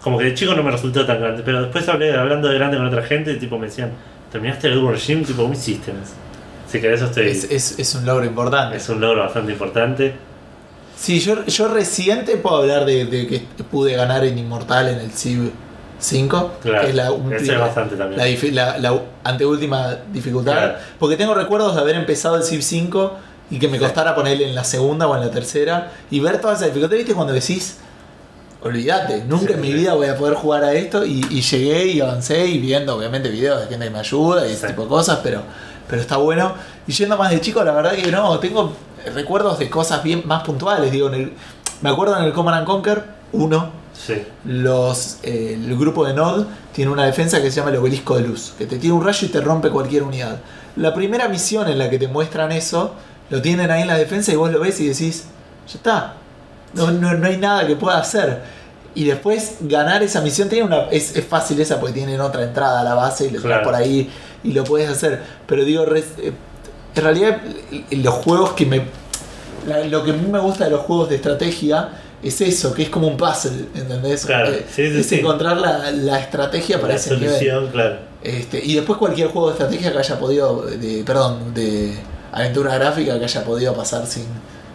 como 0.08 0.18
que 0.18 0.24
de 0.26 0.34
chico 0.34 0.54
no 0.54 0.62
me 0.62 0.70
resultó 0.70 1.04
tan 1.06 1.20
grande, 1.20 1.42
pero 1.44 1.62
después 1.62 1.88
hablé 1.88 2.14
hablando 2.16 2.48
de 2.48 2.54
grande 2.54 2.76
con 2.76 2.86
otra 2.86 3.02
gente 3.02 3.32
y 3.32 3.38
tipo 3.38 3.58
me 3.58 3.66
decían, 3.66 3.92
¿terminaste 4.32 4.66
el 4.68 4.74
Edward 4.74 4.98
Gym? 4.98 5.24
Tipo, 5.24 5.42
¿cómo 5.42 5.54
hiciste? 5.54 5.92
Así 6.66 6.80
que 6.80 6.88
de 6.88 6.94
eso 6.94 7.06
estoy... 7.06 7.28
Es, 7.28 7.44
es, 7.44 7.78
es 7.78 7.94
un 7.94 8.04
logro 8.04 8.24
importante. 8.26 8.76
es 8.76 8.88
un 8.88 9.00
logro 9.00 9.22
bastante 9.22 9.52
importante. 9.52 10.14
Sí, 10.96 11.20
yo, 11.20 11.44
yo 11.46 11.68
reciente 11.68 12.36
puedo 12.36 12.56
hablar 12.56 12.84
de, 12.84 13.04
de 13.06 13.26
que 13.26 13.40
pude 13.70 13.94
ganar 13.94 14.24
en 14.24 14.36
Inmortal 14.36 14.88
en 14.88 14.98
el 14.98 15.12
Civ 15.12 15.52
5, 16.00 16.52
Claro, 16.62 16.80
que 16.82 16.88
es 16.90 16.94
la, 16.94 17.12
última- 17.12 17.36
es 17.36 17.58
bastante 17.60 17.96
también. 17.96 18.54
la, 18.54 18.76
la- 18.76 18.78
la 18.90 19.00
anteúltima 19.24 19.96
dificultad. 20.12 20.52
Claro. 20.52 20.74
Porque 20.98 21.16
tengo 21.16 21.34
recuerdos 21.34 21.74
de 21.76 21.80
haber 21.80 21.96
empezado 21.96 22.36
el 22.36 22.42
Civ 22.42 22.62
5 22.62 23.16
y 23.50 23.58
que 23.58 23.68
me 23.68 23.78
costara 23.78 24.14
ponerle 24.14 24.48
en 24.48 24.54
la 24.54 24.64
segunda 24.64 25.06
o 25.06 25.14
en 25.14 25.22
la 25.22 25.30
tercera 25.30 25.90
y 26.10 26.20
ver 26.20 26.40
toda 26.40 26.54
esa 26.54 26.66
dificultad. 26.66 26.96
¿Viste 26.96 27.14
cuando 27.14 27.32
decís, 27.32 27.78
olvídate, 28.62 29.24
nunca 29.24 29.48
Sí, 29.48 29.52
en 29.54 29.60
mi 29.60 29.72
vida 29.72 29.94
voy 29.94 30.08
a 30.08 30.16
poder 30.16 30.34
jugar 30.34 30.64
a 30.64 30.72
esto? 30.72 31.04
Y, 31.04 31.24
y 31.30 31.40
llegué 31.40 31.86
y 31.86 32.00
avancé 32.00 32.46
y 32.46 32.58
viendo, 32.58 32.96
obviamente, 32.96 33.28
videos 33.28 33.60
de 33.60 33.66
gente 33.68 33.86
que 33.86 33.90
me 33.90 33.98
ayuda 33.98 34.46
y 34.46 34.52
ese 34.52 34.68
tipo 34.68 34.82
de 34.82 34.88
cosas, 34.88 35.20
pero, 35.22 35.42
pero 35.88 36.02
está 36.02 36.16
bueno. 36.16 36.54
Y 36.86 36.92
yendo 36.92 37.16
más 37.16 37.30
de 37.30 37.40
chico, 37.40 37.62
la 37.62 37.72
verdad 37.72 37.92
que 37.92 38.10
no, 38.10 38.38
tengo 38.38 38.72
recuerdos 39.14 39.58
de 39.58 39.70
cosas 39.70 40.02
bien 40.02 40.22
más 40.26 40.42
puntuales. 40.42 40.90
Digo, 40.90 41.08
en 41.08 41.14
el, 41.14 41.32
me 41.82 41.90
acuerdo 41.90 42.16
en 42.16 42.24
el 42.24 42.32
Command 42.32 42.58
and 42.58 42.66
Conquer 42.66 43.04
1, 43.32 43.78
Sí, 43.98 44.14
los, 44.44 45.18
eh, 45.24 45.54
el 45.54 45.76
grupo 45.76 46.06
de 46.06 46.14
Nod 46.14 46.46
tiene 46.72 46.90
una 46.90 47.04
defensa 47.04 47.42
que 47.42 47.50
se 47.50 47.56
llama 47.56 47.70
el 47.70 47.76
obelisco 47.76 48.16
de 48.16 48.22
luz, 48.22 48.54
que 48.56 48.64
te 48.66 48.78
tira 48.78 48.94
un 48.94 49.04
rayo 49.04 49.26
y 49.26 49.30
te 49.30 49.40
rompe 49.40 49.70
cualquier 49.70 50.04
unidad. 50.04 50.38
La 50.76 50.94
primera 50.94 51.28
misión 51.28 51.68
en 51.68 51.78
la 51.78 51.90
que 51.90 51.98
te 51.98 52.06
muestran 52.06 52.52
eso, 52.52 52.94
lo 53.28 53.42
tienen 53.42 53.70
ahí 53.70 53.82
en 53.82 53.88
la 53.88 53.98
defensa 53.98 54.32
y 54.32 54.36
vos 54.36 54.52
lo 54.52 54.60
ves 54.60 54.78
y 54.80 54.88
decís, 54.88 55.24
ya 55.66 55.74
está, 55.74 56.14
no, 56.74 56.90
no, 56.90 57.14
no 57.14 57.26
hay 57.26 57.36
nada 57.36 57.66
que 57.66 57.76
pueda 57.76 57.98
hacer. 57.98 58.42
Y 58.94 59.04
después 59.04 59.56
ganar 59.60 60.02
esa 60.02 60.20
misión 60.22 60.48
tiene 60.48 60.64
una, 60.64 60.88
es, 60.90 61.14
es 61.16 61.24
fácil 61.24 61.60
esa 61.60 61.78
porque 61.78 61.94
tienen 61.94 62.20
otra 62.20 62.42
entrada 62.42 62.80
a 62.80 62.84
la 62.84 62.94
base 62.94 63.26
y 63.26 63.30
lo 63.30 63.40
Claro. 63.40 63.62
por 63.64 63.74
ahí 63.74 64.10
y 64.42 64.52
lo 64.52 64.64
puedes 64.64 64.88
hacer. 64.88 65.20
Pero 65.46 65.64
digo, 65.64 65.84
eh, 65.94 66.32
en 66.94 67.02
realidad 67.02 67.38
los 67.90 68.14
juegos 68.14 68.52
que 68.52 68.66
me... 68.66 68.82
la- 69.66 69.84
lo 69.84 70.02
que 70.02 70.10
a 70.10 70.14
mí 70.14 70.26
me 70.30 70.40
gusta 70.40 70.64
de 70.64 70.70
los 70.70 70.80
juegos 70.80 71.08
de 71.10 71.16
estrategia 71.16 71.90
es 72.22 72.40
eso, 72.40 72.74
que 72.74 72.82
es 72.82 72.88
como 72.90 73.06
un 73.06 73.16
puzzle, 73.16 73.66
¿entendés? 73.76 74.26
Claro, 74.26 74.50
Eh, 74.52 74.64
sí, 74.68 74.90
sí, 74.90 74.98
es 75.00 75.06
sí. 75.06 75.14
encontrar 75.20 75.56
la, 75.58 75.92
la 75.92 76.18
estrategia 76.18 76.80
para 76.80 76.94
la 76.94 76.98
ese 76.98 77.14
nivel. 77.14 77.28
solución, 77.28 77.68
claro. 77.70 77.96
Este, 78.24 78.64
y 78.64 78.74
después 78.74 78.98
cualquier 78.98 79.28
juego 79.28 79.48
de 79.48 79.52
estrategia 79.52 79.92
que 79.92 79.98
haya 79.98 80.18
podido, 80.18 80.62
de, 80.62 81.04
perdón, 81.06 81.54
de 81.54 81.94
aventura 82.32 82.74
gráfica 82.74 83.16
que 83.16 83.24
haya 83.26 83.44
podido 83.44 83.72
pasar 83.74 84.04
sin, 84.08 84.24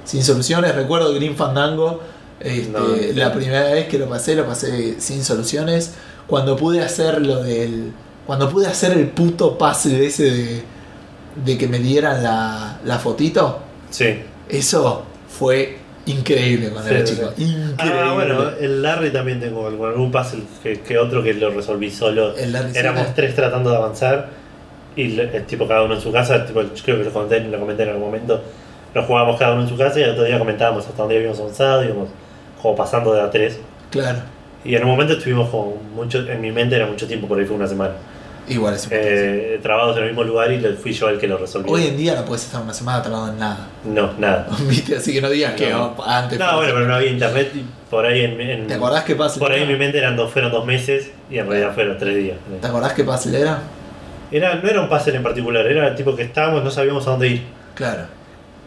sin 0.06 0.24
soluciones. 0.24 0.76
Recuerdo 0.76 1.14
Green 1.14 1.36
Fandango, 1.36 2.02
este, 2.40 2.70
No, 2.72 2.80
no. 2.80 2.96
la 3.16 3.34
primera 3.34 3.64
vez 3.72 3.88
que 3.88 3.98
lo 3.98 4.08
pasé, 4.10 4.36
lo 4.36 4.46
pasé 4.46 5.00
sin 5.00 5.24
soluciones. 5.24 5.94
Cuando 6.28 6.56
pude 6.56 6.82
hacer 6.82 7.22
lo 7.26 7.44
del. 7.44 7.92
Cuando 8.26 8.50
pude 8.50 8.68
hacer 8.68 8.94
el 8.94 9.08
puto 9.10 9.58
puzzle 9.58 10.06
ese 10.06 10.24
de, 10.32 10.64
de 11.44 11.58
que 11.58 11.68
me 11.68 11.80
dieran 11.80 12.24
la, 12.24 12.80
la 12.86 12.98
fotito, 13.00 13.60
Sí. 13.90 14.22
eso 14.50 15.04
fue 15.28 15.78
increíble 16.06 16.70
cuando 16.70 16.90
Sí, 16.90 16.96
era 16.96 17.06
sí. 17.08 17.14
chico. 17.16 17.28
Increíble. 17.38 17.76
Ah, 18.02 18.14
bueno, 18.14 18.50
el 18.60 18.82
Larry 18.82 19.12
también 19.12 19.40
tengo 19.42 19.68
algún, 19.68 20.12
puzzle 20.12 20.44
que, 20.64 20.80
que 20.80 20.98
otro 20.98 21.22
que 21.22 21.34
lo 21.34 21.50
resolví 21.52 21.92
solo. 21.92 22.36
El 22.38 22.54
Larry 22.54 22.78
Éramos 22.78 23.14
tres 23.14 23.36
tratando 23.36 23.70
de 23.72 23.76
avanzar 23.76 24.30
y 24.96 25.20
el 25.20 25.46
tipo 25.46 25.68
cada 25.68 25.84
uno 25.84 25.96
en 25.96 26.02
su 26.02 26.12
casa, 26.12 26.46
tipo, 26.46 26.62
creo 26.84 26.98
que 27.00 27.04
lo 27.04 27.12
comenté, 27.12 27.40
lo 27.42 27.60
comenté 27.60 27.84
en 27.84 27.90
algún 27.90 28.06
momento, 28.06 28.42
lo 28.94 29.04
jugábamos 29.04 29.38
cada 29.40 29.54
uno 29.54 29.64
en 29.64 29.70
su 29.70 29.78
casa 29.78 30.00
y 30.00 30.04
el 30.04 30.12
otro 30.12 30.24
día 30.24 30.38
comentábamos 30.40 30.86
hasta 30.86 30.98
dónde 30.98 31.18
habíamos 31.18 31.40
avanzado, 31.40 31.84
íbamos 31.84 32.10
como 32.62 32.76
pasando 32.76 33.14
de 33.14 33.22
a 33.22 33.30
tres. 33.32 33.60
Claro, 33.92 34.20
Y 34.64 34.76
en 34.76 34.84
un 34.84 34.90
momento 34.90 35.14
estuvimos 35.14 35.50
como 35.50 35.76
mucho, 35.96 36.20
en 36.28 36.42
mi 36.42 36.52
mente 36.52 36.76
era 36.76 36.86
mucho 36.88 37.08
tiempo, 37.08 37.28
por 37.28 37.38
ahí 37.40 37.46
fue 37.46 37.56
una 37.56 37.68
semana, 37.68 37.94
igual 38.48 38.74
es 38.74 38.88
eh, 38.92 39.60
trabados 39.62 39.96
en 39.98 40.04
el 40.04 40.10
mismo 40.10 40.24
lugar 40.24 40.52
y 40.52 40.60
fui 40.82 40.92
yo 40.94 41.10
el 41.10 41.20
que 41.20 41.28
lo 41.28 41.38
resolvió. 41.38 41.72
Hoy 41.72 41.88
en 41.88 41.98
día 41.98 42.16
no 42.16 42.26
puedes 42.26 42.44
estar 42.46 42.62
una 42.62 42.74
semana 42.74 43.02
trabado 43.02 43.30
en 43.30 43.40
nada. 43.40 43.68
No, 43.86 44.14
nada. 44.18 44.48
¿Viste? 44.68 44.98
Así 44.98 45.14
que 45.14 45.22
no 45.22 45.30
digas 45.30 45.54
que 45.54 45.74
oh, 45.74 45.96
antes. 46.06 46.40
No, 46.40 46.56
bueno, 46.58 46.74
pero 46.74 46.88
no 46.88 46.96
había 46.96 47.10
internet 47.12 47.52
y 47.56 47.66
por 47.90 48.06
ahí 48.06 48.22
en, 48.26 48.42
en- 48.42 48.68
¿Te 48.68 48.74
acordás 48.74 49.04
qué 49.04 49.16
puzzle 49.16 49.40
por 49.40 49.52
ahí 49.52 49.62
en 49.62 49.68
mi 49.68 49.76
mente 49.76 49.98
eran 49.98 50.16
dos, 50.16 50.32
fueron 50.32 50.52
dos 50.52 50.66
meses 50.66 51.12
y 51.30 51.38
en 51.38 51.48
realidad 51.48 51.74
fueron 51.74 51.98
tres 51.98 52.16
días. 52.16 52.38
¿Te 52.62 52.68
acordás 52.68 52.94
qué 52.94 53.04
puzzle 53.04 53.40
era? 53.40 53.60
Era, 54.32 54.56
no 54.56 54.68
era 54.68 54.82
un 54.82 54.90
puzzle 54.90 55.16
en 55.16 55.24
particular, 55.24 55.66
era 55.68 55.96
tipo 55.96 56.16
que 56.16 56.24
estábamos, 56.24 56.64
no 56.64 56.72
sabíamos 56.72 57.06
a 57.08 57.12
dónde 57.12 57.28
ir. 57.28 57.44
Claro. 57.76 58.04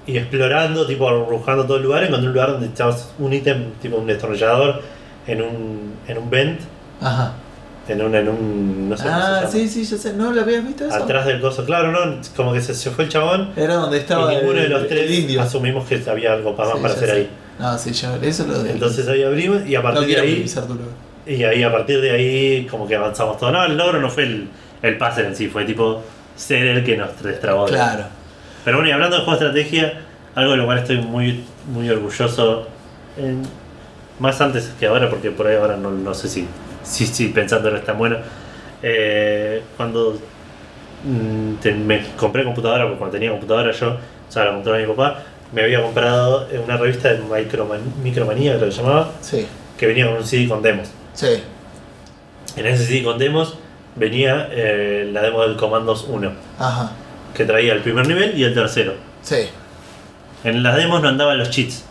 Y 0.07 0.17
explorando, 0.19 0.87
tipo 0.87 1.11
buscando 1.27 1.65
todo 1.65 1.79
el 1.79 1.83
lugar, 1.83 2.05
encontré 2.05 2.29
un 2.29 2.33
lugar 2.35 2.53
donde 2.53 2.67
estábamos 2.67 3.11
un 3.19 3.33
ítem, 3.33 3.73
tipo 3.83 3.97
un 3.97 4.07
destornillador, 4.07 4.81
en 5.27 5.43
un, 5.43 5.95
en 6.07 6.19
un 6.19 6.31
vent, 6.31 6.61
Ajá. 7.01 7.33
en 7.89 8.03
un, 8.03 8.15
en 8.15 8.29
un 8.29 8.89
no 8.91 8.97
sé 8.97 9.03
cómo 9.05 9.17
se 9.17 9.23
Ah, 9.25 9.37
llama. 9.41 9.51
sí, 9.51 9.69
sí, 9.69 9.85
yo 9.85 9.97
sé. 9.99 10.13
¿No 10.13 10.31
lo 10.33 10.41
habías 10.43 10.65
visto 10.65 10.85
eso? 10.87 10.95
Atrás 10.95 11.27
del 11.27 11.41
coso, 11.41 11.65
claro, 11.65 11.91
no, 11.91 12.21
como 12.37 12.53
que 12.53 12.61
se, 12.61 12.73
se 12.75 12.91
fue 12.93 13.05
el 13.05 13.11
chabón 13.11 13.51
Era 13.57 13.75
donde 13.75 13.99
estaba 13.99 14.33
y 14.33 14.37
ninguno 14.37 14.59
el, 14.61 14.65
de 14.65 14.69
los 14.69 14.87
tres 14.89 15.11
indio. 15.11 15.43
asumimos 15.43 15.89
que 15.89 16.01
había 16.09 16.33
algo 16.35 16.55
para, 16.55 16.69
más 16.71 16.77
Sí, 16.77 16.83
para 16.83 16.95
hacer 16.95 17.09
sé. 17.09 17.15
ahí. 17.17 17.31
No, 17.59 17.79
sí, 17.79 17.93
yo. 17.93 18.15
Eso 18.23 18.47
lo 18.47 18.63
de. 18.63 18.71
Entonces 18.71 19.09
ahí 19.09 19.23
abrimos 19.25 19.67
y 19.67 19.75
a 19.75 19.79
no 19.83 19.85
partir 19.93 20.15
de 20.17 20.21
ahí. 20.21 20.47
Y 21.27 21.43
ahí 21.43 21.63
a 21.65 21.73
partir 21.73 22.01
de 22.01 22.11
ahí 22.13 22.67
como 22.71 22.87
que 22.87 22.95
avanzamos 22.95 23.39
todo. 23.39 23.51
No, 23.51 23.65
el 23.65 23.77
logro 23.77 24.01
no 24.01 24.09
fue 24.09 24.23
el, 24.25 24.49
el 24.83 24.97
puzzle 24.99 25.27
en 25.27 25.35
sí, 25.35 25.49
fue 25.49 25.65
tipo 25.65 26.01
ser 26.37 26.65
el 26.67 26.85
que 26.85 26.97
nos 26.97 27.21
destrabó. 27.23 27.65
Claro. 27.67 28.05
Pero 28.67 28.79
bueno, 28.79 28.89
y 28.91 28.93
hablando 28.93 29.17
de 29.17 29.23
juego 29.25 29.39
de 29.41 29.47
estrategia, 29.47 30.01
algo 30.35 30.51
de 30.51 30.57
lo 30.57 30.65
cual 30.67 30.79
estoy 30.79 30.97
muy, 30.99 31.45
muy 31.73 31.89
orgulloso, 31.89 32.67
en- 33.17 33.43
más 34.19 34.41
antes 34.41 34.73
que 34.81 34.87
ahora, 34.89 35.09
porque 35.09 35.31
por 35.31 35.47
ahí 35.47 35.55
ahora 35.57 35.77
no, 35.77 35.93
no 35.93 36.13
sé 36.15 36.29
si, 36.29 36.49
si, 36.83 37.07
si 37.07 37.29
pensándolo 37.29 37.77
es 37.77 37.85
tan 37.85 37.97
bueno. 37.97 38.17
Eh, 38.83 39.63
cuando 39.77 40.19
mm, 41.05 41.55
te- 41.63 41.75
me 41.75 42.05
compré 42.17 42.43
computadora, 42.43 42.83
porque 42.85 42.99
cuando 42.99 43.13
tenía 43.13 43.31
computadora 43.31 43.71
yo, 43.71 43.91
o 43.91 44.33
sea, 44.33 44.45
la 44.47 44.51
computadora 44.51 44.81
de 44.81 44.87
mi 44.89 44.93
papá, 44.95 45.19
me 45.53 45.63
había 45.63 45.81
comprado 45.81 46.49
una 46.65 46.77
revista 46.77 47.13
de 47.13 47.21
Microman- 47.23 47.95
Micromanía, 48.03 48.57
creo 48.57 48.67
que 48.69 48.75
se 48.75 48.83
llamaba, 48.83 49.13
Sí, 49.21 49.47
que 49.79 49.87
venía 49.87 50.07
con 50.07 50.17
un 50.17 50.25
CD 50.27 50.49
con 50.49 50.61
demos. 50.61 50.89
sí. 51.15 51.41
En 52.57 52.67
ese 52.67 52.85
CD 52.87 53.05
con 53.05 53.17
demos 53.19 53.57
venía 53.95 54.49
eh, 54.51 55.09
la 55.13 55.23
demo 55.23 55.43
del 55.43 55.57
Commandos 55.57 56.07
1, 56.09 56.33
Ajá. 56.59 56.91
Que 57.37 57.45
traía 57.45 57.73
el 57.75 57.81
primer 57.81 58.07
nivel 58.09 58.37
y 58.39 58.45
el 58.45 58.55
tercero. 58.55 58.95
Sí. 59.23 59.49
En 60.45 60.63
las 60.63 60.77
demos 60.77 61.03
no 61.03 61.09
andaban 61.09 61.39
los 61.39 61.51
cheats. 61.51 61.85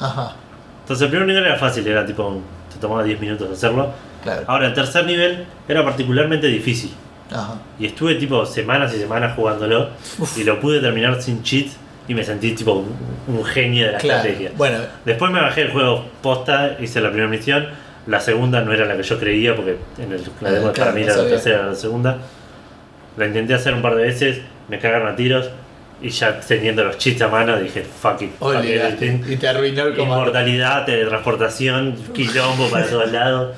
Ajá. 0.00 0.34
Entonces 0.82 1.04
el 1.04 1.10
primer 1.10 1.26
nivel 1.28 1.44
era 1.44 1.56
fácil, 1.56 1.86
era 1.86 2.04
tipo, 2.04 2.40
te 2.72 2.78
tomaba 2.78 3.02
10 3.02 3.20
minutos 3.20 3.50
hacerlo. 3.50 3.90
Claro. 4.22 4.42
Ahora 4.46 4.66
el 4.68 4.74
tercer 4.74 5.04
nivel 5.06 5.44
era 5.68 5.84
particularmente 5.84 6.46
difícil. 6.46 6.92
Ajá. 7.32 7.54
Y 7.78 7.86
estuve 7.86 8.14
tipo 8.16 8.44
semanas 8.44 8.92
y 8.94 8.98
semanas 8.98 9.34
jugándolo 9.34 9.88
Uf. 10.18 10.36
y 10.38 10.44
lo 10.44 10.60
pude 10.60 10.80
terminar 10.80 11.20
sin 11.22 11.42
cheats 11.42 11.76
y 12.06 12.14
me 12.14 12.22
sentí 12.24 12.52
tipo 12.52 12.72
un, 12.72 12.94
un 13.28 13.44
genio 13.44 13.86
de 13.86 13.92
la 13.92 13.98
Claro. 13.98 14.18
estrategia. 14.20 14.50
Bueno, 14.56 14.78
Después 15.04 15.30
me 15.30 15.40
bajé 15.40 15.62
el 15.62 15.70
juego 15.72 16.04
posta, 16.20 16.76
hice 16.80 17.00
la 17.00 17.08
primera 17.08 17.28
misión. 17.28 17.66
La 18.06 18.20
segunda 18.20 18.60
no 18.62 18.72
era 18.72 18.84
la 18.84 18.96
que 18.96 19.04
yo 19.04 19.18
creía 19.18 19.54
porque 19.54 19.76
en 19.98 20.12
el, 20.12 20.22
la 20.40 20.50
Eh, 20.50 20.52
demo 20.54 20.72
claro, 20.72 20.90
para 20.90 20.92
mí 20.92 21.02
era 21.02 21.16
la 21.16 21.26
tercera 21.28 21.66
la 21.66 21.74
segunda. 21.74 22.18
La 23.16 23.26
intenté 23.26 23.54
hacer 23.54 23.72
un 23.74 23.82
par 23.82 23.94
de 23.94 24.02
veces, 24.02 24.40
me 24.72 24.78
cagaron 24.78 25.08
a 25.08 25.14
tiros. 25.14 25.50
Y 26.04 26.08
ya 26.08 26.40
teniendo 26.40 26.82
los 26.82 26.98
cheats 26.98 27.22
a 27.22 27.28
mano 27.28 27.56
dije, 27.60 27.82
fuck 27.82 28.22
it. 28.22 28.30
fuck 28.36 28.48
it, 28.54 28.58
Olvidaste. 28.58 29.20
Y 29.28 29.36
te 29.36 29.46
arruinó 29.46 29.84
el 29.84 29.94
comando. 29.94 30.16
Inmortalidad, 30.16 30.84
teletransportación, 30.84 31.94
quilombo 32.14 32.68
para 32.70 32.86
todos 32.86 33.12
lados. 33.12 33.54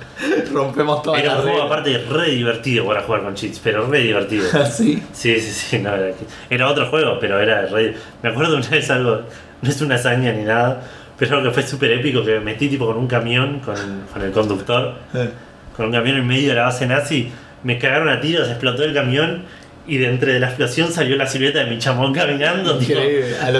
Rompemos 0.52 1.02
toda 1.02 1.18
Era 1.18 1.36
un 1.36 1.42
juego 1.42 1.62
aparte 1.62 1.96
re 2.10 2.32
divertido 2.32 2.86
para 2.86 3.00
jugar 3.00 3.22
con 3.22 3.34
cheats, 3.34 3.60
pero 3.64 3.86
re 3.86 4.00
divertido. 4.00 4.44
Sí, 4.70 5.02
sí, 5.14 5.40
sí, 5.40 5.78
no, 5.78 5.94
era, 5.94 6.08
que- 6.14 6.54
era 6.54 6.68
otro 6.68 6.86
juego, 6.90 7.18
pero 7.18 7.40
era 7.40 7.62
re... 7.64 7.94
Me 8.22 8.28
acuerdo 8.28 8.58
una 8.58 8.68
vez 8.68 8.90
algo, 8.90 9.22
no 9.62 9.70
es 9.70 9.80
una 9.80 9.94
hazaña 9.94 10.30
ni 10.32 10.42
nada, 10.44 10.82
pero 11.18 11.36
algo 11.38 11.48
que 11.48 11.54
fue 11.54 11.62
súper 11.62 11.92
épico, 11.92 12.22
que 12.22 12.32
me 12.32 12.40
metí 12.40 12.68
tipo 12.68 12.84
con 12.84 12.98
un 12.98 13.06
camión, 13.06 13.60
con, 13.60 13.74
con 14.12 14.20
el 14.20 14.32
conductor, 14.32 14.96
Eh, 15.14 15.30
con 15.74 15.86
un 15.86 15.92
camión 15.92 16.18
en 16.18 16.26
medio 16.26 16.50
de 16.50 16.56
la 16.56 16.64
base 16.64 16.86
nazi, 16.86 17.30
me 17.62 17.78
cagaron 17.78 18.10
a 18.10 18.20
tiros, 18.20 18.48
explotó 18.50 18.84
el 18.84 18.92
camión 18.92 19.44
y 19.86 19.98
de 19.98 20.08
entre 20.08 20.34
de 20.34 20.40
la 20.40 20.48
explosión 20.48 20.92
salió 20.92 21.16
la 21.16 21.26
silueta 21.26 21.60
de 21.60 21.66
mi 21.66 21.78
chamón 21.78 22.12
caminando. 22.12 22.78
tipo, 22.78 22.98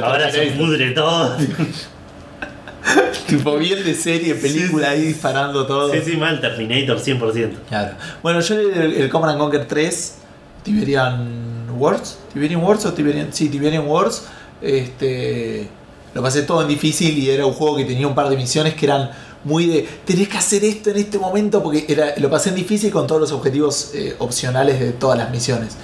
ahora 0.02 0.30
se 0.30 0.46
pudre 0.52 0.90
todo. 0.92 1.36
tipo 3.26 3.56
bien 3.56 3.84
de 3.84 3.94
serie, 3.94 4.34
película 4.34 4.90
ahí 4.90 5.02
disparando 5.02 5.66
todo. 5.66 5.92
Sí, 5.92 6.00
sí, 6.04 6.16
mal, 6.16 6.40
Terminator 6.40 6.98
100%. 6.98 7.50
Claro. 7.68 7.96
Bueno, 8.22 8.40
yo 8.40 8.54
el, 8.58 8.94
el 8.94 9.08
Command 9.08 9.32
and 9.32 9.40
Conquer 9.40 9.66
3, 9.66 10.14
Tiberian 10.62 11.66
Wars, 11.76 12.18
Tiberian 12.32 12.62
Wars 12.62 12.86
o 12.86 12.92
Tiberian, 12.92 13.32
sí, 13.32 13.48
Tiberian 13.48 13.86
Wars, 13.86 14.24
este, 14.62 15.68
lo 16.14 16.22
pasé 16.22 16.42
todo 16.42 16.62
en 16.62 16.68
difícil 16.68 17.16
y 17.18 17.30
era 17.30 17.44
un 17.44 17.52
juego 17.52 17.76
que 17.76 17.84
tenía 17.84 18.06
un 18.06 18.14
par 18.14 18.28
de 18.28 18.36
misiones 18.36 18.74
que 18.74 18.86
eran 18.86 19.10
muy 19.44 19.66
de, 19.66 19.88
tenés 20.04 20.28
que 20.28 20.38
hacer 20.38 20.64
esto 20.64 20.90
en 20.90 20.96
este 20.96 21.18
momento 21.18 21.62
porque 21.62 21.84
era, 21.86 22.14
lo 22.16 22.30
pasé 22.30 22.48
en 22.48 22.54
difícil 22.54 22.90
con 22.90 23.06
todos 23.06 23.20
los 23.20 23.32
objetivos 23.32 23.90
eh, 23.94 24.16
opcionales 24.18 24.80
de 24.80 24.92
todas 24.92 25.18
las 25.18 25.30
misiones. 25.30 25.76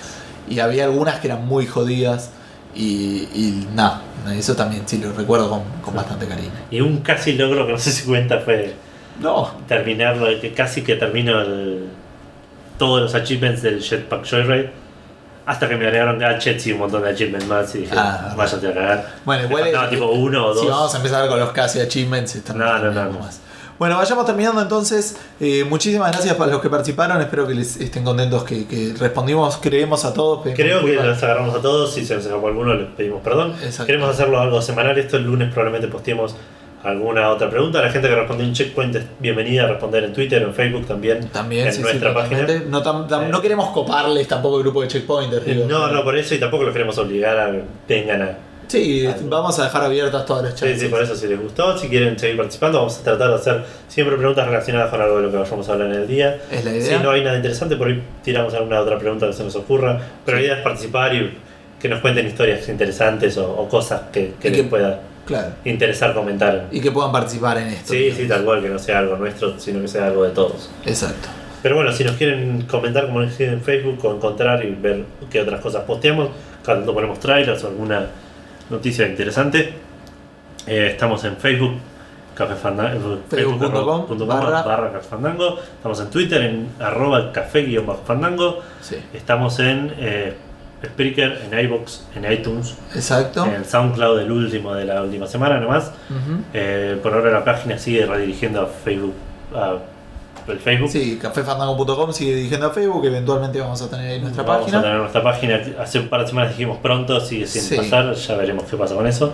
Y 0.50 0.60
había 0.60 0.84
algunas 0.84 1.18
que 1.20 1.28
eran 1.28 1.46
muy 1.46 1.66
jodidas 1.66 2.30
y, 2.74 3.28
y 3.34 3.68
nada, 3.74 4.02
eso 4.36 4.54
también 4.54 4.82
sí 4.86 4.98
lo 4.98 5.12
recuerdo 5.12 5.48
con, 5.48 5.62
con 5.82 5.94
bastante 5.94 6.26
cariño. 6.26 6.50
Y 6.70 6.80
un 6.82 6.98
casi 6.98 7.32
logro 7.34 7.66
que 7.66 7.72
no 7.72 7.78
sé 7.78 7.90
si 7.92 8.04
cuenta 8.06 8.40
fue 8.40 8.74
No, 9.20 9.50
terminarlo, 9.68 10.26
que 10.40 10.52
casi 10.52 10.82
que 10.82 10.96
termino 10.96 11.40
el- 11.40 11.86
todos 12.78 13.00
los 13.02 13.14
achievements 13.14 13.62
del 13.62 13.80
Jetpack 13.82 14.26
Joyride. 14.28 14.70
Hasta 15.46 15.68
que 15.68 15.76
me 15.76 15.86
agregaron 15.86 16.18
gadgets 16.18 16.66
y 16.66 16.72
un 16.72 16.78
montón 16.80 17.02
de 17.02 17.10
achievements 17.10 17.46
más 17.48 17.74
y 17.74 17.78
dije, 17.78 17.94
Ah, 17.96 18.34
váyate 18.36 18.68
a 18.68 18.74
cagar. 18.74 19.06
Bueno, 19.24 19.44
igual 19.44 19.66
es- 19.66 19.90
tipo 19.90 20.06
uno 20.06 20.46
o 20.46 20.54
dos. 20.54 20.60
Si 20.62 20.68
vamos 20.68 20.94
a 20.94 20.96
empezar 20.98 21.28
con 21.28 21.38
los 21.40 21.50
casi 21.50 21.80
achievements, 21.80 22.36
estamos 22.36 22.60
No, 22.62 22.78
no, 22.78 22.90
no, 22.92 23.04
no. 23.12 23.18
más. 23.18 23.40
Bueno, 23.80 23.96
vayamos 23.96 24.26
terminando 24.26 24.60
entonces. 24.60 25.16
Eh, 25.40 25.64
muchísimas 25.64 26.12
gracias 26.12 26.34
para 26.34 26.52
los 26.52 26.60
que 26.60 26.68
participaron. 26.68 27.18
Espero 27.22 27.46
que 27.46 27.54
les 27.54 27.78
estén 27.78 28.04
contentos 28.04 28.44
que, 28.44 28.66
que 28.66 28.92
respondimos, 28.98 29.56
creemos 29.56 30.04
a 30.04 30.12
todos. 30.12 30.46
Creo 30.54 30.84
que 30.84 30.96
los 30.96 31.22
agarramos 31.22 31.54
a 31.56 31.62
todos, 31.62 31.94
si 31.94 32.04
se 32.04 32.14
nos 32.14 32.26
escapó 32.26 32.48
alguno 32.48 32.74
les 32.74 32.88
pedimos 32.88 33.22
perdón. 33.22 33.52
Exacto. 33.64 33.86
Queremos 33.86 34.10
hacerlo 34.10 34.38
algo 34.38 34.60
semanal, 34.60 34.98
esto 34.98 35.16
el 35.16 35.24
lunes 35.24 35.48
probablemente 35.50 35.88
posteemos 35.88 36.34
alguna 36.84 37.30
otra 37.30 37.48
pregunta. 37.48 37.80
La 37.80 37.90
gente 37.90 38.06
que 38.06 38.16
respondió 38.16 38.44
en 38.46 38.52
Checkpoint 38.52 38.96
es 38.96 39.04
bienvenida 39.18 39.64
a 39.64 39.68
responder 39.68 40.04
en 40.04 40.12
Twitter, 40.12 40.42
en 40.42 40.52
Facebook 40.52 40.86
también, 40.86 41.28
También, 41.28 41.66
en 41.68 41.72
sí, 41.72 41.78
sí, 41.78 41.82
nuestra 41.82 42.12
página. 42.12 42.46
No, 42.68 42.82
tam- 42.82 43.08
tam- 43.08 43.24
Eh. 43.24 43.28
no 43.30 43.40
queremos 43.40 43.70
coparles 43.70 44.28
tampoco 44.28 44.58
el 44.58 44.62
grupo 44.64 44.82
de 44.82 44.88
checkpointers. 44.88 45.46
digo. 45.46 45.64
No, 45.66 45.88
no, 45.90 46.04
por 46.04 46.14
eso 46.18 46.34
y 46.34 46.38
tampoco 46.38 46.64
los 46.64 46.74
queremos 46.74 46.98
obligar 46.98 47.38
a 47.38 47.50
que 47.50 47.62
vengan 47.88 48.20
a... 48.20 48.38
Sí, 48.70 49.04
Algo. 49.06 49.28
vamos 49.28 49.58
a 49.58 49.64
dejar 49.64 49.82
abiertas 49.82 50.24
todas 50.26 50.44
las 50.44 50.52
Sí, 50.54 50.60
chances. 50.60 50.80
sí, 50.80 50.88
por 50.88 51.02
eso 51.02 51.16
si 51.16 51.26
les 51.26 51.40
gustó, 51.40 51.76
si 51.76 51.88
quieren 51.88 52.16
seguir 52.18 52.36
participando, 52.36 52.78
vamos 52.78 52.98
a 52.98 53.02
tratar 53.02 53.28
de 53.30 53.34
hacer 53.34 53.64
siempre 53.88 54.16
preguntas 54.16 54.46
relacionadas 54.46 54.90
con 54.90 55.00
algo 55.00 55.16
de 55.16 55.22
lo 55.22 55.30
que 55.32 55.36
vayamos 55.38 55.68
a 55.68 55.72
hablar 55.72 55.88
en 55.88 55.94
el 55.96 56.06
día. 56.06 56.38
Es 56.52 56.64
la 56.64 56.70
Si 56.70 56.76
idea. 56.76 57.02
no 57.02 57.10
hay 57.10 57.24
nada 57.24 57.36
interesante, 57.36 57.74
por 57.76 57.88
ahí 57.88 58.00
tiramos 58.22 58.54
alguna 58.54 58.78
otra 58.80 58.96
pregunta 58.98 59.26
que 59.26 59.32
se 59.32 59.42
nos 59.42 59.56
ocurra. 59.56 60.00
Pero 60.24 60.36
la 60.38 60.42
idea 60.44 60.56
es 60.58 60.62
participar 60.62 61.14
y 61.14 61.36
que 61.80 61.88
nos 61.88 62.00
cuenten 62.00 62.26
historias 62.26 62.68
interesantes 62.68 63.36
o, 63.38 63.50
o 63.50 63.68
cosas 63.68 64.02
que, 64.12 64.34
que 64.40 64.50
les 64.50 64.58
que- 64.62 64.64
pueda 64.68 65.00
Claro. 65.26 65.48
interesar 65.64 66.12
comentar. 66.14 66.66
Y 66.70 66.80
que 66.80 66.90
puedan 66.92 67.10
participar 67.12 67.58
en 67.58 67.68
esto. 67.68 67.92
Sí, 67.92 68.10
sí, 68.12 68.26
tal 68.28 68.44
cual, 68.44 68.62
que 68.62 68.68
no 68.68 68.78
sea 68.78 68.98
algo 69.00 69.16
nuestro, 69.16 69.58
sino 69.60 69.80
que 69.80 69.88
sea 69.88 70.06
algo 70.06 70.24
de 70.24 70.30
todos. 70.30 70.70
Exacto. 70.86 71.28
Pero 71.62 71.76
bueno, 71.76 71.92
si 71.92 72.04
nos 72.04 72.16
quieren 72.16 72.62
comentar 72.62 73.06
como 73.06 73.20
nos 73.20 73.30
dicen 73.30 73.52
en 73.54 73.62
Facebook 73.62 73.98
o 74.04 74.14
encontrar 74.14 74.64
y 74.64 74.70
ver 74.70 75.04
qué 75.30 75.40
otras 75.42 75.60
cosas 75.60 75.82
posteamos, 75.84 76.28
cada 76.64 76.78
tanto 76.78 76.94
ponemos 76.94 77.20
trailers 77.20 77.62
o 77.64 77.68
alguna 77.68 78.06
noticia 78.70 79.06
interesante. 79.06 79.72
Eh, 80.66 80.88
estamos 80.92 81.24
en 81.24 81.36
Facebook, 81.36 81.74
Fandango, 82.62 83.18
Facebook.com 83.28 84.26
barra- 84.26 84.62
barra 84.62 84.92
Café 84.92 85.08
Fandango. 85.08 85.58
Estamos 85.76 86.00
en 86.00 86.10
Twitter 86.10 86.40
en 86.42 86.68
arroba 86.80 87.32
café-fandango. 87.32 88.60
Sí. 88.80 88.96
Estamos 89.12 89.58
en 89.58 89.92
eh, 89.98 90.34
Spreaker, 90.84 91.42
en 91.50 91.58
iBox, 91.66 92.06
en 92.14 92.32
iTunes, 92.32 92.76
Exacto. 92.94 93.44
en 93.44 93.64
SoundCloud, 93.66 94.20
el 94.20 94.32
último 94.32 94.72
de 94.74 94.86
la 94.86 95.02
última 95.02 95.26
semana 95.26 95.60
nomás. 95.60 95.92
Eh, 96.54 96.98
por 97.02 97.12
ahora 97.12 97.30
la 97.30 97.44
página 97.44 97.76
sigue 97.78 98.06
redirigiendo 98.06 98.62
a 98.62 98.66
Facebook, 98.66 99.14
a 99.54 99.76
el 100.52 100.58
Facebook. 100.58 100.90
Sí, 100.90 101.18
cafefandango.com 101.20 102.12
sigue 102.12 102.34
dirigiendo 102.34 102.66
a 102.66 102.70
Facebook. 102.70 103.04
Eventualmente 103.06 103.60
vamos 103.60 103.80
a 103.82 103.88
tener 103.90 104.12
ahí 104.12 104.20
nuestra 104.20 104.42
Vamos 104.42 104.62
página. 104.62 104.78
a 104.78 104.82
tener 104.82 104.98
nuestra 104.98 105.22
página. 105.22 105.60
Hace 105.80 105.98
un 106.00 106.08
par 106.08 106.22
de 106.22 106.28
semanas 106.28 106.50
dijimos 106.50 106.78
pronto, 106.78 107.20
sigue 107.20 107.46
sin 107.46 107.62
Sí. 107.62 107.76
pasar, 107.76 108.14
ya 108.14 108.36
veremos 108.36 108.64
qué 108.64 108.76
pasa 108.76 108.94
con 108.94 109.06
eso. 109.06 109.32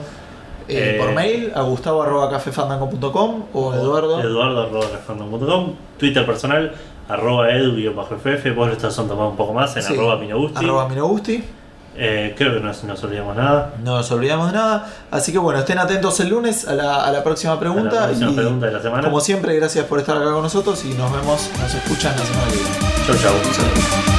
Eh, 0.68 0.96
Eh, 0.96 0.98
por 0.98 1.12
mail 1.14 1.52
a 1.54 1.62
gustavo.cafefandango.com 1.62 3.42
o 3.52 3.74
Eduardo. 3.74 4.20
Eduardo.cafefandango.com 4.20 5.72
Twitter 5.98 6.26
personal, 6.26 6.72
arroba 7.08 7.50
edu-ff. 7.50 8.54
Vos 8.54 8.66
lo 8.68 8.72
estás 8.72 8.94
tomando 8.96 9.28
un 9.28 9.36
poco 9.36 9.52
más 9.54 9.76
en 9.76 9.82
Sí. 9.82 9.94
arroba 9.94 10.16
minogusti. 10.16 10.58
Arroba 10.64 10.88
Minogusti. 10.88 11.44
Eh, 11.98 12.34
creo 12.36 12.54
que 12.54 12.60
no 12.60 12.66
nos, 12.66 13.04
olvidamos 13.04 13.36
nada. 13.36 13.74
No 13.82 13.96
nos 13.96 14.10
olvidamos 14.10 14.48
de 14.48 14.58
nada. 14.58 14.86
Así 15.10 15.32
que 15.32 15.38
bueno, 15.38 15.60
estén 15.60 15.78
atentos 15.78 16.20
el 16.20 16.28
lunes 16.28 16.66
a 16.68 16.74
la, 16.74 17.04
a 17.04 17.10
la 17.10 17.24
próxima 17.24 17.58
pregunta. 17.58 17.98
A 17.98 18.00
la 18.00 18.06
próxima 18.08 18.30
y 18.30 18.34
pregunta 18.34 18.66
de 18.66 18.72
la 18.72 18.82
semana. 18.82 19.04
como 19.04 19.20
siempre, 19.20 19.56
gracias 19.56 19.84
por 19.86 19.98
estar 19.98 20.16
acá 20.16 20.32
con 20.32 20.42
nosotros 20.42 20.84
y 20.84 20.94
nos 20.94 21.12
vemos, 21.12 21.50
nos 21.58 21.74
escuchan 21.74 22.14
la 22.16 22.24
semana 22.24 22.46
que 22.50 22.56
viene. 22.56 22.96
Chau, 23.06 23.16
chau. 23.16 23.34
Saludo. 23.52 24.15